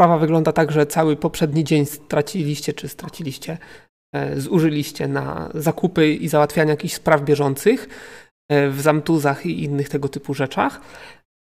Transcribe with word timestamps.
sprawa 0.00 0.18
wygląda 0.18 0.52
tak, 0.52 0.72
że 0.72 0.86
cały 0.86 1.16
poprzedni 1.16 1.64
dzień 1.64 1.86
straciliście, 1.86 2.72
czy 2.72 2.88
straciliście, 2.88 3.58
e, 4.14 4.40
zużyliście 4.40 5.08
na 5.08 5.50
zakupy 5.54 6.14
i 6.14 6.28
załatwianie 6.28 6.70
jakichś 6.70 6.94
spraw 6.94 7.22
bieżących 7.24 7.88
e, 8.48 8.70
w 8.70 8.80
zamtuzach 8.80 9.46
i 9.46 9.64
innych 9.64 9.88
tego 9.88 10.08
typu 10.08 10.34
rzeczach. 10.34 10.80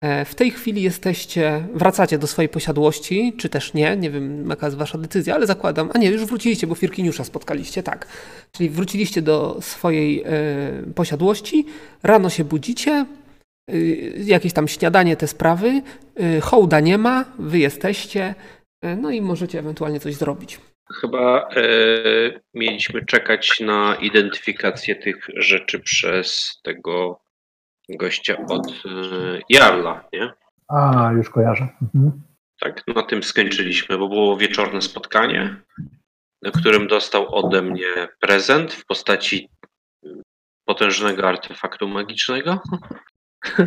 E, 0.05 0.25
w 0.25 0.35
tej 0.35 0.51
chwili 0.51 0.83
jesteście, 0.83 1.67
wracacie 1.75 2.19
do 2.19 2.27
swojej 2.27 2.49
posiadłości, 2.49 3.33
czy 3.39 3.49
też 3.49 3.75
nie, 3.75 3.97
nie 3.97 4.11
wiem 4.11 4.51
jaka 4.51 4.67
jest 4.67 4.79
wasza 4.79 4.99
decyzja, 4.99 5.35
ale 5.35 5.47
zakładam, 5.47 5.91
a 5.95 5.99
nie, 5.99 6.11
już 6.11 6.25
wróciliście, 6.25 6.67
bo 6.67 6.75
Firkiniusza 6.75 7.25
spotkaliście, 7.25 7.83
tak. 7.83 8.07
Czyli 8.53 8.71
wróciliście 8.71 9.23
do 9.23 9.59
swojej 9.61 10.23
e, 10.27 10.93
posiadłości, 10.95 11.67
rano 12.03 12.31
się 12.31 12.45
budzicie, 12.45 13.07
jakieś 14.17 14.53
tam 14.53 14.69
śniadanie, 14.69 15.17
te 15.17 15.27
sprawy, 15.27 15.83
e, 16.17 16.41
hołda 16.41 16.81
nie 16.81 16.99
ma, 16.99 17.25
wy 17.39 17.59
jesteście, 17.59 18.35
e, 18.83 18.97
no 18.97 19.11
i 19.11 19.21
możecie 19.21 19.59
ewentualnie 19.59 20.01
coś 20.01 20.15
zrobić. 20.15 20.61
Chyba 21.01 21.49
e, 21.49 21.63
mieliśmy 22.55 23.07
czekać 23.07 23.61
na 23.61 23.95
identyfikację 23.95 24.97
tych 24.97 25.27
rzeczy 25.37 25.81
przez 25.81 26.61
tego 26.63 27.21
gościa 27.89 28.37
od 28.49 28.67
e, 28.67 28.71
Jarla, 29.49 30.09
nie? 30.13 30.33
A, 30.69 31.13
już 31.17 31.31
kojarzę. 31.31 31.69
Mhm. 31.83 32.23
Tak, 32.61 32.83
na 32.87 33.03
tym 33.03 33.23
skończyliśmy, 33.23 33.99
bo 33.99 34.09
było 34.09 34.37
wieczorne 34.37 34.83
spotkanie, 34.83 35.57
na 36.43 36.51
którym 36.51 36.87
dostał 36.87 37.35
ode 37.35 37.63
mnie 37.63 38.09
prezent 38.21 38.73
w 38.73 38.87
postaci 38.87 39.49
potężnego 40.65 41.29
artefaktu 41.29 41.89
magicznego. 41.89 42.61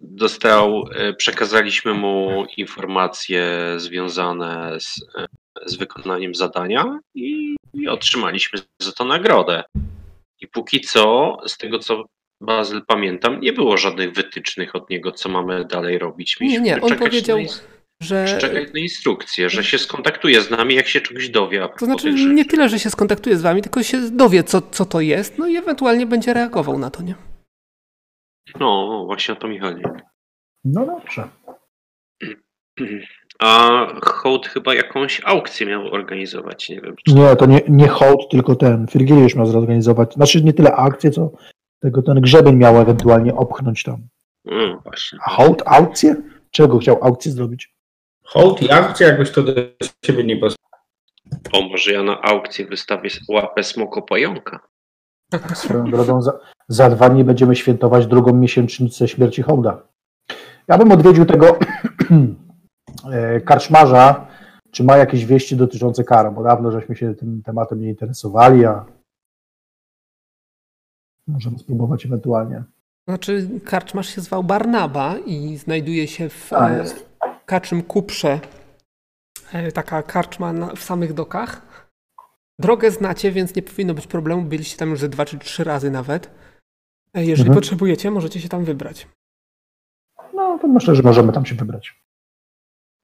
Dostał, 0.00 0.84
e, 0.94 1.12
przekazaliśmy 1.14 1.94
mu 1.94 2.46
informacje 2.56 3.74
związane 3.76 4.80
z, 4.80 5.06
e, 5.18 5.26
z 5.66 5.76
wykonaniem 5.76 6.34
zadania 6.34 6.98
i, 7.14 7.56
i 7.74 7.88
otrzymaliśmy 7.88 8.58
za 8.82 8.92
to 8.92 9.04
nagrodę. 9.04 9.64
I 10.40 10.48
póki 10.48 10.80
co, 10.80 11.36
z 11.46 11.58
tego 11.58 11.78
co 11.78 12.04
Bazyl 12.40 12.82
pamiętam, 12.86 13.40
nie 13.40 13.52
było 13.52 13.76
żadnych 13.76 14.12
wytycznych 14.12 14.76
od 14.76 14.90
niego, 14.90 15.12
co 15.12 15.28
mamy 15.28 15.64
dalej 15.64 15.98
robić. 15.98 16.40
Nie, 16.40 16.46
Mieliśmy 16.46 16.66
nie, 16.66 16.74
on 16.74 16.88
czekać 16.88 16.98
powiedział, 16.98 17.38
że... 18.00 18.38
czekać 18.40 18.72
na 18.74 18.80
instrukcję, 18.80 19.50
że 19.50 19.64
się 19.64 19.78
skontaktuje 19.78 20.42
z 20.42 20.50
nami, 20.50 20.74
jak 20.74 20.88
się 20.88 21.00
czegoś 21.00 21.28
dowie. 21.28 21.68
To 21.78 21.86
znaczy 21.86 22.12
nie 22.12 22.44
tyle, 22.44 22.68
że 22.68 22.78
się 22.78 22.90
skontaktuje 22.90 23.36
z 23.36 23.42
wami, 23.42 23.62
tylko 23.62 23.82
się 23.82 24.10
dowie, 24.10 24.44
co, 24.44 24.62
co 24.62 24.84
to 24.84 25.00
jest, 25.00 25.38
no 25.38 25.46
i 25.46 25.56
ewentualnie 25.56 26.06
będzie 26.06 26.34
reagował 26.34 26.78
na 26.78 26.90
to, 26.90 27.02
nie? 27.02 27.14
No, 28.60 28.86
no, 28.86 29.04
właśnie 29.04 29.34
o 29.34 29.36
to 29.36 29.48
mi 29.48 29.58
chodzi. 29.58 29.82
No 30.64 30.86
dobrze. 30.86 31.28
A 33.40 33.86
hołd 34.02 34.46
chyba 34.46 34.74
jakąś 34.74 35.20
aukcję 35.24 35.66
miał 35.66 35.86
organizować, 35.86 36.68
nie 36.68 36.80
wiem. 36.80 36.96
Czy... 36.96 37.14
Nie, 37.14 37.36
to 37.36 37.46
nie, 37.46 37.60
nie 37.68 37.88
hołd, 37.88 38.30
tylko 38.30 38.56
ten. 38.56 38.86
Firgiliusz 38.86 39.34
miał 39.34 39.46
zorganizować. 39.46 40.14
Znaczy 40.14 40.44
nie 40.44 40.52
tyle 40.52 40.72
akcję, 40.72 41.10
co 41.10 41.30
tego 41.80 42.02
ten 42.02 42.20
grzebień 42.20 42.56
miał 42.56 42.80
ewentualnie 42.80 43.34
opchnąć 43.34 43.82
tam. 43.82 44.08
No, 44.44 44.80
właśnie. 44.84 45.18
A 45.26 45.30
hołd, 45.30 45.62
aukcję? 45.66 46.16
Czego 46.50 46.78
chciał 46.78 46.98
aukcję 47.04 47.32
zrobić? 47.32 47.74
Hołd 48.24 48.62
i 48.62 48.70
akcja 48.70 49.08
jakoś 49.08 49.30
to 49.30 49.42
do 49.42 49.52
siebie 50.06 50.24
nie 50.24 50.36
pasuje. 50.36 50.58
O, 51.52 51.62
może 51.62 51.92
ja 51.92 52.02
na 52.02 52.22
aukcję 52.22 52.66
wystawię 52.66 53.10
łapę 53.28 53.62
smokopająka. 53.62 54.60
Swoją 55.54 55.90
drogą 55.90 56.22
za, 56.22 56.32
za 56.68 56.90
dwa 56.90 57.08
dni 57.08 57.24
będziemy 57.24 57.56
świętować 57.56 58.06
drugą 58.06 58.32
miesięcznicę 58.32 59.08
śmierci 59.08 59.42
hołda. 59.42 59.82
Ja 60.68 60.78
bym 60.78 60.92
odwiedził 60.92 61.24
tego 61.24 61.58
e, 63.12 63.40
karczmarza, 63.40 64.26
czy 64.70 64.84
ma 64.84 64.96
jakieś 64.96 65.26
wieści 65.26 65.56
dotyczące 65.56 66.04
kar, 66.04 66.32
bo 66.32 66.42
dawno 66.42 66.70
żeśmy 66.70 66.96
się 66.96 67.14
tym 67.14 67.42
tematem 67.42 67.80
nie 67.80 67.88
interesowali, 67.88 68.64
a 68.64 68.84
możemy 71.26 71.58
spróbować 71.58 72.06
ewentualnie. 72.06 72.64
Znaczy, 73.08 73.48
karczmarz 73.64 74.08
się 74.08 74.20
zwał 74.20 74.44
Barnaba 74.44 75.14
i 75.26 75.56
znajduje 75.56 76.08
się 76.08 76.28
w 76.28 76.52
A, 76.52 76.70
e. 76.70 76.84
Kaczym 77.46 77.82
Kuprze. 77.82 78.40
E, 79.52 79.72
Taka 79.72 80.02
karczma 80.02 80.52
w 80.76 80.82
samych 80.82 81.12
dokach. 81.12 81.73
Drogę 82.58 82.90
znacie, 82.90 83.32
więc 83.32 83.54
nie 83.56 83.62
powinno 83.62 83.94
być 83.94 84.06
problemu. 84.06 84.42
Byliście 84.42 84.76
tam 84.76 84.90
już 84.90 85.00
ze 85.00 85.08
dwa 85.08 85.24
czy 85.24 85.38
trzy 85.38 85.64
razy 85.64 85.90
nawet. 85.90 86.30
Jeżeli 87.14 87.40
Mhm. 87.40 87.54
potrzebujecie, 87.54 88.10
możecie 88.10 88.40
się 88.40 88.48
tam 88.48 88.64
wybrać. 88.64 89.08
No 90.34 90.58
to 90.58 90.68
myślę, 90.68 90.94
że 90.94 91.02
możemy 91.02 91.32
tam 91.32 91.46
się 91.46 91.54
wybrać. 91.54 91.94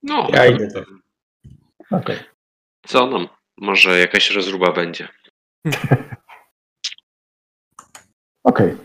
No, 0.03 0.29
Ja 0.33 0.47
idę 0.47 0.69
to. 0.71 0.85
Okej. 1.97 2.17
co 2.87 3.07
nam? 3.07 3.29
Może 3.59 3.99
jakaś 3.99 4.31
rozruba 4.31 4.73
będzie. 4.73 5.09
Okej. 8.45 8.77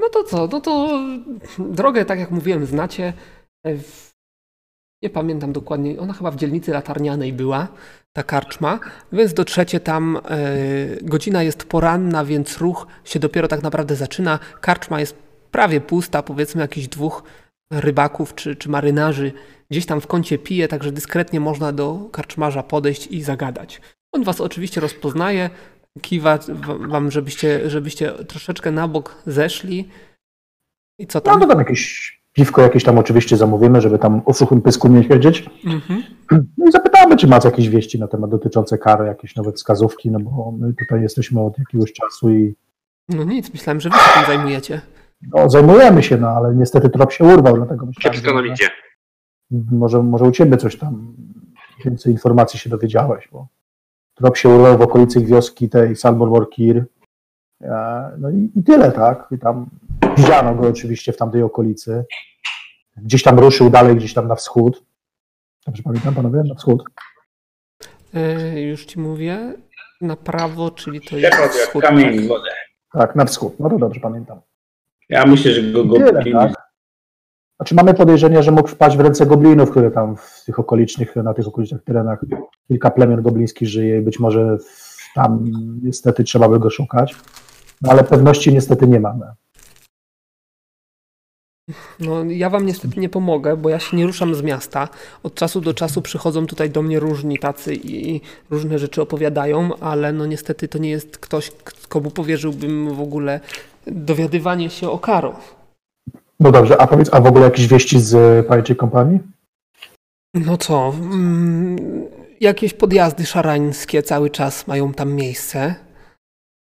No 0.00 0.08
to 0.08 0.24
co? 0.24 0.46
No 0.52 0.60
to 0.60 0.98
drogę, 1.58 2.04
tak 2.04 2.18
jak 2.18 2.30
mówiłem, 2.30 2.66
znacie. 2.66 3.12
Nie 5.04 5.10
pamiętam 5.10 5.52
dokładnie. 5.52 6.00
Ona 6.00 6.12
chyba 6.12 6.30
w 6.30 6.36
dzielnicy 6.36 6.72
latarnianej 6.72 7.32
była, 7.32 7.68
ta 8.12 8.22
karczma. 8.22 8.80
Więc 9.12 9.34
dotrzecie 9.34 9.80
tam. 9.80 10.16
E, 10.16 10.40
godzina 11.02 11.42
jest 11.42 11.64
poranna, 11.64 12.24
więc 12.24 12.58
ruch 12.58 12.86
się 13.04 13.18
dopiero 13.18 13.48
tak 13.48 13.62
naprawdę 13.62 13.96
zaczyna. 13.96 14.38
Karczma 14.60 15.00
jest 15.00 15.16
prawie 15.50 15.80
pusta, 15.80 16.22
powiedzmy 16.22 16.62
jakichś 16.62 16.86
dwóch 16.86 17.22
rybaków 17.72 18.34
czy, 18.34 18.56
czy 18.56 18.68
marynarzy 18.68 19.32
gdzieś 19.70 19.86
tam 19.86 20.00
w 20.00 20.06
kącie 20.06 20.38
pije, 20.38 20.68
także 20.68 20.92
dyskretnie 20.92 21.40
można 21.40 21.72
do 21.72 22.08
karczmarza 22.12 22.62
podejść 22.62 23.06
i 23.06 23.22
zagadać. 23.22 23.80
On 24.12 24.24
was 24.24 24.40
oczywiście 24.40 24.80
rozpoznaje, 24.80 25.50
kiwa 26.00 26.38
wam, 26.88 27.10
żebyście, 27.10 27.70
żebyście 27.70 28.12
troszeczkę 28.12 28.70
na 28.70 28.88
bok 28.88 29.22
zeszli. 29.26 29.88
I 30.98 31.06
co 31.06 31.18
No 31.18 31.20
tam? 31.20 31.40
to 31.40 31.46
tam 31.46 31.58
jakieś 31.58 32.23
piwko 32.34 32.62
jakieś 32.62 32.84
tam 32.84 32.98
oczywiście 32.98 33.36
zamówimy, 33.36 33.80
żeby 33.80 33.98
tam 33.98 34.22
o 34.24 34.32
suchym 34.34 34.62
pysku 34.62 34.88
nie 34.88 35.04
siedzieć. 35.04 35.50
Mhm. 35.66 36.02
No 36.58 36.68
i 36.68 36.72
zapytamy, 36.72 37.16
czy 37.16 37.26
macie 37.26 37.48
jakieś 37.48 37.68
wieści 37.68 37.98
na 38.00 38.08
temat 38.08 38.30
dotyczące 38.30 38.78
kary, 38.78 39.06
jakieś 39.06 39.36
nowe 39.36 39.52
wskazówki, 39.52 40.10
no 40.10 40.20
bo 40.20 40.52
my 40.58 40.74
tutaj 40.74 41.02
jesteśmy 41.02 41.40
od 41.40 41.58
jakiegoś 41.58 41.92
czasu 41.92 42.30
i 42.30 42.54
No 43.08 43.24
nic, 43.24 43.52
myślałem, 43.52 43.80
że 43.80 43.90
wy 43.90 43.96
się 43.96 44.10
tym 44.14 44.26
zajmujecie. 44.26 44.80
no, 45.34 45.50
zajmujemy 45.50 46.02
się, 46.02 46.16
no 46.16 46.28
ale 46.28 46.54
niestety 46.54 46.90
trop 46.90 47.12
się 47.12 47.24
urwał, 47.24 47.56
dlatego 47.56 47.86
myślałem, 47.86 48.14
Kiepsko 48.20 48.34
nam 48.34 48.46
idzie. 48.46 48.68
może, 49.50 50.02
może 50.02 50.24
u 50.24 50.30
ciebie 50.32 50.56
coś 50.56 50.76
tam 50.78 51.14
więcej 51.84 52.12
informacji 52.12 52.58
się 52.58 52.70
dowiedziałeś, 52.70 53.28
bo 53.32 53.46
trop 54.14 54.36
się 54.36 54.48
urwał 54.48 54.78
w 54.78 54.82
okolicy 54.82 55.20
wioski 55.20 55.68
tej 55.68 55.96
Salmon 55.96 56.28
Workir. 56.30 56.84
No 58.18 58.30
i, 58.30 58.50
i 58.56 58.62
tyle, 58.62 58.92
tak? 58.92 59.28
I 59.30 59.38
tam 59.38 59.66
widziano 60.16 60.54
go 60.54 60.68
oczywiście 60.68 61.12
w 61.12 61.16
tamtej 61.16 61.42
okolicy. 61.42 62.04
Gdzieś 62.96 63.22
tam 63.22 63.38
ruszył 63.38 63.70
dalej, 63.70 63.96
gdzieś 63.96 64.14
tam 64.14 64.28
na 64.28 64.34
wschód. 64.34 64.84
Dobrze 65.66 65.82
pamiętam, 65.82 66.14
panowie? 66.14 66.42
Na 66.48 66.54
wschód. 66.54 66.84
E, 68.14 68.60
już 68.60 68.84
ci 68.86 69.00
mówię. 69.00 69.54
Na 70.00 70.16
prawo, 70.16 70.70
czyli 70.70 71.00
to 71.00 71.16
jest 71.16 71.38
jak 71.38 71.52
wschód. 71.52 71.82
kamień 71.82 72.16
tak. 72.16 72.24
w 72.24 72.28
wodę. 72.28 72.50
Tak, 72.92 73.16
na 73.16 73.24
wschód. 73.24 73.60
No 73.60 73.70
to 73.70 73.78
dobrze 73.78 74.00
pamiętam. 74.00 74.40
Ja 75.08 75.26
myślę, 75.26 75.52
że 75.52 75.62
go 75.62 75.94
Tyle, 75.94 76.12
goblin... 76.12 76.34
tak? 76.34 76.64
Znaczy 77.56 77.74
mamy 77.74 77.94
podejrzenie, 77.94 78.42
że 78.42 78.50
mógł 78.50 78.68
wpaść 78.68 78.96
w 78.96 79.00
ręce 79.00 79.26
goblinów, 79.26 79.70
które 79.70 79.90
tam 79.90 80.16
w 80.16 80.42
tych 80.46 80.58
okolicznych, 80.58 81.16
na 81.16 81.34
tych 81.34 81.48
okolicznych 81.48 81.84
terenach 81.84 82.20
kilka 82.68 82.90
plemion 82.90 83.22
goblińskich 83.22 83.68
żyje 83.68 83.98
i 83.98 84.00
być 84.00 84.20
może 84.20 84.56
tam 85.14 85.44
niestety 85.82 86.24
trzeba 86.24 86.48
by 86.48 86.58
go 86.58 86.70
szukać. 86.70 87.16
No 87.82 87.90
ale 87.90 88.04
pewności 88.04 88.54
niestety 88.54 88.88
nie 88.88 89.00
mamy. 89.00 89.26
No, 92.00 92.24
ja 92.24 92.50
wam 92.50 92.66
niestety 92.66 93.00
nie 93.00 93.08
pomogę, 93.08 93.56
bo 93.56 93.68
ja 93.68 93.78
się 93.78 93.96
nie 93.96 94.06
ruszam 94.06 94.34
z 94.34 94.42
miasta. 94.42 94.88
Od 95.22 95.34
czasu 95.34 95.60
do 95.60 95.74
czasu 95.74 96.02
przychodzą 96.02 96.46
tutaj 96.46 96.70
do 96.70 96.82
mnie 96.82 97.00
różni 97.00 97.38
tacy 97.38 97.74
i 97.74 98.20
różne 98.50 98.78
rzeczy 98.78 99.02
opowiadają, 99.02 99.76
ale 99.80 100.12
no 100.12 100.26
niestety 100.26 100.68
to 100.68 100.78
nie 100.78 100.90
jest 100.90 101.18
ktoś, 101.18 101.52
komu 101.88 102.10
powierzyłbym 102.10 102.94
w 102.94 103.00
ogóle 103.00 103.40
dowiadywanie 103.86 104.70
się 104.70 104.90
o 104.90 104.98
Karo. 104.98 105.36
No 106.40 106.52
dobrze, 106.52 106.80
a 106.80 106.86
powiedz, 106.86 107.14
a 107.14 107.20
w 107.20 107.26
ogóle 107.26 107.44
jakieś 107.44 107.66
wieści 107.66 108.00
z 108.00 108.46
Pajęczej 108.46 108.76
Kompanii? 108.76 109.18
No 110.34 110.56
co, 110.56 110.94
mm, 110.96 111.78
jakieś 112.40 112.74
podjazdy 112.74 113.26
szarańskie 113.26 114.02
cały 114.02 114.30
czas 114.30 114.66
mają 114.66 114.94
tam 114.94 115.14
miejsce. 115.14 115.74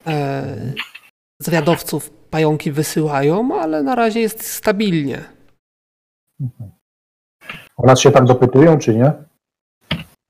E, 0.07 0.73
zwiadowców 1.41 2.18
pająki 2.29 2.71
wysyłają, 2.71 3.61
ale 3.61 3.83
na 3.83 3.95
razie 3.95 4.19
jest 4.19 4.45
stabilnie. 4.45 5.23
O 7.77 7.85
nas 7.85 7.99
się 7.99 8.11
tam 8.11 8.25
dopytują, 8.25 8.77
czy 8.77 8.95
nie? 8.95 9.13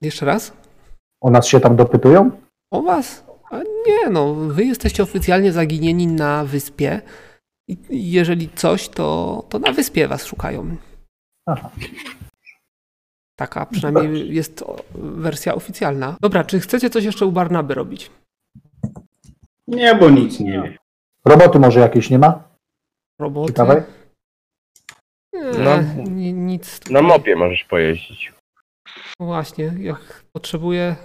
Jeszcze 0.01 0.25
raz? 0.25 0.53
O 1.21 1.29
nas 1.29 1.47
się 1.47 1.59
tam 1.59 1.75
dopytują? 1.75 2.31
O 2.71 2.81
was? 2.81 3.23
A 3.51 3.57
nie, 3.57 4.09
no, 4.11 4.33
wy 4.33 4.65
jesteście 4.65 5.03
oficjalnie 5.03 5.51
zaginieni 5.51 6.07
na 6.07 6.45
wyspie. 6.45 7.01
I 7.67 7.77
jeżeli 8.11 8.49
coś, 8.49 8.89
to, 8.89 9.43
to 9.49 9.59
na 9.59 9.71
wyspie 9.71 10.07
was 10.07 10.25
szukają. 10.25 10.75
Aha. 11.45 11.69
Taka 13.39 13.65
przynajmniej 13.65 14.35
jest 14.35 14.63
wersja 14.93 15.55
oficjalna. 15.55 16.15
Dobra, 16.21 16.43
czy 16.43 16.59
chcecie 16.59 16.89
coś 16.89 17.03
jeszcze 17.03 17.25
u 17.25 17.31
Barnaby 17.31 17.73
robić? 17.73 18.11
Nie, 19.67 19.95
bo 19.95 20.09
nic 20.09 20.39
nie 20.39 20.51
wie. 20.51 20.77
Roboty 21.25 21.59
może 21.59 21.79
jakieś 21.79 22.09
nie 22.09 22.19
ma? 22.19 22.43
Roboty? 23.19 23.47
Ciekawej? 23.53 23.83
Nie, 25.33 25.41
No. 25.63 25.81
ni- 26.09 26.33
nic. 26.33 26.89
Na 26.89 27.01
mopie 27.01 27.35
możesz 27.35 27.63
pojeździć. 27.63 28.33
Właśnie, 29.19 29.73
jak 29.79 30.23
potrzebuję, 30.33 30.95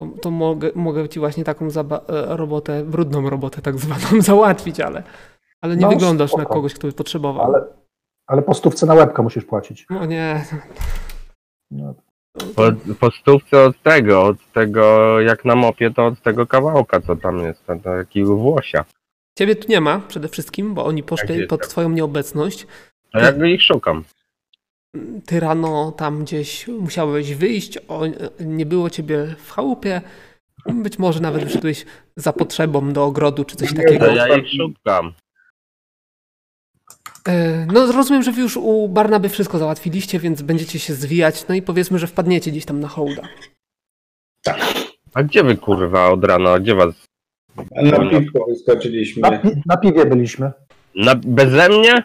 to, 0.00 0.08
to 0.22 0.30
mogę, 0.30 0.70
mogę 0.74 1.08
ci 1.08 1.20
właśnie 1.20 1.44
taką 1.44 1.68
zaba- 1.68 2.04
e, 2.08 2.36
robotę, 2.36 2.84
brudną 2.84 3.30
robotę 3.30 3.62
tak 3.62 3.78
zwaną 3.78 4.20
załatwić, 4.22 4.80
ale, 4.80 5.02
ale 5.60 5.76
nie 5.76 5.82
No, 5.82 5.88
wyglądasz 5.88 6.32
na 6.32 6.38
spoko. 6.42 6.54
kogoś, 6.54 6.74
kto 6.74 6.86
by 6.86 6.92
potrzebował. 6.92 7.44
Ale, 7.54 7.66
ale 8.26 8.42
po 8.42 8.54
stówce 8.54 8.86
na 8.86 8.94
łebka 8.94 9.22
musisz 9.22 9.44
płacić. 9.44 9.86
No 9.90 10.06
nie. 10.06 10.44
No, 11.70 11.94
Po, 12.56 12.62
po 13.00 13.10
stówce 13.10 13.64
od 13.64 13.82
tego, 13.82 14.22
od 14.22 14.36
tego 14.52 15.20
jak 15.20 15.44
na 15.44 15.54
mopie, 15.54 15.90
to 15.90 16.06
od 16.06 16.22
tego 16.22 16.46
kawałka, 16.46 17.00
co 17.00 17.16
tam 17.16 17.38
jest, 17.38 17.66
ten 17.66 17.80
takiego 17.80 18.36
włosia. 18.36 18.84
Ciebie 19.38 19.56
tu 19.56 19.68
nie 19.68 19.80
ma 19.80 19.98
przede 19.98 20.28
wszystkim, 20.28 20.74
bo 20.74 20.84
oni 20.84 21.02
poszli 21.02 21.46
pod 21.46 21.68
twoją 21.68 21.90
nieobecność. 21.90 22.66
A 23.12 23.20
jak 23.20 23.36
ich 23.42 23.62
szukam? 23.62 24.04
Ty 25.26 25.40
rano 25.40 25.92
tam 25.92 26.24
gdzieś 26.24 26.68
musiałeś 26.68 27.34
wyjść, 27.34 27.78
o, 27.88 28.02
nie 28.40 28.66
było 28.66 28.90
ciebie 28.90 29.34
w 29.38 29.50
chałupie. 29.50 30.00
Być 30.66 30.98
może 30.98 31.20
nawet 31.20 31.44
wyszedłeś 31.44 31.86
za 32.16 32.32
potrzebą 32.32 32.92
do 32.92 33.04
ogrodu 33.04 33.44
czy 33.44 33.56
coś 33.56 33.74
takiego. 33.74 34.06
To 34.06 34.14
ja 34.14 34.36
ich 34.36 34.52
szukam. 34.56 35.12
E, 37.28 37.66
No 37.72 37.92
rozumiem, 37.92 38.22
że 38.22 38.32
wy 38.32 38.40
już 38.40 38.56
u 38.56 38.88
Barnaby 38.88 39.28
wszystko 39.28 39.58
załatwiliście, 39.58 40.18
więc 40.18 40.42
będziecie 40.42 40.78
się 40.78 40.94
zwijać, 40.94 41.48
no 41.48 41.54
i 41.54 41.62
powiedzmy, 41.62 41.98
że 41.98 42.06
wpadniecie 42.06 42.50
gdzieś 42.50 42.64
tam 42.64 42.80
na 42.80 42.88
hołda. 42.88 43.22
A 45.14 45.22
gdzie 45.22 45.44
wy 45.44 45.56
kurwa 45.56 46.10
od 46.10 46.24
rana? 46.24 46.58
Gdzie 46.60 46.74
was? 46.74 46.94
Na 47.82 48.10
piwko 48.10 48.46
wyskoczyliśmy. 48.48 49.22
na, 49.22 49.38
pi- 49.38 49.62
na 49.66 49.76
piwie 49.76 50.06
byliśmy. 50.06 50.52
Na, 50.94 51.14
beze 51.14 51.68
mnie? 51.68 52.02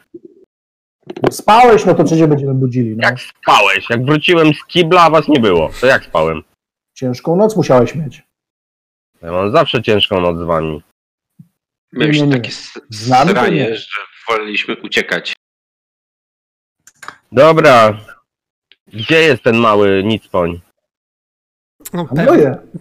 Spałeś, 1.31 1.85
no 1.85 1.93
to 1.95 2.03
cię 2.03 2.27
będziemy 2.27 2.53
budzili? 2.53 2.95
No. 2.97 3.07
Jak 3.09 3.19
spałeś? 3.21 3.89
Jak 3.89 4.05
wróciłem 4.05 4.53
z 4.53 4.65
kibla, 4.65 5.01
a 5.01 5.09
was 5.09 5.27
nie 5.27 5.39
było. 5.39 5.69
To 5.81 5.87
jak 5.87 6.03
spałem? 6.05 6.43
Ciężką 6.93 7.35
noc 7.35 7.55
musiałeś 7.55 7.95
mieć. 7.95 8.23
Ja 9.21 9.31
mam 9.31 9.51
zawsze 9.51 9.81
ciężką 9.81 10.21
noc 10.21 10.37
z 10.39 10.43
wami. 10.43 10.81
Mieliśmy 11.93 12.21
Nie, 12.21 12.27
nie, 12.27 12.35
nie. 12.35 12.41
takie 12.41 12.49
s- 12.49 12.79
Z 12.89 13.09
nami 13.09 13.29
to 13.33 13.35
sranie, 13.35 13.55
nie. 13.55 13.75
że 13.75 13.87
woleliśmy 14.27 14.75
uciekać. 14.81 15.33
Dobra. 17.31 17.97
Gdzie 18.87 19.21
jest 19.21 19.43
ten 19.43 19.57
mały 19.57 20.03
nicpoń? 20.03 20.61
No, 21.93 22.07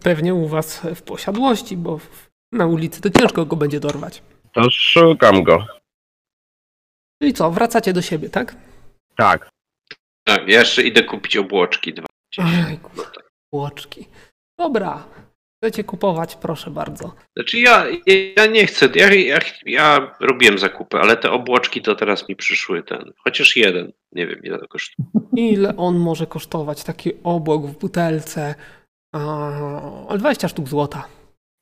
pewnie, 0.03 0.35
u 0.35 0.49
was 0.49 0.81
w 0.94 1.03
posiadłości, 1.03 1.77
bo 1.77 1.99
w- 1.99 2.31
na 2.53 2.67
ulicy 2.67 3.00
to 3.00 3.11
ciężko 3.11 3.47
go 3.47 3.56
będzie 3.56 3.81
dorwać. 3.81 4.23
To 4.53 4.71
szukam 4.71 5.43
go. 5.43 5.67
Czyli 7.23 7.35
co, 7.35 7.50
wracacie 7.50 7.93
do 7.93 8.03
siebie, 8.03 8.31
tak? 8.31 8.56
Tak. 9.17 9.49
Tak, 10.25 10.49
ja 10.49 10.59
jeszcze 10.61 10.83
idę 10.83 11.05
kupić 11.05 11.37
obłoczki 11.37 11.95
dwa. 11.95 12.06
Łoczki. 13.53 14.09
Dobra, 14.59 15.05
chcecie 15.62 15.85
kupować, 15.85 16.37
proszę 16.37 16.70
bardzo. 16.70 17.14
Znaczy 17.37 17.61
ja, 17.61 17.87
ja 18.37 18.47
nie 18.47 18.67
chcę, 18.67 18.88
ja, 18.94 19.14
ja, 19.14 19.38
ja 19.67 20.14
robiłem 20.20 20.59
zakupy, 20.59 20.99
ale 20.99 21.17
te 21.17 21.31
obłoczki 21.31 21.82
to 21.82 21.94
teraz 21.94 22.29
mi 22.29 22.37
przyszły 22.37 22.82
ten, 22.82 23.12
chociaż 23.17 23.56
jeden, 23.56 23.93
nie 24.12 24.26
wiem 24.26 24.43
ile 24.43 24.59
to 24.59 24.69
kosztuje. 24.69 25.09
Ile 25.37 25.76
on 25.76 25.99
może 25.99 26.26
kosztować, 26.26 26.85
taki 26.85 27.11
obłok 27.25 27.67
w 27.67 27.79
butelce? 27.79 28.55
A, 29.14 30.17
20 30.19 30.49
sztuk 30.49 30.69
złota. 30.69 31.09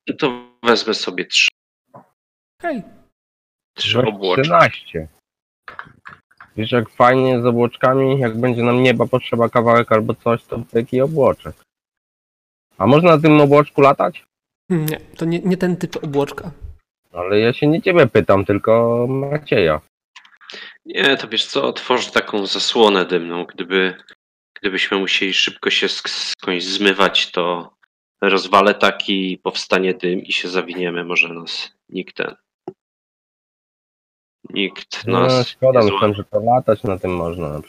No 0.08 0.16
To 0.16 0.32
wezmę 0.62 0.94
sobie 0.94 1.24
trzy, 1.24 1.48
Hej, 2.62 2.82
trzy 3.76 3.98
obłoczki. 4.02 4.42
13. 4.42 5.08
Wiesz 6.56 6.72
jak 6.72 6.90
fajnie 6.90 7.42
z 7.42 7.46
obłoczkami, 7.46 8.20
jak 8.20 8.40
będzie 8.40 8.62
nam 8.62 8.82
nieba 8.82 9.06
potrzeba 9.06 9.48
kawałek 9.48 9.92
albo 9.92 10.14
coś, 10.14 10.44
to 10.44 10.62
taki 10.72 11.00
obłoczek. 11.00 11.54
A 12.80 12.86
można 12.86 13.16
na 13.16 13.22
tym 13.22 13.40
obłoczku 13.40 13.80
latać? 13.80 14.24
nie, 14.70 15.00
to 15.16 15.24
nie, 15.24 15.38
nie 15.38 15.56
ten 15.56 15.76
typ 15.76 16.04
obłoczka. 16.04 16.50
Ale 17.12 17.40
ja 17.40 17.52
się 17.52 17.66
nie 17.66 17.82
ciebie 17.82 18.06
pytam, 18.06 18.44
tylko 18.44 19.06
Macieja. 19.08 19.80
Nie, 20.84 21.16
to 21.16 21.28
wiesz 21.28 21.46
co, 21.46 21.64
otworzę 21.68 22.10
taką 22.10 22.46
zasłonę 22.46 23.04
dymną, 23.06 23.44
gdyby, 23.44 23.94
gdybyśmy 24.60 24.98
musieli 24.98 25.34
szybko 25.34 25.70
się 25.70 25.86
sk- 25.86 26.08
skądś 26.08 26.64
zmywać, 26.64 27.30
to 27.32 27.74
rozwalę 28.22 28.74
taki, 28.74 29.38
powstanie 29.42 29.94
dym 29.94 30.20
i 30.20 30.32
się 30.32 30.48
zawiniemy, 30.48 31.04
może 31.04 31.28
nas 31.28 31.72
nikt 31.88 32.16
ten, 32.16 32.34
nikt 34.50 35.06
No, 35.06 35.20
nas 35.20 35.48
szkoda, 35.48 35.80
nie 35.80 35.86
złapie. 35.88 35.92
myślałem, 36.06 36.14
że 36.16 36.24
to 36.24 36.40
latać 36.40 36.82
na 36.82 36.98
tym 36.98 37.10
można. 37.16 37.60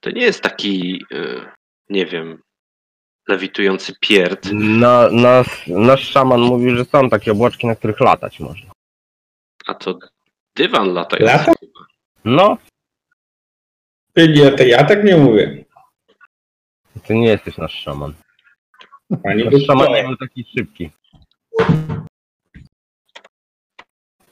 To 0.00 0.10
nie 0.10 0.22
jest 0.22 0.42
taki, 0.42 1.04
y, 1.12 1.40
nie 1.90 2.06
wiem, 2.06 2.42
lewitujący 3.28 3.92
pierd. 4.00 4.48
Na, 4.52 5.08
nas, 5.10 5.46
nasz 5.66 6.08
szaman 6.10 6.40
mówił, 6.40 6.76
że 6.76 6.84
są 6.84 7.10
takie 7.10 7.32
obłoczki, 7.32 7.66
na 7.66 7.76
których 7.76 8.00
latać 8.00 8.40
można. 8.40 8.72
A 9.66 9.74
to 9.74 9.98
dywan 10.56 10.92
latający. 10.92 11.36
Lata? 11.36 11.52
No, 12.24 12.58
Ja, 14.16 14.50
to 14.56 14.62
ja 14.62 14.84
tak 14.84 15.04
nie 15.04 15.16
mówię. 15.16 15.64
ty 17.04 17.14
nie 17.14 17.28
jesteś 17.28 17.56
nasz 17.58 17.74
szaman. 17.74 18.14
Pani 19.22 19.44
Nasz 19.44 19.64
szaman 19.66 19.92
nie 19.92 20.02
był 20.04 20.16
taki 20.16 20.44
szybki. 20.58 20.90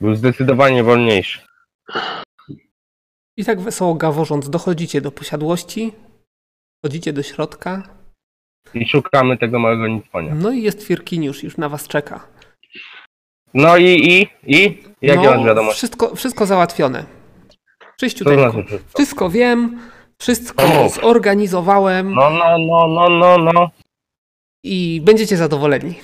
Był 0.01 0.15
zdecydowanie 0.15 0.85
wolniejszy. 0.85 1.41
I 3.37 3.45
tak 3.45 3.61
wesoło 3.61 3.95
gaworząc, 3.95 4.51
dochodzicie 4.51 5.01
do 5.01 5.13
posiadłości, 5.13 5.93
wchodzicie 6.79 7.13
do 7.13 7.23
środka, 7.23 8.00
I 8.75 8.89
szukamy 8.89 9.39
tego 9.39 9.59
małego 9.59 9.87
nicponia. 9.89 10.35
no 10.35 10.51
i 10.51 10.63
jest 10.63 10.83
Firkiniusz, 10.87 11.43
już 11.43 11.57
na 11.57 11.69
was 11.69 11.89
czeka. 11.89 12.27
No 13.55 13.77
i, 13.77 13.85
i, 13.85 14.29
i? 14.57 14.83
Jakie 15.03 15.23
no, 15.31 15.37
masz 15.37 15.47
wiadomości? 15.47 15.79
Wszystko, 15.79 16.17
wszystko 16.17 16.47
załatwione. 16.47 17.05
Czyściuteńko. 18.01 18.51
znaczy 18.51 18.67
wszystko? 18.69 18.99
Wszystko 18.99 19.31
wiem, 19.31 19.81
wszystko 20.19 20.69
Mów. 20.69 20.95
zorganizowałem 20.95 22.15
No, 22.15 22.31
no, 22.31 22.59
no, 22.59 22.87
no, 22.89 23.09
no, 23.39 23.53
no. 23.53 23.71
i 24.65 25.01
będziecie 25.05 25.37
zadowoleni. 25.37 25.95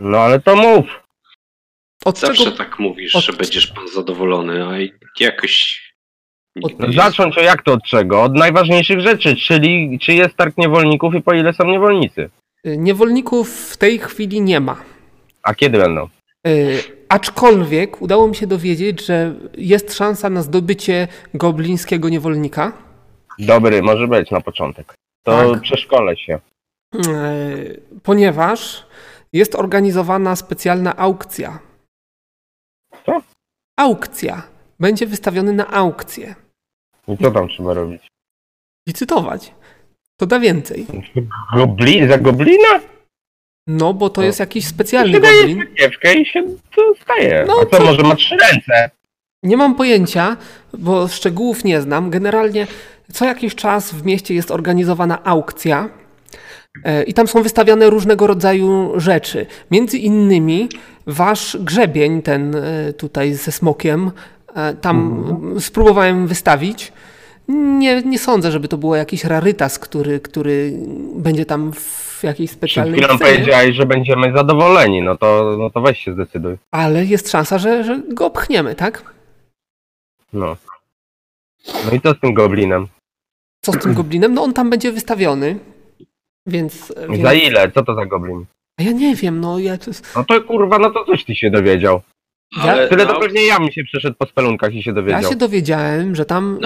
No 0.00 0.18
ale 0.18 0.40
to 0.40 0.56
mów. 0.56 0.84
Od 2.04 2.18
Zawsze 2.18 2.44
czego, 2.44 2.56
tak 2.56 2.78
mówisz, 2.78 3.16
od- 3.16 3.24
że 3.24 3.32
będziesz 3.32 3.66
pan 3.66 3.88
zadowolony, 3.88 4.66
a 4.66 4.72
jakoś. 5.20 5.82
Od- 6.62 6.80
nie 6.80 6.92
Zacząć 6.92 7.38
o 7.38 7.40
jak 7.40 7.62
to 7.62 7.72
od 7.72 7.82
czego? 7.84 8.22
Od 8.22 8.34
najważniejszych 8.34 9.00
rzeczy, 9.00 9.36
czyli 9.36 9.98
czy 9.98 10.12
jest 10.12 10.36
targ 10.36 10.58
niewolników 10.58 11.14
i 11.14 11.22
po 11.22 11.34
ile 11.34 11.52
są 11.52 11.64
niewolnicy. 11.64 12.30
y, 12.66 12.76
niewolników 12.78 13.70
w 13.70 13.76
tej 13.76 13.98
chwili 13.98 14.40
nie 14.40 14.60
ma. 14.60 14.76
A 15.42 15.54
kiedy 15.54 15.78
będą? 15.78 16.08
Y, 16.46 16.78
aczkolwiek 17.08 18.02
udało 18.02 18.28
mi 18.28 18.36
się 18.36 18.46
dowiedzieć, 18.46 19.06
że 19.06 19.34
jest 19.56 19.94
szansa 19.94 20.30
na 20.30 20.42
zdobycie 20.42 21.08
goblińskiego 21.34 22.08
niewolnika. 22.08 22.72
Dobry, 23.38 23.82
może 23.82 24.08
być 24.08 24.30
na 24.30 24.40
początek. 24.40 24.94
To 25.24 25.52
Tak. 25.52 25.62
przeszkolę 25.62 26.16
się. 26.16 26.38
y, 26.94 27.80
ponieważ 28.02 28.86
jest 29.32 29.54
organizowana 29.54 30.36
specjalna 30.36 30.96
aukcja. 30.96 31.58
Co? 33.06 33.22
Aukcja. 33.80 34.42
Będzie 34.80 35.06
wystawiony 35.06 35.52
na 35.52 35.70
aukcję. 35.70 36.34
I 37.08 37.16
co 37.22 37.30
tam 37.30 37.48
trzeba 37.48 37.74
robić? 37.74 38.02
Licytować. 38.88 39.54
To 40.16 40.26
da 40.26 40.38
więcej. 40.40 40.86
Goblin, 41.56 42.08
za 42.08 42.18
goblina? 42.18 42.80
No, 43.66 43.94
bo 43.94 44.10
to 44.10 44.20
No. 44.20 44.26
jest 44.26 44.40
jakiś 44.40 44.64
To 44.64 44.70
specjalny 44.70 45.12
się 45.12 45.20
daje 45.20 45.38
goblin. 45.40 45.58
sakiewkę 45.60 46.14
i 46.14 46.26
się 46.26 46.42
dostaje. 46.76 47.44
No 47.48 47.54
A 47.62 47.66
co, 47.66 47.76
to- 47.76 47.84
może 47.84 48.02
ma 48.02 48.14
trzy 48.16 48.36
ręce? 48.36 48.90
Nie 49.42 49.56
mam 49.56 49.74
pojęcia, 49.74 50.36
bo 50.78 51.08
szczegółów 51.08 51.64
nie 51.64 51.80
znam. 51.80 52.10
Generalnie 52.10 52.66
co 53.12 53.24
jakiś 53.24 53.54
czas 53.54 53.94
w 53.94 54.04
mieście 54.04 54.34
jest 54.34 54.50
organizowana 54.50 55.24
aukcja 55.24 55.88
e, 56.84 57.02
i 57.02 57.14
tam 57.14 57.28
są 57.28 57.42
wystawiane 57.42 57.90
różnego 57.90 58.26
rodzaju 58.26 58.92
rzeczy. 59.00 59.46
Między 59.70 59.98
innymi 59.98 60.68
wasz 61.06 61.56
grzebień, 61.60 62.22
ten 62.22 62.54
e, 62.56 62.92
tutaj 62.92 63.34
ze 63.34 63.52
smokiem, 63.52 64.10
e, 64.54 64.74
tam 64.74 65.24
spróbowałem 65.60 66.26
wystawić. 66.26 66.92
Nie, 67.48 68.02
nie 68.02 68.18
sądzę, 68.18 68.50
żeby 68.52 68.68
to 68.68 68.78
było 68.78 68.96
jakiś 68.96 69.24
rarytas, 69.24 69.78
który, 69.78 70.20
który 70.20 70.72
będzie 71.16 71.44
tam 71.44 71.72
w 71.72 72.20
jakiejś 72.22 72.50
Przed 72.50 72.58
specjalnej 72.58 73.00
chwilą 73.00 73.18
cenie, 73.18 73.30
powiedziałeś, 73.30 73.76
że 73.76 73.86
będziemy 73.86 74.32
zadowoleni, 74.32 75.02
no 75.02 75.16
to, 75.16 75.56
no 75.58 75.70
to 75.70 75.80
weź 75.80 75.98
się 75.98 76.12
zdecyduj. 76.12 76.56
ale 76.70 77.04
jest 77.04 77.30
szansa, 77.30 77.58
że, 77.58 77.84
że 77.84 78.02
go 78.08 78.26
obchniemy, 78.26 78.74
tak? 78.74 79.14
No. 80.32 80.56
No 81.84 81.92
i 81.92 82.00
co 82.00 82.14
z 82.14 82.20
tym 82.20 82.34
goblinem? 82.34 82.86
co 83.64 83.72
z 83.72 83.78
tym 83.78 83.94
goblinem? 83.94 84.34
No 84.34 84.42
on 84.42 84.52
tam 84.52 84.70
będzie 84.70 84.92
wystawiony, 84.92 85.58
więc... 86.46 86.92
więc... 87.08 87.22
Za 87.22 87.32
ile? 87.32 87.70
Co 87.70 87.82
to 87.82 87.94
za 87.94 88.06
goblin? 88.06 88.44
A 88.80 88.82
Ja 88.82 88.92
nie 88.92 89.16
wiem, 89.16 89.40
no 89.40 89.58
ja... 89.58 89.76
No 90.16 90.24
to 90.24 90.40
kurwa, 90.42 90.78
no 90.78 90.90
to 90.90 91.04
coś 91.04 91.24
ty 91.24 91.34
się 91.34 91.50
dowiedział. 91.50 92.00
Ja- 92.64 92.88
Tyle 92.88 93.06
to 93.06 93.20
pewnie 93.20 93.46
ja 93.46 93.58
mi 93.58 93.72
się 93.72 93.84
przeszedł 93.84 94.16
po 94.18 94.26
spelunkach 94.26 94.74
i 94.74 94.82
się 94.82 94.90
Ja 94.90 94.94
dowiedział. 94.94 95.22
się 95.30 95.36
dowiedziałem, 95.36 96.14
że 96.14 96.24
tam 96.24 96.58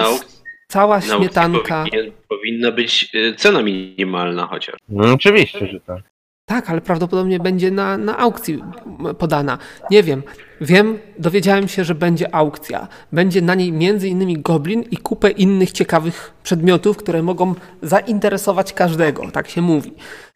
cała 0.67 1.01
śmietanka... 1.01 1.83
powinien, 1.83 2.11
powinna 2.27 2.71
być 2.71 3.09
y, 3.15 3.35
cena 3.37 3.61
minimalna 3.61 4.47
chociaż. 4.47 4.75
No, 4.89 5.13
oczywiście, 5.13 5.67
że 5.67 5.79
tak. 5.79 6.01
Tak, 6.45 6.69
ale 6.69 6.81
prawdopodobnie 6.81 7.39
będzie 7.39 7.71
na, 7.71 7.97
na 7.97 8.17
aukcji 8.17 8.53
m, 8.53 9.15
podana. 9.15 9.57
Nie 9.91 10.03
wiem. 10.03 10.23
Wiem, 10.61 10.99
dowiedziałem 11.19 11.67
się, 11.67 11.83
że 11.83 11.95
będzie 11.95 12.35
aukcja. 12.35 12.87
Będzie 13.11 13.41
na 13.41 13.55
niej 13.55 13.71
między 13.71 14.07
innymi 14.07 14.37
goblin 14.39 14.81
i 14.91 14.97
kupę 14.97 15.29
innych 15.29 15.71
ciekawych 15.71 16.33
przedmiotów, 16.43 16.97
które 16.97 17.23
mogą 17.23 17.55
zainteresować 17.81 18.73
każdego, 18.73 19.31
tak 19.31 19.49
się 19.49 19.61
mówi. 19.61 19.93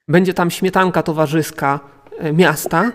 Będzie 0.08 0.34
tam 0.34 0.52
śmietanka 0.52 1.04
towarzyska 1.04 1.80
e, 2.20 2.34
miasta, 2.34 2.92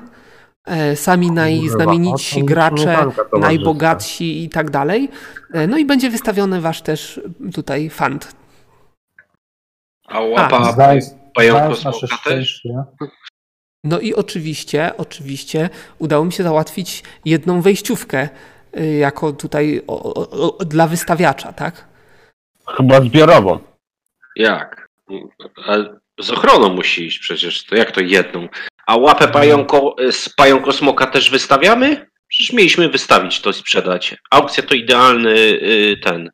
sami 0.95 1.31
najznamienitsi 1.31 2.41
Kurwa, 2.41 2.67
o 2.67 2.71
co 2.71 2.75
gracze, 2.75 3.07
najbogatsi 3.41 4.45
i 4.45 4.49
tak 4.49 4.71
dalej. 4.71 5.09
E, 5.53 5.67
No 5.67 5.79
i 5.79 5.85
będzie 5.85 6.11
wystawiony 6.11 6.61
wasz 6.61 6.83
też 6.83 7.21
tutaj 7.55 7.91
fund. 7.91 8.33
A 10.09 10.21
łapa 10.21 10.73
smoka 11.75 12.19
też? 12.25 12.63
No 13.85 14.01
i 14.01 14.15
oczywiście, 14.15 14.97
oczywiście 14.97 15.71
udało 15.99 16.25
mi 16.25 16.33
się 16.33 16.43
załatwić 16.43 17.03
jedną 17.25 17.61
wejściówkę 17.61 18.29
y, 18.81 18.95
jako 18.95 19.33
tutaj 19.33 19.83
o, 19.87 20.15
o, 20.15 20.59
o, 20.59 20.65
dla 20.65 20.87
wystawiacza, 20.87 21.53
tak? 21.53 21.85
Chyba 22.77 23.01
zbiorową. 23.01 23.59
Jak? 24.37 24.89
Z 26.21 26.31
ochroną 26.31 26.69
musi 26.75 27.07
iść 27.07 27.19
przecież. 27.19 27.65
To 27.65 27.77
jak 27.77 27.91
to 27.91 28.01
jedną? 28.01 28.49
A 28.87 28.97
łapę 28.97 29.29
pająko, 29.29 29.97
z 30.11 30.29
pająko 30.29 30.73
smoka 30.73 31.07
też 31.07 31.31
wystawiamy? 31.31 32.07
Przecież 32.29 32.53
mieliśmy 32.53 32.89
wystawić 32.89 33.41
to 33.41 33.51
i 33.51 33.55
sprzedać. 33.55 34.17
Aukcja 34.31 34.63
to 34.63 34.75
idealny 34.75 35.31
y, 35.31 35.97
ten. 36.05 36.31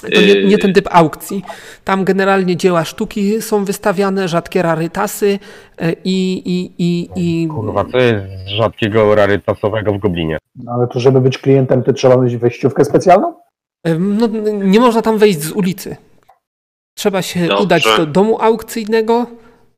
To 0.00 0.20
nie, 0.20 0.44
nie 0.44 0.58
ten 0.58 0.72
typ 0.72 0.88
aukcji. 0.90 1.42
Tam 1.84 2.04
generalnie 2.04 2.56
dzieła 2.56 2.84
sztuki 2.84 3.42
są 3.42 3.64
wystawiane, 3.64 4.28
rzadkie 4.28 4.62
rarytasy 4.62 5.38
y, 5.82 5.96
i, 6.04 6.42
i, 6.44 6.72
i, 6.78 7.08
i 7.16 7.48
Kurwa, 7.48 7.84
co 7.84 7.98
jest 7.98 8.26
rzadkiego 8.46 9.14
rarytasowego 9.14 9.92
w 9.92 9.98
goblinie? 9.98 10.38
no 10.56 10.72
ale 10.72 10.86
to 10.86 11.00
żeby 11.00 11.20
być 11.20 11.38
klientem, 11.38 11.82
to 11.82 11.92
trzeba 11.92 12.16
mieć 12.16 12.36
wejściówkę 12.36 12.84
specjalną? 12.84 13.34
y, 13.86 13.98
no, 13.98 14.26
nie 14.52 14.80
można 14.80 15.02
tam 15.02 15.18
wejść 15.18 15.40
z 15.40 15.52
ulicy. 15.52 15.96
Trzeba 16.96 17.22
się 17.22 17.46
Dobrze. 17.46 17.64
udać 17.64 17.84
do 17.96 18.06
domu 18.06 18.40
aukcyjnego, 18.40 19.26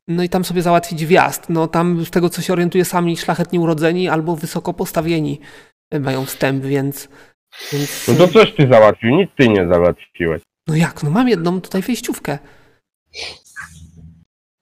no 0.09 0.23
i 0.23 0.29
tam 0.29 0.45
sobie 0.45 0.63
załatwić 0.63 1.07
wjazd. 1.07 1.49
No 1.49 1.69
tam 1.69 2.05
z 2.05 2.11
tego 2.11 2.29
co 2.31 2.43
się 2.43 2.53
orientuję 2.53 2.85
sami 2.85 3.17
szlachetnie 3.17 3.61
urodzeni 3.61 4.09
albo 4.09 4.37
wysoko 4.37 4.75
postawieni 4.75 5.41
mają 6.01 6.25
wstęp, 6.25 6.65
więc... 6.65 7.09
więc 7.73 8.09
No 8.09 8.15
to 8.15 8.29
coś 8.29 8.53
ty 8.55 8.69
załatwił, 8.69 9.17
nic 9.17 9.31
ty 9.37 9.49
nie 9.49 9.69
załatwiłeś. 9.69 10.43
No 10.67 10.77
jak? 10.77 11.03
No 11.03 11.11
mam 11.11 11.29
jedną 11.29 11.61
tutaj 11.61 11.83
wejściówkę. 11.83 12.39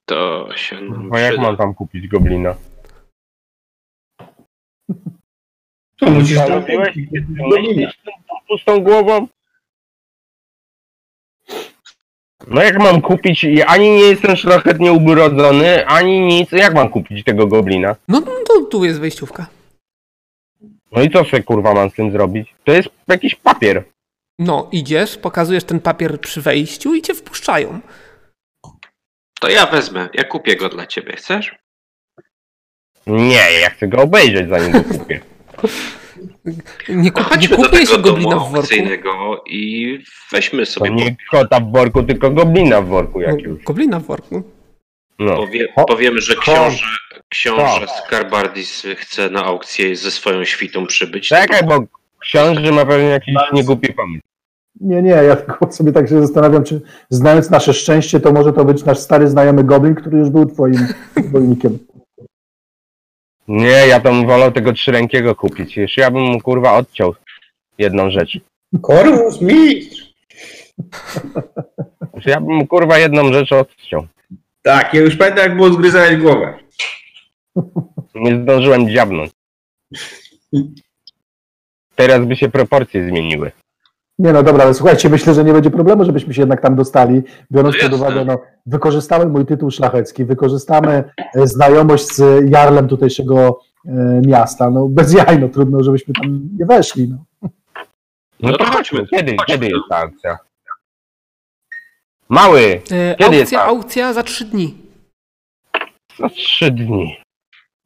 To 0.04 0.48
się 0.56 0.80
nam 0.80 1.08
Bo 1.10 1.18
jak 1.18 1.30
przyda. 1.32 1.46
mam 1.46 1.56
tam 1.56 1.74
kupić 1.74 2.08
goblina? 2.08 2.54
To 5.96 6.10
musisz 6.10 6.36
tam 6.36 6.48
Załatwiłeś? 6.48 6.96
Goblina. 7.12 7.86
Myślisz 7.86 8.02
tą 8.04 8.34
pustą 8.48 8.80
głową? 8.80 9.28
No 12.46 12.62
jak 12.62 12.78
mam 12.78 13.00
kupić, 13.00 13.44
i 13.44 13.62
ani 13.62 13.90
nie 13.90 14.02
jestem 14.02 14.36
szlachetnie 14.36 14.92
urodzony, 14.92 15.86
ani 15.86 16.20
nic, 16.20 16.52
jak 16.52 16.74
mam 16.74 16.88
kupić 16.88 17.24
tego 17.24 17.46
goblina? 17.46 17.96
No, 18.08 18.20
no 18.20 18.32
to 18.46 18.60
tu 18.60 18.84
jest 18.84 19.00
wejściówka. 19.00 19.46
No 20.92 21.02
i 21.02 21.10
co 21.10 21.24
się 21.24 21.42
kurwa 21.42 21.74
mam 21.74 21.90
z 21.90 21.94
tym 21.94 22.12
zrobić? 22.12 22.54
To 22.64 22.72
jest 22.72 22.88
jakiś 23.08 23.34
papier. 23.34 23.84
No, 24.38 24.68
idziesz, 24.72 25.16
pokazujesz 25.16 25.64
ten 25.64 25.80
papier 25.80 26.20
przy 26.20 26.40
wejściu 26.40 26.94
i 26.94 27.02
cię 27.02 27.14
wpuszczają. 27.14 27.80
To 29.40 29.48
ja 29.50 29.66
wezmę. 29.66 30.08
Ja 30.14 30.24
kupię 30.24 30.56
go 30.56 30.68
dla 30.68 30.86
ciebie. 30.86 31.16
Chcesz? 31.16 31.54
Nie, 33.06 33.52
ja 33.60 33.70
chcę 33.70 33.88
go 33.88 34.02
obejrzeć 34.02 34.48
zanim 34.48 34.72
go 34.72 34.98
kupię. 34.98 35.20
Nie, 36.44 36.52
No 36.88 37.10
kup, 37.10 37.16
nie 37.18 37.24
chodźmy 37.24 37.56
do 37.56 37.62
kupuje 37.62 37.86
się 37.86 37.98
goblina 37.98 38.36
w 38.38 38.50
worku. 38.52 38.68
i 39.46 39.98
weźmy 40.32 40.66
To 40.66 40.72
sobie. 40.72 40.90
nie 40.90 41.16
kota 41.30 41.60
w 41.60 41.72
worku, 41.72 42.02
tylko 42.02 42.30
goblina 42.30 42.80
w 42.82 42.86
worku 42.86 43.20
No, 43.20 43.26
jakimś. 43.26 43.62
goblina 43.64 44.00
w 44.00 44.04
worku. 44.06 44.42
No. 45.18 45.36
Powie, 45.36 45.68
powiemy, 45.88 46.20
że 46.20 46.36
książę, 46.36 46.84
książę. 47.28 47.86
Skarbardis 48.06 48.86
chce 48.96 49.30
na 49.30 49.44
aukcję 49.44 49.96
ze 49.96 50.10
swoją 50.10 50.44
świtą 50.44 50.86
przybyć. 50.86 51.28
Czekaj, 51.28 51.62
bo 51.68 51.78
książę 52.20 52.72
ma 52.72 52.86
pewnie 52.86 53.08
jakiś 53.08 53.34
niegłupi 53.52 53.92
pomysł. 53.92 54.22
Nie, 54.80 55.02
nie, 55.02 55.10
ja 55.10 55.36
tylko 55.36 55.72
sobie 55.72 55.92
tak 55.92 56.08
się 56.08 56.20
zastanawiam, 56.20 56.64
czy 56.64 56.80
znając 57.10 57.50
nasze 57.50 57.74
szczęście, 57.74 58.20
to 58.20 58.32
może 58.32 58.52
to 58.52 58.64
być 58.64 58.84
nasz 58.84 58.98
stary 58.98 59.28
znajomy 59.28 59.64
goblin, 59.64 59.94
który 59.94 60.18
już 60.18 60.30
był 60.30 60.46
twoim 60.46 60.86
wojnikiem. 61.32 61.78
Nie, 63.48 63.86
ja 63.88 64.00
bym 64.00 64.26
wolał 64.26 64.52
tego 64.52 64.72
trzyrękiego 64.72 65.34
kupić. 65.34 65.76
Już 65.76 65.96
ja 65.96 66.10
bym 66.10 66.22
mu 66.22 66.40
kurwa 66.40 66.72
odciął 66.72 67.14
jedną 67.78 68.10
rzecz. 68.10 68.38
Korwus 68.82 69.40
mistrz! 69.40 70.14
Już 72.14 72.26
ja 72.26 72.40
bym 72.40 72.54
mu 72.54 72.66
kurwa 72.66 72.98
jedną 72.98 73.32
rzecz 73.32 73.52
odciął. 73.52 74.06
Tak, 74.62 74.94
ja 74.94 75.00
już 75.00 75.16
pamiętam 75.16 75.44
jak 75.44 75.56
było 75.56 75.72
zgryzać 75.72 76.16
głowę. 76.16 76.58
Nie 78.14 78.42
zdążyłem 78.42 78.90
dziabnąć. 78.90 79.30
Teraz 81.94 82.26
by 82.26 82.36
się 82.36 82.48
proporcje 82.48 83.08
zmieniły. 83.08 83.52
Nie 84.18 84.32
no 84.32 84.42
dobra, 84.42 84.64
ale 84.64 84.74
słuchajcie, 84.74 85.08
myślę, 85.08 85.34
że 85.34 85.44
nie 85.44 85.52
będzie 85.52 85.70
problemu, 85.70 86.04
żebyśmy 86.04 86.34
się 86.34 86.42
jednak 86.42 86.60
tam 86.60 86.76
dostali, 86.76 87.22
biorąc 87.52 87.76
No 87.82 87.88
pod 87.88 87.98
uwagę, 87.98 88.24
no, 88.24 88.38
wykorzystamy 88.66 89.26
mój 89.26 89.46
tytuł 89.46 89.70
szlachecki, 89.70 90.24
wykorzystamy 90.24 91.04
e, 91.34 91.46
znajomość 91.46 92.06
z 92.06 92.50
jarlem 92.50 92.88
tutejszego 92.88 93.60
e, 93.86 93.90
miasta, 94.26 94.70
no 94.70 94.88
bez 94.88 95.12
jaj, 95.12 95.38
no 95.38 95.48
trudno, 95.48 95.82
żebyśmy 95.82 96.14
tam 96.14 96.40
nie 96.58 96.66
weszli, 96.66 97.08
no. 97.08 97.24
No, 97.42 97.48
No 98.40 98.52
to 98.52 98.58
to 98.58 98.64
chodźmy. 98.72 99.06
Kiedy, 99.06 99.36
Chodźmy. 99.38 99.44
kiedy 99.46 99.66
jest 99.66 99.84
ta 99.90 99.96
akcja? 99.96 100.38
Mały! 102.28 102.80
E, 102.90 103.14
Kiedy 103.18 103.36
jest 103.36 103.52
aukcja, 103.52 103.58
ta- 103.58 103.64
aukcja 103.66 104.12
za 104.12 104.22
trzy 104.22 104.44
dni. 104.44 104.74
Za 106.18 106.28
trzy 106.28 106.70
dni. 106.70 107.16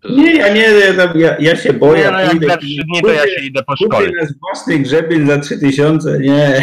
Nie, 0.04 0.34
ja 0.34 0.54
nie, 0.54 0.60
ja, 0.60 0.94
tam- 0.94 1.20
ja, 1.20 1.36
ja 1.38 1.56
się 1.56 1.72
boję. 1.72 2.04
Nie, 2.04 2.10
no 2.10 2.20
jak 2.20 2.44
za 2.44 2.56
trzy 2.56 2.84
dni 2.84 3.02
to 3.02 3.12
ja 3.12 3.26
się 3.28 3.40
idę 3.44 3.62
po 3.62 3.76
szkole. 3.76 4.06
Kupię 4.06 4.20
nas 4.20 4.32
własny 4.40 4.78
grzebień 4.78 5.26
za 5.26 5.38
3000, 5.38 6.18
nie. 6.18 6.62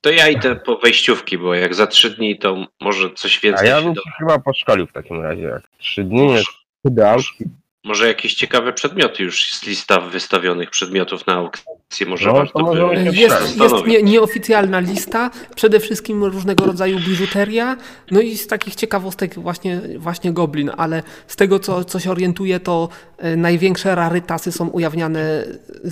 To 0.00 0.10
ja 0.10 0.28
idę 0.28 0.56
po 0.56 0.78
wejściówki, 0.78 1.38
bo 1.38 1.54
jak 1.54 1.74
za 1.74 1.86
trzy 1.86 2.10
dni, 2.10 2.38
to 2.38 2.66
może 2.80 3.10
coś 3.10 3.38
A 3.38 3.40
więcej 3.40 3.68
ja 3.68 3.80
się 3.80 3.84
bym 3.84 3.94
chyba 4.18 4.38
poszkolił 4.38 4.86
w 4.86 4.92
takim 4.92 5.22
razie. 5.22 5.42
Jak 5.42 5.62
trzy 5.78 6.04
dni 6.04 6.32
jest 6.32 6.48
idealki. 6.84 7.44
Może 7.88 8.08
jakieś 8.08 8.34
ciekawe 8.34 8.72
przedmioty 8.72 9.22
już 9.22 9.48
jest 9.52 9.66
lista 9.66 10.00
wystawionych 10.00 10.70
przedmiotów 10.70 11.26
na 11.26 11.34
aukcję. 11.34 12.06
Może 12.06 12.26
No, 12.26 12.32
warto 12.32 12.58
to 12.58 12.64
możemy 12.64 13.04
by 13.04 13.16
Jest, 13.16 13.56
jest 13.60 13.86
nie, 13.86 14.02
nieoficjalna 14.02 14.80
lista, 14.80 15.30
przede 15.54 15.80
wszystkim 15.80 16.24
różnego 16.24 16.66
rodzaju 16.66 16.98
biżuteria, 16.98 17.76
no 18.10 18.20
i 18.20 18.36
z 18.36 18.46
takich 18.46 18.74
ciekawostek 18.74 19.34
właśnie, 19.34 19.80
właśnie 19.98 20.32
goblin, 20.32 20.70
ale 20.76 21.02
z 21.26 21.36
tego 21.36 21.58
co, 21.58 21.84
co 21.84 22.00
się 22.00 22.10
orientuję, 22.10 22.60
to 22.60 22.88
e, 23.18 23.36
największe 23.36 23.94
rarytasy 23.94 24.52
są 24.52 24.68
ujawniane 24.68 25.44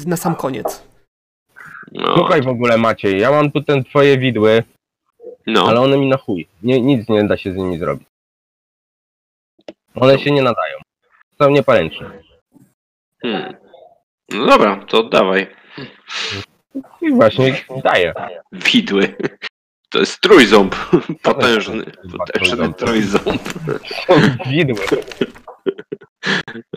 na 0.06 0.16
sam 0.16 0.34
koniec. 0.34 0.82
No, 1.92 2.14
Słuchaj 2.16 2.42
w 2.42 2.48
ogóle 2.48 2.78
Maciej, 2.78 3.20
ja 3.20 3.30
mam 3.30 3.50
tu 3.50 3.62
ten 3.62 3.84
twoje 3.84 4.18
widły, 4.18 4.62
no. 5.46 5.68
ale 5.68 5.80
one 5.80 5.98
mi 5.98 6.08
na 6.08 6.16
chuj. 6.16 6.46
Nie, 6.62 6.80
nic 6.80 7.08
nie 7.08 7.24
da 7.24 7.36
się 7.36 7.52
z 7.52 7.56
nimi 7.56 7.78
zrobić. 7.78 8.08
One 9.94 10.18
się 10.18 10.30
nie 10.30 10.42
nadają. 10.42 10.78
Są 11.42 11.50
niepalęczne. 11.50 12.10
Hmm. 13.22 13.54
No 14.28 14.46
dobra, 14.46 14.84
to 14.88 14.98
oddawaj. 14.98 15.46
I 17.00 17.12
właśnie 17.12 17.54
daję. 17.84 18.14
Widły. 18.52 19.16
To 19.88 19.98
jest 19.98 20.20
trójząb. 20.20 20.74
Potężny. 21.22 21.84
Potężny 22.18 22.74
trójząb. 22.74 23.42
widły. 24.50 24.84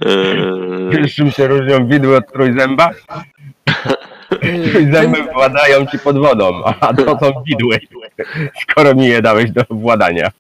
Eee, 0.06 0.89
Wiesz 0.89 1.16
czym 1.16 1.32
się 1.32 1.48
różnią 1.48 1.88
widły 1.88 2.18
od 2.18 2.32
trójzęba? 2.32 2.89
Trójzęby 4.72 5.24
władają 5.34 5.86
ci 5.86 6.00
pod 6.00 6.18
wodą, 6.18 6.63
a 6.63 6.94
to 6.94 7.20
są 7.20 7.44
widły. 7.44 7.80
Skoro 8.62 8.96
mi 8.96 9.08
je 9.08 9.22
dałeś 9.22 9.51
do 9.51 9.63
władania. 9.70 10.32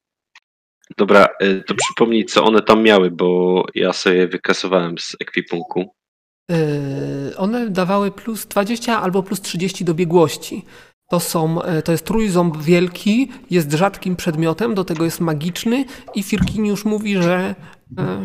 Dobra, 0.97 1.27
e, 1.39 1.55
to 1.63 1.75
przypomnij, 1.75 2.25
co 2.25 2.43
one 2.43 2.61
tam 2.61 2.83
miały, 2.83 3.11
bo 3.11 3.63
ja 3.75 3.93
sobie 3.93 4.27
wykasowałem 4.27 4.97
z 4.97 5.15
ekwipunku. 5.21 5.95
e, 6.51 7.37
One 7.37 7.69
dawały 7.69 8.11
plus 8.11 8.45
20 8.45 9.01
albo 9.01 9.23
plus 9.23 9.41
30 9.41 9.85
do 9.85 9.93
biegłości. 9.93 10.65
To, 11.09 11.19
są, 11.19 11.61
e, 11.61 11.81
to 11.81 11.91
jest 11.91 12.05
trójząb 12.05 12.57
wielki, 12.57 13.31
jest 13.49 13.71
rzadkim 13.73 14.15
przedmiotem, 14.15 14.75
do 14.75 14.83
tego 14.83 15.05
jest 15.05 15.19
magiczny 15.19 15.85
i 16.15 16.23
Firkiniusz 16.23 16.85
mówi, 16.85 17.15
że 17.23 17.55
e, 17.97 18.19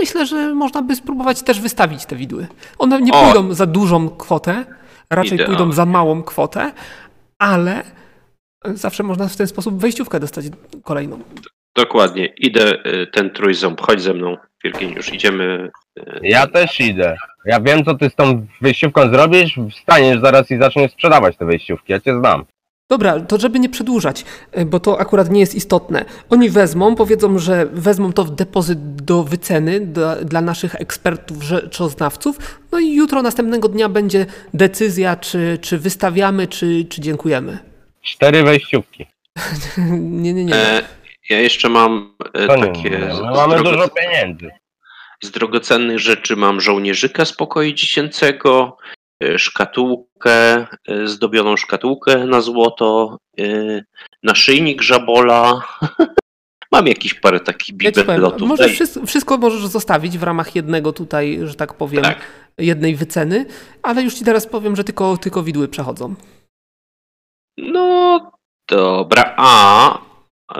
myślę, 0.00 0.26
że 0.26 0.54
można 0.54 0.82
by 0.82 0.96
spróbować 0.96 1.42
też 1.42 1.60
wystawić 1.60 2.06
te 2.06 2.16
widły. 2.16 2.46
One 2.78 3.00
nie 3.02 3.12
O! 3.12 3.24
pójdą 3.24 3.54
za 3.54 3.66
dużą 3.66 4.08
kwotę, 4.08 4.64
raczej 5.10 5.34
Idealnie. 5.34 5.56
pójdą 5.56 5.72
za 5.72 5.86
małą 5.86 6.22
kwotę, 6.22 6.72
ale 7.38 7.82
zawsze 8.74 9.02
można 9.02 9.28
w 9.28 9.36
ten 9.36 9.46
sposób 9.46 9.80
wejściówkę 9.80 10.20
dostać 10.20 10.44
kolejną. 10.82 11.18
Dokładnie. 11.76 12.26
Idę 12.26 12.86
y, 12.86 13.06
ten 13.06 13.30
trójząb. 13.30 13.80
Chodź 13.80 14.02
ze 14.02 14.14
mną, 14.14 14.36
Firkiniusz. 14.62 15.12
Idziemy. 15.12 15.70
y, 15.98 16.02
Ja 16.22 16.46
też 16.46 16.80
idę. 16.80 17.16
Ja 17.46 17.60
wiem, 17.60 17.84
co 17.84 17.94
ty 17.94 18.10
z 18.10 18.14
tą 18.14 18.46
wejściówką 18.60 19.10
zrobisz. 19.10 19.58
Wstaniesz 19.70 20.20
zaraz 20.20 20.50
i 20.50 20.58
zaczniesz 20.58 20.92
sprzedawać 20.92 21.36
te 21.36 21.44
wejściówki. 21.46 21.92
Ja 21.92 22.00
cię 22.00 22.18
znam. 22.18 22.44
Dobra, 22.90 23.20
to 23.20 23.38
żeby 23.38 23.58
nie 23.60 23.68
przedłużać, 23.68 24.24
y, 24.58 24.64
bo 24.64 24.80
to 24.80 25.00
akurat 25.00 25.30
nie 25.30 25.40
jest 25.40 25.54
istotne. 25.54 26.04
Oni 26.30 26.50
wezmą, 26.50 26.94
powiedzą, 26.94 27.38
że 27.38 27.66
wezmą 27.72 28.12
to 28.12 28.24
w 28.24 28.30
depozyt 28.30 28.78
do 29.02 29.22
wyceny 29.24 29.80
dla, 29.80 30.16
dla 30.16 30.40
naszych 30.40 30.74
ekspertów, 30.74 31.42
rzeczoznawców, 31.42 32.60
no 32.72 32.78
i 32.78 32.94
jutro, 32.94 33.22
następnego 33.22 33.68
dnia 33.68 33.88
będzie 33.88 34.26
decyzja, 34.54 35.16
czy, 35.16 35.58
czy 35.60 35.78
wystawiamy, 35.78 36.46
czy, 36.46 36.84
czy 36.84 37.00
dziękujemy. 37.00 37.58
Cztery 38.02 38.42
wejściówki. 38.42 39.06
nie, 40.00 40.32
nie, 40.32 40.44
nie. 40.44 40.54
E, 40.54 40.82
ja 41.30 41.40
jeszcze 41.40 41.68
mam 41.68 42.14
e, 42.34 42.46
To 42.46 42.56
nie, 42.56 42.66
takie. 42.66 42.90
nie, 42.90 42.98
z- 43.14 43.20
no 43.20 43.34
z 43.34 43.36
mamy 43.38 43.54
drogo- 43.56 43.70
dużo 43.72 43.88
pieniędzy. 43.88 44.50
Z 45.22 45.30
drogocennych 45.30 45.98
rzeczy 45.98 46.36
mam 46.36 46.60
żołnierzyka 46.60 47.24
z 47.24 47.32
pokoju 47.32 47.72
dziecięcego, 47.72 48.76
e, 49.24 49.38
szkatułkę, 49.38 50.66
e, 50.88 51.06
zdobioną 51.06 51.56
szkatułkę 51.56 52.26
na 52.26 52.40
złoto, 52.40 53.18
e, 53.40 53.44
naszyjnik 54.22 54.82
żabola. 54.82 55.62
mam 56.72 56.86
jakieś 56.86 57.14
parę 57.14 57.40
takich 57.40 57.74
Ja 57.82 57.90
ci 57.92 57.94
powiem, 57.94 58.06
bibelotów. 58.06 58.48
możesz 58.48 58.66
Daj- 58.70 58.74
wszystko, 58.74 59.06
wszystko 59.06 59.38
możesz 59.38 59.66
zostawić 59.66 60.18
w 60.18 60.22
ramach 60.22 60.54
jednego 60.56 60.92
tutaj, 60.92 61.38
że 61.44 61.54
tak 61.54 61.74
powiem, 61.74 62.02
Tak. 62.02 62.18
jednej 62.58 62.96
wyceny, 62.96 63.46
ale 63.82 64.02
już 64.02 64.14
ci 64.14 64.24
teraz 64.24 64.46
powiem, 64.46 64.76
że 64.76 64.84
tylko, 64.84 65.16
tylko 65.16 65.42
widły 65.42 65.68
przechodzą. 65.68 66.14
No 67.58 68.32
dobra. 68.68 69.34
A 69.36 69.98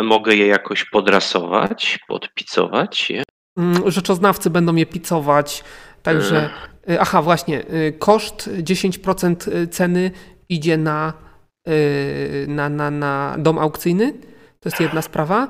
mogę 0.02 0.34
je 0.34 0.46
jakoś 0.46 0.84
podrasować, 0.84 1.98
podpicować 2.08 3.10
je? 3.10 3.22
Mm, 3.58 3.90
Rzeczoznawcy 3.90 4.50
będą 4.50 4.74
je 4.76 4.86
picować, 4.86 5.64
także. 6.02 6.50
y, 6.90 7.00
Aha, 7.00 7.22
właśnie. 7.22 7.62
y, 7.72 7.92
Koszt 7.98 8.50
10% 8.62 9.68
ceny 9.70 10.10
idzie 10.48 10.76
na, 10.78 11.12
y, 11.68 12.46
na, 12.48 12.68
na, 12.68 12.90
na 12.90 13.36
dom 13.38 13.58
aukcyjny. 13.58 14.12
To 14.60 14.68
jest 14.68 14.80
jedna 14.80 15.02
sprawa. 15.02 15.48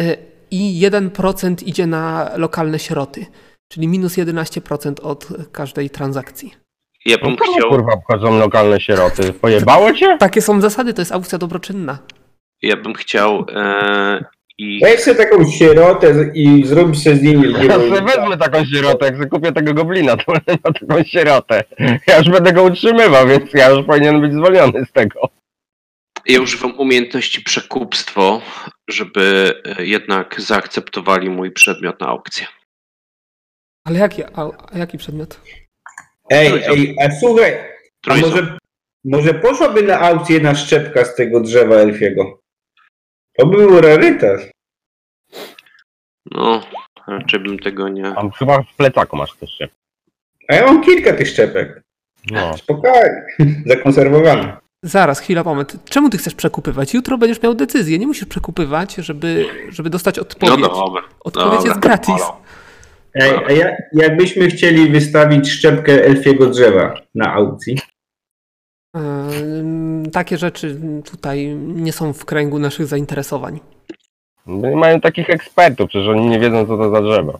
Y, 0.00 0.16
I 0.50 0.80
1% 0.90 1.66
idzie 1.66 1.86
na 1.86 2.30
lokalne 2.36 2.78
sieroty, 2.78 3.26
czyli 3.68 3.88
minus 3.88 4.16
11% 4.16 5.00
od 5.02 5.28
każdej 5.52 5.90
transakcji. 5.90 6.54
Ja 7.06 7.16
No 7.22 7.28
bym 7.28 7.36
komu, 7.36 7.52
chciał. 7.52 7.68
kurwa 7.70 7.92
obchodzą 7.92 8.38
lokalne 8.38 8.80
sieroty? 8.80 9.32
Pojebało 9.32 9.92
cię? 9.92 10.16
Takie 10.18 10.42
są 10.42 10.60
zasady, 10.60 10.94
to 10.94 11.00
jest 11.02 11.12
aukcja 11.12 11.38
dobroczynna. 11.38 11.98
Ja 12.62 12.76
bym 12.76 12.94
chciał 12.94 13.46
e, 13.54 14.24
i 14.58 14.80
Weź 14.82 15.00
sobie 15.00 15.16
taką 15.16 15.50
sierotę 15.50 16.30
i 16.34 16.64
zrób 16.66 16.96
sobie 16.96 17.16
z 17.16 17.22
nimi 17.22 17.52
Ja 17.52 17.74
sobie 17.74 18.02
wezmę 18.02 18.36
taką 18.38 18.64
sierotę, 18.64 19.06
jak 19.06 19.14
sobie 19.16 19.28
kupię 19.28 19.52
tego 19.52 19.74
goblina, 19.74 20.16
to 20.16 20.32
będę 20.32 20.52
miał 20.64 20.72
taką 20.72 21.04
sierotę. 21.04 21.64
Ja 22.06 22.18
już 22.18 22.28
będę 22.30 22.52
go 22.52 22.62
utrzymywał, 22.62 23.28
więc 23.28 23.52
ja 23.54 23.68
już 23.70 23.86
powinien 23.86 24.20
być 24.20 24.32
zwolniony 24.32 24.84
z 24.86 24.92
tego. 24.92 25.20
ja 26.26 26.40
używam 26.40 26.78
umiejętności 26.78 27.42
przekupstwo, 27.42 28.40
żeby 28.90 29.54
e, 29.78 29.84
jednak 29.86 30.40
zaakceptowali 30.40 31.30
mój 31.30 31.50
przedmiot 31.50 32.00
na 32.00 32.06
aukcję. 32.06 32.46
Ale 33.84 33.98
jaki, 33.98 34.22
a, 34.24 34.48
a 34.72 34.78
jaki 34.78 34.98
przedmiot? 34.98 35.40
Ej, 36.30 36.62
ej, 36.66 36.96
a 37.00 37.10
słuchaj, 37.20 37.56
a 38.08 38.16
może, 38.16 38.58
może 39.04 39.34
poszłaby 39.34 39.82
na 39.82 40.00
aukcję 40.00 40.40
na 40.40 40.54
szczepka 40.54 41.04
z 41.04 41.14
tego 41.14 41.40
drzewa 41.40 41.74
elfiego? 41.74 42.40
To 43.38 43.46
by 43.46 43.56
był 43.56 43.80
rarytas. 43.80 44.40
No, 46.30 46.62
raczej 47.06 47.40
bym 47.40 47.58
tego 47.58 47.88
nie. 47.88 48.02
Tam 48.14 48.30
chyba 48.30 48.62
w 48.62 48.74
plecaku 48.76 49.16
masz 49.16 49.36
też 49.36 49.50
się. 49.58 49.68
A 50.48 50.54
ja 50.54 50.66
mam 50.66 50.82
kilka 50.84 51.12
tych 51.12 51.28
szczepek. 51.28 51.82
No. 52.30 52.56
Spokojnie, 52.56 53.24
zakonserwowane. 53.66 54.56
Zaraz, 54.84 55.20
chwila, 55.20 55.42
moment. 55.44 55.76
Czemu 55.90 56.10
ty 56.10 56.18
chcesz 56.18 56.34
przekupywać? 56.34 56.94
Jutro 56.94 57.18
będziesz 57.18 57.42
miał 57.42 57.54
decyzję. 57.54 57.98
Nie 57.98 58.06
musisz 58.06 58.24
przekupywać, 58.24 58.94
żeby, 58.94 59.46
żeby 59.68 59.90
dostać 59.90 60.16
No 60.16 60.22
odpowiedź. 60.22 60.60
dobra. 60.60 61.02
Odpowiedź 61.20 61.54
dobra. 61.56 61.68
jest 61.70 61.80
gratis. 61.80 62.08
Halo. 62.22 62.40
Ej, 63.14 63.32
a 63.46 63.52
ja, 63.52 63.76
jakbyśmy 63.92 64.48
chcieli 64.48 64.90
wystawić 64.90 65.50
szczepkę 65.50 66.04
elfiego 66.04 66.46
drzewa 66.46 66.94
na 67.14 67.32
aukcji, 67.34 67.76
Ym, 68.96 70.10
Takie 70.12 70.38
rzeczy 70.38 70.80
tutaj 71.10 71.46
nie 71.56 71.92
są 71.92 72.12
w 72.12 72.24
kręgu 72.24 72.58
naszych 72.58 72.86
zainteresowań. 72.86 73.60
Nie 74.46 74.76
mają 74.76 75.00
takich 75.00 75.30
ekspertów, 75.30 75.88
przecież 75.88 76.08
oni 76.08 76.26
nie 76.26 76.40
wiedzą, 76.40 76.66
co 76.66 76.76
to 76.76 76.90
za 76.90 77.02
drzewo. 77.02 77.38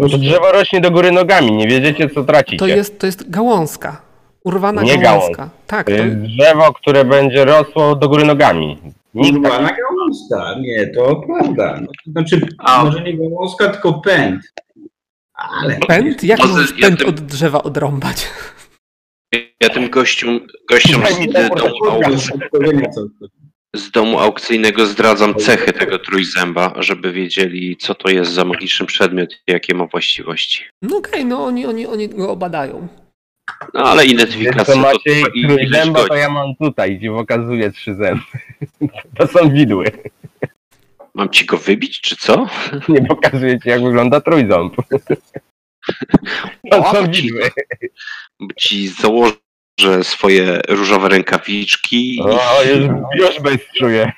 To 0.00 0.18
drzewo 0.18 0.52
rośnie 0.52 0.80
do 0.80 0.90
góry 0.90 1.12
nogami, 1.12 1.52
nie 1.52 1.66
wiedziecie, 1.66 2.10
co 2.10 2.24
tracicie. 2.24 2.56
To 2.56 2.66
jest, 2.66 2.98
to 2.98 3.06
jest 3.06 3.30
gałązka. 3.30 4.02
Urwana 4.44 4.82
Nie 4.82 4.98
gałązka. 4.98 5.50
Tak, 5.66 5.86
To 5.86 5.92
to, 5.92 6.04
jest 6.04 6.16
drzewo, 6.16 6.72
które 6.72 7.04
będzie 7.04 7.44
rosło 7.44 7.96
do 7.96 8.08
góry 8.08 8.24
nogami. 8.24 8.78
Nikt 9.14 9.42
tak... 9.42 9.52
Urwana 9.52 9.76
gałązka, 10.12 10.60
nie, 10.60 10.86
to 10.86 11.16
prawda. 11.16 11.78
No, 11.80 11.86
to 12.04 12.10
znaczy, 12.10 12.40
A. 12.58 12.84
może 12.84 13.02
nie 13.02 13.18
gałązka, 13.18 13.68
tylko 13.68 13.92
pęd. 14.00 14.42
Ale 15.34 15.78
pęd? 15.88 16.24
Jak 16.24 16.38
Może 16.38 16.52
możesz 16.52 16.78
ja 16.78 16.86
pęd 16.88 16.98
tym- 16.98 17.08
od 17.08 17.20
drzewa 17.20 17.62
odrąbać? 17.62 18.26
Ja 19.60 19.68
tym 19.68 19.90
gościom, 19.90 20.40
gościom 20.70 21.02
z, 21.06 21.20
y, 21.20 21.28
domu 21.28 21.50
z 23.76 23.90
domu 23.90 24.18
aukcyjnego 24.18 24.86
zdradzam 24.86 25.34
cechy 25.34 25.72
tego 25.72 25.98
trójzęba, 25.98 26.74
żeby 26.76 27.12
wiedzieli, 27.12 27.76
co 27.76 27.94
to 27.94 28.10
jest 28.10 28.32
za 28.32 28.44
magiczny 28.44 28.86
przedmiot 28.86 29.32
i 29.32 29.52
jakie 29.52 29.74
ma 29.74 29.86
właściwości. 29.86 30.64
No 30.82 30.96
okej, 30.96 31.24
no 31.24 31.44
oni, 31.44 31.66
oni, 31.66 31.86
oni 31.86 32.08
go 32.08 32.30
obadają. 32.30 32.88
No 33.74 33.84
ale 33.84 34.06
identyfikacja 34.06 34.74
to 34.74 34.80
Maciej, 34.80 35.22
trwa 35.22 35.34
ileś 35.34 35.56
trójzęba 35.56 36.08
to 36.08 36.14
ja 36.14 36.30
mam 36.30 36.54
tutaj, 36.56 36.98
gdzie 36.98 37.10
pokazuję 37.10 37.70
trzy 37.70 37.94
zęby. 37.94 38.22
To 39.18 39.26
są 39.26 39.50
widły. 39.50 39.84
Mam 41.14 41.28
ci 41.28 41.46
go 41.46 41.58
wybić, 41.58 42.00
czy 42.00 42.16
co? 42.16 42.46
Nie 42.88 43.06
pokazuję 43.06 43.60
ci, 43.60 43.68
jak 43.68 43.82
wygląda 43.82 44.20
trójząb. 44.20 44.74
To 46.70 46.92
są 46.92 47.10
widły. 47.10 47.50
Ci 48.56 48.88
założę 48.88 49.34
swoje 50.02 50.60
różowe 50.68 51.08
rękawiczki 51.08 52.16
i 52.16 52.20
O, 52.20 52.62
już, 52.62 52.88
już 53.18 53.40
bez 53.40 53.58
czuję. 53.78 54.12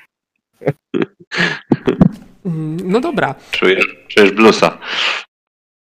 No 2.83 2.99
dobra, 2.99 3.35
czujesz, 3.51 3.95
czujesz 4.07 4.31
blusa. 4.31 4.77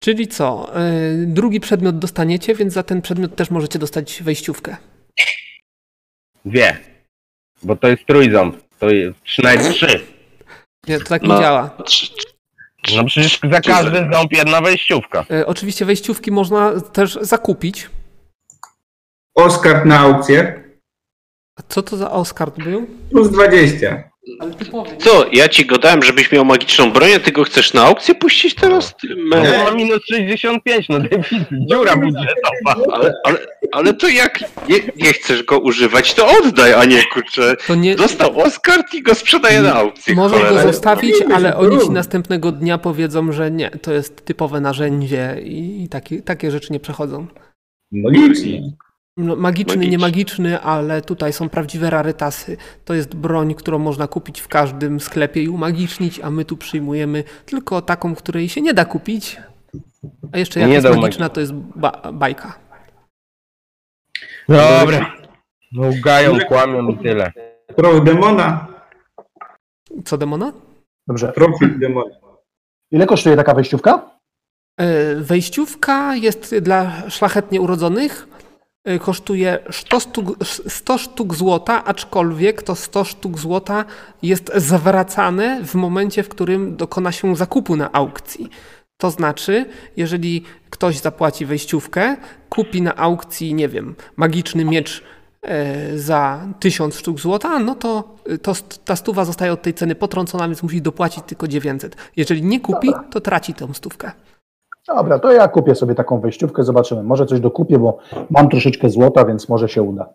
Czyli 0.03 0.27
co? 0.27 0.71
y, 1.21 1.25
Drugi 1.27 1.59
przedmiot 1.59 1.99
dostaniecie, 1.99 2.55
więc 2.55 2.73
za 2.73 2.83
ten 2.83 3.01
przedmiot 3.01 3.35
też 3.35 3.49
możecie 3.49 3.79
dostać 3.79 4.23
wejściówkę. 4.23 4.77
Dwie. 6.45 6.77
Bo 7.63 7.75
to 7.75 7.87
jest 7.87 8.05
trójząb. 8.05 8.55
To 8.79 8.89
jest 8.89 9.19
przynajmniej 9.19 9.73
trzy. 9.73 9.99
Nie, 10.87 10.99
to 10.99 11.05
tak 11.05 11.21
nie 11.21 11.27
No. 11.27 11.41
działa. 11.41 11.77
No 12.95 13.05
przecież 13.05 13.39
za 13.51 13.61
każdy 13.61 13.97
ząb 14.13 14.31
jedna 14.31 14.61
wejściówka. 14.61 15.25
Y, 15.31 15.45
Oczywiście 15.45 15.85
wejściówki 15.85 16.31
można 16.31 16.81
też 16.81 17.17
zakupić. 17.21 17.89
Oskar 19.35 19.85
na 19.85 19.99
aukcję 19.99 20.63
A 21.59 21.61
co 21.69 21.83
to 21.83 21.97
za 21.97 22.11
Oscar 22.11 22.51
był? 22.57 22.87
plus 23.11 23.29
20. 23.29 24.10
Ale 24.39 24.51
typowy. 24.51 24.89
Co, 24.97 25.25
ja 25.31 25.47
ci 25.49 25.65
go 25.65 25.77
dałem, 25.77 26.03
żebyś 26.03 26.31
miał 26.31 26.45
magiczną 26.45 26.91
broń, 26.91 27.09
a 27.15 27.19
ty 27.19 27.31
go 27.31 27.43
chcesz 27.43 27.73
na 27.73 27.81
aukcję 27.83 28.15
puścić 28.15 28.55
teraz? 28.55 28.95
Ty 28.95 29.07
No 29.29 29.41
me- 29.41 29.63
ma 29.63 29.71
minus 29.71 29.99
65, 30.05 30.89
no 30.89 30.99
deficyt, 30.99 31.47
dziura 31.69 31.95
budżetowa. 31.95 32.91
ale, 32.93 33.13
ale, 33.25 33.37
ale 33.71 33.93
to 33.93 34.07
jak 34.07 34.39
nie, 34.69 34.75
nie 34.97 35.13
chcesz 35.13 35.43
go 35.43 35.59
używać, 35.59 36.13
to 36.13 36.27
oddaj, 36.39 36.73
a 36.73 36.85
nie 36.85 37.03
kurczę. 37.13 37.55
To 37.67 37.75
nie, 37.75 37.95
Dostał 37.95 38.39
Oscar 38.39 38.83
i 38.93 39.03
go 39.03 39.15
sprzedaje 39.15 39.61
na 39.61 39.73
aukcji. 39.75 40.15
Możesz 40.15 40.39
go 40.39 40.45
cholera. 40.45 40.67
zostawić, 40.71 41.11
robimy 41.13 41.35
ale 41.35 41.49
się, 41.49 41.55
oni 41.55 41.71
ci 41.75 41.79
róbmy. 41.81 41.95
następnego 41.95 42.51
dnia 42.51 42.77
powiedzą, 42.77 43.31
że 43.31 43.51
nie, 43.51 43.69
to 43.71 43.93
jest 43.93 44.25
typowe 44.25 44.61
narzędzie 44.61 45.37
i 45.45 45.87
takie, 45.91 46.21
takie 46.21 46.51
rzeczy 46.51 46.73
nie 46.73 46.79
przechodzą. 46.79 47.27
Magicznie. 47.91 48.61
No, 49.17 49.35
magiczny, 49.35 49.75
Magiczny. 49.75 49.91
nie 49.91 49.97
magiczny, 49.97 50.61
ale 50.61 51.01
tutaj 51.01 51.33
są 51.33 51.49
prawdziwe 51.49 51.89
rarytasy. 51.89 52.57
To 52.85 52.93
jest 52.93 53.15
broń, 53.15 53.55
którą 53.55 53.79
można 53.79 54.07
kupić 54.07 54.41
w 54.41 54.47
każdym 54.47 54.99
sklepie 54.99 55.43
i 55.43 55.49
umagicznić, 55.49 56.19
a 56.19 56.29
my 56.31 56.45
tu 56.45 56.57
przyjmujemy 56.57 57.23
tylko 57.45 57.81
taką, 57.81 58.15
której 58.15 58.49
się 58.49 58.61
nie 58.61 58.73
da 58.73 58.85
kupić. 58.85 59.37
A 60.33 60.37
jeszcze 60.37 60.59
jak 60.59 60.69
Nie 60.69 60.75
jest 60.75 60.87
magiczna, 60.89 61.27
umagi- 61.27 61.31
to 61.33 61.39
jest 61.39 61.53
ba 61.53 62.01
bajka. 62.13 62.59
Dobra. 64.49 65.13
No 65.71 65.87
ugają, 65.89 66.39
kłamią 66.47 66.87
i 66.89 66.97
tyle. 66.97 67.31
Prof 67.75 68.03
demona. 68.03 68.67
Co 70.05 70.17
demona? 70.17 70.53
Dobrze. 71.07 71.31
Profil 71.33 71.79
demona. 71.79 72.15
Ile 72.91 73.05
kosztuje 73.05 73.35
taka 73.35 73.53
wejściówka? 73.53 74.09
E, 74.79 75.15
Wejściówka 75.15 76.15
jest 76.15 76.55
dla 76.59 77.09
szlachetnie 77.09 77.61
urodzonych. 77.61 78.27
E, 78.85 78.99
Kosztuje 78.99 79.59
100 79.71 79.99
sztuk, 79.99 80.43
100 80.67 80.97
sztuk 80.97 81.35
złota, 81.35 81.83
aczkolwiek 81.85 82.63
to 82.63 82.75
100 82.75 83.03
sztuk 83.03 83.39
złota 83.39 83.85
jest 84.21 84.51
zwracane 84.55 85.63
w 85.65 85.75
momencie, 85.75 86.23
w 86.23 86.29
którym 86.29 86.77
dokona 86.77 87.11
się 87.11 87.35
zakupu 87.35 87.75
na 87.75 87.91
aukcji. 87.91 88.49
To 88.97 89.11
znaczy, 89.11 89.65
jeżeli 89.97 90.43
ktoś 90.69 90.97
zapłaci 90.97 91.45
wejściówkę, 91.45 92.17
kupi 92.49 92.81
na 92.81 92.95
aukcji, 92.95 93.53
nie 93.53 93.67
wiem, 93.69 93.95
magiczny 94.15 94.65
miecz 94.65 95.03
e, 95.41 95.97
za 95.97 96.47
1000 96.59 96.99
sztuk 96.99 97.19
złota, 97.19 97.59
no 97.59 97.75
to, 97.75 98.17
to 98.41 98.51
st- 98.51 98.85
ta 98.85 98.95
stuwa 98.95 99.25
zostaje 99.25 99.53
od 99.53 99.61
tej 99.61 99.73
ceny 99.73 99.95
potrącona, 99.95 100.47
więc 100.47 100.63
musi 100.63 100.81
dopłacić 100.81 101.23
tylko 101.27 101.47
900. 101.47 101.95
Jeżeli 102.15 102.43
nie 102.43 102.59
kupi, 102.59 102.89
to 103.11 103.21
traci 103.21 103.53
tą 103.53 103.73
stówkę. 103.73 104.11
Dobra, 104.87 105.19
to 105.19 105.31
ja 105.31 105.47
kupię 105.47 105.75
sobie 105.75 105.95
taką 105.95 106.19
wejściówkę, 106.19 106.63
zobaczymy. 106.63 107.03
Może 107.03 107.25
coś 107.25 107.39
dokupię, 107.39 107.79
bo 107.79 107.97
mam 108.29 108.49
troszeczkę 108.49 108.89
złota, 108.89 109.25
więc 109.25 109.49
może 109.49 109.69
się 109.69 109.81
uda. 109.81 110.09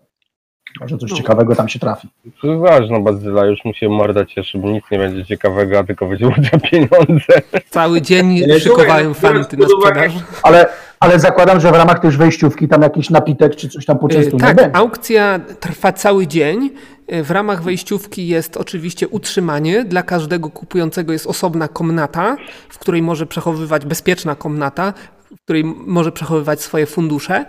Może 0.80 0.98
coś 0.98 1.10
No. 1.10 1.16
ciekawego 1.16 1.54
tam 1.56 1.68
się 1.68 1.78
trafi. 1.78 2.08
To 2.42 2.58
ważne, 2.58 3.00
Bazyla, 3.02 3.44
już 3.46 3.64
mu 3.64 3.74
się 3.74 3.88
morda 3.88 4.24
cieszy, 4.24 4.58
bo 4.58 4.68
nic 4.70 4.84
nie 4.90 4.98
będzie 4.98 5.24
ciekawego, 5.24 5.78
a 5.78 5.84
tylko 5.84 6.06
będzie 6.06 6.26
za 6.52 6.58
pieniądze. 6.58 7.42
Cały 7.70 8.02
dzień 8.02 8.38
szykowałem 8.60 9.14
fanty 9.14 9.56
na 9.56 9.66
sprzedaż. 9.68 10.12
Ale, 10.42 10.66
ale 11.00 11.18
zakładam, 11.20 11.60
że 11.60 11.70
w 11.72 11.74
ramach 11.74 11.98
też 11.98 12.16
wejściówki 12.16 12.68
tam 12.68 12.82
jakiś 12.82 13.10
napitek 13.10 13.56
czy 13.56 13.68
coś 13.68 13.86
tam 13.86 13.96
E, 13.96 14.00
poczęstunek 14.00 14.46
Tak, 14.46 14.56
będzie. 14.56 14.76
aukcja 14.76 15.40
trwa 15.60 15.92
cały 15.92 16.26
dzień. 16.26 16.70
E, 17.08 17.22
W 17.22 17.30
ramach 17.30 17.62
wejściówki 17.62 18.28
jest 18.28 18.56
oczywiście 18.56 19.08
utrzymanie. 19.08 19.84
Dla 19.84 20.02
każdego 20.02 20.50
kupującego 20.50 21.12
jest 21.12 21.26
osobna 21.26 21.68
komnata, 21.68 22.36
w 22.68 22.78
której 22.78 23.02
może 23.02 23.26
przechowywać 23.26 23.84
bezpieczna 23.86 24.34
komnata, 24.34 24.92
w 25.36 25.40
której 25.44 25.64
może 25.64 26.12
przechowywać 26.12 26.60
swoje 26.60 26.86
fundusze. 26.86 27.44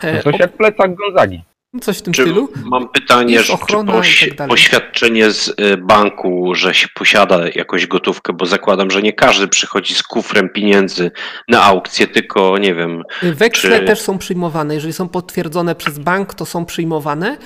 E, 0.00 0.22
Coś 0.22 0.38
jak 0.38 0.52
plecak 0.56 0.94
Gonzagi. 0.94 1.42
o- 1.76 1.78
Coś 1.80 1.98
w 1.98 2.02
tym 2.02 2.12
Czy 2.12 2.22
stylu. 2.22 2.48
mam 2.64 2.88
pytanie, 2.88 3.38
że, 3.38 3.44
czy 3.44 3.52
ochrona 3.52 3.92
i 3.92 3.96
poś, 3.96 4.20
tak 4.28 4.34
dalej. 4.38 4.50
poświadczenie 4.50 5.30
z 5.30 5.48
y, 5.48 5.76
banku, 5.76 6.54
że 6.54 6.74
się 6.74 6.86
posiada 6.94 7.40
jakąś 7.54 7.86
gotówkę, 7.86 8.32
bo 8.32 8.46
zakładam, 8.46 8.90
że 8.90 9.02
nie 9.02 9.12
każdy 9.12 9.48
przychodzi 9.48 9.94
z 9.94 10.02
kufrem 10.02 10.48
pieniędzy 10.48 11.10
na 11.48 11.62
aukcję, 11.62 12.06
tylko 12.06 12.58
nie 12.58 12.74
wiem, 12.74 13.02
Weksle 13.22 13.80
czy- 13.80 13.86
też 13.86 14.00
są 14.00 14.18
przyjmowane. 14.18 14.74
Jeżeli 14.74 14.92
są 14.92 15.08
potwierdzone 15.08 15.74
przez 15.74 15.98
bank, 15.98 16.34
to 16.34 16.46
są 16.46 16.64
przyjmowane, 16.64 17.36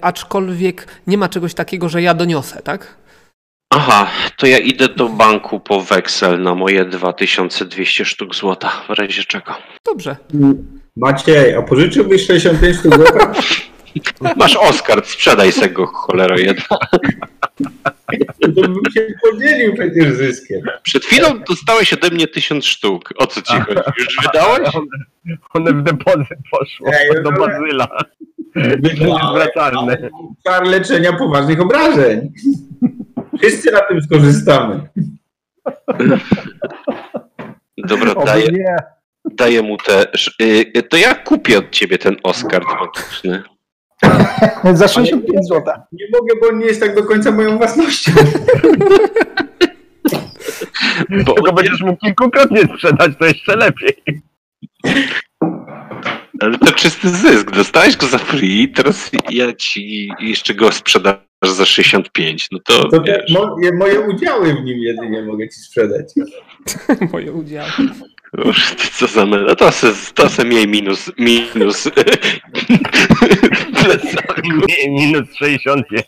aczkolwiek 0.00 0.86
nie 1.06 1.18
ma 1.18 1.28
czegoś 1.28 1.54
takiego, 1.54 1.88
że 1.88 2.02
ja 2.02 2.14
doniosę, 2.14 2.62
tak? 2.62 2.96
Aha, 3.74 4.10
to 4.36 4.46
ja 4.46 4.58
idę 4.58 4.88
do 4.88 5.08
banku 5.08 5.60
po 5.60 5.80
weksel 5.80 6.42
na 6.42 6.54
moje 6.54 6.84
2200 6.84 8.04
sztuk 8.04 8.34
złota, 8.34 8.72
w 8.88 8.90
razie 8.90 9.24
czego. 9.24 9.54
Dobrze. 9.84 10.16
Maciej, 10.96 11.54
a 11.54 11.62
pożyczyłbyś 11.62 12.26
65 12.26 12.76
sztuk 12.76 12.94
złota? 12.94 13.32
Masz 14.36 14.56
Oskar, 14.56 15.06
sprzedaj 15.06 15.52
se 15.52 15.70
go, 15.70 15.86
cholero 15.86 16.38
jedna. 16.38 16.76
To 18.40 18.48
bym 18.48 18.74
się 18.94 19.06
podzielił 19.22 19.74
przecież 19.74 20.12
zyskiem. 20.14 20.60
Przed 20.82 21.04
chwilą 21.04 21.40
dostałeś 21.48 21.92
ode 21.92 22.10
mnie 22.10 22.26
1000 22.26 22.66
sztuk. 22.66 23.12
O 23.16 23.26
co 23.26 23.42
ci 23.42 23.52
chodzi? 23.52 23.80
Już 23.98 24.16
wydałeś? 24.26 24.74
One, 24.74 24.86
one 25.54 25.72
w 25.72 25.82
depozyt 25.82 26.38
poszło 26.50 26.90
do 27.22 27.32
Bazyla. 27.32 27.88
Zwracalne. 28.56 29.96
Czar 30.46 30.66
leczenia 30.66 31.12
poważnych 31.12 31.60
obrażeń. 31.60 32.32
Wszyscy 33.38 33.72
na 33.72 33.80
tym 33.80 34.02
skorzystamy. 34.02 34.80
Dobra, 37.78 38.12
Oby 38.14 38.26
daję, 38.26 38.46
nie. 38.52 38.76
daję 39.24 39.62
mu 39.62 39.76
te... 39.76 40.06
y, 40.42 40.82
To 40.90 40.96
ja 40.96 41.14
kupię 41.14 41.58
od 41.58 41.70
ciebie 41.70 41.98
ten 41.98 42.16
Oskar 42.22 42.62
magiczny. 42.80 43.42
Za 44.78 44.88
65 44.88 45.48
zł. 45.48 45.74
Nie 45.92 46.06
mogę, 46.12 46.34
bo 46.40 46.48
on 46.48 46.58
nie 46.58 46.66
jest 46.66 46.80
tak 46.80 46.94
do 46.94 47.04
końca 47.04 47.30
moją 47.30 47.56
własnością. 47.58 48.12
Bo 51.26 51.32
Tylko 51.34 51.52
będziesz 51.52 51.80
mógł 51.80 52.00
kilkukrotnie 52.06 52.60
sprzedać, 52.62 53.12
to 53.18 53.24
jeszcze 53.26 53.56
lepiej. 53.56 54.02
Ale 56.42 56.58
to 56.58 56.72
czysty 56.72 57.08
zysk. 57.10 57.50
Dostałeś 57.50 57.96
go 57.96 58.06
za 58.06 58.18
free, 58.18 58.68
teraz 58.68 59.10
ja 59.30 59.52
ci 59.52 60.10
jeszcze 60.20 60.54
go 60.54 60.72
sprzedasz 60.72 61.16
za 61.44 61.66
65. 61.66 62.48
No 62.52 62.58
to, 62.64 62.88
To 62.88 63.00
te, 63.00 63.12
wiesz, 63.12 63.30
mo, 63.34 63.56
je- 63.62 63.72
moje 63.72 64.00
udziały 64.00 64.54
w 64.54 64.64
nim 64.64 64.78
jedynie 64.78 65.22
mogę 65.22 65.48
ci 65.48 65.60
sprzedać. 65.60 66.06
Moje 67.12 67.32
udziały. 67.32 67.70
już 68.44 68.70
ty 68.70 68.88
co 68.92 69.06
za 69.06 69.26
mylę. 69.26 69.56
To 69.56 69.72
se, 69.72 69.92
to 70.14 70.28
se 70.28 70.44
miej 70.44 70.68
minus, 70.68 71.10
minus. 71.18 71.88
Nie, 74.68 74.90
minus 75.00 75.34
65. 75.34 76.06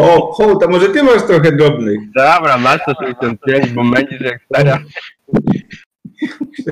Ho, 0.00 0.32
ho, 0.32 0.56
to 0.56 0.68
może 0.68 0.88
ty 0.88 1.02
masz 1.02 1.26
trochę 1.26 1.52
drobnych. 1.52 1.98
Dobra, 2.16 2.58
masz 2.58 2.80
to 2.86 2.94
65, 3.06 3.70
bo 3.70 3.84
będziesz 3.84 4.20
jak 4.20 4.40
stara. 4.44 4.78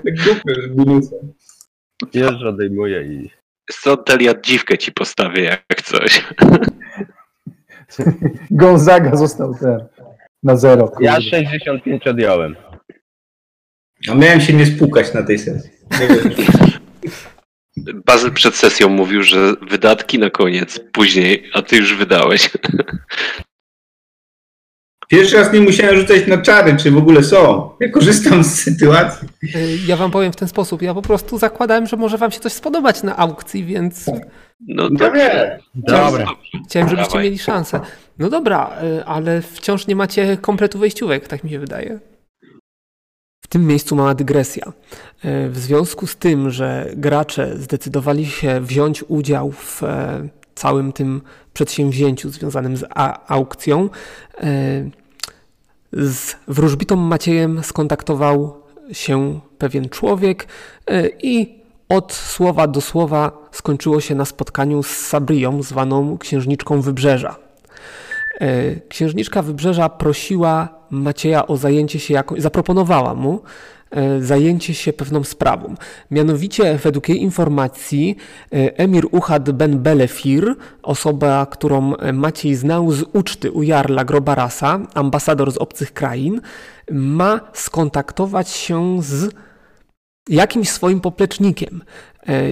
Głupio 0.05 0.63
z 0.63 0.77
minusem. 0.77 1.33
Już 2.15 2.43
odejmuję 2.43 3.03
i... 3.03 3.31
Co, 3.71 3.97
Delia, 3.97 4.35
dziwkę 4.45 4.79
ci 4.79 4.93
postawię 4.93 5.43
jak 5.43 5.83
coś. 5.83 6.25
Gonzaga 8.51 9.17
został 9.17 9.55
ten 9.55 9.87
na 10.43 10.57
zero. 10.57 10.89
kurde. 10.89 11.05
Ja 11.05 11.21
65 11.21 12.07
odjąłem. 12.07 12.57
A 14.09 14.15
miałem 14.15 14.41
się 14.41 14.53
nie 14.53 14.67
spłukać 14.67 15.15
na 15.15 15.23
tej 15.23 15.39
sesji. 15.39 15.71
Bazyl 18.07 18.33
przed 18.33 18.55
sesją 18.55 18.89
mówił, 18.89 19.23
że 19.23 19.55
wydatki 19.71 20.19
na 20.19 20.31
koniec, 20.31 20.81
później, 20.93 21.51
a 21.55 21.63
ty 21.63 21.77
już 21.77 21.95
wydałeś. 21.95 22.51
Pierwszy 25.13 25.37
raz 25.37 25.53
nie 25.53 25.61
musiałem 25.61 25.97
rzucać 25.97 26.27
na 26.27 26.39
czary, 26.39 26.77
czy 26.77 26.91
w 26.91 26.97
ogóle 26.97 27.23
są. 27.23 27.71
Ja 27.81 27.89
korzystam 27.89 28.45
z 28.45 28.55
sytuacji. 28.55 29.29
Y, 29.57 29.79
Ja 29.87 29.97
wam 29.97 30.11
powiem 30.11 30.33
w 30.33 30.37
ten 30.37 30.49
sposób. 30.49 30.83
Ja 30.83 30.95
po 30.95 31.03
prostu 31.03 31.39
zakładałem, 31.39 31.87
że 31.87 31.97
może 31.97 32.19
wam 32.19 32.31
się 32.31 32.41
coś 32.41 32.53
spodobać 32.53 33.03
na 33.03 33.17
aukcji, 33.17 33.65
więc 33.65 34.07
No 34.69 34.89
to 34.99 35.15
nie. 35.17 35.59
Dobra. 35.75 36.27
chciałem, 36.69 36.89
żebyście 36.89 37.11
Dawaj. 37.13 37.25
mieli 37.25 37.39
szansę. 37.39 37.81
No 38.19 38.31
dobra, 38.31 38.71
y, 39.01 39.05
ale 39.05 39.43
wciąż 39.43 39.87
nie 39.87 39.97
macie 39.97 40.37
kompletu 40.37 40.79
wejściówek, 40.79 41.29
tak 41.29 41.45
mi 41.45 41.51
się 41.51 41.59
wydaje. 41.59 41.99
W 43.45 43.49
tym 43.49 43.67
miejscu 43.67 43.97
mała 43.97 44.15
dygresja. 44.15 44.73
Y, 45.25 45.51
W 45.51 45.59
związku 45.59 46.07
z 46.07 46.17
tym, 46.17 46.51
że 46.51 46.91
gracze 46.97 47.57
zdecydowali 47.59 48.27
się 48.27 48.61
wziąć 48.61 49.05
udział 49.09 49.53
w 49.53 49.83
e, 49.83 50.29
całym 50.55 50.93
tym 50.93 51.23
przedsięwzięciu 51.53 52.31
związanym 52.31 52.77
z 52.77 52.85
aukcją, 53.29 53.89
e, 54.41 54.45
z 55.93 56.37
wróżbitą 56.49 56.97
Maciejem 56.97 57.63
skontaktował 57.63 58.63
się 58.93 59.41
pewien 59.59 59.89
człowiek 59.89 60.47
e, 60.87 61.09
i 61.09 61.63
od 61.89 62.13
słowa 62.13 62.67
do 62.67 62.81
słowa 62.81 63.49
skończyło 63.53 64.01
się 64.01 64.15
na 64.15 64.25
spotkaniu 64.25 64.83
z 64.83 64.91
Sabrią, 64.97 65.63
zwaną 65.63 66.19
księżniczką 66.19 66.81
Wybrzeża. 66.81 67.37
E, 68.41 68.81
Księżniczka 68.89 69.43
Wybrzeża 69.43 69.89
prosiła 69.89 70.69
Macieja 70.91 71.47
o 71.47 71.57
zajęcie 71.57 71.99
się 72.01 72.15
jakąś, 72.15 72.41
zaproponowała 72.41 73.15
mu 73.15 73.41
zajęcie 74.21 74.75
się 74.75 74.93
pewną 74.93 75.25
sprawą. 75.25 75.75
Mianowicie, 76.11 76.79
według 76.79 77.09
jej 77.09 77.23
informacji, 77.23 78.17
e, 78.53 78.79
emir 78.79 79.07
Uhad 79.11 79.51
ben 79.51 79.79
Belefir, 79.79 80.55
osoba, 80.83 81.47
którą 81.47 81.97
e, 81.97 82.13
Maciej 82.13 82.55
znał 82.55 82.93
z 82.93 83.05
uczty 83.13 83.53
u 83.53 83.63
Jarla 83.63 84.05
Grobarasa, 84.05 84.81
ambasador 84.95 85.53
z 85.53 85.57
obcych 85.57 85.93
krain, 85.93 86.41
ma 86.91 87.41
skontaktować 87.53 88.51
się 88.51 89.03
z 89.03 89.35
jakimś 90.29 90.69
swoim 90.69 91.01
poplecznikiem. 91.01 91.83
E, 92.29 92.43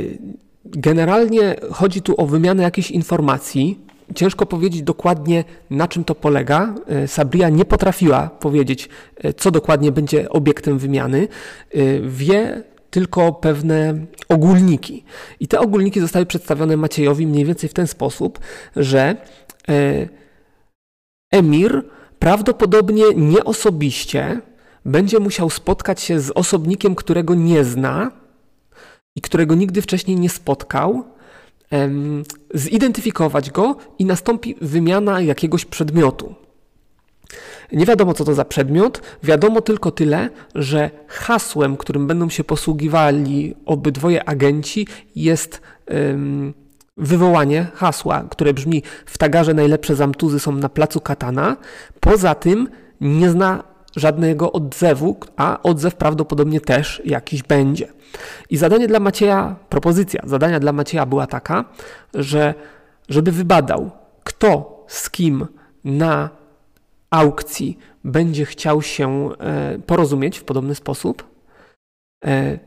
Generalnie 0.64 1.56
chodzi 1.72 2.02
tu 2.02 2.20
o 2.20 2.26
wymianę 2.26 2.62
jakichś 2.62 2.90
informacji. 2.90 3.80
Ciężko 4.14 4.46
powiedzieć 4.46 4.82
dokładnie, 4.82 5.44
na 5.70 5.88
czym 5.88 6.04
to 6.04 6.14
polega. 6.14 6.74
E, 6.86 7.08
Sabria 7.08 7.48
nie 7.48 7.64
potrafiła 7.64 8.28
powiedzieć, 8.28 8.88
e, 9.16 9.32
co 9.34 9.50
dokładnie 9.50 9.92
będzie 9.92 10.30
obiektem 10.30 10.78
wymiany. 10.78 11.28
E, 11.70 12.00
Wie 12.00 12.62
tylko 12.90 13.32
pewne 13.32 13.94
ogólniki. 14.28 15.04
I 15.40 15.48
te 15.48 15.60
ogólniki 15.60 16.00
zostały 16.00 16.26
przedstawione 16.26 16.76
Maciejowi 16.76 17.26
mniej 17.26 17.44
więcej 17.44 17.68
w 17.68 17.74
ten 17.74 17.86
sposób, 17.86 18.38
że 18.76 19.16
emir 21.32 21.84
prawdopodobnie 22.18 23.04
nie 23.16 23.44
osobiście 23.44 24.40
będzie 24.84 25.20
musiał 25.20 25.50
spotkać 25.50 26.00
się 26.00 26.20
z 26.20 26.30
osobnikiem, 26.30 26.94
którego 26.94 27.34
nie 27.34 27.64
zna 27.64 28.10
i 29.16 29.20
którego 29.20 29.54
nigdy 29.54 29.82
wcześniej 29.82 30.16
nie 30.16 30.28
spotkał, 30.28 31.04
zidentyfikować 32.54 33.50
go 33.50 33.76
i 33.98 34.04
nastąpi 34.04 34.56
wymiana 34.60 35.20
jakiegoś 35.20 35.64
przedmiotu. 35.64 36.34
Nie 37.72 37.86
wiadomo, 37.86 38.14
co 38.14 38.24
to 38.24 38.34
za 38.34 38.44
przedmiot, 38.44 39.02
wiadomo 39.22 39.60
tylko 39.60 39.90
tyle, 39.90 40.30
że 40.54 40.90
hasłem, 41.06 41.76
którym 41.76 42.06
będą 42.06 42.28
się 42.28 42.44
posługiwali 42.44 43.54
obydwoje 43.66 44.28
agenci, 44.28 44.86
jest 45.16 45.60
wywołanie 46.96 47.66
hasła, 47.74 48.24
które 48.30 48.54
brzmi 48.54 48.82
w 49.06 49.18
tagarze 49.18 49.54
najlepsze 49.54 49.96
zamtuzy 49.96 50.40
są 50.40 50.52
na 50.52 50.68
placu 50.68 51.00
Katana. 51.00 51.56
Poza 52.00 52.34
tym 52.34 52.68
nie 53.00 53.30
zna 53.30 53.69
żadnego 53.96 54.52
odzewu, 54.52 55.16
a 55.36 55.62
odzew 55.62 55.94
prawdopodobnie 55.94 56.60
też 56.60 57.02
jakiś 57.04 57.42
będzie. 57.42 57.88
I 58.50 58.56
zadanie 58.56 58.88
dla 58.88 59.00
Macieja, 59.00 59.56
propozycja 59.68 60.22
zadania 60.26 60.60
dla 60.60 60.72
Macieja 60.72 61.06
była 61.06 61.26
taka, 61.26 61.64
że 62.14 62.54
żeby 63.08 63.32
wybadał, 63.32 63.90
kto 64.24 64.84
z 64.88 65.10
kim 65.10 65.46
na 65.84 66.30
aukcji 67.10 67.78
będzie 68.04 68.44
chciał 68.44 68.82
się 68.82 69.28
e, 69.38 69.78
porozumieć 69.78 70.38
w 70.38 70.44
podobny 70.44 70.74
sposób, 70.74 71.24
e, 72.24 72.58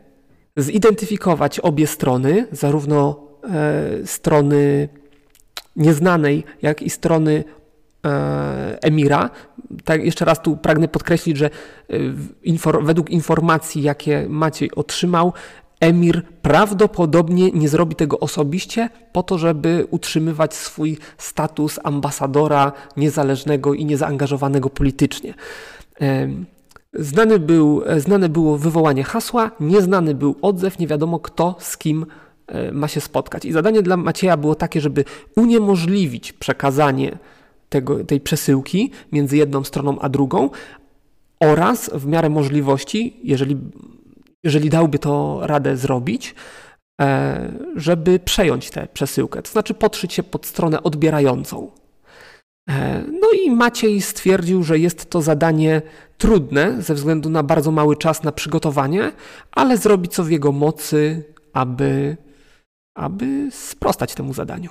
zidentyfikować 0.58 1.60
obie 1.60 1.88
strony, 1.88 2.48
zarówno 2.52 3.28
e, 3.44 4.08
strony 4.08 4.90
nieznanej, 5.76 6.44
jak 6.62 6.82
i 6.82 6.90
strony 6.90 7.44
emira. 8.82 9.30
Tak, 9.84 10.06
jeszcze 10.06 10.26
raz 10.26 10.42
tu 10.42 10.58
pragnę 10.58 10.88
podkreślić, 10.88 11.38
że 11.38 11.46
e, 11.46 11.50
infor, 12.44 12.84
według 12.84 13.10
informacji, 13.10 13.82
jakie 13.82 14.26
Maciej 14.30 14.72
otrzymał, 14.76 15.34
emir 15.80 16.24
prawdopodobnie 16.42 17.52
nie 17.52 17.70
zrobi 17.70 17.96
tego 17.96 18.20
osobiście 18.20 18.90
po 19.12 19.24
to, 19.24 19.38
żeby 19.38 19.88
utrzymywać 19.92 20.54
swój 20.54 20.98
status 21.18 21.80
ambasadora 21.84 22.72
niezależnego 22.98 23.74
i 23.74 23.86
niezaangażowanego 23.86 24.70
politycznie. 24.70 25.34
Em, 26.00 26.46
Znany 27.00 27.40
był, 27.40 27.84
e, 27.86 28.00
znane 28.00 28.30
było 28.30 28.58
wywołanie 28.58 29.04
hasła, 29.04 29.52
nieznany 29.60 30.16
był 30.16 30.36
odzew, 30.42 30.80
nie 30.80 30.88
wiadomo 30.88 31.20
kto 31.20 31.56
z 31.60 31.78
kim 31.78 32.06
e, 32.48 32.72
ma 32.72 32.88
się 32.88 33.02
spotkać. 33.02 33.46
I 33.46 33.52
zadanie 33.52 33.82
dla 33.82 33.98
Macieja 33.98 34.38
było 34.38 34.56
takie, 34.56 34.82
żeby 34.82 35.06
uniemożliwić 35.36 36.34
przekazanie 36.34 37.18
tego, 37.74 38.04
tej 38.04 38.22
przesyłki 38.22 38.92
między 39.12 39.38
jedną 39.38 39.64
stroną 39.64 40.00
a 40.00 40.10
drugą 40.10 40.50
oraz 41.40 41.90
w 41.94 42.06
miarę 42.08 42.30
możliwości, 42.30 43.20
jeżeli, 43.24 43.58
jeżeli 44.44 44.70
dałby 44.70 45.00
to 45.00 45.40
radę 45.42 45.78
zrobić, 45.78 46.36
e, 47.02 47.52
żeby 47.76 48.20
przejąć 48.20 48.70
tę 48.70 48.88
przesyłkę, 48.94 49.42
to 49.42 49.52
znaczy 49.52 49.74
podszyć 49.74 50.14
się 50.14 50.24
pod 50.24 50.46
stronę 50.46 50.84
odbierającą. 50.84 51.72
E, 52.70 53.04
No 53.22 53.28
i 53.46 53.52
Maciej 53.52 54.02
stwierdził, 54.02 54.64
że 54.64 54.80
jest 54.80 55.10
to 55.10 55.22
zadanie 55.22 55.82
trudne 56.18 56.82
ze 56.82 56.94
względu 56.94 57.30
na 57.30 57.44
bardzo 57.44 57.72
mały 57.72 57.98
czas 57.98 58.24
na 58.24 58.32
przygotowanie, 58.32 59.12
ale 59.52 59.78
zrobi 59.78 60.10
co 60.10 60.24
w 60.24 60.32
jego 60.32 60.52
mocy, 60.52 61.24
aby, 61.54 62.18
aby 62.96 63.50
sprostać 63.52 64.16
temu 64.16 64.34
zadaniu. 64.34 64.70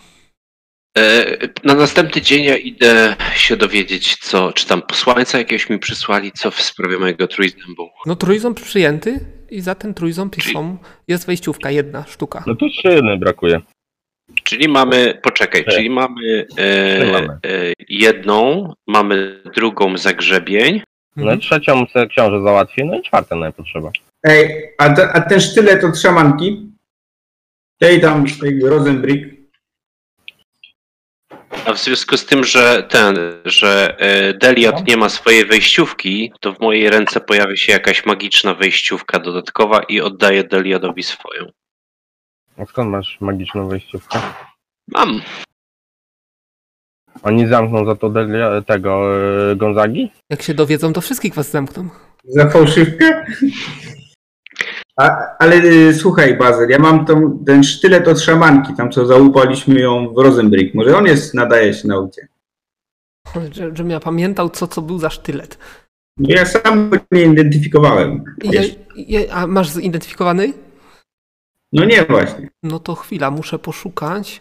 E, 0.99 1.25
Na 1.65 1.75
następny 1.75 2.23
dzień 2.23 2.45
ja 2.45 2.57
idę 2.57 3.17
się 3.35 3.57
dowiedzieć, 3.57 4.17
co, 4.17 4.53
czy 4.53 4.67
tam 4.67 4.83
posłańca 4.83 5.39
jakiegoś 5.39 5.71
mi 5.71 5.79
przysłali, 5.79 6.33
co 6.33 6.51
w 6.51 6.61
sprawie 6.63 6.99
mojego 6.99 7.27
trójzębu. 7.29 7.91
No 8.07 8.17
trójząb 8.17 8.61
przyjęty 8.61 9.21
i 9.51 9.61
za 9.61 9.75
ten 9.75 9.95
trójząb 9.95 10.37
są, 10.53 10.79
jest 11.09 11.27
wejściówka, 11.27 11.71
jedna 11.71 12.05
sztuka. 12.09 12.45
No 12.47 12.55
to 12.55 12.67
jeszcze 12.67 12.95
jednej 12.95 13.19
brakuje. 13.19 13.61
Czyli 14.45 14.69
mamy, 14.69 15.19
poczekaj, 15.23 15.65
Tak. 15.65 15.75
czyli 15.75 15.91
mamy, 15.91 16.47
e, 16.57 17.13
mamy. 17.13 17.29
e, 17.29 17.39
jedną, 17.89 18.73
mamy 18.87 19.43
drugą 19.57 19.97
zagrzebień. 19.99 20.83
No 21.17 21.23
Mhm. 21.23 21.39
i 21.39 21.43
trzecią 21.43 21.87
książę 22.11 22.43
załatwi, 22.43 22.85
no 22.85 22.99
i 22.99 23.03
czwartą 23.03 23.37
nawet 23.37 23.55
potrzeba. 23.57 23.91
Ej, 24.25 24.65
a, 24.79 24.85
a 25.13 25.21
ten 25.21 25.41
sztylet 25.41 25.85
od 25.85 25.99
szamanki? 25.99 26.71
Tej 27.79 28.01
tam, 28.01 28.25
tej 28.41 28.61
Rosenbrick. 28.61 29.42
A 31.67 31.73
w 31.73 31.79
związku 31.79 32.17
z 32.17 32.27
tym, 32.27 32.45
że 32.45 32.83
ten, 32.83 33.17
że 33.45 33.97
e, 33.99 34.35
Deliot 34.35 34.87
nie 34.87 34.97
ma 34.97 35.09
swojej 35.09 35.47
wejściówki, 35.47 36.33
to 36.41 36.53
w 36.53 36.61
mojej 36.61 36.91
ręce 36.91 37.21
pojawi 37.21 37.59
się 37.59 37.73
jakaś 37.73 38.07
magiczna 38.07 38.55
wejściówka 38.55 39.19
dodatkowa 39.19 39.83
i 39.83 40.01
oddaję 40.01 40.45
Deliotowi 40.45 41.03
swoją. 41.03 41.47
A 42.59 42.67
skąd 42.67 42.91
masz 42.91 43.21
magiczną 43.21 43.69
wejściówkę? 43.69 44.19
Mam. 44.89 45.23
Oni 47.23 47.47
zamkną 47.47 47.85
za 47.85 47.97
to 47.97 48.09
Delia, 48.11 48.63
tego 48.63 49.17
e, 49.51 49.57
Gonzagi? 49.57 50.11
Jak 50.31 50.43
się 50.43 50.55
dowiedzą, 50.55 50.93
to 50.93 51.01
wszystkich 51.01 51.35
was 51.35 51.51
zamkną. 51.51 51.89
Za 52.25 52.51
fałszywkę? 52.51 53.27
A, 54.97 55.37
ale 55.39 55.57
y, 55.57 55.95
słuchaj, 55.95 56.37
Bazel, 56.37 56.69
ja 56.69 56.79
mam 56.79 57.07
tą, 57.07 57.45
ten 57.47 57.65
sztylet 57.65 58.09
od 58.09 58.21
szamanki, 58.21 58.75
tam 58.75 58.91
co 58.91 59.07
załupaliśmy 59.07 59.81
ją 59.81 60.15
w 60.15 60.19
Rosenbrick. 60.19 60.75
Może 60.75 60.97
on 60.97 61.07
jest, 61.07 61.35
nadaje 61.35 61.75
się 61.75 61.89
nauce. 61.89 62.27
Że, 63.35 63.63
żebym 63.63 63.91
ja 63.91 64.01
pamiętał, 64.01 64.51
co, 64.51 64.67
co 64.67 64.83
był 64.83 64.99
za 64.99 65.11
sztylet. 65.11 65.59
No 66.19 66.29
ja 66.29 66.47
sam 66.47 66.91
go 66.91 66.97
nie 67.13 67.23
identyfikowałem. 67.23 68.25
Je, 68.45 68.63
je, 68.97 69.35
a 69.35 69.47
masz 69.47 69.69
zidentyfikowany? 69.69 70.53
No 71.73 71.85
nie 71.85 72.05
właśnie. 72.05 72.49
No 72.63 72.79
to 72.79 72.95
chwila, 72.95 73.31
muszę 73.31 73.59
poszukać 73.59 74.41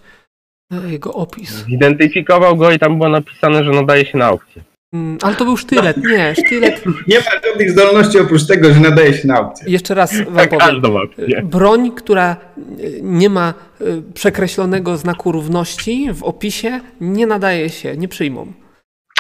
e, 0.73 0.91
jego 0.91 1.13
opis. 1.13 1.65
Zidentyfikował 1.65 2.57
go 2.57 2.71
i 2.71 2.79
tam 2.79 2.97
było 2.97 3.09
napisane, 3.09 3.63
że 3.63 3.71
nadaje 3.71 4.05
się 4.05 4.17
na 4.17 4.25
aukcję. 4.25 4.63
Mm, 4.93 5.17
Ale 5.21 5.35
to 5.35 5.45
był 5.45 5.57
sztylet, 5.57 5.97
nie, 5.97 6.35
sztylet. 6.35 6.83
Nie 7.07 7.17
ma 7.19 7.25
żadnych 7.47 7.71
zdolności 7.71 8.19
oprócz 8.19 8.47
tego, 8.47 8.73
że 8.73 8.79
nadaje 8.79 9.13
się 9.13 9.27
nauce. 9.27 9.69
Jeszcze 9.69 9.93
raz 9.93 10.21
wam 10.21 10.35
Tak 10.35 10.49
powiem. 10.49 10.97
aukcję. 10.97 11.41
Broń, 11.43 11.91
która 11.91 12.35
y, 12.79 12.99
nie 13.03 13.29
ma 13.29 13.53
y, 13.81 14.03
przekreślonego 14.13 14.97
znaku 14.97 15.31
równości 15.31 16.09
w 16.13 16.23
opisie, 16.23 16.79
nie 17.01 17.27
nadaje 17.27 17.69
się, 17.69 17.97
nie 17.97 18.07
przyjmą. 18.07 18.53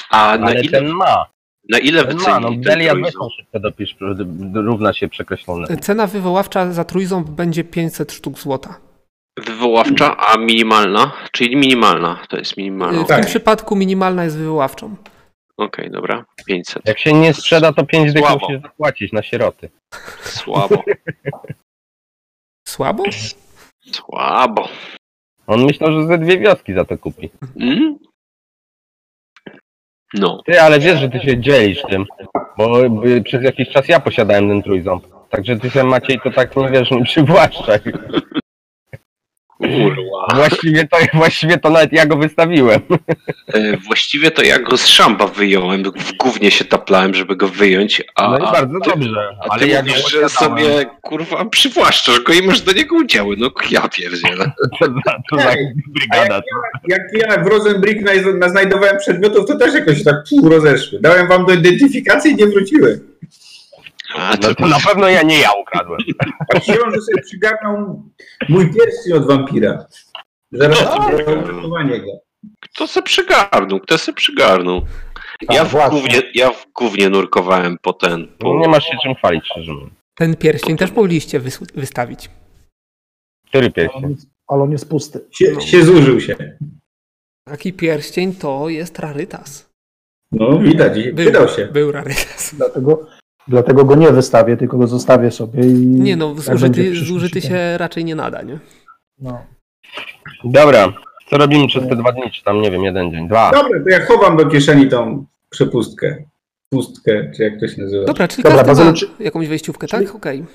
A 0.09 0.37
na 0.37 0.45
Ale 0.47 0.61
ile, 0.61 0.79
ten 0.79 0.87
ma. 0.89 1.25
na 1.69 1.77
ile 1.79 2.05
Ten 2.05 2.17
ma, 2.17 2.39
no 2.39 2.49
Delia 2.57 2.93
szybko 3.37 3.59
dopisz, 3.59 3.95
równa 4.53 4.93
się 4.93 5.07
przekreślone. 5.07 5.67
Cena 5.77 6.07
wywoławcza 6.07 6.71
za 6.71 6.83
trójząb 6.83 7.29
będzie 7.29 7.63
500 7.63 8.11
sztuk 8.11 8.39
złota. 8.39 8.75
Wywoławcza, 9.45 10.17
a 10.17 10.37
minimalna? 10.37 11.11
Czyli 11.31 11.55
minimalna, 11.55 12.19
to 12.29 12.37
jest 12.37 12.57
minimalna. 12.57 13.01
Y, 13.01 13.03
W 13.03 13.07
tym 13.07 13.15
Tak. 13.17 13.25
przypadku 13.25 13.75
minimalna 13.75 14.23
jest 14.23 14.37
wywoławczą. 14.37 14.95
Dobra, 15.89 16.25
500. 16.45 16.87
Jak 16.87 16.99
się 16.99 17.13
nie 17.13 17.33
sprzeda, 17.33 17.73
to 17.73 17.85
5 17.85 18.13
dych 18.13 18.25
Słabo. 18.25 18.47
musisz 18.47 18.61
zapłacić 18.61 19.11
na 19.11 19.23
sieroty. 19.23 19.69
Słabo, 20.21 20.83
Słabo? 22.67 23.03
słabo. 23.91 24.67
On 25.47 25.65
myślał, 25.65 25.91
że 25.91 26.07
ze 26.07 26.17
dwie 26.17 26.39
wioski 26.39 26.73
za 26.73 26.85
to 26.85 26.97
kupi. 26.97 27.29
Mm? 27.59 27.99
No, 30.13 30.41
Ty, 30.45 30.61
ale 30.61 30.79
wiesz, 30.79 30.99
że 30.99 31.09
ty 31.09 31.19
się 31.19 31.39
dzielisz 31.39 31.81
tym, 31.89 32.05
bo 32.57 32.85
y, 33.05 33.21
przez 33.23 33.43
jakiś 33.43 33.69
czas 33.69 33.87
ja 33.87 33.99
posiadałem 33.99 34.47
ten 34.49 34.63
trójząb. 34.63 35.03
Także 35.29 35.59
ty 35.59 35.69
się 35.69 35.83
Maciej 35.83 36.19
to 36.23 36.31
tak 36.31 36.55
nie 36.55 36.69
wiesz, 36.69 36.91
nie 36.91 37.03
przywłaszczaj. 37.03 37.79
Kurwa. 39.61 40.35
Właściwie 40.35 40.87
to, 40.87 40.97
właściwie 41.13 41.57
to 41.57 41.69
nawet 41.69 41.93
ja 41.93 42.05
go 42.05 42.17
wystawiłem. 42.17 42.81
E, 43.53 43.77
Właściwie 43.77 44.31
to 44.31 44.43
ja 44.43 44.59
go 44.59 44.77
z 44.77 44.87
szamba 44.87 45.27
wyjąłem, 45.27 45.83
w 45.83 46.13
gównie 46.17 46.51
się 46.51 46.65
taplałem, 46.65 47.13
żeby 47.13 47.35
go 47.35 47.47
wyjąć, 47.47 48.03
a, 48.15 48.29
No 48.31 48.37
i 48.37 48.41
bardzo 48.51 48.79
ty, 48.79 48.89
dobrze. 48.89 49.37
a 49.39 49.49
Ale 49.49 49.61
ty 49.61 49.67
ja 49.67 49.81
mówisz, 49.81 50.11
że 50.11 50.29
sobie 50.29 50.85
kurwa 51.01 51.45
przywłaszczasz 51.45 52.19
go 52.19 52.33
i 52.33 52.41
masz 52.41 52.61
do 52.61 52.71
niego 52.71 52.95
udziały. 52.95 53.35
No 53.37 53.49
ja 53.71 53.87
pierdzielę. 53.89 54.51
To 54.79 54.87
to 55.29 55.37
za 55.37 55.53
brygada. 55.87 56.41
Jak 56.87 57.01
ja 57.13 57.43
w 57.43 57.47
Rosenbrick 57.47 58.01
na, 58.01 58.31
na 58.37 58.49
znajdowałem 58.49 58.97
przedmiotów, 58.97 59.45
to 59.47 59.57
też 59.57 59.73
jakoś 59.73 60.03
tak 60.03 60.15
pół 60.29 60.49
rozeszły. 60.49 60.99
Dałem 61.01 61.27
wam 61.27 61.45
do 61.45 61.53
identyfikacji 61.53 62.31
i 62.31 62.35
nie 62.35 62.47
wróciły. 62.47 62.99
A 64.15 64.31
No 64.31 64.37
to, 64.37 64.55
to 64.55 64.67
na 64.67 64.79
pewno 64.79 65.07
ja 65.09 65.21
nie 65.21 65.39
ja 65.39 65.49
ukradłem. 65.61 65.99
A 66.55 66.59
książę 66.59 67.01
sobie 67.01 67.21
przygarnął 67.23 68.03
mój 68.49 68.73
pierścień 68.73 69.13
od 69.13 69.27
wampira. 69.27 69.85
Zaraz 70.51 70.81
No, 70.81 71.09
przygotowanie 71.17 71.99
go. 71.99 72.11
kto 72.59 72.87
se 72.87 73.01
przygarnął? 73.01 73.79
Kto 73.79 73.97
se 73.97 74.13
przygarnął? 74.13 74.81
Ja 75.41 75.47
Tak, 75.59 75.67
w, 75.67 75.71
właśnie. 75.71 75.99
gównie, 76.01 76.21
ja 76.35 76.51
w 76.51 76.65
gównie 76.75 77.09
nurkowałem 77.09 77.77
po 77.81 77.93
ten. 77.93 78.27
Po... 78.39 78.53
No 78.53 78.59
nie 78.59 78.67
masz 78.67 78.83
się 78.83 78.97
czym 79.03 79.15
chwalić, 79.15 79.45
szczerze 79.45 79.73
mówiąc. 79.73 79.93
Ten 80.15 80.35
pierścień 80.35 80.77
też 80.77 80.91
mogliście 80.91 81.39
wys- 81.39 81.73
wystawić. 81.75 82.29
Który 83.47 83.71
pierścień? 83.71 84.17
Ale 84.47 84.63
on 84.63 84.71
jest 84.71 84.89
pusty. 84.89 85.25
Się, 85.31 85.61
się 85.61 85.83
zużył 85.83 86.21
się. 86.21 86.57
Taki 87.47 87.73
pierścień 87.73 88.35
to 88.35 88.69
jest 88.69 88.99
rarytas. 88.99 89.69
No 90.31 90.59
widać, 90.59 90.93
Był, 91.13 91.25
wydał 91.25 91.47
się. 91.47 91.65
był 91.65 91.91
rarytas. 91.91 92.55
Dlatego, 92.55 93.07
dlatego 93.47 93.85
go 93.85 93.95
nie 93.95 94.11
wystawię, 94.11 94.57
tylko 94.57 94.77
go 94.77 94.87
zostawię 94.87 95.31
sobie 95.31 95.63
i. 95.63 95.73
Nie 95.85 96.15
no, 96.15 96.35
zużyty, 96.35 96.95
zużyty 96.95 97.41
się 97.41 97.77
raczej 97.77 98.05
nie 98.05 98.15
nada, 98.15 98.41
nie? 98.41 98.59
No. 99.19 99.45
Dobra, 100.43 100.93
co 101.29 101.37
robimy 101.37 101.67
przez 101.67 101.87
te 101.89 101.95
dwa 101.95 102.11
dni, 102.11 102.31
czy 102.31 102.43
tam, 102.43 102.61
nie 102.61 102.71
wiem, 102.71 102.83
jeden 102.83 103.11
dzień, 103.11 103.27
dwa. 103.27 103.51
Dobra, 103.51 103.79
to 103.83 103.89
ja 103.89 104.05
chowam 104.05 104.37
do 104.37 104.45
kieszeni 104.45 104.87
tą 104.89 105.25
przepustkę. 105.49 106.23
Pustkę, 106.69 107.31
czy 107.35 107.43
jak 107.43 107.59
to 107.59 107.67
się 107.67 107.81
nazywa. 107.81 108.05
Dobra, 108.05 108.27
czyli 108.27 108.43
Dobra, 108.43 108.63
każdy 108.63 108.85
ma 108.85 108.93
czy- 108.93 109.07
jakąś 109.19 109.47
wejściówkę, 109.47 109.87
czyli- 109.87 110.05
tak? 110.05 110.15
Okej. 110.15 110.45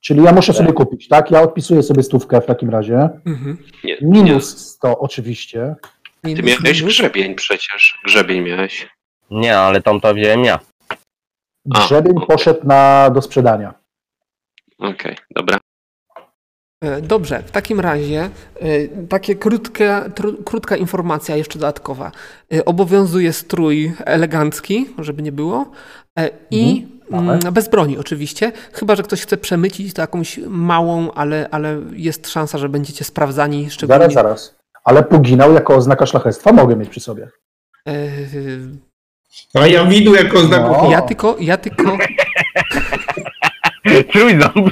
Czyli 0.00 0.22
ja 0.22 0.32
muszę 0.32 0.52
sobie 0.52 0.72
kupić, 0.72 1.08
tak? 1.08 1.30
Ja 1.30 1.42
odpisuję 1.42 1.82
sobie 1.82 2.02
stówkę 2.02 2.40
w 2.40 2.46
takim 2.46 2.70
razie. 2.70 3.08
Mhm. 3.26 3.58
Nie, 3.84 3.96
Minus 4.02 4.58
100 4.58 4.98
oczywiście. 4.98 5.74
Nie. 6.24 6.36
Ty 6.36 6.42
Minus, 6.42 6.62
miałeś 6.64 6.80
minus. 6.80 6.94
grzebień 6.94 7.34
przecież. 7.34 7.98
Grzebień 8.04 8.42
miałeś. 8.42 8.88
Nie, 9.30 9.58
ale 9.58 9.82
tą 9.82 10.00
to 10.00 10.14
wziąłem 10.14 10.44
ja. 10.44 10.58
Grzebień 11.74 12.14
poszedł 12.28 12.60
na, 12.66 13.10
do 13.10 13.22
sprzedania. 13.22 13.74
Okej, 14.78 15.16
dobra. 15.36 15.58
E, 16.84 17.00
Dobrze, 17.00 17.42
w 17.42 17.50
takim 17.50 17.80
razie 17.80 18.30
e, 18.60 18.88
takie 19.08 19.34
krótkie, 19.34 20.00
tru, 20.14 20.42
krótka 20.42 20.76
informacja 20.76 21.36
jeszcze 21.36 21.58
dodatkowa. 21.58 22.12
E, 22.54 22.64
Obowiązuje 22.64 23.32
strój 23.32 23.92
elegancki, 24.04 24.86
żeby 24.98 25.22
nie 25.22 25.32
było 25.32 25.70
i 26.50 26.86
Mhm, 27.10 27.40
mm, 27.40 27.54
bez 27.54 27.68
broni 27.68 27.98
oczywiście, 27.98 28.52
chyba 28.72 28.96
że 28.96 29.02
ktoś 29.02 29.22
chce 29.22 29.36
przemycić 29.36 29.94
to 29.94 30.02
jakąś 30.02 30.40
małą, 30.48 31.12
ale, 31.12 31.48
ale 31.50 31.80
jest 31.92 32.28
szansa, 32.28 32.58
że 32.58 32.68
będziecie 32.68 33.04
sprawdzani 33.04 33.70
szczególnie. 33.70 33.98
Zaraz, 33.98 34.14
zaraz. 34.14 34.56
Ale 34.84 35.02
puginał 35.02 35.52
jako 35.52 35.74
oznaka 35.74 36.06
szlachectwa 36.06 36.52
mogę 36.52 36.76
mieć 36.76 36.88
przy 36.88 37.00
sobie. 37.00 37.28
E, 37.88 37.92
A 39.54 39.66
ja 39.66 39.84
widu 39.84 40.14
jako 40.14 40.38
znaku. 40.40 40.84
No. 40.84 40.90
Ja 40.90 41.02
tylko, 41.02 41.36
ja 41.40 41.56
tylko, 41.56 41.82
Trójząb. 44.12 44.70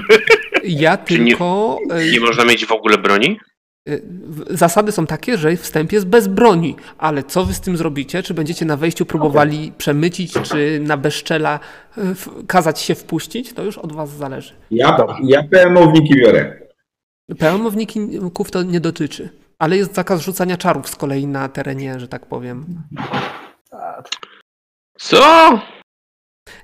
ja 0.64 0.96
Czy 0.98 1.18
nie- 1.18 1.30
tylko 1.30 1.78
e, 1.90 2.10
Nie 2.10 2.20
można 2.20 2.44
mieć 2.44 2.66
w 2.66 2.72
ogóle 2.72 2.98
broni? 2.98 3.38
W- 3.86 4.44
Zasady 4.58 4.92
są 4.92 5.06
takie, 5.06 5.38
że 5.38 5.56
wstęp 5.56 5.92
jest 5.92 6.06
bez 6.06 6.28
broni, 6.28 6.76
ale 6.98 7.22
co 7.22 7.44
wy 7.44 7.54
z 7.54 7.60
tym 7.60 7.76
zrobicie? 7.76 8.22
Czy 8.22 8.34
będziecie 8.34 8.64
na 8.64 8.76
wejściu 8.76 9.06
próbowali 9.06 9.72
przemycić, 9.78 10.32
czy 10.42 10.80
na 10.82 10.96
bezczela 10.96 11.60
w- 11.96 12.46
kazać 12.46 12.80
się 12.80 12.94
wpuścić? 12.94 13.52
To 13.52 13.62
już 13.62 13.78
od 13.78 13.92
was 13.92 14.10
zależy. 14.10 14.54
Ja, 14.70 14.96
ja 15.24 15.42
PM-owniki 15.42 16.14
biorę. 16.14 16.58
Pełnomowników 17.38 18.50
to 18.50 18.62
nie 18.62 18.80
dotyczy, 18.80 19.28
ale 19.58 19.76
jest 19.76 19.94
zakaz 19.94 20.20
rzucania 20.22 20.56
czarów 20.56 20.88
z 20.88 20.96
kolei 20.96 21.26
na 21.26 21.48
terenie, 21.48 22.00
że 22.00 22.08
tak 22.08 22.26
powiem. 22.26 22.82
Co? 24.98 25.60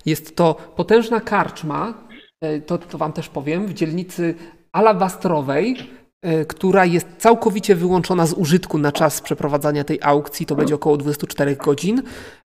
Jest 0.06 0.36
to 0.36 0.54
potężna 0.54 1.20
karczma, 1.20 1.94
e, 2.40 2.60
to, 2.60 2.78
to 2.78 2.98
wam 2.98 3.12
też 3.12 3.28
powiem, 3.28 3.66
w 3.66 3.74
dzielnicy 3.74 4.34
Alabastrowej, 4.72 5.90
e, 6.22 6.44
która 6.44 6.84
jest 6.84 7.06
całkowicie 7.18 7.74
wyłączona 7.74 8.26
z 8.26 8.32
użytku 8.32 8.78
na 8.78 8.92
czas 8.92 9.20
przeprowadzania 9.20 9.84
tej 9.84 9.98
aukcji, 10.02 10.46
to 10.46 10.54
będzie 10.54 10.74
około 10.74 10.96
24 10.96 11.56
godzin. 11.56 12.02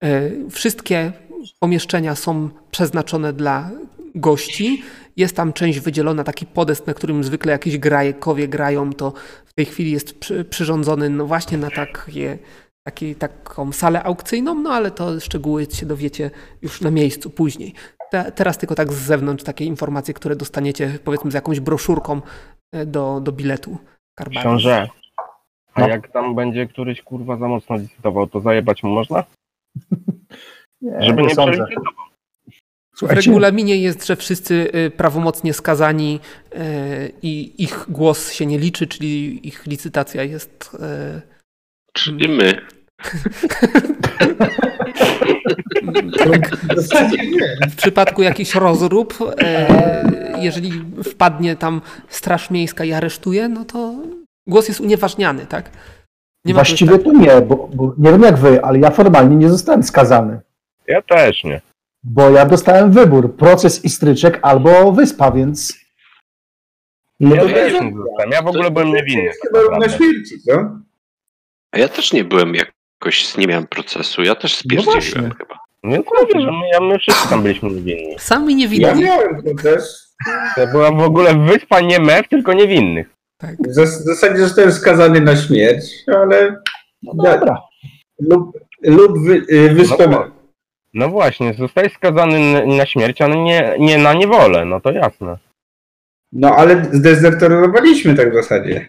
E, 0.04 0.32
Wszystkie 0.50 1.14
pomieszczenia 1.60 2.16
są 2.16 2.50
przeznaczone 2.72 3.34
dla 3.34 3.70
gości. 4.16 4.84
Jest 5.18 5.36
tam 5.36 5.54
część 5.54 5.80
wydzielona, 5.80 6.24
taki 6.24 6.46
podest, 6.46 6.88
na 6.88 6.94
którym 6.94 7.24
zwykle 7.24 7.52
jakieś 7.52 7.78
grajkowie 7.78 8.48
grają, 8.48 8.94
to 8.94 9.14
w 9.46 9.54
tej 9.54 9.66
chwili 9.66 9.92
jest 9.92 10.20
przy, 10.20 10.46
przyrządzony 10.46 11.10
no 11.10 11.26
właśnie 11.26 11.58
na 11.58 11.70
takie, 11.70 12.38
taki, 12.84 13.16
taką 13.16 13.72
salę 13.72 14.04
aukcyjną, 14.04 14.56
no 14.56 14.70
ale 14.70 14.92
to 14.92 15.20
szczegóły 15.20 15.66
się 15.66 15.86
dowiecie 15.86 16.32
już 16.62 16.82
na 16.82 16.92
miejscu 16.92 17.30
później. 17.30 17.74
Te, 18.12 18.32
teraz 18.32 18.58
tylko 18.58 18.76
tak 18.76 18.94
z 18.94 18.98
zewnątrz 19.06 19.44
takie 19.44 19.66
informacje, 19.66 20.14
które 20.14 20.36
dostaniecie 20.36 21.00
powiedzmy 21.04 21.32
z 21.32 21.34
jakąś 21.34 21.60
broszurką 21.60 22.22
e, 22.74 22.86
do, 22.86 23.20
do 23.20 23.32
biletu. 23.32 23.78
Karbary. 24.16 24.40
Książę. 24.40 24.90
A 25.74 25.82
No. 25.82 25.88
jak 25.88 26.12
tam 26.12 26.36
będzie 26.36 26.68
któryś 26.68 27.02
kurwa 27.02 27.38
za 27.38 27.48
mocno 27.48 27.76
licytował, 27.78 28.28
to 28.28 28.40
zajebać 28.42 28.84
mu 28.84 28.90
można? 28.90 29.24
Nie, 30.82 31.02
Żeby 31.04 31.22
nie 31.22 31.36
sądzę. 31.36 31.52
przelicytował. 31.52 32.06
W 33.02 33.12
regulaminie 33.12 33.78
jest, 33.78 34.06
że 34.08 34.16
wszyscy 34.16 34.72
y, 34.76 34.92
prawomocnie 34.92 35.54
skazani 35.54 36.20
y, 36.54 36.58
i 37.22 37.64
ich 37.64 37.86
głos 37.90 38.32
się 38.32 38.46
nie 38.46 38.60
liczy, 38.60 38.88
czyli 38.88 39.48
ich 39.48 39.66
licytacja 39.66 40.24
jest. 40.24 40.78
Czyli 41.94 42.30
my. 42.30 42.62
W 47.70 47.76
przypadku 47.76 48.22
jakichś 48.22 48.56
rozrób, 48.56 49.18
y, 49.22 49.26
jeżeli 50.40 50.72
wpadnie 51.04 51.56
tam 51.56 51.82
Straż 52.08 52.50
Miejska 52.50 52.84
i 52.84 52.94
aresztuje, 52.94 53.50
no 53.50 53.66
to 53.66 53.96
głos 54.48 54.68
jest 54.68 54.82
unieważniany, 54.82 55.46
tak? 55.46 55.70
Nie 56.46 56.54
Właściwie 56.54 57.00
to 57.00 57.12
nie, 57.12 57.42
bo, 57.42 57.70
bo 57.74 57.94
nie 57.98 58.12
wiem 58.12 58.22
jak 58.22 58.38
wy, 58.38 58.64
ale 58.64 58.80
ja 58.80 58.92
formalnie 58.92 59.36
nie 59.36 59.50
zostałem 59.50 59.84
skazany. 59.84 60.40
Ja 60.88 61.02
też 61.02 61.44
nie. 61.44 61.62
Bo 62.04 62.30
ja 62.30 62.46
dostałem 62.46 62.92
wybór, 62.92 63.36
proces 63.36 63.86
i 63.86 63.90
stryczek 63.90 64.40
albo 64.42 64.92
wyspa, 64.92 65.32
więc 65.32 65.74
No 67.20 67.36
Ja 67.36 67.42
to 67.42 67.48
nie 67.48 67.70
zostałem. 67.72 68.32
Ja 68.32 68.42
w 68.42 68.48
ogóle 68.48 68.72
byłem 68.72 68.88
niewinny. 68.94 69.30
tak 69.30 69.38
chyba 69.48 69.60
równa 69.62 69.78
naprawdę. 69.80 69.98
śmierci, 69.98 70.42
co? 70.42 70.52
A 71.72 71.78
ja 71.80 71.88
też 71.88 72.14
nie 72.14 72.24
byłem 72.24 72.54
jakoś, 72.56 73.38
nie 73.38 73.48
miałem 73.48 73.68
procesu. 73.68 74.24
Ja 74.24 74.36
też 74.36 74.64
No 74.66 74.82
spierdzieliłem 74.82 75.32
chyba. 75.34 75.60
Więc 75.84 76.06
mówię, 76.20 76.42
że 76.46 76.52
my, 76.52 76.68
ja- 76.74 76.80
my 76.80 77.00
wszyscy 77.00 77.30
tam 77.30 77.44
byliśmy 77.44 77.70
niewinni. 77.72 78.14
tak. 78.14 78.22
Sami 78.24 78.54
Ja 78.54 78.58
niewinni. 78.60 79.04
miałem 79.04 79.44
proces. 79.44 80.16
To 80.56 80.68
była 80.68 80.92
w 80.92 81.00
ogóle 81.02 81.36
wyspa 81.46 81.80
nie 81.82 82.00
mew, 82.00 82.28
tylko 82.30 82.54
niewinnych. 82.54 83.10
Tak. 83.38 83.56
W 83.60 83.74
zas- 83.74 84.02
w 84.02 84.04
zasadzie 84.06 84.38
zostałem 84.38 84.72
skazany 84.72 85.22
na 85.22 85.36
śmierć, 85.38 85.84
ale 86.08 86.62
no 87.04 87.14
dobra. 87.24 87.62
lub, 88.20 88.58
lub 88.82 89.20
wy, 89.26 89.46
y, 89.50 89.70
wyspę. 89.74 90.08
No, 90.08 90.32
no 90.94 91.10
właśnie, 91.10 91.54
zostałeś 91.54 91.94
skazany 91.94 92.68
na 92.78 92.86
śmierć, 92.86 93.22
ale 93.22 93.36
nie, 93.38 93.76
nie 93.80 93.98
na 93.98 94.14
niewolę, 94.14 94.66
no 94.66 94.80
to 94.82 94.92
jasne. 94.92 95.38
No 96.32 96.56
ale 96.56 96.86
zdezerterowaliśmy 96.92 98.16
tak 98.16 98.32
w 98.32 98.36
zasadzie. 98.36 98.88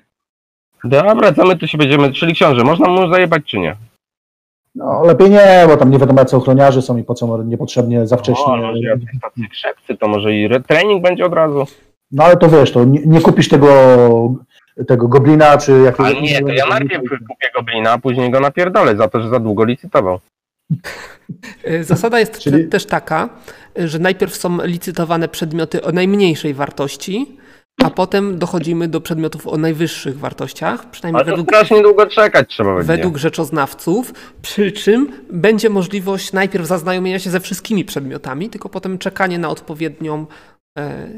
Dobra, 0.84 1.32
co 1.32 1.44
my 1.44 1.56
tu 1.56 1.66
się 1.66 1.78
będziemy, 1.78 2.12
czyli 2.12 2.34
książę, 2.34 2.64
można 2.64 2.88
mu 2.88 3.12
zajebać 3.12 3.42
czy 3.46 3.58
nie? 3.58 3.76
No 4.74 5.02
lepiej 5.04 5.30
nie, 5.30 5.64
bo 5.66 5.76
tam 5.76 5.90
nie 5.90 5.98
wiadomo 5.98 6.20
jacy 6.20 6.36
ochroniarze 6.36 6.82
są 6.82 6.96
i 6.96 7.04
po 7.04 7.14
co 7.14 7.42
niepotrzebnie 7.42 8.06
za 8.06 8.16
wcześnie. 8.16 8.44
O, 8.44 8.56
może 8.56 8.78
jacyś 8.82 9.06
tacy 9.22 9.48
krzepcy, 9.50 9.96
to 9.96 10.08
może 10.08 10.34
i 10.34 10.44
re- 10.44 10.60
trening 10.60 11.02
będzie 11.02 11.26
od 11.26 11.32
razu. 11.32 11.66
No 12.12 12.24
ale 12.24 12.36
to 12.36 12.48
wiesz, 12.48 12.72
to 12.72 12.84
nie, 12.84 13.00
nie 13.06 13.20
kupisz 13.20 13.48
tego, 13.48 13.68
tego 14.88 15.08
goblina, 15.08 15.58
czy 15.58 15.72
jakiegoś... 15.72 16.06
Ale 16.12 16.20
nie, 16.20 16.40
to 16.40 16.48
ja 16.48 16.66
najpierw 16.66 17.02
kupię 17.30 17.50
goblina, 17.54 17.90
a 17.92 17.98
później 17.98 18.30
go 18.30 18.40
napierdolę 18.40 18.96
za 18.96 19.08
to, 19.08 19.22
że 19.22 19.28
za 19.28 19.40
długo 19.40 19.64
licytował. 19.64 20.18
Zasada 21.80 22.20
jest 22.20 22.38
Czyli- 22.38 22.64
te- 22.64 22.70
też 22.70 22.86
taka, 22.86 23.28
że 23.76 23.98
najpierw 23.98 24.36
są 24.36 24.58
licytowane 24.64 25.28
przedmioty 25.28 25.82
o 25.82 25.92
najmniejszej 25.92 26.54
wartości, 26.54 27.36
a 27.80 27.90
potem 27.90 28.38
dochodzimy 28.38 28.88
do 28.88 29.00
przedmiotów 29.00 29.46
o 29.48 29.56
najwyższych 29.56 30.18
wartościach, 30.18 30.90
przynajmniej 30.90 31.20
Ale 31.22 31.24
to 31.30 31.36
według, 31.36 31.48
strasznie 31.48 31.82
długo 31.82 32.06
czekać 32.06 32.48
trzeba 32.48 32.74
będzie. 32.76 32.86
według 32.92 33.16
rzeczoznawców, 33.16 34.14
przy 34.42 34.72
czym 34.72 35.08
będzie 35.32 35.70
możliwość 35.70 36.32
najpierw 36.32 36.66
zaznajomienia 36.66 37.18
się 37.18 37.30
ze 37.30 37.40
wszystkimi 37.40 37.84
przedmiotami, 37.84 38.48
tylko 38.50 38.68
potem 38.68 38.98
czekanie 38.98 39.38
na 39.38 39.48
odpowiednią, 39.48 40.26
e, 40.78 41.08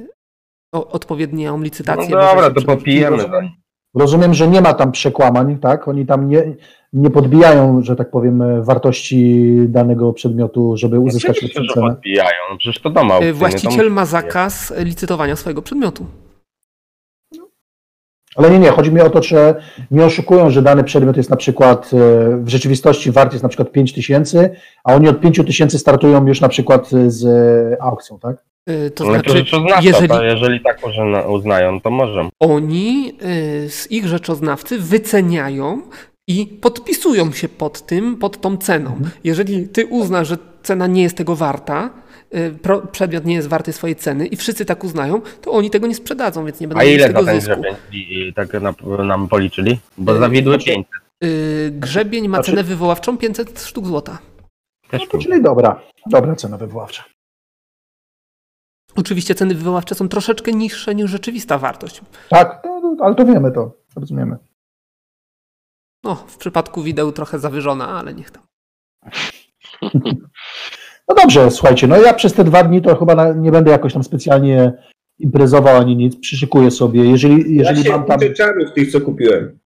o, 0.74 0.88
odpowiednią 0.90 1.58
No 1.58 1.64
licytację. 1.64 2.08
dobra, 2.10 2.34
wyżej 2.36 2.54
to 2.54 2.62
popijemy. 2.62 3.16
Rozumiem, 3.16 3.50
rozumiem, 3.94 4.34
że 4.34 4.48
nie 4.48 4.60
ma 4.60 4.74
tam 4.74 4.92
przekłamań, 4.92 5.58
tak? 5.58 5.88
Oni 5.88 6.06
tam 6.06 6.28
nie, 6.28 6.54
nie 6.92 7.10
podbijają, 7.10 7.82
że 7.82 7.96
tak 7.96 8.10
powiem, 8.10 8.62
wartości 8.62 9.50
danego 9.68 10.12
przedmiotu, 10.12 10.76
żeby 10.76 11.00
uzyskać 11.00 11.36
Oczywiście, 11.36 11.60
lepszą 11.60 11.74
cenę. 11.74 11.86
podbijają, 11.94 12.38
no 12.50 12.56
przecież 12.58 12.82
to 12.82 12.90
doma 12.90 13.18
E, 13.18 13.32
Właściciel 13.32 13.90
ma 13.90 14.06
zakaz 14.06 14.72
licytowania 14.78 15.36
swojego 15.36 15.62
przedmiotu. 15.62 16.06
Ale 18.36 18.50
nie, 18.50 18.58
nie, 18.58 18.70
chodzi 18.70 18.92
mi 18.92 19.00
o 19.00 19.10
to, 19.10 19.22
że 19.22 19.54
nie 19.90 20.04
oszukują, 20.04 20.50
że 20.50 20.62
dany 20.62 20.84
przedmiot 20.84 21.16
jest 21.16 21.30
na 21.30 21.36
przykład 21.36 21.90
e, 21.92 21.96
w 22.36 22.48
rzeczywistości 22.48 23.10
wart 23.10 23.32
jest 23.32 23.42
na 23.42 23.48
przykład 23.48 23.72
5 23.72 23.92
tysięcy, 23.92 24.50
a 24.84 24.94
oni 24.94 25.08
od 25.08 25.20
5 25.20 25.36
tysięcy 25.46 25.78
startują 25.78 26.26
już 26.26 26.40
na 26.40 26.48
przykład 26.48 26.90
z 27.06 27.24
e, 27.24 27.82
aukcją, 27.82 28.18
tak? 28.18 28.36
E, 28.66 28.90
To 28.90 29.04
No 29.04 29.10
to 29.10 29.14
znaczy, 29.14 29.30
rzeczoznawca, 29.38 29.82
jeżeli, 29.82 30.08
to 30.08 30.24
jeżeli 30.24 30.60
tak 30.60 30.78
może 30.86 31.28
uznają, 31.28 31.80
to 31.80 31.90
może. 31.90 32.28
oni 32.40 33.12
z 33.68 33.90
ich 33.90 34.06
rzeczoznawcy 34.06 34.78
wyceniają 34.78 35.82
i 36.28 36.46
podpisują 36.46 37.32
się 37.32 37.48
pod 37.48 37.86
tym, 37.86 38.16
pod 38.16 38.40
tą 38.40 38.56
ceną. 38.56 38.90
Mhm. 38.90 39.10
Jeżeli 39.24 39.68
ty 39.68 39.86
uznasz, 39.86 40.28
że 40.28 40.36
cena 40.62 40.86
nie 40.86 41.02
jest 41.02 41.16
tego 41.16 41.36
warta, 41.36 41.90
przedmiot 42.92 43.24
nie 43.24 43.34
jest 43.34 43.48
warty 43.48 43.72
swojej 43.72 43.96
ceny 43.96 44.26
i 44.26 44.36
wszyscy 44.36 44.64
tak 44.64 44.84
uznają, 44.84 45.20
to 45.40 45.50
oni 45.52 45.70
tego 45.70 45.86
nie 45.86 45.94
sprzedadzą, 45.94 46.44
więc 46.44 46.60
nie 46.60 46.68
będą 46.68 46.80
A 46.80 46.84
mieli 46.84 46.96
ile 46.96 47.06
tego 47.06 47.20
za 47.22 47.26
ten 47.32 47.40
zysku. 47.40 47.60
grzebień 47.60 48.32
tak 48.32 48.52
na, 48.52 48.74
nam 49.04 49.28
policzyli? 49.28 49.78
Bo 49.98 50.12
Yy, 50.14 50.18
zawidły 50.20 50.54
znaczy- 50.54 50.64
500. 50.70 50.92
Y, 51.24 51.70
Grzebień 51.72 52.28
ma 52.28 52.36
Znaczy- 52.36 52.50
cenę 52.50 52.62
wywoławczą 52.64 53.18
500 53.18 53.62
sztuk 53.62 53.86
złota. 53.86 54.18
Też 54.90 55.00
No 55.00 55.06
to 55.06 55.18
czyli 55.18 55.42
dobra, 55.42 55.80
dobra 56.06 56.36
cena 56.36 56.56
wywoławcza. 56.56 57.04
Oczywiście 58.96 59.34
ceny 59.34 59.54
wywoławcze 59.54 59.94
są 59.94 60.08
troszeczkę 60.08 60.52
niższe 60.52 60.94
niż 60.94 61.10
rzeczywista 61.10 61.58
wartość. 61.58 62.00
Tak, 62.28 62.62
no, 62.64 62.80
no, 62.80 63.04
ale 63.04 63.14
to 63.14 63.24
wiemy 63.26 63.52
to, 63.52 63.72
rozumiemy. 63.96 64.36
No, 66.04 66.14
w 66.14 66.36
przypadku 66.36 66.82
wideł 66.82 67.12
trochę 67.12 67.38
zawyżona, 67.38 67.88
ale 67.88 68.14
niech 68.14 68.30
tam. 68.30 68.42
No 71.08 71.14
dobrze, 71.14 71.50
słuchajcie, 71.50 71.86
no 71.86 71.96
ja 71.96 72.14
przez 72.14 72.32
te 72.32 72.44
dwa 72.44 72.64
dni 72.64 72.82
to 72.82 72.96
chyba 72.96 73.14
na, 73.14 73.32
nie 73.32 73.50
będę 73.50 73.70
jakoś 73.70 73.92
tam 73.92 74.04
specjalnie 74.04 74.72
imprezował 75.18 75.76
ani 75.76 75.96
nic, 75.96 76.16
przyszykuję 76.16 76.70
sobie. 76.70 77.10
Jeżeli, 77.10 77.56
jeżeli 77.56 77.78
ja 77.78 77.84
się 77.84 77.90
mam 77.90 78.04
tam 78.04 78.18
czarów 78.36 78.72
tych, 78.74 78.92
co 78.92 79.00
kupiłem. 79.00 79.58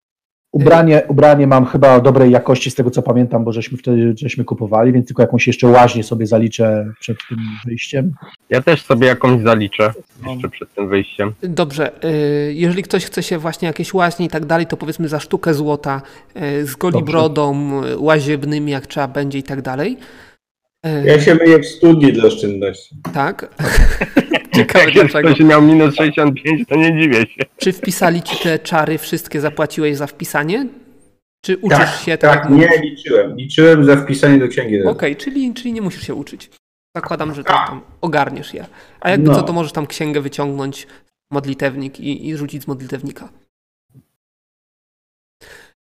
ubranie, 0.52 1.02
ubranie 1.08 1.46
mam 1.46 1.66
chyba 1.66 2.00
dobrej 2.00 2.30
jakości 2.30 2.70
z 2.70 2.74
tego 2.74 2.90
co 2.90 3.02
pamiętam, 3.02 3.44
bo 3.44 3.52
żeśmy 3.52 3.78
wtedy 3.78 4.14
żeśmy 4.16 4.44
kupowali, 4.44 4.92
więc 4.92 5.06
tylko 5.06 5.22
jakąś 5.22 5.46
jeszcze 5.46 5.66
łaźnię 5.66 6.02
sobie 6.02 6.26
zaliczę 6.26 6.92
przed 7.00 7.16
tym 7.28 7.38
wyjściem. 7.66 8.12
Ja 8.50 8.62
też 8.62 8.82
sobie 8.82 9.06
jakąś 9.06 9.42
zaliczę 9.42 9.92
jeszcze 10.28 10.48
przed 10.48 10.74
tym 10.74 10.88
wyjściem. 10.88 11.32
Dobrze, 11.42 12.04
y, 12.04 12.52
jeżeli 12.54 12.82
ktoś 12.82 13.04
chce 13.04 13.22
się 13.22 13.38
właśnie 13.38 13.66
jakieś 13.68 13.94
łaźnie 13.94 14.26
i 14.26 14.28
tak 14.28 14.46
dalej, 14.46 14.66
to 14.66 14.76
powiedzmy 14.76 15.08
za 15.08 15.20
sztukę 15.20 15.54
złota 15.54 16.02
y, 16.36 16.66
z 16.66 16.76
golibrodą, 16.76 17.70
y, 17.84 17.98
łaziebnymi, 17.98 18.72
jak 18.72 18.86
trzeba 18.86 19.08
będzie 19.08 19.38
i 19.38 19.42
tak 19.42 19.62
dalej. 19.62 19.98
Ja 21.04 21.20
się 21.20 21.34
myję 21.34 21.58
w 21.58 21.66
studni 21.66 22.12
dla 22.12 22.24
oszczędności. 22.24 22.96
Tak. 23.14 23.54
Ciekawe 24.56 24.84
Jak 24.84 24.94
dlaczego. 24.94 25.28
ktoś 25.28 25.40
miał 25.40 25.62
minus 25.62 25.94
65, 25.94 26.68
to 26.68 26.76
nie 26.76 27.02
dziwię 27.02 27.20
się. 27.20 27.42
Czy 27.56 27.72
wpisali 27.72 28.22
ci 28.22 28.36
te 28.42 28.58
czary, 28.58 28.98
wszystkie 28.98 29.40
zapłaciłeś 29.40 29.96
za 29.96 30.06
wpisanie? 30.06 30.66
Czy 31.44 31.56
uczysz 31.56 31.78
Tak, 31.78 31.88
się 32.04 32.18
tak, 32.18 32.42
Tak, 32.42 32.50
nie 32.50 32.68
liczyłem. 32.82 33.36
Liczyłem 33.36 33.84
za 33.84 33.96
wpisanie 33.96 34.38
do 34.38 34.48
księgi. 34.48 34.82
Okej, 34.82 35.16
czyli, 35.16 35.54
czyli 35.54 35.72
nie 35.72 35.82
musisz 35.82 36.06
się 36.06 36.14
uczyć. 36.14 36.50
Zakładam, 36.96 37.34
że 37.34 37.44
tam, 37.44 37.66
tam 37.66 37.80
ogarniesz 38.00 38.54
je. 38.54 38.66
A 39.00 39.10
jakby 39.10 39.28
No. 39.30 39.34
co, 39.34 39.42
to 39.42 39.52
możesz 39.52 39.72
tam 39.72 39.86
księgę 39.86 40.20
wyciągnąć, 40.20 40.86
modlitewnik 41.32 42.00
i, 42.00 42.28
i 42.28 42.36
rzucić 42.36 42.62
z 42.62 42.66
modlitewnika. 42.66 43.28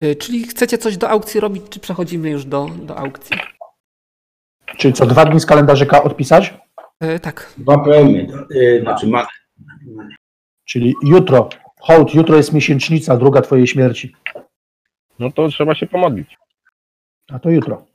Y, 0.04 0.16
Czyli 0.16 0.44
chcecie 0.48 0.78
coś 0.78 0.98
do 0.98 1.10
aukcji 1.10 1.40
robić, 1.40 1.64
czy 1.70 1.80
przechodzimy 1.80 2.30
już 2.30 2.46
do, 2.46 2.70
do 2.84 2.98
aukcji? 2.98 3.38
Czyli 4.78 4.94
co, 4.94 5.06
dwa 5.06 5.26
dni 5.26 5.40
z 5.40 5.46
kalendarzyka 5.46 6.04
odpisać? 6.04 6.54
E, 7.00 7.20
tak. 7.20 7.54
Dwa 7.58 7.78
pełny. 7.78 8.28
Yy, 8.50 8.82
znaczy 8.82 9.08
ma. 9.08 9.28
Czyli 10.66 10.96
jutro, 11.04 11.50
hołd, 11.80 12.14
jutro 12.14 12.38
jest 12.38 12.54
miesięcznica, 12.54 13.18
druga 13.18 13.42
twojej 13.42 13.68
śmierci. 13.68 14.16
No 15.20 15.32
to 15.32 15.48
trzeba 15.48 15.76
się 15.76 15.88
pomodlić. 15.88 16.38
A 17.32 17.40
to 17.40 17.50
jutro. 17.50 17.86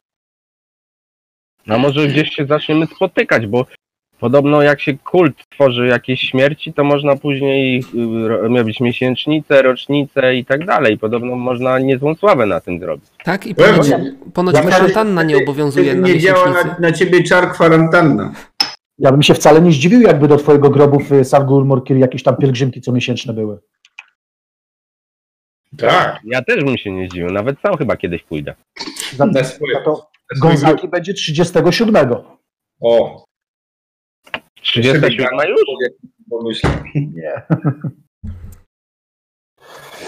A 1.69 1.79
może 1.79 2.09
gdzieś 2.09 2.35
się 2.35 2.47
zaczniemy 2.47 2.87
spotykać, 2.87 3.47
bo 3.47 3.67
podobno 4.21 4.63
jak 4.63 4.81
się 4.81 4.99
kult 4.99 5.37
tworzy 5.51 5.87
jakiejś 5.87 6.21
śmierci, 6.21 6.73
to 6.73 6.85
można 6.85 7.17
później 7.17 7.79
y, 7.79 8.29
ro- 8.29 8.49
robić 8.57 8.81
miesięcznice, 8.81 9.63
rocznice 9.63 10.35
i 10.37 10.45
tak 10.45 10.67
dalej. 10.67 10.99
Podobno 10.99 11.37
można 11.37 11.79
niezłą 11.79 12.15
sławę 12.15 12.47
na 12.47 12.61
tym 12.61 12.81
zrobić. 12.81 13.05
Tak? 13.25 13.47
I 13.47 13.55
ponoć, 13.55 13.89
ponoć 14.35 14.57
kwarantanna 14.57 15.23
nie 15.23 15.37
obowiązuje 15.37 15.87
Wtedy 15.87 16.01
na 16.01 16.09
nie 16.09 16.19
działa 16.19 16.51
na, 16.51 16.77
na 16.81 16.93
ciebie 16.93 17.23
czar 17.23 17.53
kwarantanna. 17.53 18.33
Ja 18.99 19.13
bym 19.13 19.23
się 19.23 19.35
wcale 19.35 19.61
nie 19.61 19.73
zdziwił, 19.73 20.01
jakby 20.01 20.29
do 20.29 20.37
twojego 20.37 20.71
grobu 20.71 21.01
w 21.01 21.25
Sargur 21.25 21.65
Morkir 21.65 21.97
jakieś 21.97 22.23
tam 22.23 22.37
pielgrzymki 22.37 22.81
comiesięczne 22.81 23.33
były. 23.33 23.59
Tak. 25.79 26.21
Ja 26.25 26.43
też 26.43 26.65
bym 26.65 26.77
się 26.79 26.93
nie 26.93 27.09
zdziwił, 27.09 27.31
nawet 27.31 27.61
sam 27.61 27.77
chyba 27.77 27.97
kiedyś 27.97 28.23
pójdę. 28.23 28.55
Za, 29.17 29.27
za 29.33 29.81
to 29.85 30.11
Gonzaki 30.41 30.89
będzie 30.89 31.15
37. 31.15 31.97
O. 32.81 33.25
37 34.65 35.39
już? 35.49 35.61
Pomyśl. 36.31 36.67
Nie. 36.95 37.43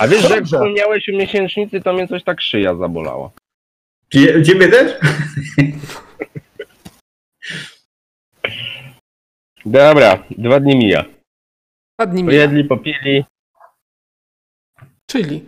A 0.01 0.09
wiesz, 0.09 0.23
że 0.23 0.29
jak 0.29 0.39
Dobrze. 0.39 0.57
wspomniałeś 0.57 1.09
o 1.09 1.13
miesięcznicy, 1.13 1.81
to 1.81 1.93
mnie 1.93 2.09
coś 2.09 2.25
tak 2.25 2.41
szyja 2.41 2.75
zabolała. 2.75 3.31
Cie- 4.15 4.43
Ciebie 4.43 4.69
też? 4.69 4.93
Dobra, 9.67 10.25
dwa 10.31 10.61
dni 10.61 10.77
mija. 10.77 11.05
Dwa 11.99 12.07
dni 12.07 12.25
mija. 12.25 12.37
Pojedli, 12.39 12.65
popili. 12.65 13.25
Czyli, 15.11 15.45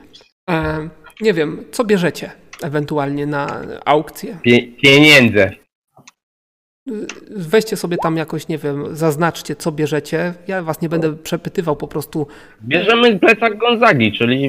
e, 0.51 0.89
nie 1.21 1.35
wiem, 1.35 1.65
co 1.73 1.85
bierzecie 1.85 2.31
ewentualnie 2.63 3.27
na 3.27 3.63
aukcję? 3.85 4.39
Pie 4.43 4.73
pieniędzy. 4.73 5.51
Weźcie 7.37 7.77
sobie 7.77 7.97
tam 8.03 8.17
jakoś, 8.17 8.49
nie 8.49 8.59
wiem, 8.59 8.97
zaznaczcie, 8.97 9.57
co 9.57 9.73
bierzecie. 9.73 10.35
Ja 10.49 10.63
was 10.63 10.81
nie 10.81 10.89
będę 10.89 11.17
przepytywał, 11.17 11.77
po 11.77 11.89
prostu 11.89 12.27
Bierzemy 12.65 13.19
plecak 13.19 13.59
Gonzagi, 13.59 14.13
czyli 14.13 14.49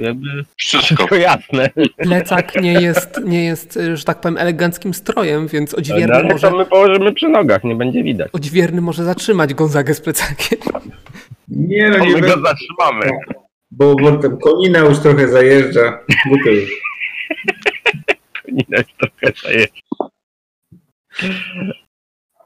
jakby 0.00 0.28
Wszystko. 0.56 1.14
jasne. 1.14 1.70
plecak 1.96 2.62
nie 2.62 2.72
jest, 2.72 3.20
nie 3.24 3.44
jest, 3.44 3.78
że 3.94 4.04
tak 4.04 4.20
powiem, 4.20 4.38
eleganckim 4.38 4.94
strojem, 4.94 5.46
więc 5.48 5.72
No, 5.72 5.78
odźwierny 5.78 6.14
ale 6.14 6.28
może, 6.28 6.50
to 6.50 6.56
my 6.56 6.66
położymy 6.66 7.12
przy 7.12 7.28
nogach, 7.28 7.64
nie 7.64 7.74
będzie 7.76 8.02
widać. 8.02 8.28
odźwierny 8.32 8.80
może 8.80 9.04
zatrzymać 9.04 9.54
Gonzagę 9.54 9.94
z 9.94 10.00
plecakiem. 10.00 10.58
Nie 11.48 11.90
no, 11.90 11.98
nie 11.98 12.12
my 12.14 12.20
go 12.20 12.28
zatrzymamy. 12.28 13.10
bo, 13.70 13.94
bo 13.94 14.12
tam 14.16 14.38
konina 14.38 14.78
już 14.78 14.98
trochę 14.98 15.28
zajeżdża. 15.28 15.98
Głupio 16.28 16.50
już. 16.50 16.70
Trochę 18.98 19.32
daje. 19.44 19.66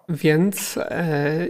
Więc 0.08 0.78
e, 0.78 1.48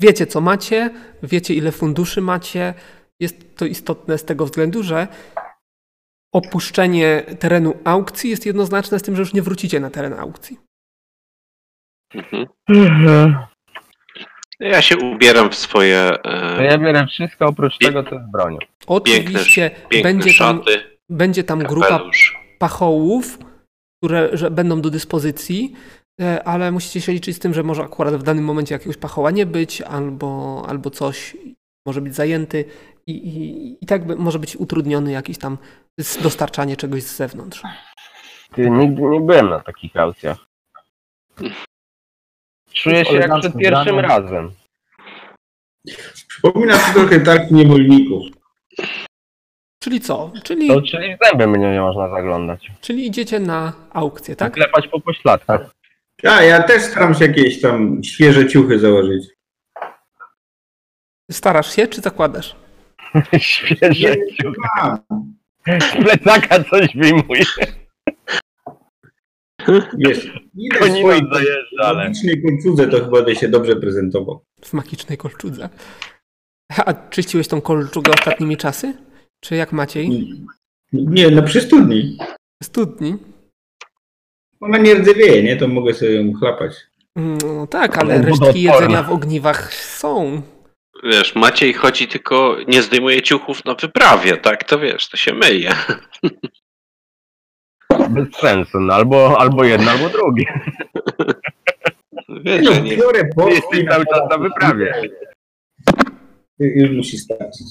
wiecie, 0.00 0.26
co 0.26 0.40
macie, 0.40 0.90
wiecie, 1.22 1.54
ile 1.54 1.72
funduszy 1.72 2.20
macie. 2.20 2.74
Jest 3.20 3.56
to 3.56 3.64
istotne 3.64 4.18
z 4.18 4.24
tego 4.24 4.46
względu, 4.46 4.82
że 4.82 5.08
opuszczenie 6.34 7.22
terenu 7.38 7.74
aukcji 7.84 8.30
jest 8.30 8.46
jednoznaczne 8.46 8.98
z 8.98 9.02
tym, 9.02 9.16
że 9.16 9.22
już 9.22 9.34
nie 9.34 9.42
wrócicie 9.42 9.80
na 9.80 9.90
teren 9.90 10.12
aukcji. 10.12 10.58
Mhm. 12.68 13.36
Ja 14.60 14.82
się 14.82 14.96
ubieram 14.96 15.50
w 15.50 15.54
swoje 15.54 16.10
To 16.22 16.60
e, 16.60 16.64
ja 16.64 16.78
biorę 16.78 17.06
wszystko 17.06 17.46
oprócz 17.46 17.78
tego, 17.78 18.02
co 18.02 18.10
z 18.10 18.30
bronią. 18.32 18.58
Oczywiście 18.86 19.70
piękne 19.88 20.12
będzie 20.12 20.38
tam, 20.38 20.58
szaty, 20.58 20.80
będzie 21.08 21.44
tam 21.44 21.58
grupa 21.58 22.00
pachołów, 22.58 23.38
które 24.02 24.36
że 24.36 24.50
będą 24.50 24.80
do 24.80 24.90
dyspozycji, 24.90 25.74
ale 26.44 26.72
musicie 26.72 27.00
się 27.00 27.12
liczyć 27.12 27.36
z 27.36 27.38
tym, 27.38 27.54
że 27.54 27.62
może 27.62 27.82
akurat 27.82 28.14
w 28.14 28.22
danym 28.22 28.44
momencie 28.44 28.74
jakiegoś 28.74 28.96
pachoła 28.96 29.30
nie 29.30 29.46
być, 29.46 29.82
albo, 29.82 30.62
albo 30.68 30.90
coś 30.90 31.36
może 31.86 32.00
być 32.00 32.14
zajęty 32.14 32.64
i, 33.06 33.12
i, 33.12 33.84
i 33.84 33.86
tak 33.86 34.06
by, 34.06 34.16
może 34.16 34.38
być 34.38 34.56
utrudniony 34.56 35.12
jakiś 35.12 35.38
tam 35.38 35.58
dostarczanie 36.22 36.76
czegoś 36.76 37.02
z 37.02 37.16
zewnątrz. 37.16 37.62
Ty, 38.54 38.70
nigdy 38.70 39.02
nie 39.02 39.20
byłem 39.20 39.48
na 39.48 39.60
takich 39.60 39.96
aukcjach. 39.96 40.38
Czuję 42.72 43.04
się 43.04 43.16
jak 43.16 43.40
przed 43.40 43.56
pierwszym 43.56 43.96
grane. 43.96 44.02
razem. 44.08 44.50
Przypomina 46.28 46.78
to 46.78 46.92
trochę 46.94 47.20
targ 47.20 47.50
niewolników. 47.50 48.22
Czyli 49.82 50.00
co? 50.00 50.32
Czyli, 50.44 50.68
To 50.68 50.82
czyli 50.82 51.16
w 51.16 51.18
zęby 51.30 51.46
mnie 51.46 51.72
nie 51.72 51.80
można 51.80 52.08
zaglądać. 52.10 52.70
czyli 52.80 53.06
idziecie 53.06 53.40
na 53.40 53.72
aukcję, 53.92 54.36
tak? 54.36 54.52
Klepać 54.52 54.88
po 54.88 55.00
pośladkach. 55.00 55.70
Ja, 56.22 56.42
ja 56.42 56.62
też 56.62 56.82
staram 56.82 57.14
się 57.14 57.24
jakieś 57.24 57.60
tam 57.60 58.04
świeże 58.04 58.46
ciuchy 58.46 58.78
założyć. 58.78 59.28
Starasz 61.30 61.76
się, 61.76 61.86
czy 61.86 62.00
zakładasz? 62.00 62.56
Świeże 63.38 64.16
ciuchy. 64.36 64.60
A, 64.80 64.98
Z 65.66 65.92
plecaka 66.04 66.64
coś 66.64 66.96
wyjmuje. 66.96 67.42
wiesz, 69.98 70.26
w 70.74 70.78
Konina 70.78 71.08
zajeżdża, 71.32 71.82
ale... 71.84 72.04
magicznej 72.04 72.42
końcówce 72.42 72.88
to 72.88 73.04
chyba 73.04 73.22
by 73.22 73.36
się 73.36 73.48
dobrze 73.48 73.76
prezentował. 73.76 74.44
W 74.64 74.72
magicznej 74.72 75.18
kolczudze. 75.18 75.68
A 76.76 76.94
czyściłeś 76.94 77.48
tą 77.48 77.60
kolczugę 77.60 78.12
ostatnimi 78.18 78.56
czasy? 78.56 78.94
Czy 79.40 79.56
jak 79.56 79.72
Maciej? 79.72 80.32
Nie, 80.92 81.30
no 81.30 81.42
przy 81.42 81.60
studni. 81.60 82.18
Studni? 82.62 83.16
Ona 84.62 84.78
nie 84.78 84.94
rdzewieje, 84.94 85.42
nie? 85.42 85.56
To 85.56 85.68
mogę 85.68 85.94
sobie 85.94 86.14
ją 86.14 86.32
chlapać. 86.32 86.72
No 87.16 87.66
tak, 87.66 87.98
ale 87.98 88.14
Ale 88.14 88.24
resztki 88.24 88.62
jedzenia 88.62 89.02
w 89.02 89.12
ogniwach 89.12 89.74
są. 89.74 90.42
Wiesz, 91.04 91.34
Maciej 91.34 91.72
chodzi 91.72 92.08
tylko, 92.08 92.56
nie 92.68 92.82
zdejmuje 92.82 93.22
ciuchów 93.22 93.64
na 93.64 93.74
wyprawie, 93.74 94.36
tak? 94.36 94.64
To 94.64 94.78
wiesz, 94.78 95.08
to 95.08 95.16
się 95.16 95.34
myje. 95.34 95.72
Bez 98.10 98.34
sensu, 98.40 98.80
no 98.80 98.94
albo, 98.94 99.40
albo 99.40 99.64
jedno, 99.64 99.90
albo 99.90 100.08
drugie. 100.08 100.44
Wiesz, 102.44 102.64
No, 102.64 102.80
nie, 102.80 102.96
biorę 102.96 103.28
jesteś 103.48 103.84
cały 103.90 104.04
czas 104.06 104.30
na 104.30 104.38
wyprawie. 104.38 104.94
Już 106.58 106.90
musi 106.90 107.18
starczyć. 107.18 107.66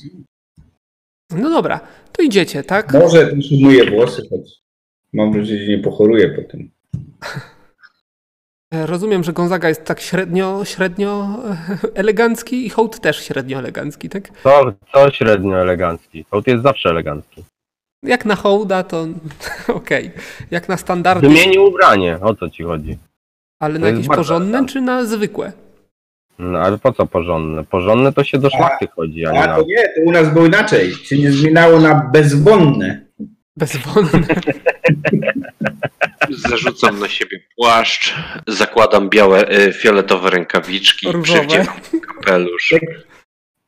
No 1.30 1.50
dobra, 1.50 1.80
to 2.12 2.24
idziecie, 2.24 2.64
tak? 2.64 2.94
Może 2.94 3.32
umyję 3.52 3.92
włosy, 3.92 4.22
choć 4.30 4.62
mam 5.14 5.32
nadzieję, 5.32 5.66
że 5.66 5.72
nie 5.72 5.80
pochoruję 5.84 6.30
po 6.30 6.52
tym. 6.52 6.72
E, 8.74 8.86
Rozumiem, 8.86 9.24
że 9.24 9.34
Gonzaga 9.34 9.70
jest 9.70 9.86
tak 9.86 10.02
średnio, 10.02 10.66
średnio 10.66 11.28
e, 11.50 11.78
elegancki 11.96 12.66
i 12.66 12.70
hołd 12.70 13.00
też 13.00 13.26
średnio 13.26 13.60
elegancki, 13.60 14.10
tak? 14.10 14.30
To, 14.44 14.74
to 14.94 15.12
średnio 15.12 15.62
elegancki. 15.62 16.26
Hołd 16.32 16.48
jest 16.48 16.64
zawsze 16.64 16.90
elegancki. 16.90 17.44
Jak 18.04 18.26
na 18.26 18.36
hołda 18.36 18.84
to 18.84 19.08
okej. 19.68 20.12
Jak 20.52 20.70
na 20.70 20.78
standardy, 20.78 21.28
Wymieni 21.28 21.60
ubranie, 21.60 22.18
o 22.22 22.36
co 22.36 22.50
ci 22.50 22.64
chodzi? 22.64 22.98
ale 23.60 23.74
to 23.74 23.80
na 23.80 23.88
jakieś 23.88 24.08
porządne 24.08 24.58
tam. 24.58 24.68
czy 24.68 24.82
na 24.82 25.06
zwykłe? 25.06 25.52
No 26.40 26.60
ale 26.60 26.78
po 26.78 26.94
co 26.94 27.06
porządne? 27.06 27.64
Porządne 27.64 28.14
to 28.14 28.24
się 28.24 28.38
do 28.38 28.50
szlachty 28.50 28.88
chodzi, 28.88 29.26
a 29.26 29.32
nie 29.32 29.44
A 29.44 29.48
na... 29.48 29.56
to 29.56 29.62
nie, 29.68 29.84
to 29.84 30.02
u 30.06 30.12
nas 30.12 30.34
było 30.34 30.46
inaczej. 30.46 30.92
Się 30.94 31.18
nie 31.20 31.32
zmieniało 31.32 31.80
na 31.80 32.10
bezwonne. 32.14 33.06
Bezwonne. 33.58 34.10
Zarzucam 36.34 37.00
na 37.00 37.08
siebie 37.10 37.40
płaszcz, 37.58 38.14
zakładam 38.48 39.10
białe, 39.10 39.48
e, 39.48 39.74
fioletowe 39.74 40.30
rękawiczki, 40.30 41.12
Różowe. 41.12 41.40
przywdziewam 41.40 41.80
kapelusz. 42.08 42.74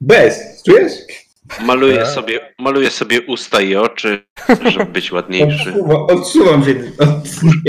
Bez, 0.01 0.63
czujesz? 0.65 0.91
Maluję 1.61 1.97
Tak. 1.97 2.07
sobie, 2.07 2.53
maluję 2.59 2.89
sobie 2.89 3.21
usta 3.21 3.61
i 3.61 3.75
oczy, 3.75 4.23
żeby 4.71 4.85
być 4.85 5.11
ładniejszy. 5.11 5.69
Odsuwam, 5.73 6.01
odsuwam 6.19 6.65
się. 6.65 6.75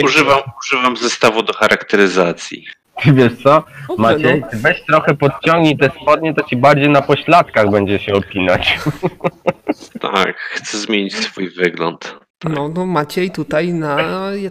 Używam, 0.05 0.40
używam 0.61 0.97
zestawu 0.97 1.42
do 1.42 1.53
charakteryzacji. 1.53 2.66
Ty 3.03 3.12
wiesz 3.12 3.32
co, 3.42 3.64
Maciej, 3.99 4.40
no. 4.40 4.49
ty 4.51 4.57
weź 4.57 4.82
trochę 4.86 5.14
podciągnij 5.14 5.78
te 5.78 5.90
spodnie, 6.03 6.34
to 6.34 6.45
ci 6.45 6.57
bardziej 6.57 6.88
na 6.88 7.03
pośladkach 7.03 7.70
będzie 7.70 7.99
się 7.99 8.12
opinać. 8.14 8.78
Tak, 10.01 10.36
chcę 10.38 10.78
zmienić 10.78 11.14
swój 11.16 11.51
wygląd. 11.51 12.16
No, 12.51 12.68
no 12.68 12.86
Maciej 12.86 13.30
tutaj 13.30 13.72
na 13.72 13.99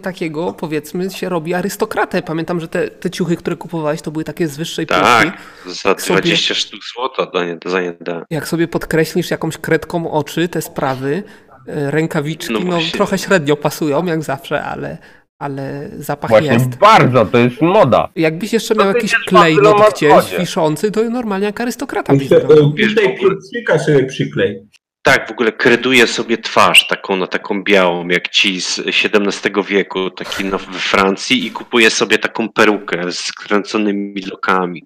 takiego, 0.02 0.52
powiedzmy, 0.52 1.10
się 1.10 1.28
robi 1.28 1.54
arystokratę. 1.54 2.22
Pamiętam, 2.22 2.60
że 2.60 2.68
te, 2.68 2.88
te 2.88 3.10
ciuchy, 3.10 3.36
które 3.36 3.56
kupowałeś, 3.56 4.02
to 4.02 4.10
były 4.10 4.24
takie 4.24 4.48
z 4.48 4.56
wyższej 4.56 4.86
półki. 4.86 5.02
Tak, 5.02 5.38
za 5.66 5.98
Sobie- 5.98 6.20
20 6.20 6.54
sztuk 6.54 6.80
złota 6.94 7.26
za 7.34 7.44
nie, 7.44 7.58
za 7.66 7.80
nie 7.82 7.92
da. 8.00 8.24
Jak 8.30 8.48
sobie 8.48 8.68
podkreślisz 8.68 9.30
jakąś 9.30 9.58
kredką 9.58 10.10
oczy, 10.12 10.48
te 10.48 10.62
sprawy, 10.62 11.22
e, 11.68 11.90
rękawiczki, 11.90 12.52
No 12.52 12.60
no, 12.60 12.78
trochę 12.92 13.18
średnio 13.18 13.56
pasują, 13.56 14.06
jak 14.06 14.22
zawsze, 14.22 14.64
ale, 14.64 14.98
ale 15.38 15.88
zapach 15.98 16.30
Właśnie 16.30 16.52
jest. 16.52 16.76
bardzo, 16.76 17.26
to 17.26 17.38
jest 17.38 17.62
moda. 17.62 18.08
Jakbyś 18.16 18.52
jeszcze 18.52 18.74
To 18.74 18.84
miał 18.84 18.94
jakiś 18.94 19.12
idziesz 19.12 19.24
klej 19.24 19.54
w 19.54 19.56
Babylon 19.56 19.78
do 19.78 19.88
gdzieś 19.90 20.38
wiszący, 20.38 20.90
to 20.90 21.04
normalnie 21.10 21.46
jak 21.46 21.60
arystokrata 21.60 22.14
byś 22.14 22.28
Tutaj 22.28 23.18
pieprzyka 23.18 23.78
sobie 23.78 24.04
przyklej. 24.04 24.66
Tak, 25.06 25.28
w 25.28 25.30
ogóle 25.30 25.52
kreduję 25.52 26.06
sobie 26.06 26.38
twarz 26.38 26.86
taką 26.86 27.16
na 27.16 27.26
taką 27.26 27.62
białą, 27.62 28.08
jak 28.08 28.28
ci 28.28 28.60
z 28.60 28.78
XVII 28.78 29.64
wieku, 29.68 30.10
taki 30.10 30.44
no, 30.44 30.58
we 30.58 30.78
Francji 30.78 31.46
i 31.46 31.50
kupuję 31.50 31.90
sobie 31.90 32.18
taką 32.18 32.48
perukę 32.48 33.12
z 33.12 33.18
skręconymi 33.18 34.22
lokami. 34.22 34.84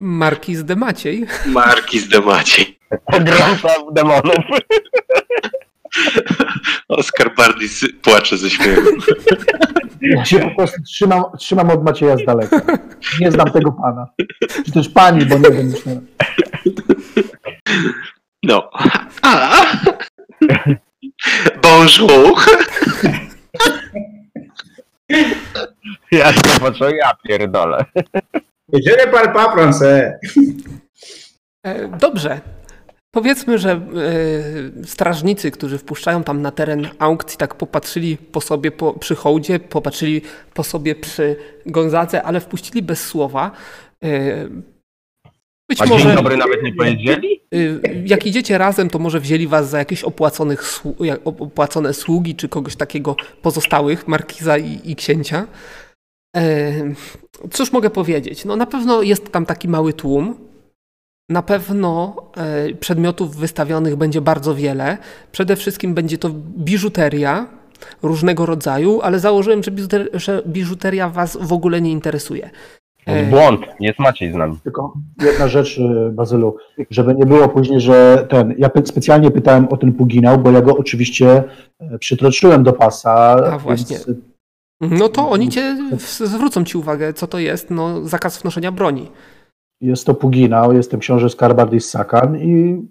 Markiz 0.00 0.64
de 0.64 0.76
Maciej. 0.76 1.26
Marki 1.46 1.98
z 2.00 2.08
Demaciej. 2.08 2.78
Pogromca 3.12 3.68
demonów. 3.92 4.44
Oskar 6.88 7.34
Bardis 7.34 7.84
płacze 8.02 8.36
ze 8.36 8.50
śmiechu. 8.50 8.90
Ja 10.00 10.24
się 10.24 10.38
po 10.38 10.50
prostu 10.56 10.82
trzymam, 10.82 11.22
trzymam 11.38 11.70
od 11.70 11.84
Macieja 11.84 12.16
z 12.16 12.24
daleka. 12.24 12.60
Nie 13.20 13.32
znam 13.32 13.50
tego 13.50 13.72
pana. 13.72 14.06
Czy 14.64 14.72
też 14.72 14.88
pani, 14.88 15.26
bo 15.26 15.38
nie 15.38 15.50
wiem 15.50 15.70
już. 15.70 15.80
No. 18.48 18.70
A? 19.22 19.66
Bonjour. 21.62 22.40
Ja 26.12 26.32
się 26.32 26.40
poczułem, 26.60 26.96
ja 26.96 27.12
pierdolę. 27.28 27.84
Je 28.72 28.96
ne 28.96 29.06
parle 29.06 29.32
pas 29.32 29.54
français. 29.54 30.12
Dobrze. 32.00 32.40
Powiedzmy, 33.10 33.58
że 33.58 33.70
e, 33.70 33.80
strażnicy, 34.86 35.50
którzy 35.50 35.78
wpuszczają 35.78 36.24
tam 36.24 36.42
na 36.42 36.50
teren 36.50 36.88
aukcji, 36.98 37.38
tak 37.38 37.54
popatrzyli 37.54 38.16
po 38.16 38.40
sobie 38.40 38.70
po, 38.70 38.92
przy 38.92 39.14
hołdzie, 39.14 39.58
popatrzyli 39.58 40.22
po 40.54 40.64
sobie 40.64 40.94
przy 40.94 41.36
Gonzadze, 41.66 42.22
ale 42.22 42.40
wpuścili 42.40 42.82
bez 42.82 43.04
słowa. 43.06 43.50
E, 44.04 44.08
być 45.68 45.80
A 45.82 45.86
może, 45.86 46.04
dzień 46.04 46.16
dobry 46.16 46.36
nawet 46.36 46.62
nie 46.62 46.72
powiedzieli? 46.72 47.40
y, 47.54 47.80
jak 48.06 48.26
idziecie 48.26 48.58
razem, 48.58 48.90
to 48.90 48.98
może 48.98 49.20
wzięli 49.20 49.46
was 49.46 49.70
za 49.70 49.78
jakieś 49.78 50.04
opłaconych, 50.04 50.82
opłacone 51.24 51.94
sługi, 51.94 52.34
czy 52.34 52.48
kogoś 52.48 52.76
takiego 52.76 53.16
pozostałych, 53.42 54.08
markiza 54.08 54.58
i, 54.58 54.80
i 54.84 54.96
księcia. 54.96 55.46
E, 56.36 56.72
Cóż 57.50 57.72
mogę 57.72 57.90
powiedzieć? 57.90 58.44
No 58.44 58.56
na 58.56 58.66
pewno 58.66 59.02
jest 59.02 59.32
tam 59.32 59.46
taki 59.46 59.68
mały 59.68 59.92
tłum. 59.92 60.34
Na 61.30 61.42
pewno 61.42 62.16
e, 62.36 62.74
przedmiotów 62.74 63.36
wystawionych 63.36 63.96
będzie 63.96 64.20
bardzo 64.20 64.54
wiele. 64.54 64.98
Przede 65.32 65.56
wszystkim 65.56 65.94
będzie 65.94 66.18
to 66.18 66.30
biżuteria 66.58 67.46
różnego 68.02 68.46
rodzaju, 68.46 69.00
ale 69.02 69.18
założyłem, 69.20 69.60
że 70.14 70.42
biżuteria 70.46 71.08
was 71.08 71.38
w 71.40 71.52
ogóle 71.52 71.80
nie 71.80 71.90
interesuje. 71.90 72.50
E, 73.08 73.30
Błąd, 73.30 73.60
jest 73.80 73.98
Maciej 73.98 74.32
z 74.32 74.34
nami. 74.34 74.58
Tylko 74.64 74.92
jedna 75.22 75.48
rzecz, 75.48 75.78
y, 75.78 76.10
Bazylu, 76.12 76.56
żeby 76.90 77.14
nie 77.14 77.26
było 77.26 77.48
później, 77.48 77.80
że 77.80 78.26
ten. 78.28 78.54
Ja 78.58 78.70
specjalnie 78.84 79.30
pytałem 79.30 79.68
o 79.68 79.76
ten 79.76 79.92
puginał, 79.92 80.38
bo 80.38 80.50
ja 80.50 80.60
go 80.60 80.76
oczywiście 80.76 81.44
e, 81.80 81.98
przytroczyłem 81.98 82.62
do 82.62 82.72
pasa. 82.72 83.12
A, 83.52 83.58
właśnie. 83.58 83.96
Więc, 84.06 84.18
No 85.00 85.08
to 85.08 85.30
oni 85.30 85.48
cię 85.48 85.76
zwrócą 86.24 86.64
ci 86.64 86.78
uwagę, 86.78 87.12
co 87.12 87.26
to 87.26 87.38
jest. 87.38 87.70
No, 87.70 88.08
zakaz 88.08 88.42
wnoszenia 88.42 88.72
broni. 88.72 89.10
jest 89.80 90.06
to 90.06 90.14
puginał, 90.14 90.72
jestem 90.72 91.00
książę 91.00 91.30
Skarbardis 91.30 91.90
Sakan 91.90 92.36
i 92.36 92.82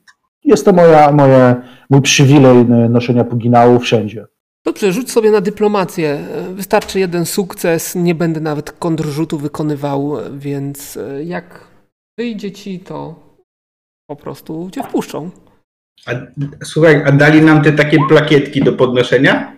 jest 0.43 0.65
to 0.65 0.74
moja, 0.74 1.11
moje, 1.11 1.55
mój 1.89 2.01
przywilej 2.01 2.57
y, 2.57 2.89
noszenia 2.89 3.24
puginału 3.24 3.80
wszędzie. 3.80 4.26
Dobrze, 4.68 4.91
rzuć 4.91 5.11
sobie 5.11 5.32
na 5.32 5.41
dyplomację. 5.41 6.20
Wystarczy 6.53 6.99
jeden 6.99 7.26
sukces, 7.26 7.95
nie 7.95 8.15
będę 8.15 8.39
nawet 8.39 8.72
kontrrzutu 8.72 9.38
wykonywał, 9.38 10.13
więc 10.38 10.97
e, 10.97 11.24
jak 11.24 11.63
wyjdzie 12.20 12.51
ci, 12.51 12.80
to 12.80 13.15
po 14.09 14.15
prostu 14.15 14.70
cię 14.74 14.84
wpuszczą. 14.84 15.30
A, 16.05 16.11
słuchaj, 16.63 17.03
a 17.05 17.11
dali 17.11 17.41
nam 17.41 17.63
te 17.63 17.72
takie 17.74 17.97
plakietki 18.09 18.63
do 18.63 18.74
podnoszenia? 18.74 19.53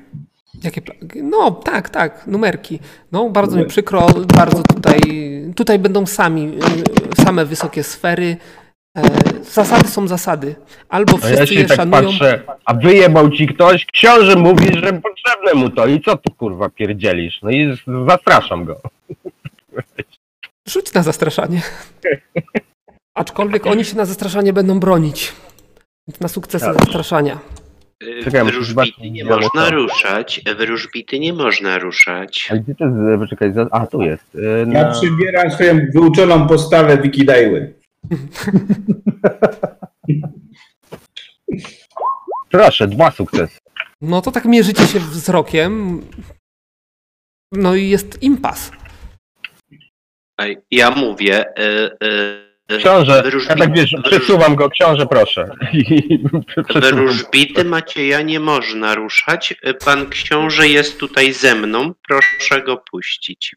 Jakie 0.63 0.81
pla- 0.81 0.95
No 1.23 1.51
tak, 1.51 1.89
tak, 1.89 2.27
numerki. 2.27 2.79
No 3.11 3.29
bardzo 3.29 3.57
mi 3.57 3.65
przykro, 3.65 4.07
bardzo 4.35 4.63
tutaj, 4.63 4.99
tutaj 5.55 5.79
będą 5.79 6.05
sami, 6.05 6.57
e, 7.17 7.23
same 7.25 7.45
wysokie 7.45 7.83
sfery. 7.83 8.37
E, 8.97 9.01
Zasady 9.43 9.87
są 9.87 10.07
zasady. 10.07 10.55
Albo 10.89 11.11
ja 11.17 11.17
wszyscy 11.25 11.47
się 11.47 11.59
je 11.59 11.65
tak 11.65 11.77
szanują. 11.77 12.03
patrzę, 12.03 12.43
a 12.65 12.73
wyjebał 12.73 13.29
ci 13.29 13.47
ktoś, 13.47 13.85
książę 13.85 14.35
mówi, 14.35 14.65
że 14.73 14.93
potrzebne 14.93 15.53
mu 15.55 15.69
to 15.69 15.87
i 15.87 16.01
co 16.01 16.17
tu 16.17 16.33
kurwa 16.33 16.69
pierdzielisz? 16.69 17.39
No 17.41 17.49
i 17.51 17.77
zastraszam 18.07 18.65
go. 18.65 18.75
Rzuć 20.69 20.93
na 20.93 21.03
zastraszanie. 21.03 21.61
Aczkolwiek 23.17 23.65
oni 23.67 23.85
się 23.85 23.97
na 23.97 24.05
zastraszanie 24.05 24.53
będą 24.53 24.79
bronić. 24.79 25.31
Więc 26.07 26.19
na 26.19 26.27
sukcesy 26.27 26.65
Tak. 26.65 26.73
zastraszania. 26.79 27.39
Y, 28.03 28.21
Wróżbity 28.31 28.65
zobaczyć, 28.65 28.97
nie 29.11 29.25
można 29.25 29.69
ruszać. 29.69 30.41
Wróżbity 30.57 31.19
nie 31.19 31.33
można 31.33 31.77
ruszać. 31.79 32.49
A 32.51 32.55
gdzie 32.55 32.75
to 32.75 32.85
jest, 32.85 32.95
poczekaj, 33.19 33.53
a 33.71 33.87
tu 33.87 34.01
jest. 34.01 34.35
y, 34.35 34.65
Ja 34.73 34.83
Na... 34.83 34.91
przybieram 34.91 35.51
swoją 35.51 35.79
wyuczoną 35.93 36.47
postawę 36.47 36.97
Wikidajły. 36.97 37.73
Proszę, 42.49 42.87
dwa 42.87 43.11
sukcesy. 43.11 43.57
No 44.01 44.21
to 44.21 44.31
tak 44.31 44.45
mierzycie 44.45 44.87
się 44.87 44.99
wzrokiem. 44.99 46.01
No 47.51 47.75
i 47.75 47.89
jest 47.89 48.23
impas. 48.23 48.71
Ej, 50.37 50.57
Ja 50.71 50.91
mówię. 50.91 51.45
y, 51.59 51.63
y, 52.03 52.75
y, 52.75 52.77
Książę, 52.77 53.23
ja 53.49 53.55
tak 53.55 53.73
wiesz, 53.73 53.95
przesuwam 54.03 54.55
go, 54.55 54.69
książę 54.69 55.05
proszę. 55.05 55.49
I 55.73 56.19
przesuwam. 56.69 56.95
Wróżbity 56.95 57.63
Macieja 57.65 58.21
nie 58.21 58.39
można 58.39 58.95
ruszać. 58.95 59.53
Pan 59.85 60.09
książę 60.09 60.67
jest 60.67 60.99
tutaj 60.99 61.33
ze 61.33 61.55
mną. 61.55 61.93
Proszę 62.07 62.61
go 62.61 62.77
puścić. 62.91 63.55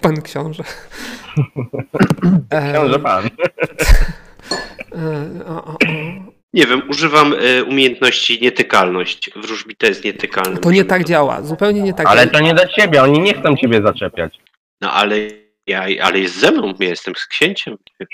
Pan 0.00 0.22
książę. 0.22 0.64
E, 2.50 2.72
Książę 2.72 2.98
pan. 2.98 3.24
e, 4.92 5.44
o, 5.46 5.64
o, 5.64 5.64
o. 5.64 5.76
Nie 6.52 6.66
wiem, 6.66 6.82
używam 6.90 7.32
y, 7.32 7.64
umiejętności 7.64 8.38
nietykalność. 8.42 9.30
Wróżbita 9.36 9.86
jest 9.86 10.04
nietykalny. 10.04 10.58
To 10.58 10.70
nie 10.70 10.84
tak 10.84 11.04
działa, 11.04 11.42
zupełnie 11.42 11.82
nie 11.82 11.94
tak 11.94 12.06
Ale 12.06 12.20
działa. 12.20 12.32
to 12.32 12.40
nie 12.40 12.54
do 12.54 12.66
ciebie, 12.68 13.02
oni 13.02 13.20
nie 13.20 13.34
chcą 13.34 13.56
ciebie 13.56 13.82
zaczepiać. 13.82 14.38
No 14.80 14.92
ale 14.92 15.16
ja, 15.66 15.86
ale 16.02 16.18
jest 16.20 16.40
ze 16.40 16.50
mną, 16.52 16.74
ja 16.80 16.88
jestem 16.88 17.14
z 17.16 17.26
księciem, 17.26 17.76
wiesz. 18.00 18.08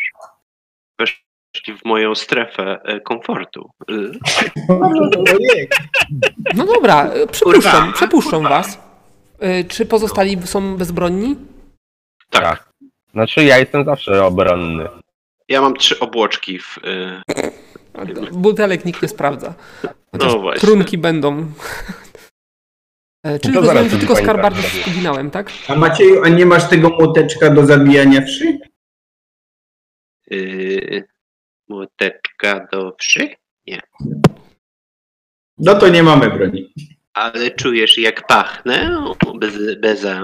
Weszli 0.98 1.78
w 1.82 1.84
moją 1.84 2.14
strefę 2.14 2.80
e, 2.84 3.00
komfortu. 3.00 3.70
Y. 3.90 4.12
No 6.54 6.66
dobra, 6.66 7.04
e, 7.06 7.26
przepuszczą, 7.26 7.92
przepuszczą 7.92 8.42
was. 8.42 8.78
E, 9.42 9.64
Czy 9.64 9.86
pozostali 9.86 10.46
są 10.46 10.76
bezbronni? 10.76 11.36
Tak. 12.30 12.72
Znaczy 13.12 13.44
ja 13.44 13.58
jestem 13.58 13.84
zawsze 13.84 14.24
obronny. 14.24 14.88
Ja 15.48 15.60
mam 15.60 15.76
trzy 15.76 15.98
obłoczki 15.98 16.58
w, 16.58 16.78
y, 16.78 18.14
do- 18.14 18.26
Butelek 18.32 18.84
nikt 18.84 19.02
nie 19.02 19.08
sprawdza. 19.08 19.54
Chociaż 20.12 20.32
No 20.32 20.38
właśnie. 20.38 20.60
trunki 20.68 20.98
będą. 20.98 21.36
E, 23.26 23.38
Czyli 23.38 23.54
to 23.54 23.60
rozumiem, 23.60 23.88
że 23.88 23.98
tylko 23.98 24.14
pani 24.14 24.24
skarbardów 24.26 24.66
sprawdzi. 24.66 24.90
zginałem, 24.90 25.30
tak? 25.30 25.52
A 25.68 25.74
Macieju, 25.74 26.22
a 26.24 26.28
nie 26.28 26.46
masz 26.46 26.68
tego 26.68 26.88
młoteczka 26.88 27.50
do 27.50 27.66
zabijania 27.66 28.22
wszy? 28.26 28.58
Yy, 30.30 31.04
młoteczka 31.68 32.66
do 32.72 32.94
wszy? 32.98 33.28
No 35.58 35.74
to 35.74 35.88
nie 35.88 36.02
mamy 36.02 36.30
broni. 36.30 36.72
Ale 37.14 37.50
czujesz 37.50 37.98
jak 37.98 38.26
pachnę 38.26 39.04
bez, 39.40 39.80
bezę? 39.80 40.22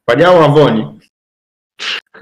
Wspaniała 0.00 0.48
woń. 0.48 0.98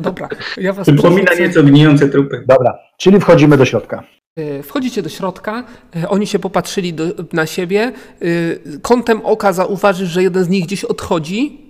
Dobra, 0.00 0.28
ja 0.56 0.72
was 0.72 0.86
Przypomina 0.86 1.24
przerzucę. 1.24 1.48
nieco 1.48 1.62
gnijące 1.62 2.08
trupy. 2.08 2.44
Dobra, 2.48 2.78
czyli 2.98 3.20
wchodzimy 3.20 3.56
do 3.56 3.64
środka. 3.64 4.04
E, 4.36 4.62
Wchodzicie 4.62 5.02
do 5.02 5.08
środka, 5.08 5.64
e, 5.96 6.08
oni 6.08 6.26
się 6.26 6.38
popatrzyli 6.38 6.94
do, 6.94 7.04
na 7.32 7.46
siebie. 7.46 7.80
e, 7.82 7.92
Kątem 8.82 9.20
oka 9.24 9.52
zauważysz, 9.52 10.08
że 10.08 10.22
jeden 10.22 10.44
z 10.44 10.48
nich 10.48 10.64
gdzieś 10.64 10.84
odchodzi. 10.84 11.62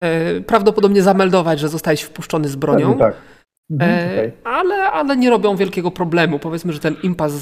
E, 0.00 0.40
Prawdopodobnie 0.40 1.02
zameldować, 1.02 1.60
że 1.60 1.68
zostałeś 1.68 2.02
wpuszczony 2.02 2.48
z 2.48 2.56
bronią. 2.56 2.86
pewnie 2.88 3.04
tak. 3.04 3.14
Mhm, 3.70 4.10
okej. 4.12 4.32
ale, 4.44 4.74
ale 4.90 5.16
nie 5.16 5.30
robią 5.30 5.56
wielkiego 5.56 5.90
problemu. 5.90 6.38
Powiedzmy, 6.38 6.72
że 6.72 6.78
ten 6.78 6.96
impas 7.02 7.32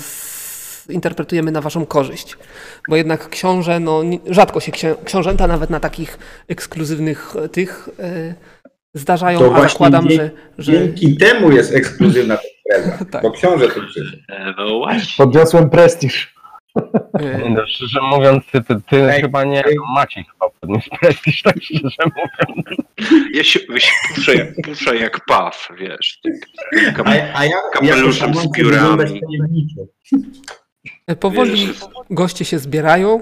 interpretujemy 0.89 1.51
na 1.53 1.61
waszą 1.61 1.87
korzyść. 1.87 2.37
Bo 2.89 2.97
jednak 2.97 3.29
książę, 3.29 3.81
no 3.81 4.03
rzadko 4.27 4.61
się 4.61 4.73
księ, 4.73 4.95
książęta 5.05 5.47
nawet 5.47 5.71
na 5.71 5.81
takich 5.81 6.19
ekskluzywnych 6.49 7.35
e, 7.45 7.49
tych 7.49 7.89
e, 7.99 8.35
zdarzają, 8.95 9.39
To 9.39 9.47
a 9.47 9.49
właśnie 9.49 9.69
zakładam, 9.69 10.09
dzie- 10.09 10.17
że, 10.17 10.31
że 10.59 10.73
Dzięki 10.73 11.17
temu 11.17 11.53
jest 11.53 11.75
ekskluzywna 11.75 12.37
ta 12.37 12.43
impreza. 12.79 13.05
Tak. 13.13 13.23
Bo 13.23 13.31
książę 13.31 13.69
tu 13.69 13.81
przyszedł. 13.87 14.23
No 14.59 14.79
właśnie. 14.79 15.25
Podniosłem 15.25 15.71
prestiż. 15.71 16.35
no, 17.51 17.67
szczerze 17.67 18.01
mówiąc, 18.03 18.45
ty, 18.53 18.61
ty, 18.63 18.75
ty 18.91 19.11
Ej, 19.13 19.21
chyba 19.23 19.45
nie, 19.45 19.65
ej. 19.67 19.77
Maciej 19.95 20.25
chyba 20.33 20.51
podniósł 20.61 20.91
prestiż, 21.01 21.43
tak 21.43 21.55
szczerze 21.63 22.03
mówiąc. 22.17 22.67
Ja 23.35 23.45
się, 23.45 23.61
ja 23.75 23.81
się 23.81 23.91
puszczę, 24.15 24.35
jak, 24.35 24.49
puszczę 24.65 24.97
jak 24.97 25.25
paw, 25.27 25.69
wiesz. 25.79 26.21
Tak, 26.97 27.07
A, 27.09 27.39
a 27.39 27.45
ja 27.45 27.57
Kapeluszem 27.73 28.29
jako 28.35 28.41
z 28.49 28.53
piórami. 28.53 29.21
E, 31.07 31.17
Powoli 31.17 31.69
goście 32.11 32.45
się 32.45 32.59
zbierają. 32.59 33.21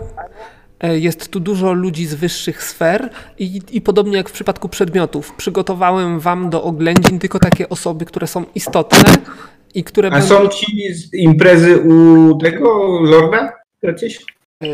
E, 0.81 0.99
Jest 0.99 1.29
tu 1.31 1.41
dużo 1.41 1.73
ludzi 1.73 2.07
z 2.07 2.15
wyższych 2.15 2.63
sfer 2.63 3.11
i, 3.39 3.61
i 3.71 3.81
podobnie 3.81 4.17
jak 4.17 4.29
w 4.29 4.33
przypadku 4.33 4.69
przedmiotów, 4.69 5.33
przygotowałem 5.35 6.21
wam 6.21 6.51
do 6.51 6.63
oględzin 6.63 7.19
tylko 7.19 7.39
takie 7.39 7.69
osoby, 7.69 8.05
które 8.05 8.27
są 8.27 8.45
istotne 8.55 9.15
i 9.75 9.85
które 9.85 10.09
A 10.09 10.11
będą. 10.11 10.27
są 10.27 10.49
ci 10.49 10.95
z 10.95 11.15
imprezy 11.15 11.79
u 11.81 12.39
tego 12.39 13.01
lorda? 13.03 13.53
Jacyś? 13.83 14.25
E, 14.63 14.69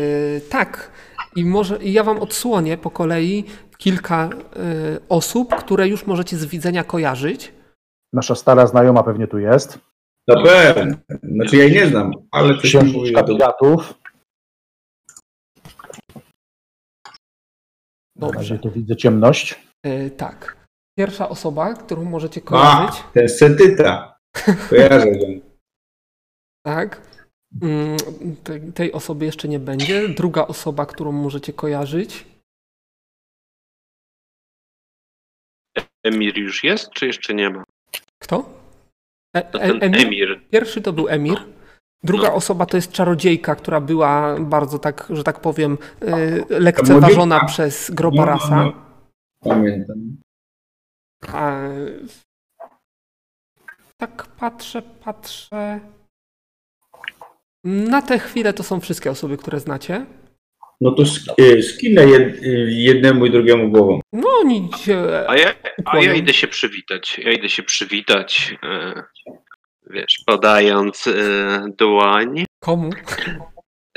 tak. 0.49 0.91
I 1.35 1.45
może 1.45 1.77
i 1.83 1.93
ja 1.93 2.03
wam 2.03 2.19
odsłonię 2.19 2.77
po 2.77 2.91
kolei 2.91 3.43
kilka 3.77 4.29
e, 4.29 4.29
osób, 5.09 5.55
które 5.55 5.87
już 5.87 6.05
możecie 6.05 6.37
z 6.37 6.45
widzenia 6.45 6.83
kojarzyć. 6.83 7.51
Nasza 8.13 8.35
stara 8.35 8.67
znajoma 8.67 9.03
pewnie 9.03 9.27
tu 9.27 9.39
jest. 9.39 9.79
Na 10.27 10.43
pewno. 10.43 10.97
Znaczy 11.23 11.57
ja 11.57 11.63
jej 11.63 11.73
nie 11.73 11.87
znam, 11.87 12.11
ale 12.31 12.57
coś 12.61 12.73
mi. 12.73 13.11
Na 13.11 13.23
Dobrze. 18.15 18.59
tu 18.59 18.71
widzę 18.71 18.95
ciemność. 18.95 19.61
E, 19.83 20.09
tak. 20.09 20.67
Pierwsza 20.97 21.29
osoba, 21.29 21.73
którą 21.73 22.03
możecie 22.03 22.41
A, 22.41 22.43
kojarzyć. 22.43 23.03
ten 23.13 23.29
setyta. 23.29 24.17
Kojarzę 24.69 25.07
ją. 25.09 25.39
Tak. 26.65 27.01
Mm, 27.61 27.97
Tej, 28.43 28.73
tej 28.73 28.91
osoby 28.93 29.25
jeszcze 29.25 29.47
nie 29.47 29.59
będzie. 29.59 30.09
Druga 30.09 30.47
osoba, 30.47 30.85
którą 30.85 31.11
możecie 31.11 31.53
kojarzyć. 31.53 32.25
Emir 36.03 36.37
już 36.37 36.63
jest, 36.63 36.89
czy 36.89 37.07
jeszcze 37.07 37.33
nie 37.33 37.49
ma? 37.49 37.63
Kto? 38.23 38.54
E, 39.35 39.41
To 39.41 39.61
e, 39.61 39.67
ten 39.79 39.83
Emir? 39.93 40.07
Emir. 40.07 40.41
Pierwszy 40.49 40.81
to 40.81 40.93
był 40.93 41.07
Emir. 41.09 41.37
Druga 42.03 42.27
No. 42.27 42.33
osoba 42.33 42.65
to 42.65 42.77
jest 42.77 42.91
czarodziejka, 42.91 43.55
która 43.55 43.81
była 43.81 44.39
bardzo 44.39 44.79
tak, 44.79 45.07
że 45.09 45.23
tak 45.23 45.39
powiem, 45.39 45.77
e, 46.01 46.59
lekceważona 46.59 47.45
przez 47.45 47.91
Grobarasa. 47.91 48.55
No, 48.55 48.73
Pamiętam. 49.39 49.97
A, 51.33 51.59
tak 53.97 54.25
patrzę, 54.27 54.81
patrzę. 54.81 55.79
Na 57.63 58.01
tę 58.01 58.19
chwilę 58.19 58.53
to 58.53 58.63
są 58.63 58.79
wszystkie 58.79 59.11
osoby, 59.11 59.37
które 59.37 59.59
znacie. 59.59 60.05
No 60.85 60.91
to 60.91 61.03
sk- 61.03 61.33
y, 61.41 61.63
skinę 61.63 62.05
jed, 62.07 62.41
jednemu 62.67 63.25
i 63.25 63.31
drugiemu 63.31 63.69
głową. 63.69 63.99
No 64.13 64.29
się 64.77 65.07
A 65.27 65.37
ja, 65.37 65.53
a 65.85 65.97
ja 65.99 66.13
idę 66.13 66.33
się 66.33 66.47
przywitać. 66.47 67.19
Ja 67.23 67.31
idę 67.31 67.49
się 67.49 67.63
przywitać. 67.63 68.55
E, 68.63 69.03
wiesz, 69.89 70.23
podając 70.25 71.07
e, 71.07 71.11
dłoń. 71.77 72.45
Komu? 72.59 72.89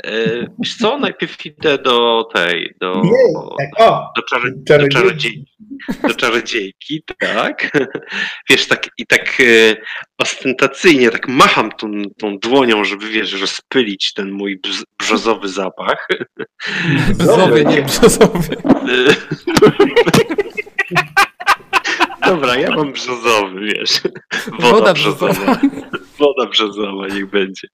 E, 0.05 0.47
wiesz 0.59 0.77
co, 0.77 0.97
najpierw 0.97 1.45
idę 1.45 1.77
do 1.77 2.23
tej, 2.33 2.75
do, 2.81 3.01
tak, 3.57 3.69
o! 3.89 4.11
do, 4.15 4.21
czary, 4.21 4.51
do, 4.55 4.63
Czarodziejki. 4.65 4.95
czarodziejki, 4.95 5.45
do 6.07 6.13
czarodziejki, 6.15 7.03
tak. 7.19 7.71
Wiesz, 8.49 8.67
tak 8.67 8.87
i 8.97 9.05
tak 9.07 9.37
e, 9.39 9.75
ostentacyjnie 10.17 11.09
tak 11.11 11.27
macham 11.27 11.71
tą, 11.71 11.91
tą 12.17 12.37
dłonią, 12.37 12.83
żeby 12.83 13.09
wiesz, 13.09 13.41
rozpylić 13.41 14.13
ten 14.13 14.31
mój 14.31 14.59
brz, 14.59 14.83
brzozowy 14.99 15.47
zapach. 15.49 16.07
Brzozowie, 17.17 17.65
nie 17.65 17.81
brzozowie. 17.81 18.57
E, 18.65 19.15
Dobra, 22.29 22.55
ja 22.55 22.75
mam 22.75 22.91
brzozowy, 22.93 23.59
wiesz. 23.65 24.01
Woda, 24.59 24.71
Woda 24.71 24.93
brzozowa. 24.93 25.33
brzozowa. 25.33 25.59
Woda 26.19 26.45
brzozowa, 26.49 27.07
niech 27.07 27.29
będzie. 27.29 27.67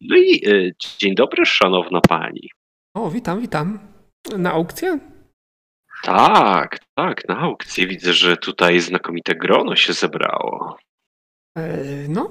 No 0.00 0.16
i 0.16 0.48
e, 0.48 0.70
dzień 0.98 1.14
dobry, 1.14 1.46
szanowna 1.46 2.00
pani. 2.00 2.50
O, 2.94 3.10
witam, 3.10 3.40
witam. 3.40 3.78
Na 4.38 4.52
aukcję? 4.52 4.98
Tak, 6.02 6.78
tak, 6.94 7.28
na 7.28 7.38
aukcji 7.38 7.86
widzę, 7.86 8.12
że 8.12 8.36
tutaj 8.36 8.80
znakomite 8.80 9.34
grono 9.34 9.76
się 9.76 9.92
zebrało. 9.92 10.76
E, 11.56 11.84
No, 12.08 12.30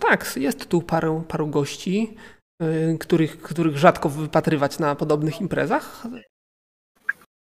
tak, 0.00 0.36
jest 0.36 0.68
tu 0.68 0.82
parę, 0.82 1.24
paru 1.28 1.46
gości, 1.46 2.16
e, 2.62 2.98
których, 2.98 3.42
których 3.42 3.78
rzadko 3.78 4.08
wypatrywać 4.08 4.78
na 4.78 4.94
podobnych 4.94 5.40
imprezach. 5.40 6.02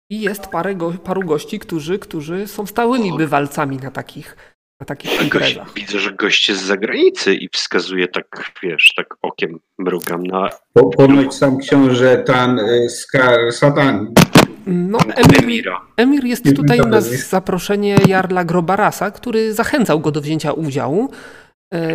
I 0.09 0.21
jest 0.21 0.47
parę 0.47 0.75
go, 0.75 0.91
paru 0.91 1.21
gości, 1.21 1.59
którzy, 1.59 1.99
którzy 1.99 2.47
są 2.47 2.65
stałymi 2.65 3.17
bywalcami 3.17 3.77
na 3.77 3.91
takich, 3.91 4.50
na 4.81 4.85
takich 4.85 5.29
Gość, 5.29 5.59
widzę, 5.75 5.99
że 5.99 6.11
goście 6.13 6.55
z 6.55 6.61
zagranicy 6.61 7.35
i 7.35 7.49
wskazuje 7.49 8.07
tak, 8.07 8.51
wiesz, 8.63 8.93
tak 8.95 9.15
okiem 9.21 9.59
mrugam 9.77 10.23
na 10.23 10.49
Po, 10.73 10.89
ponoć 10.89 11.35
sam 11.35 11.57
książę 11.57 12.23
Tan 12.25 12.59
y, 12.59 12.89
Skar 12.89 13.51
Satan. 13.51 14.13
No, 14.65 14.97
Emir, 15.15 15.43
Emira. 15.43 15.81
Emir 15.97 16.25
jest 16.25 16.43
tutaj 16.43 16.65
pamiętam 16.67 16.89
na 16.89 16.95
nazwiska. 16.95 17.29
zaproszenie 17.29 17.97
Jarla 18.07 18.43
Grobarasa, 18.43 19.11
który 19.11 19.53
zachęcał 19.53 19.99
go 19.99 20.11
do 20.11 20.21
wzięcia 20.21 20.51
udziału. 20.51 21.11
E, 21.73 21.91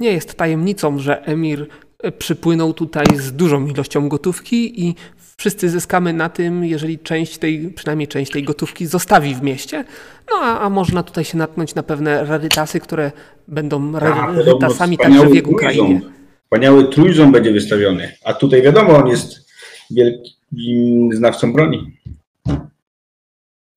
Nie 0.00 0.12
jest 0.12 0.34
tajemnicą, 0.34 0.98
że 0.98 1.24
Emir 1.24 1.66
e, 1.98 2.12
przypłynął 2.12 2.72
tutaj 2.74 3.06
z 3.14 3.32
dużą 3.32 3.66
ilością 3.66 4.08
gotówki 4.08 4.86
i 4.88 4.94
wszyscy 5.42 5.70
zyskamy 5.70 6.12
na 6.12 6.28
tym, 6.28 6.64
jeżeli 6.64 6.98
część 6.98 7.38
tej, 7.38 7.68
przynajmniej 7.68 8.08
część 8.08 8.32
tej 8.32 8.42
gotówki 8.42 8.86
zostawi 8.86 9.34
w 9.34 9.42
mieście. 9.42 9.84
No 10.30 10.36
a, 10.42 10.60
a 10.60 10.70
można 10.70 11.02
tutaj 11.02 11.24
się 11.24 11.38
natknąć 11.38 11.74
na 11.74 11.82
pewne 11.82 12.24
rarytasy, 12.24 12.80
które 12.80 13.12
będą 13.48 13.96
A, 13.96 13.98
rarytasami 13.98 14.98
także 14.98 15.26
w 15.26 15.34
jego 15.34 15.54
krainie. 15.54 16.00
Wspaniały 16.44 16.88
trójząb 16.88 17.32
będzie 17.32 17.52
wystawiony. 17.52 18.12
A 18.24 18.34
tutaj 18.34 18.62
wiadomo, 18.62 18.96
on 18.96 19.08
jest 19.08 19.48
wielkim 19.90 21.10
znawcą 21.12 21.52
broni. 21.52 21.98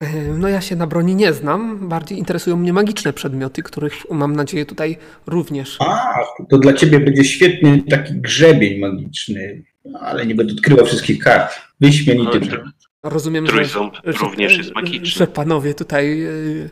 E, 0.00 0.06
No 0.38 0.48
ja 0.48 0.60
się 0.60 0.76
na 0.76 0.86
broni 0.86 1.14
nie 1.14 1.32
znam, 1.32 1.88
bardziej 1.88 2.18
interesują 2.18 2.56
mnie 2.56 2.72
magiczne 2.72 3.12
przedmioty, 3.12 3.62
których 3.62 4.10
mam 4.10 4.36
nadzieję 4.36 4.66
tutaj 4.66 4.96
również. 5.26 5.76
A, 5.80 6.14
to 6.50 6.58
dla 6.58 6.72
ciebie 6.72 7.00
będzie 7.00 7.24
świetny 7.24 7.82
taki 7.90 8.14
grzebień 8.14 8.78
magiczny. 8.80 9.62
Ale 10.00 10.26
nie 10.26 10.34
będę 10.34 10.52
odkrywał 10.52 10.86
wszystkich 10.86 11.18
kart. 11.24 11.60
Wyśmienity. 11.80 12.40
No, 12.40 13.10
Rozumiem, 13.10 13.46
że, 13.46 13.52
Trójząb 13.52 13.94
że, 14.04 14.12
również 14.12 14.58
jest 14.58 14.74
magiczny. 14.74 15.06
że 15.06 15.26
panowie 15.26 15.74
tutaj 15.74 16.22
y, 16.22 16.70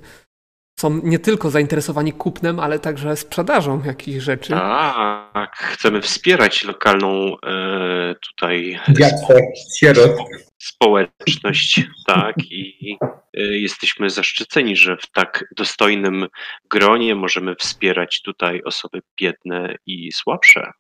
są 0.80 1.00
nie 1.04 1.18
tylko 1.18 1.50
zainteresowani 1.50 2.12
kupnem, 2.12 2.60
ale 2.60 2.78
także 2.78 3.16
sprzedażą 3.16 3.82
jakichś 3.84 4.24
rzeczy. 4.24 4.50
Tak, 4.50 5.56
chcemy 5.56 6.02
wspierać 6.02 6.64
lokalną 6.64 7.36
e, 7.46 8.14
tutaj 8.14 8.78
sierot. 9.78 10.10
społeczność, 10.58 11.82
tak, 12.06 12.34
i 12.50 12.98
y, 13.38 13.58
jesteśmy 13.58 14.10
zaszczyceni, 14.10 14.76
że 14.76 14.96
w 14.96 15.06
tak 15.10 15.44
dostojnym 15.56 16.26
gronie 16.70 17.14
możemy 17.14 17.54
wspierać 17.56 18.22
tutaj 18.22 18.62
osoby 18.64 19.00
biedne 19.20 19.74
i 19.86 20.12
słabsze. 20.12 20.70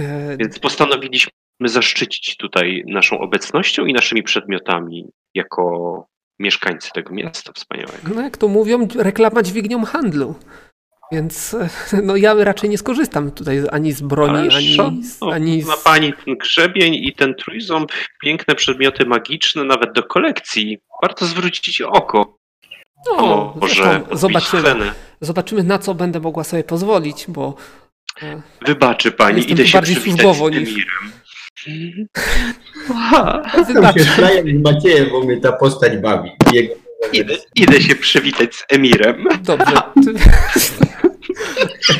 E, 0.00 0.36
Więc 0.36 0.58
postanowiliśmy 0.58 1.30
zaszczycić 1.64 2.36
tutaj 2.36 2.84
naszą 2.86 3.18
obecnością 3.18 3.86
i 3.86 3.92
naszymi 3.92 4.22
przedmiotami 4.22 5.04
jako 5.34 6.06
mieszkańcy 6.38 6.90
tego 6.94 7.14
miasta 7.14 7.52
wspaniałego. 7.52 8.14
No 8.14 8.22
jak 8.22 8.36
to 8.36 8.48
mówią, 8.48 8.88
reklama 8.96 9.42
dźwignią 9.42 9.84
handlu. 9.84 10.34
Więc 11.12 11.56
no 12.02 12.16
ja 12.16 12.34
raczej 12.34 12.70
nie 12.70 12.78
skorzystam 12.78 13.30
tutaj 13.30 13.62
ani 13.72 13.92
z 13.92 14.00
broni, 14.02 14.38
Ależ 14.38 14.78
ani, 14.78 15.04
z- 15.04 15.22
O, 15.22 15.32
ani 15.32 15.62
Ma 15.64 15.76
z... 15.76 15.82
pani 15.84 16.12
ten 16.24 16.36
grzebień 16.36 16.94
i 16.94 17.12
ten 17.14 17.34
trójząb, 17.34 17.92
piękne 18.22 18.54
przedmioty 18.54 19.06
magiczne, 19.06 19.64
nawet 19.64 19.92
do 19.92 20.02
kolekcji. 20.02 20.78
Warto 21.02 21.26
zwrócić 21.26 21.80
oko. 21.82 22.36
No, 23.06 23.54
może 23.60 24.02
zobaczymy, 24.12 24.62
cenę. 24.62 24.92
zobaczymy 25.20 25.62
na 25.62 25.78
co 25.78 25.94
będę 25.94 26.20
mogła 26.20 26.44
sobie 26.44 26.64
pozwolić, 26.64 27.24
bo 27.28 27.54
Wybaczy 28.66 29.12
pani, 29.12 29.36
Jestem 29.36 29.54
idę 29.56 29.66
się 29.66 29.78
bardziej 29.78 29.96
przywitać 29.96 30.36
z 30.36 30.40
niż- 30.40 30.50
Emirem. 30.52 31.12
Tam 33.82 33.94
się 33.98 34.04
z 34.04 34.62
Maciejem, 34.62 35.10
bo 35.10 35.20
mnie 35.24 35.40
ta 35.40 35.52
postać 35.52 35.96
bawi. 35.98 36.30
Jego... 36.52 36.74
Idę, 37.12 37.34
idę 37.54 37.80
się 37.82 37.94
przywitać 37.94 38.54
z 38.54 38.64
Emirem. 38.68 39.24
dobrze. 39.42 39.72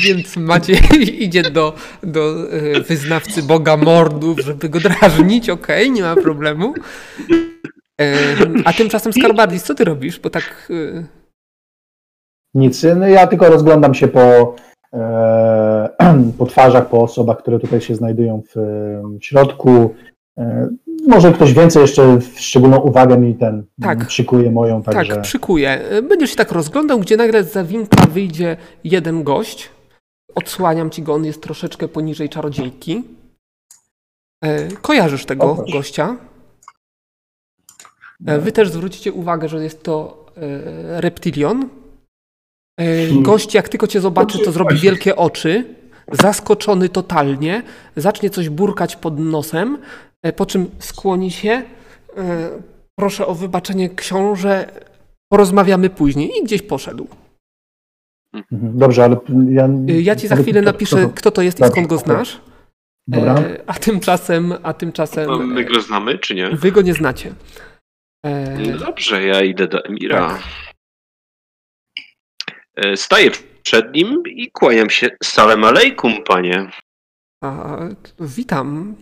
Więc 0.01 0.37
Maciej 0.37 0.79
idzie 1.25 1.43
do, 1.43 1.75
do 2.03 2.53
e, 2.53 2.81
wyznawcy 2.81 3.43
Boga 3.43 3.77
Mordów, 3.77 4.39
żeby 4.41 4.68
go 4.68 4.81
drażnić, 4.81 5.51
okej, 5.51 5.91
nie 5.91 6.03
ma 6.03 6.16
problemu. 6.16 6.75
E, 8.01 8.14
A 8.64 8.73
tymczasem 8.73 9.12
Skarbardis, 9.12 9.62
co 9.62 9.75
ty 9.75 9.85
robisz? 9.85 10.18
Bo 10.21 10.31
tak... 10.31 10.68
e, 10.71 11.05
Nic. 12.55 12.83
No 12.97 13.09
ja 13.09 13.27
tylko 13.27 13.49
rozglądam 13.49 13.95
się 13.95 14.09
po, 14.09 14.57
po 16.38 16.47
twarzach, 16.47 16.88
po 16.88 17.03
osobach, 17.03 17.38
które 17.38 17.59
tutaj 17.59 17.80
się 17.80 17.95
znajdują 17.95 18.43
w, 18.55 18.59
środku. 19.20 19.95
E, 20.38 20.68
może 21.09 21.32
ktoś 21.32 21.53
więcej 21.53 21.82
jeszcze 21.82 22.18
szczególną 22.36 22.80
uwagę 22.80 23.18
mi 23.18 23.34
ten 23.34 23.64
Tak. 23.82 24.07
przykuje 24.07 24.51
moją, 24.51 24.82
także 24.82 25.14
Tak, 25.14 25.22
przykuję. 25.22 25.80
Będziesz 26.09 26.30
się 26.30 26.36
tak 26.36 26.53
rozglądał, 26.53 26.99
gdzie 26.99 27.16
nagle 27.16 27.45
z 27.45 27.53
zawinka 27.53 28.07
wyjdzie 28.07 28.57
jeden 28.84 29.22
gość. 29.22 29.70
Odsłaniam 30.34 30.91
ci 30.91 31.03
go, 31.03 31.14
on 31.14 31.24
jest 31.24 31.43
troszeczkę 31.43 31.88
poniżej 31.88 32.28
czarodziejki. 32.28 33.05
E, 34.45 34.68
Kojarzysz 34.68 35.24
tego 35.24 35.45
O, 35.45 35.64
gościa. 35.72 36.16
E, 38.26 38.38
Wy 38.38 38.53
też 38.53 38.70
zwrócicie 38.70 39.12
uwagę, 39.12 39.49
że 39.49 39.64
jest 39.64 39.82
to 39.82 40.26
e, 40.36 41.01
reptilion. 41.01 41.68
E, 42.81 43.22
Gość, 43.22 43.55
jak 43.55 43.68
tylko 43.68 43.87
cię 43.87 44.01
zobaczy, 44.01 44.39
to 44.39 44.53
zrobi 44.53 44.76
wielkie 44.76 45.16
oczy. 45.16 45.64
Zaskoczony 46.12 46.89
totalnie. 46.89 47.62
Zacznie 47.97 48.31
coś 48.31 48.49
burkać 48.49 48.97
pod 48.97 49.18
nosem, 49.18 49.78
e, 50.22 50.33
po 50.33 50.47
czym 50.47 50.70
skłoni 50.78 51.31
się. 51.31 51.51
e, 52.16 52.51
Proszę 52.99 53.26
o 53.26 53.35
wybaczenie, 53.35 53.89
książę. 53.91 54.66
Porozmawiamy 55.33 55.91
później. 55.91 56.31
I 56.41 56.45
gdzieś 56.45 56.62
poszedł. 56.62 57.09
Mhm. 58.35 58.78
dobrze, 58.78 59.05
ale 59.05 59.16
ja... 59.51 59.64
E, 59.89 60.01
Ja 60.01 60.16
ci 60.16 60.28
za 60.28 60.37
chwilę 60.37 60.62
napiszę, 60.62 61.09
kto- 61.14 61.31
to 61.31 61.43
jest 61.43 61.59
i 61.59 61.61
Dobrze, 61.61 61.72
skąd 61.72 61.87
go 61.87 61.99
znasz. 61.99 62.41
Dobra. 63.09 63.43
A 63.66 63.74
tymczasem, 63.74 64.55
a 64.62 64.72
tymczasem 64.74 65.53
My 65.55 65.64
go 65.64 65.81
znamy, 65.81 66.18
czy 66.18 66.35
nie? 66.35 66.51
wy 66.51 66.72
go 66.72 66.83
nie 66.83 66.95
znacie. 66.95 67.33
Dobrze, 68.78 69.22
ja 69.26 69.43
idę 69.43 69.68
do 69.68 69.85
Emira. 69.85 70.28
Tak. 70.28 70.41
E, 72.77 72.97
Staję 72.97 73.31
przed 73.62 73.95
nim 73.95 74.23
i 74.27 74.51
kłaniam 74.51 74.91
się. 74.91 75.09
Salem 75.23 75.64
alejkum, 75.64 76.23
panie. 76.25 76.71
A, 77.45 77.79
witam. 78.21 78.97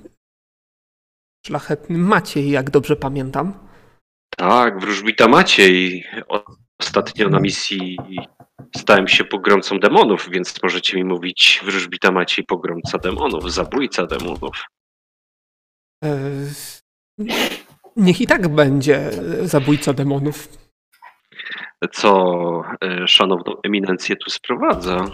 Szlachetny 1.47 1.99
Maciej, 1.99 2.51
jak 2.51 2.71
dobrze 2.71 2.97
pamiętam. 2.97 3.69
Tak, 4.37 4.81
wróżbita 4.81 5.29
Maciej. 5.29 6.05
Ostatnio 6.81 7.29
na 7.29 7.41
misji 7.41 7.99
stałem 8.77 9.09
się 9.09 9.25
pogromcą 9.25 9.79
demonów, 9.79 10.29
więc 10.31 10.62
możecie 10.62 10.97
mi 10.97 11.05
mówić 11.05 11.61
wróżbita 11.64 12.12
Maciej 12.12 12.45
pogromca 12.45 12.99
demonów, 12.99 13.53
zabójca 13.53 14.07
demonów. 14.07 14.64
E, 16.05 16.19
niech 17.97 18.21
i 18.21 18.27
tak 18.27 18.49
będzie 18.49 18.97
e, 18.97 19.49
zabójca 19.49 19.93
demonów. 19.93 20.68
Co 21.93 22.62
e, 22.85 23.09
szanowną 23.09 23.53
eminencję 23.64 24.16
tu 24.16 24.31
sprowadza? 24.31 25.05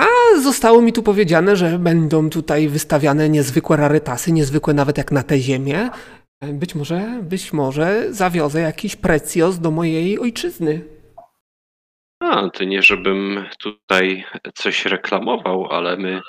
A 0.00 0.06
zostało 0.42 0.82
mi 0.82 0.92
tu 0.92 1.02
powiedziane, 1.02 1.56
że 1.56 1.78
będą 1.78 2.30
tutaj 2.30 2.68
wystawiane 2.68 3.28
niezwykłe 3.28 3.76
rarytasy, 3.76 4.32
niezwykłe 4.32 4.74
nawet 4.74 4.98
jak 4.98 5.12
na 5.12 5.22
tę 5.22 5.38
ziemię. 5.38 5.90
E, 6.40 6.52
Być 6.52 6.74
może, 6.74 7.20
być 7.22 7.52
może 7.52 8.12
zawiozę 8.14 8.60
jakiś 8.60 8.96
precjos 8.96 9.58
do 9.58 9.70
mojej 9.70 10.18
ojczyzny. 10.18 10.84
A, 12.20 12.50
to 12.50 12.64
nie 12.64 12.82
żebym 12.82 13.44
tutaj 13.58 14.24
coś 14.54 14.84
reklamował, 14.84 15.66
ale 15.66 15.96
my 15.96 16.20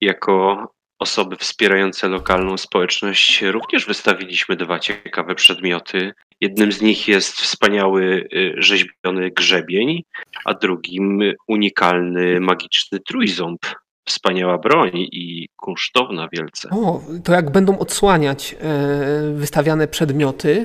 jako 0.00 0.68
osoby 1.00 1.36
wspierające 1.36 2.08
lokalną 2.08 2.56
społeczność 2.56 3.42
również 3.42 3.86
wystawiliśmy 3.86 4.56
dwa 4.56 4.78
ciekawe 4.78 5.34
przedmioty. 5.34 6.12
Jednym 6.40 6.72
z 6.72 6.82
nich 6.82 7.08
jest 7.08 7.36
wspaniały 7.36 8.28
y, 8.34 8.54
rzeźbiony 8.56 9.30
grzebień, 9.30 10.02
a 10.44 10.54
drugim 10.54 11.22
unikalny 11.48 12.40
magiczny 12.40 13.00
trójząb. 13.00 13.60
Wspaniała 14.04 14.58
broń 14.58 14.90
i 14.94 15.48
kunsztowna 15.56 16.28
wielce. 16.32 16.68
O, 16.70 17.00
to 17.24 17.32
jak 17.32 17.50
będą 17.50 17.78
odsłaniać 17.78 18.56
e, 18.60 19.34
wystawiane 19.34 19.88
przedmioty, 19.88 20.62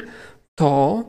to 0.55 1.03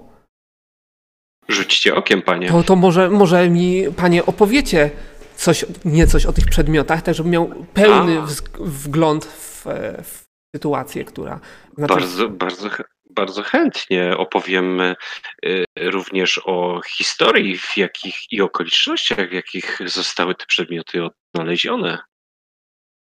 Rzućcie 1.49 1.95
okiem, 1.95 2.23
panie. 2.23 2.49
To, 2.49 2.63
to 2.63 2.77
może, 2.77 3.11
może 3.11 3.51
mi, 3.51 3.85
panie, 3.97 4.27
opowiecie 4.27 4.91
coś, 5.37 5.65
niecoś 5.85 6.27
o 6.27 6.33
tych 6.33 6.47
przedmiotach, 6.47 7.03
tak 7.03 7.15
żebym 7.15 7.33
miał 7.33 7.65
pełny 7.75 8.19
A. 8.19 8.27
wgląd 8.59 9.25
w, 9.25 9.65
w 10.03 10.25
sytuację, 10.57 11.05
która... 11.05 11.41
Znaczy, 11.79 11.95
Bardzo, 11.95 12.29
bardzo, 12.29 12.69
bardzo 13.11 13.43
chętnie 13.43 14.17
opowiem 14.17 14.81
y, 14.81 14.95
również 15.77 16.41
o 16.45 16.81
historii 16.89 17.59
w 17.59 17.77
jakich, 17.77 18.17
i 18.31 18.41
okolicznościach, 18.41 19.29
w 19.29 19.33
jakich 19.33 19.79
zostały 19.87 20.35
te 20.35 20.47
przedmioty 20.47 21.03
odnalezione. 21.35 21.99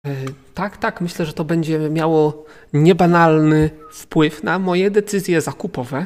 e, 0.05 0.15
Tak, 0.53 0.77
tak, 0.77 1.01
myślę, 1.01 1.25
że 1.25 1.33
to 1.33 1.43
będzie 1.43 1.79
miało 1.79 2.45
niebanalny 2.73 3.69
wpływ 3.91 4.43
na 4.43 4.59
moje 4.59 4.91
decyzje 4.91 5.41
zakupowe. 5.41 6.05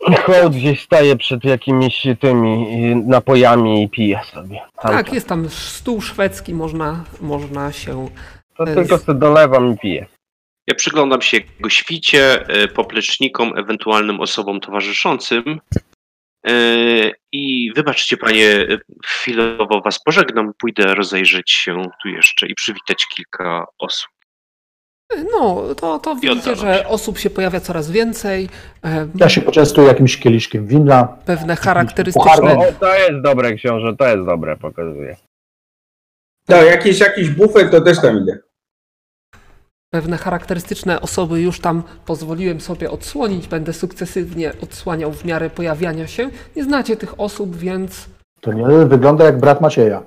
Hołd 0.00 0.56
gdzieś 0.56 0.82
staje 0.82 1.16
przed 1.16 1.44
jakimiś 1.44 2.06
tymi 2.20 2.66
napojami 2.96 3.82
i 3.82 3.88
pije 3.88 4.20
sobie. 4.32 4.60
Tam 4.82 4.92
Tak, 4.92 5.08
to. 5.08 5.14
jest 5.14 5.28
tam 5.28 5.48
stół 5.50 6.00
szwedzki, 6.00 6.54
można, 6.54 7.04
można 7.20 7.72
się... 7.72 8.08
To 8.56 8.64
tylko 8.64 8.98
sobie 8.98 9.18
dolewam 9.18 9.74
i 9.74 9.78
piję. 9.78 10.06
Ja 10.66 10.74
przyglądam 10.74 11.22
się 11.22 11.36
jego 11.36 11.70
świcie, 11.70 12.44
y, 12.62 12.68
poplecznikom, 12.68 13.58
ewentualnym 13.58 14.20
osobom 14.20 14.60
towarzyszącym. 14.60 15.60
Y, 16.48 17.12
I 17.32 17.72
wybaczcie 17.76 18.16
panie, 18.16 18.66
chwilowo 19.06 19.80
was 19.80 20.02
pożegnam, 20.02 20.52
pójdę 20.58 20.94
rozejrzeć 20.94 21.52
się 21.52 21.90
tu 22.02 22.08
jeszcze 22.08 22.46
i 22.46 22.54
przywitać 22.54 23.06
kilka 23.06 23.66
osób. 23.78 24.08
No, 25.16 25.74
to, 25.74 25.98
to 25.98 26.16
widzicie, 26.16 26.56
że 26.56 26.88
osób 26.88 27.18
się 27.18 27.30
pojawia 27.30 27.60
coraz 27.60 27.90
więcej. 27.90 28.48
Ja 29.14 29.28
się 29.28 29.40
poczęstuję 29.40 29.88
jakimś 29.88 30.16
kieliszkiem 30.18 30.66
winna. 30.66 31.16
Pewne 31.24 31.56
charakterystyczne... 31.56 32.56
O, 32.56 32.72
to 32.80 32.94
jest 32.94 33.20
dobre 33.22 33.54
książę, 33.54 33.96
to 33.96 34.08
jest 34.08 34.26
dobre, 34.26 34.56
pokazuje. 34.56 35.16
No, 36.48 36.56
jakiś, 36.56 37.00
jakiś 37.00 37.30
bufet, 37.30 37.70
to 37.70 37.80
też 37.80 38.00
tam 38.00 38.22
idę. 38.22 38.38
Pewne 39.90 40.16
charakterystyczne 40.16 41.00
osoby 41.00 41.40
już 41.40 41.60
tam 41.60 41.82
pozwoliłem 42.06 42.60
sobie 42.60 42.90
odsłonić. 42.90 43.48
Będę 43.48 43.72
sukcesywnie 43.72 44.52
odsłaniał 44.62 45.12
w 45.12 45.24
miarę 45.24 45.50
pojawiania 45.50 46.06
się. 46.06 46.30
Nie 46.56 46.64
znacie 46.64 46.96
tych 46.96 47.20
osób, 47.20 47.56
więc 47.56 48.08
To 48.40 48.52
nie 48.52 48.86
wygląda 48.86 49.24
jak 49.24 49.38
brat 49.40 49.60
Macieja. 49.60 50.02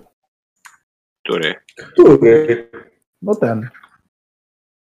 Który? 1.24 1.56
Który? 1.94 2.70
No 3.22 3.36
ten. 3.36 3.70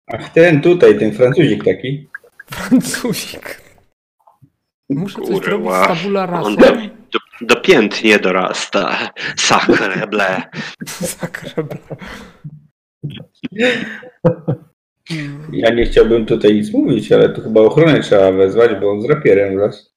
Ach, 0.07 0.29
ten 0.29 0.61
tutaj, 0.61 0.99
ten 0.99 1.11
Francuzik 1.13 1.63
taki. 1.63 2.07
Francuzik. 2.51 3.61
Muszę 4.89 5.21
coś 5.21 5.29
Kurwa. 5.41 5.83
zrobić 5.83 5.99
z 5.99 6.01
tabula 6.03 6.25
rasa. 6.25 6.41
On 6.47 6.55
do, 6.55 6.65
do, 7.11 7.19
dopiętnie 7.41 8.19
dorasta. 8.19 9.09
Sacre 9.37 10.07
bleu. 10.07 10.41
Zakrebla. 10.99 11.77
Mm, 15.11 15.47
Ja 15.53 15.69
nie 15.73 15.85
chciałbym 15.85 16.25
tutaj 16.25 16.53
nic 16.53 16.73
mówić, 16.73 17.11
ale 17.11 17.29
tu 17.29 17.41
chyba 17.41 17.61
ochronę 17.61 17.99
trzeba 17.99 18.31
wezwać, 18.31 18.71
bo 18.81 18.91
on 18.91 19.01
z 19.01 19.05
rapierem 19.09 19.55
wraz. 19.57 19.93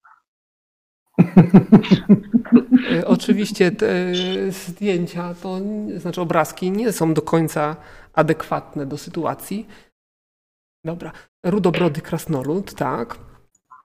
e, 2.92 3.06
Oczywiście 3.06 3.70
te 3.70 4.14
zdjęcia, 4.50 5.34
to 5.42 5.60
znaczy 5.96 6.20
obrazki 6.20 6.70
nie 6.70 6.92
są 6.92 7.14
do 7.14 7.22
końca 7.22 7.76
adekwatne 8.14 8.86
do 8.86 8.98
sytuacji. 8.98 9.66
Dobra, 10.86 11.12
rudobrody 11.46 12.00
krasnolud, 12.00 12.74
tak. 12.74 13.18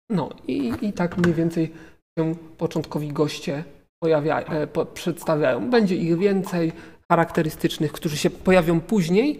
No 0.10 0.30
i, 0.48 0.74
i 0.82 0.93
tak 0.93 1.18
mniej 1.18 1.34
więcej 1.34 1.74
się 2.20 2.36
początkowi 2.58 3.14
goście 3.14 3.64
pojawia, 4.04 4.39
e, 4.41 4.68
po, 4.68 4.86
przedstawiają. 4.86 5.70
Będzie 5.70 5.96
ich 5.96 6.18
więcej 6.18 6.72
charakterystycznych, 7.12 7.91
którzy 7.91 8.18
się 8.18 8.30
pojawią 8.30 8.82
później, 8.82 9.39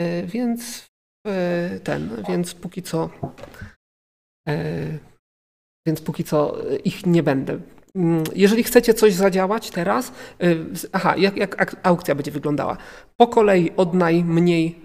e, 0.00 0.22
więc 0.22 0.86
e, 1.26 1.80
ten, 1.80 2.24
więc 2.28 2.54
póki 2.54 2.82
co 2.82 3.10
więc 5.86 6.00
póki 6.00 6.24
co 6.24 6.56
ich 6.84 7.06
nie 7.06 7.22
będę. 7.22 7.60
Mm, 7.96 8.24
Jeżeli 8.34 8.62
chcecie 8.62 8.94
coś 8.94 9.14
zadziałać 9.14 9.70
teraz, 9.70 10.12
aha, 10.92 11.16
jak, 11.16 11.36
jak 11.36 11.62
ak- 11.62 11.76
aukcja 11.82 12.14
będzie 12.14 12.30
wyglądała? 12.30 12.76
Po 13.16 13.26
kolei 13.26 13.70
od 13.76 13.94
najmniej 13.94 14.80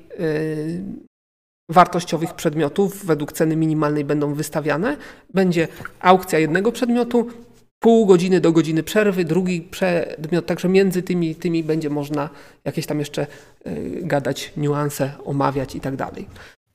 wartościowych 1.69 2.33
przedmiotów 2.33 3.05
według 3.05 3.33
ceny 3.33 3.55
minimalnej 3.55 4.05
będą 4.05 4.33
wystawiane. 4.33 4.97
Będzie 5.33 5.67
aukcja 5.99 6.39
jednego 6.39 6.71
przedmiotu, 6.71 7.27
pół 7.79 8.05
godziny 8.05 8.41
do 8.41 8.51
godziny 8.51 8.83
przerwy, 8.83 9.25
drugi 9.25 9.61
przedmiot, 9.61 10.45
także 10.45 10.69
między 10.69 11.03
tymi, 11.03 11.35
tymi 11.35 11.63
będzie 11.63 11.89
można 11.89 12.29
jakieś 12.63 12.85
tam 12.85 12.99
jeszcze 12.99 13.27
y, 13.67 13.99
gadać, 14.03 14.53
niuanse, 14.57 15.11
omawiać 15.25 15.75
i 15.75 15.81
tak 15.81 15.95
dalej. 15.95 16.27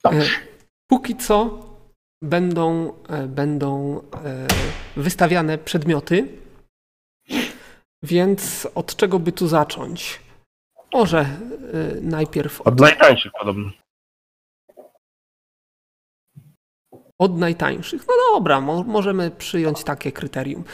Dobrze. 0.04 0.30
Póki 0.90 1.16
co 1.16 1.66
będą, 2.22 2.92
e, 3.08 3.26
będą 3.26 4.00
wystawiane 4.96 5.58
przedmioty, 5.58 6.28
więc 8.02 8.68
od 8.74 8.96
czego 8.96 9.18
by 9.18 9.32
tu 9.32 9.48
zacząć? 9.48 10.20
Może 10.92 11.26
najpierw 12.02 12.60
Od 12.60 12.80
najtańszych 12.80 13.32
podobno. 13.38 13.70
Od 17.20 17.38
najtańszych. 17.38 18.04
No 18.08 18.14
dobra, 18.34 18.60
mo 18.60 18.82
możemy 18.84 19.30
przyjąć 19.30 19.84
takie 19.84 20.12
kryterium. 20.12 20.64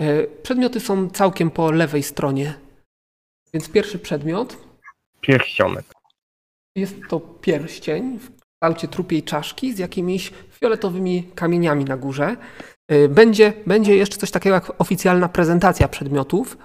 E, 0.00 0.26
Przedmioty 0.26 0.80
są 0.80 1.10
całkiem 1.10 1.50
po 1.50 1.70
lewej 1.70 2.02
stronie. 2.02 2.54
Więc 3.54 3.68
pierwszy 3.68 3.98
przedmiot 3.98 4.56
Pierścionek. 5.20 5.84
jest 6.76 6.94
to 7.08 7.20
pierścień 7.20 8.18
w 8.18 8.30
kształcie 8.40 8.88
trupiej 8.88 9.22
czaszki 9.22 9.72
z 9.74 9.78
jakimiś 9.78 10.32
fioletowymi 10.50 11.30
kamieniami 11.34 11.84
na 11.84 11.96
górze. 11.96 12.36
E, 12.88 13.08
Będzie, 13.08 13.52
będzie 13.66 13.96
jeszcze 13.96 14.16
coś 14.16 14.30
takiego 14.30 14.54
jak 14.54 14.72
oficjalna 14.80 15.28
prezentacja 15.28 15.88
przedmiotów. 15.88 16.58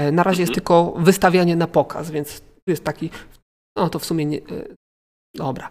E, 0.00 0.12
Na 0.12 0.22
razie 0.22 0.42
jest 0.42 0.50
Mhm. 0.50 0.54
tylko 0.54 0.92
wystawianie 0.98 1.56
na 1.56 1.66
pokaz, 1.66 2.10
więc 2.10 2.40
tu 2.40 2.46
jest 2.66 2.84
taki. 2.84 3.10
No 3.76 3.88
to 3.90 3.98
w 3.98 4.04
sumie 4.04 4.24
nie. 4.26 4.40
Dobra. 5.34 5.68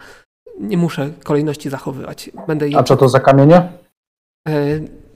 Nie 0.60 0.78
muszę 0.78 1.10
kolejności 1.24 1.70
zachowywać. 1.70 2.30
Będę 2.48 2.70
je 2.70 2.78
A 2.78 2.84
co 2.84 2.98
to 2.98 3.10
za 3.10 3.20
kamienie? 3.20 3.56
E, 4.48 4.52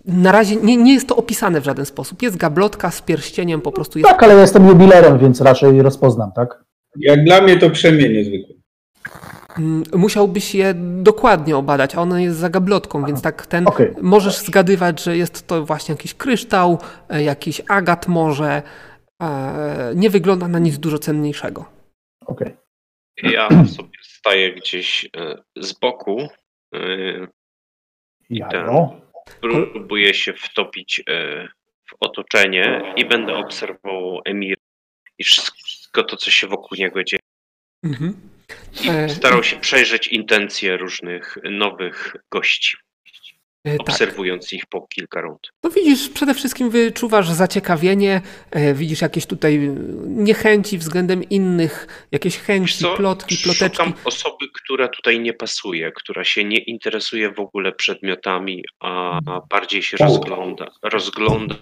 Na 0.05 0.31
razie 0.31 0.55
nie, 0.55 0.77
nie 0.77 0.93
jest 0.93 1.07
to 1.07 1.15
opisane 1.15 1.61
w 1.61 1.63
żaden 1.63 1.85
sposób. 1.85 2.21
Jest 2.21 2.37
gablotka 2.37 2.91
z 2.91 3.01
pierścieniem, 3.01 3.61
po 3.61 3.71
prostu 3.71 3.99
jest. 3.99 4.09
Tak, 4.11 4.23
ale 4.23 4.33
ja 4.33 4.41
jestem 4.41 4.67
jubilerem, 4.67 5.17
więc 5.19 5.41
raczej 5.41 5.81
rozpoznam, 5.81 6.31
tak? 6.31 6.63
Jak 6.99 7.23
dla 7.23 7.41
mnie 7.41 7.57
to 7.57 7.69
przemienie 7.69 8.23
zwykłe. 8.25 8.55
Mm, 9.57 9.83
Musiałbyś 9.93 10.55
je 10.55 10.73
dokładnie 11.01 11.57
obadać, 11.57 11.95
a 11.95 12.01
ona 12.01 12.21
jest 12.21 12.37
za 12.37 12.49
gablotką, 12.49 13.05
więc 13.05 13.21
tak 13.21 13.45
ten. 13.47 13.67
Okej. 13.67 13.93
Możesz 14.01 14.37
zgadywać, 14.45 15.03
że 15.03 15.17
jest 15.17 15.47
to 15.47 15.65
właśnie 15.65 15.93
jakiś 15.93 16.13
kryształ, 16.13 16.77
e, 17.09 17.23
jakiś 17.23 17.61
agat 17.67 18.07
może. 18.07 18.61
e, 19.21 19.91
Nie 19.95 20.09
wygląda 20.09 20.47
na 20.47 20.59
nic 20.59 20.77
dużo 20.77 20.99
cenniejszego. 20.99 21.65
Okej. 22.25 22.53
Ja 23.23 23.49
sobie 23.65 23.97
staję 24.01 24.53
gdzieś 24.53 25.05
e, 25.05 25.43
z 25.55 25.79
boku, 25.79 26.29
e, 26.75 26.79
Jajo. 28.29 29.01
próbuję 29.41 30.13
się 30.13 30.33
wtopić 30.33 31.01
e, 31.09 31.47
w 31.89 31.95
otoczenie 31.99 32.93
i 32.95 33.05
będę 33.05 33.35
obserwował 33.35 34.21
Emir 34.25 34.57
i 35.17 35.23
wszystko 35.23 36.03
to, 36.03 36.17
co 36.17 36.31
się 36.31 36.47
wokół 36.47 36.77
niego 36.77 37.03
dzieje. 37.03 37.19
Mhm. 37.83 38.29
I 38.83 39.09
starał 39.09 39.43
się 39.43 39.59
przejrzeć 39.59 40.07
intencje 40.07 40.77
różnych 40.77 41.37
nowych 41.43 42.15
gości, 42.31 42.77
E, 43.63 43.77
Tak. 43.77 43.89
obserwując 43.89 44.53
ich 44.53 44.65
po 44.65 44.81
kilka 44.87 45.21
rund. 45.21 45.51
No 45.63 45.69
widzisz, 45.69 46.09
przede 46.09 46.33
wszystkim 46.33 46.69
wyczuwasz 46.69 47.29
zaciekawienie, 47.29 48.21
e, 48.51 48.73
widzisz 48.73 49.01
jakieś 49.01 49.25
tutaj 49.25 49.59
niechęci 50.07 50.77
względem 50.77 51.29
innych, 51.29 52.05
jakieś 52.11 52.37
chęci, 52.37 52.77
co? 52.77 52.95
plotki, 52.95 53.37
ploteczki. 53.43 53.77
Szukam 53.77 53.93
osoby, 54.05 54.45
która 54.53 54.87
tutaj 54.87 55.19
nie 55.19 55.33
pasuje, 55.33 55.91
która 55.91 56.23
się 56.23 56.43
nie 56.43 56.57
interesuje 56.57 57.31
w 57.31 57.39
ogóle 57.39 57.71
przedmiotami, 57.71 58.63
a 58.79 59.19
bardziej 59.49 59.83
się 59.83 59.97
rozgląda, 59.97 60.65
rozgląda, 60.83 61.55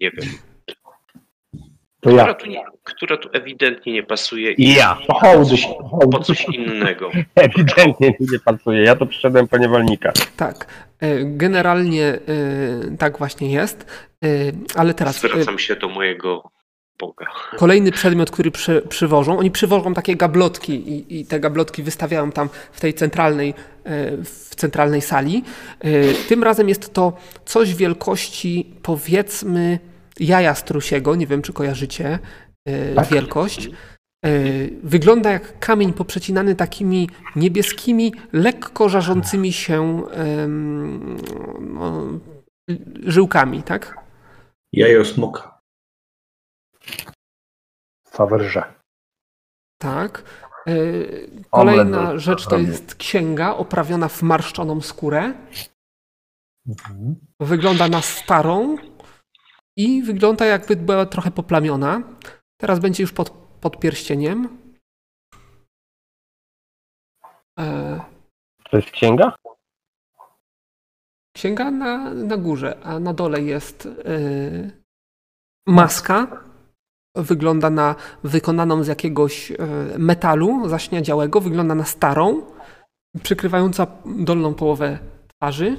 nie 0.00 0.10
wiem, 0.10 0.28
To 2.00 2.10
która 2.10 2.26
ja. 2.26 2.34
tu, 2.34 2.46
nie, 2.46 2.62
która 2.84 3.16
tu 3.16 3.28
ewidentnie 3.32 3.92
nie 3.92 4.02
pasuje 4.02 4.52
i 4.52 4.74
Ja. 4.74 4.98
To 5.06 5.14
hołdy. 5.14 5.56
po 5.78 5.88
hołdy. 5.88 6.18
coś 6.24 6.44
innego. 6.44 7.10
Ewidentnie 7.34 8.08
mi 8.20 8.26
nie 8.32 8.38
pasuje. 8.38 8.82
Ja 8.82 8.96
to 8.96 9.06
przyszedłem 9.06 9.48
po 9.48 9.58
niewolnika. 9.58 10.12
Tak, 10.36 10.66
e, 11.00 11.24
generalnie 11.24 12.04
e, 12.06 12.18
tak 12.98 13.18
właśnie 13.18 13.52
jest, 13.52 13.86
E, 14.24 14.28
ale 14.74 14.94
teraz 14.94 15.16
Zwracam 15.20 15.58
się 15.58 15.76
do 15.76 15.88
mojego 15.88 16.50
Boga. 16.98 17.26
kolejny 17.56 17.92
przedmiot, 17.92 18.30
który 18.30 18.50
przy, 18.50 18.82
przywożą, 18.88 19.38
oni 19.38 19.50
przywożą 19.50 19.94
takie 19.94 20.16
gablotki 20.16 20.72
i, 20.72 21.20
i 21.20 21.26
te 21.26 21.40
gablotki 21.40 21.82
wystawiają 21.82 22.32
tam 22.32 22.48
w 22.72 22.80
tej 22.80 22.94
centralnej, 22.94 23.54
w 24.24 24.54
centralnej 24.56 25.00
sali. 25.00 25.44
Tym 26.28 26.42
razem 26.42 26.68
jest 26.68 26.94
to 26.94 27.12
coś 27.44 27.74
wielkości 27.74 28.74
powiedzmy 28.82 29.78
jaja 30.20 30.54
strusiego, 30.54 31.14
nie 31.16 31.26
wiem 31.26 31.42
czy 31.42 31.52
kojarzycie 31.52 32.18
e, 32.66 32.94
Tak. 32.94 33.08
wielkość. 33.08 33.68
E, 34.24 34.30
Wygląda 34.82 35.30
jak 35.30 35.58
kamień 35.58 35.92
poprzecinany 35.92 36.54
takimi 36.54 37.10
niebieskimi, 37.36 38.14
lekko 38.32 38.88
żarzącymi 38.88 39.52
się 39.52 40.02
em, 40.10 41.16
no, 41.60 42.06
żyłkami, 43.06 43.62
tak? 43.62 43.98
Jajo 44.72 45.04
smoka. 45.04 45.60
Fawerże. 48.08 48.74
Tak. 49.78 50.22
E, 50.66 50.72
Kolejna 51.50 52.18
rzecz 52.18 52.46
to 52.46 52.58
jest 52.58 52.94
księga 52.94 53.54
oprawiona 53.54 54.08
w 54.08 54.22
marszczoną 54.22 54.80
skórę. 54.80 55.32
Mhm. 56.68 57.16
Wygląda 57.40 57.88
na 57.88 58.02
starą 58.02 58.76
i 59.76 60.02
wygląda 60.02 60.44
jakby 60.46 60.76
była 60.76 61.06
trochę 61.06 61.30
poplamiona. 61.30 62.02
Teraz 62.60 62.78
będzie 62.78 63.02
już 63.02 63.12
pod, 63.12 63.30
pod 63.60 63.80
pierścieniem. 63.80 64.58
E, 67.60 68.00
To 68.70 68.76
jest 68.76 68.90
księga? 68.90 69.32
Księga 71.36 71.70
na, 71.70 72.14
na 72.14 72.36
górze, 72.36 72.80
a 72.82 73.00
na 73.00 73.14
dole 73.14 73.42
jest 73.42 73.86
e, 73.86 73.90
maska. 75.66 76.44
Wygląda 77.16 77.70
na 77.70 77.94
wykonaną 78.24 78.84
z 78.84 78.86
jakiegoś 78.86 79.50
e, 79.52 79.56
metalu 79.98 80.68
zaśniadziałego. 80.68 81.40
Wygląda 81.40 81.74
na 81.74 81.84
starą, 81.84 82.42
przykrywająca 83.22 83.86
dolną 84.06 84.54
połowę 84.54 84.98
twarzy. 85.28 85.76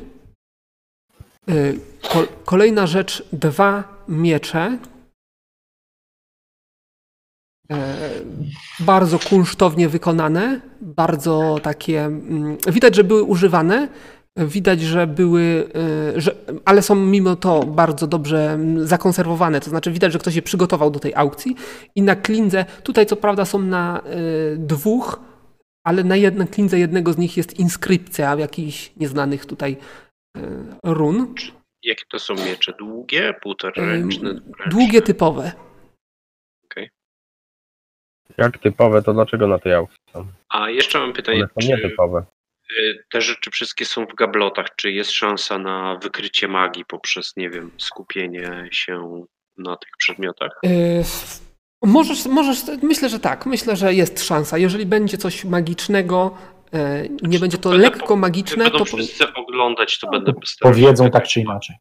Ko, 2.10 2.24
kolejna 2.46 2.88
rzecz, 2.88 3.24
dwa 3.34 3.84
miecze. 4.08 4.78
E, 7.72 8.10
bardzo 8.80 9.20
kunsztownie 9.20 9.90
wykonane, 9.90 10.62
bardzo 10.82 11.60
takie. 11.64 12.06
mm, 12.06 12.58
Widać, 12.68 12.96
że 12.96 13.04
były 13.04 13.24
używane. 13.24 13.88
Widać, 14.38 14.82
że 14.82 15.08
były, 15.08 15.42
y, 16.16 16.22
że, 16.22 16.36
ale 16.66 16.82
są 16.82 16.96
mimo 16.96 17.36
to 17.36 17.64
bardzo 17.66 18.08
dobrze 18.08 18.52
mm, 18.52 18.88
zakonserwowane. 18.88 19.60
To 19.60 19.70
znaczy, 19.70 19.92
widać, 19.92 20.14
że 20.14 20.20
ktoś 20.20 20.34
się 20.34 20.42
przygotował 20.42 20.92
do 20.92 21.00
tej 21.00 21.16
aukcji. 21.16 21.56
I 21.96 22.02
na 22.02 22.16
klindze, 22.16 22.66
tutaj 22.84 23.06
co 23.06 23.16
prawda 23.16 23.46
są 23.46 23.60
na 23.60 24.02
y, 24.54 24.58
dwóch, 24.58 25.20
ale 25.84 26.04
na 26.04 26.16
jednej 26.16 26.48
klindze 26.48 26.80
jednego 26.80 27.14
z 27.14 27.18
nich 27.18 27.38
jest 27.38 27.60
inskrypcja 27.60 28.36
jakichś 28.36 28.92
nieznanych 28.98 29.46
tutaj 29.46 29.72
y, 29.74 30.11
run. 30.86 31.36
Jakie 31.84 32.06
to 32.10 32.20
są 32.20 32.34
miecze? 32.36 32.74
Długie, 32.80 33.34
półtoraręczne? 33.42 34.34
Długie 34.70 35.02
typowe. 35.02 35.52
Jak 38.38 38.58
typowe, 38.58 39.02
to 39.02 39.14
dlaczego 39.14 39.48
na 39.48 39.60
tej 39.60 39.74
aukcji 39.74 39.98
są? 40.14 40.28
A 40.50 40.70
jeszcze 40.70 41.00
mam 41.00 41.14
pytanie, 41.14 41.38
One 41.38 41.48
są 41.48 41.54
czy 41.62 41.68
nietypowe. 41.68 42.26
y, 42.80 43.04
te 43.12 43.22
rzeczy 43.22 43.52
wszystkie 43.52 43.86
są 43.86 44.06
w 44.06 44.16
gablotach? 44.16 44.66
Czy 44.76 44.92
jest 44.92 45.12
szansa 45.12 45.58
na 45.58 46.00
wykrycie 46.04 46.48
magii 46.48 46.86
poprzez, 46.86 47.34
nie 47.38 47.50
wiem, 47.50 47.72
skupienie 47.78 48.70
się 48.72 49.26
na 49.58 49.78
tych 49.78 49.92
przedmiotach? 49.98 50.60
Yy, 50.64 51.04
Możesz, 51.84 52.26
możesz, 52.26 52.60
myślę, 52.84 53.10
że 53.10 53.20
tak. 53.20 53.46
Myślę, 53.46 53.76
że 53.76 53.94
jest 53.94 54.24
szansa. 54.24 54.58
Jeżeli 54.58 54.86
będzie 54.86 55.18
coś 55.18 55.46
magicznego, 55.46 56.38
nie 57.22 57.40
będzie 57.40 57.58
to 57.58 57.70
Będę 57.70 57.90
lekko 57.90 58.16
magiczne, 58.16 58.64
Jak 58.64 58.74
będą 58.74 58.86
to 58.86 58.98
wszyscy 58.98 59.34
oglądać, 59.34 60.00
to 60.00 60.10
będę 60.10 60.34
starał 60.46 60.74
się 60.74 60.82
Powiedzą 60.82 61.10
tak 61.10 61.28
czy 61.28 61.40
inaczej. 61.40 61.76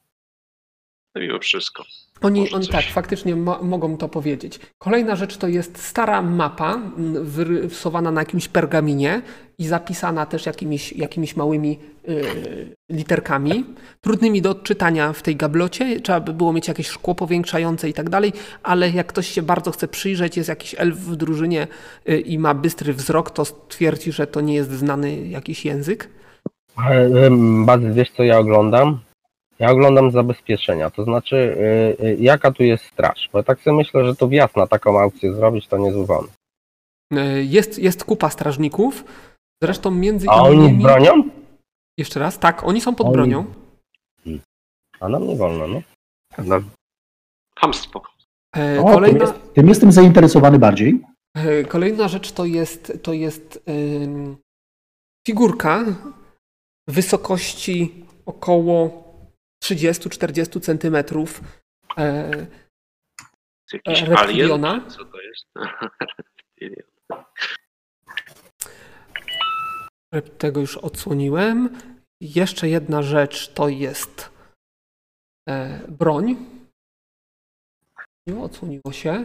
No 1.15 1.21
mimo 1.21 1.39
wszystko. 1.39 1.85
Oni, 2.23 2.49
coś. 2.49 2.69
tak, 2.69 2.85
faktycznie 2.85 3.37
mo 3.37 3.63
mogą 3.63 3.97
to 3.97 4.09
powiedzieć. 4.09 4.61
Kolejna 4.79 5.17
rzecz 5.17 5.37
to 5.37 5.49
jest 5.49 5.83
stara 5.85 6.23
mapa 6.23 6.79
wyrysowana 7.23 8.11
na 8.11 8.21
jakimś 8.21 8.49
pergaminie 8.49 9.23
i 9.61 9.67
zapisana 9.67 10.27
też 10.27 10.47
jakimiś, 10.47 10.93
jakimiś 10.93 11.37
małymi 11.37 11.79
y, 12.09 12.77
literkami, 12.91 13.65
trudnymi 14.01 14.43
do 14.43 14.51
odczytania 14.51 15.13
w 15.13 15.23
tej 15.23 15.37
gablocie. 15.37 16.01
Trzeba 16.01 16.21
by 16.21 16.33
było 16.33 16.53
mieć 16.53 16.69
jakieś 16.69 16.87
szkło 16.87 17.15
powiększające 17.15 17.89
i 17.89 17.93
tak 17.93 18.11
dalej, 18.11 18.33
ale 18.63 18.91
jak 18.91 19.07
ktoś 19.07 19.27
się 19.27 19.43
bardzo 19.43 19.71
chce 19.71 19.89
przyjrzeć, 19.89 20.37
jest 20.37 20.49
jakiś 20.49 20.75
elf 20.79 20.97
w 20.97 21.17
drużynie 21.17 21.67
y, 22.09 22.21
i 22.21 22.39
ma 22.39 22.55
bystry 22.55 22.93
wzrok, 22.95 23.31
to 23.31 23.45
stwierdzi, 23.45 24.13
że 24.13 24.27
to 24.27 24.41
nie 24.41 24.55
jest 24.55 24.71
znany 24.71 25.29
jakiś 25.29 25.65
język. 25.65 26.09
Bazy, 27.65 27.93
wiesz 27.93 28.11
co 28.11 28.23
ja 28.23 28.39
oglądam? 28.39 29.01
Ja 29.59 29.71
oglądam 29.71 30.11
zabezpieczenia, 30.11 30.91
to 30.91 31.05
znaczy 31.05 31.37
y, 32.01 32.05
y, 32.07 32.17
jaka 32.21 32.53
tu 32.53 32.63
jest 32.63 32.85
straż, 32.85 33.29
bo 33.33 33.43
tak 33.43 33.61
sobie 33.61 33.77
myślę, 33.77 34.05
że 34.05 34.17
to 34.17 34.29
wjazd 34.29 34.57
na 34.57 34.67
taką 34.67 35.01
aukcję 35.01 35.35
zrobić 35.35 35.67
to 35.67 35.79
nie 35.79 35.93
złowany. 35.93 36.29
Y, 37.13 37.45
Jest, 37.45 37.79
jest 37.79 38.05
kupa 38.05 38.31
strażników, 38.31 39.05
zresztą 39.63 39.91
między 39.91 40.27
A 40.29 40.35
oni 40.43 40.57
innymi... 40.65 40.83
bronią? 40.83 41.31
Jeszcze 41.99 42.21
raz, 42.21 42.39
tak, 42.39 42.65
oni 42.65 42.81
są 42.81 42.95
pod 42.95 43.07
Oni- 43.07 43.15
bronią. 43.15 43.55
A 45.01 45.09
nam 45.09 45.27
nie 45.29 45.37
wolno, 45.37 45.67
no. 45.69 45.83
No, 46.45 46.57
Hamstwo. 47.59 48.03
E, 48.57 48.81
O, 48.81 48.85
tym, 48.85 48.95
Kolejna, 48.95 49.21
jest, 49.25 49.53
tym 49.55 49.69
jestem 49.69 49.93
zainteresowany 49.93 50.59
bardziej. 50.59 51.01
e, 51.37 51.65
kolejna 51.65 52.09
rzecz 52.09 52.33
to 52.33 52.45
jest, 52.45 52.93
to 53.03 53.13
jest 53.13 53.65
figurka 55.27 55.85
wysokości 56.89 58.05
około 58.27 59.05
30-40 59.65 60.61
centymetrów. 60.61 61.41
E, 61.99 62.31
Jakiś 63.73 64.03
Reptiliona? 64.03 64.69
alien? 64.71 64.91
Co 64.91 65.05
to 65.05 65.19
jest? 65.21 65.47
Tego 70.39 70.61
już 70.61 70.77
odsłoniłem. 70.77 71.77
Jeszcze 72.21 72.69
jedna 72.69 73.03
rzecz 73.03 73.53
to 73.53 73.69
jest 73.69 74.31
e, 75.49 75.81
broń. 75.89 76.37
Nie 78.27 78.41
odsłoniło 78.41 78.93
się. 78.93 79.25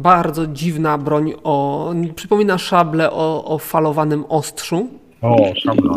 Bardzo 0.00 0.46
dziwna 0.46 0.98
broń 0.98 1.34
o. 1.42 1.92
Przypomina 2.14 2.58
szable 2.58 3.10
o, 3.10 3.44
o 3.44 3.58
falowanym 3.58 4.24
ostrzu. 4.24 4.88
o, 5.20 5.52
szabla. 5.54 5.94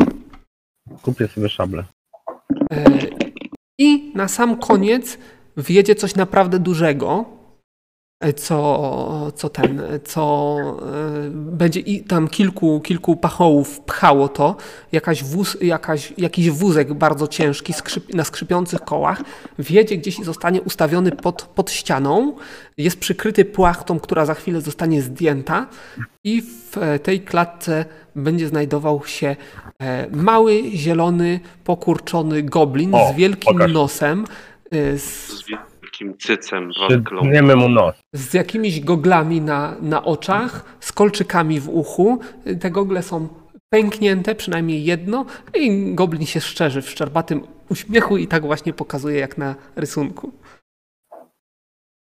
Kupię 1.02 1.28
sobie 1.28 1.48
szablę. 1.48 1.84
E, 2.72 2.84
I 3.78 4.12
na 4.14 4.28
sam 4.28 4.56
koniec 4.56 5.18
wjedzie 5.56 5.94
coś 5.94 6.14
naprawdę 6.14 6.58
dużego, 6.58 7.24
co, 8.36 9.32
co 9.36 9.48
ten, 9.48 9.82
co 10.04 10.56
e, 11.26 11.30
będzie 11.30 11.80
i 11.80 12.00
tam 12.04 12.28
kilku, 12.28 12.80
kilku 12.80 13.16
pachołów 13.16 13.80
pchało 13.80 14.28
to, 14.28 14.56
jakaś 14.92 15.24
wóz, 15.24 15.56
jakaś, 15.60 16.12
jakiś 16.18 16.50
wózek 16.50 16.94
bardzo 16.94 17.28
ciężki 17.28 17.72
skrzyp, 17.72 18.14
na 18.14 18.24
skrzypiących 18.24 18.80
kołach, 18.80 19.22
wjedzie 19.58 19.96
gdzieś 19.96 20.18
i 20.18 20.24
zostanie 20.24 20.62
ustawiony 20.62 21.12
pod, 21.12 21.42
pod 21.42 21.70
ścianą, 21.70 22.36
jest 22.76 22.98
przykryty 22.98 23.44
płachtą, 23.44 24.00
która 24.00 24.26
za 24.26 24.34
chwilę 24.34 24.60
zostanie 24.60 25.02
zdjęta 25.02 25.66
i 26.24 26.42
w 26.42 26.98
tej 27.02 27.20
klatce 27.20 27.84
będzie 28.16 28.48
znajdował 28.48 29.06
się 29.06 29.36
e, 29.78 30.06
mały, 30.10 30.62
zielony, 30.74 31.40
pokurczony 31.64 32.42
goblin 32.42 32.94
O, 32.94 33.12
z 33.12 33.16
wielkim 33.16 33.52
pokaż. 33.52 33.72
nosem, 33.72 34.24
e, 34.70 34.98
z, 34.98 35.32
Z 36.02 36.04
wielkim 36.04 36.18
cycem. 36.18 36.70
Przytniemy 36.70 37.56
mu 37.56 37.68
nos. 37.68 37.94
z 38.12 38.34
jakimiś 38.34 38.80
goglami 38.80 39.40
na, 39.40 39.76
na 39.82 40.04
oczach, 40.04 40.76
z 40.80 40.92
kolczykami 40.92 41.60
w 41.60 41.68
uchu. 41.68 42.18
Te 42.60 42.70
gogle 42.70 43.02
są 43.02 43.28
pęknięte, 43.70 44.34
przynajmniej 44.34 44.84
jedno, 44.84 45.26
i 45.54 45.94
goblin 45.94 46.26
się 46.26 46.40
szczerzy 46.40 46.82
w 46.82 46.90
szczerbatym 46.90 47.40
uśmiechu 47.70 48.16
i 48.16 48.26
tak 48.26 48.46
właśnie 48.46 48.72
pokazuje 48.72 49.18
jak 49.18 49.38
na 49.38 49.54
rysunku. 49.76 50.32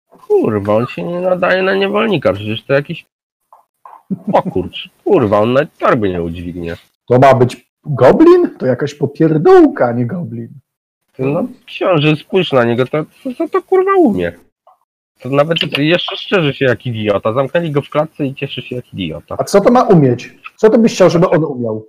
Kurwa, 0.08 0.76
on 0.76 0.88
się 0.88 1.04
nie 1.04 1.20
nadaje 1.20 1.64
na 1.64 1.76
niewolnika, 1.76 2.34
przecież 2.34 2.64
to 2.64 2.74
jakiś... 2.74 3.06
O 4.34 4.42
kurcz, 4.42 4.90
kurwa, 5.04 5.40
on 5.40 5.54
nawet 5.54 5.78
torby 5.78 6.10
nie 6.10 6.24
udźwignie. 6.24 6.76
To 7.10 7.20
ma 7.20 7.34
być 7.34 7.72
goblin? 7.86 8.50
To 8.58 8.66
jakaś 8.66 8.94
popierdółka, 8.96 9.86
a 9.88 9.92
nie 9.92 10.06
goblin. 10.06 10.50
No 11.20 11.48
książę, 11.66 12.16
spójrz 12.16 12.52
na 12.52 12.64
niego, 12.64 12.86
to 12.86 13.06
co 13.24 13.34
to, 13.34 13.50
to 13.50 13.62
kurwa 13.62 13.96
umie? 13.96 14.32
To 15.20 15.30
nawet 15.30 15.58
jeszcze 15.78 16.18
szczerzy 16.18 16.54
się 16.54 16.66
jak 16.66 16.86
idiota. 16.86 17.34
Zamknęli 17.34 17.72
go 17.72 17.82
w 17.82 17.90
klatce 17.90 18.26
i 18.26 18.36
cieszy 18.36 18.62
się 18.62 18.76
jak 18.76 18.94
idiota. 18.94 19.36
A 19.38 19.44
co 19.44 19.62
to 19.62 19.72
ma 19.72 19.84
umieć? 19.84 20.34
Co 20.56 20.70
to 20.70 20.78
byś 20.78 20.94
chciał, 20.94 21.10
żeby 21.10 21.30
on 21.30 21.44
umiał? 21.44 21.86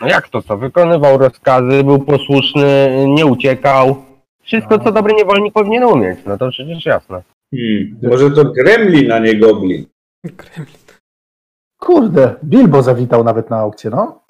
No 0.00 0.08
jak 0.08 0.28
to 0.28 0.42
co? 0.42 0.56
Wykonywał 0.56 1.18
rozkazy, 1.18 1.84
był 1.84 1.98
posłuszny, 1.98 2.90
nie 3.08 3.26
uciekał. 3.26 4.04
Wszystko, 4.42 4.78
co 4.78 4.92
dobry 4.92 5.14
niewolnik 5.14 5.54
powinien 5.54 5.84
umieć. 5.84 6.18
No 6.26 6.38
to 6.38 6.50
przecież 6.50 6.86
jasne. 6.86 7.22
Hmm. 7.54 7.98
Może 8.02 8.30
to 8.30 8.44
gremlin, 8.44 9.12
a 9.12 9.18
nie 9.18 9.36
goblin. 9.36 9.86
Gremlin. 10.24 10.76
Kurde, 11.78 12.34
Bilbo 12.44 12.82
zawitał 12.82 13.24
nawet 13.24 13.50
na 13.50 13.56
aukcję, 13.56 13.90
no. 13.90 14.22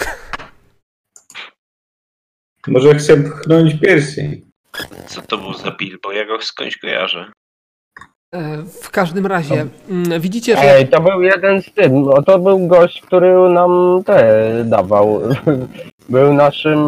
Może 2.69 2.95
chce 2.95 3.17
pchnąć 3.17 3.75
pierścień. 3.81 4.41
Co 5.07 5.23
to 5.23 5.39
był 5.39 5.55
za 5.55 5.71
Bilbo? 5.71 6.13
Ja 6.13 6.25
go 6.27 6.43
skądś 6.43 6.77
kojarzę. 6.79 7.33
E, 8.35 8.63
W 8.83 8.91
każdym 8.91 9.27
razie, 9.27 9.67
mm, 9.89 10.21
widzicie, 10.21 10.57
że 10.57 10.63
Ej, 10.63 10.89
to 10.89 11.01
był 11.01 11.23
jeden 11.23 11.63
z 11.63 11.73
tym, 11.73 12.03
no 12.05 12.23
to 12.23 12.39
był 12.39 12.67
gość, 12.67 13.01
który 13.03 13.33
nam 13.49 14.03
te 14.07 14.49
dawał. 14.65 15.21
Był 16.09 16.35
naszym, 16.35 16.79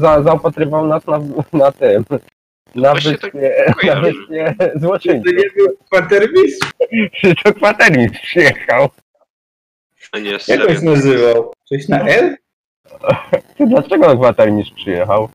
za, 0.00 0.22
zaopatrywał 0.22 0.86
nas 0.86 1.06
na, 1.06 1.20
na 1.52 1.72
tym. 1.72 2.04
Na 2.74 2.92
tak 2.94 3.02
wyspie, 3.02 3.64
na 3.86 4.00
wyspie 4.00 4.54
To 4.58 4.78
złoczyńców. 4.80 5.32
nie 5.36 5.50
był 5.56 5.76
kwatermistrz? 5.90 6.70
To 7.44 7.54
kwatermistrz 7.54 8.20
przyjechał. 8.22 8.88
A 10.12 10.18
nie, 10.18 10.30
Jak 10.48 10.68
on 10.68 10.76
się 10.76 10.84
nazywał? 10.84 11.52
Coś 11.68 11.88
na 11.88 12.00
L? 12.08 12.36
Ty 13.56 13.66
dlaczego 13.66 14.18
kwatermistrz 14.18 14.74
przyjechał? 14.74 15.28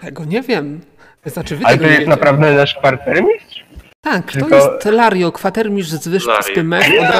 tego 0.00 0.24
nie 0.24 0.42
wiem. 0.42 0.80
Znaczy, 1.24 1.56
wy 1.56 1.64
Ale 1.66 1.78
to 1.78 1.84
jest 1.84 1.98
wiecie. 1.98 2.10
naprawdę 2.10 2.54
nasz 2.54 2.74
kwatermistrz? 2.74 3.64
Tak, 4.00 4.32
to 4.32 4.38
tylko- 4.38 4.56
jest 4.56 4.84
Lario, 4.84 5.32
kwatermistrz 5.32 5.92
z 5.92 6.08
wyspy 6.08 6.28
Lario. 6.30 6.42
Spymek. 6.42 6.82
Od 7.00 7.10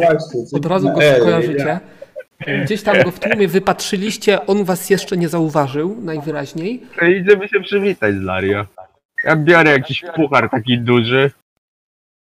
razu, 0.00 0.46
od 0.52 0.66
razu 0.66 0.92
go 0.92 1.02
L, 1.02 1.20
skojarzycie. 1.20 1.80
Gdzieś 2.64 2.82
tam 2.82 3.02
go 3.02 3.10
w 3.10 3.18
tłumie 3.20 3.48
wypatrzyliście, 3.48 4.46
on 4.46 4.64
was 4.64 4.90
jeszcze 4.90 5.16
nie 5.16 5.28
zauważył, 5.28 5.96
najwyraźniej. 6.00 6.82
To 6.98 7.04
idziemy 7.06 7.48
się 7.48 7.60
przywitać 7.60 8.14
z 8.14 8.22
Lario. 8.22 8.66
Ja 9.24 9.36
biorę 9.36 9.70
jakiś 9.70 10.04
puchar 10.16 10.50
taki 10.50 10.78
duży 10.78 11.30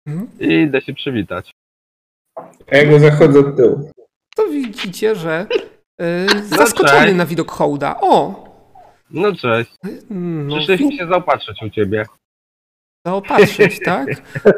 Mhm. 0.06 0.28
i 0.40 0.52
idę 0.54 0.80
się 0.80 0.94
przywitać. 0.94 1.50
A 2.72 2.76
ja 2.76 2.84
go 2.90 2.98
zachodzę 2.98 3.38
od 3.40 3.56
tyłu. 3.56 3.90
To 4.36 4.48
widzicie, 4.48 5.14
że 5.14 5.46
y, 6.03 6.26
zaskoczony 6.44 7.01
cześć. 7.01 7.14
na 7.16 7.26
widok 7.26 7.51
hołda. 7.51 7.97
O! 8.01 8.44
No 9.11 9.32
cześć, 9.36 9.70
No, 10.11 10.57
przyszliśmy 10.57 10.97
się 10.97 11.07
zaopatrzyć 11.09 11.62
u 11.62 11.70
ciebie. 11.70 12.05
zaopatrzyć, 13.07 13.80
tak? 13.84 14.07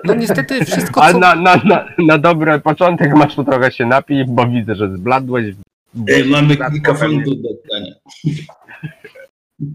No 0.05 0.14
niestety 0.14 0.64
wszystko, 0.64 1.03
A 1.05 1.12
co... 1.12 1.18
na, 1.18 1.34
na, 1.34 1.57
na, 1.57 1.89
na 1.99 2.18
dobry 2.18 2.61
początek 2.61 3.14
masz 3.14 3.34
tu 3.34 3.45
trochę 3.45 3.72
się 3.72 3.86
napij, 3.86 4.24
bo 4.28 4.47
widzę, 4.47 4.74
że 4.74 4.97
zbladłeś. 4.97 5.55
Ej, 6.09 6.24
mamy 6.24 6.57
kilka 6.57 6.95
funtów 6.95 7.34
do 7.43 7.49
dania. 7.72 7.95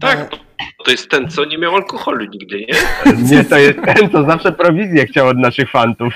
Tak, 0.00 0.30
to, 0.30 0.36
to 0.84 0.90
jest 0.90 1.08
ten, 1.10 1.28
co 1.30 1.44
nie 1.44 1.58
miał 1.58 1.74
alkoholu 1.76 2.24
nigdy, 2.24 2.58
nie? 2.58 2.74
Nie, 3.36 3.44
to 3.44 3.58
jest 3.58 3.78
ten, 3.84 4.10
co 4.10 4.24
zawsze 4.24 4.52
prowizję 4.52 5.06
chciał 5.06 5.28
od 5.28 5.38
naszych 5.38 5.70
fantów. 5.70 6.14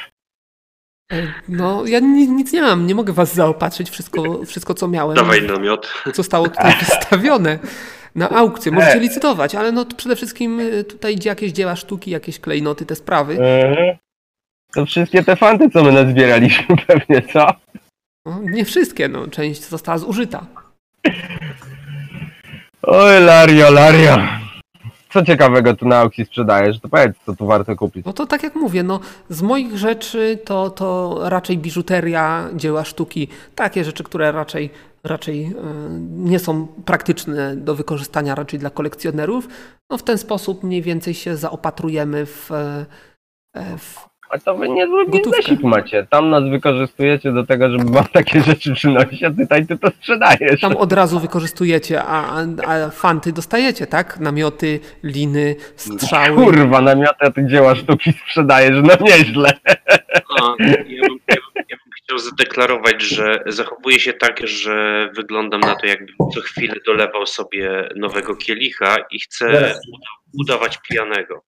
E, 1.13 1.33
No, 1.49 1.87
ja 1.87 2.01
ni- 2.01 2.29
nic 2.29 2.53
nie 2.53 2.63
mam, 2.63 2.87
nie 2.87 2.95
mogę 2.95 3.13
was 3.13 3.35
zaopatrzyć. 3.35 3.91
Wszystko, 3.91 4.45
wszystko 4.47 4.75
co 4.75 4.89
miałem, 4.89 5.17
Dawaj 5.17 5.43
namiot. 5.43 5.89
zostało 6.15 6.49
tutaj 6.49 6.75
wystawione 6.81 7.59
na 8.15 8.31
aukcję. 8.31 8.73
Możecie 8.73 8.97
E. 8.97 9.01
licytować, 9.01 9.55
ale 9.55 9.73
no 9.73 9.85
to 9.85 9.97
przede 9.97 10.17
wszystkim 10.17 10.61
y, 10.61 10.85
tutaj 10.85 11.15
idzie 11.15 11.29
jakieś 11.29 11.53
dzieła 11.53 11.77
sztuki, 11.77 12.11
jakieś 12.11 12.41
klejnoty, 12.41 12.87
te 12.87 12.95
sprawy. 12.95 13.33
Mhm. 13.33 13.97
To 14.75 14.87
wszystkie 14.87 15.25
te 15.25 15.37
fanty, 15.37 15.71
co 15.71 15.85
my 15.85 15.93
nazbieraliśmy 15.93 16.77
pewnie, 16.87 17.23
co? 17.33 17.47
No, 18.27 18.41
nie 18.43 18.65
wszystkie, 18.65 19.09
no, 19.09 19.27
część 19.29 19.65
została 19.65 19.99
zużyta. 19.99 20.47
Oj, 22.83 23.21
Lario, 23.25 23.71
Lario. 23.71 24.19
Co 25.11 25.23
ciekawego 25.23 25.75
tu 25.75 25.89
na 25.89 25.99
aukcji 25.99 26.25
sprzedajesz? 26.25 26.81
To 26.81 26.89
powiedz, 26.89 27.17
co 27.27 27.37
tu 27.37 27.47
warto 27.47 27.77
kupić. 27.77 28.07
No 28.07 28.13
to 28.13 28.27
tak 28.27 28.43
jak 28.43 28.55
mówię, 28.55 28.83
no, 28.83 29.01
z 29.29 29.43
moich 29.43 29.79
rzeczy 29.79 30.39
to, 30.45 30.71
to 30.71 31.19
raczej 31.23 31.59
biżuteria, 31.59 32.49
dzieła 32.55 32.85
sztuki, 32.85 33.29
takie 33.55 33.85
rzeczy, 33.85 34.05
które 34.05 34.33
raczej, 34.33 34.71
raczej 35.05 35.45
e, 35.45 35.53
nie 36.11 36.39
są 36.39 36.67
praktyczne 36.67 37.57
do 37.57 37.75
wykorzystania 37.75 38.35
raczej 38.35 38.59
dla 38.59 38.71
kolekcjonerów. 38.71 39.49
No 39.91 39.99
w 39.99 40.03
ten 40.03 40.19
sposób 40.19 40.63
mniej 40.63 40.83
więcej 40.83 41.15
się 41.15 41.37
zaopatrujemy 41.37 42.27
w, 42.27 42.51
e, 42.53 42.87
w 43.79 44.09
A 44.29 44.39
to 44.39 44.57
wy 44.57 44.69
niezły 44.69 45.07
biznesik 45.07 45.63
macie. 45.63 46.07
Tam 46.11 46.31
nas 46.31 46.51
wykorzystujecie 46.51 47.33
do 47.33 47.47
tego, 47.47 47.71
żeby 47.71 47.91
wam 47.91 48.05
takie 48.13 48.41
rzeczy 48.49 48.75
przynosić, 48.75 49.23
a 49.23 49.31
tutaj 49.31 49.67
ty 49.67 49.79
to 49.79 49.91
sprzedajesz. 49.91 50.61
tam 50.61 50.77
od 50.77 50.93
razu 50.93 51.21
wykorzystujecie, 51.21 52.03
a, 52.03 52.37
a, 52.37 52.45
a 52.67 52.91
fanty 52.91 53.33
dostajecie, 53.33 53.87
tak? 53.87 54.21
Namioty, 54.21 54.81
liny, 55.03 55.57
strzały. 55.77 56.45
Kurwa, 56.45 56.81
namioty, 56.81 57.17
a 57.21 57.31
ty 57.31 57.47
dzieła 57.47 57.75
sztuki 57.75 58.13
sprzedajesz, 58.13 58.79
no 58.83 59.07
nieźle. 59.07 59.53
A, 60.41 60.55
ja, 60.59 60.77
bym, 60.77 61.19
ja, 61.29 61.37
bym, 61.37 61.65
ja 61.69 61.77
bym 61.77 61.93
chciał 62.05 62.19
zadeklarować, 62.19 63.03
że 63.03 63.43
zachowuję 63.47 64.01
się 64.01 64.13
tak, 64.13 64.47
że 64.47 65.09
wyglądam 65.17 65.61
na 65.61 65.75
to, 65.77 65.87
jakbym 65.87 66.17
co 66.35 66.41
chwilę 66.41 66.75
dolewał 66.87 67.27
sobie 67.27 67.89
nowego 67.97 68.37
kielicha 68.37 68.97
i 69.11 69.21
chcę 69.21 69.75
udawać 70.41 70.79
pijanego. 70.89 71.43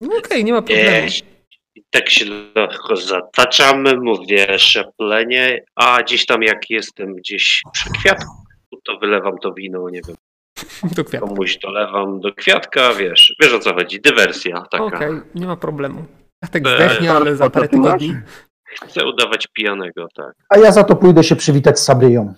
No 0.00 0.16
Okej, 0.16 0.44
nie 0.44 0.52
ma 0.52 0.62
problemu. 0.62 0.90
Jeść. 0.90 1.35
I 1.76 1.82
tak 1.90 2.08
się 2.10 2.24
lekko 2.54 2.96
zataczamy, 2.96 3.96
mówię 3.96 4.58
szeplenie, 4.58 5.64
a 5.74 6.02
gdzieś 6.02 6.26
tam 6.26 6.42
jak 6.42 6.70
jestem 6.70 7.14
gdzieś 7.16 7.62
przy 7.72 7.90
kwiatku, 7.90 8.32
to 8.84 8.98
wylewam 8.98 9.38
to 9.38 9.52
wino, 9.52 9.90
nie 9.90 10.00
wiem, 10.08 10.16
Do 10.96 11.04
kwiatu. 11.04 11.26
komuś 11.26 11.58
dolewam 11.58 12.20
do 12.20 12.34
kwiatka, 12.34 12.94
wiesz, 12.94 13.34
wiesz 13.42 13.52
o 13.52 13.58
co 13.58 13.74
chodzi, 13.74 14.00
dywersja 14.00 14.62
taka. 14.70 14.84
Okej, 14.84 15.10
nie 15.34 15.46
ma 15.46 15.56
problemu. 15.56 16.04
Tak 16.52 16.66
Eee, 16.66 16.74
zdechnie, 16.76 17.12
ale 17.12 17.36
za 17.36 17.50
parę 17.50 17.68
tygodni. 17.68 18.14
Chcę 18.64 19.06
udawać 19.06 19.46
pijanego, 19.52 20.06
tak. 20.14 20.32
A 20.48 20.58
ja 20.58 20.72
za 20.72 20.84
to 20.84 20.96
pójdę 20.96 21.24
się 21.24 21.36
przywitać 21.36 21.78
z 21.78 21.82
Sabryją. 21.84 22.34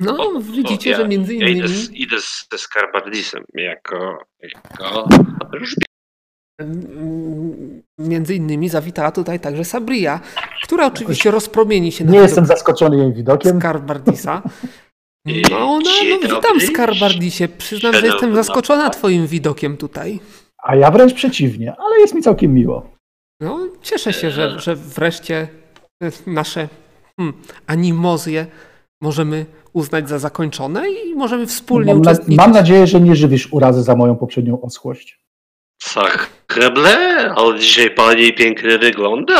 No, 0.00 0.16
O, 0.16 0.40
widzicie, 0.40 0.90
o, 0.90 0.92
ja- 0.92 0.96
że 0.98 1.08
między 1.08 1.34
Ja 1.34 1.48
idę 1.48 1.50
innymi 1.58 1.68
z, 1.74 1.90
idę 1.90 2.20
z, 2.20 2.46
ze 2.52 2.58
Skarbardisem 2.58 3.44
jako, 3.54 4.18
jako 4.42 5.08
między 7.98 8.34
innymi 8.34 8.68
zawitała 8.68 9.10
tutaj 9.10 9.40
także 9.40 9.64
Sabria, 9.64 10.20
która 10.62 10.86
oczywiście 10.86 11.30
rozpromieni 11.30 11.92
się 11.92 12.04
na 12.04 12.12
Nie 12.12 12.18
jestem 12.18 12.46
zaskoczony 12.46 12.96
jej 12.96 13.12
widokiem. 13.12 13.58
Skarbardisa. 13.58 14.42
No, 15.50 15.58
ona, 15.58 15.84
Dzień 15.84 16.18
no 16.22 16.36
witam. 16.36 16.60
Skarbardisie. 16.60 17.48
Przyznam, 17.48 17.94
że 17.94 18.06
jestem 18.06 18.34
zaskoczona 18.34 18.90
twoim 18.90 19.26
widokiem 19.26 19.76
tutaj. 19.76 20.20
A 20.62 20.76
ja 20.76 20.90
wręcz 20.90 21.14
przeciwnie, 21.14 21.74
ale 21.78 22.00
jest 22.00 22.14
mi 22.14 22.22
całkiem 22.22 22.54
miło. 22.54 22.90
No, 23.40 23.58
cieszę 23.82 24.12
się, 24.12 24.30
że, 24.30 24.60
że 24.60 24.76
wreszcie 24.76 25.48
e, 26.02 26.10
nasze 26.26 26.68
hmm, 27.16 27.36
animozje 27.66 28.46
możemy 29.02 29.46
uznać 29.72 30.08
za 30.08 30.18
zakończone 30.18 30.90
i 30.90 31.14
możemy 31.14 31.46
wspólnie 31.46 31.94
Mam, 31.94 32.02
na, 32.02 32.10
uczestniczyć. 32.10 32.36
mam 32.36 32.52
nadzieję, 32.52 32.86
że 32.86 33.00
nie 33.00 33.16
żywisz 33.16 33.52
urazy 33.52 33.82
za 33.82 33.96
moją 33.96 34.16
poprzednią 34.16 34.60
oschłość. 34.60 35.20
Sachreble, 35.82 37.30
ale 37.36 37.58
dzisiaj 37.58 37.90
pani 37.90 38.32
pięknie 38.32 38.78
wygląda. 38.78 39.32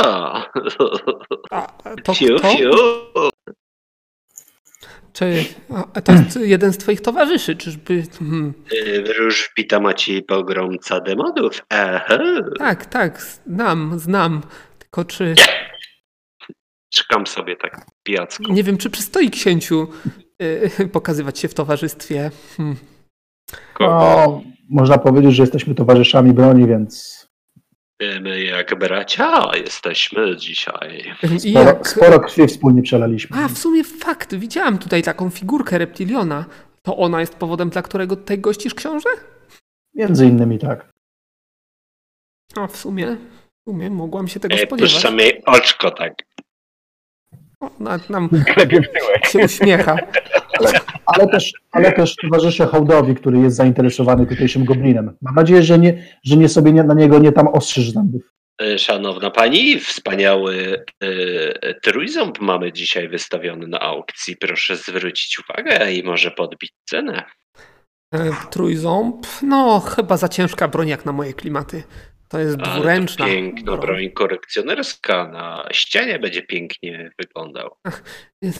A, 1.51 1.67
to 2.05 2.15
Fiu, 2.15 2.37
kto? 2.39 2.57
fiu. 2.57 2.71
Czy 5.13 5.45
a, 5.95 6.01
to 6.01 6.13
jest 6.13 6.37
jeden 6.41 6.73
z 6.73 6.79
twoich 6.79 7.01
towarzyszy? 7.01 7.57
Czyżby... 7.57 8.03
Hmm, 8.19 8.55
Wróżbita 9.07 9.81
Maciej 9.81 10.23
pogromca 10.23 11.01
demonów. 11.01 11.63
Aha. 11.69 12.19
tak, 12.59 12.87
tak, 12.87 13.23
znam, 13.23 13.99
znam. 13.99 14.43
Tylko 14.79 15.05
czy... 15.05 15.35
Czekam 16.91 17.27
sobie 17.27 17.57
tak 17.57 17.87
pijacko. 18.03 18.53
Nie 18.53 18.63
wiem, 18.63 18.79
czy 18.79 18.91
przystoi 18.91 19.31
księciu 19.31 19.89
y, 20.43 20.89
pokazywać 20.93 21.39
się 21.39 21.49
w 21.49 21.55
towarzystwie. 21.55 22.31
Hmm. 22.57 22.77
No, 23.81 24.43
można 24.71 24.99
powiedzieć, 24.99 25.35
że 25.35 25.43
jesteśmy 25.43 25.75
towarzyszami 25.75 26.33
broni, 26.33 26.67
więc 26.67 27.19
My 28.21 28.45
jak 28.45 28.79
bracia 28.79 29.51
jesteśmy 29.57 30.37
dzisiaj. 30.37 31.15
Sporo, 31.39 31.65
jak... 31.65 31.89
sporo 31.89 32.21
krwi 32.21 32.47
wspólnie 32.47 32.83
przelaliśmy. 32.83 33.37
A, 33.37 33.49
w 33.49 33.59
sumie 33.59 33.85
fakt, 33.85 34.35
widziałam 34.35 34.79
tutaj 34.79 35.03
taką 35.03 35.31
figurkę 35.31 35.79
reptiliona. 35.79 36.45
To 36.83 36.97
ona 36.97 37.21
jest 37.21 37.35
powodem, 37.35 37.71
dla 37.71 37.83
którego 37.83 38.17
tutaj 38.17 38.39
gościsz 38.39 38.75
książę? 38.75 39.09
Między 39.95 40.27
innymi 40.27 40.59
tak. 40.59 40.93
A 42.57 42.67
w 42.67 42.77
sumie, 42.77 43.17
w 43.61 43.71
sumie 43.71 43.91
mogłam 43.91 44.29
się 44.29 44.41
tego 44.41 44.55
E, 44.55 44.59
spodziewać. 44.59 44.93
Puszczam 44.93 45.19
jej 45.19 45.45
oczko 45.45 45.91
tak. 45.91 46.15
O, 47.61 47.71
nawet 47.79 48.11
nam 48.11 48.29
się 49.33 49.39
uśmiecha. 49.39 49.97
Ale 51.15 51.29
też, 51.29 51.53
ale 51.73 51.93
też 51.93 52.17
towarzyszę 52.17 52.67
hołdowi, 52.67 53.15
który 53.15 53.39
jest 53.39 53.57
zainteresowany 53.57 54.27
tutejszym 54.27 54.65
goblinem. 54.65 55.17
Mam 55.23 55.35
nadzieję, 55.35 55.63
że 55.63 55.79
nie, 55.79 56.05
że 56.25 56.37
nie 56.37 56.49
sobie 56.49 56.73
nie, 56.73 56.85
na 56.85 56.95
niego 56.95 57.19
nie 57.19 57.33
tam 57.33 57.49
ostrzyż 57.49 57.91
zębów. 57.91 58.23
E, 58.63 58.79
Szanowna 58.79 59.31
pani, 59.31 59.81
wspaniały 59.81 60.85
e, 61.03 61.75
trójząb 61.75 62.41
mamy 62.41 62.73
dzisiaj 62.73 63.09
wystawiony 63.09 63.67
na 63.67 63.81
aukcji. 63.81 64.37
Proszę 64.37 64.77
zwrócić 64.77 65.39
uwagę 65.39 65.93
i 65.93 66.03
może 66.03 66.31
podbić 66.31 66.73
cenę. 66.89 67.25
E, 68.15 68.31
Trójząb, 68.51 69.27
no 69.43 69.81
chyba 69.81 70.17
za 70.17 70.29
ciężka 70.29 70.69
broń 70.69 70.89
jak 70.89 71.05
na 71.05 71.13
moje 71.13 71.35
klimaty. 71.35 71.83
To 72.29 72.39
jest 72.39 72.59
Ale 72.59 72.67
to 72.67 72.75
dwuręczna. 72.75 73.27
Piękna 73.27 73.77
broń 73.77 74.11
korekcjonerska 74.11 75.29
na 75.29 75.69
ścianie 75.73 76.19
będzie 76.19 76.43
pięknie 76.43 77.11
wyglądał. 77.19 77.77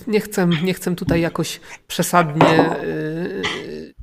Nie 0.07 0.21
chcę, 0.21 0.49
nie 0.63 0.75
chcę 0.75 0.97
tutaj 0.97 1.21
jakoś 1.21 1.61
przesadnie 1.87 2.77
yy, 2.83 3.95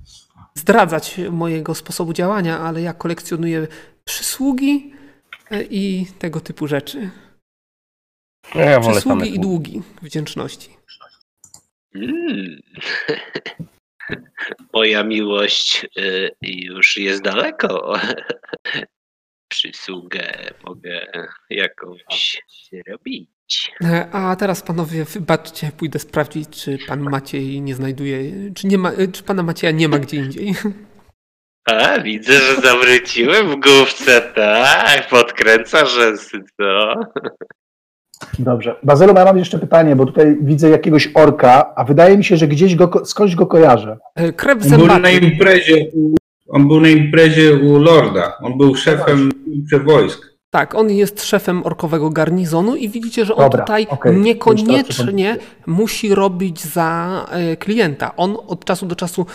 zdradzać 0.53 1.17
mojego 1.31 1.75
sposobu 1.75 2.13
działania, 2.13 2.59
ale 2.59 2.81
ja 2.81 2.93
kolekcjonuję 2.93 3.67
przysługi 4.03 4.93
yy, 5.51 5.67
i 5.69 6.05
tego 6.19 6.39
typu 6.39 6.67
rzeczy. 6.67 7.09
Ja 8.55 8.79
Przysługi 8.79 9.35
i 9.35 9.39
długi 9.39 9.81
wdzięczności. 10.01 10.69
Mm. 11.95 12.61
Moja 14.73 15.03
miłość 15.03 15.85
y, 15.97 16.31
już 16.41 16.97
jest 16.97 17.21
daleko. 17.21 17.93
Przysługę 19.47 20.51
mogę 20.65 21.07
jakąś 21.49 22.41
robić. 22.87 23.71
E, 23.83 24.07
A 24.11 24.35
teraz 24.35 24.61
panowie, 24.61 25.05
wybaczcie, 25.05 25.71
pójdę 25.77 25.99
sprawdzić, 25.99 26.49
czy 26.63 26.77
pan 26.87 26.99
Maciej 26.99 27.61
nie 27.61 27.75
znajduje, 27.75 28.31
czy, 28.55 28.67
nie 28.67 28.77
ma, 28.77 28.91
czy 29.11 29.23
pana 29.23 29.43
Macieja 29.43 29.71
nie 29.71 29.89
ma 29.89 29.99
gdzie 29.99 30.17
indziej. 30.17 30.55
A, 31.65 31.99
widzę, 31.99 32.33
że 32.33 32.61
zawróciłem 32.61 33.47
w 33.51 33.55
główce, 33.59 34.21
tak. 34.21 35.07
Podkręca 35.09 35.85
rzęsy, 35.85 36.37
co? 36.57 36.93
Dobrze. 38.39 38.75
Bazylu, 38.83 39.13
ja 39.15 39.25
mam 39.25 39.37
jeszcze 39.37 39.59
pytanie, 39.59 39.95
bo 39.95 40.05
tutaj 40.05 40.37
widzę 40.41 40.69
jakiegoś 40.69 41.09
orka, 41.13 41.73
a 41.75 41.83
wydaje 41.83 42.17
mi 42.17 42.23
się, 42.23 42.37
że 42.37 42.47
gdzieś 42.47 42.75
go, 42.75 43.05
skądś 43.05 43.35
go 43.35 43.47
kojarzę. 43.47 43.97
E, 44.15 44.33
Krew 44.33 44.67
był 44.67 44.87
na 44.87 44.93
zębaty. 44.93 45.11
imprezie 45.17 45.89
u, 45.93 46.15
on 46.47 46.67
był 46.67 46.81
na 46.81 46.89
imprezie 46.89 47.55
u 47.55 47.79
Lorda. 47.79 48.37
On 48.41 48.57
był 48.57 48.75
szefem 48.75 49.31
wojsk. 49.85 50.35
Tak, 50.55 50.75
on 50.75 50.91
jest 50.91 51.23
szefem 51.23 51.65
orkowego 51.65 52.09
garnizonu 52.09 52.75
i 52.75 52.89
widzicie, 52.89 53.25
że 53.25 53.35
on 53.35 53.43
Dobra, 53.43 53.63
tutaj 53.63 53.87
teraz 53.87 54.17
niekoniecznie 54.17 55.37
musi 55.65 56.15
robić 56.15 56.61
za 56.61 57.25
e, 57.31 57.57
klienta. 57.57 58.15
On 58.15 58.37
od 58.47 58.65
czasu 58.65 58.85
do 58.85 58.95
czasu 58.95 59.25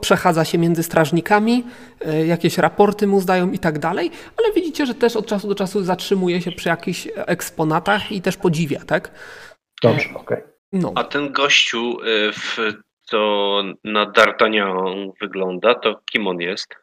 przechadza 0.00 0.44
się 0.44 0.58
między 0.58 0.82
strażnikami, 0.82 1.64
e, 2.00 2.26
jakieś 2.26 2.58
raporty 2.58 3.06
mu 3.06 3.20
zdają 3.20 3.50
i 3.50 3.58
tak 3.58 3.78
dalej, 3.78 4.10
ale 4.36 4.52
widzicie, 4.54 4.86
że 4.86 4.94
też 4.94 5.16
od 5.16 5.26
czasu 5.26 5.48
do 5.48 5.54
czasu 5.54 5.84
zatrzymuje 5.84 6.42
się 6.42 6.52
przy 6.52 6.68
jakichś 6.68 7.08
eksponatach 7.16 8.12
i 8.12 8.22
też 8.22 8.36
podziwia, 8.36 8.80
tak? 8.86 9.10
Dobrze, 9.82 10.08
okej. 10.14 10.42
No. 10.72 10.92
A 10.94 11.04
ten 11.04 11.32
gościu, 11.32 11.96
y, 12.00 12.32
w, 12.32 12.58
co 13.10 13.62
na 13.84 14.06
D'Artagnan 14.06 15.10
wygląda, 15.20 15.74
to 15.74 16.00
kim 16.12 16.26
on 16.26 16.40
jest? 16.40 16.74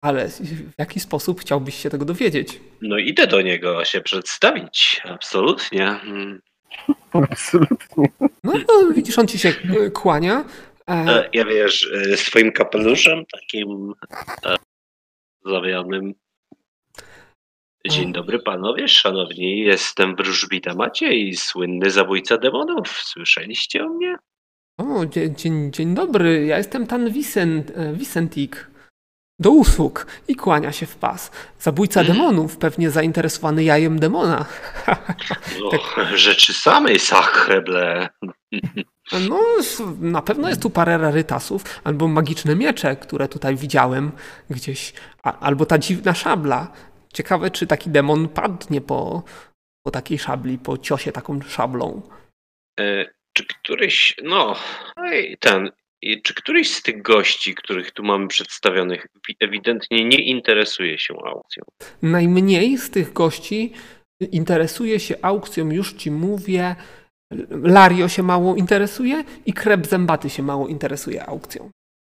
Ale 0.00 0.28
w 0.28 0.78
jaki 0.78 1.00
sposób 1.00 1.40
chciałbyś 1.40 1.74
się 1.74 1.90
tego 1.90 2.04
dowiedzieć? 2.04 2.60
No 2.82 2.98
idę 2.98 3.26
do 3.26 3.42
niego 3.42 3.84
się 3.84 4.00
przedstawić, 4.00 5.02
absolutnie. 5.04 5.88
Mm. 5.88 6.40
Absolutnie. 7.12 8.08
No, 8.20 8.52
no 8.68 8.92
widzisz, 8.94 9.18
on 9.18 9.26
ci 9.26 9.38
się 9.38 9.48
e, 9.48 9.90
kłania. 9.90 10.44
E, 10.90 10.92
E, 10.92 11.28
Ja 11.32 11.44
wiesz, 11.44 11.90
swoim 12.16 12.52
kapeluszem 12.52 13.24
takim 13.32 13.92
e, 14.44 14.56
zawianym 15.44 16.14
Dzień 17.90 18.12
dobry 18.12 18.38
panowie, 18.38 18.88
szanowni, 18.88 19.58
jestem 19.60 20.16
wróżbita 20.16 20.74
Maciej, 20.74 21.36
słynny 21.36 21.90
zabójca 21.90 22.38
demonów. 22.38 22.88
Słyszeliście 22.88 23.84
o 23.84 23.88
mnie? 23.88 24.16
O, 24.78 25.06
dzień, 25.06 25.34
dzień, 25.34 25.72
dzień 25.72 25.94
dobry, 25.94 26.46
ja 26.46 26.58
jestem 26.58 26.86
Tan 26.86 27.10
Vicent, 27.10 27.72
e, 27.74 27.92
Vicentik. 27.92 28.70
Do 29.38 29.50
usług 29.50 30.06
i 30.28 30.36
kłania 30.36 30.72
się 30.72 30.86
w 30.86 30.96
pas. 30.96 31.30
Zabójca 31.60 32.04
demonów, 32.04 32.56
pewnie 32.56 32.90
zainteresowany 32.90 33.64
jajem 33.64 33.98
demona. 33.98 34.44
No, 35.60 35.70
rzeczy 36.16 36.54
samej 36.54 36.98
sachreble. 36.98 38.08
No, 39.28 39.40
na 40.00 40.22
pewno 40.22 40.48
jest 40.48 40.62
tu 40.62 40.70
parę 40.70 40.98
rarytasów, 40.98 41.80
albo 41.84 42.08
magiczne 42.08 42.56
miecze, 42.56 42.96
które 42.96 43.28
tutaj 43.28 43.56
widziałem 43.56 44.12
gdzieś, 44.50 44.92
a, 45.22 45.38
albo 45.38 45.66
ta 45.66 45.78
dziwna 45.78 46.14
szabla. 46.14 46.72
Ciekawe, 47.12 47.50
czy 47.50 47.66
taki 47.66 47.90
demon 47.90 48.28
padnie 48.28 48.80
po, 48.80 49.22
po 49.82 49.90
takiej 49.90 50.18
szabli, 50.18 50.58
po 50.58 50.78
ciosie 50.78 51.12
taką 51.12 51.42
szablą. 51.42 52.02
Czy 53.36 53.46
któryś, 53.46 54.16
no, 54.22 54.56
ej, 55.04 55.36
ten, 55.40 55.70
i 56.02 56.22
czy 56.22 56.34
któryś 56.34 56.74
z 56.74 56.82
tych 56.82 57.02
gości, 57.02 57.54
których 57.54 57.90
tu 57.90 58.02
mamy 58.02 58.28
przedstawionych, 58.28 59.06
wi- 59.28 59.36
ewidentnie 59.40 60.04
nie 60.04 60.18
interesuje 60.18 60.98
się 60.98 61.14
aukcją? 61.26 61.62
Najmniej 62.02 62.78
z 62.78 62.90
tych 62.90 63.12
gości 63.12 63.72
interesuje 64.32 65.00
się 65.00 65.14
aukcją, 65.22 65.70
już 65.70 65.92
ci 65.92 66.10
mówię. 66.10 66.76
Lario 67.50 68.08
się 68.08 68.22
mało 68.22 68.54
interesuje 68.56 69.24
i 69.46 69.52
Krep 69.52 69.86
Zębaty 69.86 70.30
się 70.30 70.42
mało 70.42 70.68
interesuje 70.68 71.26
aukcją. 71.26 71.70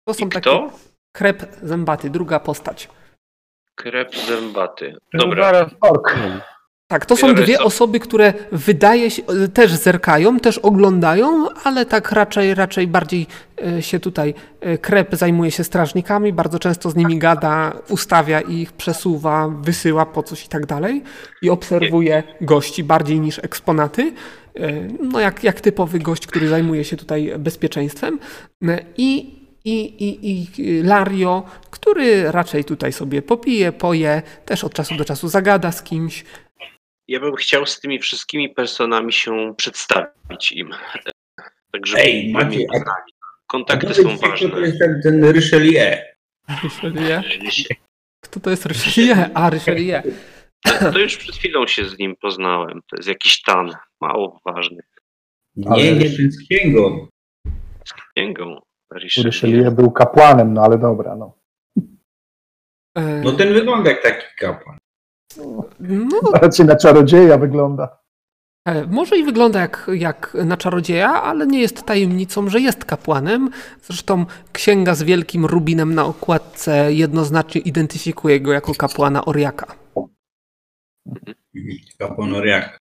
To 0.09 0.15
są 0.15 0.27
I 0.27 0.29
takie. 0.29 0.41
kto? 0.41 0.73
Krep 1.17 1.43
Zębaty, 1.63 2.11
druga 2.11 2.41
postać. 2.41 2.89
Krep 3.75 4.17
zębaty. 4.17 4.97
No 5.13 5.21
Dobra. 5.25 5.71
Ork. 5.81 6.17
Tak, 6.93 7.07
to 7.07 7.17
są 7.17 7.35
dwie 7.35 7.61
osoby, 7.61 8.01
które 8.01 8.33
wydaje 8.53 9.11
się, 9.11 9.23
też 9.55 9.73
zerkają, 9.73 10.41
też 10.41 10.59
oglądają, 10.59 11.49
ale 11.65 11.87
tak 11.87 12.13
raczej, 12.13 12.55
raczej 12.55 12.87
bardziej 12.87 13.27
e, 13.67 13.83
się 13.83 14.01
tutaj 14.01 14.35
e, 14.61 14.79
Krep 14.79 15.17
zajmuje 15.17 15.51
się 15.51 15.65
strażnikami, 15.65 16.33
bardzo 16.33 16.59
często 16.59 16.91
z 16.91 16.97
nimi 16.97 17.19
gada, 17.19 17.73
ustawia 17.89 18.41
ich, 18.41 18.73
przesuwa, 18.73 19.49
wysyła 19.49 20.07
po 20.07 20.23
coś 20.23 20.45
i 20.45 20.49
tak 20.49 20.67
dalej 20.67 21.03
i 21.43 21.51
obserwuje 21.51 22.23
gości 22.41 22.85
bardziej 22.85 23.21
niż 23.21 23.39
eksponaty. 23.39 24.13
E, 24.57 24.73
No 25.01 25.21
jak, 25.21 25.45
jak 25.45 25.61
typowy 25.61 25.99
gość, 25.99 26.27
który 26.27 26.49
zajmuje 26.49 26.85
się 26.85 26.97
tutaj 26.97 27.33
bezpieczeństwem. 27.39 28.19
I, 28.97 29.43
i, 29.65 29.81
i, 30.05 30.47
i 30.59 30.83
Lario, 30.83 31.43
który 31.71 32.33
raczej 32.33 32.65
tutaj 32.65 32.93
sobie 32.93 33.23
popije, 33.23 33.73
poje, 33.73 34.23
też 34.45 34.65
od 34.65 34.75
czasu 34.75 34.97
do 34.97 35.05
czasu 35.05 35.29
zagada 35.29 35.73
z 35.73 35.83
kimś. 35.83 36.25
Ja 37.09 37.21
bym 37.21 37.35
chciał 37.37 37.67
z 37.67 37.81
tymi 37.81 37.99
wszystkimi 37.99 38.49
personami 38.49 39.13
się 39.13 39.55
przedstawić 39.57 40.53
im. 40.53 40.71
Tak, 41.73 41.87
żeby 41.87 42.03
Ej, 42.03 42.35
a- 42.37 42.39
poznali. 42.39 42.67
Kontakty 43.47 43.95
są 43.95 44.17
ważne. 44.17 44.49
To 44.51 44.61
jest 44.61 44.79
ten, 44.79 45.01
ten 45.03 45.33
Richelieu. 45.33 45.97
Richelieu? 46.63 47.23
Kto 48.21 48.41
to 48.41 48.51
jest 48.51 48.67
Richelieu? 48.67 49.15
A, 49.35 49.51
Richelieu. 49.51 50.03
To 50.93 50.99
już 50.99 51.17
przed 51.17 51.37
chwilą 51.37 51.67
się 51.67 51.89
z 51.89 51.99
nim 51.99 52.17
poznałem. 52.17 52.81
To 52.91 52.97
jest 52.97 53.09
jakiś 53.09 53.43
tan, 53.43 53.71
mało 54.01 54.41
ważny. 54.45 54.83
Nie, 55.57 55.95
nie, 55.95 56.11
ten 56.11 56.33
z 56.33 56.45
księgą. 56.49 57.09
Księgą 58.17 58.61
Richelieu. 58.95 59.31
Richelieu 59.31 59.73
był 59.73 59.91
kapłanem, 59.91 60.55
no 60.55 60.63
ale 60.63 60.79
dobra, 60.79 61.17
no. 61.17 61.39
E, 62.97 63.03
No 63.25 63.33
ten 63.33 63.55
wygląda 63.55 63.91
jak 63.91 64.03
taki 64.03 64.27
kapłan. 64.39 64.79
No, 65.81 66.21
Raczej 66.43 66.67
na 66.67 66.77
czarodzieja 66.77 67.39
wygląda. 67.39 67.99
e, 68.69 68.87
może 68.87 69.17
i 69.19 69.25
wygląda 69.25 69.61
jak, 69.61 69.91
jak 69.95 70.35
na 70.45 70.57
czarodzieja, 70.57 71.09
ale 71.23 71.47
nie 71.47 71.61
jest 71.61 71.83
tajemnicą, 71.83 72.49
że 72.49 72.61
jest 72.61 72.85
kapłanem. 72.85 73.51
Zresztą 73.83 74.27
księga 74.53 74.95
z 74.95 75.03
wielkim 75.03 75.47
rubinem 75.47 75.95
na 75.95 76.05
okładce 76.05 76.93
jednoznacznie 76.93 77.61
identyfikuje 77.61 78.41
go 78.41 78.53
jako 78.53 78.75
kapłana 78.75 79.25
Oriaka. 79.25 79.75
Kapłan 81.99 82.35
Oriaka. 82.35 82.79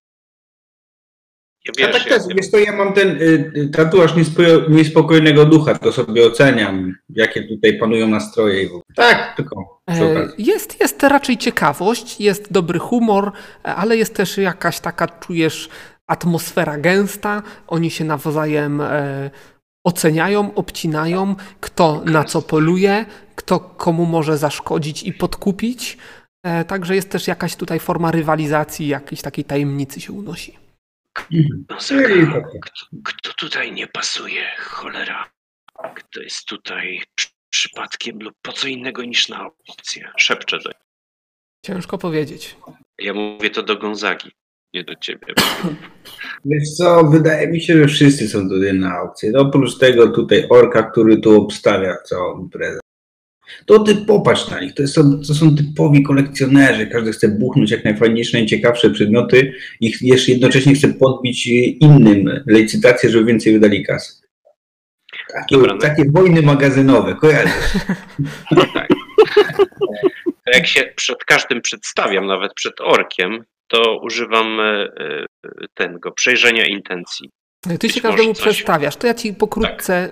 Ja 1.65 1.71
wiesz, 1.77 1.91
tak 1.91 2.03
też, 2.03 2.23
ja, 2.29 2.35
wiesz 2.35 2.51
to 2.51 2.57
ja 2.57 2.71
mam 2.77 2.93
ten 2.93 3.07
y, 3.09 3.51
y, 3.55 3.69
tatuaż 3.69 4.15
niespo- 4.15 4.69
niespokojnego 4.69 5.45
ducha, 5.45 5.75
to 5.75 5.91
sobie 5.91 6.25
oceniam, 6.27 6.95
jakie 7.09 7.47
tutaj 7.47 7.79
panują 7.79 8.07
nastroje. 8.07 8.63
i 8.63 8.67
w 8.67 8.69
ogóle. 8.69 8.83
Tak, 8.95 9.35
tylko 9.37 9.80
E. 9.99 10.27
Jest, 10.37 10.79
jest 10.79 11.03
raczej 11.03 11.37
ciekawość, 11.37 12.21
jest 12.21 12.51
dobry 12.51 12.79
humor, 12.79 13.31
e, 13.65 13.75
ale 13.75 13.97
jest 13.97 14.15
też 14.15 14.37
jakaś 14.37 14.79
taka, 14.79 15.07
czujesz, 15.07 15.69
atmosfera 16.07 16.77
gęsta. 16.77 17.43
Oni 17.67 17.91
się 17.91 18.03
nawzajem 18.05 18.81
e, 18.81 19.29
oceniają, 19.83 20.53
obcinają, 20.53 21.35
kto 21.59 22.01
na 22.05 22.23
co 22.23 22.41
poluje, 22.41 23.05
kto 23.35 23.59
komu 23.59 24.05
może 24.05 24.37
zaszkodzić 24.37 25.03
i 25.03 25.13
podkupić. 25.13 25.97
E, 26.43 26.65
Także 26.65 26.95
jest 26.95 27.11
też 27.11 27.27
jakaś 27.27 27.55
tutaj 27.55 27.79
forma 27.79 28.11
rywalizacji, 28.11 28.87
jakiejś 28.87 29.21
takiej 29.21 29.45
tajemnicy 29.45 30.01
się 30.01 30.13
unosi. 30.13 30.57
Mhm. 31.33 31.65
no, 31.69 31.77
Czyli 31.77 32.25
Zaka, 32.25 32.41
takie. 32.41 32.59
kto, 32.59 32.85
kto 33.03 33.33
tutaj 33.33 33.71
nie 33.71 33.87
pasuje? 33.87 34.43
Cholera. 34.59 35.29
Kto 35.95 36.21
jest 36.21 36.45
tutaj 36.45 37.01
przypadkiem 37.51 38.19
lub 38.19 38.33
po 38.41 38.53
co 38.53 38.67
innego 38.67 39.03
niż 39.03 39.29
na 39.29 39.49
opcję? 39.67 40.11
Szepczę 40.17 40.59
do 40.59 40.71
Ciężko 41.65 41.97
powiedzieć. 41.97 42.55
Ja 42.99 43.13
mówię 43.13 43.49
to 43.49 43.63
do 43.63 43.77
Gonzagi, 43.77 44.31
nie 44.73 44.83
do 44.83 44.95
ciebie. 44.95 45.27
Wiesz 46.45 46.69
co, 46.77 47.03
wydaje 47.03 47.47
mi 47.47 47.61
się, 47.61 47.77
że 47.77 47.87
wszyscy 47.87 48.29
są 48.29 48.49
tutaj 48.49 48.73
na 48.73 48.91
aukcji. 48.93 49.29
No, 49.29 49.39
oprócz 49.39 49.77
tego 49.77 50.07
tutaj 50.07 50.45
orka, 50.49 50.83
który 50.83 51.17
tu 51.17 51.41
obstawia 51.41 51.97
całą 52.05 52.39
imprezę. 52.39 52.79
To 53.65 53.79
ty 53.79 53.95
popatrz 53.95 54.49
na 54.49 54.61
nich, 54.61 54.73
to 54.73 54.87
są, 54.87 55.19
to 55.27 55.33
są 55.33 55.55
typowi 55.55 56.03
kolekcjonerzy. 56.03 56.87
Każdy 56.87 57.11
chce 57.11 57.27
buchnąć 57.27 57.71
jak 57.71 57.83
najfajniejsze, 57.83 58.37
najciekawsze 58.37 58.89
przedmioty 58.89 59.53
i 59.79 59.93
jeszcze 60.01 60.31
jednocześnie 60.31 60.75
chce 60.75 60.93
podbić 60.93 61.47
innym 61.79 62.43
licytację, 62.47 63.09
żeby 63.09 63.25
więcej 63.25 63.53
wydali 63.53 63.85
kasy. 63.85 64.20
Takie, 65.33 65.55
Dobra, 65.55 65.73
no. 65.73 65.79
takie 65.79 66.05
wojny 66.11 66.41
magazynowe, 66.41 67.15
kojarzysz? 67.15 67.71
Tak. 68.73 68.87
To 70.45 70.51
Jak 70.53 70.67
się 70.67 70.83
przed 70.95 71.23
każdym 71.25 71.61
przedstawiam, 71.61 72.27
nawet 72.27 72.53
przed 72.53 72.81
orkiem, 72.81 73.43
to 73.67 73.99
używam 74.01 74.59
e, 74.59 74.63
e, 74.63 75.25
tego 75.73 76.11
przejrzenia 76.11 76.65
intencji. 76.65 77.29
Ty 77.63 77.77
Być 77.77 77.93
się 77.93 78.01
każdemu 78.01 78.33
coś- 78.33 78.43
przedstawiasz, 78.43 78.95
to 78.95 79.07
ja 79.07 79.13
ci 79.13 79.33
pokrótce 79.33 79.93
e, 79.93 80.09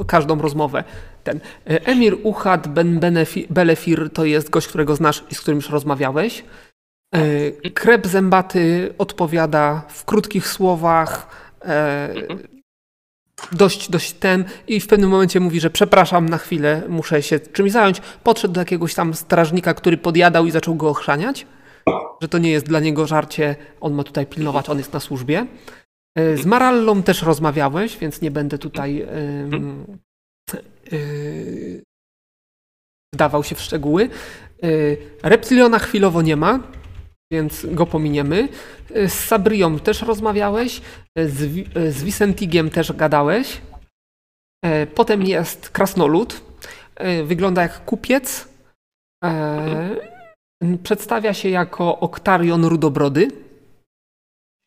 e, 0.00 0.04
każdą 0.08 0.42
rozmowę. 0.42 0.84
Ten 1.24 1.40
Emir 1.64 2.16
Uchad 2.22 2.68
Ben 2.68 3.00
Benefi- 3.00 3.46
Belefir 3.50 4.10
to 4.10 4.24
jest 4.24 4.50
gość, 4.50 4.68
którego 4.68 4.96
znasz 4.96 5.24
i 5.30 5.34
z 5.34 5.40
którym 5.40 5.58
już 5.58 5.70
rozmawiałeś. 5.70 6.44
E, 7.14 7.70
Krep 7.70 8.06
Zębaty 8.06 8.94
odpowiada 8.98 9.82
w 9.88 10.04
krótkich 10.04 10.46
słowach, 10.48 11.26
e, 11.64 12.14
dość, 13.52 13.90
dość 13.90 14.12
ten 14.12 14.44
i 14.68 14.80
w 14.80 14.86
pewnym 14.86 15.10
momencie 15.10 15.40
mówi, 15.40 15.60
że 15.60 15.70
przepraszam 15.70 16.28
na 16.28 16.38
chwilę, 16.38 16.82
muszę 16.88 17.22
się 17.22 17.40
czymś 17.40 17.72
zająć. 17.72 18.00
Podszedł 18.24 18.54
do 18.54 18.60
jakiegoś 18.60 18.94
tam 18.94 19.14
strażnika, 19.14 19.74
który 19.74 19.96
podjadał 19.96 20.46
i 20.46 20.50
zaczął 20.50 20.74
go 20.74 20.88
ochrzaniać 20.88 21.46
że 22.20 22.28
to 22.28 22.38
nie 22.38 22.50
jest 22.50 22.66
dla 22.66 22.80
niego 22.80 23.06
żarcie, 23.06 23.56
on 23.80 23.92
ma 23.92 24.04
tutaj 24.04 24.26
pilnować, 24.26 24.68
on 24.68 24.78
jest 24.78 24.92
na 24.92 25.00
służbie. 25.00 25.46
E, 26.18 26.36
Z 26.36 26.46
Marallą 26.46 27.02
też 27.02 27.22
rozmawiałeś, 27.22 27.98
więc 27.98 28.20
nie 28.20 28.30
będę 28.30 28.58
tutaj 28.58 29.02
em, 29.02 29.84
y, 30.92 31.82
wdawał 33.14 33.44
się 33.44 33.54
w 33.54 33.60
szczegóły. 33.60 34.10
Y, 34.64 34.96
Reptiliona 35.22 35.78
chwilowo 35.78 36.22
nie 36.22 36.36
ma, 36.36 36.60
więc 37.32 37.66
go 37.66 37.86
pominiemy. 37.86 38.48
Y, 38.96 39.08
Z 39.08 39.14
Sabrią 39.14 39.78
też 39.78 40.02
rozmawiałeś, 40.02 40.80
y, 41.18 41.28
z, 41.28 41.42
y, 41.76 41.92
z 41.92 42.04
Vicentigiem 42.04 42.70
też 42.70 42.92
gadałeś. 42.92 43.60
Potem 44.94 45.22
jest 45.22 45.70
Krasnolud. 45.70 46.40
Wygląda 47.24 47.62
jak 47.62 47.84
kupiec. 47.84 48.48
Przedstawia 50.82 51.34
się 51.34 51.48
jako 51.48 51.98
Oktarion 52.00 52.64
Rudobrody, 52.64 53.28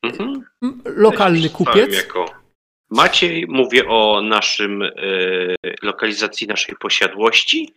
Mhm. 0.06 0.44
lokalny 0.86 1.50
kupiec. 1.50 1.94
Jako 1.96 2.26
Maciej, 2.92 3.46
mówię 3.48 3.88
o 3.88 4.22
naszym 4.22 4.84
lokalizacji 5.82 6.48
naszej 6.48 6.76
posiadłości. 6.76 7.74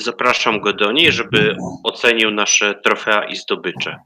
Zapraszam 0.00 0.60
go 0.60 0.72
do 0.72 0.92
niej, 0.92 1.12
żeby 1.12 1.56
ocenił 1.84 2.30
nasze 2.30 2.74
trofea 2.74 3.24
i 3.24 3.36
zdobycze. 3.36 3.96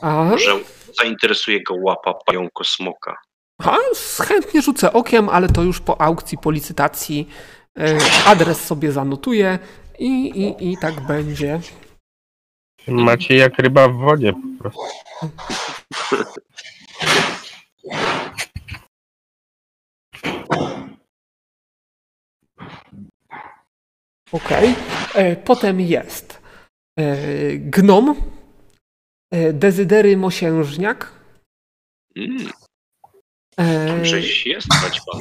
A, 0.00 0.24
Może 0.24 0.58
zainteresuje 1.00 1.62
go 1.62 1.74
łapa 1.74 2.14
pająko 2.26 2.64
smoka. 2.64 3.16
a, 3.64 3.76
chętnie 4.24 4.62
rzucę 4.62 4.92
okiem, 4.92 5.28
ale 5.28 5.48
to 5.48 5.62
już 5.62 5.80
po 5.80 6.00
aukcji, 6.00 6.38
po 6.38 6.50
licytacji. 6.50 7.28
E, 7.78 7.98
Adres 8.26 8.64
sobie 8.64 8.92
zanotuję 8.92 9.58
i, 9.98 10.06
i, 10.08 10.72
i 10.72 10.76
tak 10.78 11.00
będzie. 11.06 11.60
Macie 12.88 13.36
jak 13.36 13.58
ryba 13.58 13.88
w 13.88 13.92
wodzie 13.96 14.32
po 14.32 14.62
prostu. 14.62 14.80
Okej. 24.32 24.74
E, 25.14 25.36
Potem 25.36 25.80
jest 25.80 26.42
e, 26.98 27.16
gnom, 27.56 28.14
Dezydery 29.52 30.16
Mosiężniak, 30.16 31.22
Mm, 32.16 32.52
e, 33.60 34.04
Żeś 34.04 34.46
jest 34.46 34.68
pan. 35.12 35.20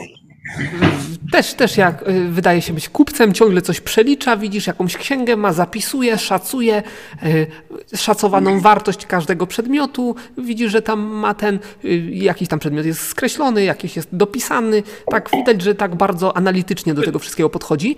Też, 1.32 1.54
też 1.54 1.78
jak 1.78 2.08
y, 2.10 2.30
wydaje 2.30 2.62
się 2.62 2.74
być 2.74 2.90
kupcem, 2.90 3.34
ciągle 3.34 3.62
coś 3.62 3.82
przelicza, 3.82 4.38
widzisz 4.38 4.68
jakąś 4.68 4.98
księgę, 4.98 5.36
ma, 5.36 5.54
zapisuje, 5.54 6.18
szacuje 6.18 6.84
y, 7.24 7.48
szacowaną 7.98 8.60
wartość 8.60 9.06
każdego 9.06 9.48
przedmiotu, 9.48 10.16
widzisz, 10.38 10.72
że 10.72 10.82
tam 10.82 11.00
ma 11.00 11.34
ten, 11.34 11.60
y, 11.86 11.90
jakiś 12.12 12.48
tam 12.48 12.60
przedmiot 12.60 12.86
jest 12.86 13.02
skreślony, 13.08 13.64
jakiś 13.64 13.96
jest 13.96 14.10
dopisany, 14.12 14.84
tak 15.12 15.30
widać, 15.34 15.62
że 15.62 15.76
tak 15.76 15.96
bardzo 15.96 16.38
analitycznie 16.38 16.94
do 16.94 17.02
tego 17.02 17.20
wszystkiego 17.20 17.50
podchodzi. 17.50 17.96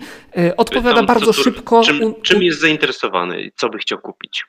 Odpowiada 0.56 0.90
Pytam, 0.90 1.06
bardzo 1.06 1.26
tu- 1.26 1.42
szybko. 1.42 1.82
Czym, 1.82 2.02
u- 2.02 2.14
czym 2.22 2.42
jest 2.42 2.60
zainteresowany? 2.60 3.50
Co 3.56 3.68
by 3.68 3.78
chciał 3.78 3.98
kupić? 3.98 4.44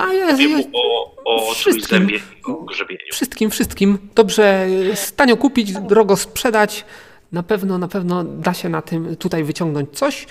a 0.00 0.12
jest, 0.12 0.40
jest, 0.40 0.68
o, 0.72 1.14
o 1.24 1.54
wszystkim. 1.54 2.08
o 2.46 2.52
grzebieniu. 2.54 3.00
Wszystkim, 3.12 3.50
wszystkim. 3.50 3.98
Dobrze, 4.14 4.66
y, 4.66 5.12
tanio 5.16 5.36
kupić, 5.36 5.72
drogo 5.72 6.16
sprzedać. 6.16 6.84
Na 7.32 7.42
pewno, 7.42 7.78
na 7.78 7.88
pewno 7.88 8.24
da 8.24 8.54
się 8.54 8.68
na 8.68 8.82
tym 8.82 9.16
tutaj 9.16 9.44
wyciągnąć 9.44 9.90
coś, 9.98 10.26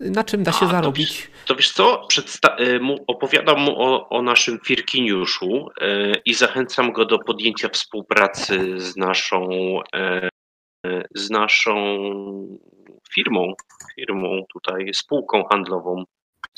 na 0.00 0.24
czym 0.24 0.42
da 0.42 0.52
się 0.52 0.58
A, 0.58 0.60
to 0.60 0.72
zarobić. 0.72 1.30
To 1.46 1.54
wiesz 1.56 1.72
co, 1.72 2.06
Przedsta- 2.08 2.56
y, 2.60 2.80
mu, 2.80 2.96
opowiadam 3.06 3.60
mu 3.60 3.82
o, 3.82 4.08
o 4.08 4.22
naszym 4.22 4.58
Firkiniuszu 4.66 5.68
y, 5.82 6.14
i 6.24 6.34
zachęcam 6.34 6.92
go 6.92 7.04
do 7.04 7.18
podjęcia 7.18 7.68
współpracy 7.68 8.80
z 8.80 8.96
naszą, 8.96 9.48
y, 10.86 11.02
z 11.14 11.30
naszą 11.30 11.74
firmą, 13.14 13.54
firmą 13.96 14.44
tutaj, 14.52 14.90
spółką 14.94 15.44
handlową 15.44 16.04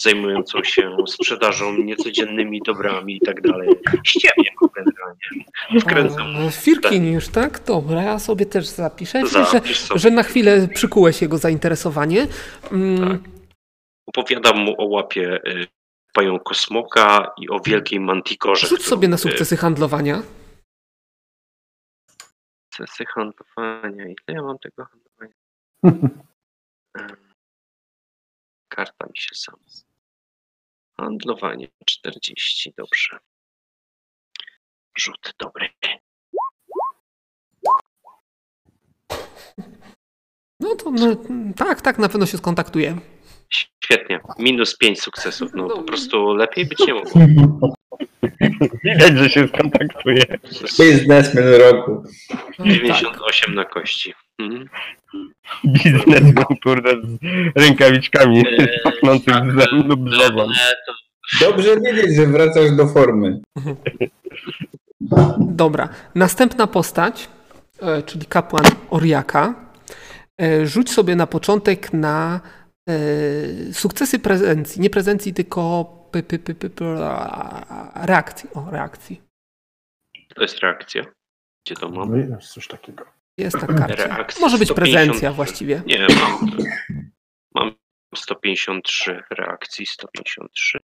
zajmującą 0.02 0.64
się 0.64 0.96
sprzedażą 1.08 1.72
niecodziennymi 1.72 2.60
dobrami 2.66 3.16
i 3.16 3.20
tak 3.20 3.40
dalej. 3.40 3.68
Ściemnie 4.04 4.50
generalnie. 4.74 5.80
Wkręcam. 5.80 6.50
Firkin 6.50 7.12
już, 7.12 7.28
tak? 7.28 7.64
Dobra, 7.64 8.02
ja 8.02 8.18
sobie 8.18 8.46
też 8.46 8.66
zapiszę. 8.66 9.26
Że, 9.26 9.60
że 9.94 10.10
na 10.10 10.22
chwilę 10.22 10.68
przykułeś 10.74 11.22
jego 11.22 11.38
zainteresowanie. 11.38 12.26
Mm, 12.72 13.08
Tak. 13.08 13.30
Opowiadam 14.06 14.58
mu 14.58 14.74
o 14.80 14.84
łapie 14.84 15.40
y, 15.46 15.66
pająkosmoka 16.12 17.32
i 17.38 17.48
o 17.50 17.60
wielkiej 17.60 18.00
mantikorze. 18.00 18.66
Rzuć 18.66 18.84
sobie 18.84 19.08
na 19.08 19.14
y, 19.16 19.18
sukcesy 19.18 19.56
handlowania. 19.56 20.22
Sukcesy 22.74 23.04
handlowania. 23.04 24.04
Ile 24.04 24.16
ja 24.28 24.42
mam 24.42 24.58
tego 24.58 24.84
handlowania? 24.84 25.34
Karta 28.68 29.06
mi 29.06 29.16
się 29.16 29.34
sama. 29.34 29.58
Handlowanie 31.02 31.68
40, 31.86 32.72
dobrze. 32.76 33.18
Rzut 34.98 35.34
dobry. 35.38 35.68
No 40.60 40.74
to 40.76 40.90
no, 40.90 41.16
tak, 41.56 41.80
tak, 41.80 41.98
na 41.98 42.08
pewno 42.08 42.26
się 42.26 42.38
skontaktuje. 42.38 42.98
Świetnie. 43.84 44.20
Minus 44.38 44.78
5 44.78 45.02
sukcesów. 45.02 45.50
No 45.54 45.68
po 45.68 45.82
prostu 45.82 46.34
lepiej 46.34 46.66
być 46.66 46.78
nie 46.78 46.94
mogło. 46.94 47.74
Widać, 48.84 49.18
że 49.18 49.30
się 49.30 49.48
skontaktuje. 49.48 50.22
Biznesmen 50.80 51.54
roku. 51.54 52.02
No, 52.30 52.64
tak. 52.64 52.66
98 52.66 53.54
na 53.54 53.64
kości. 53.64 54.14
Mhm. 54.42 54.68
Biznesmen, 55.64 56.34
kurde, 56.62 56.90
z 57.02 57.18
rękawiczkami 57.60 58.44
pachnących 58.84 59.34
tak, 59.34 59.52
ze 59.52 59.66
to 59.66 60.92
Dobrze 61.40 61.80
wiedzieć, 61.80 62.16
że 62.16 62.26
wracasz 62.26 62.70
do 62.76 62.86
formy. 62.86 63.40
Dobra. 65.38 65.88
Następna 66.14 66.66
postać, 66.66 67.28
e, 67.80 68.02
czyli 68.02 68.26
kapłan 68.26 68.64
Oriaka. 68.90 69.54
E, 70.40 70.66
Rzuć 70.66 70.90
sobie 70.90 71.16
na 71.16 71.26
początek 71.26 71.92
na 71.92 72.40
e, 72.88 72.92
sukcesy 73.72 74.18
prezencji. 74.18 74.82
Nie 74.82 74.90
prezencji, 74.90 75.34
tylko 75.34 75.84
py, 76.10 76.22
py, 76.22 76.38
py, 76.38 76.54
py, 76.54 76.70
py, 76.70 76.84
a, 77.04 78.06
reakcji. 78.06 78.50
O, 78.54 78.70
reakcji. 78.70 79.22
To 80.34 80.42
jest 80.42 80.60
reakcja. 80.60 81.04
Gdzie 81.66 81.74
to 81.74 81.88
mam? 81.88 82.28
No 82.30 82.36
jest 82.36 82.52
coś 82.52 82.68
takiego. 82.68 83.04
Jest 83.38 83.58
ta 83.60 83.66
karta. 83.66 83.86
Reakcja 84.06 84.40
Może 84.40 84.58
być 84.58 84.68
150. 84.68 84.74
prezencja 85.06 85.32
właściwie. 85.32 85.82
Nie, 85.86 86.06
mam, 86.20 86.50
mam 87.54 87.74
153 88.14 89.22
reakcji, 89.30 89.86
153. 89.86 90.78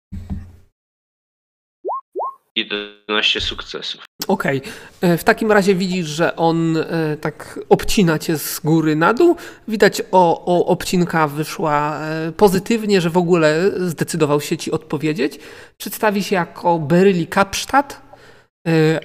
11 2.57 3.41
sukcesów. 3.41 4.05
Okej. 4.29 4.63
E, 5.01 5.19
W 5.19 5.25
takim 5.25 5.53
razie 5.53 5.75
widzisz, 5.75 6.07
że 6.07 6.37
on 6.37 6.77
e, 6.77 7.17
tak 7.21 7.61
obcina 7.69 8.19
cię 8.19 8.39
z 8.39 8.61
góry 8.61 8.97
na 8.97 9.15
dół. 9.15 9.37
Widać, 9.69 10.03
o, 10.13 10.45
o 10.45 10.67
obcinka 10.67 11.29
wyszła 11.29 12.01
e, 12.01 12.33
pozytywnie, 12.33 13.01
że 13.01 13.11
w 13.11 13.17
ogóle 13.17 13.71
zdecydował 13.77 14.41
się 14.41 14.57
ci 14.57 14.71
odpowiedzieć. 14.71 15.39
Przedstawi 15.77 16.23
się 16.23 16.35
jako 16.35 16.79
Beryli 16.79 17.27
Kapsztad, 17.27 17.93
e, 17.93 18.04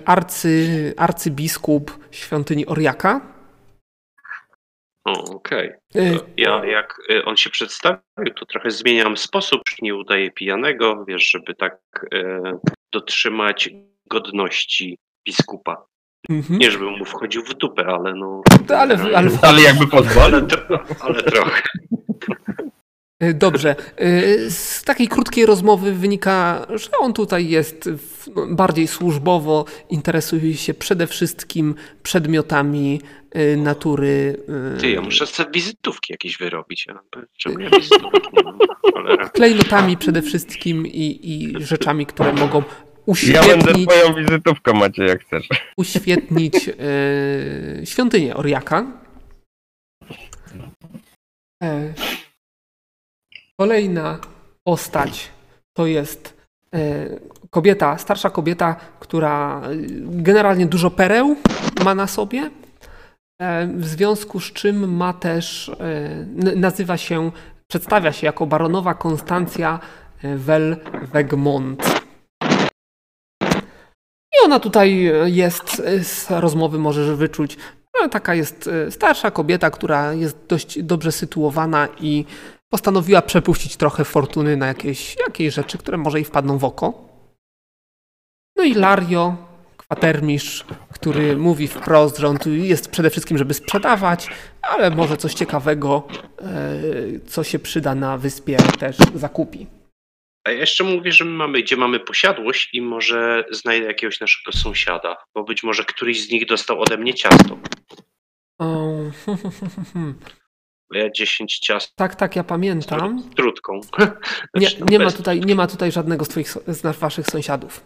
arcy, 0.05 0.93
arcybiskup 0.97 1.99
świątyni 2.11 2.65
Oriaka. 2.65 3.21
Okej. 5.05 5.71
E, 5.95 6.15
To 6.15 6.25
Ja 6.37 6.65
jak 6.65 6.95
y, 7.11 7.25
on 7.25 7.37
się 7.37 7.49
przedstawił, 7.49 8.33
to 8.35 8.45
trochę 8.45 8.71
zmieniam 8.71 9.17
sposób, 9.17 9.61
nie 9.81 9.95
udaję 9.95 10.31
pijanego, 10.31 11.05
wiesz, 11.07 11.31
żeby 11.31 11.55
tak 11.55 11.77
e, 12.13 12.41
dotrzymać 12.93 13.69
godności 14.09 14.97
biskupa. 15.27 15.85
mhm. 16.29 16.59
Nie, 16.59 16.71
żebym 16.71 16.97
mu 16.97 17.05
wchodził 17.05 17.43
w 17.45 17.53
dupę, 17.53 17.85
ale 17.85 18.13
no. 18.15 18.41
Ale, 18.69 18.97
ale 19.15 19.29
Ale 19.41 19.61
jakby 19.61 19.87
pozwolił. 19.87 20.37
ale, 20.69 20.79
ale 20.99 21.23
trochę. 21.23 21.61
E, 23.19 23.33
Dobrze. 23.33 23.75
E, 23.97 24.49
Z 24.49 24.83
takiej 24.83 25.07
krótkiej 25.07 25.45
rozmowy 25.45 25.93
wynika, 25.93 26.65
że 26.75 26.89
on 26.99 27.13
tutaj 27.13 27.49
jest 27.49 27.89
no, 28.35 28.47
bardziej 28.49 28.87
służbowo, 28.87 29.65
interesuje 29.89 30.53
się 30.53 30.73
przede 30.73 31.07
wszystkim 31.07 31.75
przedmiotami 32.03 33.01
e, 33.31 33.55
natury. 33.57 34.37
Ty, 34.79 34.89
ja 34.91 35.01
muszę 35.01 35.27
sobie 35.27 35.49
wizytówki 35.53 36.13
jakieś 36.13 36.37
wyrobić. 36.37 36.87
Czemu 37.37 37.59
ja 37.59 37.69
wizytówek 37.69 38.23
nie 38.33 38.43
mam? 38.43 38.59
Cholera. 38.93 39.29
klejnotami 39.29 39.97
przede 39.97 40.21
wszystkim 40.21 40.87
i, 40.87 41.19
i 41.23 41.63
rzeczami, 41.65 42.05
które 42.05 42.33
mogą 42.33 42.63
Ja 43.27 43.41
będę 43.41 43.55
uświetnić, 43.71 43.89
twoją 43.89 44.15
wizytówką, 44.15 44.73
Macie, 44.73 45.03
jak 45.03 45.21
chcesz. 45.25 45.47
uświetnić 45.77 46.69
e, 46.69 47.85
świątynię 47.85 48.35
Oriaka. 48.35 48.85
E, 51.63 51.93
kolejna 53.59 54.19
postać 54.63 55.31
to 55.73 55.85
jest 55.85 56.37
e, 56.75 56.79
kobieta, 57.49 57.97
starsza 57.97 58.29
kobieta, 58.29 58.75
która 58.99 59.61
e, 59.61 59.69
generalnie 60.01 60.65
dużo 60.65 60.91
pereł 60.91 61.35
ma 61.85 61.95
na 61.95 62.07
sobie. 62.07 62.49
E, 63.41 63.67
w 63.67 63.87
związku 63.87 64.39
z 64.39 64.53
czym 64.53 64.95
ma 64.95 65.13
też, 65.13 65.71
nazywa 66.55 66.97
się, 66.97 67.31
przedstawia 67.67 68.11
się 68.11 68.25
jako 68.25 68.45
baronowa 68.45 68.93
Konstancja 68.93 69.79
e, 70.23 70.37
Vel-Wegmont. 70.37 71.99
I 74.33 74.45
ona 74.45 74.59
tutaj 74.59 75.11
jest, 75.25 75.81
z 76.03 76.31
rozmowy 76.31 76.79
możesz 76.79 77.11
wyczuć, 77.11 77.57
taka 78.11 78.35
jest 78.35 78.69
starsza 78.89 79.31
kobieta, 79.31 79.69
która 79.69 80.13
jest 80.13 80.37
dość 80.47 80.83
dobrze 80.83 81.11
sytuowana 81.11 81.87
i 82.01 82.25
postanowiła 82.69 83.21
przepuścić 83.21 83.77
trochę 83.77 84.05
fortuny 84.05 84.57
na 84.57 84.67
jakieś, 84.67 85.15
jakieś 85.27 85.53
rzeczy, 85.53 85.77
które 85.77 85.97
może 85.97 86.17
jej 86.17 86.25
wpadną 86.25 86.57
w 86.57 86.63
oko. 86.63 87.09
No 88.55 88.63
i 88.63 88.73
Lario, 88.73 89.37
kwatermistrz, 89.77 90.65
który 90.93 91.37
mówi 91.37 91.67
wprost, 91.67 92.17
że 92.17 92.27
on 92.27 92.37
tu 92.37 92.53
jest 92.53 92.91
przede 92.91 93.09
wszystkim, 93.09 93.37
żeby 93.37 93.53
sprzedawać, 93.53 94.27
ale 94.61 94.89
może 94.89 95.17
coś 95.17 95.33
ciekawego, 95.33 96.07
e, 96.41 97.19
co 97.27 97.43
się 97.43 97.59
przyda 97.59 97.95
na 97.95 98.17
wyspie, 98.17 98.57
też 98.79 98.97
zakupi. 99.15 99.67
A 100.43 100.51
ja 100.51 100.59
jeszcze 100.59 100.83
mówię, 100.83 101.11
że 101.11 101.25
my 101.25 101.31
mamy, 101.31 101.61
gdzie 101.61 101.77
mamy 101.77 101.99
posiadłość 101.99 102.69
i 102.73 102.81
może 102.81 103.45
znajdę 103.51 103.87
jakiegoś 103.87 104.19
naszego 104.19 104.57
sąsiada, 104.57 105.17
bo 105.33 105.43
być 105.43 105.63
może 105.63 105.83
któryś 105.83 106.27
z 106.27 106.31
nich 106.31 106.45
dostał 106.45 106.81
ode 106.81 106.97
mnie 106.97 107.13
ciasto. 107.13 107.57
O, 108.59 108.95
Bo 109.27 109.33
ja 109.97 110.38
10 111.15 111.59
ciast 111.59 111.95
Tak, 111.95 112.15
tak, 112.15 112.35
ja 112.35 112.43
pamiętam. 112.43 113.19
z 113.19 113.35
trutką. 113.35 113.81
Nie, 113.99 114.07
Znaczy, 114.67 114.83
nie, 114.89 114.99
ma 114.99 115.11
tutaj, 115.11 115.41
nie 115.41 115.55
ma 115.55 115.67
tutaj 115.67 115.91
żadnego 115.91 116.25
z, 116.25 116.29
twoich, 116.29 116.47
z 116.67 116.97
waszych 116.99 117.25
sąsiadów. 117.25 117.85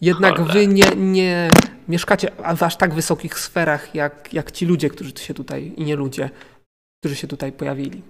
Jednak 0.00 0.36
Cholera. 0.36 0.54
wy 0.54 0.66
nie, 0.66 0.90
nie 0.96 1.48
mieszkacie 1.88 2.30
w 2.56 2.62
aż 2.62 2.76
tak 2.76 2.94
wysokich 2.94 3.38
sferach, 3.38 3.94
jak, 3.94 4.34
jak 4.34 4.52
ci 4.52 4.66
ludzie, 4.66 4.88
którzy 4.90 5.12
tu 5.12 5.22
się 5.22 5.34
tutaj, 5.34 5.72
i 5.76 5.84
nie 5.84 5.96
ludzie, 5.96 6.30
którzy 7.00 7.16
się 7.16 7.26
tutaj 7.26 7.52
pojawili. 7.52 8.02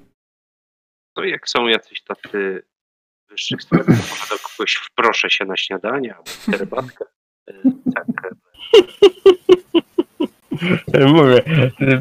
To 1.16 1.24
jak 1.24 1.48
są 1.48 1.66
jacyś 1.66 2.02
tacy 2.02 2.62
wyższych 3.28 3.62
stron, 3.62 3.84
może 3.88 4.26
do 4.30 4.38
kogoś 4.38 4.74
wproszę 4.74 5.30
się 5.30 5.44
na 5.44 5.56
śniadanie 5.56 6.14
albo 6.14 6.30
herbatkę. 6.58 7.04
E, 7.48 7.52
Tak, 7.94 8.06
Mówię, 11.14 11.42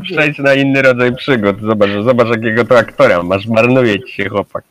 przejdź 0.01 0.37
na 0.39 0.53
inny 0.53 0.81
rodzaj 0.81 1.15
przygód. 1.15 1.55
Zobacz, 1.61 1.89
zobacz 2.03 2.27
jakiego 2.29 2.65
to 2.65 2.77
aktora 2.77 3.23
masz. 3.23 3.47
Marnuje 3.47 4.03
ci 4.03 4.13
się 4.13 4.29
chłopak. 4.29 4.63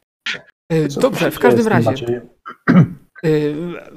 E, 0.73 0.89
Dobrze, 0.89 1.31
w 1.31 1.39
każdym 1.39 1.67
razie. 1.69 2.21
E, 3.25 3.29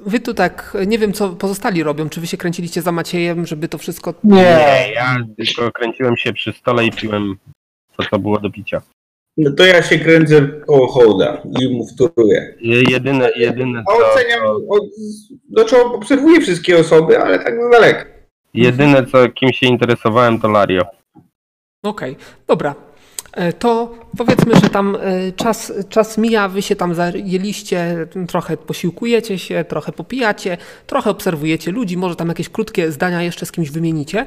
Wy 0.06 0.20
tu 0.20 0.34
tak, 0.34 0.78
nie 0.88 0.98
wiem 0.98 1.14
co 1.14 1.30
pozostali 1.30 1.84
robią. 1.84 2.10
Czy 2.10 2.22
wy 2.22 2.28
się 2.28 2.38
kręciliście 2.38 2.82
za 2.82 2.92
Maciejem, 2.92 3.46
żeby 3.46 3.68
to 3.68 3.78
wszystko. 3.78 4.14
Nie, 4.24 4.92
Ja 4.96 5.18
tylko 5.38 5.72
kręciłem 5.72 6.18
się 6.18 6.34
przy 6.34 6.54
stole 6.54 6.86
i 6.86 6.92
piłem 6.92 7.36
to, 7.98 8.04
co 8.10 8.20
było 8.20 8.40
do 8.40 8.50
picia. 8.50 8.82
No 9.38 9.52
to 9.52 9.66
ja 9.66 9.84
się 9.84 10.00
kręcę 10.00 10.48
koło 10.68 10.88
hołda 10.88 11.42
i 11.60 11.78
mu 11.78 11.88
wtóruję. 11.88 12.56
Jedyne, 12.62 13.30
jedyne 13.36 13.84
A 13.88 13.92
co, 13.92 14.12
oceniam, 14.12 14.46
od, 14.70 14.84
do 15.50 15.66
czego 15.66 15.94
obserwuję 15.94 16.42
wszystkie 16.42 16.78
osoby, 16.78 17.20
ale 17.20 17.40
tak 17.40 17.54
z 17.56 17.72
daleka. 17.72 18.06
Jedyne 18.54 19.06
co 19.06 19.30
kim 19.30 19.54
się 19.54 19.68
interesowałem 19.68 20.40
to 20.40 20.48
Lario. 20.50 20.84
Okej, 21.84 22.16
dobra. 22.48 22.76
E, 23.34 23.54
To 23.54 23.94
powiedzmy, 24.18 24.56
że 24.56 24.70
tam 24.70 24.98
e, 25.02 25.32
czas, 25.32 25.74
czas 25.90 26.18
mija, 26.18 26.48
wy 26.48 26.62
się 26.62 26.76
tam 26.76 26.94
zajęliście, 26.94 28.08
trochę 28.28 28.58
posiłkujecie 28.58 29.40
się, 29.40 29.64
trochę 29.64 29.92
popijacie, 29.92 30.58
trochę 30.88 31.10
obserwujecie 31.10 31.72
ludzi, 31.72 31.98
może 31.98 32.16
tam 32.16 32.28
jakieś 32.28 32.50
krótkie 32.50 32.92
zdania 32.92 33.22
jeszcze 33.22 33.46
z 33.46 33.52
kimś 33.52 33.70
wymienicie, 33.72 34.26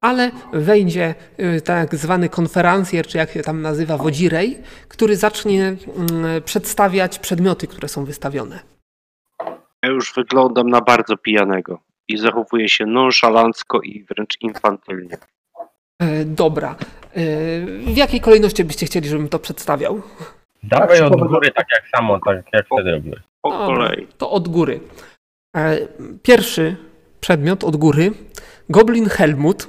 ale 0.00 0.30
wejdzie 0.52 1.14
e, 1.36 1.60
tak 1.60 1.94
zwany 1.94 2.28
konferencjer, 2.28 3.06
czy 3.06 3.18
jak 3.18 3.30
się 3.30 3.42
tam 3.42 3.62
nazywa, 3.62 3.96
wodzirej, 3.96 4.58
który 4.88 5.16
zacznie 5.16 5.66
mm, 5.66 6.42
przedstawiać 6.42 7.18
przedmioty, 7.18 7.66
które 7.66 7.88
są 7.88 8.04
wystawione. 8.04 8.60
Ja 9.82 9.90
już 9.90 10.14
wyglądam 10.14 10.70
na 10.70 10.80
bardzo 10.80 11.16
pijanego 11.16 11.78
i 12.08 12.18
zachowuję 12.18 12.68
się 12.68 12.86
nonszalancko 12.86 13.80
i 13.80 14.04
wręcz 14.04 14.36
infantylnie. 14.40 15.16
E, 16.02 16.24
Dobra. 16.24 16.70
E, 16.70 16.76
W 17.66 17.96
jakiej 17.96 18.20
kolejności 18.20 18.64
byście 18.64 18.86
chcieli, 18.86 19.08
żebym 19.08 19.28
to 19.28 19.38
przedstawiał? 19.38 20.02
Dawaj 20.62 20.98
Tak, 20.98 21.12
od 21.12 21.28
góry, 21.28 21.50
tak 21.50 21.66
jak 21.74 21.88
samo, 21.96 22.18
tak 22.26 22.36
jak 22.52 22.66
wtedy 22.66 22.90
robiłeś. 22.90 23.20
Po 23.42 23.50
kolei. 23.50 24.06
To 24.18 24.30
od 24.30 24.48
góry. 24.48 24.80
E, 25.56 25.78
Pierwszy 26.22 26.76
przedmiot 27.20 27.64
od 27.64 27.76
góry. 27.76 28.12
Goblin 28.68 29.06
Helmut. 29.08 29.68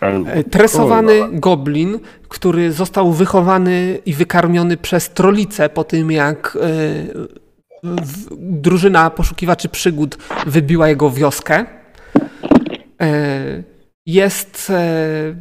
E, 0.00 0.44
Tresowany 0.44 1.20
goblin, 1.32 1.98
który 2.28 2.72
został 2.72 3.12
wychowany 3.12 3.98
i 4.06 4.14
wykarmiony 4.14 4.76
przez 4.76 5.10
trolicę 5.10 5.68
po 5.68 5.84
tym, 5.84 6.10
jak 6.12 6.58
e, 6.62 6.68
drużyna 8.38 9.10
poszukiwaczy 9.10 9.68
przygód 9.68 10.16
wybiła 10.46 10.88
jego 10.88 11.10
wioskę. 11.10 11.66
E, 13.02 13.62
Jest 14.06 14.70
e, 14.70 15.34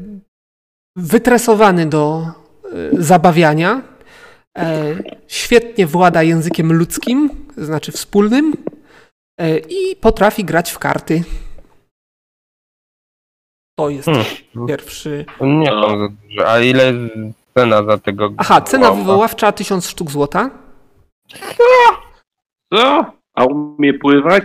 wytresowany 0.95 1.85
do 1.85 2.25
e, 2.65 2.69
zabawiania. 3.03 3.81
Świetnie 5.27 5.87
włada 5.87 6.23
językiem 6.23 6.73
ludzkim, 6.73 7.29
znaczy 7.57 7.91
wspólnym, 7.91 8.53
i 9.69 9.95
potrafi 9.95 10.43
grać 10.43 10.71
w 10.71 10.79
karty. 10.79 11.23
To 13.79 13.89
jest 13.89 14.05
Hmm. 14.05 14.25
pierwszy. 14.67 15.25
Nie 15.41 15.65
tam 15.65 15.99
za 15.99 16.07
dużo. 16.09 16.51
A 16.51 16.59
ile 16.59 16.93
jest 16.93 17.13
cena 17.57 17.83
za 17.83 17.97
tego? 17.97 18.33
Aha, 18.37 18.61
cena 18.61 18.91
wywoławcza 18.91 19.51
1000 19.51 19.87
sztuk 19.89 20.11
złota. 20.11 20.49
Co? 22.73 23.05
A 23.35 23.45
umie 23.45 23.93
pływać? 23.93 24.43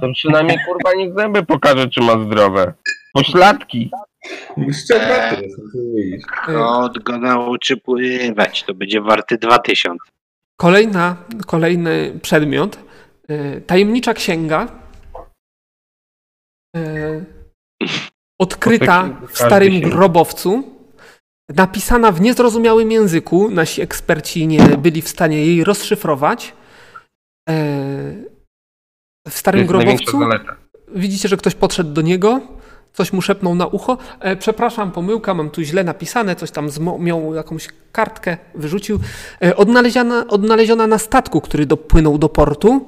To 0.00 0.12
przynajmniej 0.14 0.58
kurwa 0.66 0.94
niech 0.96 1.14
zęby 1.14 1.42
pokaże, 1.46 1.88
czy 1.88 2.00
ma 2.00 2.24
zdrowe. 2.24 2.74
Pośladki. 3.12 3.90
Szczerbaty, 4.84 5.48
co 5.48 5.62
ty 5.72 5.78
widzisz. 5.96 6.26
Kot 6.46 6.98
go 6.98 7.18
nauczy 7.18 7.76
pływać, 7.76 8.62
to 8.62 8.74
będzie 8.74 9.00
warty 9.00 9.38
2000. 9.38 9.98
Kolejna, 10.56 11.16
kolejny 11.46 12.18
przedmiot. 12.22 12.78
e, 13.28 13.60
Tajemnicza 13.60 14.14
księga. 14.14 14.66
e, 16.76 16.80
Odkryta 18.40 19.08
w 19.28 19.38
starym 19.38 19.80
grobowcu. 19.80 20.79
Napisana 21.56 22.12
w 22.12 22.20
niezrozumiałym 22.20 22.92
języku. 22.92 23.50
Nasi 23.50 23.82
eksperci 23.82 24.46
nie 24.46 24.62
byli 24.62 25.02
w 25.02 25.08
stanie 25.08 25.46
jej 25.46 25.64
rozszyfrować. 25.64 26.52
E, 27.48 27.54
W 29.28 29.34
starym 29.34 29.66
grobowcu 29.66 30.18
widzicie, 30.94 31.28
że 31.28 31.36
ktoś 31.36 31.54
podszedł 31.54 31.92
do 31.92 32.02
niego, 32.02 32.40
coś 32.92 33.12
mu 33.12 33.22
szepnął 33.22 33.54
na 33.54 33.66
ucho. 33.66 33.98
E, 34.20 34.36
przepraszam, 34.36 34.92
pomyłka, 34.92 35.34
mam 35.34 35.50
tu 35.50 35.62
źle 35.62 35.84
napisane, 35.84 36.36
coś 36.36 36.50
tam 36.50 36.68
miał 36.98 37.34
jakąś 37.34 37.68
kartkę, 37.92 38.36
wyrzucił. 38.54 38.98
E, 39.44 39.56
odnaleziona, 39.56 40.26
odnaleziona 40.28 40.86
na 40.86 40.98
statku, 40.98 41.40
który 41.40 41.66
dopłynął 41.66 42.18
do 42.18 42.28
portu. 42.28 42.86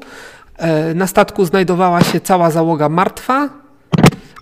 Na 0.95 1.07
statku 1.07 1.45
znajdowała 1.45 2.03
się 2.03 2.21
cała 2.21 2.51
załoga 2.51 2.89
martwa, 2.89 3.62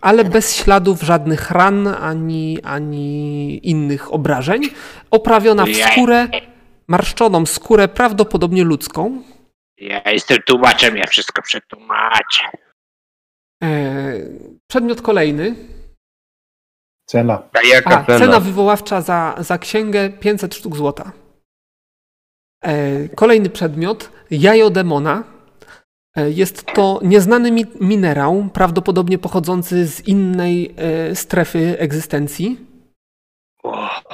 ale 0.01 0.25
bez 0.25 0.57
śladów 0.57 1.03
żadnych 1.03 1.51
ran 1.51 1.87
ani, 1.89 2.59
ani 2.63 3.69
innych 3.69 4.13
obrażeń. 4.15 4.63
Oprawiona 5.11 5.65
w 5.65 5.77
skórę, 5.77 6.29
marszczoną 6.89 7.47
skórę, 7.47 7.89
prawdopodobnie 7.89 8.65
ludzką. 8.65 9.23
Ja 9.79 10.11
jestem 10.11 10.39
tłumaczem, 10.47 10.97
ja 10.97 11.07
wszystko 11.07 11.43
przetłumaczę. 11.43 12.43
E, 13.63 14.13
przedmiot 14.67 15.03
kolejny. 15.03 15.55
cena. 17.07 17.43
A 17.53 17.67
jaka 17.67 17.99
A, 18.01 18.05
cena? 18.05 18.19
cena 18.19 18.41
wywoławcza 18.41 19.01
za, 19.01 19.35
za 19.39 19.59
księgę 19.59 20.11
500 20.11 20.55
sztuk 20.55 20.77
złota. 20.77 21.13
E, 22.65 23.09
kolejny 23.09 23.51
przedmiot, 23.51 24.11
jajo 24.31 24.71
demona. 24.71 25.25
E, 26.17 26.31
jest 26.31 26.67
to 26.75 27.01
nieznany 27.03 27.51
mi 27.51 27.65
minerał, 27.81 28.49
prawdopodobnie 28.53 29.19
pochodzący 29.19 29.87
z 29.87 30.09
innej 30.09 30.75
e, 30.77 31.15
strefy 31.15 31.79
egzystencji. 31.79 32.67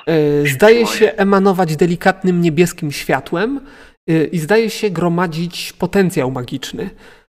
E, 0.06 0.46
zdaje 0.46 0.86
się 0.86 1.12
emanować 1.12 1.76
delikatnym 1.76 2.40
niebieskim 2.40 2.92
światłem 2.92 3.60
e, 4.08 4.24
i 4.24 4.38
zdaje 4.38 4.70
się 4.70 4.90
gromadzić 4.90 5.72
potencjał 5.72 6.30
magiczny. 6.30 6.90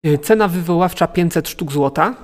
E, 0.04 0.18
cena 0.18 0.48
wywoławcza 0.48 1.06
500 1.06 1.48
sztuk 1.48 1.72
złota. 1.72 2.14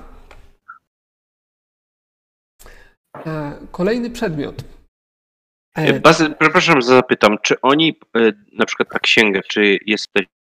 E, 3.25 3.57
kolejny 3.71 4.09
przedmiot. 4.09 4.63
Bazy, 6.03 6.35
przepraszam, 6.39 6.81
zapytam, 6.81 7.37
czy 7.43 7.61
oni, 7.61 7.99
na 8.53 8.65
przykład 8.65 8.89
ta 8.89 8.99
księga, 8.99 9.41
czy 9.47 9.77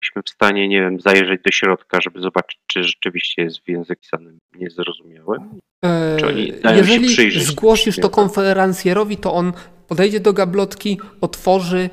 jesteśmy 0.06 0.22
w 0.24 0.30
stanie, 0.30 0.68
nie 0.68 0.82
wiem, 0.82 1.00
zajrzeć 1.00 1.42
do 1.46 1.52
środka, 1.52 2.02
żeby 2.02 2.22
zobaczyć, 2.22 2.60
czy 2.68 2.84
rzeczywiście 2.84 3.42
jest 3.42 3.60
w 3.60 3.70
języku 3.70 4.02
pisanym 4.02 4.40
niezrozumiałym? 4.56 5.60
E, 5.86 6.18
Czy 6.20 6.28
oni 6.28 6.52
dają 6.52 6.84
się 6.84 6.92
Jeżeli 6.92 7.08
przyjrzeć 7.08 7.44
zgłosisz 7.44 8.00
to 8.00 8.10
konferencjerowi, 8.10 9.18
to 9.18 9.34
on 9.34 9.54
podejdzie 9.88 10.20
do 10.20 10.34
gablotki, 10.34 11.00
otworzy, 11.22 11.90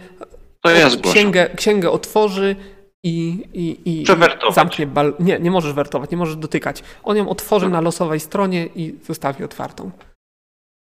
To 0.60 0.70
ja 0.70 0.90
zgłaszam. 0.90 1.12
księgę, 1.12 1.50
księgę 1.56 1.90
otworzy 1.90 2.56
i, 3.04 3.44
i, 3.54 4.00
i, 4.00 4.04
zamknie 4.50 4.86
bal. 4.86 5.14
Nie, 5.20 5.38
nie 5.38 5.50
możesz 5.50 5.72
wertować, 5.72 6.10
nie 6.10 6.16
możesz 6.16 6.36
dotykać. 6.36 6.82
On 7.02 7.16
ją 7.16 7.28
otworzy 7.28 7.68
na 7.68 7.80
losowej 7.80 8.20
stronie 8.20 8.66
i 8.74 8.94
zostawi 9.02 9.44
otwartą. 9.44 9.90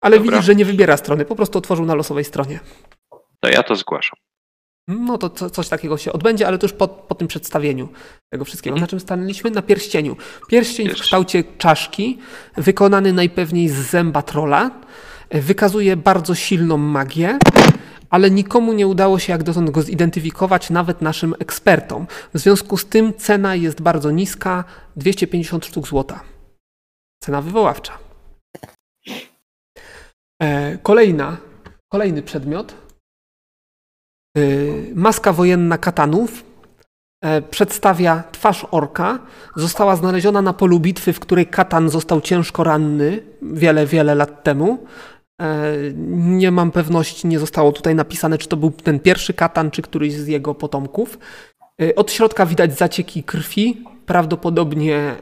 Ale 0.01 0.17
Dobra. 0.19 0.33
widzisz, 0.33 0.47
że 0.47 0.55
nie 0.55 0.65
wybiera 0.65 0.97
strony, 0.97 1.25
po 1.25 1.37
prostu 1.37 1.59
otworzył 1.59 1.85
na 1.87 1.95
losowej 1.95 2.25
stronie. 2.25 2.61
To 3.41 3.49
ja 3.49 3.63
to 3.63 3.77
zgłaszam. 3.77 4.19
No 4.89 5.19
to 5.19 5.31
co, 5.31 5.51
coś 5.51 5.69
takiego 5.69 5.99
się 5.99 6.13
odbędzie, 6.13 6.47
ale 6.47 6.59
to 6.59 6.65
już 6.65 6.73
po, 6.73 6.89
po 6.89 7.15
tym 7.15 7.29
przedstawieniu 7.29 7.89
tego 8.33 8.45
wszystkiego. 8.45 8.77
Na 8.77 8.87
czym 8.87 9.01
stanęliśmy? 9.01 9.51
Na 9.51 9.63
pierścieniu. 9.63 10.17
Pierścień 10.49 10.89
w 10.89 10.95
kształcie 10.95 11.45
czaszki, 11.59 12.19
wykonany 12.57 13.13
najpewniej 13.13 13.69
z 13.69 13.75
zęba 13.75 14.23
trola, 14.23 14.71
wykazuje 15.31 15.97
bardzo 15.97 16.35
silną 16.35 16.77
magię, 16.77 17.39
ale 18.11 18.31
nikomu 18.31 18.73
nie 18.73 18.87
udało 18.87 19.19
się 19.19 19.33
jak 19.33 19.43
dotąd 19.43 19.71
go 19.71 19.83
zidentyfikować, 19.83 20.71
nawet 20.71 21.03
naszym 21.03 21.35
ekspertom. 21.39 22.07
W 22.35 22.39
związku 22.39 22.77
z 22.77 22.87
tym 22.87 23.15
cena 23.15 23.55
jest 23.55 23.83
bardzo 23.83 24.11
niska, 24.11 24.65
250 24.97 25.67
sztuk 25.67 25.89
złota. 25.89 26.21
Cena 27.25 27.43
wywoławcza. 27.43 27.99
E, 30.43 30.79
Kolejna 30.79 31.37
Kolejny 31.93 32.23
przedmiot. 32.23 32.75
Y, 34.39 34.93
Maska 34.95 35.33
wojenna 35.33 35.79
katanów 35.79 36.45
e, 37.25 37.43
przedstawia 37.43 38.23
twarz 38.33 38.67
orka. 38.71 39.19
Została 39.57 39.97
znaleziona 39.97 40.43
na 40.43 40.53
polu 40.53 40.81
bitwy, 40.81 41.13
w 41.13 41.21
której 41.21 41.47
katan 41.47 41.89
został 41.89 42.21
ciężko 42.21 42.65
ranny 42.65 43.23
wiele, 43.43 43.87
wiele 43.87 44.15
lat 44.15 44.45
temu. 44.45 44.79
E, 45.43 45.73
Nie 46.17 46.51
mam 46.51 46.71
pewności, 46.71 47.27
nie 47.29 47.39
zostało 47.39 47.73
tutaj 47.73 47.95
napisane, 47.95 48.39
czy 48.39 48.49
to 48.49 48.57
był 48.57 48.71
ten 48.71 49.01
pierwszy 49.01 49.35
katan, 49.35 49.71
czy 49.71 49.83
któryś 49.83 50.13
z 50.15 50.27
jego 50.27 50.55
potomków. 50.55 51.19
E, 51.83 51.95
Od 51.95 52.13
środka 52.13 52.47
widać 52.47 52.79
zacieki 52.79 53.23
krwi, 53.25 53.85
prawdopodobnie 54.07 55.15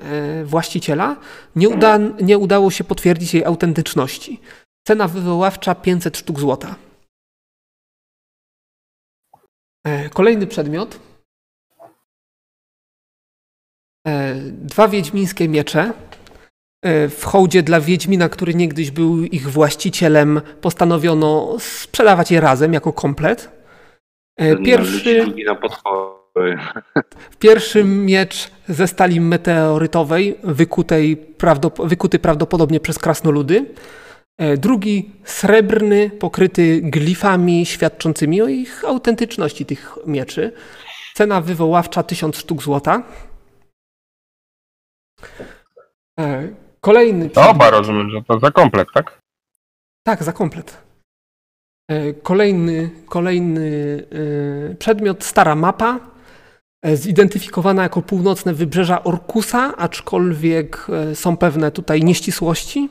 właściciela. 0.44 1.16
Nie, 1.56 1.68
uda, 1.68 1.98
nie 2.22 2.39
udało 2.39 2.70
się 2.70 2.85
potwierdzić 2.85 3.35
jej 3.35 3.44
autentyczności. 3.44 4.40
Cena 4.86 5.09
wywoławcza 5.09 5.74
500 5.74 6.16
sztuk 6.16 6.40
złota. 6.40 6.88
E, 9.87 10.09
Kolejny 10.09 10.47
przedmiot. 10.47 11.01
E, 14.07 14.35
Dwa 14.53 14.89
wiedźmińskie 14.89 15.49
miecze. 15.49 15.93
E, 16.85 17.09
W 17.09 17.25
hołdzie 17.25 17.63
dla 17.63 17.81
Wiedźmina, 17.81 18.29
który 18.29 18.55
niegdyś 18.55 18.91
był 18.91 19.23
ich 19.25 19.51
właścicielem, 19.51 20.41
postanowiono 20.61 21.57
sprzedawać 21.61 22.31
je 22.31 22.41
razem 22.41 22.73
jako 22.73 22.93
komplet. 22.93 23.59
Pierwszy, 24.65 25.27
pierwszy 27.39 27.85
miecz 27.85 28.51
ze 28.69 28.87
stali 28.89 29.21
meteorytowej, 29.21 30.39
wykutej 30.45 31.17
prawdop- 31.39 31.89
wykuty 31.89 32.19
prawdopodobnie 32.19 32.81
przez 32.81 32.99
krasnoludy. 32.99 33.67
E, 34.39 34.56
Drugi 34.56 35.10
srebrny, 35.24 36.10
pokryty 36.10 36.81
glifami 36.82 37.66
świadczącymi 37.66 38.43
o 38.43 38.48
ich 38.48 38.85
autentyczności 38.85 39.66
tych 39.66 39.97
mieczy. 40.06 40.52
Cena 41.15 41.40
wywoławcza 41.40 42.02
1000 42.02 42.36
sztuk 42.36 42.62
złota. 42.62 43.02
E, 46.20 46.48
Kolejny 46.81 47.31
Oba 47.51 47.70
rozumiem, 47.70 48.10
że 48.10 48.23
to 48.23 48.39
za 48.39 48.51
komplet, 48.51 48.89
tak? 48.94 49.20
tak, 50.06 50.23
za 50.24 50.32
komplet. 50.32 50.82
E, 51.90 52.12
Kolejny, 52.12 52.90
kolejny 53.06 53.69
przedmiot, 54.78 55.24
stara 55.24 55.55
mapa, 55.55 56.01
zidentyfikowana 56.94 57.82
jako 57.82 58.02
północne 58.02 58.55
wybrzeża 58.55 59.05
Orkusa, 59.05 59.77
aczkolwiek 59.77 60.86
są 61.15 61.36
pewne 61.36 61.70
tutaj 61.70 62.05
nieścisłości. 62.05 62.89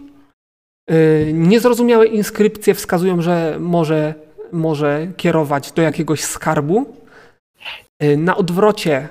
E, 0.87 1.33
Niezrozumiałe 1.33 2.05
inskrypcje 2.05 2.73
wskazują, 2.73 3.21
że 3.21 3.57
może, 3.59 4.13
może 4.51 5.07
kierować 5.17 5.71
do 5.71 5.81
jakiegoś 5.81 6.23
skarbu. 6.23 6.95
E, 7.99 8.17
Na 8.17 8.37
odwrocie 8.37 9.09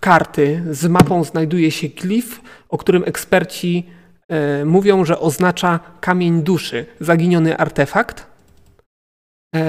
karty 0.00 0.62
z 0.70 0.86
mapą 0.86 1.24
znajduje 1.24 1.70
się 1.70 1.88
glif, 1.88 2.40
o 2.68 2.78
którym 2.78 3.04
eksperci 3.06 3.86
e, 4.28 4.64
mówią, 4.64 5.04
że 5.04 5.20
oznacza 5.20 5.80
kamień 6.00 6.42
duszy, 6.42 6.86
zaginiony 7.00 7.56
artefakt. 7.56 8.32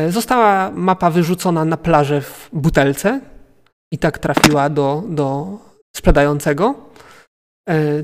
Została 0.09 0.71
mapa 0.71 1.09
wyrzucona 1.09 1.65
na 1.65 1.77
plażę 1.77 2.21
w 2.21 2.49
butelce 2.53 3.21
i 3.91 3.97
tak 3.97 4.17
trafiła 4.17 4.69
do, 4.69 5.03
do 5.09 5.57
sprzedającego. 5.95 6.75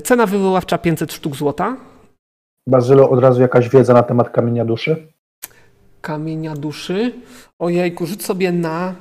Cena 0.04 0.26
wywoławcza 0.26 0.78
500 0.78 1.12
sztuk 1.12 1.36
złota. 1.36 1.76
Bazylo, 2.66 3.10
od 3.10 3.20
razu 3.20 3.40
jakaś 3.40 3.68
wiedza 3.68 3.94
na 3.94 4.02
temat 4.02 4.30
kamienia 4.30 4.64
duszy? 4.64 5.12
Kamienia 6.00 6.54
duszy. 6.54 7.12
Ojejku, 7.58 8.06
rzuć 8.06 8.24
sobie 8.24 8.52
na, 8.52 8.94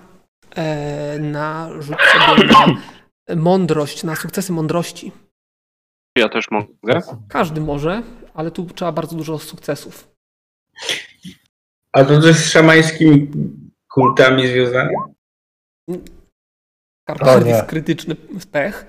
e, 0.55 1.19
na 1.19 1.69
rzuć 1.79 1.97
sobie 1.99 2.47
na 2.47 2.65
mądrość, 3.35 4.03
na 4.03 4.15
sukcesy 4.15 4.53
mądrości. 4.53 5.11
Ja 6.17 6.29
też 6.29 6.51
mogę. 6.51 7.01
Każdy 7.29 7.61
może, 7.61 8.03
ale 8.33 8.51
tu 8.51 8.65
trzeba 8.65 8.91
bardzo 8.91 9.15
dużo 9.15 9.39
sukcesów. 9.39 10.07
A 11.91 12.03
to 12.03 12.21
coś 12.21 12.35
z 12.35 12.49
szamańskimi 12.51 13.31
kultami 13.93 14.47
związane? 14.47 14.89
Karta 17.07 17.33
O 17.35 17.39
nie. 17.39 17.49
jest 17.49 17.65
krytyczny 17.65 18.15
pech. 18.51 18.85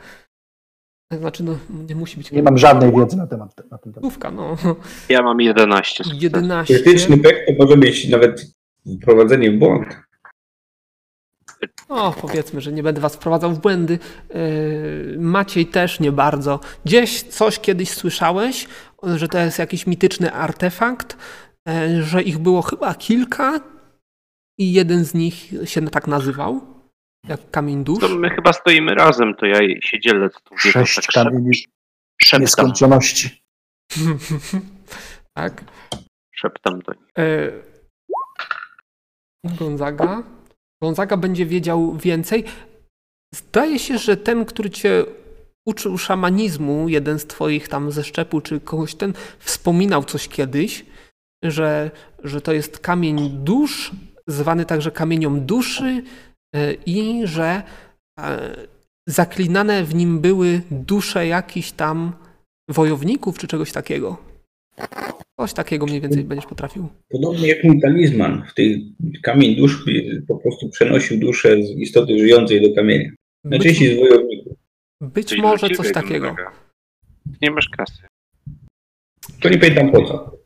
Znaczy, 1.19 1.45
no, 1.45 1.59
nie 1.89 1.95
musi 1.95 2.17
być 2.17 2.33
Nie 2.33 2.43
mam 2.43 2.59
żadnej 2.59 2.93
wiedzy 2.93 3.17
na 3.17 3.27
temat 3.27 3.71
na 3.71 3.79
ten 3.79 3.93
temat. 3.93 4.35
No. 4.35 4.57
Ja 5.09 5.23
mam 5.23 5.41
11 5.41 6.05
sukcesów. 6.05 6.23
11. 6.23 6.75
Krytyczny 6.75 7.19
pech 7.19 7.47
to 7.47 7.65
może 7.65 7.77
być 7.77 8.09
nawet 8.09 8.47
wprowadzenie 9.01 9.51
w 9.51 9.59
błąd. 9.59 9.87
O, 11.89 12.15
powiedzmy, 12.21 12.61
że 12.61 12.73
nie 12.73 12.83
będę 12.83 13.01
was 13.01 13.15
wprowadzał 13.17 13.53
w 13.53 13.59
błędy. 13.59 13.99
Yy, 14.35 15.17
Maciej 15.19 15.67
też 15.67 16.01
nie 16.01 16.13
bardzo. 16.13 16.61
Gdzieś 16.85 17.23
coś 17.23 17.59
kiedyś 17.59 17.91
słyszałeś, 17.91 18.69
że 19.03 19.29
to 19.29 19.39
jest 19.39 19.59
jakiś 19.59 19.87
mityczny 19.87 20.33
artefakt, 20.33 21.17
yy, 21.67 22.03
że 22.03 22.23
ich 22.23 22.39
było 22.39 22.63
chyba 22.63 22.95
kilka 22.95 23.61
i 24.59 24.73
jeden 24.73 25.05
z 25.05 25.15
nich 25.15 25.53
się 25.65 25.89
tak 25.89 26.07
nazywał, 26.07 26.61
jak 27.29 27.51
kamień 27.51 27.85
dusz. 27.85 28.01
To 28.01 28.09
my 28.09 28.31
chyba 28.31 28.53
stoimy 28.53 28.95
razem, 28.95 29.35
to 29.35 29.47
ja 29.47 29.59
się 29.81 30.01
dzielę 30.01 30.29
wiedzą. 30.65 30.85
Sześć 30.85 30.95
tak 30.95 31.05
kamieni 31.05 31.53
szeptam, 32.23 32.41
nieskończoności. 32.41 33.43
tak. 35.35 35.65
szeptam 36.33 36.79
do 36.79 36.93
nich. 36.93 37.13
Yy, 37.17 37.63
Gonzaga. 39.45 40.23
Gonzaga 40.83 41.17
będzie 41.17 41.47
wiedział 41.47 41.97
więcej. 41.97 42.45
Zdaje 43.35 43.79
się, 43.79 43.99
że 43.99 44.17
ten, 44.17 44.45
który 44.45 44.71
cię 44.71 45.05
uczył 45.67 45.99
szamanizmu, 45.99 46.89
jeden 46.89 47.19
z 47.19 47.27
twoich 47.27 47.69
tam 47.69 47.93
ze 47.93 48.05
szczepu, 48.05 48.41
czy 48.41 48.61
kogoś 48.61 48.95
ten, 48.95 49.13
wspominał 49.39 50.05
coś 50.05 50.29
kiedyś, 50.29 50.85
że, 51.45 51.91
że 52.25 52.41
to 52.41 52.53
jest 52.53 52.79
kamień 52.79 53.31
dusz, 53.31 53.91
zwany 54.27 54.65
także 54.65 54.91
kamienią 54.91 55.41
duszy 55.41 55.85
e, 55.85 56.03
i 56.87 57.23
że 57.25 57.63
e, 58.19 58.57
zaklinane 59.09 59.85
w 59.85 59.95
nim 59.95 60.21
były 60.21 60.61
dusze 60.71 61.27
jakichś 61.27 61.73
tam 61.73 62.13
wojowników, 62.69 63.39
czy 63.39 63.47
czegoś 63.47 63.73
takiego. 63.73 64.17
Coś 65.41 65.53
takiego 65.53 65.87
mniej 65.87 66.01
więcej 66.01 66.25
będziesz 66.25 66.47
potrafił. 66.47 66.89
Podobnie 67.09 67.49
jak 67.49 67.65
mój 67.65 67.81
talizman. 67.81 68.45
W 68.51 68.55
tej 68.55 68.95
kamień 69.23 69.57
dusz 69.57 69.85
po 70.29 70.37
prostu 70.37 70.69
przenosił 70.69 71.19
duszę 71.21 71.63
z 71.63 71.71
istoty 71.71 72.19
żyjącej 72.19 72.69
do 72.69 72.75
kamienia. 72.75 73.11
Być, 73.11 73.19
Najczęściej 73.45 73.97
z 73.97 73.99
wojowników. 73.99 74.53
być 75.01 75.29
Coś 75.29 75.39
może 75.39 75.71
coś 75.71 75.93
takiego. 75.93 76.27
Gonzaga. 76.27 76.53
Nie 77.43 77.51
masz 77.51 77.69
kasy. 77.69 78.03
To 79.41 79.49
nie 79.49 79.59
pamiętam 79.59 79.93
po 79.93 80.05
co. 80.05 80.37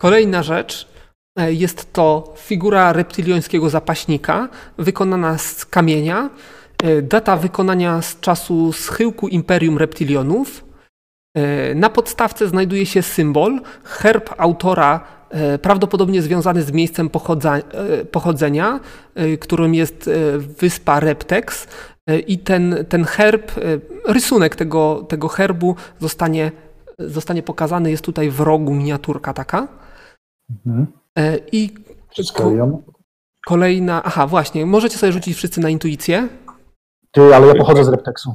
Kolejna 0.00 0.42
rzecz 0.42 0.88
e, 0.88 0.93
jest 1.36 1.92
to 1.92 2.34
figura 2.36 2.92
reptiliańskiego 2.92 3.70
zapaśnika 3.70 4.48
wykonana 4.78 5.38
z 5.38 5.64
kamienia. 5.66 6.30
E, 6.82 7.02
Data 7.02 7.36
wykonania 7.36 8.02
z 8.02 8.20
czasu 8.20 8.72
schyłku 8.72 9.28
Imperium 9.28 9.78
Reptilionów. 9.78 10.64
E, 11.36 11.74
Na 11.74 11.90
podstawce 11.90 12.48
znajduje 12.48 12.86
się 12.86 13.02
symbol, 13.02 13.60
herb 13.84 14.30
autora, 14.38 15.00
e, 15.30 15.58
prawdopodobnie 15.58 16.22
związany 16.22 16.62
z 16.62 16.72
miejscem 16.72 17.06
e, 17.06 18.04
pochodzenia, 18.04 18.80
e, 19.14 19.36
którym 19.36 19.74
jest 19.74 20.08
e, 20.08 20.38
wyspa 20.38 21.00
Reptex. 21.00 21.66
E, 22.06 22.18
I 22.18 22.38
ten, 22.38 22.84
ten 22.88 23.04
herb, 23.04 23.52
e, 23.58 23.62
rysunek 24.12 24.56
tego, 24.56 25.06
tego 25.08 25.28
herbu 25.28 25.76
zostanie, 26.00 26.52
zostanie 26.98 27.42
pokazany. 27.42 27.90
Jest 27.90 28.04
tutaj 28.04 28.30
w 28.30 28.40
rogu 28.40 28.74
miniaturka 28.74 29.32
taka. 29.32 29.68
Mhm. 30.66 30.86
E, 31.18 31.38
I 31.52 31.74
Wszystko 32.10 32.50
ją. 32.50 32.82
kolejna. 33.46 34.02
Aha, 34.04 34.26
właśnie, 34.26 34.66
możecie 34.66 34.98
sobie 34.98 35.12
rzucić 35.12 35.36
wszyscy 35.36 35.60
na 35.60 35.70
intuicję. 35.70 36.28
Ty, 37.10 37.34
ale 37.34 37.46
ja 37.46 37.54
pochodzę 37.54 37.84
z 37.84 37.88
Repteksu. 37.88 38.34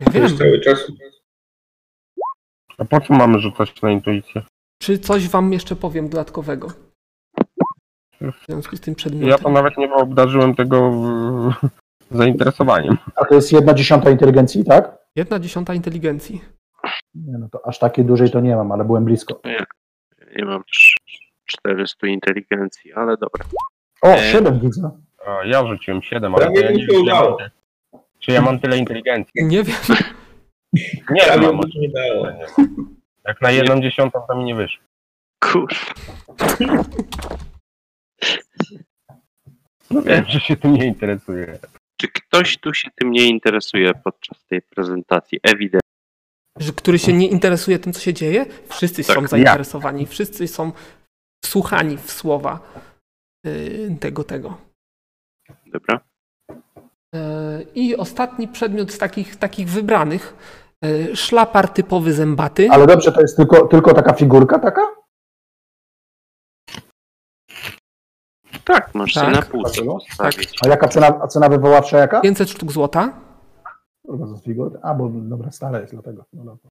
Ja 0.00 0.10
wiem. 0.12 0.22
jest 0.22 0.38
cały 0.38 0.60
czas. 0.60 0.78
A 2.78 2.84
po 2.84 3.00
co 3.00 3.14
mamy 3.14 3.38
rzucać 3.38 3.82
na 3.82 3.90
intuicję? 3.90 4.42
Czy 4.82 4.98
coś 4.98 5.28
wam 5.28 5.52
jeszcze 5.52 5.76
powiem 5.76 6.08
dodatkowego? 6.08 6.68
W 8.20 8.44
związku 8.48 8.76
z 8.76 8.80
tym 8.80 8.92
Ja 8.92 8.96
przedmiotem. 8.96 9.38
to 9.44 9.50
nawet 9.50 9.78
nie 9.78 9.94
obdarzyłem 9.94 10.54
tego 10.54 10.92
zainteresowaniem. 12.10 12.98
A 13.16 13.24
to 13.24 13.34
jest 13.34 13.52
jedna 13.52 13.74
dziesiąta 13.74 14.10
inteligencji, 14.10 14.64
tak? 14.64 14.98
Jedna 15.16 15.38
dziesiąta 15.38 15.74
inteligencji. 15.74 16.40
Nie, 17.14 17.38
no 17.38 17.48
to 17.52 17.66
aż 17.66 17.78
takiej 17.78 18.04
dużej 18.04 18.30
to 18.30 18.40
nie 18.40 18.56
mam, 18.56 18.72
ale 18.72 18.84
byłem 18.84 19.04
blisko. 19.04 19.40
Nie 20.36 20.44
mam 20.44 20.60
trz- 20.60 21.29
400 21.50 22.06
inteligencji, 22.06 22.92
ale 22.92 23.16
dobra. 23.16 23.44
O, 24.02 24.08
E, 24.08 24.32
siedem 24.32 24.60
widzę. 24.60 24.90
A, 25.26 25.44
ja 25.44 25.66
rzuciłem 25.66 26.02
7, 26.02 26.34
ale 26.34 26.44
to 26.46 26.50
Prawie 26.52 26.66
ja 26.66 26.70
mi 26.70 26.76
nie 26.76 26.82
się 26.82 26.92
wiem, 26.92 27.02
czy 27.04 27.08
ja 27.08 27.14
mam 27.14 27.24
udało. 27.34 27.38
czy 28.18 28.32
ja 28.32 28.42
mam 28.42 28.60
tyle 28.60 28.78
inteligencji. 28.78 29.32
Nie 29.44 29.62
wiem. 29.64 29.76
Nie 31.10 31.22
Prawie 31.26 31.46
mam, 31.46 31.56
mi 31.56 31.72
się 31.72 31.78
udało. 31.90 32.26
jak 33.26 33.40
na 33.40 33.50
jedną 33.50 33.80
dziesiątą 33.80 34.20
to 34.28 34.36
mi 34.36 34.44
nie 34.44 34.54
wyszło. 34.54 34.82
Kurwa. 35.44 35.76
No 39.90 40.02
wiem, 40.02 40.24
że 40.28 40.40
się 40.40 40.56
tym 40.56 40.72
nie 40.72 40.86
interesuje. 40.86 41.58
Czy 41.96 42.08
ktoś 42.08 42.58
tu 42.58 42.74
się 42.74 42.88
tym 42.94 43.10
nie 43.10 43.24
interesuje 43.28 43.94
podczas 43.94 44.44
tej 44.44 44.62
prezentacji? 44.62 45.38
Ewidentnie. 45.42 45.80
Że, 46.58 46.72
który 46.72 46.98
się 46.98 47.12
nie 47.12 47.28
interesuje 47.28 47.78
tym, 47.78 47.92
co 47.92 48.00
się 48.00 48.14
dzieje? 48.14 48.46
Wszyscy 48.68 49.04
Tak, 49.04 49.16
są 49.16 49.22
ja. 49.22 49.28
zainteresowani, 49.28 50.06
wszyscy 50.06 50.48
są 50.48 50.72
wsłuchani 51.50 51.96
w 51.96 52.10
słowa 52.12 52.58
y, 53.46 53.96
tego, 54.00 54.24
tego. 54.24 54.56
Dobra. 55.66 56.00
E, 57.14 57.62
I 57.74 57.96
ostatni 57.96 58.48
przedmiot 58.48 58.92
z 58.92 58.98
takich, 58.98 59.36
takich 59.36 59.68
wybranych. 59.68 60.34
e, 60.84 61.16
Szlapar 61.16 61.68
typowy 61.68 62.12
zębaty. 62.12 62.68
Ale 62.70 62.86
dobrze, 62.86 63.12
to 63.12 63.20
jest 63.20 63.36
tylko, 63.36 63.66
tylko 63.68 63.94
taka 63.94 64.12
figurka 64.12 64.58
taka? 64.58 64.82
Tak, 68.64 68.94
możesz 68.94 69.14
Tak. 69.14 69.34
na 69.34 69.42
półce 69.42 69.82
Tak. 70.18 70.32
A 70.64 70.68
jaka 70.68 70.88
cena, 70.88 71.06
a 71.22 71.26
cena 71.26 71.48
wywoławcza 71.48 71.98
jaka? 71.98 72.20
500 72.20 72.50
sztuk 72.50 72.72
złota. 72.72 73.12
Kurwa, 74.06 74.26
za 74.26 74.36
figurkę. 74.36 74.78
A, 74.82 74.94
bo 74.94 75.08
dobra, 75.08 75.50
stare 75.50 75.80
jest 75.80 75.92
dlatego. 75.92 76.24
No, 76.32 76.44
dobra. 76.44 76.70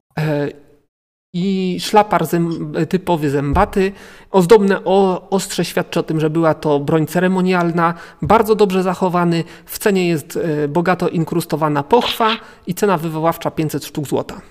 E, 1.35 1.38
I 1.38 1.80
szlapar 1.80 2.26
zęb, 2.26 2.53
typowy 2.89 3.30
zębaty. 3.30 3.91
Ozdobne 4.31 4.84
o, 4.85 5.30
ostrze 5.30 5.65
świadczy 5.65 5.99
o 5.99 6.03
tym, 6.03 6.19
że 6.19 6.30
była 6.30 6.53
to 6.53 6.80
broń 6.80 7.07
ceremonialna. 7.07 7.93
Bardzo 8.22 8.56
dobrze 8.56 8.84
zachowany. 8.84 9.43
W 9.65 9.80
cenie 9.80 10.07
jest 10.07 10.38
e, 10.38 10.68
bogato 10.68 11.10
inkrustowana 11.10 11.84
pochwa 11.84 12.30
i 12.68 12.73
cena 12.73 12.97
wywoławcza 12.97 13.51
500 13.51 13.85
sztuk 13.85 14.07
złota. 14.07 14.41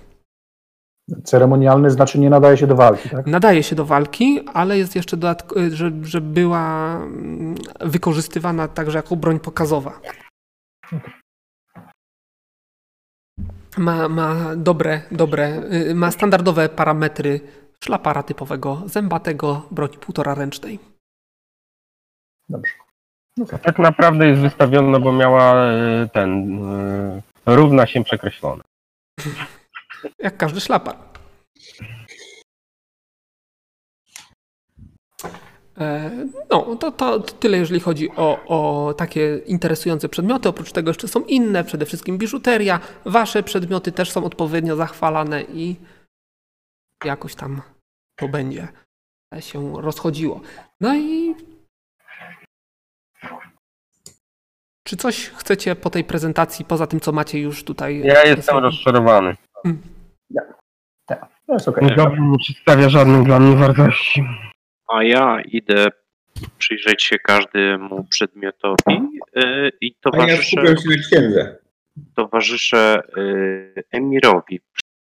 Ceremonialny 1.24 1.90
znaczy 1.90 2.18
nie 2.18 2.30
nadaje 2.30 2.56
się 2.56 2.66
do 2.66 2.76
walki, 2.76 3.08
tak? 3.08 3.26
Nadaje 3.26 3.62
się 3.62 3.76
do 3.76 3.84
walki, 3.84 4.40
ale 4.54 4.78
jest 4.78 4.96
jeszcze 4.96 5.16
dodatkowo, 5.16 5.60
że, 5.70 5.92
że 6.02 6.20
była 6.20 6.96
mm, 6.96 7.54
wykorzystywana 7.80 8.68
także 8.68 8.98
jako 8.98 9.16
broń 9.16 9.40
pokazowa. 9.40 10.00
Ma, 13.78 14.08
ma 14.08 14.56
dobre, 14.56 15.02
dobre, 15.10 15.62
y, 15.72 15.94
ma 15.94 16.10
standardowe 16.10 16.68
parametry 16.68 17.40
szlapara 17.84 18.22
typowego, 18.22 18.82
zębatego, 18.86 19.66
broni 19.70 19.98
półtora 19.98 20.34
ręcznej. 20.34 20.78
Dobrze. 22.48 22.72
Tak 23.62 23.78
naprawdę 23.78 24.26
jest 24.28 24.40
wystawiona, 24.40 25.00
bo 25.00 25.12
miała 25.12 25.54
e, 25.54 26.08
ten 26.12 26.62
e, 26.64 27.22
równa 27.46 27.86
się 27.86 28.04
przekreślona. 28.04 28.62
Jak 30.18 30.36
każdy 30.36 30.60
szlapar. 30.60 30.96
No, 36.50 36.76
to, 36.76 36.92
to, 36.92 37.20
tyle, 37.20 37.58
jeżeli 37.58 37.80
chodzi 37.80 38.10
o, 38.16 38.44
o 38.46 38.94
takie 38.94 39.40
interesujące 39.46 40.08
przedmioty. 40.08 40.48
Oprócz 40.48 40.72
tego 40.72 40.90
jeszcze 40.90 41.08
są 41.08 41.20
inne, 41.20 41.64
przede 41.64 41.86
wszystkim 41.86 42.18
biżuteria. 42.18 42.80
Wasze 43.04 43.42
przedmioty 43.42 43.92
też 43.92 44.10
są 44.10 44.24
odpowiednio 44.24 44.76
zachwalane 44.76 45.42
i 45.42 45.76
jakoś 47.04 47.34
tam 47.34 47.62
to 48.18 48.28
będzie 48.28 48.68
się 49.40 49.82
rozchodziło. 49.82 50.40
No 50.80 50.96
i 50.96 51.34
czy 54.86 54.96
coś 54.96 55.28
chcecie 55.28 55.76
po 55.76 55.90
tej 55.90 56.04
prezentacji, 56.04 56.64
poza 56.64 56.86
tym, 56.86 57.00
co 57.00 57.12
macie 57.12 57.40
już 57.40 57.64
tutaj? 57.64 58.00
Ja 58.04 58.24
jestem 58.24 58.58
rozczarowany. 58.58 59.36
To 61.46 61.54
jest 61.54 61.68
okej. 61.68 61.96
Goblin 61.96 62.30
nie 62.30 62.38
przedstawia 62.38 62.88
żadnych 62.88 63.22
dla 63.22 63.40
mnie 63.40 63.56
wartości. 63.56 64.24
A 64.88 65.02
ja 65.02 65.40
idę 65.40 65.86
przyjrzeć 66.58 67.02
się 67.02 67.18
każdemu 67.18 68.04
przedmiotowi 68.04 68.76
yy, 69.36 69.70
i 69.80 69.86
A 69.86 69.94
ja 69.94 70.12
towarzyszę, 70.12 70.50
się 70.50 70.62
na 70.62 70.74
księdze. 71.08 71.56
towarzyszę 72.16 73.02
yy, 73.16 73.84
Emirowi, 73.90 74.60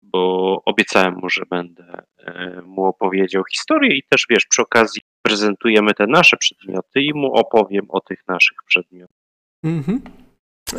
bo 0.02 0.62
obiecałem 0.64 1.14
mu, 1.14 1.30
że 1.30 1.42
będę 1.50 2.02
yy, 2.18 2.62
mu 2.62 2.84
opowiedział 2.84 3.42
historię 3.52 3.96
i 3.96 4.02
też 4.08 4.26
wiesz, 4.30 4.46
przy 4.46 4.62
okazji 4.62 5.02
prezentujemy 5.22 5.94
te 5.94 6.06
nasze 6.06 6.36
przedmioty 6.36 7.00
i 7.02 7.14
mu 7.14 7.34
opowiem 7.34 7.86
o 7.88 8.00
tych 8.00 8.28
naszych 8.28 8.56
przedmiotach. 8.66 9.16
Mhm. 9.64 10.00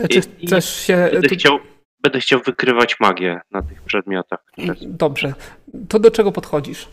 Czy 0.09 0.19
I- 0.39 0.47
chcesz 0.47 0.75
się... 0.75 1.09
Będę 1.13 1.29
tu- 1.29 1.35
chciał, 1.35 1.59
będę 2.03 2.19
chciał 2.19 2.39
wykrywać 2.45 2.99
magię 2.99 3.41
na 3.51 3.61
tych 3.61 3.81
przedmiotach. 3.81 4.39
Dobrze. 4.81 5.33
To 5.89 5.99
do 5.99 6.11
czego 6.11 6.31
podchodzisz? 6.31 6.87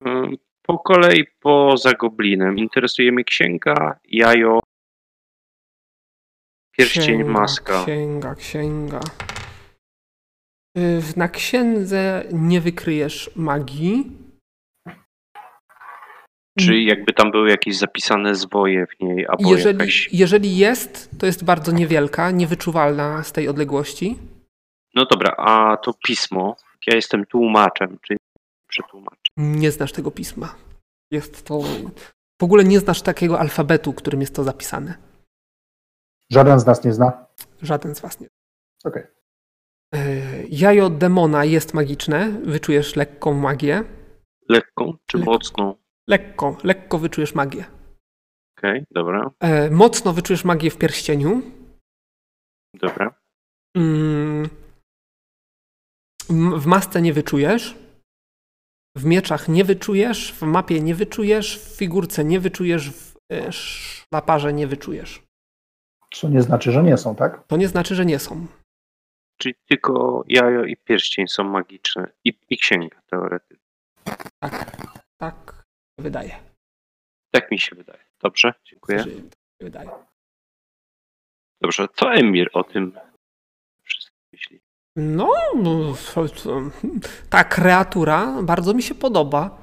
Mm, 0.00 0.36
Po 0.62 0.78
kolei 0.78 1.24
poza 1.40 1.92
goblinem 1.92 2.58
interesuje 2.58 3.12
mnie 3.12 3.24
księga, 3.24 3.98
jajo, 4.04 4.60
pierścień, 6.76 7.02
Księga, 7.04 7.32
maska. 7.32 7.82
Księga, 7.82 8.34
księga. 8.34 9.00
Y, 10.78 11.02
Na 11.16 11.28
księdze 11.28 12.24
nie 12.32 12.60
wykryjesz 12.60 13.30
magii. 13.36 14.12
Czy 16.58 16.80
jakby 16.80 17.12
tam 17.12 17.30
były 17.30 17.50
jakieś 17.50 17.76
zapisane 17.76 18.34
zwoje 18.34 18.86
w 18.86 19.00
niej, 19.00 19.26
albo 19.26 19.50
Jeżeli, 19.50 19.78
jakaś... 19.78 20.08
jeżeli 20.12 20.56
jest, 20.56 21.10
to 21.18 21.26
jest 21.26 21.44
bardzo 21.44 21.72
niewielka, 21.72 22.30
niewyczuwalna 22.30 23.22
z 23.22 23.32
tej 23.32 23.48
odległości. 23.48 24.18
No 24.94 25.04
dobra, 25.06 25.34
a 25.38 25.76
to 25.76 25.94
pismo, 26.06 26.56
ja 26.86 26.94
jestem 26.94 27.26
tłumaczem, 27.26 27.98
czy 28.02 28.16
przetłumaczę. 28.68 29.23
Nie 29.36 29.70
znasz 29.70 29.92
tego 29.92 30.10
pisma. 30.10 30.54
Jest 31.10 31.44
to. 31.44 31.60
W 32.40 32.44
ogóle 32.44 32.64
nie 32.64 32.80
znasz 32.80 33.02
takiego 33.02 33.40
alfabetu, 33.40 33.92
którym 33.92 34.20
jest 34.20 34.34
to 34.34 34.44
zapisane. 34.44 34.94
Żaden 36.30 36.60
z 36.60 36.66
nas 36.66 36.84
nie 36.84 36.92
zna. 36.92 37.26
Żaden 37.62 37.94
z 37.94 38.00
was 38.00 38.20
nie. 38.20 38.28
Okej. 38.84 39.02
Y, 39.94 40.46
Jajo 40.50 40.90
demona 40.90 41.44
jest 41.44 41.74
magiczne. 41.74 42.30
Wyczujesz 42.30 42.96
lekką 42.96 43.34
magię. 43.34 43.84
Lekką 44.48 44.92
czy 45.06 45.18
Lekką. 45.18 45.32
mocną? 45.32 45.74
Lekko, 46.08 46.56
lekko 46.64 46.98
wyczujesz 46.98 47.34
magię. 47.34 47.64
Okej, 48.58 48.84
dobra, 48.90 49.30
E, 49.40 49.70
mocno 49.70 50.12
wyczujesz 50.12 50.44
magię 50.44 50.70
w 50.70 50.78
pierścieniu. 50.78 51.42
dobra. 52.74 53.14
Mm. 53.76 54.48
W 56.58 56.66
masce 56.66 57.02
nie 57.02 57.12
wyczujesz. 57.12 57.76
W 58.96 59.04
mieczach 59.04 59.48
nie 59.48 59.64
wyczujesz. 59.64 60.32
W 60.32 60.42
mapie 60.42 60.80
nie 60.80 60.94
wyczujesz. 60.94 61.58
W 61.58 61.76
figurce 61.78 62.24
nie 62.24 62.40
wyczujesz. 62.40 62.90
W 62.90 63.16
e, 63.32 63.52
szlaparze 63.52 64.52
nie 64.52 64.66
wyczujesz. 64.66 65.22
Co 66.14 66.28
nie 66.28 66.42
znaczy, 66.42 66.72
że 66.72 66.82
nie 66.82 66.96
są, 66.96 67.16
tak? 67.16 67.46
To 67.46 67.56
nie 67.56 67.68
znaczy, 67.68 67.94
że 67.94 68.06
nie 68.06 68.18
są. 68.18 68.46
Czyli 69.38 69.54
tylko 69.68 70.24
jajo 70.28 70.64
i 70.64 70.76
pierścień 70.76 71.28
są 71.28 71.44
magiczne 71.44 72.12
i, 72.24 72.38
i 72.50 72.58
księga 72.58 73.02
teoretycznie. 73.06 73.64
Tak, 74.40 74.76
tak 75.16 75.64
się 75.98 76.02
wydaje. 76.02 76.36
Tak 77.30 77.50
mi 77.50 77.58
się 77.58 77.76
wydaje. 77.76 78.04
Dobrze, 78.22 78.54
dziękuję. 78.64 78.98
Tak 78.98 79.06
się 79.06 79.20
wydaje. 79.60 79.90
Dobrze, 81.62 81.86
co 81.94 82.14
Emir 82.14 82.50
o 82.52 82.64
tym? 82.64 82.92
No, 84.96 85.32
no, 85.56 85.94
ta 87.30 87.44
kreatura 87.44 88.42
bardzo 88.42 88.74
mi 88.74 88.82
się 88.82 88.94
podoba. 88.94 89.58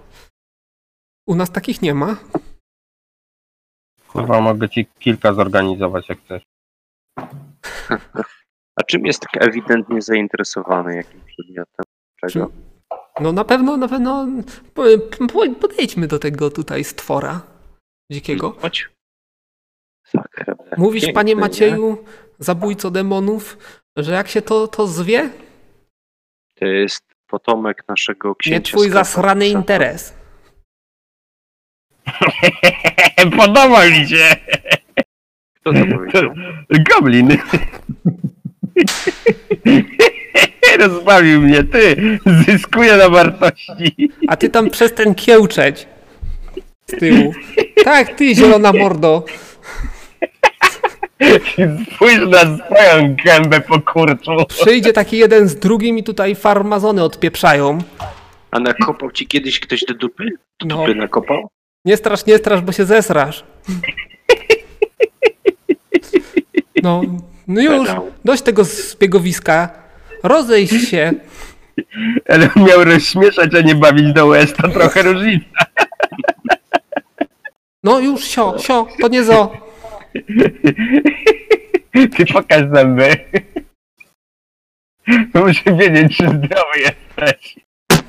U 1.28 1.36
nas 1.36 1.52
takich 1.52 1.82
nie 1.82 1.94
ma. 1.94 2.16
Kurwa, 4.08 4.42
mogę 4.42 4.70
ci 4.70 4.86
kilka 5.00 5.34
zorganizować, 5.34 6.10
jak 6.10 6.20
chcesz. 6.22 6.44
A 8.80 8.84
czym 8.84 9.06
jest 9.06 9.20
tak 9.22 9.48
ewidentnie 9.48 10.02
zainteresowany 10.02 10.96
jakim 10.96 11.22
przedmiotem? 11.26 11.86
Czego? 12.22 12.52
No 13.20 13.32
na 13.32 13.44
pewno, 13.44 13.78
na 13.78 13.88
pewno 13.88 14.28
po- 14.74 14.84
po- 15.34 15.56
podejdźmy 15.56 16.08
do 16.08 16.20
tego 16.20 16.50
tutaj 16.50 16.84
stwora 16.84 17.42
dzikiego. 18.12 18.52
Chodź. 18.52 18.90
Sakra. 20.08 20.56
Mówisz, 20.78 21.02
Piękny, 21.02 21.14
panie 21.16 21.36
nie? 21.36 21.42
Macieju, 21.42 22.06
zabójco 22.40 22.92
demonów, 22.92 23.58
że 23.98 24.12
jak 24.14 24.28
się 24.28 24.42
to, 24.42 24.68
to 24.68 24.88
zwie, 24.88 25.30
To 26.60 26.66
jest 26.66 27.04
potomek 27.28 27.84
naszego 27.88 28.36
księcia. 28.36 28.58
nie 28.58 28.62
twój 28.62 28.90
Skarbca. 28.90 29.04
zasrany 29.12 29.48
interes. 29.48 30.14
Podoba 33.38 33.86
mi 33.86 34.08
się! 34.08 34.36
Kto 35.56 35.74
to 35.74 35.80
powiedział? 35.98 36.34
Goblin! 36.92 37.38
Rozbawił 40.80 41.42
mnie, 41.42 41.64
ty! 41.64 41.96
Zyskuję 42.48 42.98
na 42.98 43.10
wartości! 43.10 44.12
A 44.28 44.36
ty 44.38 44.50
tam 44.50 44.70
przestań 44.70 45.16
kiełczeć 45.16 45.88
z 46.88 47.00
tyłu. 47.00 47.34
Tak, 47.84 48.16
ty, 48.16 48.36
zielona 48.36 48.74
mordo. 48.74 49.26
Spójrz 51.96 52.28
na 52.30 52.40
swoją 52.58 53.16
gębę 53.26 53.62
po 53.62 53.80
kurczu! 53.82 54.32
Przyjdzie 54.48 54.94
taki 54.94 55.18
jeden 55.18 55.48
z 55.48 55.56
drugim 55.56 55.98
i 55.98 56.04
tutaj 56.04 56.36
farmazony 56.36 57.04
odpieprzają. 57.04 57.78
A 58.52 58.60
nakopał 58.60 59.12
ci 59.12 59.28
kiedyś 59.28 59.60
ktoś 59.60 59.84
do 59.86 59.94
dupy? 59.94 60.26
Do 60.60 60.66
No. 60.76 60.78
dupy 60.82 60.96
nakopał? 60.96 61.50
Nie 61.86 61.98
strasz, 61.98 62.26
nie 62.26 62.38
strasz, 62.38 62.62
bo 62.62 62.72
się 62.72 62.86
zesrasz. 62.86 63.44
No, 66.84 67.02
no 67.48 67.62
już, 67.62 67.90
dość 68.26 68.42
tego 68.42 68.64
zbiegowiska. 68.64 69.70
Rozejść 70.24 70.90
się. 70.90 71.14
Ale 72.30 72.50
miał 72.56 72.84
rozśmieszać, 72.84 73.56
a 73.56 73.62
nie 73.62 73.76
bawić 73.76 74.14
do 74.14 74.26
łez, 74.26 74.54
to 74.54 74.68
trochę 74.70 75.02
różnica. 75.14 75.46
No 77.84 78.00
już, 78.00 78.24
sio, 78.24 78.56
sio, 78.60 78.88
to 79.02 79.08
nie 79.08 79.24
zo. 79.24 79.52
Ty 82.18 82.26
pokaż 82.34 82.64
zęby. 82.74 83.16
Muszę 85.34 85.78
wiedzieć, 85.78 86.18
czy 86.18 86.24
zdrowy 86.24 86.80
jesteś. 86.80 87.56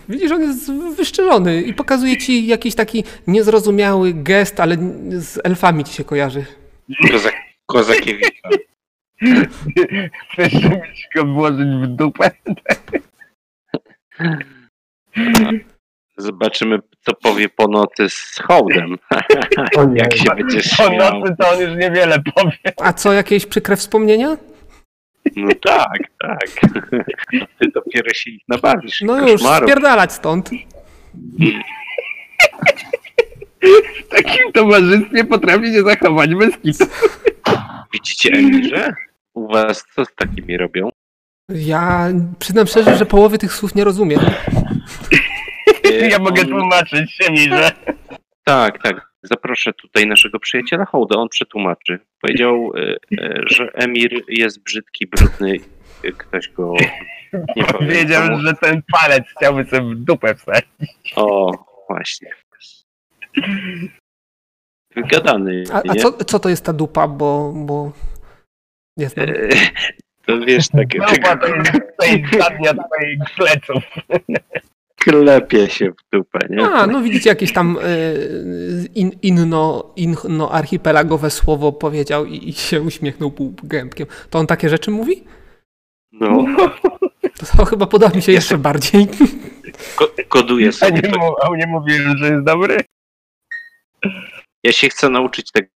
Widzisz, 0.09 0.33
on 0.33 0.43
jest 0.43 0.73
wyszczelony 0.97 1.63
i 1.63 1.75
pokazuje 1.75 2.17
ci 2.17 2.47
jakiś 2.47 2.75
taki 2.75 3.05
niezrozumiały 3.27 4.13
gest, 4.15 4.61
ale 4.61 4.77
z 5.11 5.41
elfami 5.45 5.85
ci 5.85 5.95
się 5.95 6.05
kojarzy. 6.05 6.45
Kozak, 7.11 7.35
Kozakiewicza. 7.67 8.49
Chcesz 10.33 10.53
żebyś 10.53 11.09
go 11.15 11.25
włożyć 11.25 11.69
w 11.83 11.87
dupę? 11.87 12.31
Zobaczymy, 16.17 16.79
co 17.07 17.15
powie 17.15 17.49
ponoty 17.49 18.09
z 18.09 18.39
hołdem. 18.49 18.97
Jak 19.95 20.17
się 20.17 20.25
będzie 20.37 20.57
Po 20.57 20.63
śmiał. 20.85 21.21
nocy 21.21 21.35
to 21.41 21.51
on 21.51 21.61
już 21.61 21.71
niewiele 21.77 22.19
powie. 22.35 22.59
A 22.81 22.93
co, 22.93 23.13
jakieś 23.13 23.47
przykre 23.47 23.77
wspomnienia? 23.77 24.37
No 25.37 25.51
tak, 25.63 25.99
tak. 26.21 26.71
Ty 27.59 27.69
dopiero 27.75 28.15
się 28.15 28.31
ich 28.31 28.43
nabawisz. 28.49 29.01
No 29.01 29.21
już, 29.21 29.33
koszmarów. 29.33 29.69
spierdalać 29.71 30.13
stąd. 30.13 30.51
W 34.05 34.09
takim 34.09 34.53
towarzystwie 34.53 35.25
potrafi 35.25 35.73
się 35.75 35.83
zachować 35.83 36.35
bez 36.35 36.57
kitu. 36.59 36.85
Widzicie, 37.93 38.31
Emirze? 38.33 38.93
U 39.35 39.49
was 39.53 39.85
co 39.95 40.05
z 40.05 40.15
takimi 40.15 40.57
robią? 40.57 40.89
Ja 41.49 42.09
przyznam 42.39 42.67
szczerze, 42.67 42.97
że 42.97 43.07
połowy 43.07 43.39
tych 43.39 43.53
słów 43.53 43.75
nie 43.75 43.85
rozumiem. 43.85 44.21
E, 46.01 46.09
Ja 46.09 46.19
mogę 46.19 46.43
on- 46.43 46.49
tłumaczyć 46.49 47.13
się 47.13 47.33
mi, 47.33 47.39
że 47.39 47.71
Tak, 48.45 48.83
tak. 48.83 49.13
Zaproszę 49.23 49.73
tutaj 49.73 50.07
naszego 50.07 50.39
przyjaciela 50.41 50.85
Hołda, 50.85 51.17
on 51.19 51.29
przetłumaczy. 51.29 51.99
Powiedział, 52.21 52.73
e, 52.77 52.97
e, 53.23 53.43
że 53.47 53.71
Emir 53.75 54.23
jest 54.29 54.63
brzydki, 54.63 55.07
brudny. 55.07 55.57
e, 56.05 56.13
Ktoś 56.13 56.49
go 56.49 56.75
nie 57.57 57.65
powiem. 57.65 57.89
wiedział, 57.91 58.23
komu. 58.29 58.41
że 58.43 58.55
ten 58.55 58.83
palec 58.93 59.25
chciałby 59.37 59.65
sobie 59.65 59.95
w 59.95 59.99
dupę 59.99 60.35
wsadzić. 60.35 61.13
O, 61.17 61.51
właśnie. 61.89 62.31
Wygadany, 64.97 65.65
A, 65.73 65.83
a 65.89 65.95
co, 65.95 66.13
co 66.13 66.39
to 66.39 66.49
jest 66.49 66.65
ta 66.65 66.73
dupa, 66.73 67.09
bo, 67.09 67.53
bo 67.57 67.93
nie 68.97 69.09
znam. 69.09 69.29
E, 69.29 69.35
To 70.27 70.41
wiesz, 70.41 70.69
takie 70.69 70.99
Dupa 70.99 71.37
to 71.37 71.47
jest, 71.47 71.73
zadnia 72.39 72.73
twoich 72.75 73.19
pleców. 73.37 73.85
Klepie 75.05 75.71
się 75.71 75.91
w 75.91 76.17
dupę, 76.17 76.39
nie? 76.51 76.63
A, 76.71 76.87
no 76.87 77.03
widzicie, 77.03 77.31
jakieś 77.31 77.53
tam 77.53 77.79
e, 77.83 77.87
in, 78.95 79.11
inno, 79.23 79.93
inno 79.97 80.53
archipelagowe 80.53 81.31
słowo 81.31 81.73
powiedział 81.73 82.25
i, 82.27 82.49
i 82.49 82.53
się 82.53 82.83
uśmiechnął 82.83 83.31
półgębkiem. 83.31 84.07
To 84.31 84.39
on 84.39 84.47
takie 84.47 84.69
rzeczy 84.69 84.91
mówi? 84.91 85.25
No, 86.13 86.45
To, 87.39 87.57
to 87.57 87.65
chyba 87.65 87.87
poda 87.87 88.09
mi 88.15 88.23
się 88.23 88.33
jeszcze 88.33 88.59
bardziej. 88.59 89.09
ko- 89.97 90.11
koduje 90.29 90.69
A 90.69 90.73
sobie. 90.73 91.01
nie, 91.01 91.19
mu- 91.19 91.35
a 91.43 91.57
nie 91.57 91.67
mówiłem, 91.67 92.17
że 92.19 92.29
jest 92.33 92.45
dobry? 92.45 92.77
Ja 94.65 94.73
się 94.73 94.89
chcę 94.89 95.09
nauczyć 95.11 95.51
tego 95.53 95.69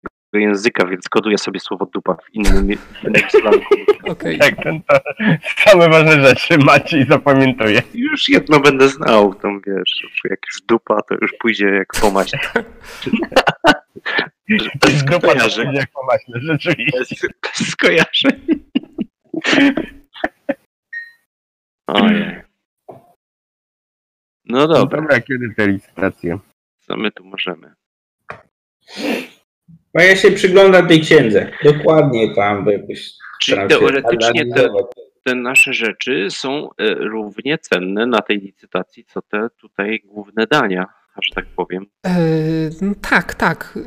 języka, 0.42 0.88
więc 0.88 1.10
koduję 1.10 1.38
sobie 1.38 1.60
słowo 1.60 1.86
dupa 1.86 2.14
w 2.16 2.34
innym, 2.34 2.68
w 2.78 3.04
innym 3.04 3.30
slangu. 3.30 3.66
Okej. 4.12 4.40
Tak, 4.40 4.56
ten 4.64 4.82
to 4.84 5.00
same 5.58 5.90
ważne 5.90 6.28
rzeczy 6.28 6.58
macie 6.58 7.00
i 7.00 7.06
zapamiętuję. 7.06 7.82
Już 7.94 8.30
jedno 8.30 8.60
będę 8.60 8.90
znał, 8.90 9.34
tam 9.34 9.62
wiesz, 9.68 10.06
jak 10.30 10.40
już 10.48 10.62
dupa, 10.62 11.02
to 11.02 11.16
już 11.22 11.34
pójdzie 11.40 11.66
jak 11.68 11.88
pomać. 12.02 12.32
Bez 14.82 15.04
Dupa 15.04 15.20
to 15.20 15.28
skojarzeń. 15.28 15.74
jak 15.74 15.90
pomaśne, 15.92 16.40
rzeczywiście. 16.42 17.28
Bez, 17.44 17.60
bez 17.60 17.70
skojarzeń. 17.70 18.46
Ojej. 21.88 22.42
No 24.46 24.68
dobra, 24.68 24.98
Dobra, 25.02 25.22
kiedy 25.22 25.54
te 25.58 25.68
licytacje? 25.68 26.40
co 26.80 26.98
my 26.98 27.12
tu 27.12 27.26
możemy? 27.26 27.74
A 29.96 30.04
ja 30.04 30.16
się 30.16 30.32
przyglądam 30.32 30.88
tej 30.88 31.02
księdze. 31.02 31.52
Dokładnie 31.64 32.36
tam, 32.36 32.66
bo 32.66 32.72
jakoś 32.72 33.12
Czyli 33.42 33.68
teoretycznie 33.68 34.46
te, 34.46 34.70
te 35.24 35.36
nasze 35.36 35.74
rzeczy 35.74 36.28
są 36.30 36.70
e, 36.78 36.94
równie 36.96 37.58
cenne 37.58 38.06
na 38.06 38.22
tej 38.22 38.38
licytacji, 38.40 39.06
co 39.06 39.22
te 39.22 39.48
tutaj 39.62 40.02
główne 40.06 40.48
dania, 40.48 40.86
że 41.22 41.36
tak 41.36 41.46
powiem. 41.46 41.86
E, 42.06 42.10
no 42.82 42.94
tak, 43.10 43.34
tak. 43.34 43.80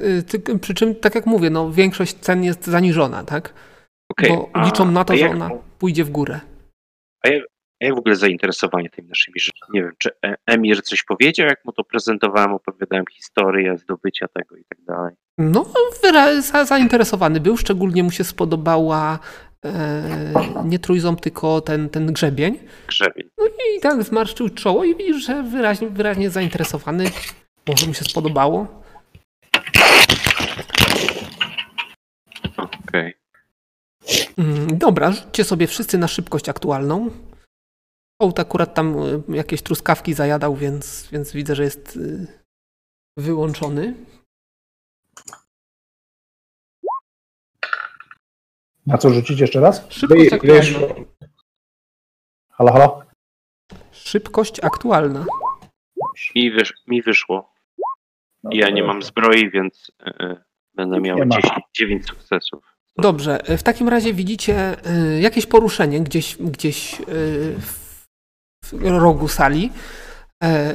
E, 0.55 0.59
Przy 0.59 0.75
czym, 0.75 0.95
tak 0.95 1.15
jak 1.15 1.27
mówię, 1.27 1.51
no, 1.51 1.73
większość 1.73 2.15
cen 2.15 2.45
jest 2.45 2.67
zaniżona, 2.67 3.25
tak? 3.25 3.55
Okej, 4.09 4.31
Bo 4.31 4.51
a- 4.53 4.65
liczą 4.65 4.91
na 4.91 5.05
to, 5.05 5.13
a 5.13 5.17
że 5.17 5.23
jak- 5.23 5.33
ona 5.35 5.51
pójdzie 5.79 6.05
w 6.05 6.11
górę. 6.11 6.41
A 7.25 7.29
jak 7.29 7.43
w 7.81 7.99
ogóle 7.99 8.17
zainteresowanie 8.17 8.91
tymi 8.91 9.09
naszymi 9.09 9.41
rzeczami? 9.41 9.71
Nie 9.75 9.83
wiem, 9.83 9.93
czy 9.99 10.11
E- 10.27 10.37
Emir 10.47 10.83
coś 10.83 11.03
powiedział, 11.03 11.47
jak 11.47 11.65
mu 11.65 11.73
to 11.73 11.85
prezentowałem, 11.85 12.53
opowiadałem 12.53 13.05
historię 13.13 13.79
zdobycia 13.79 14.29
tego 14.29 14.57
i 14.57 14.65
tak 14.65 14.85
dalej. 14.85 15.15
No, 15.39 15.67
zainteresowany 16.65 17.41
był, 17.41 17.57
szczególnie 17.57 18.03
mu 18.03 18.11
się 18.11 18.25
spodobała 18.25 19.19
e, 19.65 20.03
nie 20.65 20.79
trójząb, 20.79 21.21
tylko 21.21 21.61
ten, 21.61 21.89
ten 21.89 22.13
grzebień. 22.13 22.59
Grzebień. 22.89 23.29
I 23.77 23.81
tak 23.81 24.03
zmarszczył 24.03 24.49
czoło 24.49 24.85
i 24.85 24.97
widzisz, 24.97 25.27
że 25.27 25.43
wyraźnie, 25.43 25.89
wyraźnie 25.89 26.31
zainteresowany. 26.31 27.05
Może 27.69 27.87
mu 27.87 27.95
się 27.95 28.05
spodobało. 28.05 28.83
Okej. 32.57 33.15
Mm, 34.39 34.79
Dobra, 34.79 35.13
rzućcie 35.13 35.45
sobie 35.45 35.67
wszyscy 35.67 35.99
na 35.99 36.09
szybkość 36.09 36.49
aktualną. 36.49 37.11
Ołt 38.19 38.41
akurat 38.41 38.75
tam 38.75 38.99
y, 39.03 39.23
jakieś 39.37 39.63
truskawki 39.63 40.15
zajadał, 40.15 40.57
więc, 40.57 41.09
więc 41.13 41.33
widzę, 41.33 41.55
że 41.55 41.63
jest 41.65 41.97
y, 41.97 42.27
wyłączony. 43.17 43.95
Na 48.87 48.99
co 48.99 49.11
rzucić 49.11 49.41
jeszcze 49.41 49.61
raz? 49.61 49.87
Szybkość 49.89 50.31
Wy- 50.31 50.37
aktualna. 50.37 50.95
Halo, 52.51 52.73
halo? 52.73 53.03
Szybkość 53.93 54.65
aktualna. 54.65 55.27
Mi, 56.35 56.51
wysz, 56.51 56.75
mi 56.87 57.03
wyszło. 57.03 57.53
Ja 58.51 58.71
nie 58.71 58.83
mam 58.83 59.03
zbroi, 59.03 59.51
więc 59.51 59.93
e, 60.07 60.37
będę 60.75 61.01
miał 61.01 61.19
Nie 61.19 61.25
ma. 61.27 61.37
10, 61.37 61.53
9 61.75 62.07
sukcesów. 62.07 62.65
Dobrze, 62.97 63.39
w 63.59 63.63
takim 63.63 63.89
razie 63.89 64.15
widzicie 64.15 64.77
y, 65.17 65.21
jakieś 65.21 65.47
poruszenie 65.47 66.01
gdzieś, 66.01 66.37
gdzieś 66.37 67.01
y, 67.01 67.05
w, 67.61 67.88
w 68.65 68.87
rogu 68.99 69.29
sali. 69.29 69.71
E, 70.45 70.75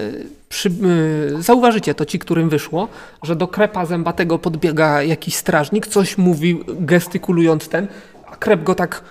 Przy, 0.49 0.69
y, 0.69 1.41
zauważycie 1.41 1.93
to 1.95 2.05
ci, 2.05 2.19
którym 2.19 2.49
wyszło, 2.49 2.87
że 3.23 3.35
do 3.35 3.47
krepa 3.47 3.85
zębatego 3.85 4.39
podbiega 4.39 5.03
jakiś 5.03 5.35
strażnik, 5.35 5.87
coś 5.87 6.17
mówi, 6.17 6.59
gestykulując 6.67 7.69
ten, 7.69 7.87
a 8.25 8.35
krep 8.35 8.63
go 8.63 8.75
tak 8.75 9.03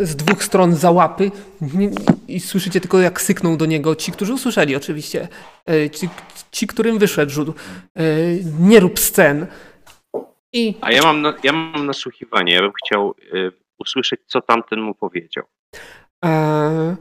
y, 0.00 0.06
z 0.06 0.16
dwóch 0.16 0.44
stron 0.44 0.74
za 0.74 0.90
łapy 0.90 1.30
Nie- 1.60 1.90
i 2.28 2.40
słyszycie 2.40 2.80
tylko 2.80 2.98
jak 3.00 3.20
sykną 3.20 3.56
do 3.56 3.66
niego 3.66 3.94
ci, 3.94 4.12
którzy 4.12 4.34
usłyszeli 4.34 4.76
oczywiście, 4.76 5.28
e, 5.70 5.90
ci, 5.90 6.08
ci 6.52 6.66
którym 6.66 6.98
wyszedł. 6.98 7.54
E, 7.98 8.02
Nie 8.60 8.80
rób 8.80 9.00
scen. 9.00 9.46
I 10.52 10.74
A 10.80 10.92
ja 10.92 11.02
mam, 11.02 11.22
na, 11.22 11.34
ja 11.42 11.52
mam 11.52 11.86
nasłuchiwanie. 11.86 12.54
Ja 12.54 12.60
bym 12.60 12.72
chciał 12.84 13.14
e, 13.32 13.50
usłyszeć, 13.78 14.20
co 14.26 14.40
tamten 14.40 14.80
mu 14.80 14.94
powiedział. 14.94 15.44
E, 16.24 16.96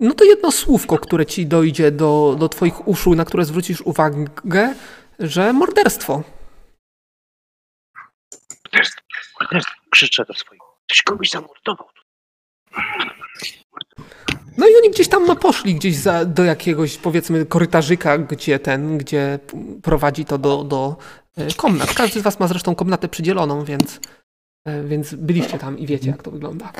No 0.00 0.14
to 0.14 0.24
jedno 0.24 0.52
słówko, 0.52 0.98
które 0.98 1.26
ci 1.26 1.46
dojdzie 1.46 1.90
do, 1.90 2.36
do 2.38 2.48
twoich 2.48 2.88
uszu, 2.88 3.14
na 3.14 3.24
które 3.24 3.44
zwrócisz 3.44 3.80
uwagę, 3.80 4.74
że 5.18 5.52
morderstwo. 5.52 6.22
Morderstwo, 8.64 9.02
morderstwo. 9.40 9.74
Krzyczę 9.90 10.24
do 10.24 10.34
swoich. 10.34 10.60
Ktoś 10.86 11.02
kogoś 11.02 11.30
zamordował. 11.30 11.88
No 14.58 14.68
i 14.68 14.76
oni 14.76 14.90
gdzieś 14.90 15.08
tam 15.08 15.26
no, 15.26 15.36
poszli 15.36 15.74
gdzieś 15.74 15.96
za, 15.96 16.24
do 16.24 16.44
jakiegoś 16.44 16.98
powiedzmy 16.98 17.46
korytarzyka, 17.46 18.18
gdzie 18.18 18.58
ten, 18.58 18.98
gdzie 18.98 19.38
prowadzi 19.82 20.24
to 20.24 20.38
do, 20.38 20.64
do 20.64 20.96
e, 21.36 21.54
komnat. 21.54 21.94
Każdy 21.94 22.20
z 22.20 22.22
was 22.22 22.40
ma 22.40 22.48
zresztą 22.48 22.74
komnatę 22.74 23.08
przydzieloną, 23.08 23.64
więc, 23.64 24.00
e, 24.64 24.84
więc 24.84 25.14
byliście 25.14 25.58
tam 25.58 25.78
i 25.78 25.86
wiecie 25.86 26.10
jak 26.10 26.22
to 26.22 26.30
wygląda. 26.30 26.72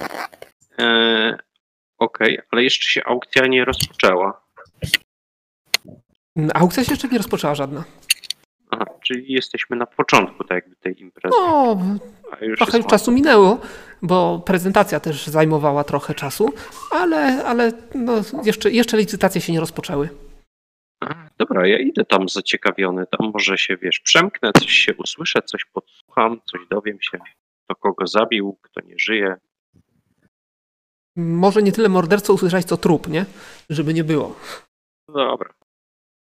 Okej, 2.01 2.39
ale 2.51 2.65
jeszcze 2.65 2.89
się 2.89 3.05
aukcja 3.05 3.47
nie 3.47 3.65
rozpoczęła. 3.65 4.47
Aukcja 6.55 6.85
się 6.85 6.93
jeszcze 6.93 7.09
nie 7.09 7.19
rozpoczęła 7.19 7.55
żadna. 7.55 7.85
Aha, 8.71 8.85
czyli 9.03 9.33
jesteśmy 9.33 9.77
na 9.77 9.87
początku 9.87 10.45
tak 10.45 10.51
jakby 10.51 10.77
tej 10.77 11.01
imprezy. 11.01 11.37
No, 11.41 11.79
już 12.41 12.59
trochę 12.59 12.77
jest 12.79 12.89
czasu 12.89 13.13
minęło, 13.13 13.61
bo 14.03 14.43
prezentacja 14.47 15.01
też 15.01 15.27
zajmowała 15.27 15.85
trochę 15.85 16.15
czasu, 16.15 16.53
ale, 16.91 17.45
ale 17.45 17.73
no, 17.95 18.13
jeszcze, 18.45 18.71
jeszcze 18.71 18.97
licytacje 18.97 19.41
się 19.41 19.53
nie 19.53 19.61
rozpoczęły. 19.61 20.09
A, 21.01 21.15
Dobra, 21.39 21.67
ja 21.67 21.79
idę 21.79 22.05
tam 22.05 22.29
zaciekawiony, 22.29 23.07
tam 23.07 23.31
może 23.35 23.59
się, 23.59 23.77
wiesz, 23.77 24.01
przemknę, 24.01 24.51
coś 24.53 24.71
się 24.73 24.95
usłyszę, 24.95 25.43
coś 25.43 25.65
podsłucham, 25.65 26.41
coś 26.45 26.61
dowiem 26.71 26.99
się, 27.01 27.19
kto 27.65 27.75
kogo 27.75 28.07
zabił, 28.07 28.59
kto 28.63 28.81
nie 28.81 28.95
żyje. 28.99 29.37
Może 31.21 31.63
nie 31.63 31.73
tyle 31.73 31.89
mordercą 31.89 32.33
usłyszeć, 32.33 32.67
co 32.67 32.77
trup, 32.77 33.09
nie? 33.09 33.27
Żeby 33.71 33.95
nie 33.95 34.05
było. 34.05 34.37
Dobra. 35.09 35.51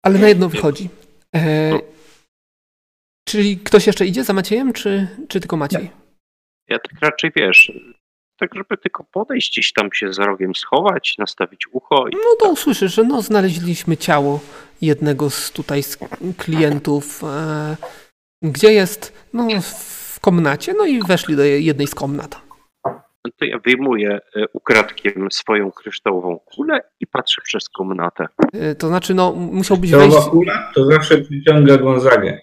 Ale 0.06 0.19
na 0.19 0.28
jedno 0.28 0.49
wychodzi. 0.49 0.90
E, 1.36 1.69
No. 1.72 1.80
czyli 3.28 3.57
ktoś 3.57 3.88
jeszcze 3.88 4.06
idzie 4.06 4.24
za 4.24 4.34
Maciejem, 4.34 4.74
czy, 4.74 5.07
czy 5.28 5.40
tylko 5.40 5.57
Maciej? 5.57 5.91
Ja 6.69 6.80
tak 6.80 7.02
raczej, 7.02 7.32
wiesz, 7.36 7.72
tak 8.38 8.56
żeby 8.56 8.78
tylko 8.78 9.03
podejść 9.03 9.52
gdzieś 9.52 9.74
tam 9.74 9.90
się 9.94 10.14
za 10.14 10.26
rogiem 10.26 10.56
schować, 10.56 11.15
nastawić 11.18 11.68
ucho 11.72 12.07
i 12.07 12.11
No 12.14 12.36
to 12.40 12.49
usłyszysz, 12.52 12.94
że 12.94 13.03
no, 13.03 13.22
znaleźliśmy 13.22 13.98
ciało 13.98 14.40
jednego 14.82 15.30
z 15.30 15.52
tutaj 15.52 15.84
z 15.84 15.98
klientów. 16.38 17.24
E, 17.24 17.78
gdzie 18.41 18.74
jest? 18.74 19.14
No, 19.34 19.48
w 19.61 20.19
komnacie. 20.19 20.74
No 20.78 20.86
i 20.86 21.03
weszli 21.03 21.36
do 21.36 21.44
jednej 21.44 21.88
z 21.88 21.95
komnat. 21.95 22.47
To 23.31 23.45
ja 23.45 23.59
wyjmuję 23.59 24.19
e, 24.35 24.45
ukradkiem 24.53 25.27
swoją 25.31 25.71
kryształową 25.71 26.39
kulę 26.39 26.81
i 26.99 27.07
patrzę 27.07 27.41
przez 27.41 27.69
komnatę. 27.69 28.27
E, 28.53 28.75
to 28.75 28.87
znaczy, 28.87 29.13
no, 29.13 29.31
musiałbyś 29.31 29.91
wejść. 29.91 30.15
Czołowa 30.15 30.31
kula 30.31 30.71
to 30.75 30.85
zawsze 30.85 31.17
przyciąga 31.17 31.77
Gonzagę. 31.77 32.39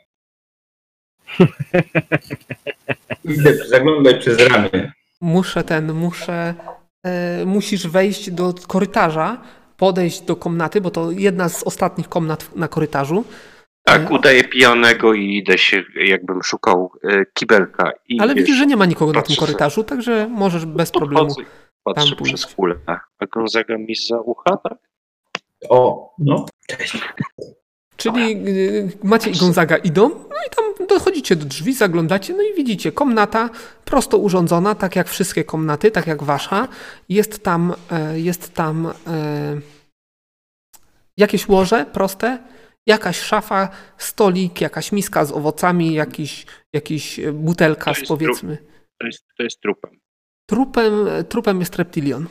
Idę, 3.25 3.55
zaglądaj 3.67 4.19
przez 4.19 4.49
ramię. 4.49 4.93
Muszę 5.21 5.65
ten, 5.65 5.93
muszę. 5.93 6.55
E, 7.07 7.45
musisz 7.47 7.87
wejść 7.87 8.31
do 8.31 8.55
korytarza, 8.67 9.43
podejść 9.77 10.21
do 10.21 10.37
komnaty, 10.37 10.81
bo 10.81 10.91
to 10.91 11.11
jedna 11.11 11.49
z 11.49 11.63
ostatnich 11.63 12.09
komnat 12.09 12.57
na 12.57 12.69
korytarzu. 12.69 13.25
Tak, 13.85 14.11
udaję 14.11 14.45
pijanego 14.45 15.15
i 15.15 15.37
idę 15.37 15.59
się, 15.59 15.83
jakbym 16.05 16.43
szukał 16.43 16.93
e, 17.03 17.27
kibelka. 17.35 17.93
I, 18.09 18.21
Ale 18.21 18.35
wiesz, 18.35 18.45
widzisz, 18.45 18.59
że 18.59 18.67
nie 18.67 18.77
ma 18.77 18.87
nikogo 18.87 19.13
na 19.13 19.23
tym 19.23 19.37
korytarzu, 19.37 19.85
także 19.85 20.29
możesz 20.29 20.67
bez 20.67 20.91
problemu. 20.91 21.35
patrzę 21.85 22.09
tam 22.09 22.17
pójść. 22.19 22.35
przez 22.35 22.55
kulę. 22.55 22.75
A 22.87 23.27
Gonzaga 23.27 23.79
mi 23.79 23.95
za 23.95 24.21
ucha, 24.21 24.57
tak? 24.57 24.79
O, 25.69 26.11
no. 26.19 26.47
Cześć. 26.67 26.99
Czyli 27.97 28.37
y, 28.49 28.93
Maciej 29.03 29.35
i 29.35 29.39
Gonzaga 29.39 29.77
idą, 29.77 30.09
no 30.09 30.37
i 30.47 30.51
tam 30.57 30.87
dochodzicie 30.87 31.37
do 31.37 31.45
drzwi, 31.45 31.75
zaglądacie, 31.75 32.35
no 32.35 32.43
i 32.43 32.55
widzicie, 32.55 32.93
komnata 32.93 33.51
prosto 33.85 34.19
urządzona, 34.19 34.75
tak 34.75 34.97
jak 34.97 35.09
wszystkie 35.09 35.45
komnaty, 35.45 35.91
tak 35.91 36.07
jak 36.07 36.23
wasza. 36.23 36.69
Jest 37.09 37.43
tam, 37.45 37.75
e, 37.91 38.21
jest 38.21 38.55
tam 38.55 38.87
e, 39.07 39.61
jakieś 41.17 41.49
łoże 41.49 41.87
proste, 41.93 42.39
jakaś 42.87 43.21
szafa, 43.21 43.69
stolik, 43.99 44.61
jakaś 44.61 44.93
miska 44.93 45.25
z 45.25 45.33
owocami, 45.33 45.95
jakiś, 45.95 46.47
jakiś 46.73 47.19
e, 47.19 47.33
butelka 47.33 47.85
To 47.85 47.95
z 47.95 47.99
jest 47.99 48.09
powiedzmy. 48.09 48.59
To 49.01 49.07
jest, 49.07 49.25
to 49.37 49.43
jest 49.43 49.61
trupem. 49.61 50.01
Trupem, 50.47 50.93
trupem 51.29 51.61
jest 51.61 51.77
reptilion. 51.77 52.27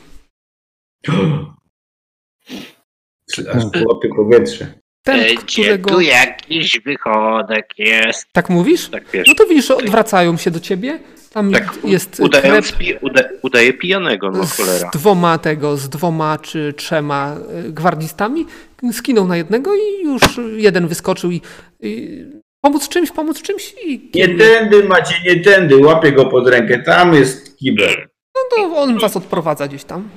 Aż 3.54 3.64
łapie 3.86 4.08
powietrze. 4.16 4.74
Ten, 5.02 5.36
którego... 5.36 5.90
tu 5.90 6.00
jakiś 6.00 6.80
wychodek 6.80 7.66
jest. 7.78 8.26
Tak 8.32 8.50
mówisz? 8.50 8.88
Tak 8.88 9.04
wiesz. 9.12 9.28
No 9.28 9.34
to 9.34 9.46
widzisz, 9.46 9.66
że 9.66 9.76
odwracają 9.76 10.36
się 10.36 10.50
do 10.50 10.60
ciebie. 10.60 11.00
Tam 11.32 11.52
tak 11.52 11.78
jest 11.84 12.20
udając, 12.20 12.66
krep 12.66 12.78
pi, 12.78 12.94
uda, 13.00 13.22
udaje 13.42 13.72
pijanego, 13.72 14.30
no 14.30 14.46
cholera. 14.46 14.88
z 14.88 14.92
dwoma 14.92 15.38
tego, 15.38 15.76
z 15.76 15.88
dwoma 15.88 16.38
czy 16.38 16.74
trzema 16.76 17.36
y, 17.66 17.72
gwardzistami. 17.72 18.46
Skinął 18.92 19.26
na 19.26 19.36
jednego 19.36 19.74
i 19.74 20.04
już 20.04 20.22
jeden 20.56 20.88
wyskoczył 20.88 21.30
i, 21.30 21.40
i 21.80 22.24
pomóc 22.60 22.88
czymś, 22.88 23.10
pomóc 23.12 23.42
czymś 23.42 23.74
i 23.84 24.10
Nie 24.14 24.28
tędy 24.38 24.84
macie, 24.84 25.14
nie 25.34 25.40
tędy. 25.40 25.76
Łapie 25.76 26.12
go 26.12 26.26
pod 26.26 26.48
rękę. 26.48 26.82
Tam 26.82 27.14
jest 27.14 27.58
kibel. 27.58 28.08
no 28.34 28.40
to 28.56 28.76
on 28.76 28.98
was 28.98 29.16
odprowadza 29.16 29.68
gdzieś 29.68 29.84
tam. 29.84 30.08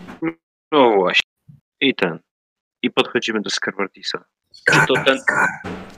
No 0.72 0.96
właśnie. 0.96 1.30
I 1.82 1.96
ten. 1.96 2.20
I 2.84 2.92
podchodzimy 2.92 3.42
do 3.42 3.50
Scarwardisa. 3.50 4.24
Czy 4.66 4.88
to 4.88 4.94
ten, 5.06 5.18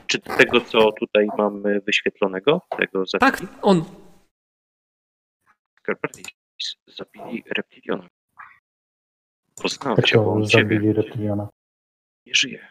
czy 0.06 0.18
tego, 0.20 0.60
co 0.60 0.92
tutaj 0.92 1.26
mamy 1.38 1.80
wyświetlonego? 1.80 2.60
Tego 2.78 3.04
Tak, 3.20 3.42
on. 3.62 3.84
Scarwardis. 5.78 6.26
Zabili 6.86 7.44
reptiliona. 7.56 8.08
Poznałem 9.62 10.02
cię, 10.02 10.20
on 10.20 10.46
ciebie 10.46 10.62
zabili 10.76 10.92
reptiliona? 10.92 11.48
Nie 12.26 12.34
żyje. 12.34 12.68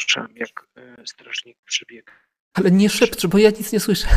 Słyszałem, 0.00 0.36
jak 0.36 0.66
e, 0.76 1.06
strażnik 1.06 1.58
przebiegł. 1.64 2.10
Ale 2.54 2.70
nie 2.70 2.88
szepcz, 2.90 3.26
bo 3.26 3.38
ja 3.38 3.50
nic 3.50 3.72
nie 3.72 3.80
słyszę. 3.80 4.08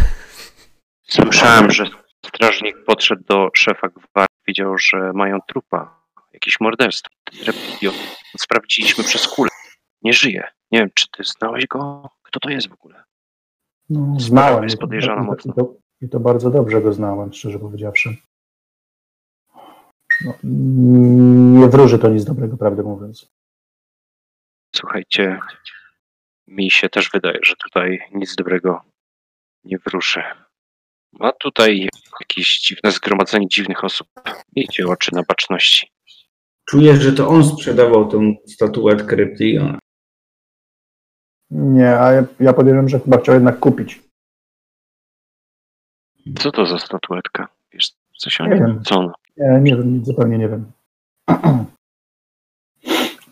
Słyszałem, 1.03 1.71
że 1.71 1.85
strażnik 2.25 2.83
podszedł 2.85 3.23
do 3.23 3.49
szefa 3.53 3.87
gwardii, 3.89 4.35
wiedział, 4.47 4.77
że 4.77 5.13
mają 5.13 5.39
trupa, 5.47 6.05
jakieś 6.33 6.59
morderstwo. 6.59 7.09
Sprawdziliśmy 8.37 9.03
przez 9.03 9.27
kulę. 9.27 9.49
Nie 10.01 10.13
żyje. 10.13 10.47
Nie 10.71 10.79
wiem, 10.79 10.89
czy 10.93 11.07
ty 11.11 11.23
znałeś 11.23 11.67
go? 11.67 12.09
Kto 12.23 12.39
to 12.39 12.49
jest 12.49 12.69
w 12.69 12.73
ogóle? 12.73 13.03
No, 13.89 14.19
znałem. 14.19 14.63
jest 14.63 14.75
i 14.75 14.77
to- 14.77 14.81
podejrzana 14.81 15.21
i 15.21 15.25
to- 15.25 15.31
mocno. 15.31 15.53
I 15.53 15.55
to, 15.55 15.75
I 16.01 16.09
to 16.09 16.19
bardzo 16.19 16.49
dobrze 16.51 16.81
go 16.81 16.93
znałem, 16.93 17.33
szczerze 17.33 17.59
powiedziawszy. 17.59 18.15
No, 20.25 20.33
nie 21.59 21.67
wróży 21.67 21.99
to 21.99 22.09
nic 22.09 22.23
dobrego, 22.23 22.57
prawdę 22.57 22.83
mówiąc. 22.83 23.31
Słuchajcie, 24.75 25.39
mi 26.47 26.71
się 26.71 26.89
też 26.89 27.09
wydaje, 27.13 27.39
że 27.43 27.55
tutaj 27.55 27.99
nic 28.13 28.35
dobrego 28.35 28.81
nie 29.63 29.77
wróży. 29.77 30.23
Ma 31.13 31.31
tutaj 31.31 31.89
jakieś 32.21 32.59
dziwne 32.59 32.91
zgromadzenie 32.91 33.47
dziwnych 33.47 33.83
osób. 33.83 34.07
Miejcie 34.55 34.87
oczy 34.87 35.15
na 35.15 35.23
baczności. 35.23 35.91
Czuję, 36.69 36.95
że 36.95 37.13
to 37.13 37.27
on 37.27 37.45
sprzedawał 37.45 38.07
tą 38.07 38.35
statuetkę 38.47 39.15
reptiliona. 39.15 39.79
Nie, 41.51 41.99
a 41.99 42.11
ja, 42.11 42.23
ja 42.39 42.53
podejrzewam, 42.53 42.89
że 42.89 42.99
chyba 42.99 43.17
chciał 43.17 43.35
jednak 43.35 43.59
kupić. 43.59 44.01
Co 46.39 46.51
to 46.51 46.65
za 46.65 46.79
statuetka? 46.79 47.47
Wiesz, 47.71 47.91
coś 48.17 48.41
o 48.41 48.47
Nie 48.47 48.55
wiem. 48.55 48.83
Co 48.83 48.99
ona? 48.99 49.13
Nie, 49.37 49.59
nie 49.61 49.75
wiem, 49.75 50.05
zupełnie 50.05 50.37
nie 50.37 50.49
wiem. 50.49 50.71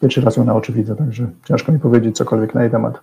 Pierwszy 0.01 0.21
raz 0.21 0.37
ją 0.37 0.45
na 0.45 0.55
oczy 0.55 0.73
widzę, 0.73 0.95
także 0.95 1.31
ciężko 1.47 1.71
mi 1.71 1.79
powiedzieć 1.79 2.17
cokolwiek 2.17 2.53
na 2.55 2.61
jej 2.61 2.71
temat. 2.71 3.01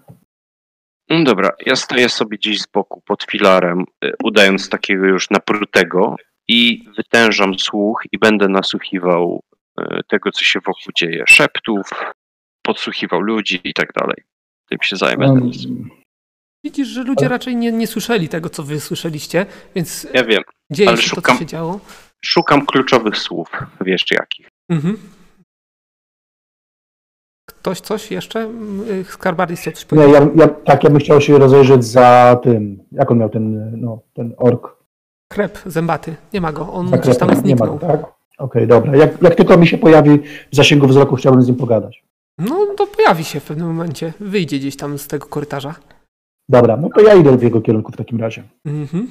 No 1.11 1.25
dobra, 1.25 1.51
ja 1.67 1.77
stoję 1.77 2.09
sobie 2.09 2.39
gdzieś 2.39 2.61
z 2.61 2.67
boku 2.67 3.03
pod 3.07 3.23
filarem, 3.23 3.85
y, 4.05 4.13
udając 4.25 4.69
takiego 4.69 5.07
już 5.07 5.31
naprutego 5.31 6.17
i 6.49 6.85
wytężam 6.97 7.59
słuch 7.59 8.03
i 8.13 8.19
będę 8.19 8.49
nasłuchiwał 8.49 9.41
y, 9.81 9.85
tego, 10.09 10.31
co 10.33 10.45
się 10.45 10.61
wokół 10.61 10.93
dzieje. 10.99 11.25
Szeptów, 11.29 11.91
podsłuchiwał 12.63 13.21
ludzi 13.21 13.61
i 13.65 13.75
tak 13.75 13.93
dalej. 13.93 14.17
Tym 14.71 14.79
się 14.83 14.97
zajmę 14.97 15.27
Um, 15.27 15.41
teraz. 15.41 15.57
Widzisz, 16.65 16.89
że 16.89 17.03
ludzie 17.05 17.29
raczej 17.29 17.57
nie, 17.57 17.73
nie 17.73 17.87
słyszeli 17.87 18.29
tego, 18.29 18.51
co 18.51 18.63
wy 18.63 18.81
słyszeliście, 18.81 19.47
więc 19.75 20.07
Ja 20.15 20.25
wiem, 20.25 20.43
dzieje 20.73 20.89
ale 20.89 20.99
się 20.99 21.11
to, 21.11 21.17
szukam- 21.17 21.35
co 21.37 21.41
się 21.41 21.47
działo. 21.47 21.81
szukam 22.25 22.67
kluczowych 22.67 23.17
słów, 23.19 23.49
wiesz 23.81 24.05
jakich. 24.11 24.49
Mhm. 24.71 24.99
Ktoś 27.47 27.81
coś 27.81 28.11
jeszcze? 28.11 28.51
Y, 28.91 29.05
Skarbardis 29.05 29.61
chciał 29.61 29.73
coś 29.73 29.85
powiedzieć? 29.85 30.13
nie, 30.13 30.19
ja, 30.19 30.29
ja, 30.37 30.49
tak, 30.49 30.85
ja 30.85 30.91
bym 30.91 30.99
chciał 30.99 31.21
się 31.21 31.39
rozejrzeć 31.39 31.85
za 31.85 32.41
tym, 32.43 32.85
jak 32.93 33.11
on 33.11 33.19
miał 33.19 33.29
ten, 33.29 33.73
no, 33.81 33.99
ten 34.15 34.35
ork. 34.37 34.77
Krep, 35.33 35.59
zębaty. 35.67 36.17
Nie 36.33 36.41
ma 36.41 36.53
go. 36.53 36.73
On 36.73 36.91
gdzieś 36.91 37.19
tam 37.19 37.29
krepem. 37.29 37.45
nie 37.45 37.57
ma 37.57 37.67
zniknął. 37.67 37.79
go, 37.79 37.87
tak? 37.87 38.15
Okej, 38.39 38.67
dobra. 38.67 38.97
Jak, 38.97 39.23
jak 39.23 39.35
tylko 39.35 39.57
mi 39.57 39.67
się 39.67 39.79
pojawi 39.79 40.19
w 40.53 40.57
zasięgu 40.57 40.87
wzroku, 40.87 41.17
chciałbym 41.17 41.43
z 41.43 41.47
nim 41.47 41.57
pogadać. 41.57 42.05
No 42.39 42.67
to 42.77 42.87
pojawi 42.87 43.25
się 43.25 43.41
w 43.41 43.45
pewnym 43.45 43.67
momencie. 43.67 44.13
Wyjdzie 44.21 44.59
gdzieś 44.59 44.77
tam 44.77 44.99
z 44.99 45.09
tego 45.09 45.27
korytarza. 45.27 45.75
Dobra, 46.49 46.77
no 46.77 46.89
to 46.95 47.01
ja 47.01 47.15
idę 47.15 47.37
w 47.37 47.43
jego 47.43 47.61
kierunku 47.61 47.93
w 47.93 47.97
takim 47.97 48.21
razie. 48.21 48.43
Mhm. 48.65 49.09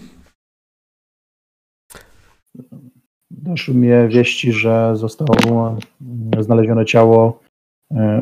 Doszły 3.32 3.74
mnie 3.74 4.08
wieści, 4.08 4.52
że 4.52 4.92
zostało 4.96 5.78
mm, 6.02 6.44
znalezione 6.44 6.86
ciało 6.86 7.43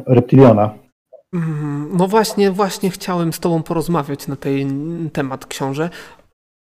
reptiliona. 0.07 0.73
Mm, 1.33 1.89
No 1.97 2.07
właśnie, 2.07 2.51
właśnie 2.51 2.89
chciałem 2.89 3.33
z 3.33 3.39
tobą 3.39 3.63
porozmawiać 3.63 4.27
na 4.27 4.35
ten 4.35 5.09
temat, 5.13 5.45
książę. 5.45 5.89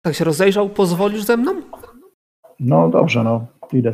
Tak 0.06 0.16
się 0.16 0.26
rozejrzał, 0.26 0.70
pozwolisz 0.70 1.24
ze 1.24 1.38
mną? 1.38 1.62
No 2.60 2.90
dobrze, 2.90 3.24
no 3.24 3.46
idę. 3.74 3.92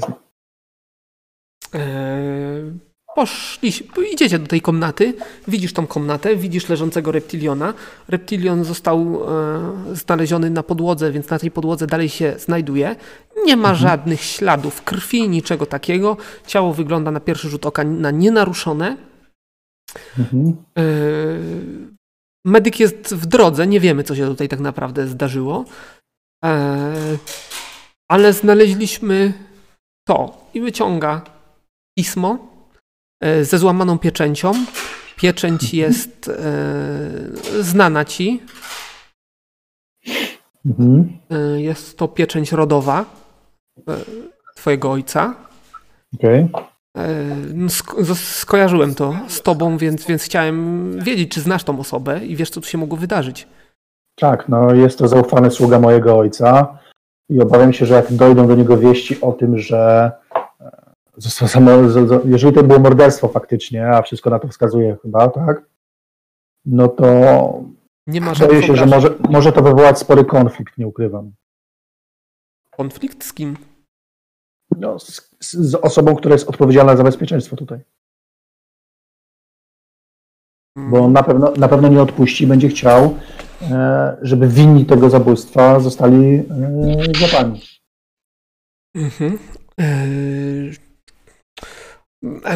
Eee, 1.74 2.80
Poszli, 3.15 3.72
idziecie 4.14 4.40
do 4.40 4.48
tej 4.48 4.61
komnaty, 4.61 5.14
widzisz 5.48 5.73
tą 5.73 5.88
komnatę, 5.88 6.35
widzisz 6.35 6.69
leżącego 6.69 7.11
reptiliona. 7.11 7.73
Reptilion 8.07 8.64
został 8.64 8.99
e, 8.99 9.95
znaleziony 9.95 10.49
na 10.49 10.64
podłodze, 10.64 11.11
więc 11.11 11.30
na 11.30 11.40
tej 11.40 11.52
podłodze 11.52 11.88
dalej 11.88 12.10
się 12.10 12.35
znajduje. 12.38 12.95
Nie 13.45 13.57
ma 13.57 13.76
żadnych 13.76 14.22
śladów 14.22 14.81
krwi, 14.81 15.30
niczego 15.30 15.65
takiego. 15.65 16.18
Ciało 16.48 16.73
wygląda 16.73 17.11
na 17.11 17.19
pierwszy 17.19 17.49
rzut 17.49 17.65
oka 17.65 17.84
na 17.84 18.11
nienaruszone. 18.11 18.98
Mhm. 20.19 20.56
E, 20.77 20.84
medyk 22.45 22.80
jest 22.80 23.15
w 23.15 23.26
drodze, 23.26 23.68
nie 23.68 23.80
wiemy, 23.80 24.03
co 24.03 24.15
się 24.15 24.27
tutaj 24.27 24.49
tak 24.49 24.60
naprawdę 24.60 25.07
zdarzyło. 25.07 25.65
E, 26.45 26.94
ale 28.11 28.34
znaleźliśmy 28.34 29.34
to 30.07 30.48
i 30.53 30.61
wyciąga 30.61 31.22
pismo 31.98 32.53
ze 33.41 33.58
złamaną 33.58 34.00
pieczęcią. 34.00 34.52
Pieczęć 35.16 35.74
jest 35.84 36.30
e, 36.30 37.64
znana 37.64 38.06
ci. 38.06 38.41
Mhm. 40.66 41.18
E, 41.32 41.62
Jest 41.62 41.98
to 41.98 42.08
pieczęć 42.08 42.52
rodowa 42.52 43.06
e, 43.90 43.95
twojego 44.56 44.91
ojca. 44.91 45.36
Okej. 46.16 46.48
E, 46.98 47.08
no, 47.54 47.68
sk- 47.68 48.04
z- 48.04 48.20
skojarzyłem 48.38 48.95
to 48.95 49.16
z 49.28 49.41
tobą, 49.41 49.78
więc, 49.78 50.06
więc 50.06 50.24
chciałem 50.24 50.91
wiedzieć, 51.00 51.32
czy 51.32 51.41
znasz 51.41 51.64
tą 51.64 51.80
osobę 51.80 52.26
i 52.26 52.36
wiesz, 52.36 52.50
co 52.50 52.62
tu 52.62 52.68
się 52.68 52.78
mogło 52.78 52.98
wydarzyć. 52.98 53.48
Tak, 54.20 54.50
no 54.50 54.74
jest 54.74 54.98
to 55.00 55.08
zaufany 55.08 55.52
sługa 55.52 55.80
mojego 55.80 56.18
ojca 56.18 56.78
i 57.30 57.41
obawiam 57.41 57.74
się, 57.74 57.86
że 57.86 57.94
jak 57.95 58.14
dojdą 58.14 58.48
do 58.48 58.56
niego 58.56 58.78
wieści 58.78 59.22
o 59.22 59.32
tym, 59.32 59.58
że 59.58 60.12
e, 60.36 60.43
samo, 61.19 61.72
jeżeli 62.26 62.53
to 62.53 62.64
było 62.64 62.80
morderstwo 62.80 63.27
faktycznie, 63.27 63.90
a 63.90 64.02
wszystko 64.02 64.30
na 64.30 64.40
to 64.40 64.48
wskazuje 64.48 64.98
chyba, 65.02 65.27
tak, 65.30 65.65
no 66.65 66.88
to 66.88 67.64
Nie 68.07 68.22
ma 68.22 68.34
żadnych 68.34 68.65
się, 68.65 68.76
że 68.76 68.85
może, 68.85 69.15
może 69.30 69.52
to 69.52 69.64
wywołać 69.64 69.99
spory 69.99 70.26
konflikt, 70.26 70.77
nie 70.77 70.88
ukrywam. 70.88 71.31
Konflikt 72.69 73.23
z 73.23 73.34
kim? 73.34 73.57
No, 74.77 74.99
z, 74.99 75.30
z, 75.40 75.76
osobą, 75.76 76.15
która 76.15 76.35
jest 76.35 76.49
odpowiedzialna 76.49 76.95
za 76.95 77.03
bezpieczeństwo 77.03 77.56
tutaj. 77.56 77.80
Bo 80.77 81.07
na 81.07 81.23
pewno, 81.23 81.52
na 81.57 81.68
pewno 81.68 81.88
nie 81.88 82.02
odpuści, 82.02 82.48
będzie 82.48 82.69
chciał, 82.69 83.18
e, 83.61 84.18
żeby 84.22 84.48
winni 84.48 84.85
tego 84.85 85.10
zabójstwa 85.10 85.80
zostali 85.80 86.35
e, 86.35 87.18
złapani. 87.18 87.61
Mhm. 88.95 89.40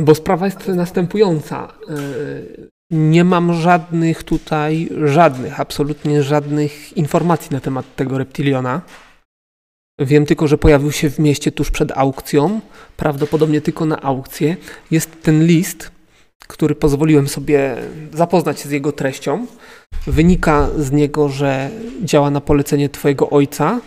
Bo 0.02 0.15
sprawa 0.15 0.45
jest 0.45 0.68
następująca. 0.68 1.68
Eee, 1.89 2.69
Nie 2.91 3.23
mam 3.23 3.53
żadnych 3.53 4.23
tutaj, 4.23 4.89
żadnych, 5.06 5.60
absolutnie 5.60 6.23
żadnych 6.23 6.98
informacji 6.98 7.49
na 7.52 7.60
temat 7.60 7.95
tego 7.95 8.18
reptiliona. 8.18 8.81
Wiem 9.99 10.26
tylko, 10.26 10.48
że 10.48 10.57
pojawił 10.57 10.91
się 10.91 11.10
w 11.10 11.19
mieście 11.19 11.52
tuż 11.52 11.72
przed 11.72 11.91
aukcją, 11.91 12.61
prawdopodobnie 12.98 13.61
tylko 13.61 13.85
na 13.85 14.02
aukcję. 14.02 14.57
Jest 14.91 15.22
ten 15.22 15.45
list, 15.45 15.91
który 16.48 16.76
pozwoliłem 16.76 17.27
sobie 17.27 17.76
zapoznać 18.14 18.60
się 18.60 18.69
z 18.69 18.72
jego 18.72 18.91
treścią. 18.91 19.48
Wynika 20.07 20.69
z 20.77 20.91
niego, 20.91 21.30
że 21.30 21.69
działa 22.03 22.30
na 22.30 22.41
polecenie 22.41 22.89
Twojego 22.89 23.30
ojca, 23.30 23.80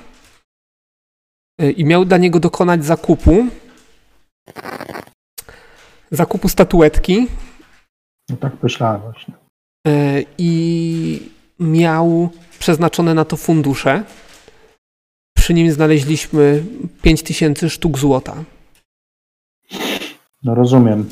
Y, 1.63 1.71
i 1.73 1.85
miał 1.85 2.05
dla 2.05 2.19
niego 2.19 2.41
dokonać 2.41 2.85
zakupu. 2.85 3.47
Zakupu 6.11 6.49
statuetki 6.49 7.27
No 8.31 8.37
tak 8.37 8.53
myślałem 8.63 9.01
właśnie. 9.01 9.35
y, 9.89 10.25
i 10.39 11.31
miał 11.61 12.29
przeznaczone 12.59 13.15
na 13.15 13.25
to 13.25 13.37
fundusze. 13.37 14.03
Przy 15.37 15.55
nim 15.55 15.73
znaleźliśmy 15.73 16.65
5000 17.03 17.71
sztuk 17.71 17.99
złota. 17.99 18.45
No 20.43 20.55
rozumiem. 20.55 21.09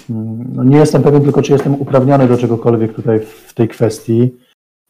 No 0.55 0.65
nie 0.65 0.77
jestem 0.77 1.03
pewien 1.03 1.23
tylko, 1.23 1.43
czy 1.43 1.53
jestem 1.53 1.75
uprawniony 1.75 2.29
do 2.29 2.39
czegokolwiek 2.39 2.95
tutaj 2.95 3.21
w 3.47 3.55
tej 3.55 3.69
kwestii. 3.69 4.31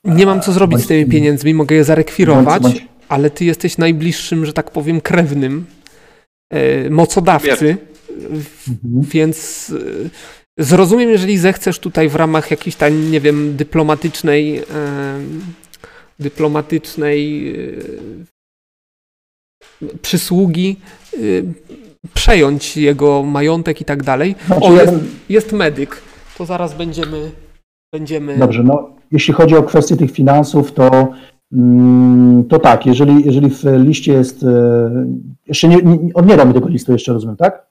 Nie 0.04 0.26
mam 0.26 0.40
co 0.40 0.52
zrobić 0.52 0.80
z 0.80 0.86
tymi 0.86 1.10
pieniędzmi, 1.10 1.54
mogę 1.54 1.76
je 1.76 1.84
zarekwirować, 1.84 2.62
Bądź- 2.62 2.74
bądź- 2.80 2.88
ale 3.08 3.30
ty 3.30 3.44
jesteś 3.44 3.78
najbliższym, 3.78 4.46
że 4.46 4.52
tak 4.52 4.70
powiem, 4.70 5.00
krewnym 5.00 5.66
y, 6.54 6.88
mocodawcy, 6.90 7.76
Mhm. 8.24 9.02
więc 9.02 9.70
y, 9.70 10.10
zrozumiem, 10.58 11.10
jeżeli 11.10 11.38
zechcesz 11.38 11.78
tutaj 11.78 12.08
w 12.08 12.14
ramach 12.14 12.50
jakiejś 12.50 12.76
tam, 12.76 13.10
nie 13.10 13.20
wiem, 13.20 13.56
dyplomatycznej, 13.56 14.62
dyplomatycznej 16.18 17.52
y, 17.56 18.26
przysługi 20.02 20.76
y, 21.14 21.44
przejąć 22.14 22.76
jego 22.76 23.22
majątek 23.22 23.80
i 23.80 23.84
tak 23.84 24.02
dalej. 24.02 24.34
Znaczy, 24.46 24.66
O, 24.66 24.72
jest, 24.72 24.92
jest 25.28 25.52
medyk. 25.52 26.02
To 26.38 26.46
zaraz 26.46 26.74
będziemy, 26.74 27.30
będziemy 27.92 28.38
Dobrze, 28.38 28.62
no 28.62 28.90
jeśli 29.12 29.34
chodzi 29.34 29.56
o 29.56 29.62
kwestię 29.62 29.96
tych 29.96 30.10
finansów, 30.10 30.72
to, 30.72 31.08
mm, 31.52 32.44
to 32.44 32.58
tak, 32.58 32.86
jeżeli, 32.86 33.24
jeżeli 33.24 33.50
w 33.50 33.64
liście 33.64 34.12
jest, 34.12 34.42
e, 34.42 35.06
jeszcze 35.46 35.68
nie, 35.68 35.76
nie, 35.76 36.14
on 36.14 36.26
nie 36.26 36.36
dał 36.36 36.48
mi 36.48 36.54
tego 36.54 36.68
listu 36.68 36.92
jeszcze, 36.92 37.12
rozumiem, 37.12 37.36
tak? 37.36 37.67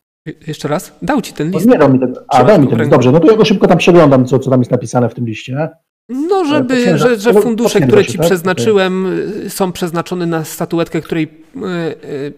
Jeszcze 0.47 0.67
raz? 0.67 0.91
Dał 1.01 1.21
ci 1.21 1.33
ten 1.33 1.51
list. 1.51 1.65
nie 1.65 1.77
dał 1.77 1.93
mi 1.93 1.99
tego, 1.99 2.23
a 2.27 2.43
dał 2.43 2.61
mi 2.61 2.67
ten 2.67 2.77
list, 2.79 2.91
dobrze, 2.91 3.11
no 3.11 3.19
to 3.19 3.31
ja 3.31 3.37
go 3.37 3.45
szybko 3.45 3.67
tam 3.67 3.77
przeglądam, 3.77 4.25
co, 4.25 4.39
co 4.39 4.49
tam 4.49 4.59
jest 4.61 4.71
napisane 4.71 5.09
w 5.09 5.13
tym 5.13 5.25
liście. 5.25 5.69
No, 6.09 6.45
żeby, 6.45 6.75
potwierdza- 6.75 6.97
że, 6.97 7.19
że 7.19 7.33
fundusze, 7.33 7.81
które 7.81 8.03
się, 8.03 8.11
ci 8.11 8.17
tak? 8.17 8.27
przeznaczyłem, 8.27 9.05
y, 9.45 9.49
są 9.49 9.71
przeznaczone 9.71 10.25
na 10.25 10.43
statuetkę, 10.45 11.01
której, 11.01 11.23
y, 11.55 11.59
y, 12.07 12.33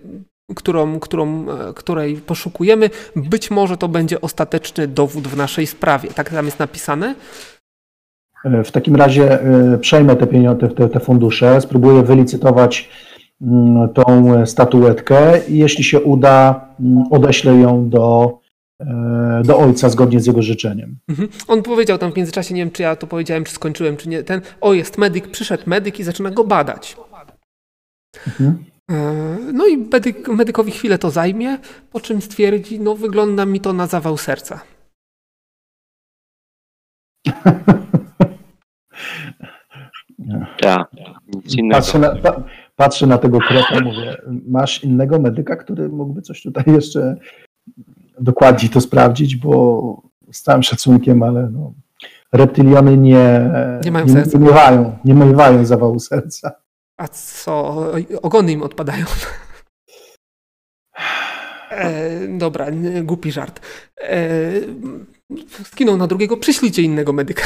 którą, 0.56 0.99
którą, 0.99 1.45
e, 1.49 1.74
której 1.74 2.16
poszukujemy. 2.16 2.90
Być 3.16 3.52
może 3.52 3.78
to 3.78 3.88
będzie 3.88 4.22
ostateczny 4.22 4.88
dowód 4.88 5.28
w 5.28 5.38
naszej 5.38 5.68
sprawie. 5.68 6.10
Tak 6.10 6.30
tam 6.30 6.45
jest 6.45 6.60
napisane? 6.60 7.16
E, 8.45 8.64
W 8.64 8.72
takim 8.72 8.95
razie 8.95 9.41
e, 9.41 9.78
przejmę 9.78 10.16
te 10.16 10.28
pieniądze, 10.28 10.68
te, 10.70 10.90
te 10.90 10.99
fundusze, 10.99 11.61
spróbuję 11.61 12.03
wylicytować 12.03 12.90
tą 13.94 14.34
statuetkę 14.45 15.48
i 15.48 15.57
jeśli 15.57 15.84
się 15.84 16.02
uda, 16.02 16.68
mm, 16.80 17.03
odeślę 17.11 17.56
ją 17.56 17.90
do, 17.90 18.40
e, 18.80 19.41
do 19.45 19.57
ojca 19.57 19.90
zgodnie 19.90 20.20
z 20.20 20.26
jego 20.26 20.41
życzeniem. 20.41 20.98
Mhm. 21.10 21.30
On 21.48 21.64
powiedział 21.64 21.98
tam 21.98 22.11
w 22.11 22.16
międzyczasie, 22.16 22.53
nie 22.53 22.61
wiem 22.61 22.72
czy 22.72 22.84
ja 22.84 22.95
to 22.95 23.07
powiedziałem, 23.07 23.44
czy 23.44 23.53
skończyłem, 23.53 23.98
czy 23.98 24.10
nie. 24.10 24.24
Ten, 24.24 24.41
o 24.61 24.74
jest 24.74 24.98
medyk, 24.98 25.32
przyszedł 25.32 25.64
medyk 25.66 25.99
i 25.99 26.03
zaczyna 26.03 26.32
go 26.32 26.44
badać. 26.44 26.98
Mhm. 28.28 28.64
E, 28.91 29.38
No 29.53 29.68
i 29.68 29.78
medyk, 29.78 30.28
medykowi 30.28 30.72
chwilę 30.72 30.98
to 30.98 31.10
zajmie, 31.10 31.57
po 31.91 31.99
czym 31.99 32.22
stwierdzi, 32.22 32.80
no 32.80 32.95
wygląda 32.95 33.45
mi 33.45 33.60
to 33.60 33.74
na 33.74 33.88
zawał 33.88 34.18
serca. 34.18 34.60
Tak, 40.61 40.91
nic 41.28 41.56
innego. 41.56 41.76
Patrzę 41.76 41.99
na, 41.99 42.16
pa, 42.16 42.44
patrzę 42.80 43.08
na 43.08 43.18
tego 43.18 43.40
krepa, 43.40 43.82
mówię, 43.84 44.18
masz 44.48 44.84
innego 44.84 45.20
medyka, 45.20 45.56
który 45.56 45.90
mógłby 45.90 46.22
coś 46.22 46.42
tutaj 46.42 46.64
jeszcze 46.68 47.16
dokładniej 48.20 48.70
to 48.70 48.82
sprawdzić, 48.82 49.36
bo 49.36 50.02
z 50.32 50.42
całym 50.42 50.64
szacunkiem, 50.64 51.24
ale 51.24 51.50
no, 51.54 51.74
nie, 52.98 53.52
Nie 53.86 53.92
mają 53.92 54.06
nie, 54.06 54.12
serca. 54.14 54.38
nie 54.38 54.46
miewają, 54.46 54.98
nie 55.06 55.14
miewają 55.14 55.66
zawału 55.66 56.00
serca. 56.00 56.52
A 56.98 57.08
co? 57.08 57.86
Ogony 58.22 58.52
im 58.52 58.64
odpadają. 58.64 59.06
E, 61.72 62.28
dobra, 62.28 62.66
głupi 63.04 63.32
żart. 63.32 63.60
E, 64.02 64.52
skinął 65.64 65.98
na 65.98 66.08
drugiego, 66.08 66.38
przyślijcie 66.38 66.82
innego 66.82 67.14
medyka. 67.14 67.44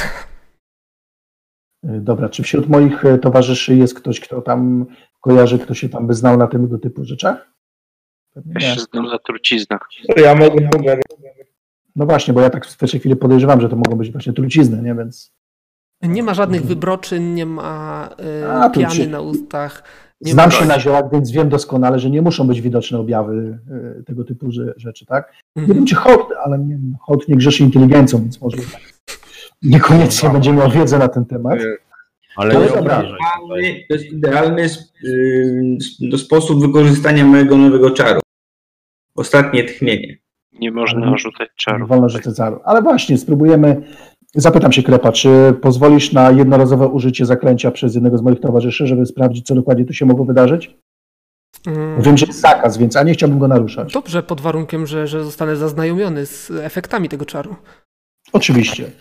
Dobra, 1.84 2.30
czy 2.30 2.44
wśród 2.44 2.70
moich 2.70 3.04
towarzyszy 3.22 3.76
jest 3.76 3.94
ktoś, 3.94 4.20
kto 4.20 4.42
tam 4.42 4.86
kojarzy, 5.24 5.60
kto 5.60 5.74
się 5.74 5.90
tam 5.90 6.08
by 6.08 6.14
znał 6.14 6.38
na 6.38 6.48
tego 6.48 6.78
typu 6.80 7.06
rzeczach? 7.06 7.48
Pewnie 8.34 8.54
Ja 8.60 8.70
nie. 8.70 8.76
się 8.76 8.82
znam 8.82 9.06
na 9.06 9.20
truciznach. 9.20 9.80
Ja 10.18 10.36
mogę 10.36 10.70
pogadać. 10.70 11.04
No 11.96 12.06
właśnie, 12.06 12.34
bo 12.34 12.42
ja 12.42 12.50
tak 12.50 12.66
w 12.66 12.78
pierwszej 12.78 13.00
chwili 13.00 13.16
podejrzewam, 13.16 13.62
że 13.62 13.70
to 13.70 13.76
mogą 13.76 13.96
być 13.96 14.12
właśnie 14.12 14.34
trucizny, 14.34 14.82
nie? 14.82 14.96
Więc 14.96 15.32
Nie 16.02 16.24
ma 16.24 16.34
żadnych 16.34 16.66
wybroczyn, 16.66 17.34
nie 17.36 17.46
ma 17.46 18.10
e, 18.44 18.54
A, 18.54 18.70
piany 18.70 18.94
ci- 18.96 19.08
na 19.08 19.22
ustach. 19.22 19.84
Nie 20.22 20.32
Znam 20.34 20.52
się 20.52 20.66
na 20.66 20.80
ziołach, 20.80 21.04
więc 21.12 21.32
wiem 21.32 21.50
doskonale, 21.50 22.00
że 22.00 22.10
nie 22.10 22.22
muszą 22.22 22.48
być 22.48 22.62
widoczne 22.62 23.00
objawy 23.00 23.60
e, 24.00 24.04
tego 24.04 24.24
typu 24.24 24.48
rze- 24.48 24.74
rzeczy, 24.78 25.06
tak? 25.06 25.34
Nie 25.56 25.62
Mhm. 25.62 25.78
wiem, 25.80 25.88
czy 25.88 25.96
hołd, 25.96 26.28
ale 26.46 26.60
nie, 26.60 26.80
hołd 27.02 27.28
nie 27.28 27.36
grzeszy 27.36 27.64
inteligencją, 27.64 28.20
więc 28.20 28.42
może 28.42 28.58
niekoniecznie 29.62 30.30
będzie 30.30 30.54
miał 30.54 30.70
wiedzę 30.72 30.98
na 31.00 31.08
ten 31.08 31.26
temat. 31.26 31.60
Ale 32.36 32.56
nie 32.56 32.68
dobra. 32.70 33.02
Idealny- 33.04 33.84
To 33.90 33.94
jest 33.96 34.06
idealny 34.06 34.70
no, 36.00 36.18
sposób 36.18 36.62
wykorzystania 36.62 37.26
mojego 37.26 37.58
nowego 37.58 37.92
czaru. 37.92 38.20
Ostatnie 39.16 39.64
tchnienie. 39.64 40.18
Nie 40.54 40.72
można 40.72 41.08
Ale- 41.08 41.18
rzucać 41.18 41.40
Nie 41.50 41.56
czarów. 41.58 41.90
wolno 41.90 42.10
rzucać 42.10 42.36
zaru. 42.36 42.60
Ale 42.66 42.82
właśnie, 42.82 43.18
spróbujemy. 43.18 43.82
Zapytam 44.36 44.72
się 44.72 44.84
Krepa, 44.84 45.12
czy 45.12 45.30
pozwolisz 45.62 46.14
na 46.14 46.32
jednorazowe 46.32 46.88
użycie 46.88 47.26
zaklęcia 47.26 47.72
przez 47.72 47.96
jednego 47.96 48.18
z 48.18 48.22
moich 48.22 48.40
towarzyszy, 48.40 48.88
żeby 48.88 49.06
sprawdzić, 49.06 49.46
co 49.48 49.56
dokładnie 49.56 49.86
tu 49.86 49.94
się 49.94 50.06
mogło 50.06 50.26
wydarzyć? 50.26 50.76
Mm, 51.68 52.02
Wiem, 52.02 52.18
że 52.18 52.26
jest 52.26 52.40
zakaz, 52.42 52.78
więc 52.78 52.96
a 52.96 53.04
nie 53.04 53.14
chciałbym 53.14 53.40
go 53.40 53.48
naruszać. 53.48 53.94
Dobrze, 53.94 54.24
pod 54.24 54.42
warunkiem, 54.42 54.88
że, 54.88 55.08
że 55.08 55.24
zostanę 55.24 55.56
zaznajomiony 55.56 56.26
z 56.26 56.52
efektami 56.52 57.10
tego 57.10 57.26
czaru. 57.26 57.56
Oczywiście. 58.34 58.92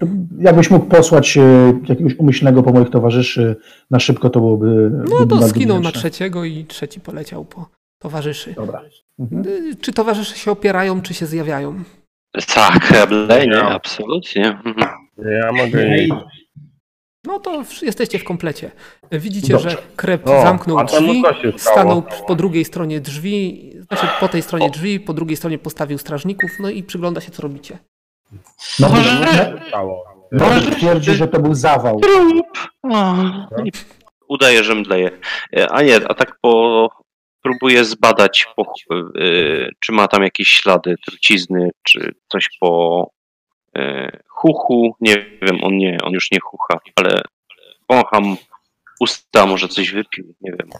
To 0.00 0.06
Jakbyś 0.38 0.70
mógł 0.70 0.86
posłać 0.86 1.36
e, 1.36 1.42
jakiegoś 1.88 2.14
umyślnego 2.18 2.62
po 2.62 2.72
moich 2.72 2.90
towarzyszy 2.90 3.56
na 3.90 4.00
szybko, 4.00 4.30
to 4.30 4.40
byłoby. 4.40 4.90
No 5.10 5.26
to 5.26 5.48
skinął 5.48 5.80
na 5.80 5.92
trzeciego 5.92 6.44
i 6.44 6.64
trzeci 6.64 7.00
poleciał 7.00 7.44
po 7.44 7.68
towarzyszy. 7.98 8.52
Dobra. 8.52 8.82
Mhm. 9.18 9.46
Y, 9.46 9.76
Czy 9.80 9.92
towarzysze 9.92 10.36
się 10.36 10.50
opierają, 10.50 11.02
czy 11.02 11.14
się 11.14 11.26
zjawiają? 11.26 11.82
Tak, 12.54 12.90
nie, 13.30 13.46
Ja. 13.46 13.68
absolutnie. 13.68 14.48
Mhm. 14.48 14.76
Ja 15.42 15.52
mogę. 15.52 15.86
No 17.26 17.38
to 17.38 17.62
jesteście 17.82 18.18
w 18.18 18.24
komplecie. 18.24 18.70
Widzicie, 19.12 19.52
Dobrze. 19.52 19.70
że 19.70 19.76
krep 19.96 20.26
O, 20.26 20.42
zamknął 20.42 20.84
drzwi, 20.86 21.22
stanął 21.56 22.02
po 22.26 22.34
drugiej 22.34 22.64
stronie 22.64 23.00
drzwi, 23.00 23.72
znaczy 23.88 24.06
po 24.20 24.28
tej 24.28 24.42
stronie 24.42 24.70
drzwi, 24.70 25.00
po 25.00 25.14
drugiej 25.14 25.36
stronie 25.36 25.58
postawił 25.58 25.98
strażników, 25.98 26.50
no 26.60 26.70
i 26.70 26.82
przygląda 26.82 27.20
się, 27.20 27.30
co 27.30 27.42
robicie. 27.42 27.78
No, 28.78 28.88
no, 30.32 30.48
no, 30.48 30.76
twierdzi, 30.76 31.14
że 31.14 31.28
to 31.28 31.40
był 31.40 31.54
zawał. 31.54 32.00
Udaje, 34.28 34.64
że 34.64 34.74
mdleje. 34.74 35.10
E, 35.56 35.72
A 35.72 35.82
nie, 35.82 35.96
a 35.96 36.14
tak 36.14 36.36
po... 36.40 36.88
Próbuję 37.42 37.84
zbadać, 37.84 38.46
po, 38.56 38.74
y, 39.18 39.70
czy 39.80 39.92
ma 39.92 40.08
tam 40.08 40.22
jakieś 40.22 40.48
ślady 40.48 40.94
trucizny, 41.06 41.70
czy 41.82 42.14
coś 42.28 42.48
po 42.60 43.10
y, 43.78 44.18
chuchu. 44.28 44.96
Nie 45.00 45.16
wiem, 45.42 45.64
on 45.64 45.76
nie, 45.76 45.98
on 46.02 46.12
już 46.12 46.30
nie 46.30 46.40
chucha, 46.40 46.78
ale 46.96 47.22
wącham 47.88 48.36
usta, 49.02 49.46
może 49.46 49.68
coś 49.68 49.90
wypił, 49.90 50.34
nie 50.40 50.52
wiem. 50.52 50.70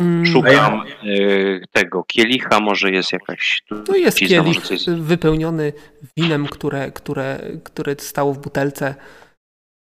Mm, 0.00 0.26
Szukam 0.26 0.82
y, 1.04 1.64
tego 1.72 2.04
kielicha, 2.04 2.60
może 2.60 2.90
jest 2.90 3.12
jakaś 3.12 3.62
To 3.86 3.96
jest 3.96 4.18
kielich 4.18 4.62
coś... 4.62 4.86
wypełniony 4.86 5.72
winem, 6.16 6.46
które, 6.46 6.92
które, 6.92 7.40
które 7.64 7.94
stało 7.98 8.32
w 8.34 8.38
butelce. 8.38 8.94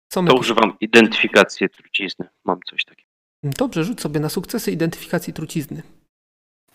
Co 0.10 0.22
my 0.22 0.28
To 0.28 0.34
tu- 0.34 0.40
używam 0.40 0.74
identyfikacji 0.82 1.70
trucizny. 1.70 2.26
Mam 2.46 2.60
coś 2.70 2.86
takiego. 2.86 3.10
Dobrze, 3.44 3.84
rzuć 3.84 4.02
sobie 4.02 4.20
na 4.20 4.30
sukcesy 4.30 4.72
identyfikacji 4.72 5.34
trucizny. 5.34 5.84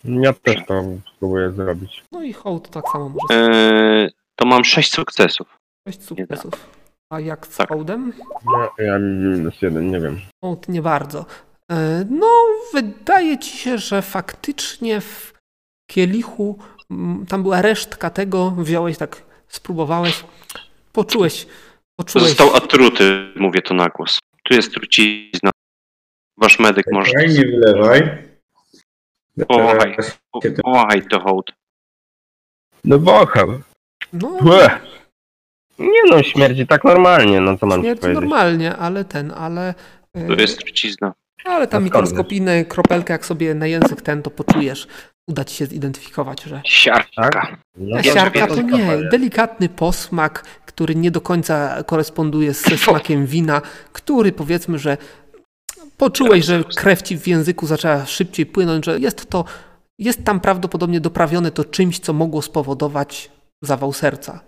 Ja 0.05 0.32
też 0.32 0.56
to 0.66 0.85
spróbuję 1.16 1.52
zrobić. 1.52 2.02
No 2.12 2.23
i 2.23 2.32
hołd 2.32 2.70
tak 2.70 2.85
samo 2.93 3.09
może. 3.09 3.35
E, 3.52 4.09
to 4.36 4.47
mam 4.47 4.65
sześć 4.65 4.93
sukcesów. 4.93 5.59
Sześć 5.89 6.02
sukcesów. 6.02 6.77
A 7.10 7.20
jak 7.20 7.47
z 7.47 7.56
Tak. 7.56 7.68
hołdem? 7.68 8.12
Ja, 8.52 8.85
ja 8.85 8.98
minus 8.98 9.62
jeden, 9.62 9.90
nie 9.90 10.01
wiem. 10.01 10.20
Hołd 10.44 10.68
nie 10.68 10.82
bardzo. 10.82 11.26
E, 11.70 12.05
No, 12.10 12.26
wydaje 12.74 13.39
ci 13.39 13.56
się, 13.59 13.78
że 13.78 14.02
faktycznie 14.02 15.01
w 15.01 15.32
kielichu 15.90 16.59
tam 17.28 17.43
była 17.43 17.62
resztka 17.62 18.10
tego, 18.10 18.51
wziąłeś 18.51 18.98
tak, 18.98 19.22
spróbowałeś, 19.48 20.24
poczułeś, 20.93 21.47
poczułeś. 21.97 22.28
Został 22.28 22.56
atruty, 22.56 23.32
mówię 23.36 23.62
to 23.62 23.74
na 23.74 23.89
głos. 23.89 24.18
Tu 24.44 24.55
jest 24.55 24.74
trucizna. 24.74 25.51
Wasz 26.39 26.59
medyk 26.59 26.86
może. 26.93 27.10
Czekaj, 27.12 27.28
nie 27.28 27.44
wylewaj. 27.47 28.28
Powąchaj. 29.48 29.97
Powąchaj 30.62 31.02
to 31.09 31.20
hołd. 31.20 31.52
No 32.85 32.98
wącham. 32.98 33.62
No. 34.12 34.39
Nie 35.78 36.10
no, 36.10 36.22
śmierdzi 36.22 36.66
tak 36.66 36.84
normalnie, 36.84 37.40
no 37.40 37.59
co 37.59 37.66
mam 37.66 37.80
śmierć 37.80 38.00
powiedzieć. 38.00 38.20
normalnie, 38.20 38.76
ale 38.76 39.05
ten, 39.05 39.32
ale... 39.36 39.74
e, 40.14 40.26
Tu 40.26 40.40
jest 40.40 40.59
trucizna. 40.59 41.12
Ale 41.44 41.66
tam 41.66 41.82
skąd 41.82 41.84
mikroskopijne 41.84 42.64
kropelkę, 42.64 43.12
jak 43.12 43.26
sobie 43.26 43.55
na 43.55 43.66
język 43.66 44.02
ten, 44.02 44.22
to 44.22 44.30
poczujesz. 44.30 44.86
Uda 45.28 45.44
ci 45.44 45.56
się 45.56 45.66
zidentyfikować, 45.66 46.42
że 46.42 46.60
Siarka. 46.64 47.30
Tak? 47.30 47.59
No 47.76 47.96
to 47.96 48.02
siarka 48.02 48.46
to 48.46 48.62
nie, 48.62 48.98
delikatny 49.10 49.68
posmak, 49.68 50.42
który 50.66 50.94
nie 50.94 51.10
do 51.10 51.20
końca 51.20 51.82
koresponduje 51.82 52.55
ze 52.55 52.78
smakiem 52.78 53.26
wina, 53.26 53.62
który 53.92 54.32
powiedzmy, 54.32 54.78
że 54.78 54.96
poczułeś, 55.96 56.44
że 56.44 56.64
krew 56.76 57.02
ci 57.02 57.18
w 57.18 57.26
języku 57.26 57.66
zaczęła 57.66 58.06
szybciej 58.06 58.46
płynąć, 58.46 58.84
że 58.84 58.98
jest 59.00 59.30
to, 59.30 59.44
jest 59.98 60.24
tam 60.24 60.40
prawdopodobnie 60.40 61.00
doprawione 61.00 61.50
to 61.50 61.64
czymś, 61.64 61.98
co 61.98 62.12
mogło 62.12 62.42
spowodować 62.42 63.30
zawał 63.62 63.92
serca. 63.92 64.40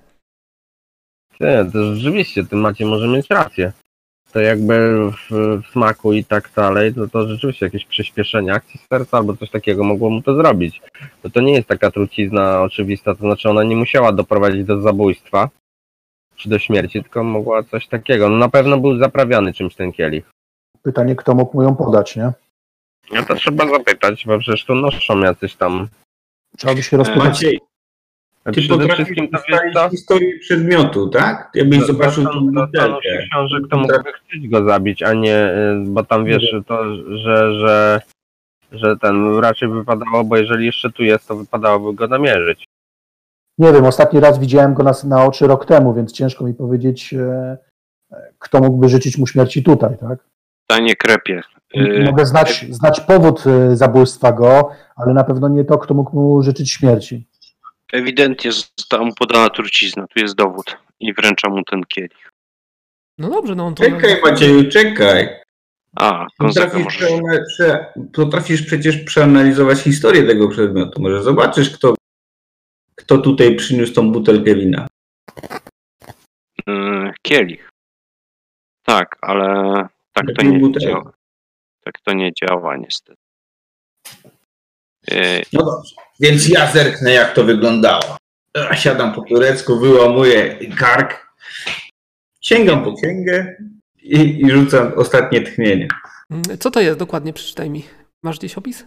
Nie, 1.40 1.64
to 1.72 1.94
rzeczywiście, 1.94 2.44
ty 2.44 2.56
macie 2.56 2.86
może 2.86 3.08
mieć 3.08 3.30
rację. 3.30 3.72
To 4.32 4.40
jakby 4.40 5.00
w, 5.10 5.30
w 5.62 5.72
smaku 5.72 6.12
i 6.12 6.24
tak 6.24 6.50
dalej, 6.56 6.92
no 6.96 7.08
to 7.08 7.28
rzeczywiście 7.28 7.66
jakieś 7.66 7.84
przyspieszenie 7.84 8.52
akcji 8.52 8.80
serca 8.88 9.16
albo 9.16 9.36
coś 9.36 9.50
takiego 9.50 9.84
mogło 9.84 10.10
mu 10.10 10.22
to 10.22 10.34
zrobić. 10.34 10.82
Bo 11.22 11.30
to 11.30 11.40
nie 11.40 11.52
jest 11.52 11.68
taka 11.68 11.90
trucizna 11.90 12.62
oczywista, 12.62 13.14
to 13.14 13.20
znaczy 13.20 13.48
ona 13.48 13.62
nie 13.62 13.76
musiała 13.76 14.12
doprowadzić 14.12 14.64
do 14.64 14.80
zabójstwa 14.80 15.48
czy 16.36 16.48
do 16.48 16.58
śmierci, 16.58 17.02
tylko 17.02 17.24
mogła 17.24 17.62
coś 17.62 17.86
takiego. 17.86 18.28
No 18.28 18.36
na 18.36 18.48
pewno 18.48 18.78
był 18.78 18.98
zaprawiany 18.98 19.52
czymś 19.52 19.74
ten 19.74 19.92
kielich. 19.92 20.30
Pytanie, 20.82 21.16
kto 21.16 21.34
mógł 21.34 21.56
mu 21.56 21.62
ją 21.62 21.76
podać, 21.76 22.16
nie? 22.16 22.32
No 23.12 23.22
to 23.22 23.34
trzeba 23.34 23.68
zapytać, 23.68 24.26
bo 24.26 24.38
przecież 24.38 24.64
tu 24.64 24.74
noszą 24.74 25.20
jacyś 25.20 25.56
tam. 25.56 25.88
Trzeba 26.58 26.74
by 26.74 26.82
się 26.82 26.96
rozpytać. 26.96 27.24
Maciej, 27.24 27.60
ty 28.52 28.60
Przede 28.60 28.88
potrafisz 28.88 29.16
to 29.16 29.24
ustalić 29.38 29.74
co? 29.74 29.88
historię 29.90 30.38
przedmiotu, 30.38 31.08
tak? 31.08 31.50
Jakbyś 31.54 31.80
zobaczył 31.80 32.24
tą 32.24 32.30
Zastanów 32.30 32.54
butelkę. 32.54 33.02
się 33.02 33.26
książek, 33.30 33.62
to 33.70 33.76
mógłby 33.78 34.12
chcieć 34.12 34.48
go 34.48 34.64
zabić, 34.64 35.02
a 35.02 35.12
nie, 35.12 35.36
y, 35.36 35.84
bo 35.86 36.04
tam 36.04 36.24
wiesz, 36.24 36.54
to, 36.66 36.96
że, 37.16 37.60
że, 37.60 38.00
że 38.72 38.96
ten 38.96 39.38
raczej 39.38 39.68
wypadało, 39.68 40.24
bo 40.24 40.36
jeżeli 40.36 40.66
jeszcze 40.66 40.90
tu 40.90 41.02
jest, 41.04 41.28
to 41.28 41.36
wypadałoby 41.36 41.94
go 41.94 42.06
namierzyć. 42.06 42.64
Nie 43.58 43.72
wiem, 43.72 43.84
ostatni 43.84 44.20
raz 44.20 44.38
widziałem 44.38 44.74
go 44.74 44.82
na, 44.82 44.92
na 45.04 45.24
oczy 45.24 45.46
rok 45.46 45.66
temu, 45.66 45.94
więc 45.94 46.12
ciężko 46.12 46.44
mi 46.44 46.54
powiedzieć, 46.54 47.14
e, 47.14 47.58
kto 48.38 48.60
mógłby 48.60 48.88
życzyć 48.88 49.18
mu 49.18 49.26
śmierci 49.26 49.62
tutaj, 49.62 49.98
tak? 49.98 50.18
Pytanie 50.68 50.96
krepie. 50.96 51.42
Y, 51.76 52.04
Mogę 52.06 52.26
znać, 52.26 52.66
znać 52.70 53.00
powód 53.00 53.44
e, 53.46 53.76
zabójstwa 53.76 54.32
go, 54.32 54.70
ale 54.96 55.14
na 55.14 55.24
pewno 55.24 55.48
nie 55.48 55.64
to, 55.64 55.78
kto 55.78 55.94
mógł 55.94 56.16
mu 56.20 56.42
życzyć 56.42 56.72
śmierci. 56.72 57.26
Ewidentnie 57.92 58.52
została 58.52 59.04
mu 59.04 59.14
podana 59.14 59.48
trucizna. 59.50 60.06
Tu 60.06 60.20
jest 60.20 60.34
dowód. 60.34 60.76
I 61.00 61.14
wręcza 61.14 61.48
mu 61.48 61.64
ten 61.64 61.82
kielich. 61.84 62.30
No 63.18 63.30
dobrze, 63.30 63.54
no 63.54 63.66
on 63.66 63.74
to... 63.74 63.84
Czekaj 63.84 64.20
Macieju, 64.22 64.70
czekaj. 64.70 65.28
A, 65.96 66.26
Potrafisz, 66.38 66.84
może. 66.84 67.06
przeana- 67.06 67.44
prze, 67.48 67.92
potrafisz 68.12 68.62
przecież 68.62 68.96
przeanalizować 69.04 69.78
historię 69.80 70.22
tego 70.22 70.48
przedmiotu. 70.48 71.02
Może 71.02 71.22
zobaczysz, 71.22 71.70
kto, 71.70 71.94
kto 72.94 73.18
tutaj 73.18 73.56
przyniósł 73.56 73.92
tą 73.94 74.12
butelkę 74.12 74.54
wina. 74.54 74.86
Y, 76.68 77.12
kielich. 77.22 77.70
Tak, 78.82 79.16
ale 79.20 79.74
tak 80.12 80.26
to 80.38 80.42
nie 80.42 80.58
butelkę. 80.58 80.88
działa. 80.88 81.12
Tak 81.84 81.94
to 82.04 82.12
nie 82.12 82.32
działa 82.32 82.76
niestety. 82.76 83.20
Y, 85.12 85.42
No 85.52 85.64
dobrze. 85.64 85.94
Więc 86.20 86.48
ja 86.48 86.72
zerknę, 86.72 87.12
jak 87.12 87.34
to 87.34 87.44
wyglądało. 87.44 88.16
Siadam 88.74 89.14
po 89.14 89.22
turecku, 89.22 89.78
wyłamuję 89.80 90.58
kark, 90.78 91.26
sięgam 92.40 92.84
po 92.84 92.94
księgę 92.96 93.56
i, 94.02 94.40
i 94.46 94.50
rzucam 94.50 94.92
ostatnie 94.96 95.40
tchnienie. 95.40 95.88
Co 96.60 96.70
to 96.70 96.80
jest 96.80 96.98
dokładnie? 96.98 97.32
Przeczytaj 97.32 97.70
mi. 97.70 97.84
Masz 98.22 98.38
gdzieś 98.38 98.58
opis? 98.58 98.84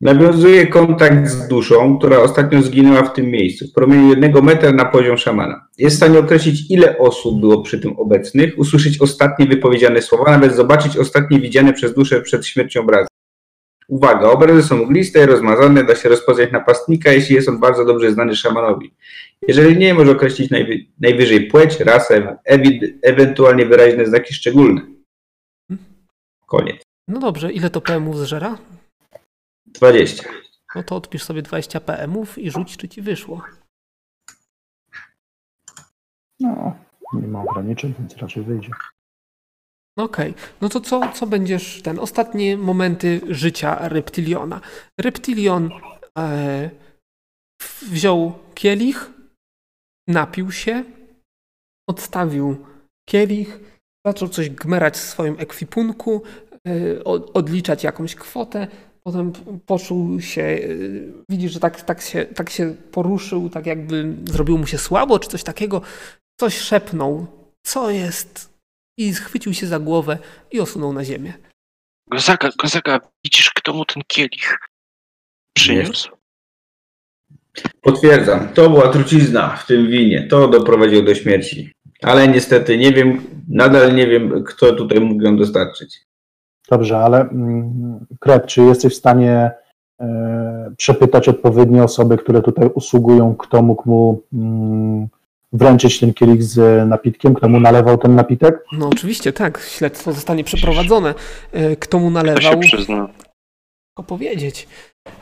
Nawiązuje 0.00 0.66
kontakt 0.66 1.28
z 1.28 1.48
duszą, 1.48 1.98
która 1.98 2.18
ostatnio 2.18 2.62
zginęła 2.62 3.02
w 3.02 3.12
tym 3.12 3.26
miejscu, 3.26 3.66
w 3.68 3.72
promieniu 3.72 4.08
jednego 4.10 4.42
metra 4.42 4.72
na 4.72 4.84
poziom 4.84 5.18
szamana. 5.18 5.66
Jest 5.78 5.96
w 5.96 5.98
stanie 5.98 6.18
określić, 6.18 6.70
ile 6.70 6.98
osób 6.98 7.40
było 7.40 7.62
przy 7.62 7.80
tym 7.80 7.98
obecnych, 7.98 8.58
usłyszeć 8.58 9.00
ostatnie 9.00 9.46
wypowiedziane 9.46 10.02
słowa, 10.02 10.30
nawet 10.30 10.56
zobaczyć 10.56 10.96
ostatnie 10.96 11.40
widziane 11.40 11.72
przez 11.72 11.94
duszę 11.94 12.20
przed 12.20 12.46
śmiercią 12.46 12.80
obrazy. 12.80 13.08
Uwaga, 13.88 14.30
obrazy 14.30 14.62
są 14.62 14.76
mgliste, 14.76 15.26
rozmazane, 15.26 15.84
da 15.84 15.94
się 15.96 16.08
rozpoznać 16.08 16.52
napastnika, 16.52 17.12
jeśli 17.12 17.34
jest 17.34 17.48
on 17.48 17.60
bardzo 17.60 17.84
dobrze 17.84 18.12
znany 18.12 18.36
szamanowi. 18.36 18.94
Jeżeli 19.48 19.76
nie, 19.76 19.94
może 19.94 20.10
określić 20.12 20.50
najwy, 20.50 20.74
najwyżej 21.00 21.46
płeć, 21.46 21.80
rasę, 21.80 22.36
ewi- 22.50 22.98
ewentualnie 23.02 23.66
wyraźne 23.66 24.06
znaki 24.06 24.34
szczególne. 24.34 24.80
Koniec. 26.46 26.82
No 27.08 27.20
dobrze, 27.20 27.52
ile 27.52 27.70
to 27.70 27.80
PM-ów 27.80 28.18
zżera? 28.18 28.58
20. 29.66 30.28
No 30.74 30.82
to 30.82 30.96
odpisz 30.96 31.22
sobie 31.22 31.42
20 31.42 31.80
PM-ów 31.80 32.38
i 32.38 32.50
rzuć, 32.50 32.76
czy 32.76 32.88
ci 32.88 33.02
wyszło. 33.02 33.42
No, 36.40 36.76
nie 37.12 37.28
ma 37.28 37.42
ograniczeń, 37.42 37.94
więc 37.98 38.16
raczej 38.16 38.42
wyjdzie. 38.42 38.70
Okej, 39.98 40.34
no 40.60 40.68
to 40.68 40.80
co, 40.80 41.12
co 41.14 41.26
będziesz, 41.26 41.82
ten, 41.82 41.98
ostatnie 41.98 42.56
momenty 42.56 43.20
życia 43.28 43.88
reptiliona. 43.88 44.60
Reptilion 45.00 45.70
e, 46.18 46.70
wziął 47.82 48.32
kielich, 48.54 49.10
napił 50.08 50.52
się, 50.52 50.84
odstawił 51.90 52.66
kielich, 53.08 53.60
zaczął 54.06 54.28
coś 54.28 54.50
gmerać 54.50 54.94
w 54.94 55.08
swoim 55.08 55.36
ekwipunku, 55.38 56.22
od- 57.04 57.36
odliczać 57.36 57.84
jakąś 57.84 58.14
kwotę, 58.14 58.66
potem 59.04 59.32
poczuł 59.66 60.20
się, 60.20 60.42
y, 60.42 61.12
widzi, 61.30 61.48
że 61.48 61.60
tak, 61.60 61.80
tak, 61.82 62.00
się, 62.02 62.24
tak 62.26 62.50
się 62.50 62.74
poruszył, 62.92 63.50
tak 63.50 63.66
jakby 63.66 64.16
zrobiło 64.24 64.58
mu 64.58 64.66
się 64.66 64.78
słabo, 64.78 65.18
czy 65.18 65.28
coś 65.28 65.42
takiego, 65.42 65.82
coś 66.40 66.58
szepnął, 66.58 67.26
co 67.66 67.90
jest, 67.90 68.51
i 68.96 69.14
schwycił 69.14 69.54
się 69.54 69.66
za 69.66 69.78
głowę 69.78 70.18
i 70.50 70.60
osunął 70.60 70.92
na 70.92 71.04
ziemię. 71.04 71.32
Gozaga, 72.10 72.50
Gozaga, 72.58 73.00
widzisz, 73.24 73.50
kto 73.50 73.72
mu 73.72 73.84
ten 73.84 74.02
kielich 74.06 74.58
przyniósł? 75.56 76.10
Potwierdzam, 77.82 78.48
to 78.48 78.70
była 78.70 78.88
trucizna 78.88 79.56
w 79.56 79.66
tym 79.66 79.86
winie. 79.86 80.26
To 80.30 80.48
doprowadziło 80.48 81.02
do 81.02 81.14
śmierci. 81.14 81.72
Ale 82.02 82.28
niestety 82.28 82.78
nie 82.78 82.92
wiem, 82.92 83.22
nadal 83.48 83.94
nie 83.94 84.06
wiem, 84.06 84.44
kto 84.44 84.72
tutaj 84.72 85.00
mógł 85.00 85.22
ją 85.22 85.36
dostarczyć. 85.36 86.00
Dobrze, 86.70 86.98
ale 86.98 87.20
mm, 87.20 88.06
Krep, 88.20 88.46
czy 88.46 88.62
jesteś 88.62 88.92
w 88.92 88.96
stanie 88.96 89.50
e, 90.00 90.72
przepytać 90.76 91.28
odpowiednie 91.28 91.82
osoby, 91.82 92.18
które 92.18 92.42
tutaj 92.42 92.70
usługują, 92.74 93.34
kto 93.36 93.62
mógł 93.62 93.88
mu 93.88 94.22
mm, 94.32 95.08
wręczyć 95.52 96.00
ten 96.00 96.14
kielich 96.14 96.42
z 96.42 96.88
napitkiem, 96.88 97.34
kto 97.34 97.48
mu 97.48 97.60
nalewał 97.60 97.98
ten 97.98 98.14
napitek? 98.14 98.64
No 98.72 98.88
oczywiście, 98.88 99.32
tak, 99.32 99.60
śledztwo 99.60 100.12
zostanie 100.12 100.44
przeprowadzone. 100.44 101.14
E, 101.52 101.76
Kto 101.76 101.98
mu 101.98 102.10
Kto 102.10 102.20
się 102.20 102.24
nalewał, 102.26 102.60
przyzna? 102.60 103.06
ciężko 103.06 104.02
powiedzieć, 104.06 104.68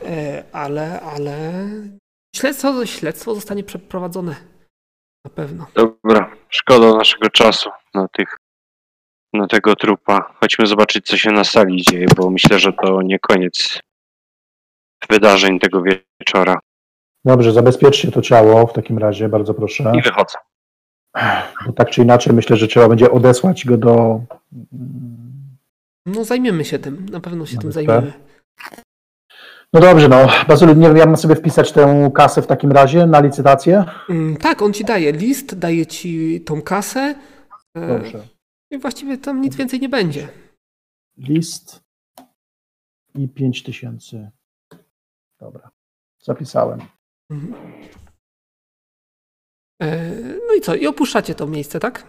E, 0.06 0.44
ale, 0.52 1.00
ale 1.00 1.64
śledztwo, 2.36 2.86
śledztwo 2.86 3.34
zostanie 3.34 3.64
przeprowadzone. 3.64 4.36
Na 5.24 5.30
pewno. 5.30 5.66
Dobra, 5.74 6.36
szkoda 6.48 6.94
naszego 6.94 7.30
czasu 7.30 7.70
na 7.94 8.08
tych, 8.08 8.36
na 9.32 9.46
tego 9.46 9.76
trupa. 9.76 10.34
Chodźmy 10.40 10.66
zobaczyć, 10.66 11.06
co 11.06 11.16
się 11.16 11.30
na 11.30 11.44
sali 11.44 11.82
dzieje, 11.82 12.06
bo 12.16 12.30
myślę, 12.30 12.58
że 12.58 12.72
to 12.72 13.02
nie 13.02 13.18
koniec 13.18 13.80
wydarzeń 15.10 15.58
tego 15.58 15.82
wieczora. 15.82 16.58
Dobrze, 17.24 17.52
zabezpieczcie 17.52 18.12
to 18.12 18.22
ciało 18.22 18.66
w 18.66 18.72
takim 18.72 18.98
razie, 18.98 19.28
bardzo 19.28 19.54
proszę. 19.54 19.92
I 19.98 20.02
wychodzę. 20.02 20.38
Bo 21.66 21.72
tak 21.72 21.90
czy 21.90 22.02
inaczej 22.02 22.32
myślę, 22.34 22.56
że 22.56 22.68
trzeba 22.68 22.88
będzie 22.88 23.10
odesłać 23.10 23.66
go 23.66 23.76
do. 23.76 24.20
No 26.06 26.24
zajmiemy 26.24 26.64
się 26.64 26.78
tym, 26.78 27.06
na 27.08 27.20
pewno 27.20 27.46
się 27.46 27.56
Na 27.56 27.62
tym 27.62 27.72
zajmiemy. 27.72 28.12
No 29.72 29.80
dobrze, 29.80 30.08
no. 30.08 30.26
Bazylu, 30.48 30.74
nie 30.74 30.88
wiem, 30.88 30.96
ja 30.96 31.06
mam 31.06 31.16
sobie 31.16 31.34
wpisać 31.36 31.72
tę 31.72 32.10
kasę 32.14 32.42
w 32.42 32.46
takim 32.46 32.72
razie 32.72 33.06
na 33.06 33.20
licytację? 33.20 33.84
Mm, 34.08 34.36
Tak, 34.36 34.62
on 34.62 34.72
ci 34.72 34.84
daje 34.84 35.12
list, 35.12 35.58
daje 35.58 35.86
ci 35.86 36.40
tą 36.40 36.62
kasę 36.62 37.14
e, 37.74 37.86
Dobrze. 37.98 38.26
i 38.70 38.78
właściwie 38.78 39.18
tam 39.18 39.40
nic 39.40 39.56
więcej 39.56 39.80
nie 39.80 39.88
będzie. 39.88 40.28
List 41.18 41.82
i 43.14 43.28
5 43.28 43.62
tysięcy. 43.62 44.30
Dobra, 45.40 45.70
zapisałem. 46.22 46.80
Mhm. 47.30 47.54
E, 49.82 50.10
No 50.48 50.54
i 50.54 50.60
co? 50.60 50.74
I 50.74 50.86
opuszczacie 50.86 51.34
to 51.34 51.46
miejsce, 51.46 51.80
tak? 51.80 52.06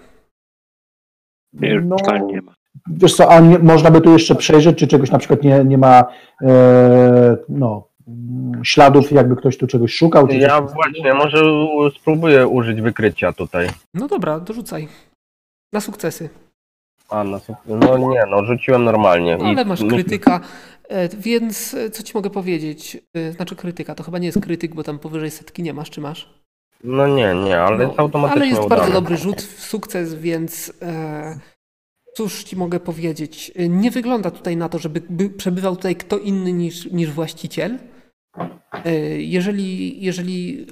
Nie, 1.53 1.79
No, 1.81 1.95
pytań 1.95 2.25
nie 2.25 2.41
ma. 2.41 2.55
wiesz 2.87 3.15
co, 3.15 3.29
a 3.31 3.39
nie, 3.39 3.59
można 3.59 3.91
by 3.91 4.01
tu 4.01 4.11
jeszcze 4.13 4.35
przejrzeć, 4.35 4.77
czy 4.77 4.87
czegoś 4.87 5.11
na 5.11 5.19
przykład 5.19 5.43
nie, 5.43 5.63
nie 5.65 5.77
ma 5.77 6.03
e, 6.41 7.37
no, 7.49 7.87
śladów, 8.63 9.11
jakby 9.11 9.35
ktoś 9.35 9.57
tu 9.57 9.67
czegoś 9.67 9.93
szukał? 9.93 10.27
Czy 10.27 10.35
Ja 10.37 10.61
coś- 10.61 10.71
właśnie 10.73 11.13
może 11.13 11.43
spróbuję 11.99 12.47
użyć 12.47 12.81
wykrycia 12.81 13.33
tutaj. 13.33 13.67
No 13.93 14.07
dobra, 14.07 14.39
dorzucaj. 14.39 14.87
Na 15.73 15.81
sukcesy. 15.81 16.29
A, 17.11 17.23
no, 17.23 17.39
no 17.67 17.97
nie, 17.97 18.21
no 18.29 18.45
rzuciłem 18.45 18.83
normalnie. 18.83 19.37
No, 19.37 19.45
ale 19.45 19.65
masz 19.65 19.83
krytyka, 19.89 20.39
e, 20.89 21.09
więc 21.09 21.73
e, 21.73 21.89
co 21.89 22.03
ci 22.03 22.11
mogę 22.13 22.29
powiedzieć? 22.29 22.97
E, 23.13 23.31
Znaczy 23.31 23.55
krytyka, 23.55 23.95
to 23.95 24.03
chyba 24.03 24.17
nie 24.19 24.25
jest 24.25 24.41
krytyk, 24.41 24.75
bo 24.75 24.83
tam 24.83 24.99
powyżej 24.99 25.31
setki 25.31 25.63
nie 25.63 25.73
masz, 25.73 25.89
czy 25.89 26.01
masz? 26.01 26.41
No 26.83 27.07
nie, 27.07 27.33
nie, 27.45 27.59
ale 27.61 27.77
No, 27.77 27.83
jest 27.83 27.99
automatycznie 27.99 28.41
ale 28.41 28.47
jest 28.49 28.61
udane. 28.61 28.75
bardzo 28.81 28.93
dobry 28.93 29.17
rzut 29.17 29.41
sukces, 29.41 30.13
więc 30.15 30.73
e, 30.81 31.39
cóż 32.15 32.43
ci 32.43 32.55
mogę 32.55 32.79
powiedzieć? 32.79 33.51
E, 33.55 33.69
Nie 33.69 33.91
wygląda 33.91 34.31
tutaj 34.31 34.57
na 34.57 34.69
to, 34.69 34.79
żeby 34.79 35.01
by 35.09 35.29
przebywał 35.29 35.75
tutaj 35.75 35.95
kto 35.95 36.17
inny 36.17 36.53
niż, 36.53 36.91
niż 36.91 37.11
właściciel. 37.11 37.79
E, 38.85 38.95
jeżeli, 39.21 40.01
jeżeli 40.03 40.65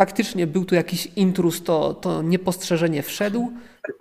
faktycznie 0.00 0.46
był 0.46 0.64
tu 0.64 0.74
jakiś 0.74 1.06
intrus, 1.16 1.62
to, 1.62 1.94
to 1.94 2.22
niepostrzeżenie 2.22 3.02
wszedł, 3.02 3.52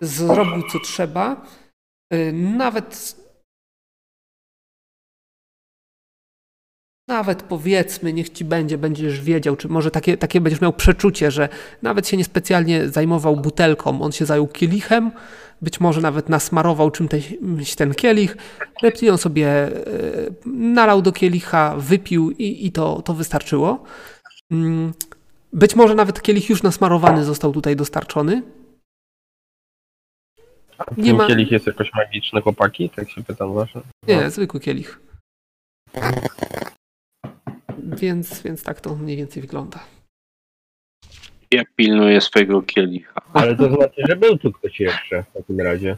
zrobił 0.01 0.63
co 0.71 0.79
trzeba. 0.79 1.45
E, 2.09 2.31
nawet 2.31 3.25
Nawet 7.07 7.43
powiedzmy, 7.43 8.13
niech 8.13 8.29
ci 8.29 8.45
będzie, 8.45 8.77
będziesz 8.77 9.21
wiedział, 9.21 9.55
czy 9.55 9.67
może 9.67 9.91
takie, 9.91 10.17
takie 10.17 10.41
będziesz 10.41 10.61
miał 10.61 10.73
przeczucie, 10.73 11.31
że 11.31 11.49
nawet 11.81 12.07
się 12.07 12.17
niespecjalnie 12.17 12.89
zajmował 12.89 13.35
butelką, 13.35 14.01
on 14.01 14.11
się 14.11 14.25
zajął 14.25 14.47
kielichem, 14.47 15.11
być 15.61 15.79
może 15.79 16.01
nawet 16.01 16.29
nasmarował 16.29 16.91
czymś 16.91 17.75
ten 17.77 17.93
kielich, 17.93 18.37
reptilion 18.83 19.17
sobie 19.17 19.47
e, 19.47 19.71
nalał 20.45 21.01
do 21.01 21.11
kielicha, 21.11 21.75
wypił 21.77 22.31
i, 22.31 22.65
i 22.65 22.71
to, 22.71 23.01
to 23.01 23.13
wystarczyło. 23.13 23.83
Mm, 24.51 24.93
Być 25.55 25.75
może 25.75 25.95
nawet 25.95 26.21
kielich 26.21 26.49
już 26.49 26.63
nasmarowany 26.63 27.23
został 27.23 27.51
tutaj 27.51 27.75
dostarczony. 27.75 28.41
Nie 30.97 31.13
ma- 31.13 31.27
kielich 31.27 31.51
jest 31.51 31.67
jakoś 31.67 31.93
magiczny, 31.93 32.41
chłopaki? 32.41 32.89
Tak 32.89 33.09
się 33.09 33.23
pytam 33.23 33.53
właśnie. 33.53 33.81
Nie, 34.07 34.29
zwykły 34.29 34.59
kielich. 34.59 34.99
Więc, 37.77 38.41
więc 38.41 38.63
tak 38.63 38.81
to 38.81 38.95
mniej 38.95 39.17
więcej 39.17 39.41
wygląda. 39.41 39.79
Ja 41.51 41.63
pilnuję 41.75 42.21
swojego 42.21 42.61
kielicha. 42.61 43.21
Ale 43.33 43.55
to 43.55 43.75
znaczy, 43.75 44.01
że 44.07 44.15
był 44.15 44.37
tu 44.37 44.51
ktoś 44.51 44.79
jeszcze 44.79 45.23
w 45.23 45.33
takim 45.33 45.61
razie. 45.61 45.97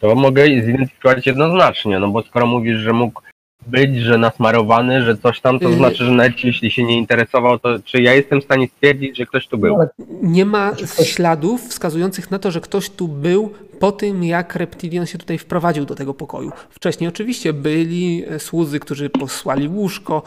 To 0.00 0.14
mogę 0.14 0.46
zidentyfikować 0.46 1.26
jednoznacznie, 1.26 1.98
no 1.98 2.08
bo 2.08 2.22
skoro 2.22 2.46
mówisz, 2.46 2.78
że 2.78 2.92
mógł 2.92 3.22
być, 3.68 3.96
że 3.96 4.18
nasmarowany, 4.18 5.02
że 5.02 5.16
coś 5.16 5.40
tam, 5.40 5.58
to 5.58 5.68
Yy. 5.68 5.76
znaczy, 5.76 6.04
że 6.04 6.10
nawet 6.10 6.44
jeśli 6.44 6.70
się 6.70 6.84
nie 6.84 6.98
interesował, 6.98 7.58
to 7.58 7.78
czy 7.84 8.02
ja 8.02 8.14
jestem 8.14 8.40
w 8.40 8.44
stanie 8.44 8.68
stwierdzić, 8.68 9.16
że 9.16 9.26
ktoś 9.26 9.46
tu 9.46 9.58
był? 9.58 9.76
No, 9.76 9.86
Nie 10.22 10.44
ma 10.44 10.72
śladów 11.04 11.68
wskazujących 11.68 12.30
na 12.30 12.38
to, 12.38 12.50
że 12.50 12.60
ktoś 12.60 12.90
tu 12.90 13.08
był 13.08 13.52
po 13.80 13.92
tym, 13.92 14.24
jak 14.24 14.54
Reptilion 14.56 15.06
się 15.06 15.18
tutaj 15.18 15.38
wprowadził 15.38 15.84
do 15.84 15.94
tego 15.94 16.14
pokoju. 16.14 16.50
Wcześniej 16.70 17.08
oczywiście 17.08 17.52
byli 17.52 18.24
słudzy, 18.38 18.80
którzy 18.80 19.10
posłali 19.10 19.68
łóżko, 19.68 20.22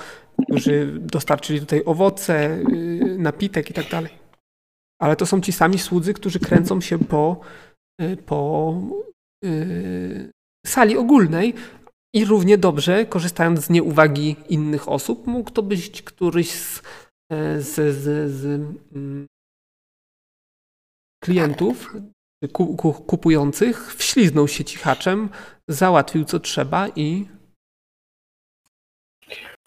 którzy 0.48 0.94
dostarczyli 1.00 1.60
tutaj 1.60 1.82
owoce, 1.86 2.50
y, 2.52 3.16
napitek 3.20 3.70
i 3.70 3.74
tak 3.74 3.90
dalej. 3.90 4.12
Ale 5.02 5.16
to 5.16 5.26
są 5.26 5.42
ci 5.42 5.52
sami 5.52 5.80
słudzy, 5.80 6.14
którzy 6.14 6.40
kręcą 6.40 6.82
się 6.82 7.00
po, 7.00 7.40
y, 8.02 8.18
po 8.18 8.74
y, 9.46 10.32
sali 10.66 10.98
ogólnej 10.98 11.54
i 12.14 12.26
równie 12.26 12.58
dobrze, 12.58 13.06
korzystając 13.06 13.60
z 13.60 13.70
nieuwagi 13.70 14.36
innych 14.50 14.90
osób, 14.90 15.28
mógł 15.28 15.52
to 15.52 15.64
być 15.64 16.02
któryś 16.02 16.52
z, 16.52 16.82
e, 17.32 17.62
z, 17.62 17.96
z, 17.96 18.32
z 18.32 18.46
mm, 18.96 19.28
klientów 21.24 21.94
ku, 22.52 22.76
ku, 22.76 22.94
kupujących, 22.94 23.96
wśliznął 23.96 24.48
się 24.48 24.64
cichaczem, 24.64 25.30
załatwił 25.68 26.26
co 26.26 26.40
trzeba 26.40 26.88
i 26.96 27.26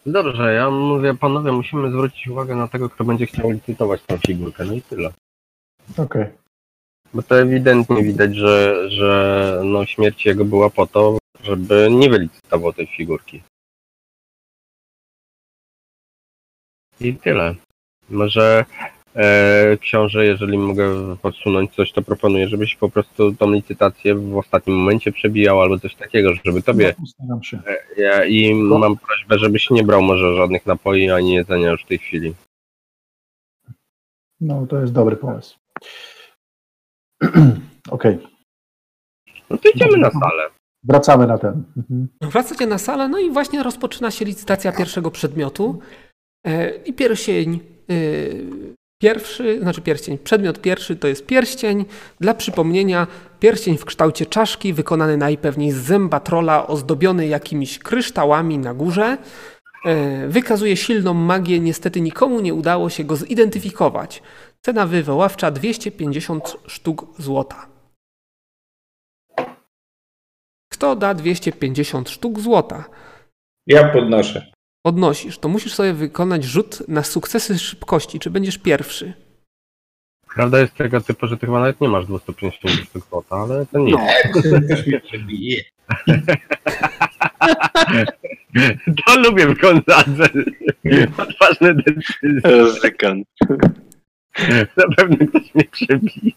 Dobrze, 0.06 0.54
ja 0.54 0.70
mówię, 0.70 1.14
panowie, 1.14 1.52
musimy 1.52 1.90
zwrócić 1.90 2.28
uwagę 2.28 2.56
na 2.56 2.68
tego, 2.68 2.90
kto 2.90 3.04
będzie 3.04 3.26
chciał 3.26 3.50
licytować 3.50 4.02
tą 4.02 4.18
figurkę, 4.18 4.64
no 4.64 4.74
i 4.74 4.82
tyle. 4.82 5.12
Okej. 5.98 6.26
Bo 7.14 7.22
to 7.22 7.40
ewidentnie 7.40 8.02
widać, 8.02 8.34
że, 8.34 8.90
że 8.90 9.60
no, 9.64 9.86
śmierć 9.86 10.26
jego 10.26 10.44
była 10.44 10.70
po 10.70 10.86
to, 10.86 11.18
żeby 11.42 11.88
nie 11.90 12.10
wylicytował 12.10 12.72
tej 12.72 12.86
figurki. 12.86 13.42
I 17.00 17.14
tyle. 17.14 17.54
Może 18.10 18.64
e, 19.16 19.76
książę, 19.76 20.26
jeżeli 20.26 20.58
mogę 20.58 21.16
podsunąć 21.16 21.74
coś, 21.74 21.92
to 21.92 22.02
proponuję, 22.02 22.48
żebyś 22.48 22.76
po 22.76 22.88
prostu 22.88 23.34
tą 23.34 23.52
licytację 23.52 24.14
w 24.14 24.36
ostatnim 24.36 24.76
momencie 24.76 25.12
przebijał 25.12 25.60
albo 25.60 25.78
coś 25.78 25.94
takiego, 25.94 26.30
żeby 26.44 26.62
tobie. 26.62 26.94
No, 27.28 27.42
się. 27.42 27.62
Ja, 27.96 28.24
I 28.24 28.54
mam 28.54 28.96
prośbę, 28.96 29.38
żebyś 29.38 29.70
nie 29.70 29.84
brał 29.84 30.02
może 30.02 30.36
żadnych 30.36 30.66
napoi 30.66 31.10
ani 31.10 31.34
jedzenia 31.34 31.70
już 31.70 31.84
w 31.84 31.88
tej 31.88 31.98
chwili. 31.98 32.34
No, 34.40 34.66
to 34.66 34.80
jest 34.80 34.92
dobry 34.92 35.16
pomysł. 35.16 35.58
Okej, 37.90 38.18
No 39.50 39.58
to 39.58 39.68
idziemy 39.68 39.98
na 39.98 40.10
salę. 40.10 40.50
Wracamy 40.84 41.26
na 41.26 41.38
ten. 41.38 41.62
Mhm. 41.76 42.08
wracacie 42.22 42.66
na 42.66 42.78
salę, 42.78 43.08
no 43.08 43.18
i 43.18 43.30
właśnie 43.30 43.62
rozpoczyna 43.62 44.10
się 44.10 44.24
licytacja 44.24 44.72
pierwszego 44.72 45.10
przedmiotu. 45.10 45.78
E, 46.46 46.76
I 46.76 46.92
pierścień 46.92 47.60
y, 47.90 48.74
pierwszy, 49.02 49.60
znaczy 49.60 49.80
pierścień, 49.80 50.18
przedmiot 50.18 50.60
pierwszy 50.60 50.96
to 50.96 51.08
jest 51.08 51.26
pierścień. 51.26 51.84
Dla 52.20 52.34
przypomnienia, 52.34 53.06
pierścień 53.40 53.78
w 53.78 53.84
kształcie 53.84 54.26
czaszki, 54.26 54.72
wykonany 54.72 55.16
najpewniej 55.16 55.70
z 55.70 55.76
zęba 55.76 56.20
trola, 56.20 56.66
ozdobiony 56.66 57.26
jakimiś 57.26 57.78
kryształami 57.78 58.58
na 58.58 58.74
górze. 58.74 59.18
E, 59.84 60.28
Wykazuje 60.28 60.76
silną 60.76 61.14
magię, 61.14 61.60
niestety 61.60 62.00
nikomu 62.00 62.40
nie 62.40 62.54
udało 62.54 62.90
się 62.90 63.04
go 63.04 63.16
zidentyfikować. 63.16 64.22
Cena 64.62 64.86
wywoławcza 64.86 65.50
250 65.50 66.56
sztuk 66.66 67.06
złota. 67.18 67.73
Kto 70.74 70.96
da 70.96 71.14
250 71.14 72.10
sztuk 72.10 72.40
złota? 72.40 72.84
Ja 73.66 73.88
podnoszę. 73.88 74.52
Odnosisz, 74.84 75.38
to 75.38 75.48
musisz 75.48 75.74
sobie 75.74 75.92
wykonać 75.92 76.44
rzut 76.44 76.88
na 76.88 77.02
sukcesy 77.02 77.58
szybkości. 77.58 78.18
Czy 78.18 78.30
będziesz 78.30 78.58
pierwszy? 78.58 79.12
Prawda 80.34 80.60
jest 80.60 80.74
tego 80.74 81.00
typu, 81.00 81.26
że 81.26 81.36
ty 81.36 81.46
chyba 81.46 81.60
nawet 81.60 81.80
nie 81.80 81.88
masz 81.88 82.06
250 82.06 82.80
sztuk 82.80 83.06
złota, 83.10 83.36
ale 83.36 83.66
to 83.66 83.78
nie. 83.78 83.92
No. 83.92 84.06
Też 84.68 84.86
mnie 84.86 85.00
przebije. 85.00 85.62
To 89.06 89.18
lubię 89.20 89.46
w 89.46 89.60
Gonzadze. 89.60 90.28
Odważne 91.18 91.74
decyzje. 91.74 92.40
Ryzykan. 92.44 93.22
Na 94.76 94.94
pewno 94.96 95.16
ktoś 95.26 95.54
mnie 95.54 95.64
przebije. 95.64 96.32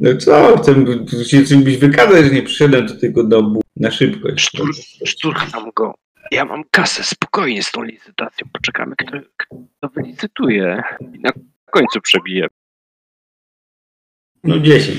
No 0.00 0.16
co, 0.16 0.56
chcę 0.62 1.24
się 1.24 1.44
czymś 1.44 1.76
wykazać, 1.76 2.24
że 2.24 2.30
nie 2.30 2.42
przyszedłem 2.42 2.86
do 2.86 3.00
tego 3.00 3.24
domu 3.24 3.60
na 3.76 3.90
szybkość. 3.90 4.40
Sztur, 4.44 4.70
szturcham 5.06 5.70
go. 5.76 5.94
Ja 6.30 6.44
mam 6.44 6.62
kasę, 6.70 7.04
spokojnie 7.04 7.62
z 7.62 7.70
tą 7.72 7.82
licytacją. 7.82 8.48
Poczekamy, 8.52 8.96
kto, 8.96 9.18
kto 9.36 9.88
wylicytuje. 9.88 10.82
I 11.14 11.18
na 11.18 11.32
końcu 11.70 12.00
przebije. 12.00 12.46
No 14.44 14.58
10. 14.58 14.98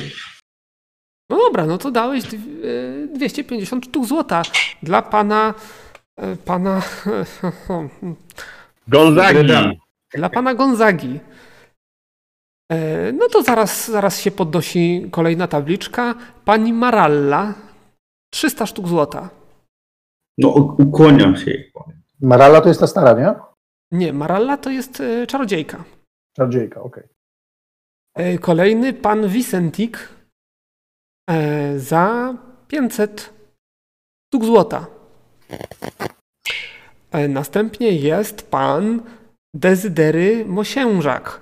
No 1.29 1.37
dobra, 1.37 1.65
no 1.65 1.77
to 1.77 1.91
dałeś 1.91 2.23
dw- 2.23 2.65
e, 3.03 3.07
250 3.07 3.85
sztuk 3.85 4.05
złota 4.05 4.41
dla 4.83 5.01
pana. 5.01 5.53
e, 6.17 6.35
Pana. 6.35 6.81
Gonzagi. 8.87 9.47
Dla 10.13 10.29
pana 10.29 10.53
Gonzagi. 10.53 11.19
E, 12.71 13.11
No 13.11 13.29
to 13.29 13.43
zaraz, 13.43 13.91
zaraz 13.91 14.19
się 14.19 14.31
podnosi 14.31 15.07
kolejna 15.11 15.47
tabliczka. 15.47 16.15
Pani 16.45 16.73
Maralla. 16.73 17.53
300 18.33 18.65
sztuk 18.65 18.87
złota. 18.87 19.29
No 20.37 20.49
ukłoniam 20.79 21.37
się 21.37 21.51
jej. 21.51 21.71
Marala 22.21 22.61
to 22.61 22.67
jest 22.67 22.79
ta 22.79 22.87
stara, 22.87 23.13
nie? 23.19 23.33
Nie, 23.91 24.13
Maralla 24.13 24.57
to 24.57 24.69
jest 24.69 25.01
e, 25.01 25.27
czarodziejka. 25.27 25.83
Czarodziejka, 26.35 26.81
okej. 26.81 27.03
E, 28.15 28.37
Kolejny 28.37 28.93
pan 28.93 29.27
Vicentik 29.27 30.09
za 31.77 32.33
500 32.67 33.33
sztuk 34.27 34.45
złota. 34.45 34.85
Następnie 37.29 37.91
jest 37.91 38.49
pan 38.51 39.01
Dezydery 39.55 40.45
Mosiężak. 40.45 41.41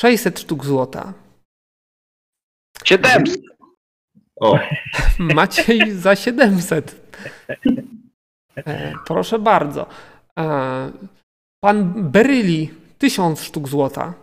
600 0.00 0.40
sztuk 0.40 0.64
złota. 0.64 1.12
700. 2.84 3.36
O, 4.40 4.58
Maciej 5.18 5.92
za 5.92 6.16
700. 6.16 7.16
E, 8.56 8.92
proszę 9.06 9.38
bardzo. 9.38 9.86
E, 10.38 10.92
pan 11.60 12.10
Beryli 12.10 12.70
1000 12.98 13.42
sztuk 13.42 13.68
złota. 13.68 14.14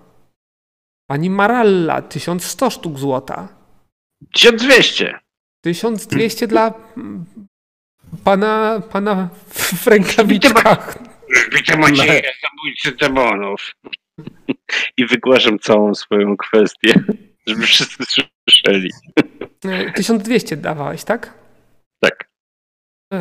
Pani 1.09 1.29
Maralla 1.29 2.01
1100 2.01 2.69
sztuk 2.69 2.99
złota. 2.99 3.47
1200. 4.33 5.19
1200 5.63 6.47
dla 6.47 6.73
pana, 8.23 8.81
pana 8.91 9.29
w 9.53 9.87
rękawiczkach. 9.87 10.97
Witam 11.51 11.79
Macieja, 11.79 12.31
zabójcy 12.41 12.91
demonów. 12.99 13.71
I 14.97 15.05
wygłaszam 15.05 15.59
całą 15.59 15.93
swoją 15.95 16.37
kwestię, 16.37 16.93
żeby 17.47 17.61
wszyscy 17.61 18.03
słyszeli. 18.05 18.89
E, 19.65 19.91
1200 19.91 20.57
dawałeś, 20.57 21.03
tak? 21.03 21.33
Tak. 22.03 22.29
E, 23.13 23.19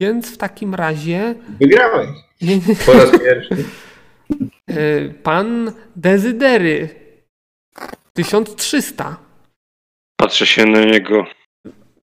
Więc 0.00 0.34
w 0.34 0.36
takim 0.36 0.74
razie 0.74 1.34
wygrałeś. 1.60 2.08
Po 2.86 2.92
raz 2.92 3.10
pierwszy. 3.10 3.64
e, 4.68 5.08
pan 5.08 5.72
Dezydery 5.96 6.88
1300. 8.12 9.16
Patrzę 10.16 10.46
się 10.46 10.66
na 10.66 10.80
niego. 10.84 11.26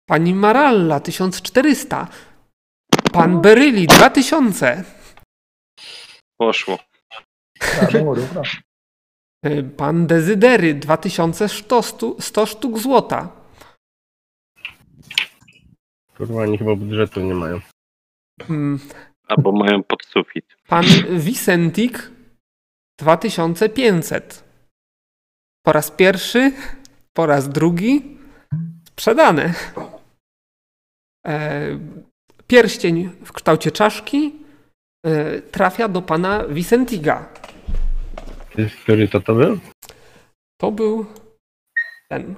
Pani 0.05 0.33
Maralla 0.33 0.99
1400. 0.99 2.07
Pan 3.13 3.41
Beryli 3.41 3.87
2000. 3.87 4.83
Poszło. 6.37 6.77
Dobra. 7.93 8.43
E, 9.43 9.63
Pan 9.63 10.07
Dezydery 10.07 10.73
2100 10.73 11.81
stu- 11.84 12.15
100 12.21 12.45
sztuk 12.45 12.79
złota. 12.79 13.29
Kurwa, 16.17 16.41
oni 16.41 16.57
chyba 16.57 16.75
budżetu 16.75 17.19
nie 17.21 17.34
mają. 17.34 17.59
Mm, 18.49 18.79
Albo 19.27 19.51
mają 19.51 19.84
pod 19.84 20.05
sufit. 20.05 20.45
Pan 20.67 20.85
Vicentik 21.19 22.11
2500. 22.99 24.43
Po 25.65 25.71
raz 25.73 25.91
pierwszy, 25.91 26.51
po 27.13 27.25
raz 27.25 27.49
drugi 27.49 28.17
sprzedane. 28.89 29.53
E, 31.27 31.61
pierścień 32.47 33.09
w 33.25 33.31
kształcie 33.31 33.71
czaszki 33.71 34.35
e, 35.05 35.41
trafia 35.41 35.88
do 35.88 36.01
pana 36.01 36.47
Vicentiga. 36.47 37.29
Który 38.65 39.07
to 39.07 39.21
to 39.21 39.35
był? 39.35 39.59
To 40.57 40.71
był 40.71 41.05
ten. 42.09 42.35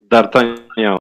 D'Artagnan. 0.00 0.98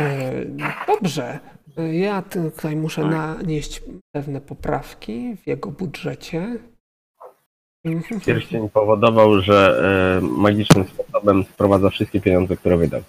E, 0.00 0.44
Dobrze. 0.86 1.40
E, 1.78 1.94
Ja 1.94 2.22
tutaj 2.22 2.76
muszę 2.76 3.04
nanieść 3.04 3.82
pewne 4.14 4.40
poprawki 4.40 5.36
w 5.36 5.46
jego 5.46 5.70
budżecie. 5.70 6.58
Mhm. 7.84 8.20
Pierścień 8.20 8.68
powodował, 8.68 9.40
że 9.40 9.82
e, 10.22 10.26
magicznym 10.26 10.84
sposobem 10.88 11.44
sprowadza 11.44 11.90
wszystkie 11.90 12.20
pieniądze, 12.20 12.56
które 12.56 12.76
wydał. 12.76 13.02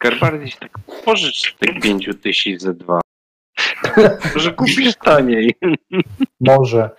Garbardziej 0.00 0.52
tak 0.60 0.78
pożycz 1.04 1.54
tych 1.54 1.80
pięciu 1.82 2.14
tysięcy 2.14 2.64
ze 2.64 2.74
dwa. 2.74 3.00
Może 4.34 4.52
kupisz 4.52 4.96
taniej. 4.96 5.54
Może. 6.40 6.90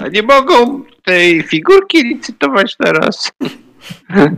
A 0.00 0.08
nie 0.08 0.22
mogą 0.22 0.84
tej 1.04 1.42
figurki 1.42 2.02
licytować 2.02 2.76
teraz. 2.76 3.32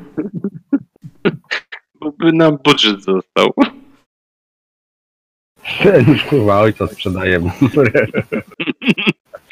Bo 2.01 2.13
by 2.13 2.33
nam 2.33 2.59
budżet 2.65 3.05
został. 3.05 3.55
Ten 5.83 6.09
już 6.09 6.25
kurwa 6.25 6.61
ojca 6.61 6.87
sprzedaje. 6.87 7.41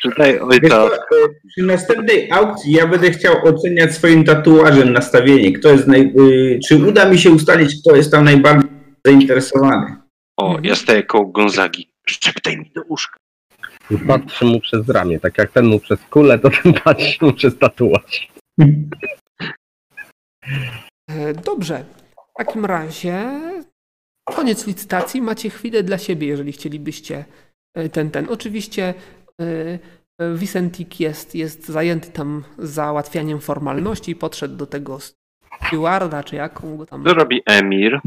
Czytaj 0.03 0.39
ojca. 0.39 0.85
e, 0.87 0.89
przy 1.49 1.63
następnej 1.63 2.31
aukcji 2.33 2.73
ja 2.73 2.87
będę 2.87 3.11
chciał 3.11 3.45
oceniać 3.47 3.95
swoim 3.95 4.25
tatuażem 4.25 4.93
nastawienie. 4.93 5.53
Kto 5.53 5.69
jest 5.69 5.87
naj... 5.87 6.13
y, 6.21 6.61
czy 6.69 6.77
uda 6.87 7.11
mi 7.11 7.19
się 7.19 7.31
ustalić, 7.31 7.81
kto 7.81 7.97
jest 7.97 8.11
tam 8.13 8.25
najbardziej 8.25 8.71
zainteresowany? 9.07 9.97
O, 10.37 10.59
ja 10.63 10.75
staję 10.75 11.03
koło 11.03 11.27
Gonzagi. 11.27 11.89
Szeptaj 12.09 12.59
mi 12.59 12.71
do 12.75 12.83
łóżka. 12.89 13.17
I 13.91 13.99
patrzy 13.99 14.45
mu 14.45 14.61
przez 14.61 14.89
ramię. 14.89 15.21
Tak 15.21 15.39
jak 15.39 15.53
ten 15.53 15.67
mu 15.67 15.81
przez 15.81 16.01
kulę, 16.11 16.39
to 16.39 16.51
ten 16.63 16.73
patrzy 16.73 17.25
mu 17.25 17.33
przez 17.33 17.59
tatuaż. 17.59 18.29
E, 21.11 21.35
Dobrze. 21.45 21.85
W 22.35 22.39
takim 22.39 22.65
razie 22.65 23.41
koniec 24.25 24.67
licytacji. 24.67 25.23
Macie 25.23 25.51
chwilę 25.51 25.83
dla 25.83 25.99
siebie, 25.99 26.27
jeżeli 26.27 26.53
chcielibyście 26.53 27.25
e, 27.75 27.89
ten, 27.89 28.11
ten. 28.11 28.27
Oczywiście 28.31 28.95
Y, 29.43 29.79
y, 30.23 30.35
Vicentik 30.35 31.01
jest, 31.01 31.35
jest 31.35 31.69
zajęty 31.69 32.11
tam 32.11 32.45
załatwianiem 32.59 33.41
formalności 33.41 34.11
i 34.11 34.17
podszedł 34.17 34.57
do 34.57 34.67
tego 34.67 34.99
stewarda, 35.67 36.25
czy 36.25 36.37
jaką 36.37 36.77
go 36.77 36.87
tam... 36.87 37.05
Co 37.05 37.15
robi 37.15 37.43
Emir? 37.47 38.01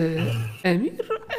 Y, 0.00 0.22
Emir? 0.62 0.92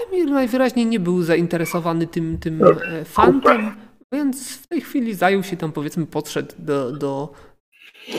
Emir 0.08 0.30
najwyraźniej 0.30 0.86
nie 0.86 1.00
był 1.00 1.24
zainteresowany 1.24 2.08
tym, 2.08 2.38
tym 2.38 2.62
e, 2.64 3.06
fantem, 3.06 3.76
więc 4.14 4.58
w 4.58 4.68
tej 4.68 4.82
chwili 4.82 5.14
zajął 5.14 5.44
się 5.44 5.58
tam, 5.58 5.72
powiedzmy, 5.72 6.06
podszedł 6.06 6.56
do, 6.60 6.92
do 6.92 7.34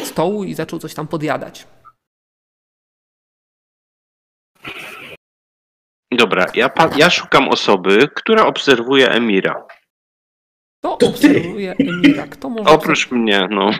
stołu 0.04 0.44
i 0.44 0.54
zaczął 0.54 0.78
coś 0.78 0.94
tam 0.94 1.08
podjadać. 1.08 1.66
Dobra, 6.12 6.46
ja, 6.54 6.70
ja 6.96 7.10
szukam 7.10 7.48
osoby, 7.48 8.08
która 8.14 8.46
obserwuje 8.46 9.08
Emira. 9.08 9.66
To 10.82 10.96
ty. 10.96 11.06
obserwuje 11.06 11.74
Emira? 11.78 12.26
Kto 12.26 12.50
może 12.50 12.70
Oprócz 12.70 13.10
mnie, 13.10 13.48
no. 13.50 13.70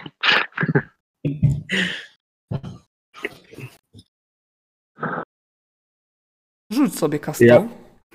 Rzuć 6.73 6.99
sobie 6.99 7.19
kastą. 7.19 7.45
Ja- 7.45 7.69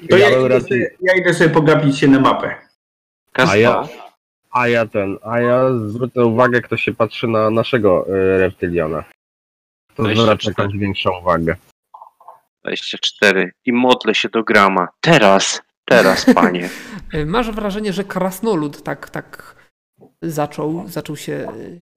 To 0.09 0.18
ja, 0.18 0.30
bym 0.30 0.39
idę 0.45 0.47
raczej- 0.59 0.88
ja 1.01 1.14
idę 1.15 1.34
sobie 1.34 1.49
pogapić 1.49 1.97
się 1.99 2.07
na 2.07 2.19
mapę. 2.19 2.55
Kaspa. 3.31 3.53
A 3.53 3.57
ja, 3.57 3.88
a 4.51 4.68
ja 4.68 4.85
ten, 4.85 5.18
a 5.23 5.39
ja 5.39 5.73
zwrócę 5.88 6.26
uwagę, 6.26 6.61
kto 6.61 6.77
się 6.77 6.93
patrzy 6.93 7.27
na 7.27 7.49
naszego 7.49 8.05
y, 8.09 8.38
reptyliona. 8.38 9.03
To 9.95 10.03
zwraca 10.15 10.49
jakąś 10.49 10.77
większą 10.77 11.19
uwagę. 11.19 11.55
24. 12.64 13.51
I 13.65 13.73
modlę 13.73 14.15
się 14.15 14.30
do 14.30 14.43
grama. 14.43 14.88
Teraz, 15.01 15.61
teraz, 15.88 16.26
panie. 16.34 16.69
Masz 17.26 17.51
wrażenie, 17.51 17.93
że 17.93 18.03
krasnolud 18.03 18.84
tak, 18.84 19.09
tak 19.09 19.55
zaczął, 20.22 20.88
zaczął 20.88 21.15
się 21.15 21.47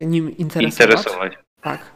y, 0.03 0.07
nim 0.07 0.37
interesować? 0.37 0.81
Interesować. 0.81 1.39
Tak. 1.61 1.93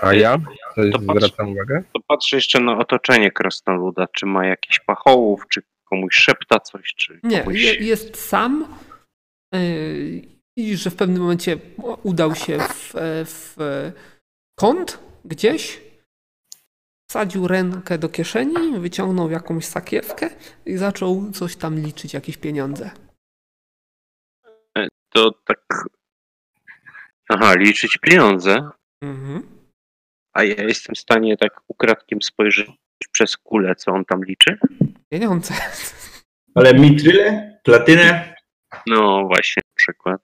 A 0.00 0.14
ja? 0.14 0.38
To 0.76 0.98
patrz. 1.06 1.24
zwracam 1.24 1.52
uwagę? 1.52 1.82
To 1.92 2.00
patrzę 2.08 2.36
jeszcze 2.36 2.60
na 2.60 2.78
otoczenie 2.78 3.32
krasnoluda. 3.32 4.06
Czy 4.12 4.26
ma 4.26 4.46
jakiś 4.46 4.80
pachołów, 4.80 5.42
czy 5.48 5.62
komuś 5.84 6.14
szepta 6.14 6.60
coś, 6.60 6.94
czy 6.94 7.20
Nie, 7.22 7.40
komuś... 7.40 7.62
je, 7.62 7.74
jest 7.74 8.28
sam. 8.28 8.76
Yy, 9.54 10.40
Widzisz, 10.60 10.80
że 10.80 10.90
w 10.90 10.96
pewnym 10.96 11.22
momencie 11.22 11.58
udał 12.02 12.34
się 12.34 12.58
w, 12.58 12.96
e, 12.96 13.24
w 13.24 13.56
e, 13.60 13.92
kąt 14.58 14.98
gdzieś, 15.24 15.80
wsadził 17.10 17.48
rękę 17.48 17.98
do 17.98 18.08
kieszeni, 18.08 18.78
wyciągnął 18.78 19.30
jakąś 19.30 19.64
sakiewkę 19.64 20.30
i 20.66 20.76
zaczął 20.76 21.30
coś 21.30 21.56
tam 21.56 21.78
liczyć, 21.78 22.14
jakieś 22.14 22.36
pieniądze. 22.36 22.90
To 25.12 25.30
tak... 25.44 25.84
Aha, 27.28 27.54
liczyć 27.54 27.98
pieniądze. 27.98 28.70
Mhm. 29.02 29.42
A 30.32 30.44
ja 30.44 30.64
jestem 30.64 30.94
w 30.94 30.98
stanie 30.98 31.36
tak 31.36 31.60
ukradkiem 31.68 32.22
spojrzeć 32.22 32.70
przez 33.12 33.36
kulę, 33.36 33.74
co 33.74 33.92
on 33.92 34.04
tam 34.04 34.24
liczy? 34.24 34.58
Pieniądze. 35.08 35.54
Ale 36.54 36.74
mitryle, 36.74 37.58
platynę, 37.64 38.34
No 38.86 39.26
właśnie, 39.26 39.62
na 39.66 39.74
przykład. 39.74 40.20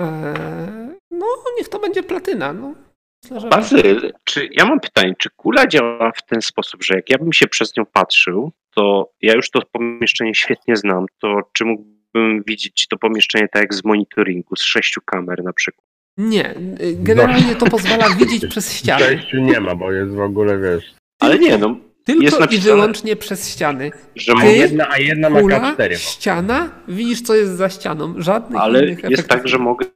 Eee, 0.00 0.98
no, 1.10 1.26
niech 1.56 1.68
to 1.68 1.78
będzie 1.78 2.02
platyna. 2.02 2.52
No. 2.52 2.87
Myślę, 3.24 3.40
że... 3.40 3.48
Bazyl, 3.48 4.12
czy 4.24 4.48
ja 4.52 4.64
mam 4.66 4.80
pytanie, 4.80 5.14
czy 5.18 5.30
kula 5.36 5.66
działa 5.66 6.12
w 6.16 6.22
ten 6.26 6.42
sposób, 6.42 6.84
że 6.84 6.94
jak 6.94 7.10
ja 7.10 7.18
bym 7.18 7.32
się 7.32 7.46
przez 7.46 7.76
nią 7.76 7.86
patrzył, 7.86 8.52
to 8.74 9.10
ja 9.22 9.34
już 9.34 9.50
to 9.50 9.60
pomieszczenie 9.72 10.34
świetnie 10.34 10.76
znam, 10.76 11.06
to 11.20 11.40
czy 11.52 11.64
mógłbym 11.64 12.42
widzieć 12.46 12.86
to 12.88 12.96
pomieszczenie 12.98 13.48
tak 13.52 13.62
jak 13.62 13.74
z 13.74 13.84
monitoringu, 13.84 14.56
z 14.56 14.62
sześciu 14.62 15.00
kamer 15.06 15.44
na 15.44 15.52
przykład? 15.52 15.84
Nie, 16.16 16.54
generalnie 16.94 17.54
to 17.56 17.66
pozwala 17.66 18.10
widzieć 18.10 18.46
przez 18.46 18.72
ściany. 18.72 19.04
Przejściu 19.04 19.36
nie 19.36 19.60
ma, 19.60 19.74
bo 19.74 19.92
jest 19.92 20.12
w 20.14 20.20
ogóle, 20.20 20.58
wiesz... 20.58 20.94
Ale 21.20 21.38
nie, 21.38 21.58
no, 21.58 21.76
Tylko 22.04 22.22
Jest 22.22 22.36
i 22.36 22.40
napisane- 22.40 22.62
wyłącznie 22.74 23.16
przez 23.16 23.48
ściany. 23.52 23.90
że 24.16 24.32
Ty- 24.40 24.46
jedna, 24.52 24.88
a 24.90 24.98
jedna 24.98 25.30
ma 25.30 25.40
Kula, 25.40 25.74
K4. 25.78 25.94
ściana, 25.96 26.70
widzisz 26.88 27.22
co 27.22 27.34
jest 27.34 27.52
za 27.56 27.68
ścianą. 27.68 28.14
Żadnych 28.16 28.60
ale 28.60 28.78
innych 28.86 28.98
jest 28.98 29.12
efektów. 29.12 29.28
tak, 29.36 29.48
że 29.48 29.58
mogę 29.58 29.86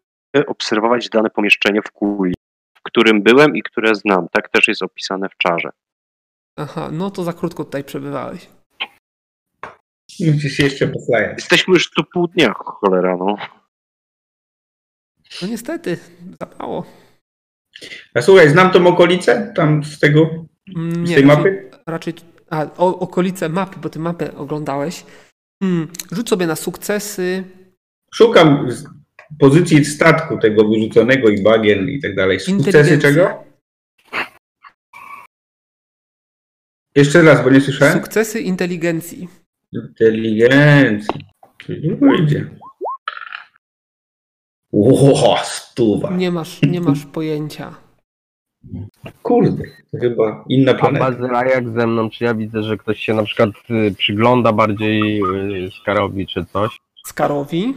obserwować 0.46 1.08
dane 1.08 1.30
pomieszczenie 1.30 1.82
w 1.82 1.90
kuli, 1.92 2.34
w 2.82 2.90
którym 2.90 3.22
byłem 3.22 3.56
i 3.56 3.62
które 3.62 3.94
znam. 3.94 4.28
Tak 4.32 4.48
też 4.48 4.68
jest 4.68 4.82
opisane 4.82 5.28
w 5.28 5.36
czarze. 5.36 5.70
Aha, 6.56 6.88
no 6.92 7.10
to 7.10 7.24
za 7.24 7.32
krótko 7.32 7.64
tutaj 7.64 7.84
przebywałeś. 7.84 8.48
musisz 10.20 10.58
jeszcze 10.58 10.88
poslajać. 10.88 11.32
Jesteśmy 11.38 11.74
już 11.74 11.90
tu 11.90 12.04
pół 12.04 12.28
dnia, 12.28 12.52
cholera, 12.56 13.16
no. 13.16 13.36
No 15.42 15.48
niestety, 15.48 15.98
za 16.40 16.46
mało. 16.58 16.86
A 18.14 18.22
słuchaj, 18.22 18.48
znam 18.50 18.70
tą 18.70 18.86
okolicę 18.86 19.52
tam 19.56 19.84
z 19.84 19.98
tego, 19.98 20.46
Mm, 20.76 21.06
z 21.06 21.10
Nie, 21.10 21.14
tej 21.16 21.24
raczej- 21.24 21.36
mapy? 21.36 21.70
Raczej, 21.86 22.14
a, 22.50 22.62
o, 22.76 22.98
okolice 22.98 23.48
mapy, 23.48 23.80
bo 23.80 23.88
ty 23.90 23.98
mapę 23.98 24.36
oglądałeś. 24.36 25.04
Hmm, 25.62 25.88
rzuć 26.12 26.28
sobie 26.28 26.46
na 26.46 26.56
sukcesy. 26.56 27.44
Szukam 28.14 28.68
pozycji 29.38 29.84
statku 29.84 30.38
tego 30.38 30.68
wyrzuconego 30.68 31.28
i 31.28 31.42
bagien 31.42 31.88
i 31.88 32.00
tak 32.00 32.14
dalej. 32.14 32.40
Sukcesy 32.40 32.98
czego? 32.98 33.44
Jeszcze 36.96 37.22
raz, 37.22 37.44
bo 37.44 37.50
nie 37.50 37.60
słyszałem. 37.60 37.94
Sukcesy 37.94 38.40
inteligencji. 38.40 39.28
Inteligencji. 39.72 41.20
Czyli 41.58 41.96
wyjdzie. 41.96 42.50
Ło, 44.72 45.38
stuwa. 45.44 46.16
Nie 46.16 46.30
masz, 46.30 46.62
nie 46.62 46.80
masz 46.80 47.06
pojęcia. 47.06 47.74
Kurde, 49.22 49.62
to 49.92 49.98
chyba 49.98 50.44
inna 50.48 50.72
A 50.72 50.74
planeta. 50.74 51.10
Bazyla 51.10 51.44
jak 51.44 51.70
ze 51.70 51.86
mną, 51.86 52.10
czy 52.10 52.24
ja 52.24 52.34
widzę, 52.34 52.62
że 52.62 52.76
ktoś 52.76 52.98
się 52.98 53.14
na 53.14 53.24
przykład 53.24 53.50
y, 53.70 53.94
przygląda 53.98 54.52
bardziej 54.52 55.22
y, 55.66 55.70
Skarowi 55.80 56.26
czy 56.26 56.44
coś? 56.44 56.80
Skarowi. 57.06 57.74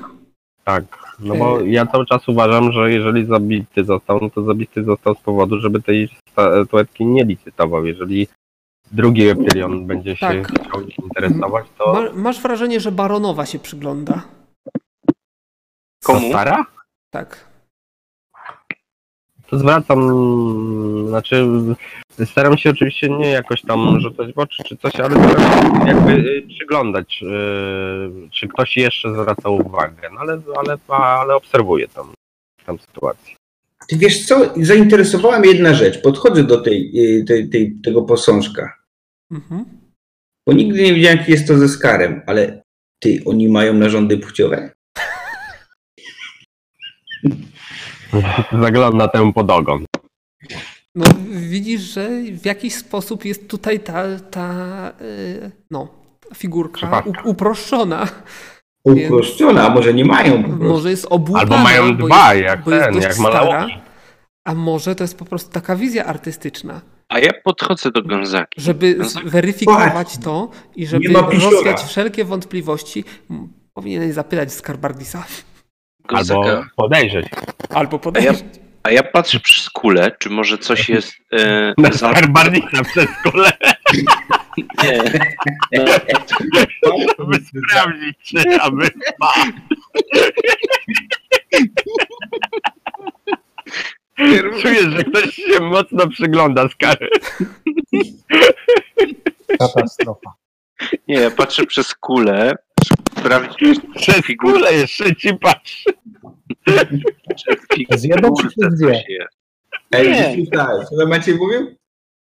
Tak, 0.66 0.84
no 1.20 1.36
bo 1.36 1.62
ja 1.62 1.86
cały 1.86 2.06
czas 2.06 2.28
uważam, 2.28 2.72
że 2.72 2.92
jeżeli 2.92 3.26
zabity 3.26 3.84
został, 3.84 4.20
no 4.22 4.30
to 4.30 4.44
zabity 4.44 4.84
został 4.84 5.16
z 5.16 5.20
powodu, 5.20 5.60
żeby 5.60 5.82
tej 5.82 6.10
statuetki 6.32 7.06
nie 7.06 7.24
licytował. 7.24 7.86
Jeżeli 7.86 8.28
drugi 8.92 9.28
reptylion 9.30 9.88
będzie 9.88 10.16
się 10.16 10.28
Tak. 10.28 10.48
chciał 10.48 10.82
interesować, 10.82 11.66
to 11.78 11.94
Ma, 11.94 12.22
masz 12.22 12.42
wrażenie, 12.42 12.80
że 12.80 12.92
baronowa 12.92 13.46
się 13.46 13.60
przygląda. 13.60 14.22
Komu? 16.04 16.20
To 16.22 16.30
stara? 16.30 16.66
Tak. 17.10 17.48
Zwracam, 19.60 20.00
znaczy 21.08 21.46
staram 22.26 22.58
się 22.58 22.70
oczywiście 22.70 23.10
nie 23.10 23.30
jakoś 23.30 23.62
tam 23.62 24.00
rzucać 24.00 24.34
w 24.34 24.40
oczy 24.40 24.64
czy 24.64 24.78
coś, 24.78 24.96
ale 24.96 25.16
staram 25.16 25.82
się 25.82 25.88
jakby 25.88 26.12
y, 26.12 26.48
przyglądać, 26.58 27.24
y, 27.24 28.30
czy 28.32 28.48
ktoś 28.48 28.78
jeszcze 28.78 29.14
zwraca 29.14 29.50
uwagę, 29.50 30.10
no 30.14 30.20
ale, 30.20 30.42
ale, 30.58 30.78
ale 30.88 31.36
obserwuję 31.36 31.88
tam, 31.88 32.14
tam 32.66 32.80
sytuację. 32.80 33.36
Ty 33.88 33.98
wiesz 33.98 34.26
co, 34.26 34.54
zainteresowała 34.62 35.40
mnie 35.40 35.50
jedna 35.50 35.74
rzecz. 35.74 36.02
Podchodzę 36.02 36.44
do 36.44 36.62
tej, 36.62 36.92
y, 37.20 37.26
tej, 37.26 37.50
tej, 37.50 37.76
tego 37.84 38.02
posążka, 38.02 38.74
Mhm. 39.32 39.66
bo 40.48 40.54
nigdy 40.54 40.84
nie 40.84 40.94
wiedziałem, 40.94 41.18
jak 41.18 41.30
jest 41.30 41.48
to 41.48 41.58
ze 41.58 41.70
Skarem, 41.70 42.22
ale 42.28 42.62
ty, 43.00 43.22
oni 43.26 43.50
mają 43.50 43.74
narządy 43.74 44.18
płciowe? 44.18 44.72
Zagląda 48.64 49.08
temu 49.08 49.34
pod 49.34 49.52
ogon. 49.52 49.86
No, 50.96 51.06
widzisz, 51.30 51.82
że 51.82 52.10
w 52.32 52.46
jakiś 52.46 52.76
sposób 52.76 53.26
jest 53.26 53.50
tutaj 53.50 53.80
ta, 53.80 54.04
ta 54.32 54.92
y, 55.02 55.52
no, 55.72 55.88
figurka 56.36 57.04
u, 57.06 57.30
uproszczona. 57.30 58.08
Uproszczone, 58.84 59.64
a 59.64 59.70
może 59.70 59.94
nie 59.94 60.06
mają. 60.06 60.44
Może 60.48 60.90
jest 60.90 61.08
obłupana. 61.10 61.56
Albo 61.56 61.58
mają 61.58 61.98
bo 61.98 62.06
dwa, 62.06 62.34
jest, 62.34 62.46
jak 62.46 62.64
bo 62.64 62.72
jest 62.72 62.86
ten, 62.86 62.94
dość 62.94 63.04
jak 63.04 63.14
stara. 63.14 63.68
A 64.46 64.54
może 64.54 64.96
to 64.96 65.04
jest 65.04 65.18
po 65.18 65.26
prostu 65.26 65.52
taka 65.52 65.76
wizja 65.76 66.06
artystyczna, 66.06 66.82
A 67.10 67.20
ja 67.20 67.30
podchodzę 67.44 67.92
do 67.92 68.04
Gonzaki. 68.04 68.62
żeby 68.62 68.94
tak. 68.94 69.08
zweryfikować 69.08 70.18
to 70.18 70.50
i 70.76 70.88
żeby 70.88 71.14
rozwiać 71.14 71.84
wszelkie 71.84 72.26
wątpliwości, 72.26 73.04
powinieneś 73.74 74.14
zapytać 74.14 74.54
Skarbardisa. 74.54 75.26
Albo 76.08 76.66
podejrzeć. 76.76 77.28
Albo 77.70 78.00
podejść. 78.00 78.44
A 78.84 78.92
ja 78.92 79.04
patrzę 79.04 79.40
przez 79.40 79.70
kulę, 79.70 80.12
czy 80.20 80.30
może 80.30 80.58
coś 80.58 80.90
jest 80.90 81.14
e, 81.34 81.74
Na 81.78 81.92
za... 81.92 82.12
Skarbardisa 82.12 82.84
przez 82.84 83.08
kole, 83.24 83.52
Nie. 84.84 85.04
żeby 87.20 87.36
sprawdzić, 87.46 88.18
czy 88.24 88.62
aby 88.62 88.90
ma. 89.20 89.34
Czuję, 94.62 94.92
że 94.92 95.04
ktoś 95.04 95.36
się 95.36 95.60
mocno 95.60 96.08
przygląda 96.08 96.70
Skary. 96.70 97.10
Katastrofa. 99.60 100.34
Nie, 101.08 101.16
ja 101.16 101.32
patrzę 101.32 101.66
przez 101.66 101.94
kulę, 101.96 102.56
sprawdzić, 103.20 103.80
Przez 103.96 104.22
kulę 104.42 104.74
jeszcze 104.74 105.16
ci 105.16 105.34
patrzy. 105.34 105.90
czy 107.38 107.56
w 107.96 108.00
Z 108.00 108.04
jedną 108.04 108.34
czy 108.36 108.44
figurce 108.50 108.50
przez 108.68 108.80
dwie? 108.80 108.94
coś 108.94 109.04
jest. 109.10 109.38
Ej, 109.92 110.12
Nie. 110.12 110.38
nie. 110.38 110.48
Co 110.90 110.98
tam 111.00 111.10
Maciej 111.10 111.36
mówił? 111.36 111.76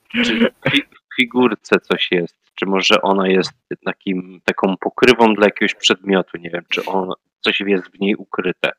Czy 0.09 0.23
w 0.65 0.69
fi- 0.69 0.83
w 1.11 1.15
figurce 1.15 1.79
coś 1.79 2.07
jest? 2.11 2.35
Czy 2.55 2.65
może 2.65 3.01
ona 3.01 3.27
jest 3.27 3.51
takim, 3.85 4.41
taką 4.45 4.77
pokrywą 4.77 5.33
dla 5.33 5.45
jakiegoś 5.45 5.75
przedmiotu? 5.75 6.37
Nie 6.37 6.49
wiem, 6.49 6.63
czy 6.69 6.85
on, 6.85 7.09
coś 7.41 7.59
jest 7.59 7.87
w 7.87 7.99
niej 7.99 8.15
ukryte. 8.15 8.71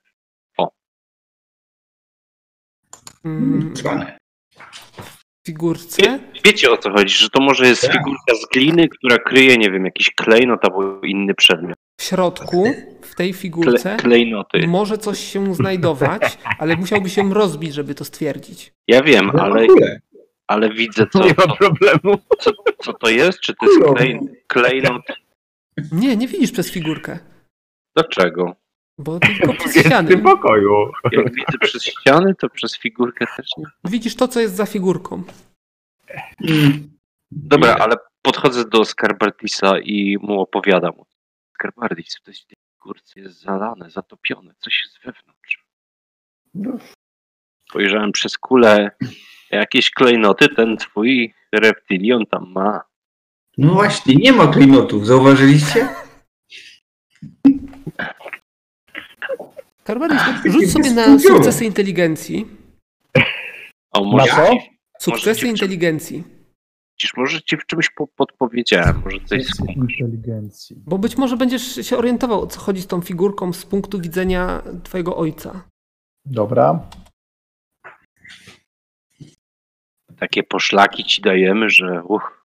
Mm, 3.24 3.74
Cwane. 3.74 4.18
Figurce. 5.54 6.18
Wiecie 6.44 6.70
o 6.70 6.76
co 6.76 6.90
chodzi, 6.90 7.14
że 7.14 7.28
to 7.30 7.40
może 7.42 7.66
jest 7.66 7.82
Tak. 7.82 7.92
figurka 7.92 8.34
z 8.42 8.46
gliny, 8.52 8.88
która 8.88 9.18
kryje, 9.18 9.56
nie 9.58 9.70
wiem, 9.70 9.84
jakiś 9.84 10.10
klejnot 10.14 10.64
albo 10.64 11.00
inny 11.00 11.34
przedmiot. 11.34 11.78
W 12.00 12.02
środku, 12.02 12.64
w 13.02 13.14
tej 13.14 13.30
Kle, 13.30 13.40
figurce, 13.40 13.96
klejnoty. 13.96 14.66
może 14.68 14.98
coś 14.98 15.18
się 15.18 15.54
znajdować, 15.54 16.38
ale 16.58 16.76
musiałby 16.76 17.10
się 17.10 17.34
rozbić, 17.34 17.74
żeby 17.74 17.94
to 17.94 18.04
stwierdzić. 18.04 18.72
Ja 18.88 19.02
wiem, 19.02 19.30
No 19.34 19.42
ale, 19.42 19.66
ale 20.46 20.70
widzę 20.70 21.06
co, 21.12 21.18
Nie 21.24 21.28
ma 21.28 21.34
co, 21.46 21.56
problemu. 21.56 22.18
co, 22.38 22.50
co 22.82 22.92
to 22.92 23.10
jest, 23.10 23.40
czy 23.40 23.54
to 23.54 23.66
jest 23.66 23.80
klej, 23.96 24.18
klejnot. 24.46 25.02
Nie, 25.92 26.16
nie 26.16 26.28
widzisz 26.28 26.52
przez 26.52 26.70
figurkę, 26.70 27.18
Dlaczego? 27.96 28.56
Bo 29.00 29.18
tylko 29.38 29.54
przez 29.54 29.74
Jest 29.76 29.86
w 29.86 29.90
ściany. 29.90 30.08
tym 30.08 30.22
pokoju. 30.22 30.90
Jak 31.12 31.34
widzę 31.34 31.58
przez 31.60 31.84
ściany, 32.00 32.34
to 32.34 32.48
przez 32.48 32.78
figurkę 32.78 33.26
też 33.36 33.46
nie. 33.56 33.64
Widzisz 33.84 34.16
to, 34.16 34.28
co 34.28 34.40
jest 34.40 34.56
za 34.56 34.66
figurką. 34.66 35.22
Mm. 36.48 36.90
Dobra, 37.30 37.76
ale 37.80 37.96
podchodzę 38.22 38.64
do 38.64 38.84
Skarbardisa 38.84 39.78
i 39.78 40.18
mu 40.22 40.40
opowiadam. 40.40 40.92
Skarbardis, 41.54 42.16
w 42.16 42.22
tej 42.22 42.34
figurce 42.34 43.20
jest 43.20 43.40
zalane, 43.40 43.90
zatopione, 43.90 44.54
coś 44.58 44.82
jest 44.84 44.98
wewnątrz. 45.04 45.64
Spojrzałem 47.68 48.12
przez 48.12 48.38
kulę, 48.38 48.90
jakieś 49.50 49.90
klejnoty 49.90 50.48
ten 50.48 50.76
twój 50.76 51.34
reptilion 51.52 52.26
tam 52.26 52.52
ma. 52.52 52.80
No 53.58 53.72
właśnie, 53.72 54.14
nie 54.14 54.32
ma 54.32 54.46
klejnotów, 54.46 55.06
zauważyliście? 55.06 55.88
Karbaris, 59.90 60.22
rzuć 60.44 60.72
sobie 60.72 60.90
na 60.90 61.18
sukcesy 61.18 61.64
inteligencji. 61.64 62.46
O, 63.92 64.00
Na 64.04 64.10
może, 64.10 64.32
co? 64.32 64.52
ci, 64.52 64.70
Sukcesy 65.00 65.46
inteligencji. 65.48 66.24
Widzisz, 66.98 67.16
może 67.16 67.42
ci 67.42 67.56
w 67.56 67.66
czymś 67.66 67.90
po, 67.90 68.06
podpowiedziałem, 68.06 69.02
może 69.04 69.20
coś 69.20 69.46
inteligencji. 69.76 70.76
Bo 70.86 70.98
być 70.98 71.16
może 71.16 71.36
będziesz 71.36 71.86
się 71.86 71.96
orientował, 71.98 72.42
o 72.42 72.46
co 72.46 72.60
chodzi 72.60 72.82
z 72.82 72.86
tą 72.86 73.00
figurką 73.00 73.52
z 73.52 73.66
punktu 73.66 74.00
widzenia 74.00 74.62
twojego 74.84 75.16
ojca. 75.16 75.62
Dobra. 76.24 76.88
takie 80.18 80.42
poszlaki 80.42 81.04
ci 81.04 81.22
dajemy, 81.22 81.70
że 81.70 82.02
uch, 82.04 82.44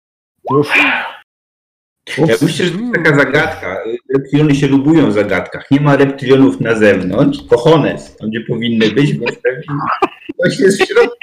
Już. 0.50 0.68
Ja 2.18 2.36
myślę, 2.42 2.66
że 2.66 2.70
to 2.70 2.78
jest 2.78 2.94
taka 2.94 3.16
zagadka. 3.16 3.76
Reptiliony 4.14 4.54
się 4.54 4.66
lubują 4.66 5.10
w 5.10 5.12
zagadkach. 5.12 5.70
Nie 5.70 5.80
ma 5.80 5.96
reptilionów 5.96 6.60
na 6.60 6.74
zewnątrz. 6.74 7.38
Kochones, 7.50 8.16
tam 8.16 8.30
gdzie 8.30 8.40
powinny 8.40 8.90
być, 8.90 9.14
bo 9.14 9.26
coś 10.42 10.60
jest 10.60 10.82
w 10.82 10.86
środku. 10.86 11.16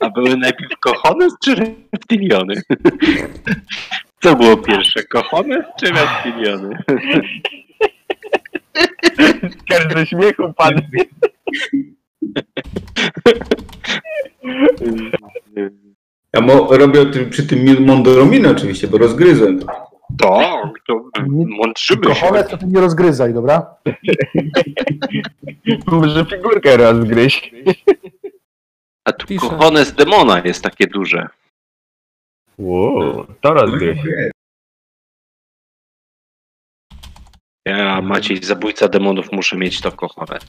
a 0.00 0.10
były 0.10 0.36
najpierw 0.36 0.78
kochones 0.80 1.32
czy 1.44 1.54
reptiliony? 1.54 2.62
Co 4.20 4.36
było 4.36 4.56
pierwsze, 4.56 5.02
kochones 5.02 5.64
czy 5.80 5.86
reptiliony? 5.92 6.78
Każdy 9.68 10.06
śmiechu 10.06 10.52
padł. 10.56 10.82
Ja 16.34 16.40
mo- 16.40 16.76
robię 16.76 17.06
tym, 17.06 17.30
przy 17.30 17.46
tym 17.46 17.86
Mondoromino 17.86 18.50
oczywiście, 18.50 18.88
bo 18.88 18.98
rozgryzłem. 18.98 19.60
Tak, 20.18 20.72
to 20.86 21.04
mądrzymy 21.46 22.02
się. 22.02 22.08
Kochole, 22.08 22.44
to 22.44 22.58
ty 22.58 22.66
nie 22.66 22.80
rozgryzaj, 22.80 23.34
dobra? 23.34 23.74
Może 25.86 26.24
figurkę 26.24 26.76
rozgryźć. 26.76 27.52
A 29.04 29.12
tu 29.12 29.26
Piszę. 29.26 29.40
kochones 29.48 29.92
demona 29.92 30.42
jest 30.44 30.62
takie 30.62 30.86
duże. 30.86 31.28
Wow, 32.58 33.26
to 33.40 33.54
rozgryźć. 33.54 34.02
Ja, 37.66 38.00
Maciej, 38.02 38.44
zabójca 38.44 38.88
demonów, 38.88 39.32
muszę 39.32 39.56
mieć 39.56 39.80
to 39.80 39.92
kochones. 39.92 40.46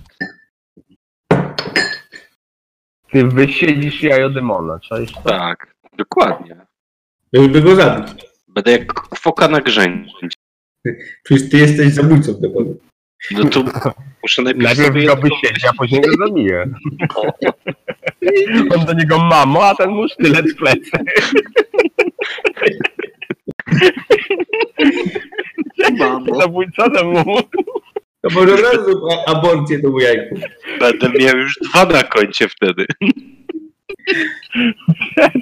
Ty 3.12 3.24
wysiedzisz 3.28 4.04
jajo 4.04 4.30
demona, 4.30 4.80
cześć? 4.80 5.14
Tak, 5.24 5.76
dokładnie. 5.98 6.56
Żeby 7.34 7.62
go 7.62 7.76
zabić. 7.76 8.26
Będę 8.48 8.72
jak 8.72 9.18
foka 9.18 9.48
na 9.48 9.62
grzędzie. 9.62 10.12
Przecież 11.24 11.50
ty 11.50 11.58
jesteś 11.58 11.94
zabójcą 11.94 12.34
demonów. 12.34 12.78
No 13.32 13.46
to 13.46 13.64
muszę 14.24 14.42
najpierw 14.42 14.66
Najpierw 14.66 14.88
sobie... 14.88 15.06
go 15.06 15.16
wysiedzi, 15.16 15.68
a 15.70 15.74
później 15.74 16.02
go 16.02 16.28
zabije. 16.28 16.70
On 18.76 18.86
do 18.86 18.94
niego 18.94 19.20
mamo, 19.20 19.66
a 19.66 19.76
ten 19.76 19.90
mu 19.90 20.08
sztylet 20.08 20.52
w 20.52 20.56
plecy. 20.56 20.92
Mamo, 25.98 26.36
Zabójca 26.40 26.90
demonu. 26.90 27.38
To 28.22 28.30
może 28.30 28.54
od 28.54 28.60
razu 28.60 29.08
aborcję 29.28 29.80
do 29.80 30.00
jajku. 30.00 30.36
będę 30.80 31.10
miał 31.20 31.38
już 31.38 31.60
dwa 31.70 31.86
na 31.86 32.04
koncie 32.04 32.50
wtedy. 32.50 32.86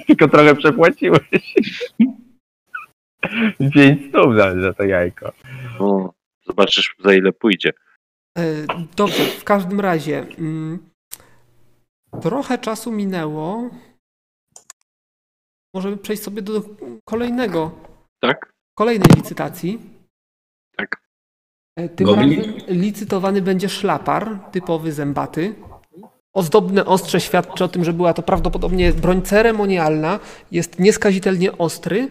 Tylko 0.06 0.28
trochę 0.28 0.54
przepłaciłeś. 0.56 1.54
Pięć 3.74 4.08
stów 4.08 4.34
za, 4.36 4.60
za 4.60 4.74
to 4.74 4.82
jajko. 4.84 5.32
O, 5.78 6.12
zobaczysz 6.46 6.94
za 7.04 7.14
ile 7.14 7.32
pójdzie. 7.32 7.72
E, 8.38 8.42
Dobrze, 8.96 9.24
w 9.24 9.44
każdym 9.44 9.80
razie. 9.80 10.18
mm, 10.38 10.78
Trochę 12.22 12.58
czasu 12.58 12.92
minęło. 12.92 13.70
Możemy 15.74 15.96
przejść 15.96 16.22
sobie 16.22 16.42
do 16.42 16.62
kolejnego, 17.04 17.70
Tak? 18.22 18.52
kolejnej 18.78 19.08
licytacji. 19.16 19.78
E, 21.78 21.88
Tym 21.88 22.06
Goblin? 22.06 22.40
razem 22.40 22.54
licytowany 22.68 23.42
będzie 23.42 23.68
szlapar, 23.68 24.38
typowy 24.52 24.92
zębaty. 24.92 25.54
Ozdobne 26.32 26.84
ostrze 26.84 27.20
świadczy 27.20 27.64
o 27.64 27.68
tym, 27.68 27.84
że 27.84 27.92
była 27.92 28.14
to 28.14 28.22
prawdopodobnie 28.22 28.92
broń 28.92 29.22
ceremonialna. 29.22 30.18
Jest 30.50 30.78
nieskazitelnie 30.78 31.58
ostry, 31.58 32.08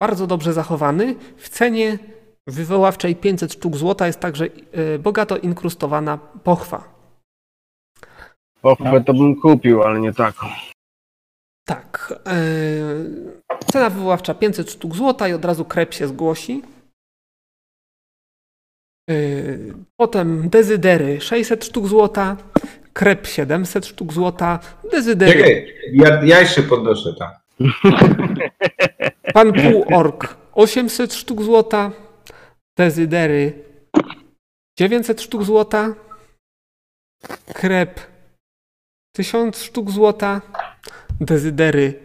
bardzo 0.00 0.26
dobrze 0.26 0.52
zachowany. 0.52 1.14
W 1.36 1.48
cenie 1.48 1.98
wywoławczej 2.46 3.16
500 3.16 3.52
sztuk 3.52 3.76
złota 3.76 4.06
jest 4.06 4.20
także 4.20 4.44
e, 4.72 4.98
bogato 4.98 5.36
inkrustowana 5.38 6.18
pochwa. 6.44 6.94
Pochwę 8.60 9.00
to 9.06 9.14
bym 9.14 9.40
kupił, 9.40 9.82
ale 9.82 10.00
nie 10.00 10.12
taką. 10.12 10.46
Tak. 11.66 12.14
e, 12.26 12.34
Cena 13.72 13.90
wywoławcza 13.90 14.34
500 14.34 14.70
sztuk 14.70 14.94
złota 14.94 15.28
i 15.28 15.32
od 15.32 15.44
razu 15.44 15.64
krep 15.64 15.94
się 15.94 16.08
zgłosi. 16.08 16.62
E, 19.10 19.14
Potem 19.96 20.48
dezydery 20.48 21.20
600 21.20 21.64
sztuk 21.64 21.86
złota, 21.88 22.36
krep 22.92 23.26
700 23.26 23.86
sztuk 23.86 24.12
złota, 24.12 24.58
dezydery 24.92 25.32
Czekaj, 25.32 25.74
ja, 25.92 26.24
ja 26.24 26.40
jeszcze 26.40 26.62
podnoszę 26.62 27.14
tam. 27.18 27.30
pan 29.34 29.52
półork 29.52 30.36
800 30.52 31.14
sztuk 31.14 31.42
złota, 31.42 31.90
dezydery 32.78 33.52
900 34.78 35.22
sztuk 35.22 35.44
złota, 35.44 35.94
krep 37.54 38.00
1000 39.16 39.62
sztuk 39.62 39.90
złota, 39.90 40.40
dezydery 41.20 42.03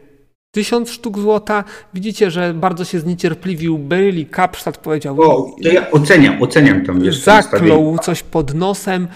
1000 0.52 0.92
sztuk 0.92 1.20
złota. 1.20 1.64
Widzicie, 1.94 2.32
że 2.32 2.54
bardzo 2.54 2.86
się 2.86 3.00
zniecierpliwił 3.00 3.78
Beryli 3.78 4.26
Kapsztad, 4.26 4.78
powiedział 4.78 5.22
O, 5.22 5.56
to 5.64 5.70
ja 5.70 5.92
oceniam, 5.92 6.44
oceniam 6.44 6.86
tam 6.86 7.12
zaklął 7.12 7.98
coś 7.98 8.24
pod 8.24 8.54
nosem, 8.54 9.08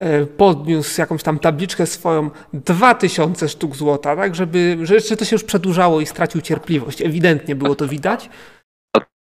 e, 0.00 0.26
podniósł 0.26 1.00
jakąś 1.00 1.22
tam 1.22 1.38
tabliczkę 1.38 1.86
swoją, 1.86 2.30
2000 2.52 3.48
sztuk 3.48 3.76
złota, 3.76 4.16
tak, 4.16 4.34
żeby, 4.34 4.78
że 4.82 5.16
to 5.16 5.24
się 5.24 5.36
już 5.36 5.44
przedłużało 5.44 6.00
i 6.00 6.06
stracił 6.06 6.40
cierpliwość. 6.40 7.02
Ewidentnie 7.02 7.54
było 7.54 7.74
to 7.74 7.88
widać. 7.88 8.30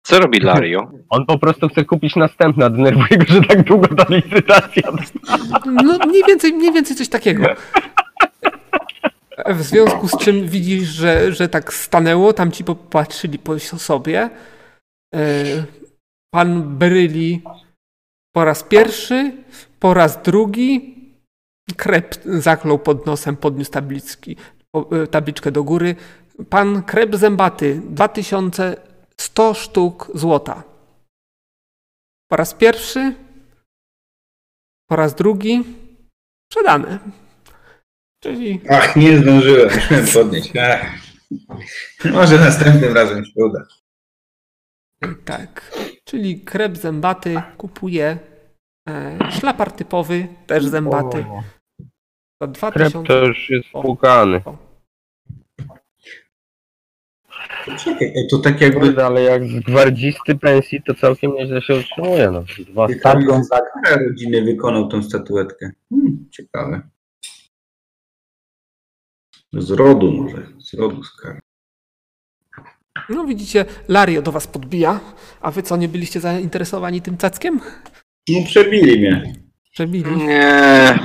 Co 0.02 0.18
robi 0.18 0.40
Lario? 0.40 0.90
On 1.08 1.26
po 1.26 1.38
prostu 1.38 1.68
chce 1.68 1.84
kupić 1.84 2.16
następne, 2.16 2.70
denerwuje 2.70 3.18
go, 3.18 3.24
że 3.28 3.40
tak 3.40 3.62
długo 3.62 3.88
ta 3.94 4.14
licytacja. 4.14 4.82
No 5.66 5.98
mniej 6.06 6.22
więcej, 6.28 6.52
mniej 6.52 6.72
więcej 6.72 6.96
coś 6.96 7.08
takiego. 7.08 7.44
W 9.47 9.62
związku 9.62 10.09
z 10.09 10.16
czym 10.19 10.48
widzisz, 10.48 10.89
że, 10.89 11.32
że 11.32 11.48
tak 11.48 11.74
stanęło, 11.74 12.32
tam 12.32 12.52
ci 12.52 12.65
popatrzyli 12.65 13.39
po 13.39 13.59
sobie. 13.59 14.31
E, 15.15 15.44
Pan 16.35 16.78
Beryli 16.78 17.43
po 18.35 18.44
raz 18.44 18.62
pierwszy, 18.62 19.32
po 19.81 19.94
raz 19.94 20.23
drugi 20.23 20.98
krep 21.77 22.15
zaklął 22.24 22.78
pod 22.78 23.06
nosem, 23.06 23.36
podniósł 23.36 23.70
tabliczki, 23.70 24.36
po- 24.70 25.02
e, 25.02 25.06
tabliczkę 25.06 25.52
do 25.52 25.65
góry. 25.65 25.97
Pan 26.51 26.82
krep 26.82 27.16
zębaty, 27.16 27.82
2100 27.85 29.55
sztuk 29.55 30.10
złota. 30.15 30.62
Po 32.31 32.36
raz 32.36 32.55
pierwszy, 32.55 33.15
po 34.90 34.97
raz 34.97 35.15
drugi, 35.15 35.65
sprzedane. 36.52 36.98
Czyli 38.20 38.60
Ach, 38.70 38.96
nie 38.96 39.18
zdążyłem, 39.18 39.70
już 39.74 39.90
miałem 39.90 40.06
podnieść. 40.06 40.52
Ach. 40.56 40.94
Może 42.04 42.38
następnym 42.38 42.92
razem 42.94 43.24
się 43.24 43.32
uda. 43.44 43.66
tak. 45.24 45.72
Czyli 46.04 46.40
krep 46.40 46.76
zębaty 46.76 47.42
kupuje 47.56 48.18
e, 48.88 49.18
szlapar 49.30 49.72
typowy, 49.72 50.28
też 50.46 50.64
zębaty. 50.66 51.24
Za 52.40 52.46
Krep 52.46 52.52
2000. 52.52 53.04
to 53.04 53.24
już 53.24 53.50
jest 53.50 53.68
spłukany. 53.68 54.42
Czekaj, 57.84 58.12
to 58.30 58.38
tak 58.38 58.60
jakby 58.60 58.80
Kurde, 58.80 59.06
ale 59.06 59.22
jak 59.22 59.44
z 59.44 59.60
gwardzisty 59.60 60.34
pensji 60.34 60.82
to 60.82 60.94
całkiem 60.94 61.32
nieźle 61.34 61.62
się 61.62 61.74
utrzymuje. 61.74 62.30
No. 62.30 62.44
Dwa 62.74 63.14
Gonzaga. 63.26 63.70
rodziny 64.08 64.42
wykonał 64.44 64.88
tą 64.88 65.02
statuetkę. 65.02 65.70
Hmm, 65.90 66.28
ciekawe. 66.30 66.80
Z 69.52 69.70
rodu 69.70 70.12
może, 70.12 70.46
z 70.58 70.74
rodu 70.74 71.02
skar. 71.02 71.40
No 73.08 73.24
widzicie, 73.24 73.64
Lario 73.88 74.22
do 74.22 74.32
was 74.32 74.46
podbija, 74.46 75.00
a 75.40 75.50
wy 75.50 75.62
co, 75.62 75.76
nie 75.76 75.88
byliście 75.88 76.20
zainteresowani 76.20 77.02
tym 77.02 77.16
cackiem? 77.16 77.60
No 78.28 78.38
przebili 78.46 79.00
mnie. 79.00 79.32
Przebili. 79.72 80.16
Nie, 80.16 80.98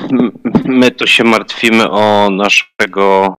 my 0.65 0.91
tu 0.91 1.07
się 1.07 1.23
martwimy 1.23 1.91
o 1.91 2.29
naszego 2.29 3.35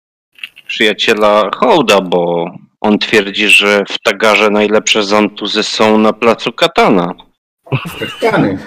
przyjaciela 0.67 1.51
Hołda, 1.55 2.01
bo 2.01 2.51
on 2.81 2.99
twierdzi, 2.99 3.49
że 3.49 3.85
w 3.89 3.99
Tagarze 3.99 4.51
najlepsze 4.51 5.05
zantuzy 5.05 5.63
są 5.63 5.99
na 5.99 6.13
placu 6.13 6.53
Katana. 6.53 7.15
Kasztany. 7.99 8.59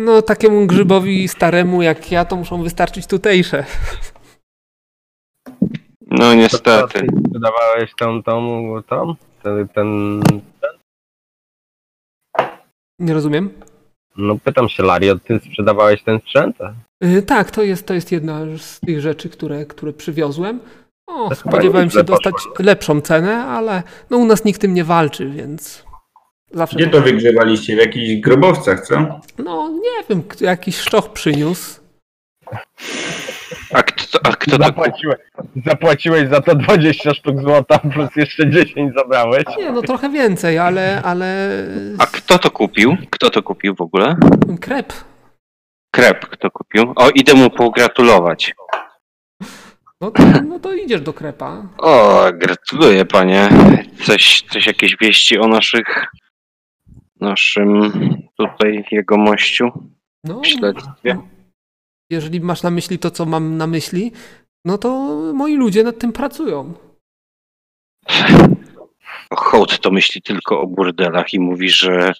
No 0.00 0.22
takiemu 0.22 0.66
grzybowi 0.66 1.28
staremu 1.28 1.82
jak 1.82 2.12
ja 2.12 2.24
to 2.24 2.36
muszą 2.36 2.62
wystarczyć 2.62 3.06
tutejsze. 3.06 3.64
No 6.06 6.34
niestety. 6.34 7.06
Wydawałeś 7.32 7.94
tą, 7.98 8.22
tą, 8.22 8.72
tą? 8.88 9.14
Ten, 9.42 9.68
ten, 9.68 10.20
Nie 12.98 13.14
rozumiem? 13.14 13.50
no 14.16 14.36
pytam 14.44 14.68
się, 14.68 14.82
Lario, 14.82 15.18
ty 15.18 15.38
sprzedawałeś 15.38 16.02
ten 16.02 16.18
sprzęt? 16.18 16.56
Yy, 17.00 17.22
tak, 17.22 17.50
to 17.50 17.62
jest, 17.62 17.86
to 17.86 17.94
jest 17.94 18.12
jedna 18.12 18.40
z 18.58 18.80
tych 18.80 19.00
rzeczy, 19.00 19.28
które, 19.28 19.66
które 19.66 19.92
przywiozłem. 19.92 20.60
O, 21.06 21.34
spodziewałem 21.34 21.90
się 21.90 22.04
dostać 22.04 22.34
lepszą 22.58 23.00
cenę, 23.00 23.44
ale 23.44 23.82
no 24.10 24.16
u 24.16 24.24
nas 24.24 24.44
nikt 24.44 24.60
tym 24.60 24.74
nie 24.74 24.84
walczy, 24.84 25.30
więc 25.30 25.84
zawsze... 26.50 26.76
Gdzie 26.76 26.86
to 26.86 27.00
wygrzewaliście? 27.00 27.76
W 27.76 27.78
jakichś 27.78 28.20
grobowcach, 28.20 28.86
co? 28.86 29.20
No 29.38 29.68
nie 29.68 30.04
wiem, 30.08 30.22
jakiś 30.40 30.78
szczoch 30.78 31.12
przyniósł. 31.12 31.80
A 33.74 33.82
kto, 33.82 34.18
a 34.24 34.32
kto 34.32 34.58
to 34.58 34.64
Zapłaciłeś, 34.64 35.16
zapłaciłeś 35.66 36.28
za 36.28 36.40
to 36.40 36.54
20 36.54 37.14
sztuk 37.14 37.40
złota, 37.40 37.78
plus 37.78 38.08
jeszcze 38.16 38.50
10 38.50 38.92
zabrałeś. 38.96 39.44
Nie, 39.58 39.72
no 39.72 39.82
trochę 39.82 40.08
więcej, 40.10 40.58
ale, 40.58 41.02
ale 41.04 41.50
A 41.98 42.06
kto 42.06 42.38
to 42.38 42.50
kupił? 42.50 42.96
Kto 43.10 43.30
to 43.30 43.42
kupił 43.42 43.74
w 43.74 43.80
ogóle? 43.80 44.16
krep. 44.60 44.92
Krep 45.90 46.26
kto 46.26 46.50
kupił? 46.50 46.92
O, 46.96 47.10
idę 47.10 47.34
mu 47.34 47.50
pogratulować. 47.50 48.54
No 50.00 50.10
to, 50.10 50.22
no 50.48 50.58
to 50.58 50.74
idziesz 50.74 51.00
do 51.00 51.12
krepa. 51.12 51.62
O, 51.78 52.24
gratuluję 52.34 53.04
panie. 53.04 53.48
Coś, 54.06 54.42
coś 54.50 54.66
jakieś 54.66 54.96
wieści 55.00 55.38
o 55.38 55.48
naszych 55.48 56.06
naszym 57.20 57.92
tutaj 58.38 58.84
jegomościu 58.90 59.68
No, 60.24 60.40
w 60.40 60.46
śledztwie? 60.46 61.18
jeżeli 62.10 62.40
masz 62.40 62.62
na 62.62 62.70
myśli 62.70 62.98
to, 62.98 63.10
co 63.10 63.26
mam 63.26 63.56
na 63.56 63.66
myśli, 63.66 64.12
no 64.64 64.78
to 64.78 64.90
moi 65.34 65.56
ludzie 65.56 65.84
nad 65.84 65.98
tym 65.98 66.12
pracują. 66.12 66.74
Hołd 69.34 69.78
to 69.80 69.90
myśli 69.90 70.22
tylko 70.22 70.60
o 70.60 70.66
burdelach 70.66 71.34
i 71.34 71.40
mówi, 71.40 71.70
że 71.70 72.12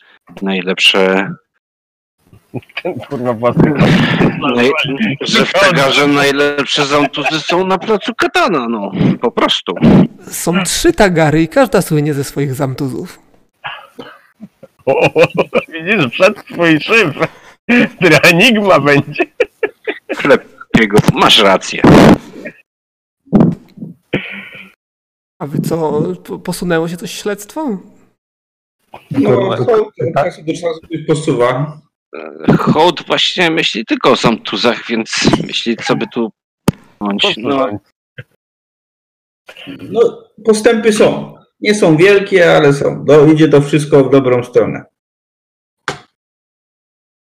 najlepsze, 0.42 1.32
Ten 2.82 2.94
kurwa 2.94 3.32
własny. 3.32 3.72
naj, 4.56 4.70
że 5.20 5.46
w 5.46 5.52
Tagarze 5.52 6.06
najlepsze 6.06 6.86
zamtuzy 6.86 7.40
są 7.40 7.66
na 7.66 7.78
placu 7.78 8.14
Katana, 8.14 8.68
no, 8.68 8.92
po 9.20 9.30
prostu. 9.30 9.74
Są 10.28 10.62
trzy 10.62 10.92
tagary 10.92 11.42
i 11.42 11.48
każda 11.48 11.82
słynie 11.82 12.14
ze 12.14 12.24
swoich 12.24 12.54
zamtuzów. 12.54 13.18
O, 14.86 15.10
widzisz, 15.68 16.06
przed 16.12 16.44
twój 16.46 16.80
szyb. 16.80 17.14
Który 17.96 18.16
enigma 18.16 18.80
będzie. 18.80 19.24
Chleb 20.16 20.48
jego, 20.80 20.98
masz 21.14 21.42
rację. 21.42 21.82
A 25.38 25.46
wy 25.46 25.58
co, 25.60 26.02
po- 26.24 26.38
posunęło 26.38 26.88
się 26.88 26.96
coś 26.96 27.10
śledztwo? 27.22 27.78
No, 29.10 29.56
to- 29.56 29.64
to 29.64 29.90
czasu 30.16 30.42
do 30.42 30.52
czasu 30.52 30.80
posuwa. 31.06 31.80
Hołd 32.58 33.06
właśnie 33.06 33.50
myśli 33.50 33.84
tylko 33.84 34.10
o 34.10 34.16
zamtuzach, 34.16 34.86
więc 34.86 35.10
myśli, 35.46 35.76
co 35.76 35.96
by 35.96 36.06
tu... 36.06 36.32
bądź, 37.00 37.36
No, 37.36 37.68
No, 39.78 40.22
postępy 40.44 40.92
są. 40.92 41.39
Nie 41.60 41.74
są 41.74 41.96
wielkie, 41.96 42.56
ale 42.56 42.72
są. 42.72 43.04
Do, 43.04 43.26
idzie 43.26 43.48
to 43.48 43.60
wszystko 43.60 44.04
w 44.04 44.10
dobrą 44.10 44.44
stronę. 44.44 44.84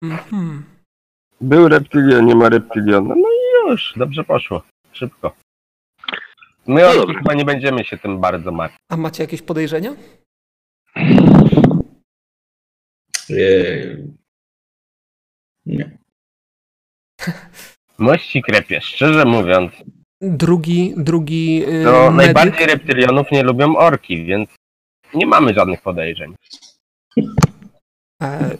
Mhm. 0.03 0.63
Był 1.41 1.67
reptilion, 1.67 2.25
nie 2.25 2.35
ma 2.35 2.49
reptiliona. 2.49 3.15
No 3.15 3.27
i 3.29 3.69
już, 3.69 3.93
dobrze 3.97 4.23
poszło. 4.23 4.63
Szybko. 4.93 5.35
My 6.67 6.81
No 6.81 7.13
chyba 7.13 7.33
nie 7.33 7.45
będziemy 7.45 7.85
się 7.85 7.97
tym 7.97 8.19
bardzo 8.19 8.51
martwić. 8.51 8.81
A 8.89 8.97
macie 8.97 9.23
jakieś 9.23 9.41
podejrzenia? 9.41 9.95
Eee, 13.29 14.07
Nie. 15.65 15.97
Mości 17.97 18.41
krepie, 18.41 18.81
szczerze 18.81 19.25
mówiąc, 19.25 19.71
Drugi, 20.21 20.93
drugi 20.97 21.63
to 21.83 22.11
medyk, 22.11 22.35
najbardziej 22.35 22.67
reptilionów 22.67 23.31
nie 23.31 23.43
lubią 23.43 23.75
orki, 23.77 24.25
więc 24.25 24.49
nie 25.13 25.25
mamy 25.27 25.53
żadnych 25.53 25.81
podejrzeń. 25.81 26.33
e, 28.23 28.57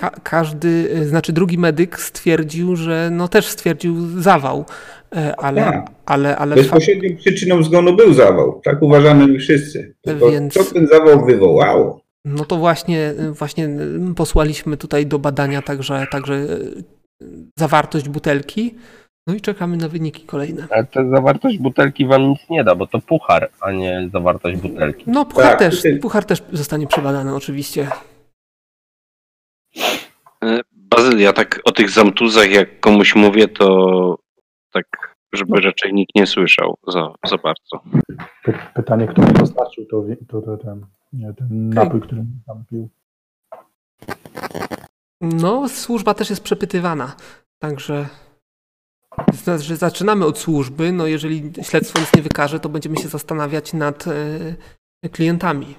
ka 0.00 0.10
każdy, 0.10 0.68
y, 0.68 1.08
znaczy 1.08 1.32
drugi 1.32 1.58
medyk 1.58 2.00
stwierdził, 2.00 2.76
że 2.76 3.08
no 3.12 3.28
też 3.28 3.46
stwierdził 3.46 4.20
zawał, 4.20 4.64
e, 5.16 5.36
ale, 5.40 5.62
Tak. 5.64 5.86
ale, 6.06 6.36
ale 6.36 6.56
fa- 6.56 6.62
Bezpośrednią 6.62 7.16
przyczyną 7.16 7.62
zgonu 7.62 7.96
był 7.96 8.12
zawał. 8.14 8.60
Tak 8.64 8.82
uważamy 8.82 9.26
my 9.26 9.38
wszyscy. 9.38 9.94
Tylko 10.02 10.30
Więc- 10.30 10.54
Co 10.54 10.64
ten 10.74 10.86
zawał 10.86 11.24
wywołało? 11.26 12.00
no 12.24 12.44
to 12.44 12.56
właśnie, 12.56 13.14
właśnie 13.32 13.68
posłaliśmy 14.16 14.76
tutaj 14.76 15.06
do 15.06 15.18
badania 15.18 15.62
także, 15.62 16.06
także 16.10 16.34
y, 16.34 16.84
zawartość 17.58 18.08
butelki, 18.08 18.74
no 19.28 19.34
i 19.34 19.40
czekamy 19.40 19.76
na 19.76 19.88
wyniki 19.88 20.26
kolejne. 20.26 20.66
Ale 20.70 20.84
ta 20.84 21.08
zawartość 21.08 21.58
butelki 21.58 22.06
wam 22.06 22.22
nic 22.22 22.38
nie 22.50 22.64
da, 22.64 22.74
bo 22.74 22.86
to 22.86 22.98
puchar, 23.00 23.50
a 23.60 23.72
nie 23.72 24.08
zawartość 24.12 24.60
butelki. 24.60 25.04
No 25.06 25.24
puchar 25.24 25.50
Tak, 25.50 25.58
też, 25.58 25.82
puchar 26.02 26.24
też 26.24 26.42
zostanie 26.52 26.86
przebadany 26.86 27.34
oczywiście. 27.34 27.88
E, 30.44 30.60
Bazyl, 30.72 31.18
ja 31.18 31.32
tak 31.32 31.60
o 31.64 31.72
tych 31.72 31.90
zamtuzach, 31.90 32.50
jak 32.50 32.80
komuś 32.80 33.14
mówię, 33.14 33.48
to 33.48 34.18
tak, 34.72 35.16
żeby 35.32 35.60
raczej 35.60 35.94
nikt 35.94 36.14
nie 36.14 36.26
słyszał 36.26 36.76
za, 36.88 37.12
za 37.26 37.36
bardzo. 37.36 37.80
Py- 38.44 38.58
Pytanie, 38.74 39.06
kto 39.08 39.22
mi 39.22 39.32
dostarczył 39.32 39.86
to, 39.86 40.04
to, 40.28 40.42
to 40.42 40.56
ten, 40.56 40.86
ten 41.36 41.68
napój, 41.68 42.00
który 42.00 42.24
tam 42.46 42.64
pił. 42.70 42.88
No, 45.20 45.68
służba 45.68 46.14
też 46.14 46.30
jest 46.30 46.42
przepytywana, 46.42 47.16
także 47.58 48.06
znaczy, 49.32 49.76
zaczynamy 49.76 50.24
od 50.26 50.38
służby. 50.38 50.92
No, 50.92 51.06
jeżeli 51.06 51.52
śledztwo 51.62 52.00
nic 52.00 52.16
nie 52.16 52.22
wykaże, 52.22 52.60
to 52.60 52.68
będziemy 52.68 52.96
się 52.96 53.08
zastanawiać 53.08 53.72
nad 53.72 54.04
e, 55.04 55.08
klientami. 55.08 55.74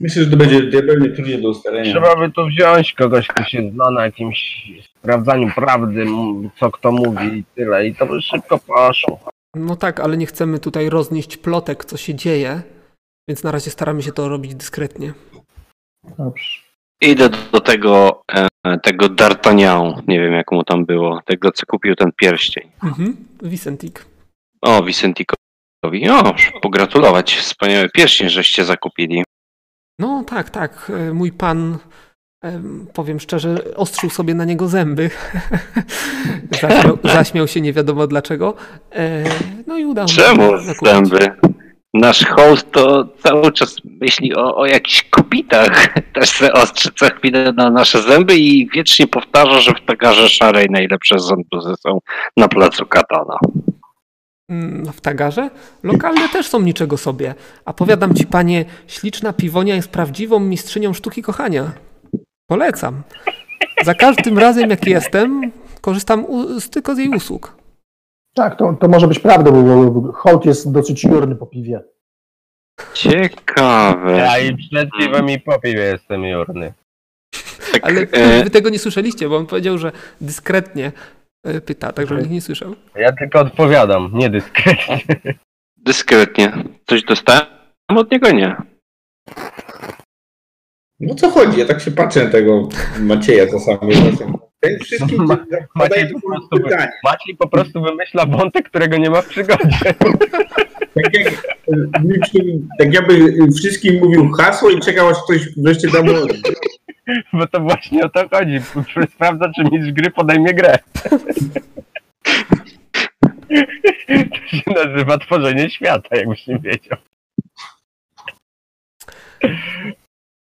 Myślę, 0.00 0.24
że 0.24 0.30
to 0.30 0.36
będzie 0.36 0.62
diabelnie 0.62 1.10
trudnie 1.10 1.38
do 1.38 1.48
ustalenia. 1.48 1.90
Trzeba 1.90 2.16
by 2.16 2.32
tu 2.32 2.46
wziąć 2.46 2.92
kogoś, 2.92 3.28
kto 3.28 3.44
się 3.44 3.70
zna 3.70 3.90
na 3.90 4.04
jakimś 4.04 4.70
sprawdzaniu 4.98 5.50
prawdy, 5.54 6.06
co 6.60 6.70
kto 6.70 6.92
mówi 6.92 7.26
i 7.26 7.44
tyle. 7.54 7.86
I 7.86 7.94
to 7.94 8.06
by 8.06 8.22
szybko 8.22 8.58
poszło. 8.58 9.20
No 9.56 9.76
tak, 9.76 10.00
ale 10.00 10.16
nie 10.16 10.26
chcemy 10.26 10.58
tutaj 10.58 10.90
roznieść 10.90 11.36
plotek, 11.36 11.84
co 11.84 11.96
się 11.96 12.14
dzieje, 12.14 12.62
więc 13.28 13.42
na 13.42 13.52
razie 13.52 13.70
staramy 13.70 14.02
się 14.02 14.12
to 14.12 14.28
robić 14.28 14.54
dyskretnie. 14.54 15.12
Dobrze. 16.18 16.60
Idę 17.00 17.28
do 17.52 17.60
tego, 17.60 18.22
e, 18.34 18.47
tego 18.82 19.06
D'Artagnan, 19.06 20.02
nie 20.08 20.20
wiem 20.20 20.32
jak 20.32 20.52
mu 20.52 20.64
tam 20.64 20.84
było, 20.86 21.20
tego 21.24 21.52
co 21.52 21.66
kupił 21.66 21.94
ten 21.94 22.12
pierścień. 22.16 22.70
Mhm. 22.82 23.16
Vicentik. 23.42 24.06
O, 24.62 24.82
Vicentikowi. 24.82 26.10
O, 26.10 26.34
pogratulować, 26.62 27.36
wspaniały 27.36 27.88
pierścień 27.88 28.28
żeście 28.28 28.64
zakupili. 28.64 29.24
No 29.98 30.24
tak, 30.24 30.50
tak. 30.50 30.92
e, 30.94 31.12
Mój 31.12 31.32
pan 31.32 31.78
em, 32.42 32.86
powiem 32.94 33.20
szczerze, 33.20 33.74
ostrzył 33.76 34.10
sobie 34.10 34.34
na 34.34 34.44
niego 34.44 34.68
zęby. 34.68 35.10
zaśmiał, 36.60 36.98
zaśmiał 37.04 37.48
się 37.48 37.60
nie 37.60 37.72
wiadomo 37.72 38.06
dlaczego. 38.06 38.54
E, 38.92 39.24
no 39.66 39.78
i 39.78 39.84
udało 39.84 40.04
mu 40.04 40.12
się 40.14 40.22
Czemu 40.22 40.50
zęby? 40.82 41.30
Nasz 41.94 42.24
host 42.24 42.72
to 42.72 43.08
cały 43.18 43.52
czas 43.52 43.76
myśli 43.84 44.34
o, 44.34 44.56
o 44.56 44.66
jakichś 44.66 45.02
kopitach. 45.02 45.94
Też 46.14 46.28
se 46.28 46.52
ostrzy 46.52 46.88
co 46.96 47.06
chwilę 47.06 47.52
na 47.52 47.70
nasze 47.70 48.02
zęby 48.02 48.36
i 48.36 48.68
wiecznie 48.74 49.06
powtarza, 49.06 49.60
że 49.60 49.72
w 49.74 49.86
tagarze 49.86 50.28
szarej 50.28 50.66
najlepsze 50.70 51.18
zęby 51.18 51.76
są 51.80 51.98
na 52.36 52.48
placu 52.48 52.86
Katana. 52.86 53.38
Mm, 54.48 54.92
w 54.92 55.00
tagarze. 55.00 55.50
Lokalne 55.82 56.28
też 56.28 56.46
są 56.46 56.60
niczego 56.60 56.96
sobie. 56.96 57.34
A 57.64 57.72
powiadam 57.72 58.14
ci, 58.14 58.26
panie, 58.26 58.64
śliczna 58.86 59.32
piwonia 59.32 59.74
jest 59.74 59.88
prawdziwą 59.88 60.40
mistrzynią 60.40 60.94
sztuki 60.94 61.22
kochania. 61.22 61.72
Polecam. 62.46 63.02
Za 63.84 63.94
każdym 63.94 64.38
razem, 64.38 64.70
jak 64.70 64.86
jestem, 64.86 65.52
korzystam 65.80 66.26
z, 66.60 66.70
tylko 66.70 66.94
z 66.94 66.98
jej 66.98 67.08
usług. 67.08 67.56
Tak, 68.38 68.56
to, 68.58 68.76
to 68.80 68.88
może 68.88 69.08
być 69.08 69.18
prawda, 69.18 69.50
bo 69.50 70.12
hołd 70.12 70.44
jest 70.46 70.72
dosyć 70.72 71.04
jurny 71.04 71.36
po 71.36 71.46
piwie. 71.46 71.80
Ciekawe. 72.94 74.12
Ja 74.16 74.38
i 74.38 74.56
przed 74.56 74.88
piwem 74.98 75.30
i 75.30 75.40
po 75.40 75.60
piwie 75.60 75.80
jestem 75.82 76.24
jurny. 76.24 76.72
Tak, 77.72 77.84
Ale 77.84 78.00
e, 78.00 78.44
wy 78.44 78.50
tego 78.50 78.68
nie 78.70 78.78
słyszeliście, 78.78 79.28
bo 79.28 79.36
on 79.36 79.46
powiedział, 79.46 79.78
że 79.78 79.92
dyskretnie 80.20 80.92
e, 81.44 81.60
pyta, 81.60 81.92
tak 81.92 82.06
żeby 82.06 82.20
nikt 82.20 82.32
nie 82.32 82.40
słyszał. 82.40 82.74
Ja 82.96 83.12
tylko 83.12 83.40
odpowiadam, 83.40 84.10
nie 84.12 84.30
dyskretnie. 84.30 84.98
dyskretnie. 85.76 86.52
Coś 86.86 87.02
dostałem 87.04 87.46
od 87.88 88.10
niego? 88.10 88.30
Nie. 88.30 88.56
No 91.00 91.14
co 91.14 91.30
chodzi? 91.30 91.58
Ja 91.60 91.66
tak 91.66 91.80
się 91.80 91.90
patrzę 91.90 92.24
na 92.24 92.30
tego 92.30 92.68
Macieja 93.00 93.46
czasami. 93.46 93.92
czasem. 93.94 94.47
Ten 94.60 94.78
wszystkim 94.78 95.24
Ma- 95.24 95.46
Maciej 95.74 96.08
po 96.12 96.20
prostu, 96.20 96.48
pytanie. 96.50 96.92
Maciej 97.04 97.36
po 97.36 97.48
prostu 97.48 97.82
wymyśla 97.82 98.26
wątek, 98.26 98.68
którego 98.68 98.96
nie 98.96 99.10
ma 99.10 99.22
w 99.22 99.28
przygodzie. 99.28 99.78
Tak, 100.94 101.14
jak, 101.14 101.34
tak 102.78 102.94
jakby 102.94 103.36
wszystkim 103.58 104.04
mówił 104.04 104.30
hasło 104.32 104.70
i 104.70 104.80
czekał, 104.80 105.08
aż 105.08 105.16
ktoś 105.24 105.54
wreszcie 105.56 105.88
da 105.88 106.02
mu 106.02 106.12
Bo 107.32 107.46
to 107.46 107.60
właśnie 107.60 108.04
o 108.04 108.08
to 108.08 108.28
chodzi. 108.28 108.60
Sprawdza, 109.14 109.50
czy 109.56 109.64
mistrz 109.64 109.92
gry 109.92 110.10
podejmie 110.10 110.54
grę. 110.54 110.78
To 114.08 114.56
się 114.56 114.70
nazywa 114.84 115.18
tworzenie 115.18 115.70
świata, 115.70 116.16
jakbyś 116.16 116.46
nie 116.46 116.58
wiedział. 116.58 116.98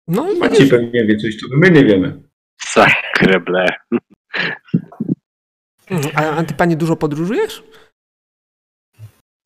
No 0.09 0.27
Maciej 0.39 0.69
pewnie 0.69 1.05
wie 1.05 1.17
coś, 1.17 1.37
czego 1.37 1.57
my 1.57 1.71
nie 1.71 1.85
wiemy. 1.85 2.28
Sakreble. 2.73 3.67
Mhm. 5.91 6.13
A, 6.17 6.37
a 6.37 6.43
ty, 6.45 6.55
panie, 6.55 6.77
dużo 6.77 6.97
podróżujesz? 6.97 7.63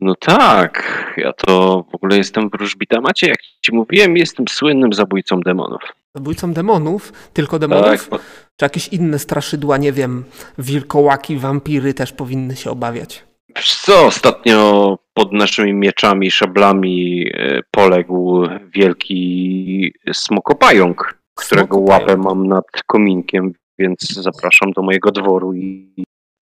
No 0.00 0.14
tak, 0.14 1.14
ja 1.16 1.32
to 1.32 1.84
w 1.92 1.94
ogóle 1.94 2.16
jestem 2.16 2.50
wróżbita. 2.50 3.00
Macie, 3.00 3.28
jak 3.28 3.38
ci 3.60 3.74
mówiłem, 3.74 4.16
jestem 4.16 4.48
słynnym 4.48 4.92
zabójcą 4.92 5.40
demonów. 5.40 5.82
Zabójcą 6.14 6.52
demonów? 6.52 7.12
Tylko 7.32 7.58
demonów? 7.58 8.08
Tak, 8.08 8.20
Czy 8.56 8.64
jakieś 8.64 8.88
inne 8.88 9.18
straszydła, 9.18 9.76
nie 9.76 9.92
wiem, 9.92 10.24
wilkołaki, 10.58 11.36
wampiry 11.36 11.94
też 11.94 12.12
powinny 12.12 12.56
się 12.56 12.70
obawiać? 12.70 13.24
Wiesz 13.56 13.80
co, 13.80 14.06
ostatnio 14.06 14.98
pod 15.14 15.32
naszymi 15.32 15.74
mieczami, 15.74 16.30
szablami 16.30 17.26
e, 17.34 17.60
poległ 17.70 18.46
wielki 18.74 19.94
smokopająk, 20.12 21.18
którego 21.34 21.78
łapę 21.78 22.16
mam 22.16 22.46
nad 22.46 22.64
kominkiem, 22.86 23.52
więc 23.78 24.00
zapraszam 24.12 24.72
do 24.72 24.82
mojego 24.82 25.10
dworu 25.10 25.54
i 25.54 25.94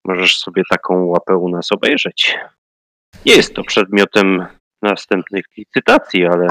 możesz 0.05 0.37
sobie 0.37 0.63
taką 0.69 1.05
łapę 1.05 1.37
u 1.37 1.49
nas 1.49 1.71
obejrzeć. 1.71 2.37
Nie 3.25 3.35
jest 3.35 3.53
to 3.53 3.63
przedmiotem 3.63 4.45
następnych 4.81 5.45
licytacji, 5.57 6.25
ale 6.25 6.47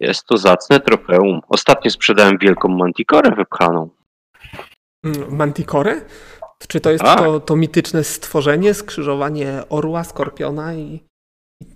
jest 0.00 0.26
to 0.26 0.36
zacne 0.36 0.80
trofeum. 0.80 1.40
Ostatnio 1.48 1.90
sprzedałem 1.90 2.38
wielką 2.38 2.68
mantikorę 2.68 3.30
wypchaną. 3.36 3.90
Mm, 5.04 5.36
Manticore? 5.36 6.00
Czy 6.68 6.80
to 6.80 6.90
jest 6.90 7.04
Tak. 7.04 7.18
to, 7.18 7.40
to 7.40 7.56
mityczne 7.56 8.04
stworzenie, 8.04 8.74
skrzyżowanie 8.74 9.62
orła, 9.68 10.04
skorpiona 10.04 10.74
i, 10.74 11.04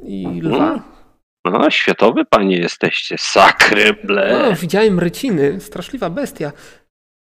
i, 0.01 0.23
i 0.23 0.41
lwa? 0.41 0.98
No, 1.45 1.71
światowy 1.71 2.25
panie 2.25 2.57
jesteście, 2.57 3.17
sakryble. 3.19 4.39
No, 4.51 4.57
widziałem 4.57 4.99
ryciny, 5.01 5.61
straszliwa 5.61 6.11
bestia. 6.11 6.53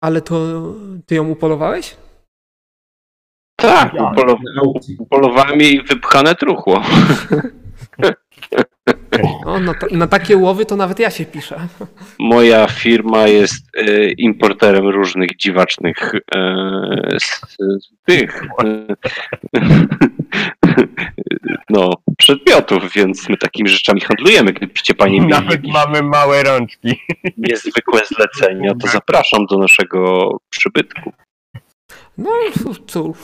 Ale 0.05 0.21
to 0.23 0.63
ty 1.07 1.15
ją 1.15 1.29
upolowałeś? 1.29 1.97
Tak, 3.57 3.93
upolo- 3.93 4.37
Na 4.57 4.63
upolowałem 4.99 5.61
jej 5.61 5.83
wypchane 5.83 6.35
truchło. 6.35 6.83
O, 9.45 9.59
to, 9.81 9.87
na 9.91 10.07
takie 10.07 10.37
łowy 10.37 10.67
to 10.67 10.77
nawet 10.77 10.99
ja 10.99 11.11
się 11.11 11.25
piszę. 11.25 11.61
Moja 12.19 12.67
firma 12.67 13.27
jest 13.27 13.67
e, 13.77 14.11
importerem 14.13 14.89
różnych 14.89 15.37
dziwacznych 15.37 16.15
e, 16.35 17.19
z, 17.21 17.41
z 17.59 17.89
tych 18.07 18.43
e, 18.65 18.97
no, 21.71 21.91
przedmiotów, 22.19 22.93
więc 22.93 23.29
my 23.29 23.37
takimi 23.37 23.69
rzeczami 23.69 24.01
handlujemy. 24.01 24.53
Gdybyście 24.53 24.95
panie 24.95 25.21
mieli 25.21 25.31
Nawet 25.33 25.67
mamy 25.67 26.03
małe 26.03 26.43
rączki. 26.43 27.01
niezwykłe 27.49 28.01
zlecenia, 28.17 28.73
to 28.81 28.89
zapraszam 28.89 29.47
do 29.47 29.59
naszego 29.59 30.31
przybytku. 30.51 31.13
No 32.19 32.31
cóż, 32.87 33.19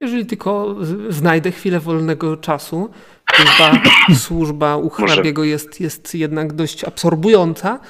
jeżeli 0.00 0.26
tylko 0.26 0.76
znajdę 1.08 1.50
chwilę 1.50 1.80
wolnego 1.80 2.36
czasu, 2.36 2.90
chyba 3.32 3.82
służba 4.24 4.76
u 4.76 4.88
hrabiego 4.90 5.44
jest, 5.44 5.80
jest 5.80 6.14
jednak 6.14 6.52
dość 6.52 6.84
absorbująca, 6.84 7.80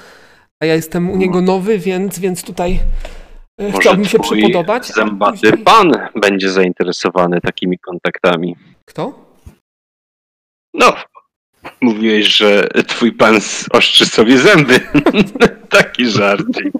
a 0.61 0.65
ja 0.65 0.75
jestem 0.75 1.09
u 1.09 1.17
niego 1.17 1.41
nowy, 1.41 1.79
więc, 1.79 2.19
więc 2.19 2.43
tutaj 2.43 2.79
e, 3.59 3.63
Może 3.67 3.77
chciałbym 3.79 4.05
się 4.05 4.19
przypodobać. 4.19 4.87
zębaty 4.87 5.39
później- 5.51 5.63
pan 5.65 5.91
będzie 6.15 6.49
zainteresowany 6.49 7.41
takimi 7.41 7.79
kontaktami. 7.79 8.55
Kto? 8.85 9.25
No, 10.73 10.93
mówiłeś, 11.81 12.37
że 12.37 12.67
twój 12.87 13.11
pan 13.11 13.35
ostrzy 13.71 14.05
sobie 14.05 14.37
zęby. 14.37 14.79
Taki 15.69 16.05
żarcik. 16.09 16.73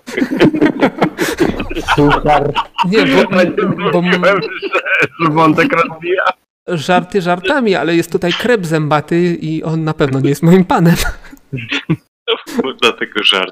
Suchar. 1.96 2.54
Nie, 2.86 3.06
bo, 3.06 3.24
bo 3.92 4.02
Mówiłem, 4.02 4.42
że, 4.42 4.80
że 5.20 5.30
wątek 5.32 5.74
rozwija. 5.74 6.24
żarty 6.68 7.22
żartami, 7.22 7.76
ale 7.76 7.96
jest 7.96 8.12
tutaj 8.12 8.34
krep 8.34 8.66
zębaty 8.66 9.38
i 9.42 9.64
on 9.64 9.84
na 9.84 9.94
pewno 9.94 10.20
nie 10.20 10.30
jest 10.30 10.44
moim 10.44 10.66
panem. 10.66 10.96
No, 12.28 12.74
dlatego 12.82 13.24
żart. 13.24 13.52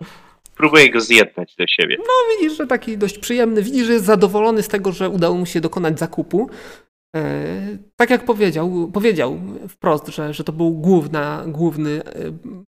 Próbuję 0.56 0.90
go 0.92 1.02
zjednać 1.02 1.56
do 1.56 1.68
siebie. 1.68 1.98
Widzisz, 2.40 2.58
że 2.58 2.68
taki 2.68 2.98
dość 2.98 3.18
przyjemny, 3.18 3.62
widzisz, 3.64 3.88
że 3.88 3.94
jest 3.94 4.06
zadowolony 4.06 4.64
z 4.64 4.68
tego, 4.68 4.92
że 4.92 5.10
udało 5.10 5.36
mu 5.36 5.46
się 5.46 5.62
dokonać 5.62 6.00
zakupu. 6.00 6.50
E, 7.16 7.78
tak 7.96 8.10
jak 8.10 8.26
powiedział, 8.26 8.92
powiedział 8.94 9.40
wprost, 9.70 10.08
że, 10.08 10.34
że 10.34 10.44
to 10.44 10.54
był 10.54 10.72
główna, 10.72 11.44
główny 11.48 12.04
e, 12.06 12.14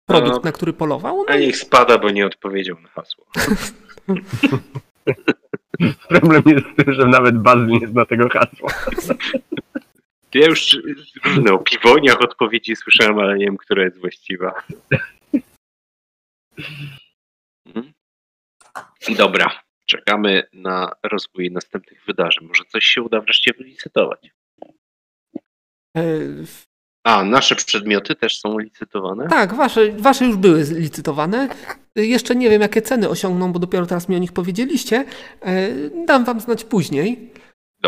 produkt, 0.07 0.37
No. 0.37 0.41
na 0.45 0.53
który 0.53 0.73
polował. 0.73 1.17
No 1.17 1.25
A 1.29 1.37
i 1.37 1.47
niech 1.47 1.57
spada, 1.57 1.99
bo 1.99 2.11
nie 2.11 2.27
odpowiedział 2.27 2.77
na 2.81 2.89
hasło. 2.89 3.27
Problem 6.09 6.43
jest 6.47 6.67
w 6.67 6.85
tym, 6.85 6.95
że 6.95 7.07
nawet 7.07 7.39
Bazy 7.39 7.67
nie 7.67 7.87
zna 7.89 8.05
tego 8.07 8.29
hasła. 8.29 8.69
Ja 10.35 10.47
już 10.47 10.79
różne 11.25 11.53
o 11.53 11.59
piwoniach 11.59 12.21
odpowiedzi 12.21 12.77
słyszałem, 12.77 13.19
ale 13.19 13.39
nie 13.39 13.45
wiem, 13.45 13.57
która 13.57 13.83
jest 13.85 14.01
właściwa. 14.01 14.55
Mhm. 17.67 17.93
Dobra, 19.17 19.51
czekamy 19.97 20.43
na 20.53 20.93
rozwój 21.13 21.51
następnych 21.51 22.05
wydarzeń. 22.07 22.49
Może 22.49 22.65
coś 22.65 22.85
się 22.85 23.03
uda 23.03 23.21
wreszcie 23.21 23.53
wylicytować. 23.59 24.31
e, 25.97 26.03
A, 27.07 27.25
nasze 27.25 27.55
przedmioty 27.57 28.15
też 28.15 28.39
są 28.41 28.59
licytowane? 28.59 29.29
tak, 29.29 29.55
wasze, 29.55 29.93
wasze 29.93 30.25
już 30.25 30.37
były 30.37 30.65
licytowane. 30.71 31.49
Jeszcze 31.97 32.35
nie 32.37 32.51
wiem, 32.51 32.63
jakie 32.63 32.83
ceny 32.83 33.09
osiągną, 33.09 33.53
bo 33.53 33.59
dopiero 33.59 33.87
teraz 33.87 34.09
mi 34.09 34.17
o 34.17 34.19
nich 34.19 34.33
powiedzieliście. 34.33 35.05
E, 35.43 35.69
dam 36.07 36.25
wam 36.25 36.41
znać 36.41 36.65
później. 36.65 37.31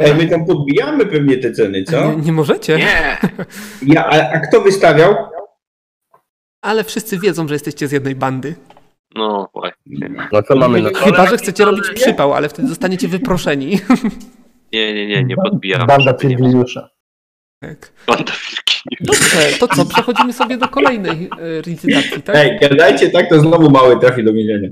Ej, 0.00 0.15
my 0.15 0.28
tam 0.28 0.47
podbijamy 0.47 1.07
pewnie 1.07 1.36
te 1.39 1.52
ceny, 1.52 1.84
co? 1.84 2.10
Nie, 2.10 2.16
nie 2.16 2.33
możecie, 2.33 2.76
Nie! 2.76 3.18
Ja, 3.83 4.07
a, 4.07 4.31
a 4.33 4.41
kto 4.41 4.60
wystawiał? 4.60 5.15
ale 6.65 6.84
wszyscy 6.84 7.18
wiedzą, 7.18 7.49
że 7.49 7.55
jesteście 7.55 7.89
z 7.89 7.92
jednej 7.92 8.15
bandy. 8.15 8.55
No 9.15 9.51
właśnie. 9.55 10.10
No 10.33 10.43
co 10.43 10.57
mamy 10.57 10.83
na 10.83 10.91
Chyba, 10.91 11.26
że 11.26 11.36
chcecie 11.36 11.65
robić 11.65 11.91
przypał, 11.94 12.34
ale 12.34 12.49
wtedy 12.49 12.68
zostaniecie 12.68 13.09
wyproszeni. 13.09 13.81
Nie, 14.73 14.94
nie, 14.94 15.07
nie, 15.07 15.25
nie 15.25 15.36
podbijamy. 15.36 15.86
Banda 15.86 16.15
Firgliusza. 16.15 16.91
Tak. 17.60 17.93
Banda 18.07 18.33
wilki. 18.33 18.75
Dobrze, 19.01 19.59
to 19.60 19.68
co, 19.68 19.86
przechodzimy 19.86 20.33
sobie 20.33 20.57
do 20.57 20.68
kolejnej 20.68 21.31
e, 21.39 21.62
licytacji, 21.67 22.23
tak? 22.23 22.36
Ej, 22.36 22.59
gadajcie 22.60 23.10
tak, 23.10 23.28
to 23.28 23.41
znowu 23.41 23.70
mały 23.70 24.01
trafi 24.01 24.25
do 24.25 24.33
więzienia. 24.33 24.68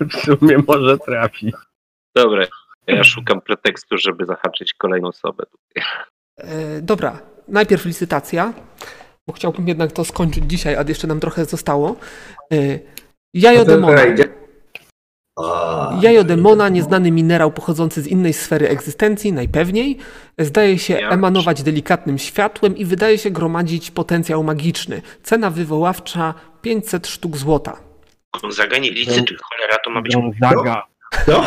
W 0.00 0.14
sumie 0.14 0.58
może 0.68 0.98
trafi. 0.98 1.52
Dobra, 2.14 2.46
ja 2.86 3.04
szukam 3.04 3.40
pretekstu, 3.40 3.98
żeby 3.98 4.24
zahaczyć 4.24 4.74
kolejną 4.74 5.08
osobę. 5.08 5.44
E, 6.36 6.80
dobra, 6.82 7.18
najpierw 7.48 7.84
licytacja, 7.84 8.52
bo 9.26 9.32
chciałbym 9.32 9.68
jednak 9.68 9.92
to 9.92 10.04
skończyć 10.04 10.44
dzisiaj, 10.46 10.76
a 10.76 10.84
jeszcze 10.88 11.06
nam 11.06 11.20
trochę 11.20 11.44
zostało. 11.44 11.96
E, 12.52 12.78
jajo 13.34 13.64
demona. 13.64 14.02
Jajo 16.02 16.24
demona, 16.24 16.68
nieznany 16.68 17.10
minerał 17.10 17.52
pochodzący 17.52 18.02
z 18.02 18.06
innej 18.06 18.32
sfery 18.32 18.68
egzystencji, 18.68 19.32
najpewniej, 19.32 19.98
zdaje 20.38 20.78
się 20.78 20.96
emanować 20.96 21.62
delikatnym 21.62 22.18
światłem 22.18 22.76
i 22.76 22.84
wydaje 22.84 23.18
się 23.18 23.30
gromadzić 23.30 23.90
potencjał 23.90 24.44
magiczny. 24.44 25.02
Cena 25.22 25.50
wywoławcza 25.50 26.34
500 26.62 27.06
sztuk 27.06 27.36
złota. 27.36 27.76
Gonzaga 28.42 28.78
nie 28.78 28.90
licytuj, 28.90 29.36
cholera, 29.42 29.76
to 29.84 29.90
ma 29.90 30.02
być, 30.02 30.14
Gonzaga, 30.14 30.82
Co? 31.26 31.44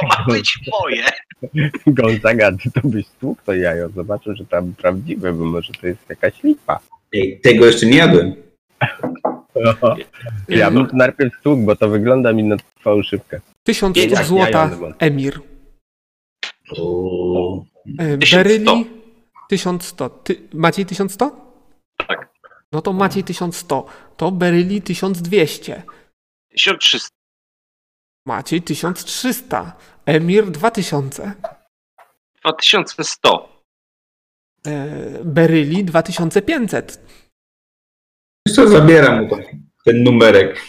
to 0.00 0.06
ma 0.06 0.24
być 0.28 0.58
moje. 0.80 1.04
Gonzaga, 1.86 2.52
ty 2.52 2.70
to 2.70 2.88
byś 2.88 3.06
stłukł 3.06 3.42
to 3.46 3.54
jajo. 3.54 3.88
Zobaczył, 3.88 4.36
że 4.36 4.46
tam 4.46 4.74
prawdziwe, 4.74 5.32
bo 5.32 5.44
może 5.44 5.72
to 5.80 5.86
jest 5.86 6.08
jakaś 6.08 6.42
lipa. 6.42 6.78
Ej, 7.14 7.40
tego 7.42 7.66
jeszcze 7.66 7.86
nie 7.86 7.96
jadłem. 7.96 8.34
Ja 10.48 10.70
bym 10.70 10.86
to 10.86 10.96
najpierw 10.96 11.34
stłukł, 11.40 11.62
bo 11.62 11.76
to 11.76 11.88
wygląda 11.88 12.32
mi 12.32 12.44
na 12.44 12.56
fałszywkę. 12.80 13.40
1000 13.62 13.96
Jak 13.96 14.10
sztuk 14.10 14.24
złota. 14.24 14.70
Emir. 14.98 15.40
O, 16.78 17.64
E, 17.98 18.18
1100. 18.18 18.36
Beryli 18.36 18.86
1100. 19.48 20.10
Ty, 20.10 20.36
Maciej 20.54 20.86
1100? 20.86 21.30
Tak. 22.08 22.28
No 22.72 22.82
to 22.82 22.92
Maciej 22.92 23.24
1100. 23.24 23.86
To 24.16 24.30
Beryli 24.32 24.82
1200. 24.82 25.82
1300. 26.50 27.17
Maciej 28.28 28.62
1300. 28.62 29.76
Emir 30.06 30.50
2000. 30.50 31.34
2100. 32.44 33.48
E, 34.66 34.70
Beryli 35.24 35.84
2500. 35.84 37.00
Wiesz 38.46 38.56
co, 38.56 38.68
zabieram 38.68 39.22
mu 39.22 39.28
to, 39.28 39.36
ten 39.84 40.02
numerek. 40.04 40.60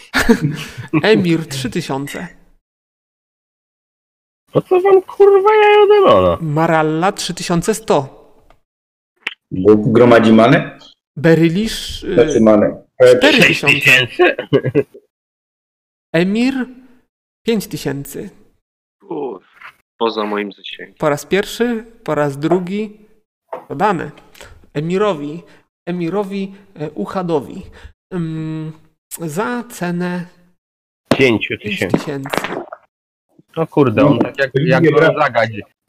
Emir 1.02 1.46
3000. 1.46 2.28
Po 4.52 4.62
co 4.62 4.80
wam 4.80 5.02
kurwa 5.02 5.50
jajo 5.54 5.86
demona? 5.86 6.38
Maralla 6.40 7.12
3100. 7.12 8.08
Bo 9.50 9.76
gromadzi 9.76 10.32
manę? 10.32 10.78
Berylisz 11.16 12.00
Znaczy 12.00 12.36
e, 12.36 12.40
manę. 12.40 12.82
4000. 13.20 14.36
Emir 16.12 16.79
5000. 17.46 18.30
Uff, 19.08 19.44
poza 19.98 20.24
moim 20.24 20.52
zasięgiem. 20.52 20.94
Po 20.98 21.08
raz 21.08 21.26
pierwszy, 21.26 21.84
po 22.04 22.14
raz 22.14 22.38
drugi 22.38 22.98
dodane. 23.68 24.10
Emirowi, 24.74 25.42
Emirowi 25.86 26.54
e, 26.74 26.90
Uchadowi. 26.90 27.62
Ym, 28.14 28.72
za 29.20 29.64
cenę 29.70 30.26
5 31.18 31.48
tysięcy. 31.62 31.98
5000. 31.98 32.30
No 33.56 33.66
kurde, 33.66 34.04
on 34.06 34.18
tak 34.18 34.38
jak, 34.38 34.50
jak. 34.54 34.90
Gonzaga, 34.90 35.42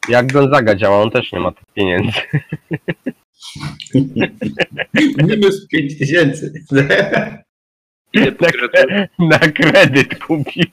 jak 0.09 0.31
Gonzaga 0.31 0.75
działa, 0.75 1.01
on 1.01 1.11
też 1.11 1.31
nie 1.31 1.39
ma 1.39 1.51
tych 1.51 1.65
pieniędzy. 1.73 2.19
Minus 5.27 5.67
5 5.67 5.97
tysięcy. 5.97 6.53
Na 9.19 9.39
kredyt 9.39 10.19
kupił. 10.19 10.65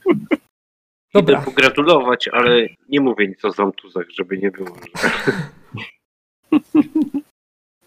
Idę 1.15 1.23
Dobra, 1.23 1.43
pogratulować, 1.43 2.29
ale 2.29 2.67
nie 2.89 3.01
mówię 3.01 3.29
nic 3.29 3.45
o 3.45 3.51
zamtuzach, 3.51 4.07
żeby 4.11 4.39
nie 4.39 4.51
było. 4.51 4.77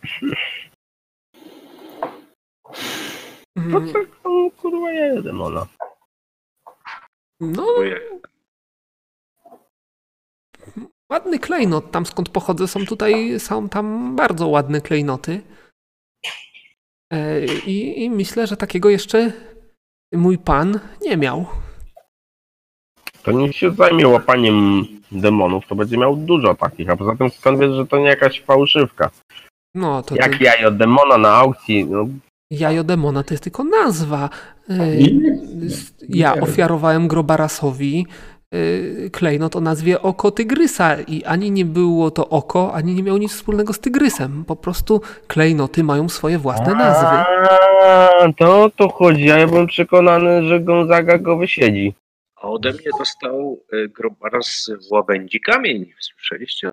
Że... 0.03 0.35
Po 3.53 3.61
Mm, 3.77 3.93
co 3.93 3.99
komu 4.23 4.51
kurwa 4.51 4.91
jajo 4.91 5.21
demona? 5.21 5.67
no 7.39 7.65
ładny 11.11 11.39
klejnot. 11.39 11.91
Tam 11.91 12.05
skąd 12.05 12.29
pochodzę 12.29 12.67
są 12.67 12.85
tutaj, 12.85 13.39
są 13.39 13.69
tam 13.69 14.15
bardzo 14.15 14.47
ładne 14.47 14.81
klejnoty. 14.81 15.41
E, 17.13 17.45
I, 17.45 18.03
I 18.03 18.09
myślę, 18.09 18.47
że 18.47 18.57
takiego 18.57 18.89
jeszcze 18.89 19.31
mój 20.13 20.37
pan 20.37 20.79
nie 21.01 21.17
miał. 21.17 21.45
To 23.23 23.31
niech 23.31 23.55
się 23.55 23.71
zajmie 23.71 24.07
łapaniem 24.07 24.85
demonów, 25.11 25.67
to 25.67 25.75
będzie 25.75 25.97
miał 25.97 26.15
dużo 26.15 26.55
takich, 26.55 26.89
a 26.89 26.95
poza 26.97 27.15
tym 27.15 27.29
skąd 27.29 27.59
wiesz, 27.59 27.71
że 27.75 27.87
to 27.87 27.97
nie 27.99 28.05
jakaś 28.07 28.41
fałszywka? 28.41 29.09
No 29.75 30.01
to, 30.03 30.15
to 30.15 30.21
Jak 30.21 30.41
jajo 30.41 30.71
demona 30.71 31.17
na 31.17 31.29
aukcji, 31.29 31.85
no 31.85 32.05
jajo 32.51 32.83
demona 32.83 33.23
to 33.23 33.33
jest 33.33 33.43
tylko 33.43 33.63
nazwa. 33.63 34.29
E, 34.69 34.77
Nie, 34.97 35.09
Ja 36.09 36.35
nie. 36.35 36.41
ofiarowałem 36.41 37.07
Grobarasowi 37.07 38.05
y, 38.55 39.09
klejnot 39.13 39.55
o 39.55 39.61
nazwie 39.61 40.01
Oko 40.01 40.31
Tygrysa 40.31 41.01
i 41.01 41.23
ani 41.23 41.51
nie 41.51 41.65
było 41.65 42.11
to 42.11 42.29
oko, 42.29 42.73
ani 42.73 42.95
nie 42.95 43.03
miało 43.03 43.17
nic 43.17 43.33
wspólnego 43.33 43.73
z 43.73 43.79
tygrysem. 43.79 44.45
Po 44.47 44.55
prostu 44.55 45.01
klejnoty 45.27 45.83
mają 45.83 46.09
swoje 46.09 46.37
własne 46.37 46.73
nazwy. 46.75 47.07
A, 47.07 48.09
to 48.37 48.63
o 48.63 48.69
to 48.69 48.89
chodzi, 48.89 49.31
a 49.31 49.37
ja 49.37 49.47
byłem 49.47 49.67
przekonany, 49.67 50.43
że 50.47 50.59
Gonzaga 50.59 51.17
go 51.17 51.37
wysiedzi. 51.37 51.93
A 52.41 52.47
ode 52.49 52.71
mnie 52.73 52.89
dostał 52.99 53.63
y, 53.73 53.89
Grobaras 53.89 54.71
łabędzi 54.91 55.41
kamień. 55.41 55.93
Słyszeliście? 55.99 56.69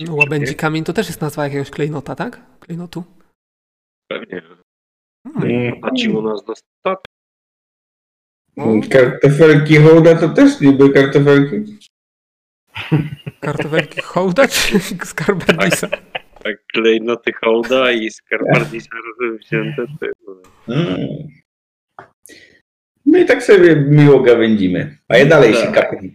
No, 0.00 0.14
łabędzi 0.14 0.54
kamień 0.54 0.84
to 0.84 0.92
też 0.92 1.06
jest 1.06 1.20
nazwa 1.20 1.44
jakiegoś 1.44 1.70
klejnota, 1.70 2.14
tak? 2.14 2.40
Klejnotu. 2.60 3.04
Pewnie. 4.08 4.42
Hmm. 5.34 5.80
Płaciło 5.80 6.22
nas 6.22 6.44
dostatek. 6.44 7.04
Kartofelki 8.90 9.76
hołda 9.76 10.16
to 10.16 10.28
też 10.28 10.60
nie 10.60 10.72
były 10.72 10.92
kartofelki? 10.92 11.78
Kartofelki 13.40 14.00
hołda 14.02 14.48
czy 14.48 14.78
skarbardisa? 15.12 15.88
Tak, 16.44 16.66
klejnoty 16.66 17.32
hołda 17.32 17.92
i 17.92 18.10
skarbardisa 18.10 18.88
razem 18.96 19.38
wzięte. 19.38 19.84
to- 20.00 20.08
Mm. 20.72 20.98
No 23.08 23.18
i 23.18 23.26
tak 23.26 23.42
sobie 23.42 23.76
miło 23.76 24.20
gawędzimy. 24.20 24.98
A 25.08 25.16
ja 25.16 25.26
dalej 25.26 25.54
się 25.54 25.66
Tak. 25.66 25.74
kapię 25.90 26.10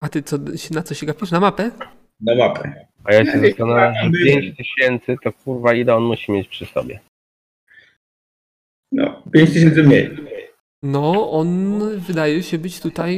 A 0.00 0.08
ty 0.08 0.22
co, 0.22 0.36
na 0.70 0.82
co 0.82 0.94
się 0.94 1.06
gapisz? 1.06 1.30
Na 1.30 1.40
mapę? 1.40 1.70
na 2.20 2.34
mapę. 2.34 2.86
A 3.04 3.14
ja 3.14 3.24
się 3.32 3.40
zastanawiam, 3.40 4.12
nie, 4.12 4.18
że 4.18 4.24
5 4.40 4.56
tysięcy 4.56 5.16
to 5.24 5.32
kurwa 5.32 5.74
ile 5.74 5.94
on 5.94 6.02
musi 6.02 6.32
mieć 6.32 6.48
przy 6.48 6.66
sobie. 6.66 7.00
No, 8.92 9.22
5 9.32 9.52
tysięcy 9.52 9.82
mniej. 9.82 10.16
No, 10.82 11.30
on 11.30 11.80
wydaje 12.00 12.42
się 12.42 12.58
być 12.58 12.80
tutaj 12.80 13.14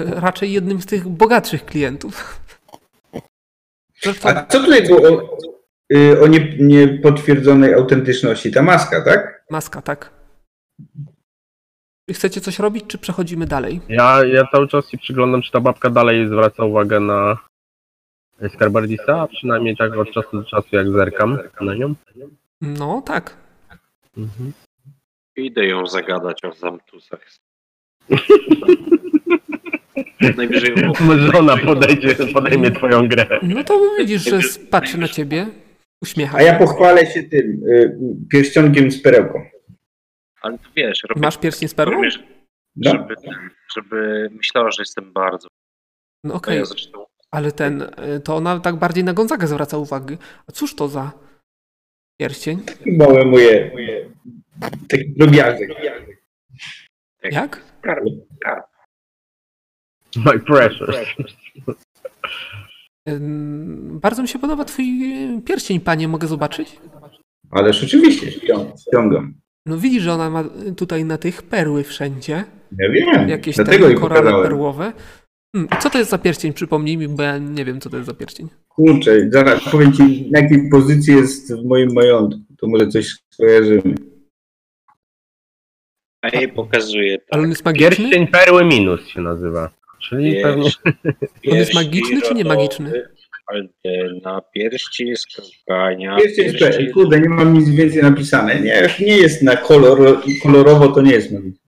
e, 0.00 0.20
raczej 0.20 0.52
jednym 0.52 0.80
z 0.82 0.86
tych 0.86 1.08
bogatszych 1.08 1.64
klientów. 1.64 2.40
Zresztą, 4.02 4.28
A 4.28 4.46
co 4.46 4.60
tutaj 4.60 4.82
było 4.82 5.00
o, 5.08 5.38
y, 5.94 6.20
o 6.20 6.26
nie- 6.26 6.56
niepotwierdzonej 6.60 7.74
autentyczności? 7.74 8.52
Ta 8.52 8.62
maska, 8.62 9.00
tak? 9.04 9.44
maska, 9.50 9.82
tak. 9.82 10.10
Chcecie 12.12 12.40
coś 12.40 12.58
robić, 12.58 12.84
czy 12.88 12.98
przechodzimy 12.98 13.46
dalej? 13.46 13.80
Ja, 13.88 14.24
ja 14.24 14.46
cały 14.52 14.68
czas 14.68 14.90
się 14.90 14.98
przyglądam, 14.98 15.42
czy 15.42 15.52
ta 15.52 15.60
babka 15.60 15.90
dalej 15.90 16.28
zwraca 16.28 16.64
uwagę 16.64 17.00
na 17.00 17.38
Skarbardisa, 18.54 19.20
a 19.20 19.26
przynajmniej 19.26 19.76
tak 19.76 19.96
od 19.96 20.10
czasu 20.12 20.28
do 20.32 20.44
czasu 20.44 20.68
jak 20.72 20.90
zerkam 20.90 21.38
na 21.60 21.74
nią. 21.74 21.94
No, 22.60 23.02
tak. 23.06 23.36
Mhm. 24.16 24.52
Idę 25.36 25.66
ją 25.66 25.86
zagadać 25.86 26.44
o 26.44 26.52
zamtusach. 26.52 27.20
Najwyżej 30.36 30.74
Może 31.00 31.38
ona 31.38 31.56
podejdzie, 31.56 32.14
podejmie 32.14 32.70
twoją 32.70 33.08
grę. 33.08 33.26
No 33.42 33.64
to 33.64 33.80
widzisz, 33.98 34.24
że 34.24 34.40
patrzy 34.70 34.98
na 34.98 35.08
ciebie, 35.08 35.46
uśmiecha 36.02 36.38
A 36.38 36.42
ja 36.42 36.58
pochwalę 36.58 37.06
się 37.06 37.22
tym 37.22 37.60
y, 37.68 37.96
pierścionkiem 38.30 38.90
z 38.90 39.02
perełką. 39.02 39.57
Ale 40.42 40.58
to 40.58 40.64
wiesz, 40.76 41.02
robię 41.08 41.20
Masz 41.20 41.38
pierścień 41.38 41.68
z 41.68 41.74
perłą? 41.74 41.94
robię, 42.02 42.10
No. 42.76 42.90
żeby, 42.90 43.14
żeby 43.76 44.28
myślała, 44.32 44.70
że 44.70 44.82
jestem 44.82 45.12
bardzo. 45.12 45.48
No 46.24 46.34
okej, 46.34 46.58
ja 46.58 46.64
zresztą 46.64 47.04
ale 47.30 47.52
ten, 47.52 47.82
y, 47.82 48.20
to 48.24 48.36
ona 48.36 48.60
tak 48.60 48.76
bardziej 48.76 49.04
na 49.04 49.12
Gonzagę 49.12 49.46
zwraca 49.46 49.78
uwagę. 49.78 50.16
A 50.46 50.52
cóż 50.52 50.74
to 50.74 50.88
za 50.88 51.12
pierścień? 52.20 52.62
Małe 52.86 53.24
moje, 53.24 53.70
moje 53.72 54.10
taki 54.88 55.10
drobiazek. 55.16 55.70
Jak? 57.22 57.62
skarb, 57.78 58.04
skarb. 58.36 58.64
My 60.16 60.38
precious. 60.40 60.96
Ym, 63.08 63.98
Bardzo 64.02 64.22
mi 64.22 64.28
się 64.28 64.38
podoba 64.38 64.64
twój 64.64 64.84
y, 65.38 65.42
pierścień, 65.42 65.80
panie. 65.80 66.08
Mogę 66.08 66.26
zobaczyć? 66.28 66.80
Ależ 67.50 67.84
oczywiście, 67.84 68.30
ścią- 68.32 68.72
ściągam. 68.88 69.34
No 69.68 69.78
widzisz, 69.78 70.02
że 70.02 70.12
ona 70.12 70.30
ma 70.30 70.44
tutaj 70.76 71.04
na 71.04 71.18
tych 71.18 71.42
perły 71.42 71.84
wszędzie. 71.84 72.44
Ja 72.78 72.90
wiem, 72.90 73.28
Jakieś 73.28 73.56
dlatego 73.56 73.84
te 73.84 73.90
jej 73.90 74.00
korale 74.00 74.42
perłowe. 74.42 74.92
Hmm, 75.56 75.80
co 75.80 75.90
to 75.90 75.98
jest 75.98 76.10
za 76.10 76.18
pierścień? 76.18 76.52
Przypomnij 76.52 76.96
mi, 76.96 77.08
bo 77.08 77.22
ja 77.22 77.38
nie 77.38 77.64
wiem, 77.64 77.80
co 77.80 77.90
to 77.90 77.96
jest 77.96 78.06
za 78.06 78.14
pierścień. 78.14 78.48
Kurczę, 78.68 79.30
zaraz 79.30 79.70
powiem 79.70 79.92
ci, 79.92 80.30
na 80.32 80.40
jakiej 80.40 80.70
pozycji 80.70 81.14
jest 81.14 81.54
w 81.54 81.64
moim 81.64 81.92
majątku. 81.92 82.40
To 82.60 82.66
może 82.66 82.88
coś 82.88 83.16
skojarzymy. 83.30 83.94
A 86.22 86.28
jej 86.28 86.52
pokazuje 86.52 87.18
Ale 87.30 87.42
on 87.42 87.48
jest 87.50 87.64
magiczny? 87.64 87.96
Pierścień 87.96 88.26
perły 88.26 88.64
minus 88.64 89.06
się 89.06 89.20
nazywa. 89.20 89.70
Czyli 90.00 90.32
Pierś- 90.32 90.42
pewnie 90.42 90.70
On 91.52 91.56
jest 91.58 91.74
magiczny 91.74 92.22
czy 92.22 92.34
nie 92.34 92.44
magiczny? 92.44 93.08
Na 94.22 94.40
pierścień 94.40 95.16
skakania. 95.16 96.16
Pierścień 96.16 96.52
pierścień- 96.52 96.86
spe- 96.88 96.92
Kurde, 96.92 97.20
nie 97.20 97.28
mam 97.28 97.54
nic 97.54 97.68
więcej 97.70 98.02
napisane. 98.02 98.60
Nie, 98.60 98.88
nie 99.00 99.16
jest 99.16 99.42
na 99.42 99.56
kolor, 99.56 100.22
kolorowo, 100.42 100.88
to 100.88 101.02
nie 101.02 101.12
jest 101.12 101.32
magiczny. 101.32 101.58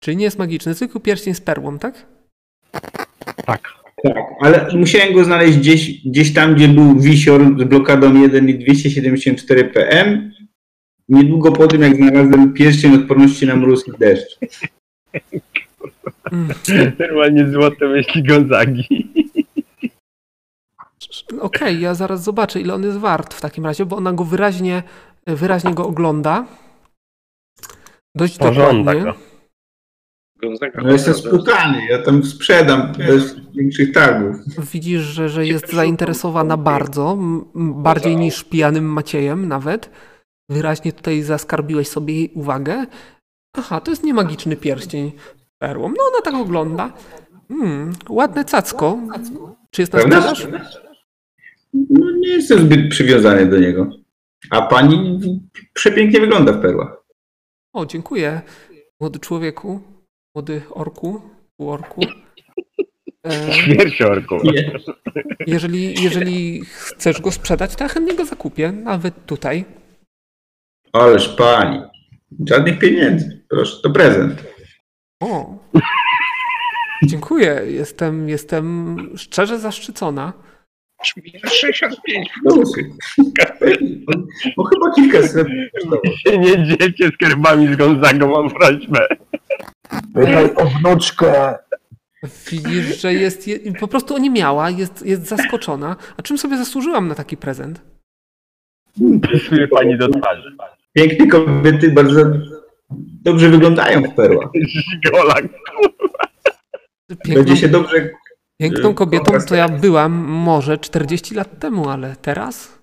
Czyli 0.00 0.16
nie 0.16 0.24
jest 0.24 0.38
magiczny, 0.38 0.74
tylko 0.74 1.00
pierścień 1.00 1.34
z 1.34 1.40
perłą, 1.40 1.78
tak? 1.78 2.06
tak. 3.46 3.76
Tak, 4.02 4.16
ale 4.40 4.68
musiałem 4.74 5.14
go 5.14 5.24
znaleźć 5.24 5.58
gdzieś, 5.58 6.06
gdzieś 6.06 6.34
tam, 6.34 6.54
gdzie 6.54 6.68
był 6.68 7.00
wisior 7.00 7.40
z 7.60 7.64
blokadą 7.64 8.22
1 8.22 8.48
i 8.48 8.54
274 8.58 9.64
PM. 9.64 10.32
Niedługo 11.08 11.52
po 11.52 11.66
tym, 11.66 11.82
jak 11.82 11.96
znalazłem 11.96 12.52
pierścień 12.54 12.94
odporności 12.94 13.46
na 13.46 13.56
mróz 13.56 13.88
i 13.88 13.92
deszcz. 13.98 14.38
Mm. 16.32 16.48
Normalnie 16.98 17.50
złote 17.50 17.88
myśli 17.88 18.22
Gonzagi. 18.22 19.12
Okej, 21.40 21.80
ja 21.80 21.94
zaraz 21.94 22.22
zobaczę, 22.22 22.60
ile 22.60 22.74
on 22.74 22.82
jest 22.82 22.98
wart 22.98 23.34
w 23.34 23.40
takim 23.40 23.64
razie, 23.66 23.86
bo 23.86 23.96
ona 23.96 24.12
go 24.12 24.24
wyraźnie, 24.24 24.82
wyraźnie 25.26 25.74
go 25.74 25.86
ogląda. 25.86 26.46
Dość 28.16 28.38
Pożąda 28.38 28.94
dokładnie. 28.94 29.12
go. 29.12 29.36
Gonzaga 30.42 30.82
No 30.82 30.92
jestem 30.92 31.14
spukany, 31.14 31.86
ja 31.86 32.02
tam 32.02 32.24
sprzedam 32.24 32.92
bez 32.92 33.36
większych 33.54 33.92
targów. 33.92 34.36
Widzisz, 34.72 35.02
że, 35.02 35.28
że 35.28 35.46
jest 35.46 35.72
zainteresowana 35.72 36.56
bardzo, 36.56 37.18
bardziej 37.54 38.16
niż 38.16 38.44
pijanym 38.44 38.84
Maciejem 38.84 39.48
nawet. 39.48 39.90
Wyraźnie 40.50 40.92
tutaj 40.92 41.22
zaskarbiłeś 41.22 41.88
sobie 41.88 42.14
jej 42.14 42.30
uwagę. 42.34 42.86
Aha, 43.56 43.80
to 43.80 43.90
jest 43.90 44.04
niemagiczny 44.04 44.56
pierścień 44.56 45.12
perłą. 45.58 45.88
No 45.88 46.04
ona 46.12 46.22
tak 46.24 46.34
ogląda. 46.34 46.92
Hmm, 47.48 47.92
ładne 48.08 48.44
cacko. 48.44 48.98
Czy 49.70 49.82
jest 49.82 49.92
na 49.92 50.00
sprzedaż? 50.00 50.48
No 51.90 52.10
nie 52.10 52.28
jestem 52.28 52.58
zbyt 52.58 52.90
przywiązany 52.90 53.46
do 53.46 53.58
niego. 53.58 53.90
A 54.50 54.62
pani 54.62 55.20
przepięknie 55.72 56.20
wygląda 56.20 56.52
w 56.52 56.60
perłach. 56.62 56.96
O, 57.72 57.86
dziękuję. 57.86 58.40
Młody 59.00 59.18
człowieku, 59.18 59.80
młody 60.34 60.62
orku, 60.70 61.22
półorku. 61.56 62.00
E, 63.26 63.52
Śmierciorku. 63.52 64.38
jeżeli, 65.46 66.02
jeżeli 66.02 66.64
chcesz 66.64 67.20
go 67.20 67.32
sprzedać, 67.32 67.76
to 67.76 67.84
ja 67.84 67.88
chętnie 67.88 68.14
go 68.14 68.24
zakupię, 68.24 68.72
nawet 68.72 69.26
tutaj. 69.26 69.64
Ależ 70.92 71.28
pani. 71.28 71.80
Żadnych 72.48 72.78
pieniędzy. 72.78 73.44
Proszę, 73.48 73.82
to 73.82 73.90
prezent. 73.90 74.55
O. 75.20 75.58
Dziękuję. 77.02 77.62
Jestem, 77.66 78.28
jestem 78.28 78.96
szczerze 79.16 79.58
zaszczycona. 79.58 80.32
65 81.02 82.28
Plusy. 82.42 82.90
No 84.56 84.64
chyba 84.64 84.94
kilkaset. 84.94 85.48
nie 86.38 86.64
dzielcie 86.64 87.08
z 87.08 87.16
kerbami 87.16 87.74
z 87.74 87.76
Gonzagą, 87.76 88.30
mam 88.30 88.50
prośbę. 88.50 89.06
Pytaj 90.14 90.54
o 90.54 90.66
wnuczkę. 90.66 91.54
Widzisz, 92.50 93.00
że 93.00 93.14
jest, 93.14 93.48
je, 93.48 93.72
po 93.72 93.88
prostu 93.88 94.14
o 94.14 94.18
nie 94.18 94.30
miała, 94.30 94.70
jest, 94.70 95.06
jest 95.06 95.26
zaskoczona. 95.26 95.96
A 96.16 96.22
czym 96.22 96.38
sobie 96.38 96.56
zasłużyłam 96.56 97.08
na 97.08 97.14
taki 97.14 97.36
prezent? 97.36 97.82
Pasuje 99.22 99.68
pani 99.68 99.98
do 99.98 100.08
twarzy. 100.08 100.56
Piękne 100.92 101.26
kobiety 101.26 101.90
bardzo 101.90 102.24
dobrze 103.22 103.48
wyglądają 103.48 104.02
w 104.02 104.14
perłach. 104.14 104.48
Żigolak. 104.64 105.44
Piękną, 107.08 107.34
Będzie 107.34 107.56
się 107.56 107.68
dobrze. 107.68 108.10
piękną 108.60 108.94
kobietą 108.94 109.32
to 109.48 109.54
ja 109.54 109.68
byłam 109.68 110.12
może 110.28 110.78
40 110.78 111.34
lat 111.34 111.58
temu, 111.58 111.88
ale 111.88 112.16
teraz? 112.16 112.78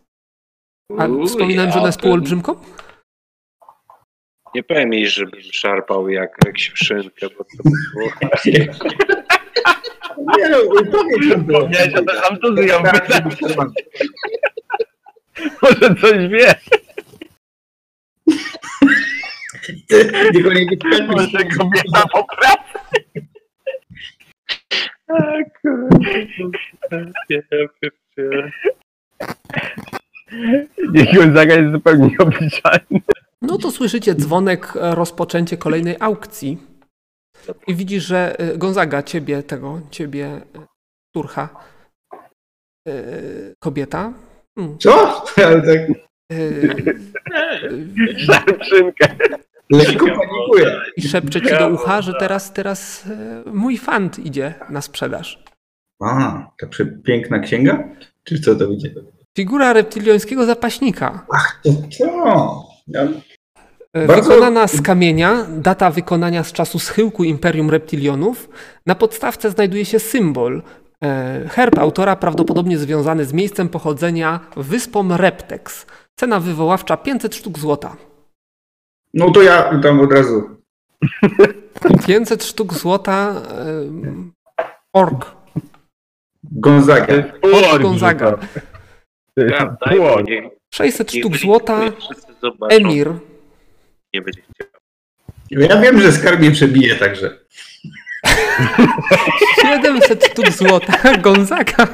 A 0.98 1.08
wspominałem, 1.26 1.72
że 1.72 1.78
ona 1.78 1.88
jest 1.88 2.00
półolbrzymką? 2.00 2.56
Nie 4.56 4.64
powiem 4.64 4.94
jej, 4.94 5.08
żebym 5.08 5.42
szarpał 5.52 6.10
jak 6.10 6.38
krzywszynkę, 6.54 7.28
bo 7.38 7.44
to 7.44 7.64
by 7.64 7.72
było... 7.94 8.10
Nie 10.38 10.50
no, 10.50 10.58
powiedz. 10.92 11.36
Powiedziałeś, 11.48 12.70
ją 12.70 12.84
pytać. 12.84 13.24
Może 15.62 15.96
coś 16.02 16.28
wie. 16.30 16.56
Niech 20.34 20.48
on 20.48 20.54
nie. 20.54 20.68
Może 21.08 21.46
kobieta 21.58 22.04
po 22.14 22.26
pracy. 22.36 22.80
Niech 30.94 31.16
Gonzaga 31.16 31.56
jest 31.56 31.72
zupełnie 31.72 32.08
nieobliczalny. 32.08 33.02
No 33.42 33.58
to 33.58 33.72
słyszycie 33.72 34.16
dzwonek, 34.16 34.74
e, 34.76 34.96
rozpoczęcie 34.96 35.58
kolejnej 35.58 35.96
aukcji. 36.00 36.58
I 37.68 37.76
widzisz, 37.76 38.04
że 38.04 38.40
e, 38.40 38.58
Gonzaga, 38.58 39.04
ciebie 39.04 39.44
tego, 39.44 39.82
ciebie, 39.92 40.26
e, 40.26 40.42
Turcha, 41.16 41.50
e, 42.88 42.94
kobieta, 43.60 44.14
mm, 44.58 44.78
Co? 44.78 45.24
Ale 45.46 45.62
tak 45.62 45.98
Szarczynkę. 48.18 49.16
Lekko 49.70 50.06
panikuję. 50.06 50.76
i 50.98 51.02
szepcze 51.02 51.42
ci 51.42 51.50
do 51.60 51.68
ucha, 51.70 52.02
że 52.02 52.14
teraz, 52.20 52.54
teraz 52.54 53.06
e, 53.08 53.44
mój 53.54 53.78
fant 53.78 54.20
idzie 54.20 54.54
na 54.70 54.82
sprzedaż. 54.82 55.44
A, 56.02 56.48
ta 56.60 56.68
przepiękna 56.68 57.40
księga? 57.40 57.84
Czy 58.24 58.40
co 58.40 58.56
to 58.56 58.68
widzę? 58.68 58.90
Figura 59.38 59.74
reptiliańskiego 59.74 60.46
zapaśnika. 60.46 61.26
To 61.64 61.70
co? 61.98 62.66
Ja, 62.88 63.08
E, 63.94 64.08
Bardzo- 64.08 64.30
Wykonana 64.30 64.68
z 64.68 64.82
kamienia, 64.82 65.46
data 65.58 65.92
wykonania 65.92 66.44
z 66.44 66.52
czasu 66.52 66.80
schyłku 66.80 67.24
Imperium 67.24 67.70
Reptilionów. 67.70 68.50
Na 68.86 68.96
podstawce 68.96 69.52
znajduje 69.52 69.86
się 69.86 70.00
symbol. 70.00 70.62
e, 71.04 71.50
Herb 71.50 71.78
autora 71.80 72.16
prawdopodobnie 72.16 72.78
związany 72.78 73.26
z 73.26 73.34
miejscem 73.34 73.70
pochodzenia 73.70 74.40
wyspą 74.58 75.18
Reptex. 75.18 75.86
Cena 76.16 76.40
wywoławcza 76.40 76.98
500 76.98 77.36
sztuk 77.36 77.60
złota. 77.60 77.96
No 79.14 79.32
to 79.32 79.42
ja 79.42 79.80
tam 79.84 80.00
od 80.00 80.14
razu. 80.14 80.50
500 82.08 82.44
sztuk 82.44 82.74
złota 82.74 83.42
em, 83.60 84.32
ork. 84.94 85.32
Gonzaga. 86.44 87.14
Ork 87.42 87.82
Gonzaga. 87.82 88.38
Ja, 89.38 89.78
daj, 89.86 89.98
bo 90.00 90.10
Płoń. 90.14 90.26
niech, 90.28 90.44
600 90.74 91.14
niech 91.14 91.22
sztuk 91.24 91.38
złota 91.38 91.80
Emir. 92.70 93.14
Nie 94.14 94.22
będzie 94.22 94.42
chciał. 94.42 94.68
Ja 95.52 95.82
wiem, 95.82 96.02
że 96.02 96.12
skarb 96.12 96.40
mnie 96.40 96.52
przebije 96.52 96.96
także. 96.96 97.40
700 99.62 100.26
sztuk 100.26 100.50
złota 100.52 101.18
Gonzaga. 101.18 101.88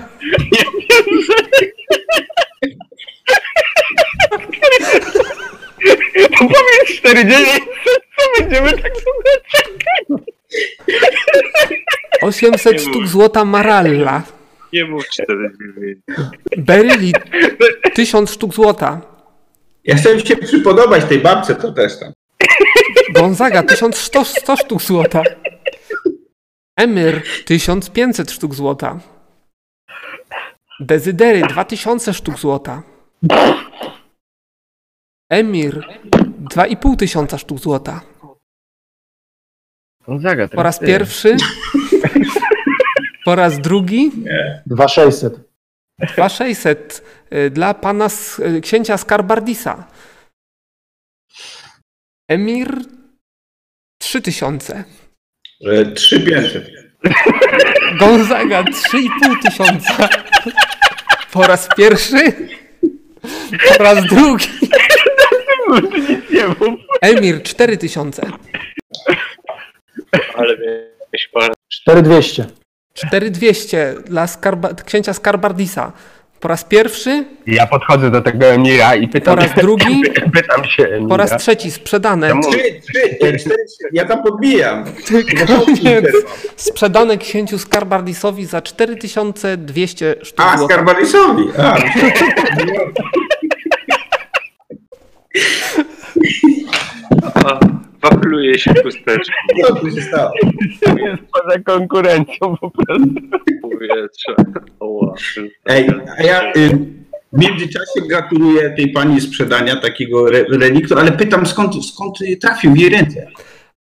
To 6.16 6.38
powiedz 6.38 6.98
49, 6.98 7.48
co 8.18 8.42
będziemy 8.42 8.72
tak 8.72 8.92
długo 8.94 9.30
czekać? 9.52 10.30
800 12.22 12.82
sztuk 12.82 13.08
złota 13.08 13.46
Maralla. 13.46 14.24
Nie 14.74 14.86
mów 14.86 15.10
49. 15.10 16.00
Beryli 16.58 17.14
1000 17.94 18.32
sztuk 18.32 18.54
złota. 18.54 19.02
Ja 19.84 19.96
chciałem 19.96 20.20
się 20.20 20.36
przypodobać 20.38 21.06
tej 21.06 21.20
babce, 21.20 21.56
to 21.56 21.72
też 21.72 22.00
tam. 22.00 22.14
Gonzaga 23.16 23.64
1100 23.64 24.26
100 24.26 24.56
sztuk 24.56 24.82
złota. 24.82 25.24
Emir 26.78 27.22
1500 27.46 28.32
sztuk 28.32 28.56
złota. 28.56 29.00
Dezydery 30.80 31.42
2000 31.42 32.14
sztuk 32.14 32.40
złota. 32.40 32.84
Emir 35.30 35.88
2,5 36.56 36.96
tysiąca 36.96 37.38
sztuk 37.38 37.60
złota. 37.60 38.02
Gonzaga, 40.08 40.48
Po 40.48 40.64
raz 40.64 40.80
pierwszy. 40.80 41.36
Po 43.26 43.36
raz 43.36 43.60
drugi 43.60 44.12
2600. 44.66 45.50
2600 46.00 47.04
y, 47.34 47.50
dla 47.50 47.74
pana 47.74 48.10
z, 48.10 48.40
y, 48.40 48.62
księcia 48.62 48.98
Skarbardisa. 48.98 49.88
Emir 52.28 52.78
3000. 54.02 54.84
Że 55.62 55.86
3500. 55.92 56.72
Gonzaga 58.00 58.64
3,5 58.64 59.42
tysiąca. 59.44 60.10
Po 61.32 61.44
raz 61.48 61.70
pierwszy. 61.78 62.50
Po 63.78 63.84
raz 63.84 64.06
drugi. 64.06 64.48
Nic 65.78 66.32
nie 66.32 66.48
mów. 66.48 66.80
Emir 67.02 67.44
4000. 67.44 68.22
Ale 70.36 70.58
miałeś 70.58 71.30
parę 71.34 71.54
4200. 71.68 72.46
4200 72.94 73.96
dla 74.06 74.28
skarba, 74.28 74.70
księcia 74.86 75.14
Skarbardisa. 75.14 75.92
Po 76.40 76.48
raz 76.48 76.64
pierwszy, 76.64 77.26
Ja 77.48 77.68
podchodzę 77.68 78.12
do 78.12 78.22
tego 78.22 78.46
Emira 78.46 78.96
i 78.96 79.08
pytam, 79.08 79.36
po 79.36 79.42
raz 79.42 79.54
drugi, 79.56 80.02
pytam 80.36 80.66
się 80.66 80.84
Emira. 80.88 81.10
po 81.10 81.18
raz 81.18 81.38
trzeci 81.38 81.72
sprzedane. 81.72 82.32
3, 82.42 82.60
3, 83.20 83.38
4, 83.40 83.56
ja 83.94 84.06
tam 84.06 84.24
podbijam. 84.24 84.86
Koniec. 85.48 86.06
Sprzedane 86.56 87.18
księciu 87.18 87.60
Skarbardisowi 87.60 88.46
za 88.46 88.62
4200 88.62 90.16
sztuk 90.24 90.46
A. 90.46 90.52
A, 90.52 90.58
A, 91.58 91.78
wafluje 98.02 98.60
się 98.60 98.74
chusteczki 98.84 99.34
co 99.68 99.76
tu 99.76 99.92
się 99.92 100.02
stało? 100.02 100.32
jest 100.82 101.24
poza 101.34 101.60
konkurencją 101.66 102.58
po 102.58 102.72
prostu. 102.72 103.10
powietrza. 103.62 104.36
Oła, 104.80 105.16
Ej, 105.66 105.90
a 106.20 106.24
ja 106.24 106.54
y, 106.54 106.70
w 107.34 107.40
międzyczasie 107.40 108.02
gratuluję 108.08 108.70
tej 108.70 108.92
pani 108.92 109.22
sprzedania 109.22 109.76
takiego 109.76 110.28
re, 110.30 110.44
reliktu, 110.44 110.98
ale 111.00 111.12
pytam 111.12 111.46
skąd, 111.46 111.86
skąd 111.86 112.18
trafił 112.42 112.74
w 112.74 112.78
jej 112.78 112.90
ręce? 112.90 113.28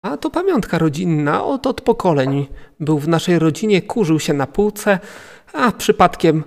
A 0.02 0.18
to 0.18 0.30
pamiątka 0.30 0.78
rodzinna, 0.78 1.44
od, 1.44 1.68
od 1.68 1.82
pokoleń. 1.82 2.48
Był 2.80 3.00
w 3.00 3.08
naszej 3.08 3.40
rodzinie, 3.40 3.82
kurzył 3.82 4.20
się 4.20 4.34
na 4.34 4.48
półce, 4.48 5.00
a 5.54 5.72
przypadkiem 5.72 6.44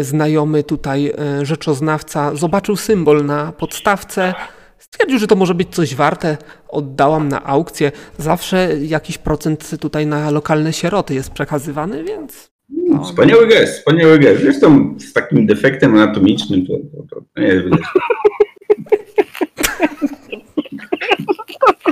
znajomy 0.00 0.62
tutaj 0.62 1.12
e, 1.18 1.46
rzeczoznawca 1.46 2.34
zobaczył 2.34 2.76
symbol 2.76 3.26
na 3.26 3.52
podstawce. 3.52 4.34
Stwierdził, 4.78 5.18
że 5.18 5.26
to 5.26 5.36
może 5.36 5.54
być 5.54 5.74
coś 5.74 5.94
warte. 5.94 6.36
Oddałam 6.68 7.28
na 7.28 7.44
aukcję. 7.44 7.92
Zawsze 8.18 8.68
jakiś 8.82 9.18
procent 9.18 9.80
tutaj 9.80 10.06
na 10.06 10.30
lokalne 10.30 10.72
sieroty 10.72 11.14
jest 11.14 11.30
przekazywany, 11.30 12.04
więc. 12.04 12.50
No, 12.68 13.04
Wspaniały 13.04 13.46
gest, 13.46 13.78
wspaniały 13.78 14.18
gest. 14.18 14.42
Zresztą 14.42 14.94
z 14.98 15.12
takim 15.12 15.46
defektem 15.46 15.94
anatomicznym 15.94 16.66
to, 16.66 16.72
to, 17.10 17.20
to 17.34 17.40
nie 17.40 17.46
jest. 17.46 17.66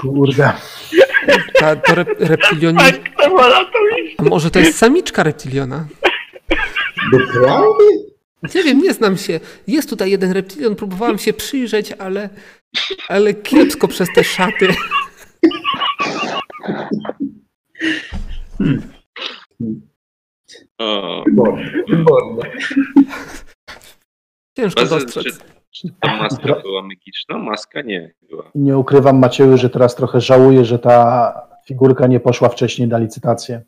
Kurde. 0.00 0.52
ta, 1.54 1.76
to 1.76 1.94
rep, 1.94 2.08
reptilioni. 2.18 2.78
Iść. 2.78 3.00
A 4.18 4.22
może 4.22 4.50
to 4.50 4.58
jest 4.58 4.78
samiczka 4.78 5.22
reptiliona? 5.22 5.86
Doprawdy? 7.12 7.84
Nie 8.55 8.62
wiem, 8.62 8.78
nie 8.78 8.92
znam 8.92 9.16
się. 9.16 9.41
Jest 9.66 9.91
tutaj 9.91 10.10
jeden 10.10 10.33
reptilion, 10.33 10.76
próbowałam 10.76 11.18
się 11.18 11.33
przyjrzeć, 11.33 11.92
ale, 11.92 12.28
ale 13.08 13.34
kiepsko 13.34 13.89
przez 13.89 14.08
te 14.15 14.24
szaty. 14.24 14.68
O, 20.78 21.23
Wyborne, 21.26 21.70
wyborne. 21.89 22.50
Ciężko 24.57 24.86
dostrzec. 24.86 25.24
czy, 25.24 25.33
czy 25.70 25.89
ta 26.00 26.16
maska 26.16 26.60
była 26.62 26.83
magiczna? 26.83 27.39
Maska 27.39 27.83
nie 27.83 28.15
była. 28.28 28.50
Nie 28.55 28.78
ukrywam, 28.78 29.18
Macieju, 29.18 29.57
że 29.57 29.70
teraz 29.70 29.94
trochę 29.97 30.20
żałuję, 30.20 30.65
że 30.65 30.78
ta 30.78 31.33
figurka 31.66 32.07
nie 32.07 32.20
poszła 32.20 32.49
wcześniej 32.49 32.89
na 32.89 32.99
licytację. 32.99 33.62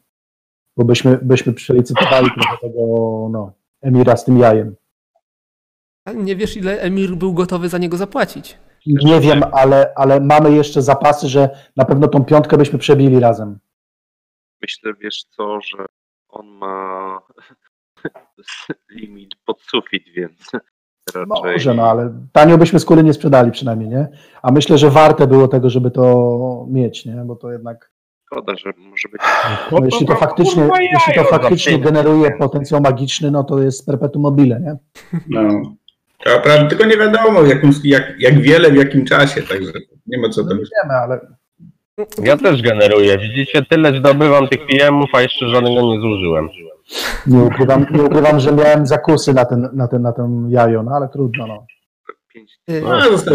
Bo 0.76 0.84
byśmy, 0.84 1.18
byśmy 1.22 1.52
przelicytowali 1.52 2.30
trochę 2.30 2.56
tego 2.68 2.80
no, 3.30 3.52
Emira 3.82 4.16
z 4.16 4.24
tym 4.24 4.38
jajem. 4.38 4.76
Nie 6.14 6.36
wiesz, 6.36 6.56
ile 6.56 6.80
Emir 6.80 7.16
był 7.16 7.32
gotowy 7.32 7.68
za 7.68 7.78
niego 7.78 7.96
zapłacić. 7.96 8.58
Nie 8.86 9.20
wiem, 9.20 9.42
ale, 9.52 9.92
ale 9.96 10.20
mamy 10.20 10.52
jeszcze 10.52 10.82
zapasy, 10.82 11.28
że 11.28 11.50
na 11.76 11.84
pewno 11.84 12.08
tą 12.08 12.24
piątkę 12.24 12.56
byśmy 12.56 12.78
przebili 12.78 13.20
razem. 13.20 13.58
Myślę, 14.62 14.92
wiesz 15.00 15.24
co, 15.24 15.60
że 15.60 15.86
on 16.28 16.46
ma 16.46 17.20
limit 18.96 19.34
pod 19.44 19.60
sufit, 19.60 20.04
więc 20.16 20.50
raczej... 21.14 21.26
Może, 21.52 21.74
no 21.74 21.90
ale 21.90 22.26
tanio 22.32 22.58
byśmy 22.58 22.80
skóry 22.80 23.02
nie 23.02 23.12
sprzedali 23.12 23.50
przynajmniej, 23.50 23.88
nie? 23.88 24.08
A 24.42 24.52
myślę, 24.52 24.78
że 24.78 24.90
warte 24.90 25.26
było 25.26 25.48
tego, 25.48 25.70
żeby 25.70 25.90
to 25.90 26.66
mieć, 26.70 27.06
nie? 27.06 27.14
Bo 27.14 27.36
to 27.36 27.52
jednak, 27.52 27.92
Szkoda, 28.26 28.56
że 28.56 28.72
może 28.78 29.08
być... 29.12 29.22
no, 29.72 29.78
jeśli 29.84 30.06
to 30.06 30.14
faktycznie, 30.14 30.68
jeśli 30.92 31.14
to 31.14 31.24
faktycznie 31.24 31.78
generuje 31.78 32.30
potencjał 32.30 32.80
magiczny, 32.80 33.30
no 33.30 33.44
to 33.44 33.62
jest 33.62 33.86
perpetuum 33.86 34.22
mobile, 34.22 34.60
nie? 34.60 34.76
No. 35.28 35.62
To 36.24 36.40
prawda, 36.40 36.66
tylko 36.68 36.84
nie 36.84 36.96
wiadomo 36.96 37.42
jak, 37.42 37.58
jak, 37.84 38.14
jak 38.18 38.40
wiele, 38.40 38.70
w 38.70 38.76
jakim 38.76 39.04
czasie, 39.04 39.42
także 39.42 39.72
nie 40.06 40.18
ma 40.18 40.28
co 40.28 40.42
No 40.42 40.48
tam 40.48 40.58
nie 40.58 40.64
wiemy, 40.64 40.94
ale 40.94 41.20
Ja 42.22 42.36
też 42.36 42.62
generuję. 42.62 43.18
Widzicie, 43.18 43.62
tyle 43.62 43.98
zdobywam 43.98 44.48
tych 44.48 44.66
PM-ów, 44.66 45.10
a 45.12 45.22
jeszcze 45.22 45.48
żadnego 45.48 45.82
nie 45.82 46.00
zużyłem. 46.00 46.48
nie 47.26 47.38
ukrywam, 47.38 47.86
nie 47.90 48.02
ukrywam 48.02 48.40
że 48.40 48.52
miałem 48.52 48.86
zakusy 48.86 49.34
na 49.34 49.44
ten, 49.44 49.68
na 49.72 49.88
ten, 49.88 50.02
na 50.02 50.12
ten 50.12 50.50
jajo, 50.50 50.82
no 50.82 50.90
ale 50.90 51.08
trudno, 51.08 51.46
no. 51.46 51.66
Y, 52.70 52.80
No, 52.80 53.00
został 53.00 53.34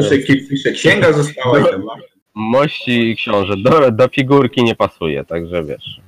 jeszcze, 0.51 0.71
księga 0.71 1.13
została. 1.13 1.57
Mości 2.35 3.15
książę, 3.15 3.53
do, 3.57 3.91
do 3.91 4.07
figurki 4.07 4.63
nie 4.63 4.75
pasuje, 4.75 5.25
także 5.25 5.63
wiesz. 5.63 6.01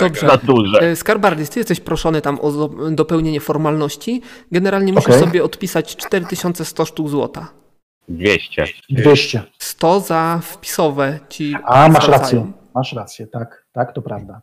Dobrze. 0.00 0.26
Za 0.28 0.36
duże. 0.36 0.80
E, 0.80 0.96
Skarbardis, 0.96 1.50
ty 1.50 1.60
jesteś 1.60 1.80
proszony 1.80 2.20
tam 2.20 2.38
o 2.40 2.68
dopełnienie 2.90 3.40
formalności. 3.40 4.22
Generalnie 4.52 4.92
musisz 4.92 5.08
Okej. 5.08 5.20
sobie 5.20 5.44
odpisać 5.44 5.96
4100 5.96 6.84
sztuk 6.84 7.08
złota. 7.08 7.52
200. 8.08 8.64
200. 8.90 9.42
100 9.58 10.00
za 10.00 10.40
wpisowe 10.42 11.18
ci 11.28 11.54
A, 11.64 11.88
masz 11.88 12.04
zwracają. 12.04 12.20
rację, 12.42 12.52
masz 12.74 12.92
rację, 12.92 13.26
tak, 13.26 13.66
tak, 13.72 13.92
to 13.94 14.02
prawda. 14.02 14.42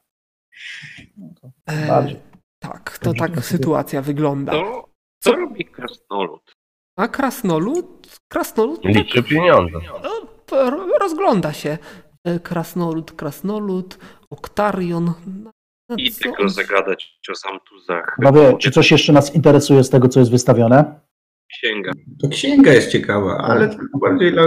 No 1.17 1.27
to 1.41 1.49
E, 1.66 1.88
bardziej. 1.88 2.19
tak, 2.59 2.98
to 3.01 3.14
tak 3.14 3.45
sytuacja 3.45 4.01
wygląda. 4.01 4.51
To, 4.51 4.90
co 5.19 5.32
robi 5.35 5.66
krasnolud? 5.66 6.56
A 6.98 7.08
krasnolud? 7.08 7.85
Krasnolud 8.27 8.82
tak, 8.84 8.95
Liczy 8.95 9.24
pieniądze. 9.24 9.77
no, 10.03 10.98
rozgląda 11.01 11.53
się. 11.53 11.77
E, 12.24 12.40
Krasnolud, 12.40 13.11
krasnolud, 13.11 13.98
oktarion. 14.30 15.06
Na- 15.43 15.51
na 15.90 15.95
I 15.98 16.11
co 16.11 16.24
tylko 16.24 16.50
zagadać 16.50 17.19
o 17.32 17.35
zamtuzach. 17.35 18.16
Panowie, 18.24 18.58
czy 18.58 18.72
coś 18.72 18.92
jeszcze 18.92 19.14
nas 19.14 19.35
interesuje 19.35 19.84
z 19.84 19.90
tego, 19.90 20.08
co 20.09 20.19
jest 20.19 20.32
wystawione? 20.32 21.00
Księga. 21.51 21.92
To 22.22 22.27
księga 22.30 22.74
jest 22.74 22.92
ciekawa, 22.92 23.38
ale 23.38 23.69
tylko 23.69 23.98
bardziej 23.98 24.32
dla... 24.32 24.43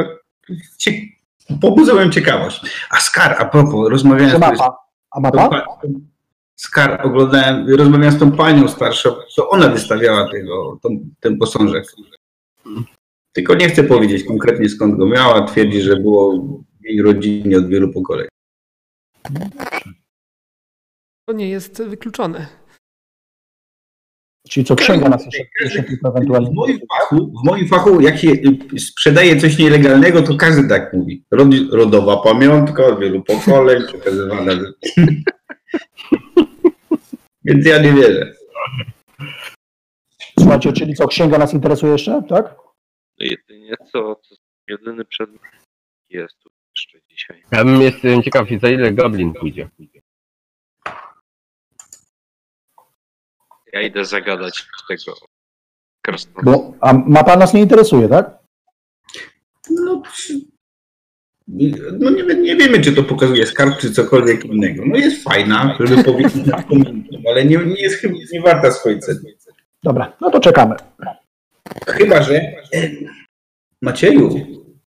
Moją 1.95 2.11
ciekawość. 2.11 2.61
A 2.91 3.01
Skar, 3.01 3.37
a 3.39 3.45
propos, 3.45 3.89
rozmawiałem 3.91 4.37
z 4.37 4.41
mapa? 4.41 4.77
A 5.11 5.20
mapa? 5.20 5.67
Skar, 6.57 7.07
oglądałem, 7.07 7.69
rozmawiałem 7.75 8.12
z 8.12 8.19
tą 8.19 8.33
panią 8.33 8.69
starszą, 8.69 9.11
to 9.37 9.49
ona 9.49 9.69
wystawiała 9.69 10.31
tego, 10.31 10.79
tą, 10.83 10.89
ten 11.20 11.39
posążek. 11.39 11.85
Tylko 13.33 13.55
nie 13.55 13.69
chcę 13.69 13.85
powiedzieć 13.85 14.25
konkretnie 14.25 14.69
skąd 14.69 14.97
go 14.97 15.07
miała, 15.07 15.43
twierdzi, 15.47 15.81
że 15.81 15.97
było 15.97 16.39
w 16.81 16.85
jej 16.85 17.03
rodzinie 17.03 17.59
od 17.59 17.69
wielu 17.69 17.93
pokoleń. 17.93 18.29
To 21.29 21.33
nie 21.35 21.49
jest 21.49 21.83
wykluczone. 21.83 22.47
Czyli 24.49 24.67
co, 24.67 24.77
księga 24.77 25.09
nas 25.09 25.25
jeszcze, 25.27 25.43
jeszcze 25.61 25.83
tylko 25.83 26.09
ewentualnie. 26.09 26.51
W 26.51 26.55
moim 26.55 26.79
fachu, 26.99 27.33
w 27.43 27.45
moim 27.47 27.69
fachu 27.69 28.01
jak 28.01 28.19
się 28.19 28.29
sprzedaje 28.79 29.41
coś 29.41 29.59
nielegalnego, 29.59 30.23
to 30.23 30.37
każdy 30.37 30.69
tak 30.69 30.93
mówi. 30.93 31.25
Rod- 31.31 31.73
Rodowa 31.73 32.17
pamiątka 32.17 32.87
od 32.87 33.01
wielu 33.01 33.23
pokoleń, 33.23 33.83
przekazywana. 33.87 34.53
Więc 37.45 37.67
ja 37.67 37.83
nie 37.83 37.93
wierzę. 37.93 38.35
Słuchajcie, 40.51 40.73
czyli 40.73 40.95
co, 40.95 41.09
księga 41.09 41.39
nas 41.39 41.55
interesuje 41.55 41.93
jeszcze, 41.93 42.23
tak? 42.29 42.55
No 43.19 43.27
jedynie 43.27 43.75
co, 43.93 44.15
co 44.15 44.35
jedyny 44.69 45.05
przedmiot 45.05 45.43
jest 46.09 46.39
tu 46.39 46.51
jeszcze 46.77 46.99
dzisiaj. 47.11 47.43
Ja 47.53 47.65
bym 47.65 47.83
jestem 47.83 48.23
ciekaw, 48.23 48.49
za 48.62 48.69
ile 48.69 48.93
Goblin 48.93 49.33
pójdzie. 49.33 49.69
Ja 53.73 53.83
idę 53.83 54.05
zagadać 54.05 54.67
tego 54.89 55.15
krasnoluda. 56.03 56.43
Bo, 56.53 56.75
a 56.81 56.93
mapa 56.93 57.37
nas 57.37 57.55
nie 57.55 57.61
interesuje, 57.61 58.09
tak? 58.09 58.39
No, 59.70 60.03
no 61.99 62.11
nie, 62.11 62.23
nie 62.23 62.57
wiemy, 62.57 62.81
czy 62.81 62.93
to 62.93 63.03
pokazuje 63.03 63.47
skarb, 63.47 63.79
czy 63.79 63.93
cokolwiek 63.93 64.45
innego. 64.45 64.83
No 64.87 64.97
jest 64.97 65.25
fajna, 65.25 65.77
żeby 65.81 66.05
powiedzieć, 66.05 66.45
ale 67.29 67.45
nie, 67.45 67.57
nie 67.57 67.83
jest 67.83 67.97
chyba 67.97 68.15
nie 68.33 68.41
warta 68.41 68.70
swojej 68.70 69.01
ceny. 69.01 69.40
Dobra, 69.83 70.12
no 70.20 70.31
to 70.31 70.41
czekamy. 70.41 70.75
Chyba, 71.86 72.23
że 72.23 72.41
Macieju, 73.83 74.31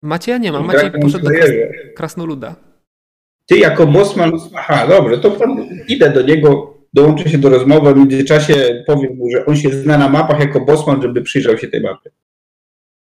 Macieja 0.02 0.38
nie 0.38 0.52
ma, 0.52 0.60
Maciej 0.60 0.90
poszedł 0.90 1.24
do 1.24 1.30
kras 1.30 1.50
krasnoluda. 1.96 2.56
Ty 3.46 3.58
jako 3.58 3.86
bosman, 3.86 4.32
aha, 4.56 4.86
dobrze, 4.86 5.18
to 5.18 5.30
pan, 5.30 5.68
idę 5.88 6.10
do 6.10 6.22
niego, 6.22 6.74
dołączę 6.92 7.30
się 7.30 7.38
do 7.38 7.48
rozmowy, 7.48 7.88
a 7.88 7.92
w 7.92 7.96
międzyczasie 7.96 8.84
powiem 8.86 9.16
mu, 9.16 9.30
że 9.30 9.46
on 9.46 9.56
się 9.56 9.70
zna 9.70 9.98
na 9.98 10.08
mapach 10.08 10.40
jako 10.40 10.60
bosman, 10.60 11.02
żeby 11.02 11.22
przyjrzał 11.22 11.58
się 11.58 11.68
tej 11.68 11.80
mapie. 11.80 12.10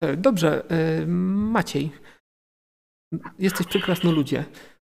E, 0.00 0.16
Dobrze, 0.16 0.70
e, 0.70 1.06
Maciej. 1.06 1.90
Jesteś 3.38 3.66
przy 3.66 3.80
krasnoludzie. 3.80 4.44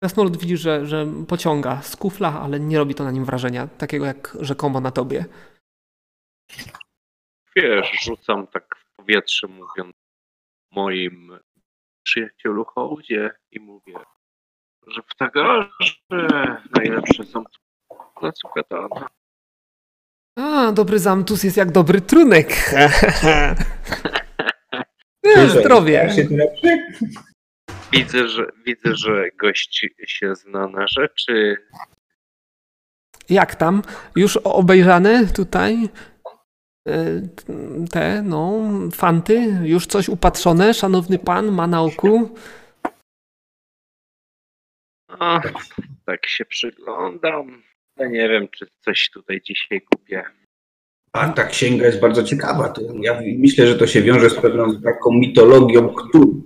Krasnolud 0.04 0.38
widzi, 0.38 0.58
że, 0.58 0.86
że 0.86 1.08
pociąga 1.28 1.82
z 1.82 1.96
kufla, 1.96 2.42
ale 2.42 2.60
nie 2.60 2.78
robi 2.78 2.96
to 2.96 3.04
na 3.04 3.12
nim 3.12 3.26
wrażenia, 3.26 3.68
takiego 3.68 4.06
jak 4.06 4.38
rzekomo 4.40 4.82
na 4.82 4.92
tobie. 4.92 5.26
Wiesz, 7.56 7.92
rzucam 8.04 8.48
tak 8.48 8.76
w 8.78 8.96
powietrze, 8.96 9.48
mówiąc 9.48 9.94
moim 10.72 11.40
przyjacielu 12.04 12.66
hołdzie 12.66 13.32
i 13.52 13.60
mówię, 13.60 14.00
że 14.88 15.02
w 15.02 15.16
Tagarze 15.16 15.70
najlepsze 16.76 17.24
są 17.24 17.44
na 18.22 18.32
cukatana. 18.32 19.08
A, 20.36 20.72
dobry 20.72 21.00
zamtus 21.00 21.44
jest 21.44 21.58
jak 21.58 21.72
dobry 21.72 22.02
trunek. 22.02 22.48
Nie, 25.24 25.50
zdrowie. 25.50 26.10
Widzę, 27.92 28.28
że 28.28 28.46
widzę, 28.66 28.96
że 28.96 29.30
gość 29.32 29.88
się 30.08 30.36
zna 30.36 30.68
na 30.68 30.88
rzeczy. 30.88 31.58
Jak 33.30 33.56
tam? 33.56 33.82
Już 34.16 34.38
obejrzane 34.38 35.28
tutaj? 35.28 35.90
E, 36.88 37.22
Te, 37.92 38.22
no, 38.22 38.62
fanty? 38.94 39.60
Już 39.64 39.86
coś 39.86 40.10
upatrzone? 40.10 40.74
Szanowny 40.74 41.20
pan 41.20 41.52
ma 41.52 41.68
na 41.68 41.82
oku? 41.82 42.36
A, 45.08 45.42
tak 46.06 46.28
się 46.28 46.46
przyglądam. 46.46 47.64
Ja 47.98 48.08
nie 48.08 48.30
wiem, 48.30 48.48
czy 48.48 48.68
coś 48.82 49.10
tutaj 49.10 49.42
dzisiaj 49.42 49.82
kupię. 49.82 50.24
A 51.14 51.30
ta 51.30 51.44
księga 51.44 51.86
jest 51.86 52.00
bardzo 52.00 52.24
ciekawa. 52.24 52.70
To 52.70 52.82
ja 53.02 53.22
myślę, 53.38 53.68
że 53.68 53.76
to 53.76 53.88
się 53.88 54.02
wiąże 54.02 54.30
z 54.30 54.36
pewną 54.36 54.82
taką 54.82 55.12
mitologią 55.12 55.94
Cthulhu. 55.94 56.44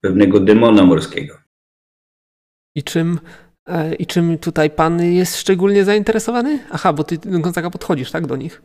Pewnego 0.00 0.40
demona 0.40 0.84
morskiego. 0.84 1.38
I 2.74 2.82
czym, 2.82 3.20
I 3.98 4.06
czym 4.06 4.38
tutaj 4.38 4.70
pan 4.70 5.02
jest 5.02 5.36
szczególnie 5.36 5.84
zainteresowany? 5.84 6.58
Aha, 6.70 6.92
bo 6.92 7.04
ty 7.04 7.18
Gonzaga 7.24 7.70
podchodzisz, 7.70 8.10
tak, 8.10 8.26
do 8.26 8.36
nich? 8.36 8.62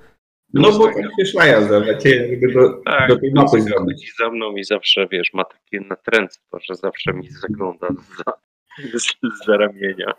No 0.53 0.71
bo 0.71 0.85
tak 0.85 0.95
się 1.19 1.25
szlaja 1.25 1.61
za 1.61 1.79
żeby 1.85 2.53
do, 2.53 2.69
Tak, 2.85 3.09
do 3.09 3.19
tej 3.19 3.31
mapy 3.33 3.47
chodzi 3.49 3.63
zrobić. 3.63 4.13
za 4.19 4.29
mną 4.29 4.55
i 4.55 4.63
zawsze, 4.63 5.07
wiesz, 5.11 5.29
ma 5.33 5.43
takie 5.45 5.85
natręctwo, 5.89 6.59
że 6.69 6.75
zawsze 6.75 7.13
mi 7.13 7.29
zagląda 7.29 7.87
za, 8.17 8.33
z, 8.99 9.13
za 9.47 9.57
ramienia. 9.57 10.13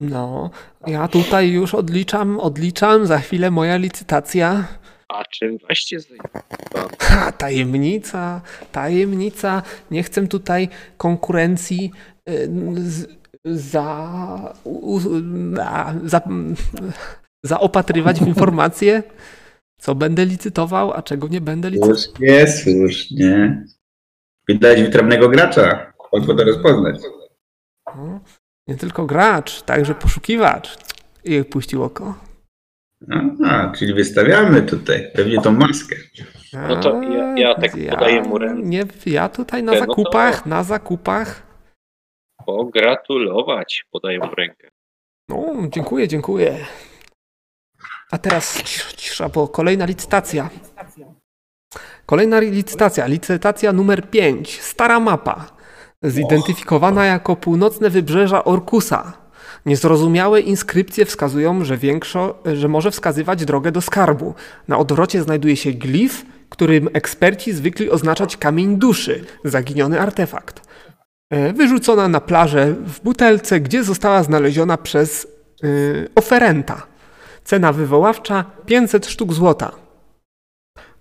No, 0.00 0.50
ja 0.86 1.08
tutaj 1.08 1.50
już 1.50 1.74
odliczam, 1.74 2.40
odliczam, 2.40 3.06
za 3.06 3.18
chwilę 3.18 3.50
moja 3.50 3.76
licytacja. 3.76 4.68
A 5.08 5.24
czym 5.24 5.58
właśnie? 5.58 5.98
Ha, 7.00 7.32
tajemnica, 7.32 8.40
tajemnica. 8.72 9.62
Nie 9.90 10.02
chcę 10.02 10.26
tutaj 10.28 10.68
konkurencji 10.96 11.90
y, 12.30 12.48
z, 12.74 13.18
za, 13.50 14.54
u, 14.64 15.00
a, 15.62 15.94
za, 16.04 16.20
zaopatrywać 17.42 18.20
w 18.20 18.26
informacje, 18.32 19.02
co 19.80 19.94
będę 19.94 20.24
licytował, 20.26 20.92
a 20.92 21.02
czego 21.02 21.28
nie 21.28 21.40
będę 21.40 21.70
licytował. 21.70 21.96
Słusznie, 21.96 22.46
słusznie. 22.46 23.64
Widać 24.48 24.82
wytrawnego 24.82 25.28
gracza. 25.28 25.92
Łatwo 26.12 26.34
to 26.34 26.44
rozpoznać. 26.44 27.00
No, 27.96 28.20
nie 28.68 28.76
tylko 28.76 29.06
gracz, 29.06 29.62
także 29.62 29.94
poszukiwacz. 29.94 30.76
I 31.24 31.44
puścił 31.44 31.82
oko. 31.84 32.14
Aha, 33.10 33.72
czyli 33.76 33.94
wystawiamy 33.94 34.62
tutaj 34.62 35.10
pewnie 35.14 35.40
tą 35.42 35.52
maskę. 35.52 35.96
No 36.68 36.76
to 36.80 37.02
ja- 37.02 37.38
ja 37.38 37.54
tak 37.54 37.70
podaję 37.90 38.22
mu 38.22 38.38
rękę. 38.38 38.62
Nie, 38.62 38.84
ja 39.06 39.28
tutaj 39.28 39.62
na 39.62 39.72
No 39.72 39.78
to- 39.78 39.86
zakupach, 39.86 40.46
na 40.46 40.62
zakupach. 40.64 41.47
Pogratulować, 42.48 43.84
podaję 43.90 44.18
mu 44.18 44.34
rękę. 44.34 44.68
No, 45.28 45.54
dziękuję, 45.68 46.08
dziękuję. 46.08 46.56
A 48.10 48.18
teraz 48.18 48.62
cisza, 48.62 48.96
cisza, 48.96 49.28
bo 49.28 49.48
kolejna 49.48 49.84
licytacja. 49.86 50.50
Kolejna 52.06 52.40
licytacja, 52.40 53.06
licytacja 53.06 53.72
numer 53.72 54.10
5. 54.10 54.60
Stara 54.60 55.00
mapa. 55.00 55.46
Zidentyfikowana 56.02 57.06
jako 57.06 57.36
północne 57.36 57.90
wybrzeża 57.90 58.44
Orkusa. 58.44 59.12
Niezrozumiałe 59.66 60.40
inskrypcje 60.40 61.04
wskazują, 61.04 61.64
że, 61.64 61.76
większo, 61.76 62.42
że 62.54 62.68
może 62.68 62.90
wskazywać 62.90 63.44
drogę 63.44 63.72
do 63.72 63.80
skarbu. 63.80 64.34
Na 64.68 64.78
odwrocie 64.78 65.22
znajduje 65.22 65.56
się 65.56 65.72
glif, 65.72 66.26
którym 66.48 66.88
eksperci 66.92 67.52
zwykli 67.52 67.90
oznaczać 67.90 68.36
kamień 68.36 68.76
duszy, 68.76 69.24
zaginiony 69.44 70.00
artefakt. 70.00 70.67
E, 71.30 71.52
Wyrzucona 71.52 72.08
na 72.08 72.20
plażę 72.20 72.72
w 72.72 73.00
butelce, 73.00 73.60
gdzie 73.60 73.84
została 73.84 74.22
znaleziona 74.22 74.76
przez 74.76 75.26
y, 75.64 76.08
oferenta. 76.14 76.86
Cena 77.44 77.72
wywoławcza 77.72 78.44
500 78.66 79.06
sztuk 79.06 79.32
złota. 79.32 79.72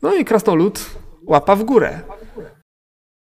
No 0.01 0.15
i 0.15 0.25
krasnolud 0.25 0.85
łapa 1.27 1.55
w 1.55 1.63
górę. 1.63 1.99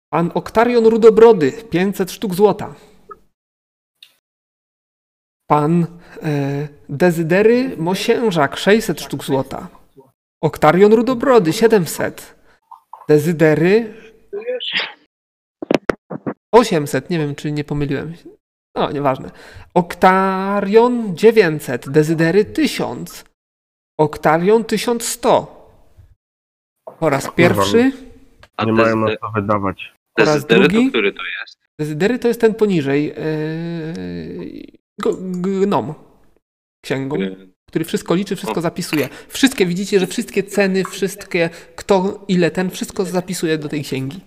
Pan 0.09 0.31
Oktarion 0.33 0.85
Rudobrody 0.85 1.51
500 1.51 2.11
sztuk 2.11 2.33
złota. 2.33 2.75
Pan 5.49 5.87
e, 6.23 6.67
Dezydery 6.89 7.77
Mosiężak 7.77 8.57
600 8.57 9.01
sztuk 9.01 9.23
złota. 9.23 9.67
Oktarion 10.41 10.93
Rudobrody 10.93 11.53
700. 11.53 12.35
Dezydery 13.09 13.93
800, 16.55 17.09
nie 17.09 17.19
wiem 17.19 17.35
czy 17.35 17.51
nie 17.51 17.63
pomyliłem 17.63 18.15
się. 18.15 18.23
No, 18.75 18.91
nieważne. 18.91 19.31
Oktarion 19.73 21.17
900, 21.17 21.89
Dezydery 21.89 22.45
1000. 22.45 23.25
Oktarion 23.99 24.63
1100. 24.63 25.55
Po 26.99 27.09
raz 27.09 27.31
pierwszy. 27.35 27.91
A 28.57 28.65
Nie 28.65 28.71
mają 28.73 28.95
na 28.95 29.07
co 29.17 29.29
wydawać. 29.35 29.93
Dezydery 30.17 30.63
to 30.63 30.69
drugi. 30.69 30.89
który 30.89 31.13
to 31.13 31.21
jest? 31.41 31.59
Dezydery 31.79 32.19
to 32.19 32.27
jest 32.27 32.41
ten 32.41 32.53
poniżej. 32.53 33.05
Yy, 33.05 34.63
gnom. 35.41 35.93
Księgą, 36.85 37.15
Który- 37.15 37.49
który 37.69 37.85
wszystko 37.85 38.15
liczy, 38.15 38.35
wszystko 38.35 38.61
zapisuje. 38.61 39.09
Wszystkie, 39.27 39.65
widzicie, 39.65 39.99
że 39.99 40.07
wszystkie 40.07 40.43
ceny, 40.43 40.83
wszystkie, 40.83 41.49
kto, 41.75 42.25
ile 42.27 42.51
ten, 42.51 42.69
wszystko 42.69 43.05
zapisuje 43.05 43.57
do 43.57 43.69
tej 43.69 43.83
księgi. 43.83 44.19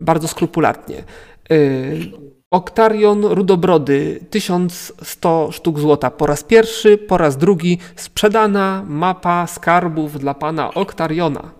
Bardzo 0.00 0.28
skrupulatnie. 0.28 1.04
Yy, 1.50 2.36
Oktarion 2.50 3.24
Rudobrody, 3.24 4.20
1100 4.30 5.52
sztuk 5.52 5.78
złota 5.78 6.10
po 6.10 6.26
raz 6.26 6.44
pierwszy, 6.44 6.98
po 6.98 7.18
raz 7.18 7.36
drugi 7.36 7.78
sprzedana 7.96 8.84
mapa 8.86 9.46
skarbów 9.46 10.18
dla 10.18 10.34
pana 10.34 10.74
Oktariona. 10.74 11.50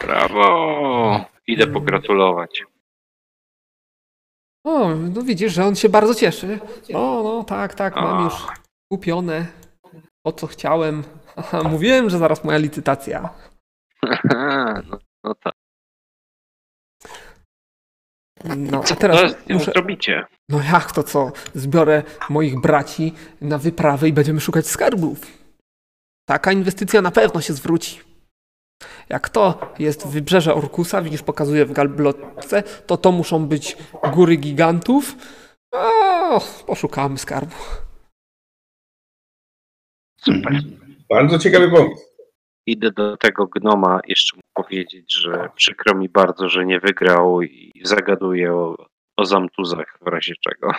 Brawo! 0.00 1.24
Idę 1.46 1.66
pogratulować. 1.66 2.64
O, 4.64 4.94
no 4.94 5.22
widzisz, 5.22 5.52
że 5.52 5.64
on 5.66 5.76
się 5.76 5.88
bardzo 5.88 6.14
cieszy. 6.14 6.58
O, 6.94 7.22
no 7.22 7.44
tak, 7.44 7.74
tak, 7.74 7.96
mam 7.96 8.18
A. 8.18 8.24
już 8.24 8.34
kupione 8.92 9.46
to, 10.22 10.32
co 10.32 10.46
chciałem. 10.46 11.04
Mówiłem, 11.72 12.10
że 12.10 12.18
zaraz 12.18 12.44
moja 12.44 12.58
licytacja. 12.58 13.30
no, 14.90 14.98
no 15.24 15.34
tak. 15.34 15.54
No, 18.44 18.78
a 18.78 18.82
Co 18.82 18.96
teraz 18.96 19.20
teraz 19.20 19.48
muszę... 19.48 19.72
zrobicie? 19.72 20.26
No 20.48 20.62
jak 20.72 20.92
to 20.92 21.02
co? 21.02 21.32
Zbiorę 21.54 22.02
moich 22.30 22.60
braci 22.60 23.12
na 23.40 23.58
wyprawę 23.58 24.08
i 24.08 24.12
będziemy 24.12 24.40
szukać 24.40 24.66
skarbów. 24.66 25.20
Taka 26.28 26.52
inwestycja 26.52 27.02
na 27.02 27.10
pewno 27.10 27.40
się 27.40 27.52
zwróci. 27.52 28.00
Jak 29.08 29.28
to 29.28 29.72
jest 29.78 30.06
wybrzeże 30.08 30.54
Orkusa, 30.54 31.02
widzisz, 31.02 31.22
pokazuję 31.22 31.66
w 31.66 31.72
galblotce, 31.72 32.62
to 32.62 32.96
to 32.96 33.12
muszą 33.12 33.46
być 33.46 33.76
góry 34.12 34.36
gigantów. 34.36 35.16
O, 35.74 36.40
poszukamy 36.66 37.18
skarbu. 37.18 37.56
Super. 40.20 40.62
Bardzo 41.10 41.38
ciekawy 41.38 41.70
pomysł. 41.70 42.09
Idę 42.70 42.90
do 42.90 43.16
tego 43.16 43.46
gnoma 43.46 44.00
jeszcze 44.08 44.36
mu 44.36 44.42
powiedzieć, 44.54 45.14
że 45.14 45.48
przykro 45.54 45.98
mi 45.98 46.08
bardzo, 46.08 46.48
że 46.48 46.66
nie 46.66 46.80
wygrał 46.80 47.42
i 47.42 47.72
zagaduję 47.84 48.54
o, 48.54 48.86
o 49.16 49.24
zamtuzach 49.24 49.98
w 50.00 50.06
razie 50.06 50.34
czego. 50.40 50.72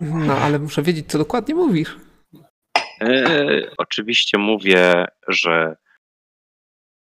No, 0.00 0.34
ale 0.34 0.58
muszę 0.58 0.82
wiedzieć, 0.82 1.06
co 1.06 1.18
dokładnie 1.18 1.54
mówisz. 1.54 1.96
E, 3.00 3.70
oczywiście 3.78 4.38
mówię, 4.38 5.04
że 5.28 5.76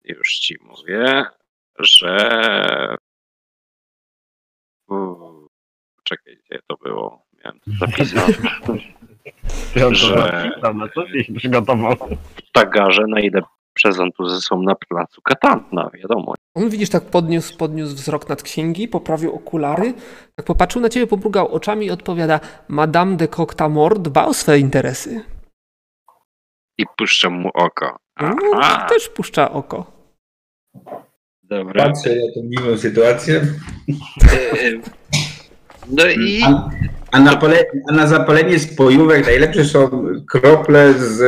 już 0.03 0.33
ci 0.33 0.55
mówię, 0.61 1.25
że 1.79 2.95
Uuu, 4.87 5.47
czekaj, 6.03 6.37
gdzie 6.45 6.59
to 6.67 6.77
było? 6.77 7.25
Miałem 7.33 7.59
to 7.59 7.71
zapisane. 7.79 8.33
Że- 9.91 10.51
na 10.73 10.87
co 10.95 11.07
się 11.23 11.33
przygotował. 11.33 11.95
W 12.35 12.51
tagarze 12.51 13.01
najlepsze 13.07 13.91
zantuzy 13.91 14.41
są 14.41 14.61
na 14.61 14.75
placu 14.75 15.21
Katana, 15.21 15.89
wiadomo. 15.93 16.33
On 16.55 16.69
widzisz, 16.69 16.89
tak 16.89 17.03
podniósł, 17.03 17.57
podniósł 17.57 17.95
wzrok 17.95 18.29
nad 18.29 18.43
księgi, 18.43 18.87
poprawił 18.87 19.35
okulary, 19.35 19.93
tak 20.35 20.45
popatrzył 20.45 20.81
na 20.81 20.89
ciebie, 20.89 21.07
pomrugał 21.07 21.47
oczami 21.47 21.85
i 21.85 21.91
odpowiada 21.91 22.39
Madame 22.67 23.17
de 23.17 23.27
Coctamore 23.27 23.99
dba 23.99 24.25
o 24.25 24.33
swe 24.33 24.59
interesy. 24.59 25.23
I 26.77 26.83
puszczam 26.97 27.33
mu 27.33 27.49
oko. 27.53 27.97
No, 28.21 28.61
też 28.89 29.09
puszcza 29.09 29.51
oko. 29.51 29.91
dobra. 31.43 31.85
Patrzę 31.85 32.09
na 32.09 32.33
tą 32.35 32.49
dziwną 32.49 32.77
sytuację. 32.77 33.41
E, 34.23 34.71
No 35.89 36.05
i 36.05 36.41
A, 37.15 37.19
na 37.19 37.35
pole, 37.35 37.65
a 37.89 37.91
na 37.91 38.07
zapalenie 38.07 38.59
spojówek 38.59 39.25
najlepsze 39.25 39.65
są 39.65 40.05
krople 40.29 40.93
z 40.93 41.21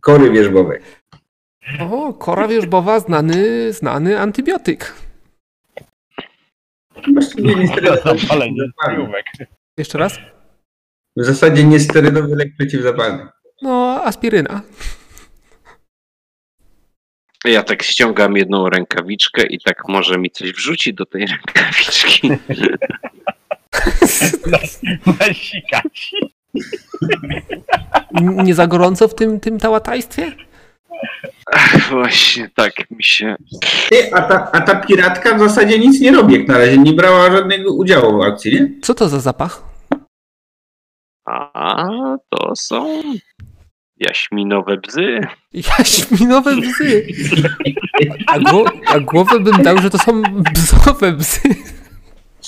kory 0.00 0.30
wierzbowej. 0.30 0.80
O, 1.80 2.12
kora 2.12 2.48
wierzbowa, 2.48 3.00
znany, 3.00 3.72
znany 3.72 4.20
antybiotyk. 4.20 4.94
Właściwie. 7.12 7.66
Zapalenie 8.20 8.62
spojówek. 8.72 9.24
Jeszcze 9.78 9.98
raz? 9.98 10.18
W 11.16 11.24
zasadzie 11.24 11.64
niesterydowy 11.64 12.36
lek 12.36 12.48
przeciwzapalny. 12.58 13.26
No, 13.62 14.02
aspiryna. 14.04 14.60
ja 17.44 17.62
tak 17.62 17.82
ściągam 17.82 18.36
jedną 18.36 18.68
rękawiczkę 18.68 19.46
i 19.46 19.58
tak 19.60 19.88
może 19.88 20.18
mi 20.18 20.30
coś 20.30 20.52
wrzuci 20.52 20.94
do 20.94 21.06
tej 21.06 21.26
rękawiczki. 21.26 22.30
Nasikać. 25.20 26.12
Nie 28.20 28.54
za 28.54 28.66
gorąco 28.66 29.08
w 29.08 29.14
tym, 29.14 29.40
tym 29.40 29.58
tałatajstwie? 29.58 30.32
Ach, 31.52 31.90
właśnie 31.90 32.50
tak 32.56 32.90
mi 32.90 33.04
się... 33.04 33.36
Ty, 33.90 34.14
a, 34.14 34.22
ta, 34.22 34.50
a 34.52 34.60
ta 34.60 34.74
piratka 34.74 35.34
w 35.34 35.38
zasadzie 35.38 35.78
nic 35.78 36.00
nie 36.00 36.12
robi 36.12 36.34
jak 36.34 36.48
na 36.48 36.58
razie. 36.58 36.78
Nie 36.78 36.92
brała 36.92 37.30
żadnego 37.30 37.72
udziału 37.74 38.18
w 38.18 38.22
akcji, 38.22 38.52
nie? 38.52 38.70
Co 38.82 38.94
to 38.94 39.08
za 39.08 39.20
zapach? 39.20 39.62
A, 41.26 41.86
to 42.28 42.52
są 42.56 43.02
jaśminowe 43.96 44.76
bzy. 44.76 45.20
Jaśminowe 45.78 46.56
bzy. 46.56 47.06
A, 48.26 48.38
gło- 48.38 48.70
a 48.86 49.00
głowę 49.00 49.40
bym 49.40 49.62
dał, 49.62 49.78
że 49.78 49.90
to 49.90 49.98
są 49.98 50.22
bzowe 50.54 51.12
bzy. 51.12 51.40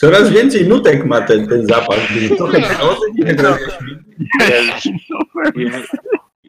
Coraz 0.01 0.31
więcej 0.31 0.69
nutek 0.69 1.05
ma 1.05 1.21
ten, 1.21 1.47
ten 1.47 1.67
zapach. 1.67 1.99
Trochę 2.37 2.61
nie 3.15 3.35
trochę 3.35 3.65
Ja 4.51 4.61
już, 4.61 4.85
ja, 5.57 5.83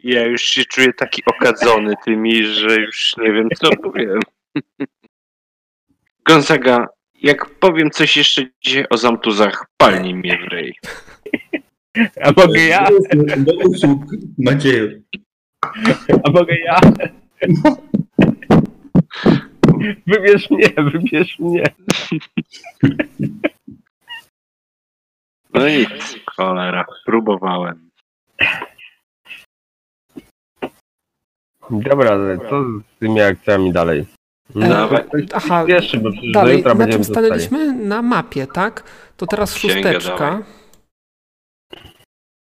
ja 0.04 0.26
już 0.26 0.42
się 0.42 0.64
czuję 0.64 0.92
taki 0.92 1.22
okadzony 1.26 1.94
tymi, 2.04 2.46
że 2.46 2.76
już 2.76 3.16
nie 3.16 3.32
wiem 3.32 3.48
co 3.56 3.76
powiem. 3.76 4.20
Gonzaga, 6.26 6.88
jak 7.14 7.50
powiem 7.50 7.90
coś 7.90 8.16
jeszcze 8.16 8.42
dzisiaj 8.64 8.84
o 8.90 8.96
zamtuzach, 8.96 9.66
palnij 9.76 10.14
mnie 10.14 10.38
w 10.38 10.52
rej. 10.52 10.74
A 12.22 12.32
mogę 12.36 12.60
ja? 12.60 12.88
Do 13.36 13.52
usług, 13.68 14.02
Macieju. 14.38 15.02
A 16.24 16.30
mogę 16.30 16.56
ja? 16.58 16.80
Wybierz 20.06 20.50
mnie, 20.50 20.68
wybierz 20.76 21.38
mnie. 21.38 21.62
No 25.54 25.68
nic, 25.68 25.88
cholera, 26.36 26.84
próbowałem. 27.06 27.90
Dobra, 31.70 32.10
ale 32.10 32.38
co 32.38 32.62
z 32.64 32.98
tymi 33.00 33.20
akcjami 33.20 33.72
dalej? 33.72 34.06
E, 34.56 34.68
Dawaj. 34.68 35.04
Aha, 35.34 35.60
bo 35.60 35.66
przecież 35.66 36.02
do 36.02 36.10
dalej, 36.32 36.56
jutra 36.56 36.74
na 36.74 36.78
będziemy 36.78 37.04
czym 37.04 37.14
zostali. 37.14 37.26
stanęliśmy? 37.26 37.72
Na 37.86 38.02
mapie, 38.02 38.46
tak? 38.46 38.82
To 39.16 39.26
teraz 39.26 39.54
Księgę 39.54 39.74
szósteczka. 39.92 40.18
dawaj. 40.18 40.42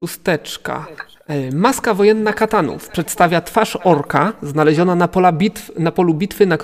Szósteczka. 0.04 0.86
E, 1.26 1.50
Maska 1.54 1.94
wojenna 1.94 2.32
katanów 2.32 2.88
przedstawia 2.88 3.40
twarz 3.40 3.78
orka 3.84 4.32
znaleziona 4.42 4.94
na, 4.94 5.08
pola 5.08 5.32
bitw, 5.32 5.78
na 5.78 5.92
polu 5.92 6.14
bitwy, 6.14 6.46
na, 6.46 6.56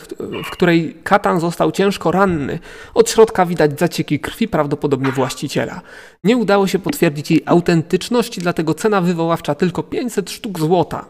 w 0.45 0.51
której 0.51 0.97
katan 1.05 1.41
został 1.41 1.73
ciężko 1.73 2.11
ranny. 2.11 2.59
Od 2.95 3.11
środka 3.11 3.47
widać 3.47 3.79
zacieki 3.79 4.21
krwi, 4.21 4.49
prawdopodobnie 4.49 5.13
właściciela. 5.13 5.81
Nie 6.25 6.37
udało 6.37 6.67
się 6.67 6.79
potwierdzić 6.79 7.31
jej 7.31 7.43
autentyczności, 7.47 8.41
dlatego 8.41 8.75
cena 8.75 9.01
wywoławcza 9.01 9.55
tylko 9.55 9.83
500 9.83 10.31
sztuk 10.31 10.59
złota. 10.59 11.05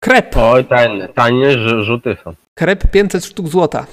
Krep. 0.00 0.36
Oj, 0.36 0.64
tanie, 0.64 1.08
tanie 1.08 1.46
rz- 1.46 1.82
rzuty 1.82 2.16
są. 2.24 2.34
Krep 2.54 2.90
500 2.90 3.24
sztuk 3.24 3.48
złota. 3.48 3.86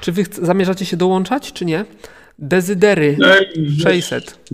Czy 0.00 0.12
wy 0.12 0.24
zamierzacie 0.32 0.86
się 0.86 0.96
dołączać, 0.96 1.52
czy 1.52 1.64
nie? 1.64 1.84
Dezydery 2.38 3.16
No 3.18 3.28
i 3.54 3.80
600. 3.80 4.50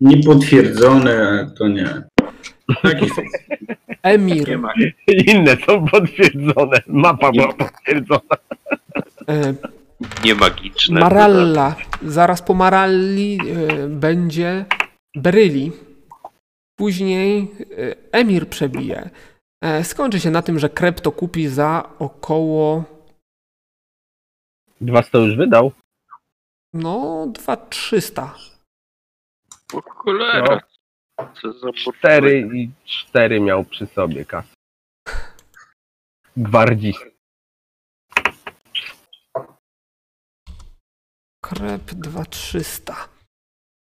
Niepotwierdzone, 0.00 1.50
to 1.58 1.68
nie. 1.68 2.02
Emir. 4.02 4.58
Inne 5.26 5.56
są 5.66 5.86
potwierdzone. 5.86 6.78
Mapa 6.86 7.32
była 7.32 7.52
potwierdzona. 7.52 8.20
e, 9.28 9.54
Nie 10.24 10.34
magiczne. 10.34 11.00
Maralla. 11.00 11.74
Zaraz 12.06 12.42
po 12.42 12.54
Maralli 12.54 13.38
e, 13.40 13.88
będzie 13.88 14.64
Beryli. 15.16 15.72
Później 16.78 17.50
e, 17.78 17.94
Emir 18.12 18.48
przebije. 18.48 19.10
E, 19.64 19.84
skończy 19.84 20.20
się 20.20 20.30
na 20.30 20.42
tym, 20.42 20.58
że 20.58 20.68
Krep 20.68 21.00
to 21.00 21.12
kupi 21.12 21.48
za 21.48 21.88
około 21.98 22.84
Dwa 24.80 25.02
sto 25.02 25.18
już 25.18 25.36
wydał. 25.36 25.72
No 26.74 27.26
2300. 27.26 28.34
O 29.74 29.80
cholera. 29.82 30.60
Co 31.42 31.52
za 31.52 31.72
Cztery 31.72 32.48
i 32.54 32.70
cztery 32.84 33.40
miał 33.40 33.64
przy 33.64 33.86
sobie 33.86 34.24
kas. 34.24 34.46
Gwardzist. 36.36 37.04
Krep 41.44 41.82
2300. 41.82 43.08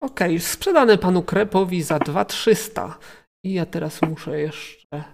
Okej, 0.03 0.41
sprzedane 0.41 0.99
panu 0.99 1.23
Krepowi 1.23 1.83
za 1.83 1.99
2300. 1.99 2.99
I 3.45 3.53
ja 3.53 3.67
teraz 3.67 4.03
muszę 4.03 4.41
jeszcze. 4.41 5.05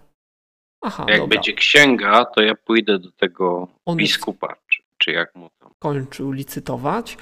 Aha, 0.85 1.07
Jak 1.09 1.19
dobra. 1.19 1.37
będzie 1.37 1.53
księga, 1.53 2.25
to 2.25 2.43
ja 2.43 2.55
pójdę 2.55 2.99
do 2.99 3.13
tego 3.13 3.69
On 3.87 3.97
biskupa, 3.97 4.57
czy, 4.69 4.83
czy 4.99 5.11
jak 5.13 5.35
mu 5.35 5.51
tam. 5.59 5.71
kończył 5.79 6.33
licytować. 6.33 7.19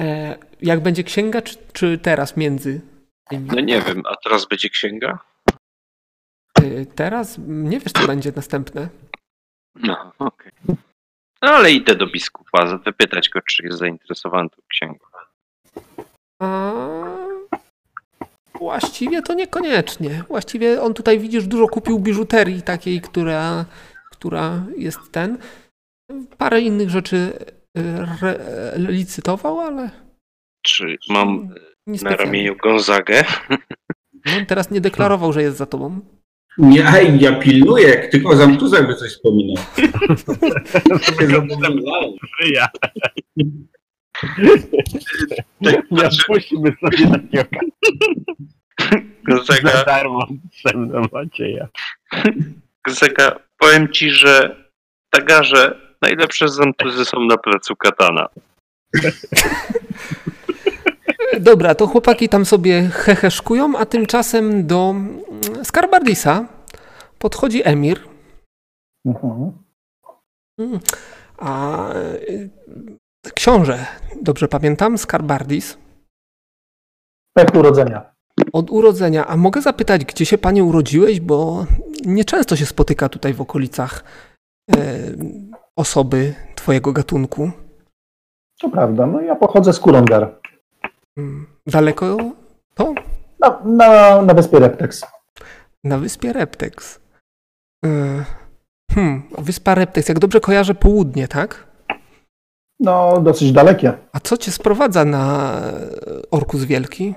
E, 0.00 0.38
jak 0.62 0.80
będzie 0.80 1.04
księga, 1.04 1.42
czy, 1.42 1.56
czy 1.72 1.98
teraz 1.98 2.36
między 2.36 2.80
tymi? 3.28 3.48
No 3.54 3.60
nie 3.60 3.80
wiem, 3.80 4.02
a 4.06 4.16
teraz 4.16 4.46
będzie 4.46 4.68
księga? 4.68 5.18
E, 6.54 6.86
teraz 6.86 7.36
nie 7.46 7.80
wiesz, 7.80 7.92
co 7.92 8.06
będzie 8.06 8.32
następne. 8.36 8.88
No, 9.74 10.12
okej. 10.18 10.52
No 11.42 11.48
ale 11.50 11.72
idę 11.72 11.94
do 11.94 12.06
biskupa, 12.06 12.78
zapytać 12.84 13.28
go, 13.28 13.40
czy 13.40 13.66
jest 13.66 13.78
zainteresowany 13.78 14.50
tą 14.50 14.62
księgą. 14.68 15.06
A... 16.38 16.72
Właściwie 18.54 19.22
to 19.22 19.34
niekoniecznie. 19.34 20.24
Właściwie 20.28 20.82
on 20.82 20.94
tutaj 20.94 21.18
widzisz, 21.18 21.46
dużo 21.46 21.68
kupił 21.68 21.98
biżuterii 21.98 22.62
takiej, 22.62 23.00
która, 23.00 23.64
która 24.10 24.64
jest 24.76 25.12
ten. 25.12 25.38
Parę 26.38 26.60
innych 26.60 26.90
rzeczy 26.90 27.32
re, 27.74 28.72
licytował, 28.76 29.60
ale 29.60 29.90
Czy 30.62 30.96
mam 31.08 31.54
nie 31.86 31.98
na 32.02 32.16
ramieniu 32.16 32.56
Gonzagę? 32.56 33.24
No, 34.26 34.32
on 34.38 34.46
teraz 34.46 34.70
nie 34.70 34.80
deklarował, 34.80 35.32
że 35.32 35.42
jest 35.42 35.56
za 35.56 35.66
tobą. 35.66 36.00
Nie, 36.58 36.88
aj, 36.88 37.20
ja 37.20 37.32
pilnuję, 37.32 37.88
jak 37.88 38.06
tylko 38.10 38.28
o 38.28 38.36
zamtuzach 38.36 38.86
by 38.86 38.94
coś 38.94 39.10
wspominał. 39.10 39.64
Ja. 42.54 42.68
Tak, 45.64 45.74
Nie 45.90 45.98
znaczy, 45.98 46.20
odpuścimy 46.20 46.72
sobie 46.80 47.10
takiego 47.10 47.44
Za 48.80 49.00
Gonzaga, 49.24 49.84
darmo 49.84 50.26
potrzebne 50.42 51.02
Macieja. 51.12 51.68
Gonzaga, 52.86 53.40
powiem 53.58 53.92
ci, 53.92 54.10
że 54.10 54.56
tagarze 55.10 55.80
najlepsze 56.02 56.48
zamtuzy 56.48 57.04
są 57.04 57.20
na 57.20 57.36
placu 57.36 57.76
Katana. 57.76 58.28
Dobra, 61.40 61.74
to 61.74 61.86
chłopaki 61.86 62.28
tam 62.28 62.44
sobie 62.46 62.82
heheszkują, 62.82 63.78
a 63.78 63.86
tymczasem 63.86 64.66
do 64.66 64.90
mm, 64.90 65.64
Skarbardisa 65.64 66.46
podchodzi 67.18 67.68
Emir. 67.68 68.00
Mhm. 69.06 69.52
Mm, 70.60 70.80
A 71.38 71.88
y, 71.94 72.50
książę, 73.34 73.86
dobrze 74.22 74.48
pamiętam, 74.48 74.98
Skarbardis, 74.98 75.78
Pech 77.36 77.54
urodzenia. 77.54 78.12
od 78.52 78.70
urodzenia. 78.70 79.26
A 79.26 79.36
mogę 79.36 79.62
zapytać, 79.62 80.04
gdzie 80.04 80.26
się 80.26 80.38
panie 80.38 80.64
urodziłeś? 80.64 81.20
Bo 81.20 81.66
nieczęsto 82.06 82.56
się 82.56 82.66
spotyka 82.66 83.08
tutaj 83.08 83.34
w 83.34 83.40
okolicach 83.40 84.04
e, 84.70 84.76
osoby 85.80 86.34
twojego 86.54 86.92
gatunku. 86.92 87.50
To 88.60 88.68
prawda. 88.68 89.06
No 89.06 89.20
ja 89.20 89.36
pochodzę 89.36 89.72
z 89.72 89.80
Kulongar. 89.80 90.34
Mm, 91.18 91.46
Daleko 91.66 92.16
to? 92.74 92.94
Na, 93.40 93.60
na, 93.64 94.22
na 94.22 94.34
wyspie 94.34 94.58
Reptex. 94.58 95.06
Na 95.84 95.98
wyspie 95.98 96.32
Reptex. 96.32 97.00
E, 97.84 97.88
Hmm, 98.92 99.22
wyspa 99.38 99.74
Reptex, 99.74 100.08
jak 100.08 100.18
dobrze 100.18 100.40
kojarzę, 100.40 100.74
południe, 100.74 101.28
tak? 101.28 101.66
No, 102.80 103.20
dosyć 103.20 103.52
dalekie. 103.52 103.92
A 104.12 104.20
co 104.20 104.36
cię 104.36 104.52
sprowadza 104.52 105.04
na 105.04 105.52
Orkus 106.30 106.64
Wielki? 106.64 107.14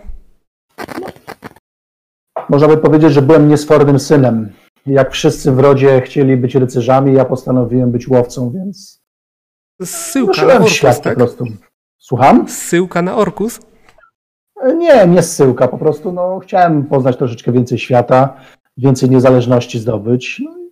Można 2.49 2.67
by 2.67 2.77
powiedzieć, 2.77 3.13
że 3.13 3.21
byłem 3.21 3.47
niesfornym 3.47 3.99
synem. 3.99 4.53
Jak 4.85 5.11
wszyscy 5.11 5.51
w 5.51 5.59
rodzie 5.59 6.01
chcieli 6.01 6.37
być 6.37 6.55
rycerzami, 6.55 7.13
ja 7.13 7.25
postanowiłem 7.25 7.91
być 7.91 8.07
łowcą, 8.07 8.51
więc 8.51 9.03
Zsyłka 9.81 10.45
na 10.45 10.53
Orkus, 10.53 10.71
świat 10.71 10.97
po 10.97 11.03
tak? 11.03 11.15
prostu. 11.15 11.45
Słucham? 11.97 12.47
Zsyłka 12.47 13.01
na 13.01 13.15
Orkus? 13.15 13.59
Nie, 14.77 15.07
nie 15.07 15.23
zsyłka, 15.23 15.67
po 15.67 15.77
prostu 15.77 16.11
no, 16.11 16.39
chciałem 16.39 16.85
poznać 16.85 17.17
troszeczkę 17.17 17.51
więcej 17.51 17.79
świata, 17.79 18.37
więcej 18.77 19.09
niezależności 19.09 19.79
zdobyć. 19.79 20.41
No 20.45 20.57
i 20.57 20.71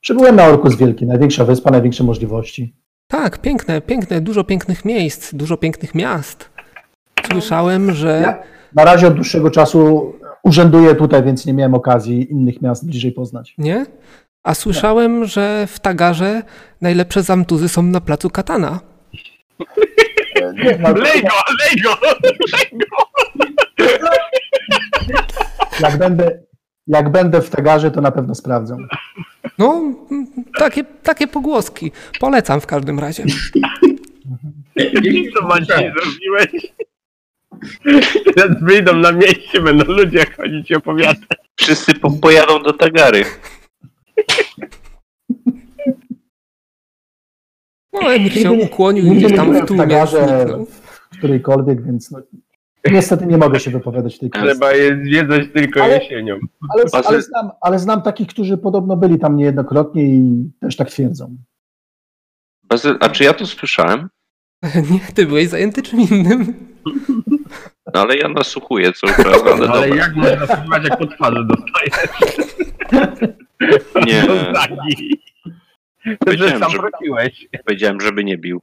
przybyłem 0.00 0.36
na 0.36 0.44
Orkus 0.46 0.76
Wielki, 0.76 1.06
największa 1.06 1.44
wyspa, 1.44 1.70
największe 1.70 2.04
możliwości. 2.04 2.76
Tak, 3.08 3.38
piękne, 3.38 3.80
piękne, 3.80 4.20
dużo 4.20 4.44
pięknych 4.44 4.84
miejsc, 4.84 5.34
dużo 5.34 5.56
pięknych 5.56 5.94
miast. 5.94 6.50
Słyszałem, 7.30 7.92
że... 7.92 8.20
Ja 8.22 8.42
na 8.74 8.84
razie 8.84 9.06
od 9.06 9.14
dłuższego 9.14 9.50
czasu 9.50 10.12
urzęduję 10.44 10.94
tutaj, 10.94 11.22
więc 11.22 11.46
nie 11.46 11.52
miałem 11.52 11.74
okazji 11.74 12.32
innych 12.32 12.62
miast 12.62 12.86
bliżej 12.86 13.12
poznać. 13.12 13.54
Nie? 13.58 13.86
A 14.42 14.54
słyszałem, 14.54 15.24
że 15.24 15.66
w 15.66 15.80
Tagarze 15.80 16.42
najlepsze 16.80 17.22
zamtuzy 17.22 17.68
są 17.68 17.82
na 17.82 18.00
placu 18.00 18.30
Katana. 18.30 18.80
Nie, 20.64 20.78
no, 20.80 20.88
Lej 20.88 21.22
go, 21.22 21.28
lej 21.62 21.82
go! 21.82 21.96
jak, 25.80 25.98
będę, 25.98 26.42
jak 26.86 27.12
będę 27.12 27.42
w 27.42 27.50
Tagarze, 27.50 27.90
to 27.90 28.00
na 28.00 28.10
pewno 28.10 28.34
sprawdzę. 28.34 28.76
No, 29.58 29.82
takie, 30.58 30.84
takie 30.84 31.26
pogłoski. 31.26 31.92
Polecam 32.20 32.60
w 32.60 32.66
każdym 32.66 32.98
razie. 32.98 33.24
Co 35.34 35.46
Maciej 35.46 35.92
zrobiłeś? 35.92 36.72
Teraz 38.34 38.62
wyjdą 38.62 38.96
na 38.96 39.12
mieście, 39.12 39.60
będą 39.60 39.84
ludzie 39.84 40.26
chodzić 40.36 40.70
i 40.70 40.74
opowiadać. 40.74 41.18
Wszyscy 41.56 41.94
po, 41.94 42.10
pojadą 42.10 42.62
do 42.62 42.72
Tagary. 42.72 43.24
No, 47.92 48.12
Emil 48.14 48.30
się 48.30 48.52
ukłonił 48.52 49.04
i 49.04 49.16
gdzieś 49.16 49.30
nie 49.30 49.36
tam 49.36 49.54
w 49.62 49.66
tłumie 49.66 49.82
Tagarze, 49.82 50.38
zniknął. 50.38 50.66
w 50.66 51.08
którejkolwiek, 51.18 51.82
więc 51.86 52.10
no, 52.10 52.18
niestety 52.90 53.26
nie 53.26 53.38
mogę 53.38 53.60
się 53.60 53.70
wypowiadać 53.70 54.16
w 54.16 54.18
tej 54.18 54.30
kwestii. 54.30 54.50
Trzeba 54.50 54.72
je 54.72 55.02
zwiedzać 55.04 55.42
tylko 55.54 55.82
Ale- 55.82 55.98
jesienią. 55.98 56.38
Ale, 56.74 57.04
ale, 57.04 57.22
znam, 57.22 57.50
ale 57.60 57.78
znam 57.78 58.02
takich, 58.02 58.28
którzy 58.28 58.58
podobno 58.58 58.96
byli 58.96 59.18
tam 59.18 59.36
niejednokrotnie 59.36 60.04
i 60.04 60.50
też 60.60 60.76
tak 60.76 60.90
twierdzą. 60.90 61.36
Bazyl, 62.62 62.96
a 63.00 63.08
czy 63.08 63.24
ja 63.24 63.34
to 63.34 63.46
słyszałem? 63.46 64.08
Nie, 64.90 65.00
ty 65.14 65.26
byłeś 65.26 65.48
zajęty 65.48 65.82
czym 65.82 66.00
innym. 66.00 66.54
No, 67.94 68.00
ale 68.00 68.16
ja 68.16 68.28
nasłuchuję 68.28 68.92
co 68.92 69.06
prawda, 69.06 69.50
ale, 69.52 69.68
Ale 69.72 69.88
dobra. 69.88 69.96
jak 70.04 70.14
można 70.16 70.46
słuchać, 70.46 70.84
jak 70.88 70.98
po 70.98 71.06
twarzy 71.06 71.44
dostajesz? 71.46 72.08
Nie, 74.06 74.24
Powiedziałem, 76.26 76.58
sam 76.60 76.70
że- 76.70 76.78
prosiłeś. 76.78 77.48
powiedziałem, 77.64 78.00
żeby 78.00 78.24
nie 78.24 78.38
bił. 78.38 78.60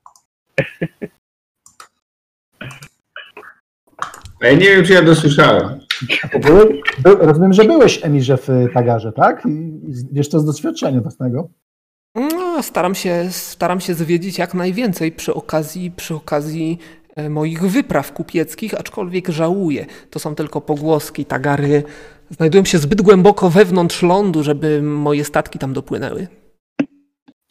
Ja 4.42 4.52
nie 4.52 4.60
wiem, 4.60 4.86
czy 4.86 4.94
ja 4.94 5.02
dosłyszałem. 5.02 5.80
Były, 6.42 6.82
by, 7.04 7.16
rozumiem, 7.16 7.54
że 7.54 7.64
byłeś 7.64 8.00
Emirze 8.06 8.38
w 8.38 8.48
Tagarze, 8.74 9.12
tak? 9.12 9.46
I, 9.46 9.72
wiesz 10.12 10.30
to 10.30 10.40
z 10.40 10.46
doświadczenia 10.46 11.02
własnego. 11.02 11.50
No, 12.16 12.64
staram 12.64 12.96
się, 12.96 13.28
staram 13.32 13.80
się 13.82 13.94
zwiedzić 13.94 14.38
jak 14.38 14.54
najwięcej 14.54 15.12
przy 15.12 15.34
okazji, 15.34 15.92
przy 15.92 16.16
okazji 16.16 16.78
moich 17.30 17.62
wypraw 17.62 18.14
kupieckich, 18.14 18.80
aczkolwiek 18.80 19.30
żałuję. 19.30 19.86
To 20.10 20.20
są 20.20 20.36
tylko 20.36 20.62
pogłoski, 20.62 21.26
tagary. 21.26 21.84
Znajdują 22.30 22.66
się 22.66 22.78
zbyt 22.78 23.02
głęboko 23.02 23.50
wewnątrz 23.50 24.04
lądu, 24.04 24.44
żeby 24.44 24.82
moje 24.82 25.24
statki 25.24 25.60
tam 25.60 25.74
dopłynęły. 25.74 26.28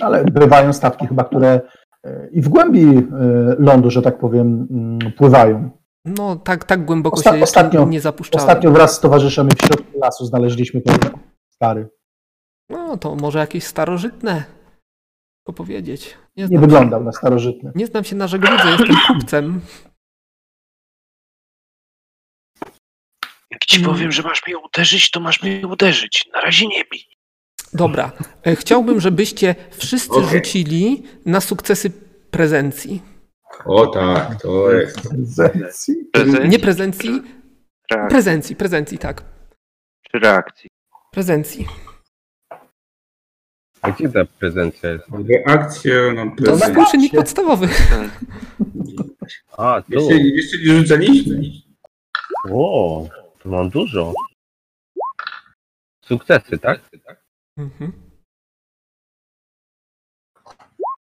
Ale 0.01 0.25
bywają 0.25 0.73
statki 0.73 1.07
chyba, 1.07 1.25
które 1.25 1.61
e, 2.05 2.29
i 2.33 2.41
w 2.43 2.49
głębi 2.49 2.85
e, 2.85 3.03
lądu, 3.59 3.91
że 3.91 4.03
tak 4.03 4.19
powiem, 4.19 4.67
mm, 4.71 5.13
pływają. 5.13 5.71
No, 6.05 6.37
tak, 6.37 6.65
tak 6.65 6.85
głęboko 6.85 7.21
Osta- 7.21 7.39
się 7.39 7.45
ostatnio- 7.45 7.89
nie 7.89 8.01
zapuszczałem. 8.01 8.49
Ostatnio 8.49 8.71
wraz 8.71 8.97
z 8.97 9.01
towarzyszami 9.01 9.51
w 9.51 9.67
środku 9.67 9.99
lasu 9.99 10.27
znaleźliśmy 10.27 10.81
ten 10.81 10.97
stary. 11.55 11.89
No, 12.71 12.97
to 12.97 13.15
może 13.15 13.39
jakieś 13.39 13.65
starożytne. 13.65 14.45
Tylko 15.45 15.53
powiedzieć. 15.57 16.17
Nie 16.37 16.47
Nie 16.47 16.59
wyglądał 16.59 17.05
na 17.05 17.13
starożytny. 17.13 17.73
nie 17.75 17.87
znam 17.87 18.05
się 18.05 18.17
na 18.17 18.27
żegludze, 18.29 18.71
jestem 18.71 18.97
kupcem. 19.07 19.61
Jak 23.51 23.65
ci 23.67 23.81
powiem, 23.81 24.13
że 24.13 24.23
masz 24.23 24.47
mnie 24.47 24.59
uderzyć, 24.59 25.11
to 25.11 25.21
masz 25.21 25.43
mnie 25.43 25.67
uderzyć. 25.67 26.27
Na 26.35 26.41
razie 26.41 26.67
nie 26.67 26.85
bij. 26.85 27.05
Dobra. 27.73 28.13
E, 28.47 28.57
Chciałbym, 28.57 29.01
żebyście 29.01 29.55
wszyscy 29.71 30.13
Okej. 30.13 30.29
rzucili 30.31 31.03
na 31.27 31.41
sukcesy 31.41 31.91
prezencji. 32.31 33.03
O 33.65 33.87
tak, 33.87 34.43
to 34.43 34.73
jest. 34.73 35.09
Prezencji. 35.09 35.95
Prezencji 36.13 36.49
Nie 36.49 36.59
prezencji, 36.59 37.11
reakcji, 37.91 38.09
prezencji, 38.11 38.57
prezencji, 38.57 38.99
tak. 38.99 39.25
czy 40.11 40.19
reakcji? 40.19 40.71
Prezencji. 41.13 41.67
A 43.83 43.91
gdzie 43.91 44.09
ta 44.09 44.25
prezencja 44.25 44.91
jest? 44.91 45.05
Reakcja 45.29 45.93
na 46.15 46.37
To 46.45 46.51
jest 46.51 46.91
czynnik 46.91 47.13
podstawowy. 47.13 47.69
A, 49.59 49.83
tu. 49.83 49.93
Jeszcze, 49.93 50.15
jeszcze 50.15 50.59
nie 50.59 50.75
rzucaliśmy. 50.81 51.41
O, 52.53 53.09
tu 53.39 53.49
mam 53.49 53.71
dużo. 53.71 54.15
Sukcesy, 56.05 56.59
tak? 56.59 56.81
Mhm. 57.59 57.93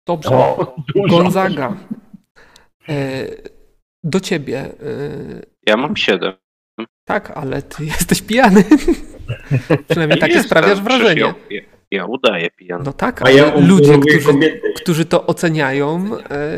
Dobrze. 0.07 0.29
O, 0.29 0.75
dużo. 0.95 1.17
Gonzaga. 1.17 1.77
E, 2.89 3.25
do 4.03 4.19
ciebie. 4.19 4.59
E, 4.59 4.75
Ja 5.67 5.77
mam 5.77 5.95
siedem. 5.97 6.33
tak, 7.07 7.31
ale 7.31 7.61
ty 7.61 7.85
jesteś 7.85 8.21
pijany. 8.21 8.63
Przynajmniej 9.89 10.19
takie 10.19 10.43
sprawiasz 10.43 10.81
wrażenie. 10.81 11.33
Ja, 11.93 12.05
udaję 12.05 12.49
pijany. 12.49 12.83
No 12.85 12.93
tak, 12.93 13.21
A 13.21 13.25
ale 13.25 13.33
ja 13.35 13.53
ludzie, 13.59 13.99
którzy, 13.99 14.59
którzy 14.75 15.05
to 15.05 15.25
oceniają, 15.27 16.09
e, 16.17 16.49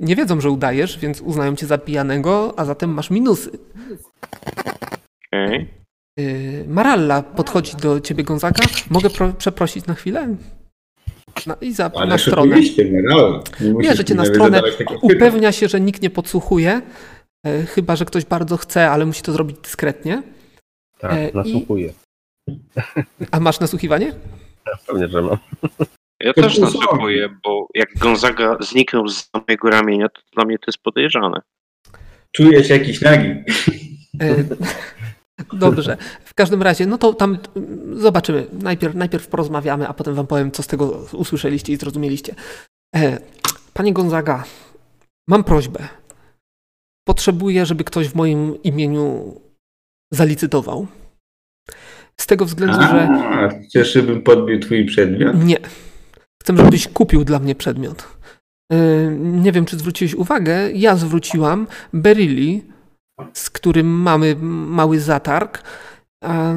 nie 0.00 0.16
wiedzą, 0.16 0.40
że 0.40 0.50
udajesz, 0.50 0.98
więc 0.98 1.20
uznają 1.20 1.56
cię 1.56 1.66
za 1.66 1.78
pijanego, 1.78 2.54
a 2.56 2.64
zatem 2.64 2.90
masz 2.90 3.10
minusy. 3.10 3.50
Okej. 5.32 5.68
Yy, 6.18 6.64
Maralla 6.68 7.22
podchodzi 7.22 7.76
do 7.76 8.00
ciebie, 8.00 8.24
Gonzaga. 8.24 8.64
Mogę 8.90 9.10
pro- 9.10 9.32
przeprosić 9.32 9.86
na 9.86 9.94
chwilę? 9.94 10.36
Na, 11.46 11.54
I 11.60 11.72
za, 11.72 11.90
Ale 11.94 12.06
na 12.06 12.18
stronę. 12.18 12.56
musisz 12.56 12.76
Bierze 13.80 14.04
cię 14.04 14.14
na 14.14 14.24
stronę, 14.24 14.62
upewnia 15.02 15.52
się, 15.52 15.68
że 15.68 15.80
nikt 15.80 16.02
nie 16.02 16.10
podsłuchuje, 16.10 16.82
e, 17.46 17.62
chyba, 17.62 17.96
że 17.96 18.04
ktoś 18.04 18.24
bardzo 18.24 18.56
chce, 18.56 18.90
ale 18.90 19.06
musi 19.06 19.22
to 19.22 19.32
zrobić 19.32 19.56
dyskretnie. 19.62 20.14
E, 20.14 21.00
Tak, 21.00 21.34
i- 21.34 21.36
nasłuchuję. 21.36 21.92
A 23.30 23.40
masz 23.40 23.60
nasłuchiwanie? 23.60 24.12
Pewnie, 24.86 25.08
że 25.08 25.22
mam. 25.22 25.36
Ja 26.20 26.32
To 26.34 26.42
też 26.42 26.58
nasłuchuję, 26.58 27.28
bo 27.44 27.66
jak 27.74 27.88
Gonzaga 27.98 28.56
zniknął 28.60 29.08
z 29.08 29.30
mojego 29.34 29.70
ramienia, 29.70 30.08
to 30.08 30.20
dla 30.34 30.44
mnie 30.44 30.58
to 30.58 30.64
jest 30.66 30.78
podejrzane. 30.82 31.40
Czujesz 32.32 32.68
jakiś 32.68 33.00
nagi. 33.00 33.28
E, 34.22 34.44
Dobrze. 35.52 35.96
W 36.24 36.34
każdym 36.34 36.62
razie, 36.62 36.86
no 36.86 36.98
to 36.98 37.12
tam 37.14 37.38
zobaczymy. 37.92 38.46
Najpierw, 38.52 38.94
najpierw 38.94 39.26
porozmawiamy, 39.28 39.88
a 39.88 39.92
potem 39.94 40.14
wam 40.14 40.26
powiem, 40.26 40.50
co 40.52 40.62
z 40.62 40.66
tego 40.66 40.86
usłyszeliście 41.12 41.72
i 41.72 41.76
zrozumieliście. 41.76 42.34
E, 42.96 43.18
Panie 43.74 43.92
Gonzaga, 43.92 44.44
mam 45.28 45.44
prośbę. 45.44 45.88
potrzebuję, 47.08 47.66
żeby 47.66 47.84
ktoś 47.84 48.08
w 48.08 48.14
moim 48.14 48.62
imieniu 48.62 49.34
zalicytował. 50.12 50.86
Z 52.20 52.26
tego 52.26 52.44
względu, 52.44 52.82
że 52.82 53.08
A, 53.08 53.48
chcesz, 53.48 53.92
żebym 53.92 54.22
podbił 54.22 54.60
twój 54.60 54.84
przedmiot? 54.84 55.44
nie. 55.44 55.56
Chcę, 56.42 56.56
żebyś 56.56 56.88
kupił 56.88 57.24
dla 57.24 57.38
mnie 57.38 57.54
przedmiot. 57.54 58.08
Yy, 58.72 59.16
Nie 59.20 59.52
wiem, 59.52 59.64
czy 59.64 59.78
zwróciłeś 59.78 60.14
uwagę, 60.14 60.72
ja 60.72 60.96
zwróciłam 60.96 61.66
Beryli, 61.92 62.64
z 63.32 63.50
którym 63.50 63.86
mamy 64.02 64.36
mały 64.68 65.00
zatarg. 65.00 65.62
a 66.24 66.54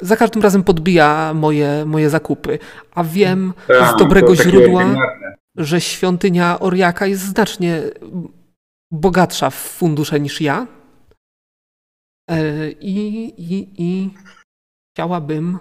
Za 0.00 0.16
każdym 0.16 0.42
razem 0.42 0.62
podbija 0.64 1.34
moje, 1.34 1.84
moje 1.86 2.10
zakupy, 2.10 2.58
a 2.94 3.04
wiem 3.04 3.52
Tak, 3.68 3.94
z 3.96 3.98
dobrego 3.98 4.36
źródła, 4.36 4.82
ordynarne. 4.82 5.34
że 5.56 5.80
świątynia 5.80 6.60
Oriaka 6.60 7.06
jest 7.06 7.22
znacznie 7.22 7.82
bogatsza 8.92 9.50
w 9.50 9.54
fundusze 9.54 10.20
niż 10.20 10.40
ja. 10.40 10.66
E, 12.30 12.70
I, 12.70 12.96
i, 13.54 13.68
i 13.82 14.10
chciałabym, 14.94 15.58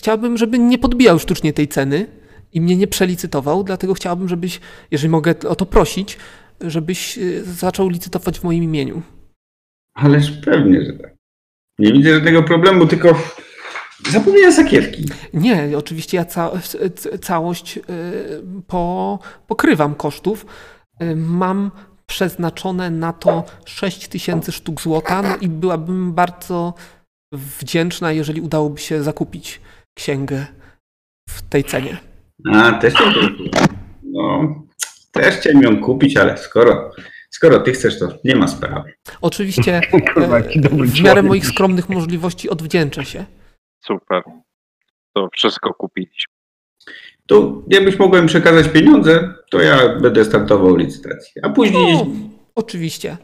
chciałabym, 0.00 0.38
żeby 0.38 0.58
nie 0.58 0.78
podbijał 0.78 1.18
sztucznie 1.18 1.52
tej 1.52 1.68
ceny 1.68 2.06
i 2.52 2.60
mnie 2.60 2.76
nie 2.76 2.86
przelicytował, 2.86 3.64
dlatego 3.64 3.94
chciałabym, 3.94 4.28
żebyś, 4.28 4.60
jeżeli 4.90 5.10
mogę 5.10 5.34
o 5.48 5.54
to 5.54 5.66
prosić, 5.66 6.18
żebyś 6.60 7.18
e, 7.18 7.44
zaczął 7.44 7.88
licytować 7.88 8.40
w 8.40 8.44
moim 8.44 8.64
imieniu. 8.64 9.02
Ależ 9.94 10.30
pewnie, 10.30 10.84
że 10.84 10.92
tak. 10.92 11.14
Nie 11.78 11.92
widzę 11.92 12.14
żadnego 12.14 12.42
problemu, 12.42 12.86
tylko 12.86 13.14
zapomniałem 14.10 14.52
sakiewki. 14.52 15.04
Nie, 15.34 15.70
oczywiście 15.78 16.16
ja 16.16 16.24
ca 16.24 16.50
całość 17.20 17.78
y, 17.78 17.82
po, 18.66 19.18
pokrywam 19.46 19.94
kosztów. 19.94 20.46
Y, 21.02 21.16
Mam 21.16 21.70
przeznaczone 22.06 22.90
na 22.90 23.12
to 23.12 23.44
6 23.64 24.08
tysięcy 24.08 24.52
sztuk 24.52 24.80
złota 24.80 25.22
no 25.22 25.36
i 25.36 25.48
byłabym 25.48 26.12
bardzo 26.12 26.74
wdzięczna, 27.32 28.12
jeżeli 28.12 28.40
udałoby 28.40 28.80
się 28.80 29.02
zakupić 29.02 29.60
księgę 29.94 30.46
w 31.28 31.42
tej 31.42 31.64
cenie. 31.64 31.96
A, 32.52 32.72
też 32.72 32.94
chciałem. 32.94 33.36
No, 34.02 34.54
też 35.12 35.34
chciałem 35.34 35.62
ją 35.62 35.80
kupić, 35.80 36.16
ale 36.16 36.38
skoro, 36.38 36.90
skoro 37.30 37.60
ty 37.60 37.72
chcesz, 37.72 37.98
to 37.98 38.08
nie 38.24 38.36
ma 38.36 38.48
sprawy. 38.48 38.92
Oczywiście 39.20 39.76
e, 39.92 40.00
w 40.86 41.02
miarę 41.02 41.22
moich 41.22 41.46
skromnych 41.46 41.88
możliwości 41.88 42.50
odwdzięczę 42.50 43.04
się. 43.04 43.24
Super. 43.84 44.22
To 45.14 45.28
wszystko 45.32 45.74
kupiliśmy. 45.74 46.32
To 47.26 47.62
jakbyś 47.68 47.98
mogłem 47.98 48.26
przekazać 48.26 48.68
pieniądze, 48.68 49.34
to 49.50 49.60
ja 49.60 49.98
będę 50.00 50.24
startował 50.24 50.76
licytację. 50.76 51.42
A 51.44 51.50
później 51.50 51.94
O, 51.96 52.06
oczywiście. 52.54 53.16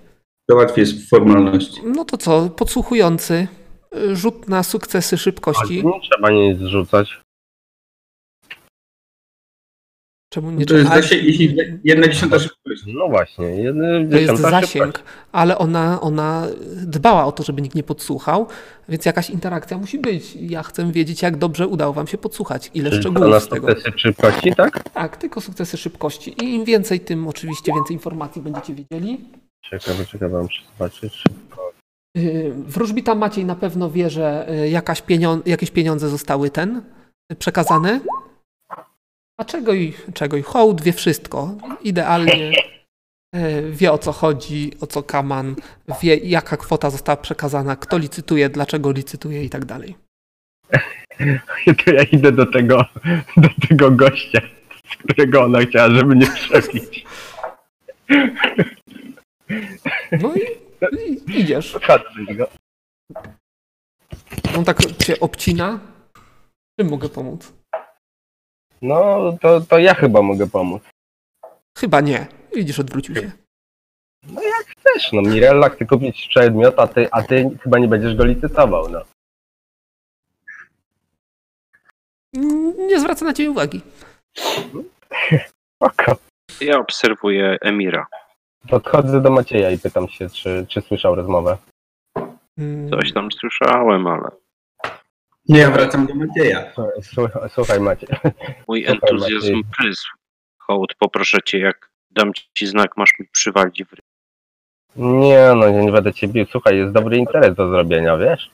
załatwię 0.48 0.84
formalności. 1.10 1.80
No 1.84 2.04
to 2.04 2.16
co, 2.16 2.50
podsłuchujący, 2.50 3.48
rzut 4.12 4.48
na 4.48 4.62
sukcesy 4.62 5.16
A 5.16 5.18
szybkości. 5.18 5.84
nie 5.84 6.00
trzeba 6.00 6.30
nic 6.30 6.58
zrzucać. 6.58 7.20
Czemu 10.32 10.50
nie 10.50 10.66
To 10.66 10.74
jest 10.74 10.86
trzeba- 10.90 11.02
zasięg, 11.02 11.22
jeśli 11.22 11.56
jedna 11.84 12.06
dziesiąta 12.08 12.38
szybkości. 12.38 12.94
No 12.94 13.08
właśnie, 13.08 13.44
jeden 13.46 14.10
To 14.10 14.16
jest 14.16 14.42
zasięg, 14.42 14.66
szybkość. 14.96 15.04
ale 15.32 15.58
ona, 15.58 16.00
ona 16.00 16.46
dbała 16.76 17.24
o 17.24 17.32
to, 17.32 17.42
żeby 17.42 17.62
nikt 17.62 17.74
nie 17.74 17.82
podsłuchał, 17.82 18.46
więc 18.88 19.04
jakaś 19.06 19.30
interakcja 19.30 19.78
musi 19.78 19.98
być. 19.98 20.36
Ja 20.36 20.62
chcę 20.62 20.92
wiedzieć, 20.92 21.22
jak 21.22 21.36
dobrze 21.36 21.66
udało 21.66 21.92
wam 21.92 22.06
się 22.06 22.18
podsłuchać, 22.18 22.70
ile 22.74 22.90
Czyli 22.90 23.02
to 23.04 23.10
na 23.10 23.18
szczegółów 23.18 23.42
z 23.42 23.48
tego. 23.48 23.68
sukcesy 23.74 23.98
szybkości, 23.98 24.54
tak? 24.56 24.90
Tak, 24.90 25.16
tylko 25.16 25.40
sukcesy 25.40 25.76
szybkości. 25.76 26.30
I 26.44 26.54
im 26.54 26.64
więcej, 26.64 27.00
tym 27.00 27.28
oczywiście 27.28 27.72
więcej 27.72 27.94
informacji 27.96 28.42
będziecie 28.42 28.74
wiedzieli. 28.74 29.20
Ciekawe, 29.70 30.06
ciekawe, 30.06 30.42
muszę 30.42 30.62
zobaczyć. 30.78 31.24
Yy, 31.28 31.77
Wróżbita 32.54 33.14
Maciej 33.14 33.44
na 33.44 33.54
pewno 33.54 33.90
wie, 33.90 34.10
że 34.10 34.46
yy, 34.50 34.68
jakaś 34.68 35.02
pieniądze, 35.02 35.50
jakieś 35.50 35.70
pieniądze 35.70 36.08
zostały 36.08 36.50
ten 36.50 36.82
yy, 37.30 37.36
przekazane. 37.36 38.00
A 39.40 39.44
czego 39.44 39.74
i, 39.74 39.94
czego 40.14 40.36
i 40.36 40.42
hołd 40.42 40.80
wie 40.80 40.92
wszystko. 40.92 41.54
Idealnie 41.82 42.52
wie 43.70 43.92
o 43.92 43.98
co 43.98 44.12
chodzi, 44.12 44.72
o 44.80 44.86
co 44.86 45.02
kaman, 45.02 45.56
wie 46.02 46.16
jaka 46.16 46.56
kwota 46.56 46.90
została 46.90 47.16
przekazana, 47.16 47.76
kto 47.76 47.98
licytuje, 47.98 48.48
dlaczego 48.48 48.92
licytuje 48.92 49.44
i 49.44 49.50
tak 49.50 49.64
dalej. 49.64 49.96
To 51.84 51.92
ja 51.92 52.02
idę 52.02 52.32
do 52.32 52.46
tego, 52.46 52.84
do 53.36 53.48
tego 53.68 53.90
gościa, 53.90 54.40
z 54.92 54.96
którego 54.96 55.42
ona 55.44 55.60
chciała, 55.60 55.90
żeby 55.94 56.16
nie 56.16 56.26
przepić. 56.26 57.04
No 60.22 60.34
i, 60.34 60.40
i 61.26 61.40
idziesz. 61.40 61.78
On 64.56 64.64
tak 64.64 64.84
cię 64.84 65.20
obcina. 65.20 65.80
Czym 66.80 66.90
mogę 66.90 67.08
pomóc? 67.08 67.52
No, 68.82 69.32
to, 69.40 69.60
to 69.60 69.78
ja 69.78 69.94
chyba 69.94 70.22
mogę 70.22 70.46
pomóc. 70.46 70.82
Chyba 71.78 72.00
nie. 72.00 72.26
Widzisz, 72.54 72.78
odwrócił 72.80 73.14
się. 73.14 73.32
Też, 74.82 75.12
no 75.12 75.22
Mirella 75.22 75.68
chce 75.68 75.86
kupić 75.86 76.28
przedmiot, 76.28 76.78
a 76.78 76.86
ty, 76.86 77.08
a 77.10 77.22
ty 77.22 77.50
chyba 77.62 77.78
nie 77.78 77.88
będziesz 77.88 78.14
go 78.14 78.24
licytował, 78.24 78.88
no. 78.88 79.04
Nie 82.88 83.00
zwraca 83.00 83.24
na 83.24 83.32
ciebie 83.32 83.50
uwagi. 83.50 83.80
Spoko. 85.76 86.16
Ja 86.60 86.78
obserwuję 86.78 87.56
Emira. 87.60 88.06
Podchodzę 88.68 89.20
do 89.20 89.30
Macieja 89.30 89.70
i 89.70 89.78
pytam 89.78 90.08
się, 90.08 90.28
czy, 90.30 90.66
czy 90.68 90.80
słyszał 90.80 91.14
rozmowę. 91.14 91.56
Mm, 92.58 92.90
Coś 92.90 93.12
tam 93.12 93.28
słyszałem, 93.32 94.06
ale 94.06 94.30
Nie, 95.48 95.60
ja 95.60 95.70
wracam 95.70 96.06
do 96.06 96.14
Macieja. 96.14 96.72
Słuchaj, 97.02 97.42
słuchaj 97.50 97.80
Maciej. 97.80 98.08
mój 98.68 98.84
entuzjazm 98.86 99.34
Maciej. 99.56 99.64
prysł. 99.78 100.08
Hołd, 100.58 100.94
poproszę 100.98 101.38
cię, 101.44 101.58
jak 101.58 101.90
dam 102.10 102.32
ci 102.54 102.66
znak, 102.66 102.96
masz 102.96 103.10
mi 103.18 103.26
przywalić 103.32 103.84
w 103.84 103.92
ryj. 103.92 104.02
Nie, 104.96 105.52
no 105.56 105.66
ja 105.66 105.82
nie 105.82 105.92
będę 105.92 106.12
cię 106.14 106.28
bił. 106.28 106.46
Słuchaj, 106.50 106.76
jest 106.78 106.92
dobry 106.92 107.16
interes 107.16 107.54
do 107.54 107.68
zrobienia, 107.70 108.16
wiesz? 108.16 108.50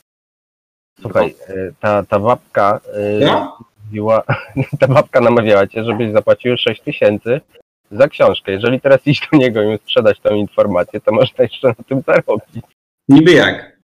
Słuchaj, 1.01 1.35
y, 1.51 1.75
ta, 1.81 2.03
ta 2.03 2.19
babka 2.19 2.81
No? 3.21 3.59
mówiła, 3.85 4.23
ta 4.81 4.89
babka 4.89 5.21
namawiała 5.21 5.67
cię, 5.67 5.85
żebyś 5.85 6.13
zapłacił 6.13 6.57
6 6.57 6.81
tysięcy 6.83 7.41
za 7.91 8.09
książkę. 8.09 8.53
Jeżeli 8.53 8.81
teraz 8.81 9.07
iść 9.07 9.29
do 9.33 9.39
niego 9.39 9.63
i 9.63 9.67
mu 9.67 9.77
sprzedać 9.77 10.21
tą 10.21 10.35
informację, 10.35 11.01
to 11.01 11.13
można 11.13 11.45
jeszcze 11.45 11.69
na 11.69 11.75
tym 11.75 12.03
zarobić. 12.07 12.65
Niby 13.09 13.33
jak? 13.33 13.79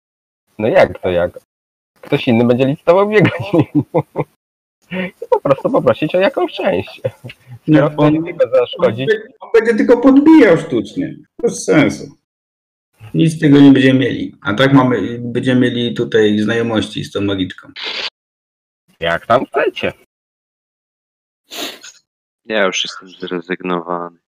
No 0.58 0.68
jak 0.68 0.98
to 0.98 1.10
jak? 1.10 1.38
Ktoś 2.00 2.28
inny 2.28 2.44
będzie 2.44 2.66
licytował 2.66 3.08
biegać 3.08 3.52
nim. 3.52 3.84
Po 5.30 5.40
prostu 5.40 5.70
poprosić 5.70 6.14
o 6.14 6.20
jakąś 6.20 6.52
część. 6.52 7.00
No, 7.66 7.90
on, 7.96 8.24
zaszkodzić, 8.52 9.10
on 9.40 9.50
będzie 9.54 9.74
tylko 9.74 10.00
podbijał 10.00 10.58
sztucznie. 10.58 11.16
Bez 11.42 11.64
sensu. 11.64 12.16
Nic 13.14 13.32
z 13.32 13.40
tego 13.40 13.60
nie 13.60 13.72
będziemy 13.72 13.98
mieli. 13.98 14.34
A 14.42 14.54
tak 14.54 14.72
mamy, 14.72 15.18
będziemy 15.18 15.60
mieli 15.60 15.94
tutaj 15.94 16.38
znajomości 16.38 17.04
z 17.04 17.12
tą 17.12 17.20
magiczką. 17.20 17.68
jak 19.00 19.26
tam 19.26 19.46
chcecie. 19.46 19.92
Ja 22.50 22.64
już 22.64 22.84
jestem 22.84 23.08
zrezygnowany. 23.08 24.18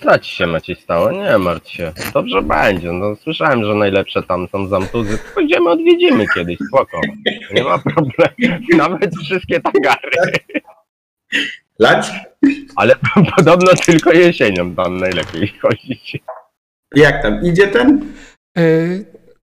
Co 0.00 0.18
ci 0.18 0.34
się 0.34 0.46
Maciej 0.46 0.76
stało? 0.76 1.10
Nie 1.10 1.38
martw 1.38 1.68
się. 1.68 1.92
Dobrze 2.14 2.42
będzie. 2.42 2.92
No 2.92 3.16
słyszałem, 3.16 3.64
że 3.64 3.74
najlepsze 3.74 4.22
tam 4.22 4.48
są 4.48 4.66
zamtuzy. 4.68 5.18
Pójdziemy, 5.34 5.70
odwiedzimy 5.70 6.26
kiedyś, 6.34 6.58
spoko. 6.68 7.00
Nie 7.54 7.64
ma 7.64 7.78
problemu. 7.78 8.60
Nawet 8.76 9.16
wszystkie 9.24 9.60
tagary. 9.60 10.10
Lać? 11.78 12.10
Ale 12.76 12.96
podobno 13.36 13.72
tylko 13.86 14.12
jesienią 14.12 14.74
tam 14.74 14.96
najlepiej 14.96 15.48
chodzić. 15.48 16.16
Jak 16.94 17.22
tam? 17.22 17.42
Idzie 17.42 17.68
ten? 17.68 18.12
Yy, 18.56 19.04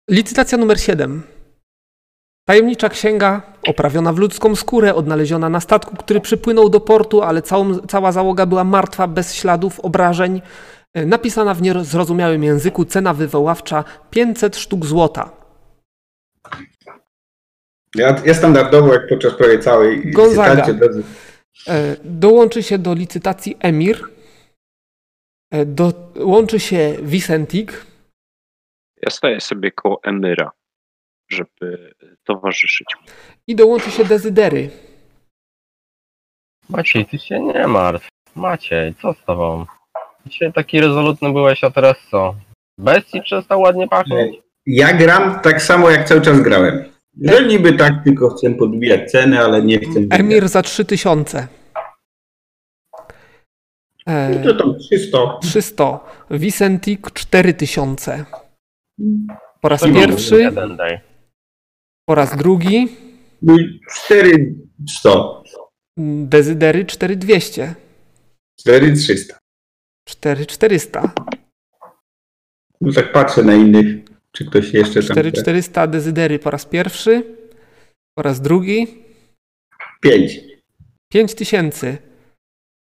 licytacja 0.10 0.58
numer 0.58 0.80
7. 0.80 1.24
Tajemnicza 2.50 2.90
księga, 2.90 3.42
oprawiona 3.68 4.14
w 4.14 4.18
ludzką 4.18 4.56
skórę, 4.56 4.96
odnaleziona 4.96 5.50
na 5.50 5.60
statku, 5.60 5.96
który 5.96 6.22
przypłynął 6.22 6.70
do 6.70 6.80
portu, 6.80 7.22
ale 7.22 7.42
całą, 7.42 7.80
cała 7.80 8.12
załoga 8.12 8.46
była 8.46 8.64
martwa, 8.64 9.08
bez 9.08 9.36
śladów, 9.36 9.80
obrażeń. 9.80 10.42
Yy, 10.96 11.06
napisana 11.06 11.54
w 11.54 11.62
niezrozumiałym 11.62 12.44
języku, 12.44 12.86
cena 12.86 13.14
wywoławcza 13.14 13.84
500 14.10 14.58
sztuk 14.58 14.86
złota. 14.86 15.32
Ja, 17.96 18.16
ja 18.26 18.34
standardowo, 18.34 18.94
jak 18.94 19.08
podczas 19.08 19.34
prawie 19.34 19.60
całej 19.60 20.12
Gonzaga. 20.12 20.68
licytacji 20.68 21.04
E, 21.68 21.96
Dołączy 22.04 22.64
się 22.64 22.78
do 22.78 22.94
licytacji 22.94 23.58
Emir. 23.60 24.04
E, 25.52 25.66
Dołączy 25.66 26.60
się 26.60 26.96
Vicentik. 27.02 27.86
Ja 29.02 29.10
staję 29.10 29.42
sobie 29.42 29.72
koło 29.72 30.00
Emyra, 30.04 30.52
żeby 31.30 31.94
towarzyszyć. 32.28 32.88
I 33.48 33.56
dołączy 33.56 33.92
się 33.92 34.06
Dezydery. 34.06 34.70
Maciej, 36.70 37.06
ty 37.06 37.20
się 37.20 37.40
nie 37.40 37.68
martw. 37.68 38.08
Maciej, 38.36 38.96
co 39.02 39.14
z 39.14 39.24
tobą? 39.26 39.66
Dzisiaj 40.26 40.54
taki 40.54 40.82
rezolutny 40.82 41.34
byłeś, 41.34 41.64
a 41.64 41.72
teraz 41.72 41.96
co? 42.12 42.36
Bestii 42.78 43.22
przestał 43.22 43.62
ładnie 43.62 43.88
pachnąć. 43.88 44.36
Ja 44.66 44.94
gram 44.94 45.40
tak 45.40 45.62
samo 45.62 45.90
jak 45.90 46.08
cały 46.08 46.22
czas 46.22 46.42
grałem. 46.42 46.84
Że 47.22 47.46
niby 47.46 47.74
tak 47.74 47.94
tylko 48.04 48.30
chcę 48.30 48.54
podbijać 48.54 49.12
ceny, 49.12 49.40
ale 49.40 49.62
nie 49.62 49.80
chcę. 49.80 50.00
Emir 50.10 50.48
za 50.48 50.62
3000. 50.62 51.48
E, 54.08 54.44
To 54.44 54.54
tam 54.54 54.80
300. 54.80 55.18
300. 55.42 56.00
Vicentic 56.32 57.02
4000. 57.14 58.26
Po 59.62 59.70
raz 59.70 59.84
pierwszy, 59.84 60.42
Jeden 60.42 60.78
daj. 60.78 61.00
Po 62.10 62.16
raz 62.16 62.38
drugi. 62.38 62.88
No 63.42 63.60
i 63.60 63.80
400. 63.90 65.10
Dezydery 65.98 66.86
4200. 66.86 67.76
4300. 68.60 69.40
4400. 70.08 71.14
No 72.82 72.94
tak 72.94 73.12
patrzę 73.12 73.44
na 73.44 73.54
innych, 73.54 73.86
czy 74.32 74.46
ktoś 74.46 74.74
jeszcze 74.74 74.94
tam. 74.94 75.04
4400 75.04 75.88
dezydery 75.88 76.40
po 76.40 76.52
raz 76.52 76.66
pierwszy. 76.66 77.24
Po 78.18 78.22
raz 78.24 78.42
drugi. 78.42 78.88
5. 80.02 80.40
5000. 81.12 81.98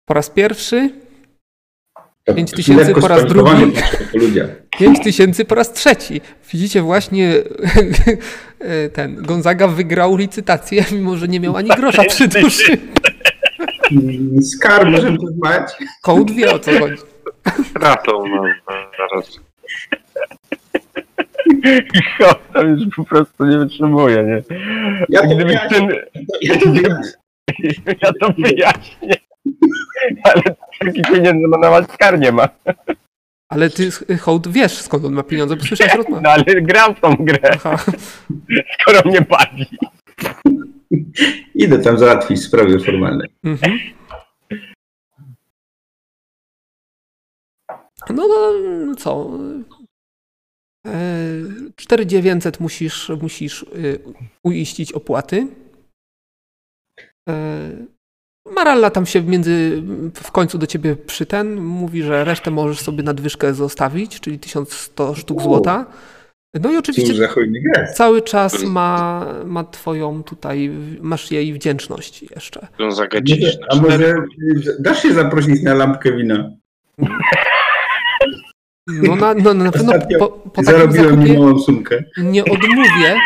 Po 0.09 0.15
raz 0.15 0.31
pierwszy. 0.31 1.08
Tak, 2.29 2.37
5000 2.37 2.85
lekko 2.85 3.01
po 3.01 3.09
raz 3.09 3.27
drugi. 3.27 3.51
patrzę 3.73 4.05
po 4.13 4.19
ludziach. 4.19 4.49
5000 4.79 5.45
po 5.45 5.55
raz 5.55 5.73
trzeci. 5.73 6.21
Widzicie, 6.53 6.83
właśnie 6.83 7.33
ten 8.95 9.23
Gonzaga 9.23 9.69
wygrał 9.69 10.17
licytację, 10.17 10.85
mimo 10.93 11.17
że 11.17 11.29
nie 11.29 11.41
miał 11.41 11.57
ani 11.57 11.69
grosza 11.71 12.05
przy 12.05 12.29
duszy. 12.29 12.79
Mm, 13.93 14.43
Skar, 14.43 14.91
możemy 14.91 15.17
porozmawiać? 15.19 15.71
Kołd 16.03 16.31
wie 16.31 16.53
o 16.53 16.59
co 16.59 16.71
chodzi. 16.79 16.97
Stratą, 17.71 18.13
no, 18.27 18.43
zaraz. 18.99 19.39
Cho, 22.19 22.35
tam 22.55 22.69
już 22.79 22.97
po 22.97 23.05
prostu 23.05 23.45
nie 23.47 23.59
wytrzymuje, 23.59 24.17
nie? 24.25 24.43
Ja 25.09 25.21
to 25.21 25.27
Gdyby 25.27 25.45
wyjaśnię. 25.45 25.79
ten, 25.79 25.89
Ja 28.03 28.13
to 28.21 28.33
wyjaśnię. 28.39 29.15
Ale 30.25 30.43
takich 30.81 31.07
pieniędzy 31.07 31.49
ma 31.49 31.59
nawet 31.59 31.93
skar 31.93 32.19
nie 32.19 32.33
ma. 32.33 32.49
Ale 33.49 33.71
ty, 33.71 33.91
Hołd, 34.21 34.49
wiesz 34.49 34.79
skąd 34.79 35.05
on 35.05 35.13
ma 35.13 35.23
pieniądze, 35.23 35.57
bo 35.57 35.65
słyszałeś 35.65 35.95
rozmowę. 35.95 36.21
No 36.25 36.31
ale 36.31 36.45
grał 36.45 36.95
w 36.95 37.01
tą 37.01 37.17
grę, 37.17 37.39
Aha. 37.55 37.77
skoro 38.81 39.03
mnie 39.05 39.21
bawi. 39.21 39.67
Idę 41.55 41.79
tam 41.79 41.99
załatwić 41.99 42.43
sprawy 42.43 42.81
formalne. 42.81 43.25
Mhm. 43.45 43.79
No, 48.11 48.29
no 48.87 48.95
co? 48.95 49.31
E, 50.87 50.93
4900 51.77 52.61
musisz, 52.61 53.09
musisz 53.23 53.63
y, 53.63 54.01
uiścić 54.43 54.93
opłaty. 54.93 55.47
Maralla 58.55 58.91
tam 58.91 59.07
się 59.07 59.23
między, 59.23 59.83
w 60.15 60.33
końcu 60.33 60.59
do 60.59 60.67
ciebie 60.67 60.97
przyten, 60.97 61.61
mówi, 61.61 62.03
że 62.03 62.25
resztę 62.25 62.51
możesz 62.51 62.81
sobie 62.81 63.03
nadwyżkę 63.03 63.55
zostawić, 63.55 64.21
czyli 64.21 64.39
1100 64.39 65.15
sztuk 65.15 65.39
U. 65.39 65.43
złota. 65.43 65.87
No 66.55 66.73
i 66.73 66.77
oczywiście 66.77 67.29
cały 67.95 68.23
czas 68.23 68.65
ma, 68.65 69.27
ma 69.47 69.65
twoją 69.65 70.23
tutaj, 70.23 70.71
masz 71.01 71.31
jej 71.31 71.53
wdzięczność 71.53 72.23
jeszcze. 72.23 72.67
Gonzaga 72.79 73.19
Może, 73.21 73.25
10 73.25 73.59
na 73.61 73.67
a 73.67 73.77
4. 73.77 73.93
może 73.93 74.15
y, 74.71 74.77
dasz 74.83 75.03
się 75.03 75.13
zaprosić 75.13 75.63
na 75.63 75.75
lampkę 75.75 76.13
wina? 76.13 76.51
No 78.87 79.17
na, 79.17 79.35
no, 79.35 79.55
na 79.55 79.73
pewno 79.73 79.93
po, 80.19 80.29
po 80.29 80.51
takim 80.51 80.65
Zarobiłem 80.65 81.27
zakupie 81.59 82.05
nie 82.19 82.45
odmówię, 82.45 83.17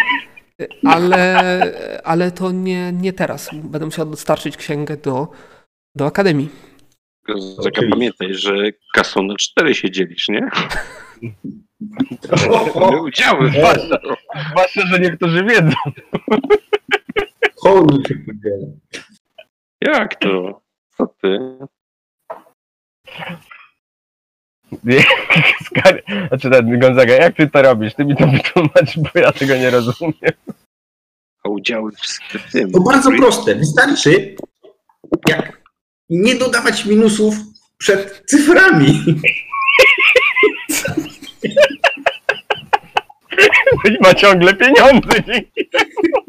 ale, 0.85 1.61
ale 2.05 2.31
to 2.31 2.53
nie, 2.53 2.93
nie 2.93 3.13
teraz. 3.13 3.51
Będę 3.53 3.87
musiał 3.87 4.07
dostarczyć 4.07 4.57
księgę 4.57 4.97
do, 4.97 5.29
do 5.95 6.07
Akademii. 6.07 6.49
Oczywiście. 7.29 7.89
pamiętaj, 7.91 8.35
że 8.35 8.55
kasą 8.95 9.23
na 9.23 9.35
4 9.37 9.75
się 9.75 9.91
dzielisz, 9.91 10.29
nie? 10.29 10.51
Udziały. 13.03 13.51
Zwłaszcza, 13.51 13.99
zwłaszcza, 14.51 14.87
że 14.87 14.99
niektórzy 14.99 15.45
wiedzą. 15.45 15.77
Hołdy 17.57 18.09
się 18.09 18.15
podziela. 18.15 18.67
Jak 19.81 20.15
to? 20.15 20.63
Co 20.97 21.07
ty? 21.07 21.39
Znaczy 26.29 26.51
ten 26.51 26.79
Gonzaga, 26.79 27.15
jak 27.15 27.37
ty 27.37 27.51
to 27.51 27.63
robisz? 27.63 27.95
Ty 27.95 28.05
mi 28.05 28.17
to 28.17 28.27
wytłumacz, 28.27 28.99
bo 28.99 29.21
ja 29.21 29.33
tego 29.33 29.57
nie 29.57 29.71
rozumiem. 29.71 30.33
A 31.45 31.49
udziały 31.49 31.93
w 31.93 32.53
tym. 32.53 32.73
To 32.73 32.81
bardzo 32.81 33.11
proste. 33.11 33.55
Wystarczy, 33.55 34.37
jak 35.29 35.63
nie 36.11 36.35
dodawać 36.35 36.85
minusów 36.85 37.35
przed 37.79 38.23
cyframi. 38.27 39.05
I 43.85 43.99
ma 44.01 44.15
ciągle 44.15 44.55
pieniądze 44.55 45.23
dzięki 45.27 45.69
temu. 45.73 46.25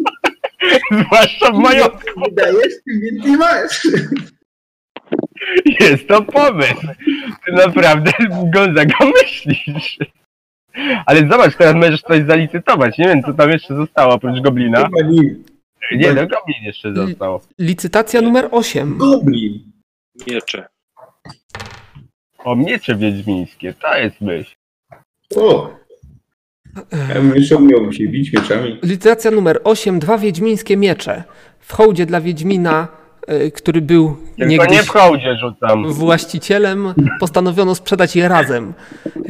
Zwłaszcza 0.92 1.52
w 1.52 1.58
majątku. 1.58 2.22
Wydajesz, 2.30 2.74
tym 2.86 3.00
więcej 3.02 3.32
masz. 3.32 3.88
Jest 5.80 6.08
to 6.08 6.22
pomysł. 6.22 6.88
Ty 7.46 7.52
naprawdę 7.52 8.12
Gonzaga 8.54 8.96
myślisz. 9.22 9.98
Ale 11.06 11.20
zobacz, 11.20 11.56
teraz 11.56 11.76
możesz 11.76 12.02
coś 12.02 12.26
zalicytować. 12.26 12.98
Nie 12.98 13.06
wiem, 13.06 13.24
co 13.24 13.34
tam 13.34 13.50
jeszcze 13.52 13.76
zostało 13.76 14.14
oprócz 14.14 14.40
Goblina. 14.40 14.90
Nie, 15.92 16.14
no 16.14 16.22
Goblin 16.22 16.64
jeszcze 16.64 16.94
został. 16.94 17.42
Licytacja 17.60 18.22
numer 18.22 18.48
8. 18.52 18.98
Goblin. 18.98 19.72
Miecze. 20.28 20.68
O, 22.44 22.56
miecze 22.56 22.96
wiedźmińskie, 22.96 23.74
to 23.74 23.98
jest 23.98 24.22
myśl. 24.22 24.56
O. 25.36 25.70
Ja 26.92 27.16
bym 27.16 27.36
jeszcze 27.36 27.58
umiał 27.58 27.94
się 27.94 28.08
bić 28.08 28.34
mieczami. 28.34 28.80
Licytacja 28.84 29.32
numer 29.32 29.62
8. 29.64 30.00
Dwa 30.00 30.18
wiedźmińskie 30.18 30.78
miecze. 30.78 31.24
W 31.60 31.74
hołdzie 31.74 32.06
dla 32.06 32.22
Wiedźmina, 32.22 32.88
który 33.56 33.82
był 33.82 34.18
Tylko 34.38 34.66
nie 34.66 34.84
w 34.84 34.90
hołdzie 34.90 35.38
rzucam. 35.38 35.94
właścicielem, 35.94 36.94
postanowiono 37.20 37.76
sprzedać 37.76 38.16
je 38.16 38.28
razem. 38.28 38.74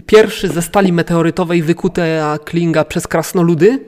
Pierwszy 0.06 0.48
ze 0.48 0.62
stali 0.62 0.94
meteorytowej 0.94 1.62
wykuta 1.64 2.04
klinga 2.46 2.86
przez 2.86 3.08
krasnoludy, 3.08 3.80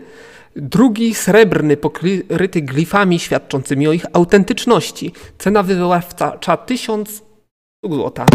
drugi 0.56 1.16
srebrny 1.16 1.78
pokryty 1.78 2.62
glifami 2.62 3.20
świadczącymi 3.20 3.88
o 3.88 3.92
ich 3.92 4.06
autentyczności. 4.14 5.14
Cena 5.38 5.64
wywoławcza 5.64 6.58
1000 6.58 7.10
sztuk 7.10 7.94
złota. 7.94 8.26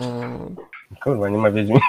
Eee, 0.00 0.54
Kurwa, 1.02 1.28
nie 1.28 1.38
ma 1.38 1.50
wiedźmin. 1.50 1.78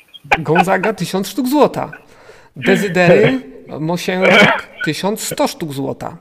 Gonzaga. 0.38 0.42
Gonzaga 0.42 0.92
1000 0.92 1.28
sztuk 1.28 1.48
złota. 1.48 1.92
Dezydery 2.56 3.40
Mosiężek 3.80 4.68
1100 4.84 5.48
sztuk 5.48 5.72
złota. 5.72 6.16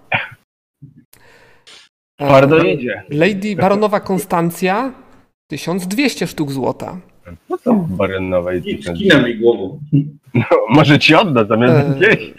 Bardzo 2.19 2.57
idzie. 2.63 3.03
Lady 3.09 3.55
Baronowa 3.55 3.99
Konstancja 3.99 4.93
1200 5.47 6.27
sztuk 6.27 6.51
złota. 6.51 6.97
Po 7.47 7.57
co 7.57 7.73
baronowej? 7.73 8.61
I 8.65 8.83
skina 8.83 9.21
mi 9.21 9.35
głową. 9.35 9.79
No, 10.33 10.45
może 10.69 10.99
ci 10.99 11.15
odda 11.15 11.45
zamiast 11.45 11.73
Eee. 11.73 11.95
200. 11.95 12.33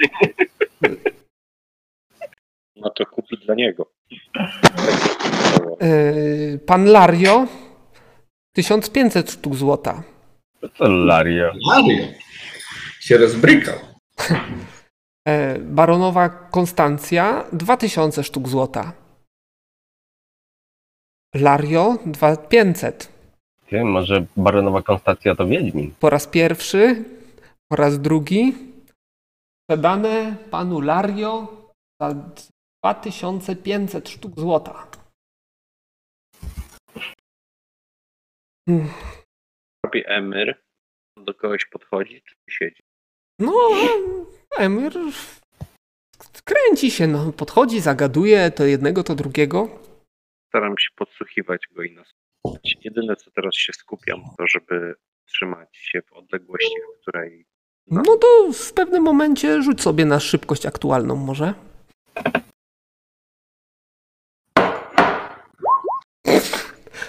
No 2.76 2.90
to 2.90 3.06
kupi 3.06 3.36
dla 3.46 3.54
niego. 3.54 3.86
Eee, 5.80 6.58
Pan 6.66 6.84
Lario 6.84 7.46
1500 8.56 9.30
sztuk 9.30 9.54
złota. 9.54 10.02
Co 10.78 10.88
Lario? 10.88 11.52
Mario. 11.66 12.06
Się 13.00 13.18
rozbrykał. 13.18 13.78
Eee, 15.26 15.58
Baronowa 15.58 16.28
Konstancja 16.28 17.44
2000 17.52 18.24
sztuk 18.24 18.48
złota. 18.48 18.92
Lario 21.34 21.98
2500. 22.06 23.08
Ty, 23.66 23.84
może 23.84 24.26
baronowa 24.36 24.82
Konstancja 24.82 25.34
to 25.34 25.46
wiedźmin? 25.46 25.94
Po 26.00 26.10
raz 26.10 26.26
pierwszy, 26.26 27.04
po 27.68 27.76
raz 27.76 28.00
drugi 28.00 28.54
sprzedane 29.70 30.36
panu 30.50 30.80
Lario 30.80 31.48
za 32.00 32.14
2500 32.84 34.08
sztuk 34.08 34.40
złota. 34.40 34.86
Hmm. 38.68 38.88
Robi 39.84 40.02
Emir. 40.06 40.62
Do 41.16 41.34
kogoś 41.34 41.66
podchodzi, 41.66 42.22
czy 42.22 42.34
siedzi? 42.48 42.82
No, 43.38 43.52
Emir 44.58 44.92
kręci 46.44 46.90
się, 46.90 47.06
no, 47.06 47.32
podchodzi, 47.32 47.80
zagaduje 47.80 48.50
to 48.50 48.64
jednego, 48.64 49.02
to 49.02 49.14
drugiego. 49.14 49.68
Staram 50.48 50.74
się 50.78 50.88
podsłuchiwać 50.96 51.62
go 51.70 51.82
i 51.82 51.94
nasłuchiwać. 51.94 52.76
Jedyne, 52.84 53.16
co 53.16 53.30
teraz 53.30 53.54
się 53.54 53.72
skupiam, 53.72 54.20
to 54.38 54.46
żeby 54.46 54.94
trzymać 55.26 55.76
się 55.76 56.02
w 56.02 56.12
odległości, 56.12 56.74
w 56.98 57.02
której 57.02 57.46
No 57.86 58.16
to 58.16 58.52
w 58.52 58.72
pewnym 58.72 59.02
momencie 59.02 59.62
rzuć 59.62 59.82
sobie 59.82 60.04
na 60.04 60.20
szybkość 60.20 60.66
aktualną 60.66 61.16
może. 61.16 61.54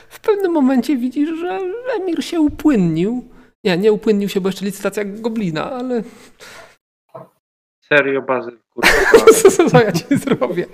W 0.10 0.20
pewnym 0.52 0.64
momencie 0.64 0.98
widzisz, 0.98 1.40
że 1.40 1.60
Emir 1.96 2.24
się 2.24 2.40
upłynnił. 2.40 3.30
Nie, 3.64 3.78
nie 3.78 3.92
upłynnił 3.92 4.30
się, 4.30 4.42
bo 4.42 4.50
jeszcze 4.50 4.66
licytacja 4.66 5.04
goblina, 5.06 5.72
ale 5.72 6.04
serio 7.90 8.22
bazy 8.22 8.52
kurwa. 8.74 9.70
co 9.72 9.82
ja 9.82 9.92
ci 9.92 10.18
zrobię? 10.18 10.66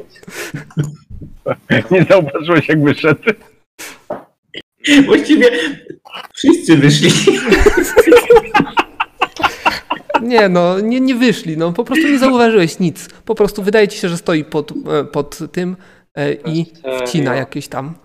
Nie 1.92 2.04
zauważyłeś 2.04 2.70
jak 2.70 2.84
wyszedł? 2.84 3.22
Właściwie 5.06 5.52
wszyscy 6.34 6.78
wyszli. 6.78 7.12
Nie 10.22 10.50
no, 10.50 10.80
nie, 10.80 11.00
nie 11.00 11.16
wyszli, 11.16 11.58
no 11.58 11.74
po 11.74 11.84
prostu 11.84 12.08
nie 12.08 12.20
zauważyłeś 12.20 12.80
nic. 12.80 13.10
Po 13.26 13.36
prostu 13.36 13.64
wydaje 13.64 13.88
ci 13.88 13.98
się, 13.98 14.10
że 14.10 14.18
stoi 14.18 14.44
pod, 14.44 14.72
e, 14.72 15.04
pod 15.04 15.40
tym 15.52 15.78
e, 16.16 16.34
i 16.34 16.66
wcina 17.06 17.36
jakieś 17.36 17.68
tam, 17.68 17.96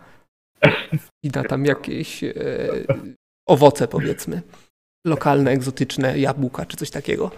wcina 1.23 1.45
tam 1.45 1.65
jakieś 1.65 2.25
e, 2.25 2.33
owoce 3.49 3.89
powiedzmy. 3.89 4.43
Lokalne, 5.07 5.51
egzotyczne, 5.51 6.19
jabłka 6.19 6.67
czy 6.67 6.77
coś 6.77 6.91
takiego. 6.91 7.31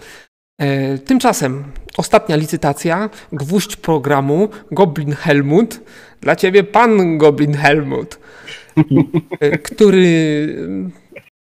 E, 0.61 0.99
Tymczasem 0.99 1.65
ostatnia 1.97 2.37
licytacja, 2.37 3.11
gwóźdź 3.33 3.77
programu, 3.77 4.49
Goblin 4.71 5.13
Helmut. 5.13 5.81
Dla 6.21 6.37
ciebie 6.37 6.65
pan 6.65 7.19
Goblin 7.19 7.55
Helmut, 7.55 8.19
e, 9.41 9.59
który 9.59 10.47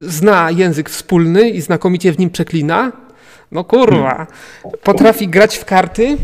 zna 0.01 0.51
język 0.51 0.89
wspólny 0.89 1.49
i 1.49 1.61
znakomicie 1.61 2.11
w 2.11 2.19
nim 2.19 2.29
przeklina. 2.29 2.91
No 3.51 3.63
kurwa, 3.63 4.27
potrafi 4.83 5.27
grać 5.27 5.57
w 5.57 5.65
karty. 5.65 6.17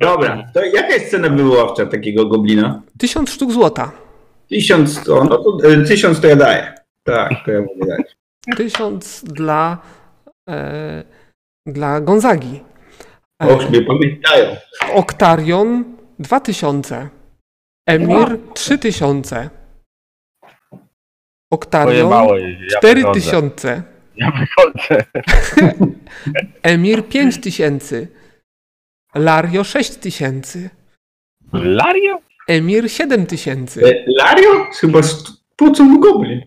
Dobra, 0.00 0.42
to 0.54 0.64
jaka 0.64 0.94
jest 0.94 1.10
cena 1.10 1.28
wywoławcza 1.28 1.86
takiego 1.86 2.26
goblina? 2.26 2.82
Tysiąc 2.98 3.30
sztuk 3.30 3.52
złota. 3.52 4.05
Tysiąc 4.48 5.04
to, 5.04 5.24
no 5.24 5.38
to 5.38 5.58
e, 5.68 5.84
tysiąc 5.84 6.20
to 6.20 6.26
ja 6.26 6.36
daję. 6.36 6.74
Tak, 7.04 7.32
to 7.44 7.50
ja 7.50 7.60
mogę 7.60 7.96
dać. 7.96 8.16
Tysiąc 8.56 9.24
dla, 9.24 9.78
e, 10.48 11.02
dla 11.66 12.00
Gonzagi. 12.00 12.60
E, 13.42 13.48
Och, 13.48 13.70
mnie 13.70 13.82
pamiętają. 13.82 14.56
Oktarion 14.92 15.96
2000. 16.18 17.08
Emir 17.88 18.38
3000. 18.54 19.50
Oktarion 21.50 22.08
Pojebało 22.08 22.36
jej, 22.38 22.58
ja 22.60 22.78
4000. 22.78 23.82
Ja 24.16 24.30
wychodzę. 24.32 25.04
Emir 26.62 27.08
5000. 27.08 28.06
Lario 29.14 29.64
6000. 29.64 30.70
Lario? 31.52 32.18
Emir 32.48 32.90
7000. 32.90 33.80
E, 33.82 34.04
Lario? 34.06 34.66
Chyba 34.80 35.00
po 35.56 35.70
co 35.70 35.84
mu 35.84 36.00
goblin? 36.00 36.40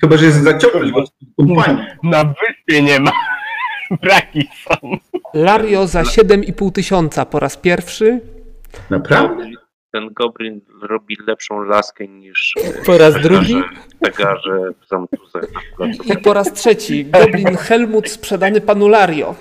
Chyba, 0.00 0.16
że 0.16 0.24
jest 0.24 0.42
zaciągnąć 0.42 0.92
go 0.92 1.06
z 1.06 1.10
kompanii. 1.36 1.82
Na 2.02 2.24
wyspie 2.24 2.82
nie 2.82 3.00
ma. 3.00 3.12
Braki 4.02 4.48
są. 4.64 4.96
Lario 5.34 5.86
za 5.86 6.02
7,5 6.02 6.72
tysiąca 6.72 7.24
po 7.26 7.40
raz 7.40 7.56
pierwszy. 7.56 8.20
Naprawdę? 8.90 9.44
Ten 9.92 10.08
goblin 10.12 10.60
robi 10.82 11.16
lepszą 11.26 11.62
laskę 11.64 12.08
niż 12.08 12.54
Po 12.86 12.98
raz 12.98 13.14
drugi. 13.22 13.54
tegarze 14.02 14.58
w 14.82 14.86
placu. 15.78 16.08
I 16.14 16.16
po 16.18 16.32
raz 16.34 16.52
trzeci. 16.52 17.04
Goblin 17.04 17.56
Helmut 17.56 18.08
sprzedany 18.10 18.60
panu 18.60 18.88
Lario. 18.88 19.34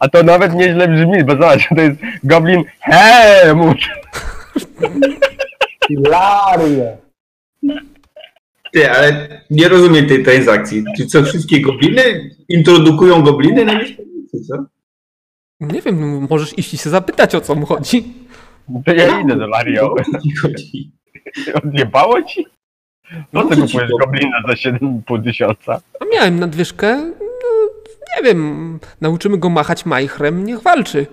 A 0.00 0.08
to 0.08 0.22
nawet 0.22 0.54
nieźle 0.54 0.88
brzmi, 0.88 1.24
bo 1.24 1.32
zobacz, 1.32 1.68
to 1.76 1.80
jest 1.82 1.96
goblin 2.24 2.64
Helmut. 2.80 3.78
Hilaria. 5.88 6.96
Ty, 8.72 8.90
ale 8.90 9.40
nie 9.50 9.68
rozumiem 9.68 10.06
tej 10.06 10.24
transakcji. 10.24 10.84
Czy 10.96 11.06
co, 11.06 11.22
wszystkie 11.22 11.60
gobliny 11.60 12.30
introdukują 12.48 13.22
gobliny 13.22 13.64
na 13.64 13.74
mieszkanicy, 13.74 14.40
co? 14.48 14.54
Nie 15.60 15.82
wiem, 15.82 16.26
możesz 16.30 16.58
iść 16.58 16.74
i 16.74 16.78
się 16.78 16.90
zapytać 16.90 17.34
o 17.34 17.40
co 17.40 17.54
mu 17.54 17.66
chodzi. 17.66 18.04
To 18.86 18.92
ja 18.92 19.20
idę 19.20 19.36
do 19.36 19.46
Lario. 19.46 19.94
Chodzi? 20.42 20.92
Odjebało 21.54 22.22
ci? 22.22 22.46
No 23.32 23.42
ci 23.42 23.48
kupujesz 23.48 23.90
to? 23.90 23.98
goblina 23.98 24.42
za 24.48 24.52
7,5 24.52 25.24
tysiąca? 25.24 25.80
A 26.00 26.04
miałem 26.12 26.40
nadwyżkę. 26.40 26.96
No, 27.20 27.68
nie 28.16 28.22
wiem, 28.24 28.78
nauczymy 29.00 29.38
go 29.38 29.50
machać 29.50 29.86
majchrem, 29.86 30.44
niech 30.44 30.60
walczy. 30.60 31.06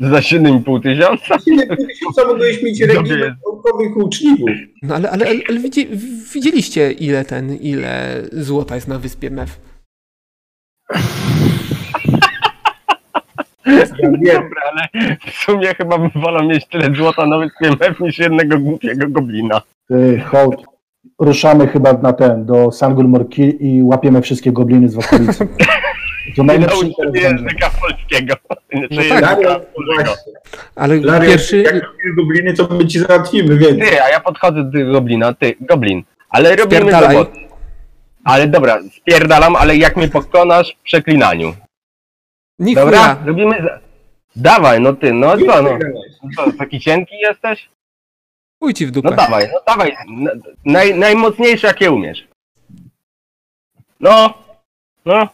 Za 0.00 0.18
7,5 0.18 0.82
tysiąca? 0.82 1.36
Ile 1.46 1.76
tysiąca 1.76 2.24
mogłeś 2.26 2.62
mieć 2.62 2.80
naukowych 3.44 3.96
łuczników? 3.96 4.50
No 4.82 4.94
ale, 4.94 5.10
ale, 5.10 5.26
ale, 5.26 5.40
ale 5.48 5.60
widzi, 5.60 5.88
widzieliście 6.34 6.92
ile 6.92 7.24
ten, 7.24 7.56
ile 7.56 8.22
złota 8.32 8.74
jest 8.74 8.88
na 8.88 8.98
wyspie 8.98 9.30
Mew. 9.30 9.60
Ja 13.66 13.86
wiem. 14.02 14.20
Dobra, 14.22 14.62
ale 14.72 14.88
w 15.26 15.34
sumie 15.34 15.74
chyba 15.74 15.98
bym 15.98 16.10
wolał 16.14 16.46
mieć 16.46 16.66
tyle 16.66 16.94
złota 16.94 17.26
na 17.26 17.38
wyspie 17.38 17.70
Mew 17.80 18.00
niż 18.00 18.18
jednego 18.18 18.58
głupiego 18.58 19.08
goblina. 19.08 19.62
Ty, 19.88 20.22
hołd. 20.26 20.69
Ruszamy 21.20 21.68
chyba 21.68 21.92
na 21.92 22.12
ten, 22.12 22.46
do 22.46 22.72
Sangul 22.72 23.08
Morki 23.08 23.66
i 23.66 23.82
łapiemy 23.82 24.22
wszystkie 24.22 24.52
gobliny 24.52 24.88
z 24.88 24.98
okolicy. 24.98 25.48
To 26.36 26.42
najlepszy 26.42 26.86
interes 26.86 27.22
języka 27.22 27.70
polskiego. 27.80 28.34
Czy 28.72 28.80
tak. 28.80 28.90
języka 28.90 29.20
Lario, 29.20 29.60
polskiego. 29.60 30.14
Ale 30.74 31.00
pierwszy, 31.20 31.62
jak 31.62 31.74
robisz 31.74 32.14
gobliny, 32.16 32.54
to 32.54 32.68
my 32.70 32.86
ci 32.86 32.98
załatwimy, 32.98 33.56
więc. 33.56 33.78
Ty, 33.78 34.02
a 34.02 34.08
ja 34.08 34.20
podchodzę 34.20 34.64
do 34.64 34.72
tego 34.72 34.92
goblina, 34.92 35.34
ty, 35.34 35.54
goblin. 35.60 36.02
Ale 36.30 36.56
robimy 36.56 36.92
robotę. 36.92 37.30
Ale 38.24 38.48
dobra, 38.48 38.78
spierdalam, 38.96 39.56
ale 39.56 39.76
jak 39.76 39.96
mnie 39.96 40.08
pokonasz 40.08 40.76
w 40.80 40.82
przeklinaniu. 40.82 41.54
niech 42.58 42.74
Dobra, 42.74 43.16
robimy... 43.26 43.56
Dawaj, 44.36 44.80
no 44.80 44.92
ty, 44.92 45.12
no 45.12 45.38
co, 45.38 45.62
no. 45.62 45.78
Co, 46.36 46.52
taki 46.58 46.80
cienki 46.80 47.14
jesteś? 47.18 47.68
Chuj 48.60 48.74
ci 48.74 48.86
w 48.86 48.96
No 48.96 49.02
dupę. 49.02 49.16
dawaj, 49.16 49.48
no 49.52 49.60
dawaj. 49.66 49.96
Na- 50.08 50.32
Naj, 50.64 50.94
najmocniejsze 50.98 51.66
jakie 51.66 51.90
umiesz. 51.92 52.28
No, 54.00 54.34
no. 55.04 55.28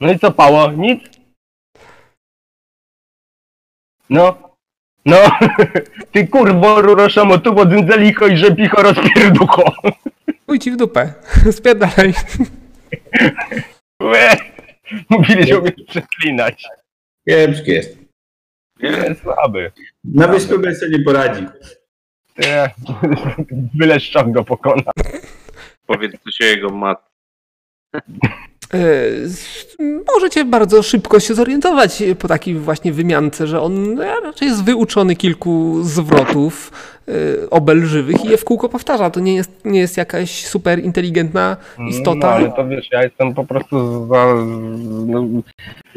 No 0.00 0.12
i 0.12 0.18
co, 0.18 0.32
Pało? 0.32 0.72
Nic? 0.72 1.04
No. 4.10 4.46
No, 5.06 5.16
ty 6.12 6.26
kurwo 6.28 6.82
ruroszomo, 6.82 7.38
tu 7.38 7.66
dzyndzelicho 7.66 8.26
i 8.26 8.36
żebicho 8.36 8.82
rozpierducho. 8.82 9.62
Chuj 10.46 10.58
ci 10.58 10.70
w 10.70 10.76
dupę. 10.76 11.14
Spierdalaj. 11.52 12.14
Łe. 14.02 14.36
Mówili, 15.08 15.46
że 15.46 15.58
umiesz 15.58 15.74
przeklinać. 15.88 16.64
Kiepski 17.28 17.70
jest. 17.70 17.98
Słaby. 19.22 19.72
Na 20.14 20.28
wyspie 20.28 20.58
bez 20.58 20.80
sobie 20.80 20.98
nie 20.98 21.04
poradzi. 21.04 21.46
Nie. 22.38 22.74
Byle 23.74 24.00
go 24.32 24.44
pokona. 24.44 24.92
Powiedz 25.86 26.12
coś 26.24 26.40
o 26.40 26.44
jego 26.44 26.70
mat. 26.70 27.10
E, 28.74 28.78
Możecie 30.14 30.44
bardzo 30.44 30.82
szybko 30.82 31.20
się 31.20 31.34
zorientować 31.34 32.02
po 32.18 32.28
takiej 32.28 32.54
właśnie 32.54 32.92
wymiance, 32.92 33.46
że 33.46 33.60
on 33.60 33.98
raczej 33.98 34.48
jest 34.48 34.64
wyuczony 34.64 35.16
kilku 35.16 35.82
zwrotów 35.82 36.72
e, 37.08 37.50
obelżywych 37.50 38.24
i 38.24 38.28
je 38.28 38.36
w 38.36 38.44
kółko 38.44 38.68
powtarza. 38.68 39.10
To 39.10 39.20
nie 39.20 39.34
jest, 39.34 39.50
nie 39.64 39.80
jest 39.80 39.96
jakaś 39.96 40.46
super 40.46 40.78
inteligentna 40.84 41.56
No, 41.78 41.88
istota. 41.88 42.28
ale 42.30 42.52
to 42.52 42.68
wiesz, 42.68 42.88
ja 42.92 43.02
jestem 43.02 43.34
po 43.34 43.44
prostu 43.44 44.06
za, 44.08 44.34
no, 45.06 45.24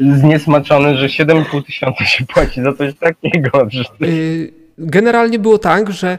zniesmaczony, 0.00 0.96
że 0.96 1.06
7,5 1.06 1.64
tysiąca 1.66 2.04
się 2.04 2.26
płaci 2.26 2.62
za 2.62 2.72
coś 2.72 2.94
takiego. 2.94 3.50
Generalnie 4.78 5.38
było 5.38 5.58
tak, 5.58 5.90
że 5.92 6.18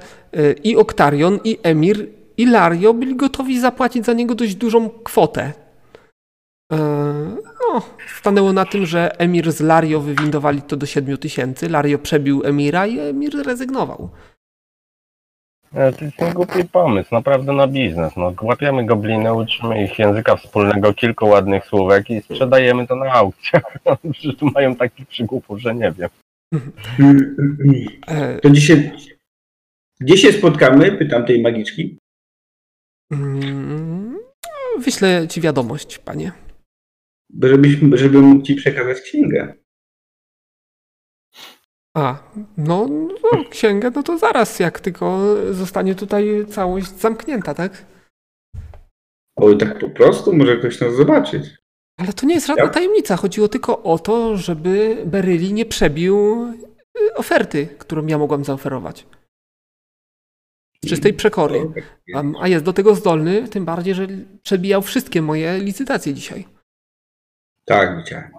i 0.64 0.76
Oktarion, 0.76 1.40
i 1.44 1.58
Emir, 1.64 2.08
i 2.38 2.46
Lario 2.46 2.94
byli 2.94 3.16
gotowi 3.16 3.60
zapłacić 3.60 4.06
za 4.06 4.14
niego 4.14 4.36
dość 4.36 4.56
dużą 4.56 4.90
kwotę. 4.90 5.52
E, 6.72 6.78
No, 7.74 7.82
stanęło 8.20 8.54
na 8.54 8.66
tym, 8.66 8.86
że 8.86 9.20
Emir 9.20 9.52
z 9.52 9.60
Lario 9.62 10.00
wywindowali 10.00 10.62
to 10.62 10.76
do 10.78 10.86
7 10.86 11.18
tysięcy. 11.18 11.70
Lario 11.70 12.00
przebił 12.00 12.42
Emira 12.46 12.88
i 12.88 13.00
Emir 13.00 13.34
rezygnował. 13.46 14.10
E, 15.74 15.94
To 15.94 16.06
jest 16.06 16.22
niegłupi 16.22 16.64
pomysł, 16.72 17.10
naprawdę 17.16 17.54
na 17.54 17.68
biznes. 17.68 18.16
No, 18.18 18.34
łapiemy 18.42 18.86
gobliny, 18.86 19.34
uczymy 19.34 19.84
ich 19.84 20.00
języka 20.00 20.36
wspólnego, 20.36 20.94
kilku 20.94 21.28
ładnych 21.28 21.66
słówek 21.66 22.10
i 22.10 22.22
sprzedajemy 22.22 22.88
to 22.88 22.96
na 22.96 23.12
aukcjach. 23.12 23.64
Przecież 24.12 24.36
tu 24.38 24.46
mają 24.56 24.76
takich 24.76 25.08
przygłupów, 25.08 25.60
że 25.60 25.76
nie 25.76 25.92
wiem. 25.92 26.10
E, 28.08 28.40
To 28.40 28.50
dzisiaj. 28.50 28.92
Gdzie 30.00 30.18
się 30.18 30.32
spotkamy? 30.32 30.92
Pytam 30.92 31.26
tej 31.26 31.42
magiczki. 31.42 31.98
mm, 33.12 34.20
wyślę 34.80 35.28
ci 35.28 35.42
wiadomość, 35.42 35.98
panie. 36.00 36.32
Żebyś, 37.44 37.78
żebym 37.94 38.22
mógł 38.24 38.46
ci 38.46 38.56
przekazać 38.56 39.02
księgę. 39.02 39.54
A, 41.98 42.32
no, 42.58 42.88
no 42.88 43.44
księgę, 43.50 43.92
no 43.96 44.04
to 44.04 44.18
zaraz, 44.18 44.60
jak 44.60 44.80
tylko 44.80 45.36
zostanie 45.54 45.96
tutaj 45.96 46.46
całość 46.50 46.88
zamknięta, 46.88 47.54
tak? 47.54 47.86
O, 49.36 49.56
tak 49.56 49.80
po 49.80 49.90
prostu 49.90 50.34
może 50.34 50.58
ktoś 50.58 50.82
nas 50.82 50.96
zobaczyć. 50.96 51.44
Ale 52.00 52.14
to 52.14 52.26
nie 52.26 52.36
jest 52.36 52.48
żadna 52.48 52.64
Ja- 52.64 52.70
tajemnica. 52.70 53.16
Chodziło 53.16 53.48
tylko 53.48 53.84
o 53.84 54.00
to, 54.00 54.38
żeby 54.38 55.04
Beryli 55.06 55.54
nie 55.54 55.66
przebił 55.66 56.46
y, 57.02 57.14
oferty, 57.14 57.68
którą 57.78 58.08
ja 58.08 58.18
mogłam 58.18 58.44
zaoferować. 58.46 59.08
Z 60.86 60.90
czystej 60.90 61.14
przekory. 61.14 61.72
A, 62.16 62.24
a 62.42 62.48
jest 62.48 62.66
do 62.66 62.74
tego 62.74 62.96
zdolny, 62.96 63.48
tym 63.48 63.66
bardziej, 63.66 63.96
że 63.96 64.08
przebijał 64.44 64.82
wszystkie 64.82 65.22
moje 65.22 65.60
licytacje 65.60 66.14
dzisiaj. 66.14 66.48
Tak, 67.72 67.98
widziałem. 67.98 68.32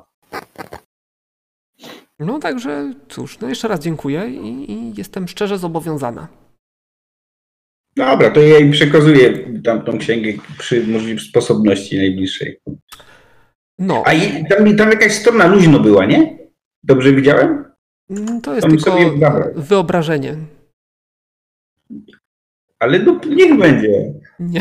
No 2.19 2.39
także 2.39 2.95
cóż, 3.09 3.39
no 3.41 3.49
jeszcze 3.49 3.69
raz 3.69 3.81
dziękuję 3.81 4.29
i, 4.29 4.73
i 4.73 4.95
jestem 4.99 5.29
szczerze 5.29 5.59
zobowiązana. 5.59 6.29
Dobra, 7.97 8.31
to 8.31 8.41
ja 8.41 8.59
im 8.59 8.71
przekazuję 8.71 9.61
tamtą 9.63 9.99
księgę 9.99 10.33
przy 10.59 10.87
możliwej 10.87 11.25
sposobności 11.25 11.97
najbliższej. 11.97 12.61
No, 13.79 14.03
A 14.07 14.13
i, 14.13 14.45
tam, 14.49 14.77
tam 14.77 14.91
jakaś 14.91 15.13
strona 15.13 15.47
luźno 15.47 15.81
była, 15.81 16.07
nie? 16.07 16.39
Dobrze 16.83 17.13
widziałem? 17.13 17.65
mm, 18.11 18.41
to 18.41 18.55
jest 18.55 18.67
to 18.67 18.73
mi 18.73 18.79
tylko 18.79 18.99
wyobrażenie. 19.55 20.37
Ale 22.79 22.99
no, 22.99 23.21
niech 23.29 23.59
będzie. 23.59 24.13
Nie, 24.41 24.61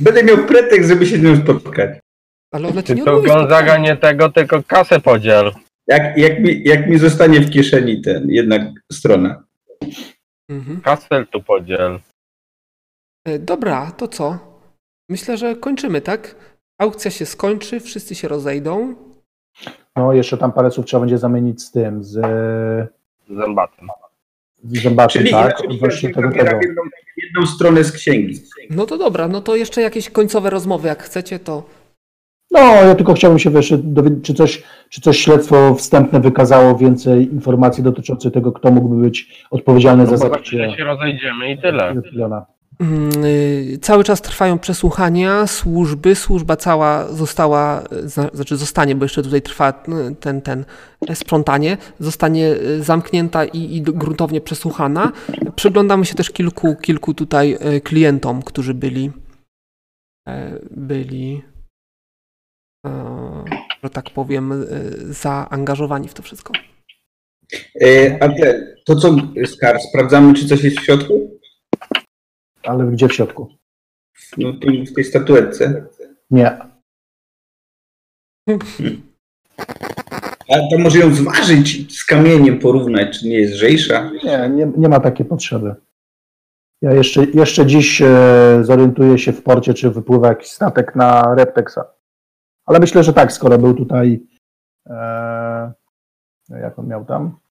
Będę 0.00 0.24
miał 0.24 0.38
pretekst, 0.38 0.88
żeby 0.88 1.06
się 1.06 1.16
z 1.16 1.22
nią 1.22 1.36
spotkać. 1.36 2.02
Ale 2.52 2.68
ona 2.68 2.82
ci 2.82 2.86
Ty 2.88 2.94
nie 2.94 3.04
to 3.04 3.10
odmówi 3.10 3.28
Gonzaga 3.28 3.76
nie 3.78 3.96
tego, 3.96 4.28
tylko 4.28 4.62
kasę 4.62 5.00
podziel. 5.00 5.52
Jak, 5.86 6.18
jak, 6.18 6.40
mi, 6.40 6.62
jak 6.64 6.86
mi 6.88 6.98
zostanie 6.98 7.40
w 7.40 7.50
kieszeni 7.50 8.00
ten 8.02 8.30
jednak 8.30 8.62
strona. 8.92 9.42
Mhm. 10.48 10.80
Kasel 10.80 11.26
tu 11.26 11.42
podziel. 11.42 11.98
E, 13.24 13.38
Dobra, 13.38 13.90
to 13.92 14.08
co? 14.08 14.38
Myślę, 15.08 15.36
że 15.36 15.56
kończymy, 15.56 16.00
tak? 16.00 16.36
Aukcja 16.78 17.10
się 17.10 17.26
skończy, 17.26 17.80
wszyscy 17.80 18.14
się 18.14 18.28
rozejdą. 18.28 18.94
No, 19.96 20.12
jeszcze 20.12 20.36
tam 20.38 20.52
parę 20.52 20.70
słów 20.70 20.86
trzeba 20.86 21.00
będzie 21.00 21.18
zamienić 21.18 21.62
z 21.62 21.70
tym, 21.70 22.04
z, 22.04 22.10
Z 23.28 23.36
zębatem. 23.36 23.88
z 24.64 24.82
zębaczem, 24.82 25.22
Czyli, 25.22 25.32
tak? 25.34 25.60
Odnośnie 25.68 26.08
ja 26.08 26.14
tego, 26.14 26.30
tego. 26.32 26.60
jedną, 26.60 26.82
jedną 27.16 27.46
stronę 27.46 27.84
z 27.84 27.92
księgi. 27.92 28.40
No 28.70 28.86
to 28.86 28.98
dobra, 28.98 29.28
no 29.28 29.40
to 29.40 29.56
jeszcze 29.56 29.82
jakieś 29.82 30.10
końcowe 30.10 30.50
rozmowy, 30.50 30.88
jak 30.88 31.02
chcecie, 31.02 31.38
to 31.38 31.62
No, 32.52 32.60
ja 32.60 32.94
tylko 32.94 33.14
chciałbym 33.14 33.38
się 33.38 33.50
wiesz, 33.50 33.74
dowiedzieć, 33.82 34.24
czy 34.24 34.34
coś, 34.34 34.62
czy 34.88 35.00
coś 35.00 35.18
śledztwo 35.18 35.74
wstępne 35.74 36.20
wykazało 36.20 36.76
więcej 36.76 37.32
informacji 37.32 37.82
dotyczących 37.82 38.32
tego, 38.32 38.52
kto 38.52 38.70
mógłby 38.70 39.02
być 39.02 39.44
odpowiedzialny 39.50 40.04
No 40.04 40.10
za 40.10 40.16
zabicie 40.16 40.74
się 40.76 40.84
rozejdziemy 40.84 41.52
i 41.52 41.58
tyle. 41.58 41.94
Mm, 42.80 43.10
y, 43.24 43.78
Cały 43.82 44.04
czas 44.04 44.22
trwają 44.22 44.58
przesłuchania 44.58 45.46
służby. 45.46 46.14
Służba 46.14 46.56
cała 46.56 47.08
została, 47.08 47.82
y, 47.92 48.08
zna- 48.08 48.30
znaczy 48.34 48.56
zostanie, 48.56 48.94
bo 48.94 49.04
jeszcze 49.04 49.22
tutaj 49.22 49.42
trwa 49.42 49.70
y, 49.70 50.14
ten, 50.20 50.40
ten 50.42 50.64
e, 51.08 51.14
sprzątanie, 51.16 51.76
zostanie 51.98 52.54
zamknięta 52.80 53.44
i, 53.44 53.76
i 53.76 53.82
gruntownie 53.82 54.40
przesłuchana. 54.40 55.12
Przyglądamy 55.56 56.04
się 56.04 56.14
też 56.14 56.30
kilku, 56.30 56.76
kilku 56.76 57.14
tutaj 57.14 57.58
klientom, 57.84 58.42
którzy 58.42 58.74
byli, 58.74 59.10
e, 60.28 60.58
byli, 60.70 61.42
że 63.82 63.90
tak 63.90 64.10
powiem, 64.10 64.52
y, 64.52 65.14
zaangażowani 65.14 66.08
w 66.08 66.14
to 66.14 66.22
wszystko. 66.22 66.52
E, 67.80 68.18
a 68.22 68.28
te, 68.28 68.76
to 68.86 68.96
co, 68.96 69.16
Skar, 69.46 69.80
sprawdzamy, 69.80 70.34
czy 70.34 70.48
coś 70.48 70.64
jest 70.64 70.80
w 70.80 70.84
środku? 70.84 71.38
Ale 72.62 72.86
gdzie 72.86 73.08
w 73.08 73.12
środku? 73.12 73.48
No, 74.38 74.52
w 74.86 74.94
tej 74.94 75.04
statuetce. 75.04 75.86
Nie. 76.30 76.58
A 80.48 80.54
to 80.70 80.78
może 80.78 80.98
ją 80.98 81.14
zważyć 81.14 81.96
z 81.98 82.04
kamieniem, 82.04 82.58
porównać, 82.58 83.18
czy 83.18 83.28
nie 83.28 83.38
jest 83.38 83.54
lżejsza? 83.54 84.10
Nie, 84.24 84.48
nie, 84.48 84.72
nie 84.76 84.88
ma 84.88 85.00
takiej 85.00 85.26
potrzeby. 85.26 85.74
Ja 86.82 86.92
jeszcze, 86.92 87.24
jeszcze 87.24 87.66
dziś 87.66 88.02
e, 88.02 88.58
zorientuję 88.62 89.18
się 89.18 89.32
w 89.32 89.42
porcie, 89.42 89.74
czy 89.74 89.90
wypływa 89.90 90.28
jakiś 90.28 90.50
statek 90.50 90.96
na 90.96 91.34
Reptexa. 91.34 91.80
Ale 92.66 92.80
myślę, 92.80 93.04
że 93.04 93.12
tak, 93.12 93.32
skoro 93.32 93.58
był 93.58 93.74
tutaj. 93.74 94.26
E, 94.86 95.72
jak 96.48 96.78
on 96.78 96.88
miał 96.88 97.04
tam? 97.04 97.42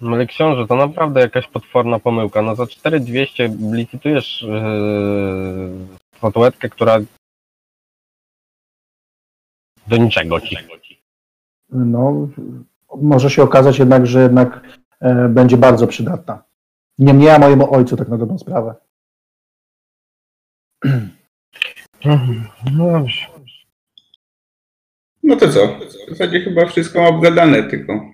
No 0.00 0.12
Ale 0.12 0.26
książę, 0.26 0.66
to 0.66 0.76
naprawdę 0.76 1.20
jakaś 1.20 1.48
potworna 1.48 1.98
pomyłka. 1.98 2.42
No 2.42 2.54
za 2.54 2.66
4200 2.66 3.48
licytujesz 3.72 4.42
yy, 4.42 5.86
statuetkę, 6.16 6.68
która 6.68 6.98
do 9.86 9.96
niczego 9.96 10.40
ci. 10.40 10.56
No, 11.70 12.28
może 12.96 13.30
się 13.30 13.42
okazać 13.42 13.78
jednak, 13.78 14.06
że 14.06 14.22
jednak 14.22 14.78
e, 15.00 15.28
będzie 15.28 15.56
bardzo 15.56 15.86
przydatna. 15.86 16.42
Nie 16.98 17.14
mnie, 17.14 17.34
a 17.34 17.38
mojemu 17.38 17.74
ojcu, 17.74 17.96
tak 17.96 18.08
na 18.08 18.18
dobrą 18.18 18.38
sprawę. 18.38 18.74
No 22.04 22.18
dobrze. 22.78 23.35
No 25.26 25.36
to 25.36 25.48
co? 25.48 25.78
W 26.06 26.10
zasadzie 26.10 26.40
chyba 26.40 26.66
wszystko 26.66 27.06
obgadane, 27.06 27.62
tylko, 27.62 28.12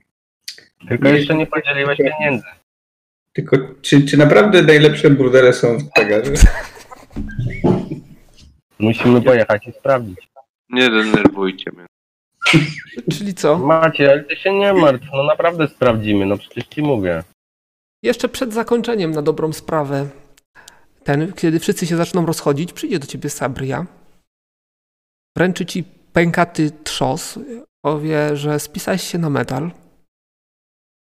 Tylko 0.88 1.08
jeszcze 1.08 1.34
nie 1.34 1.46
podzieliłeś 1.46 1.98
pieniędzy. 1.98 2.44
tylko 3.32 3.56
czy, 3.82 4.02
czy 4.06 4.16
naprawdę 4.16 4.62
najlepsze 4.62 5.10
burdele 5.10 5.52
są 5.52 5.78
w 5.78 5.90
Tagarze? 5.94 6.32
Musimy 8.78 9.22
pojechać 9.22 9.66
i 9.66 9.72
sprawdzić. 9.72 10.18
Nie 10.70 10.90
denerwujcie 10.90 11.70
mnie. 11.72 11.86
Czyli 13.10 13.34
co? 13.34 13.58
Macie, 13.58 14.10
ale 14.10 14.24
ty 14.24 14.36
się 14.36 14.52
nie 14.58 14.72
martw, 14.72 15.06
no 15.12 15.22
naprawdę 15.24 15.68
sprawdzimy, 15.68 16.26
no 16.26 16.36
przecież 16.38 16.64
ci 16.66 16.82
mówię. 16.82 17.22
Jeszcze 18.02 18.28
przed 18.28 18.52
zakończeniem 18.52 19.10
na 19.10 19.22
dobrą 19.22 19.52
sprawę, 19.52 20.08
ten, 21.04 21.32
kiedy 21.32 21.60
wszyscy 21.60 21.86
się 21.86 21.96
zaczną 21.96 22.26
rozchodzić, 22.26 22.72
przyjdzie 22.72 22.98
do 22.98 23.06
ciebie 23.06 23.30
Sabria, 23.30 23.86
wręczy 25.36 25.66
ci 25.66 25.84
pękaty 26.12 26.70
trzos, 26.84 27.38
powie, 27.84 28.36
że 28.36 28.60
spisałeś 28.60 29.02
się 29.02 29.18
na 29.18 29.30
medal. 29.30 29.70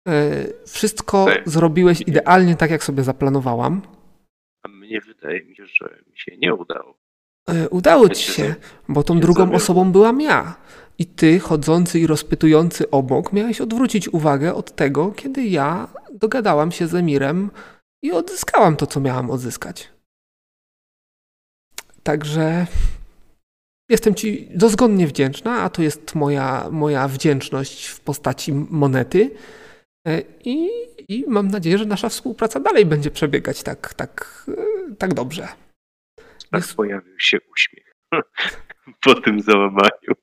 E, 0.08 0.46
Wszystko 0.68 1.28
zrobiłeś 1.46 2.02
idealnie 2.02 2.56
tak, 2.56 2.72
jak 2.72 2.84
sobie 2.84 3.04
zaplanowałam. 3.04 3.82
A 4.64 4.68
mnie 4.68 5.02
wydaje 5.02 5.46
mi 5.46 5.56
się, 5.56 5.66
że 5.66 6.00
mi 6.12 6.18
się 6.20 6.38
nie 6.38 6.56
udało. 6.56 6.98
E, 7.50 7.70
Udało 7.70 8.10
ci 8.10 8.32
się, 8.32 8.56
bo 8.88 9.04
tą 9.04 9.20
drugą 9.20 9.52
osobą 9.52 9.92
byłam 9.92 10.22
ja. 10.22 10.56
I 10.98 11.06
ty, 11.06 11.40
chodzący 11.40 12.00
i 12.00 12.08
rozpytujący 12.08 12.92
obok, 12.92 13.34
miałeś 13.34 13.62
odwrócić 13.62 14.10
uwagę 14.10 14.54
od 14.56 14.76
tego, 14.76 15.12
kiedy 15.12 15.44
ja 15.46 15.88
dogadałam 16.14 16.72
się 16.72 16.88
z 16.88 16.96
Emirem 16.96 17.52
i 18.04 18.12
odzyskałam 18.12 18.76
to, 18.76 18.88
co 18.88 19.00
miałam 19.00 19.32
odzyskać. 19.32 19.90
Także 22.04 22.68
jestem 23.90 24.16
ci 24.16 24.48
dozgonnie 24.56 25.08
wdzięczna, 25.08 25.62
a 25.62 25.70
to 25.70 25.82
jest 25.82 26.16
moja, 26.16 26.70
moja 26.72 27.08
wdzięczność 27.08 27.88
w 27.88 28.00
postaci 28.00 28.54
monety. 28.54 29.32
E, 30.08 30.22
I, 30.46 30.70
I 31.08 31.26
mam 31.28 31.48
nadzieję, 31.48 31.78
że 31.78 31.86
nasza 31.86 32.10
współpraca 32.10 32.60
dalej 32.60 32.86
będzie 32.86 33.12
przebiegać 33.12 33.64
tak, 33.64 33.94
tak, 33.94 34.46
e, 34.48 34.96
tak 34.96 35.14
dobrze. 35.14 35.48
Tak 36.52 36.62
Jest- 36.62 36.76
pojawił 36.76 37.20
się 37.20 37.38
uśmiech 37.54 37.96
po 39.04 39.16
tym 39.16 39.42
załamaniu. 39.42 40.14